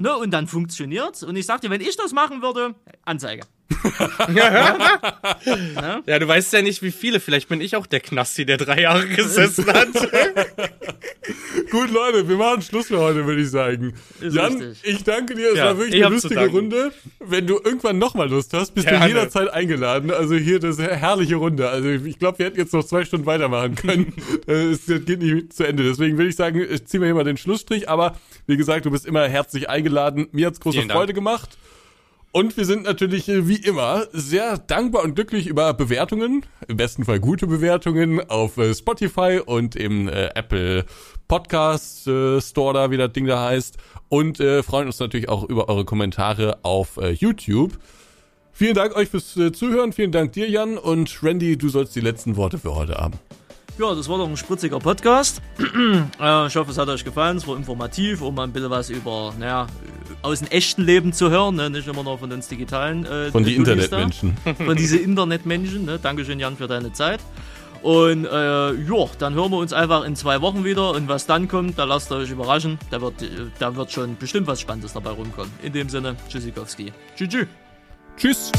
Ne, 0.00 0.16
und 0.16 0.30
dann 0.32 0.46
funktioniert's. 0.48 1.22
Und 1.22 1.36
ich 1.36 1.46
sag 1.46 1.60
dir, 1.60 1.70
wenn 1.70 1.80
ich 1.80 1.96
das 1.96 2.12
machen 2.12 2.42
würde, 2.42 2.74
Anzeige. 3.04 3.42
Ja, 6.06 6.18
du 6.18 6.28
weißt 6.28 6.52
ja 6.52 6.62
nicht, 6.62 6.82
wie 6.82 6.90
viele. 6.90 7.20
Vielleicht 7.20 7.48
bin 7.48 7.60
ich 7.60 7.76
auch 7.76 7.86
der 7.86 8.00
Knasti, 8.00 8.44
der 8.44 8.56
drei 8.56 8.82
Jahre 8.82 9.06
gesessen 9.08 9.66
hat. 9.66 9.88
Gut, 11.70 11.90
Leute, 11.90 12.28
wir 12.28 12.36
machen 12.36 12.62
Schluss 12.62 12.88
für 12.88 12.98
heute, 12.98 13.24
würde 13.26 13.42
ich 13.42 13.50
sagen. 13.50 13.92
Ist 14.20 14.34
Jan, 14.34 14.54
richtig. 14.56 14.78
ich 14.82 15.04
danke 15.04 15.34
dir. 15.34 15.50
Es 15.50 15.58
Ja, 15.58 15.66
war 15.66 15.78
wirklich 15.78 15.94
ich 15.96 16.04
eine 16.04 16.14
lustige. 16.14 16.46
Runde. 16.48 16.92
Wenn 17.20 17.46
du 17.46 17.60
irgendwann 17.62 17.98
nochmal 17.98 18.28
Lust 18.28 18.52
hast, 18.54 18.74
bist 18.74 18.88
Gerne. 18.88 19.04
du 19.04 19.08
jederzeit 19.08 19.52
eingeladen. 19.52 20.10
Also 20.10 20.34
hier 20.34 20.58
das 20.58 20.78
ist 20.78 20.80
eine 20.80 20.96
herrliche 20.96 21.36
Runde. 21.36 21.68
Also 21.68 21.88
ich 21.88 22.18
glaube, 22.18 22.38
wir 22.38 22.46
hätten 22.46 22.58
jetzt 22.58 22.72
noch 22.72 22.84
zwei 22.84 23.04
Stunden 23.04 23.26
weitermachen 23.26 23.74
können. 23.74 24.12
Äh, 24.46 24.70
es 24.72 24.86
geht 24.86 25.20
nicht 25.20 25.52
zu 25.52 25.64
Ende. 25.64 25.82
Deswegen 25.84 26.16
würde 26.16 26.30
ich 26.30 26.36
sagen, 26.36 26.64
ich 26.68 26.84
ziehe 26.86 27.00
mir 27.00 27.06
hier 27.06 27.14
mal 27.14 27.24
den 27.24 27.36
Schlussstrich. 27.36 27.88
Aber 27.88 28.16
wie 28.46 28.56
gesagt, 28.56 28.86
du 28.86 28.90
bist 28.90 29.06
immer 29.06 29.28
herzlich 29.28 29.68
eingeladen. 29.68 30.28
Mir 30.32 30.46
hat's 30.46 30.60
große 30.60 30.78
Vielen 30.78 30.88
Dank. 30.88 30.98
Freude 30.98 31.14
gemacht. 31.14 31.56
Und 32.32 32.56
wir 32.56 32.64
sind 32.64 32.84
natürlich 32.84 33.28
äh, 33.28 33.48
wie 33.48 33.56
immer 33.56 34.06
sehr 34.12 34.56
dankbar 34.56 35.02
und 35.02 35.16
glücklich 35.16 35.48
über 35.48 35.74
Bewertungen, 35.74 36.46
im 36.68 36.76
besten 36.76 37.04
Fall 37.04 37.18
gute 37.18 37.48
Bewertungen 37.48 38.20
auf 38.30 38.56
äh, 38.56 38.72
Spotify 38.72 39.40
und 39.44 39.74
im 39.74 40.08
äh, 40.08 40.26
Apple 40.36 40.84
Podcast 41.26 42.06
äh, 42.06 42.40
Store 42.40 42.72
da, 42.72 42.90
wie 42.92 42.98
das 42.98 43.12
Ding 43.12 43.26
da 43.26 43.42
heißt. 43.42 43.78
Und 44.08 44.38
äh, 44.38 44.62
freuen 44.62 44.86
uns 44.86 45.00
natürlich 45.00 45.28
auch 45.28 45.42
über 45.42 45.68
eure 45.68 45.84
Kommentare 45.84 46.60
auf 46.62 46.98
äh, 46.98 47.10
YouTube. 47.10 47.72
Vielen 48.52 48.74
Dank 48.74 48.94
euch 48.94 49.08
fürs 49.08 49.34
Zuhören, 49.52 49.92
vielen 49.92 50.12
Dank 50.12 50.32
dir, 50.32 50.48
Jan. 50.48 50.78
Und 50.78 51.24
Randy, 51.24 51.56
du 51.56 51.68
sollst 51.68 51.96
die 51.96 52.00
letzten 52.00 52.36
Worte 52.36 52.58
für 52.58 52.76
heute 52.76 52.94
haben. 52.94 53.18
Ja, 53.78 53.94
das 53.94 54.08
war 54.08 54.18
doch 54.18 54.28
ein 54.28 54.36
spritziger 54.36 54.78
Podcast. 54.78 55.40
ich 55.58 56.56
hoffe, 56.56 56.70
es 56.70 56.76
hat 56.76 56.88
euch 56.88 57.04
gefallen. 57.04 57.38
Es 57.38 57.48
war 57.48 57.56
informativ, 57.56 58.20
um 58.20 58.34
mal 58.34 58.44
ein 58.44 58.52
bisschen 58.52 58.70
was 58.70 58.90
über, 58.90 59.32
naja, 59.38 59.66
aus 60.22 60.40
dem 60.40 60.48
echten 60.48 60.82
Leben 60.82 61.12
zu 61.12 61.30
hören, 61.30 61.56
ne? 61.56 61.70
nicht 61.70 61.88
immer 61.88 62.02
nur 62.02 62.18
von 62.18 62.30
uns 62.32 62.48
digitalen. 62.48 63.04
Äh, 63.06 63.30
Von 63.30 63.44
da. 63.44 63.50
Internetmenschen. 63.50 64.36
Von 64.56 64.76
diese 64.76 64.98
Internetmenschen. 64.98 65.84
Ne? 65.84 65.98
Dankeschön, 65.98 66.38
Jan, 66.38 66.56
für 66.56 66.68
deine 66.68 66.92
Zeit. 66.92 67.20
Und 67.82 68.26
äh, 68.26 68.72
ja, 68.72 69.06
dann 69.18 69.34
hören 69.34 69.50
wir 69.50 69.56
uns 69.56 69.72
einfach 69.72 70.04
in 70.04 70.14
zwei 70.14 70.40
Wochen 70.42 70.64
wieder. 70.64 70.90
Und 70.90 71.08
was 71.08 71.26
dann 71.26 71.48
kommt, 71.48 71.78
da 71.78 71.84
lasst 71.84 72.10
ihr 72.12 72.16
euch 72.16 72.30
überraschen. 72.30 72.78
Da 72.90 73.00
wird, 73.00 73.22
äh, 73.22 73.28
da 73.58 73.74
wird 73.74 73.90
schon 73.90 74.16
bestimmt 74.16 74.46
was 74.46 74.60
Spannendes 74.60 74.92
dabei 74.92 75.10
rumkommen. 75.10 75.50
In 75.62 75.72
dem 75.72 75.88
Sinne, 75.88 76.16
Tschüssikowski. 76.28 76.92
Tschüss. 77.16 77.46
Tschüss. 78.16 78.52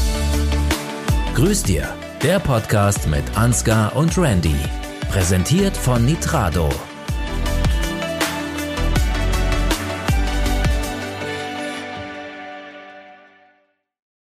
Grüß 1.34 1.62
dir, 1.62 1.88
der 2.22 2.40
Podcast 2.40 3.08
mit 3.08 3.24
Ansgar 3.36 3.94
und 3.94 4.18
Randy. 4.18 4.56
Präsentiert 5.10 5.76
von 5.76 6.04
Nitrado. 6.04 6.68